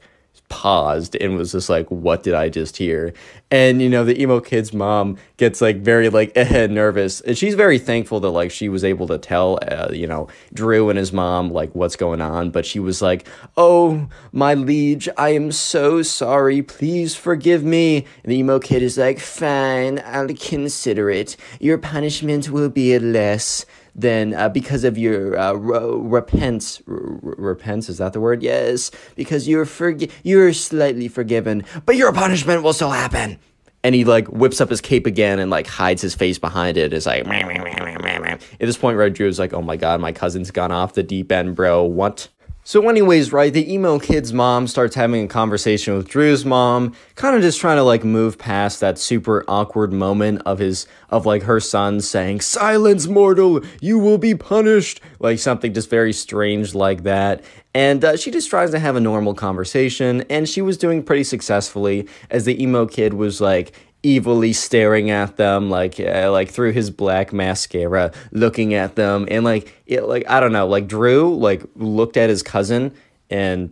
paused 0.50 1.16
and 1.16 1.36
was 1.36 1.52
just 1.52 1.70
like, 1.70 1.90
"What 1.90 2.24
did 2.24 2.34
I 2.34 2.50
just 2.50 2.78
hear?" 2.78 3.14
And 3.52 3.82
you 3.82 3.90
know, 3.90 4.04
the 4.04 4.20
emo 4.22 4.40
kid's 4.40 4.74
mom 4.74 5.18
gets 5.38 5.62
like 5.62 5.78
very 5.78 6.10
like 6.10 6.32
eh, 6.36 6.68
nervous, 6.70 7.22
and 7.22 7.38
she's 7.38 7.56
very 7.56 7.80
thankful 7.80 8.20
that 8.22 8.30
like 8.30 8.52
she 8.52 8.70
was 8.70 8.84
able 8.84 9.08
to 9.08 9.18
tell 9.18 9.60
uh, 9.68 9.90
you 9.92 10.08
know 10.08 10.28
Drew 10.54 10.90
and 10.90 10.98
his 10.98 11.14
mom 11.14 11.52
like 11.52 11.74
what's 11.74 11.96
going 11.96 12.22
on. 12.22 12.52
But 12.52 12.66
she 12.66 12.80
was 12.80 13.02
like, 13.02 13.28
"Oh, 13.58 14.08
my 14.32 14.54
liege, 14.54 15.10
I 15.18 15.30
am 15.30 15.52
so 15.52 16.02
sorry. 16.02 16.62
Please 16.62 17.16
forgive 17.16 17.64
me." 17.64 18.06
And 18.24 18.32
the 18.32 18.38
emo 18.38 18.60
kid 18.60 18.84
is 18.84 18.98
like, 18.98 19.20
"Fine, 19.20 20.02
I'll 20.06 20.28
consider 20.28 21.10
it. 21.10 21.38
Your 21.60 21.78
punishment 21.78 22.50
will 22.50 22.70
be 22.70 22.98
less." 23.00 23.66
Then 23.96 24.34
uh, 24.34 24.50
because 24.50 24.84
of 24.84 24.98
your 24.98 25.38
uh, 25.40 25.54
repents, 25.54 26.82
repents 26.86 27.88
is 27.90 27.98
that 28.00 28.14
the 28.14 28.20
word? 28.20 28.44
Yes, 28.44 28.92
because 29.16 29.48
you're 29.48 29.66
forgi- 29.66 30.12
you're 30.24 30.52
slightly 30.54 31.08
forgiven, 31.08 31.64
but 31.86 31.96
your 31.96 32.12
punishment 32.12 32.62
will 32.62 32.74
still 32.74 32.92
happen. 32.92 33.40
And 33.84 33.96
he 33.96 34.04
like 34.04 34.28
whips 34.28 34.60
up 34.60 34.70
his 34.70 34.82
cape 34.82 35.06
again 35.06 35.40
and 35.40 35.50
like 35.52 35.68
hides 35.68 36.02
his 36.02 36.16
face 36.16 36.40
behind 36.40 36.76
it. 36.76 36.92
Is 36.92 37.06
like 37.06 37.26
at 37.28 38.60
this 38.60 38.78
point, 38.78 38.98
Red 38.98 39.14
Drew 39.14 39.28
is 39.28 39.40
like, 39.40 39.54
"Oh 39.54 39.62
my 39.62 39.78
god, 39.78 40.02
my 40.02 40.12
cousin's 40.12 40.52
gone 40.52 40.72
off 40.72 40.94
the 40.94 41.04
deep 41.04 41.32
end, 41.32 41.56
bro. 41.56 41.84
What?" 41.84 42.28
So, 42.68 42.90
anyways, 42.90 43.32
right, 43.32 43.54
the 43.54 43.72
emo 43.72 44.00
kid's 44.00 44.34
mom 44.34 44.66
starts 44.66 44.96
having 44.96 45.24
a 45.24 45.28
conversation 45.28 45.96
with 45.96 46.08
Drew's 46.08 46.46
mom, 46.46 46.96
kind 47.14 47.36
of 47.36 47.44
just 47.44 47.60
trying 47.60 47.78
to 47.78 47.84
like 47.84 48.04
move 48.04 48.40
past 48.40 48.80
that 48.80 48.98
super 48.98 49.46
awkward 49.48 49.94
moment 49.94 50.42
of 50.48 50.58
his 50.58 50.88
of 51.12 51.28
like 51.28 51.44
her 51.44 51.60
son 51.60 52.02
saying, 52.02 52.42
"Silence, 52.42 53.06
mortal, 53.06 53.62
you 53.82 54.00
will 54.00 54.18
be 54.18 54.34
punished," 54.34 55.00
like 55.20 55.38
something 55.38 55.76
just 55.76 55.92
very 55.92 56.12
strange 56.12 56.74
like 56.74 57.04
that. 57.04 57.44
And 57.76 58.04
uh, 58.04 58.18
she 58.18 58.32
just 58.32 58.50
tries 58.50 58.72
to 58.72 58.80
have 58.80 58.96
a 58.96 59.00
normal 59.00 59.36
conversation, 59.36 60.24
and 60.28 60.50
she 60.50 60.64
was 60.64 60.76
doing 60.76 61.04
pretty 61.04 61.24
successfully 61.24 62.08
as 62.32 62.46
the 62.46 62.60
emo 62.60 62.88
kid 62.88 63.14
was 63.14 63.40
like, 63.40 63.74
evilly 64.06 64.54
staring 64.54 65.10
at 65.10 65.38
them 65.38 65.70
like 65.70 66.00
uh, 66.00 66.30
like 66.32 66.50
through 66.50 66.72
his 66.72 66.90
black 66.90 67.34
mascara 67.34 68.12
looking 68.32 68.74
at 68.74 68.96
them. 68.96 69.28
And 69.32 69.44
like 69.44 69.82
it 69.86 70.04
like 70.04 70.30
I 70.30 70.40
don't 70.40 70.54
know 70.54 70.68
like 70.68 70.88
Drew 70.88 71.36
like 71.36 71.64
looked 71.76 72.18
at 72.18 72.30
his 72.30 72.44
cousin 72.44 72.94
and 73.30 73.72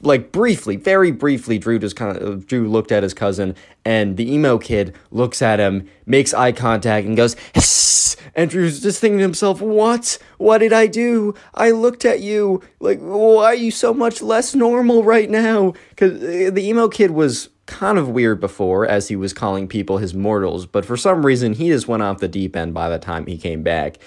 like 0.00 0.32
briefly 0.32 0.76
very 0.76 1.12
briefly 1.12 1.58
Drew 1.58 1.78
just 1.78 1.96
kind 1.96 2.16
of 2.16 2.46
Drew 2.46 2.68
looked 2.68 2.90
at 2.90 3.04
his 3.04 3.14
cousin 3.14 3.54
and 3.84 4.16
the 4.16 4.32
emo 4.32 4.58
kid 4.58 4.94
looks 5.10 5.40
at 5.40 5.60
him 5.60 5.88
makes 6.06 6.34
eye 6.34 6.52
contact 6.52 7.06
and 7.06 7.16
goes 7.16 7.36
and 8.34 8.50
Drew's 8.50 8.80
just 8.80 9.00
thinking 9.00 9.18
to 9.18 9.22
himself 9.22 9.60
what? 9.60 10.18
What 10.38 10.58
did 10.58 10.72
I 10.72 10.86
do? 10.86 11.34
I 11.54 11.70
looked 11.70 12.04
at 12.04 12.20
you. 12.20 12.62
Like 12.80 12.98
why 12.98 13.44
are 13.44 13.54
you 13.54 13.70
so 13.70 13.94
much 13.94 14.20
less 14.20 14.54
normal 14.54 15.04
right 15.04 15.30
now? 15.30 15.74
Cuz 15.96 16.12
uh, 16.22 16.50
the 16.52 16.66
emo 16.66 16.88
kid 16.88 17.12
was 17.12 17.48
kind 17.66 17.98
of 17.98 18.08
weird 18.08 18.40
before 18.40 18.86
as 18.86 19.08
he 19.08 19.16
was 19.16 19.32
calling 19.32 19.68
people 19.68 19.98
his 19.98 20.14
mortals, 20.14 20.66
but 20.66 20.84
for 20.84 20.96
some 20.96 21.24
reason 21.24 21.54
he 21.54 21.68
just 21.68 21.88
went 21.88 22.02
off 22.02 22.18
the 22.18 22.28
deep 22.28 22.56
end 22.56 22.74
by 22.74 22.88
the 22.88 22.98
time 22.98 23.26
he 23.26 23.38
came 23.38 23.62
back. 23.62 23.98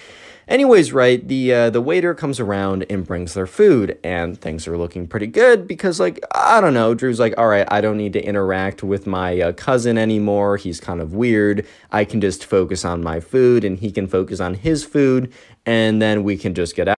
Anyways, 0.48 0.92
right, 0.92 1.26
the 1.26 1.52
uh, 1.52 1.70
the 1.70 1.82
waiter 1.82 2.14
comes 2.14 2.38
around 2.38 2.86
and 2.88 3.04
brings 3.04 3.34
their 3.34 3.48
food, 3.48 3.98
and 4.04 4.40
things 4.40 4.68
are 4.68 4.78
looking 4.78 5.08
pretty 5.08 5.26
good 5.26 5.66
because, 5.66 5.98
like, 5.98 6.20
I 6.36 6.60
don't 6.60 6.72
know, 6.72 6.94
Drew's 6.94 7.18
like, 7.18 7.34
all 7.36 7.48
right, 7.48 7.66
I 7.68 7.80
don't 7.80 7.96
need 7.96 8.12
to 8.12 8.24
interact 8.24 8.84
with 8.84 9.08
my 9.08 9.40
uh, 9.40 9.52
cousin 9.54 9.98
anymore. 9.98 10.56
He's 10.56 10.78
kind 10.78 11.00
of 11.00 11.14
weird. 11.14 11.66
I 11.90 12.04
can 12.04 12.20
just 12.20 12.44
focus 12.44 12.84
on 12.84 13.02
my 13.02 13.18
food, 13.18 13.64
and 13.64 13.80
he 13.80 13.90
can 13.90 14.06
focus 14.06 14.38
on 14.38 14.54
his 14.54 14.84
food, 14.84 15.32
and 15.64 16.00
then 16.00 16.22
we 16.22 16.36
can 16.36 16.54
just 16.54 16.76
get 16.76 16.86
out. 16.86 16.94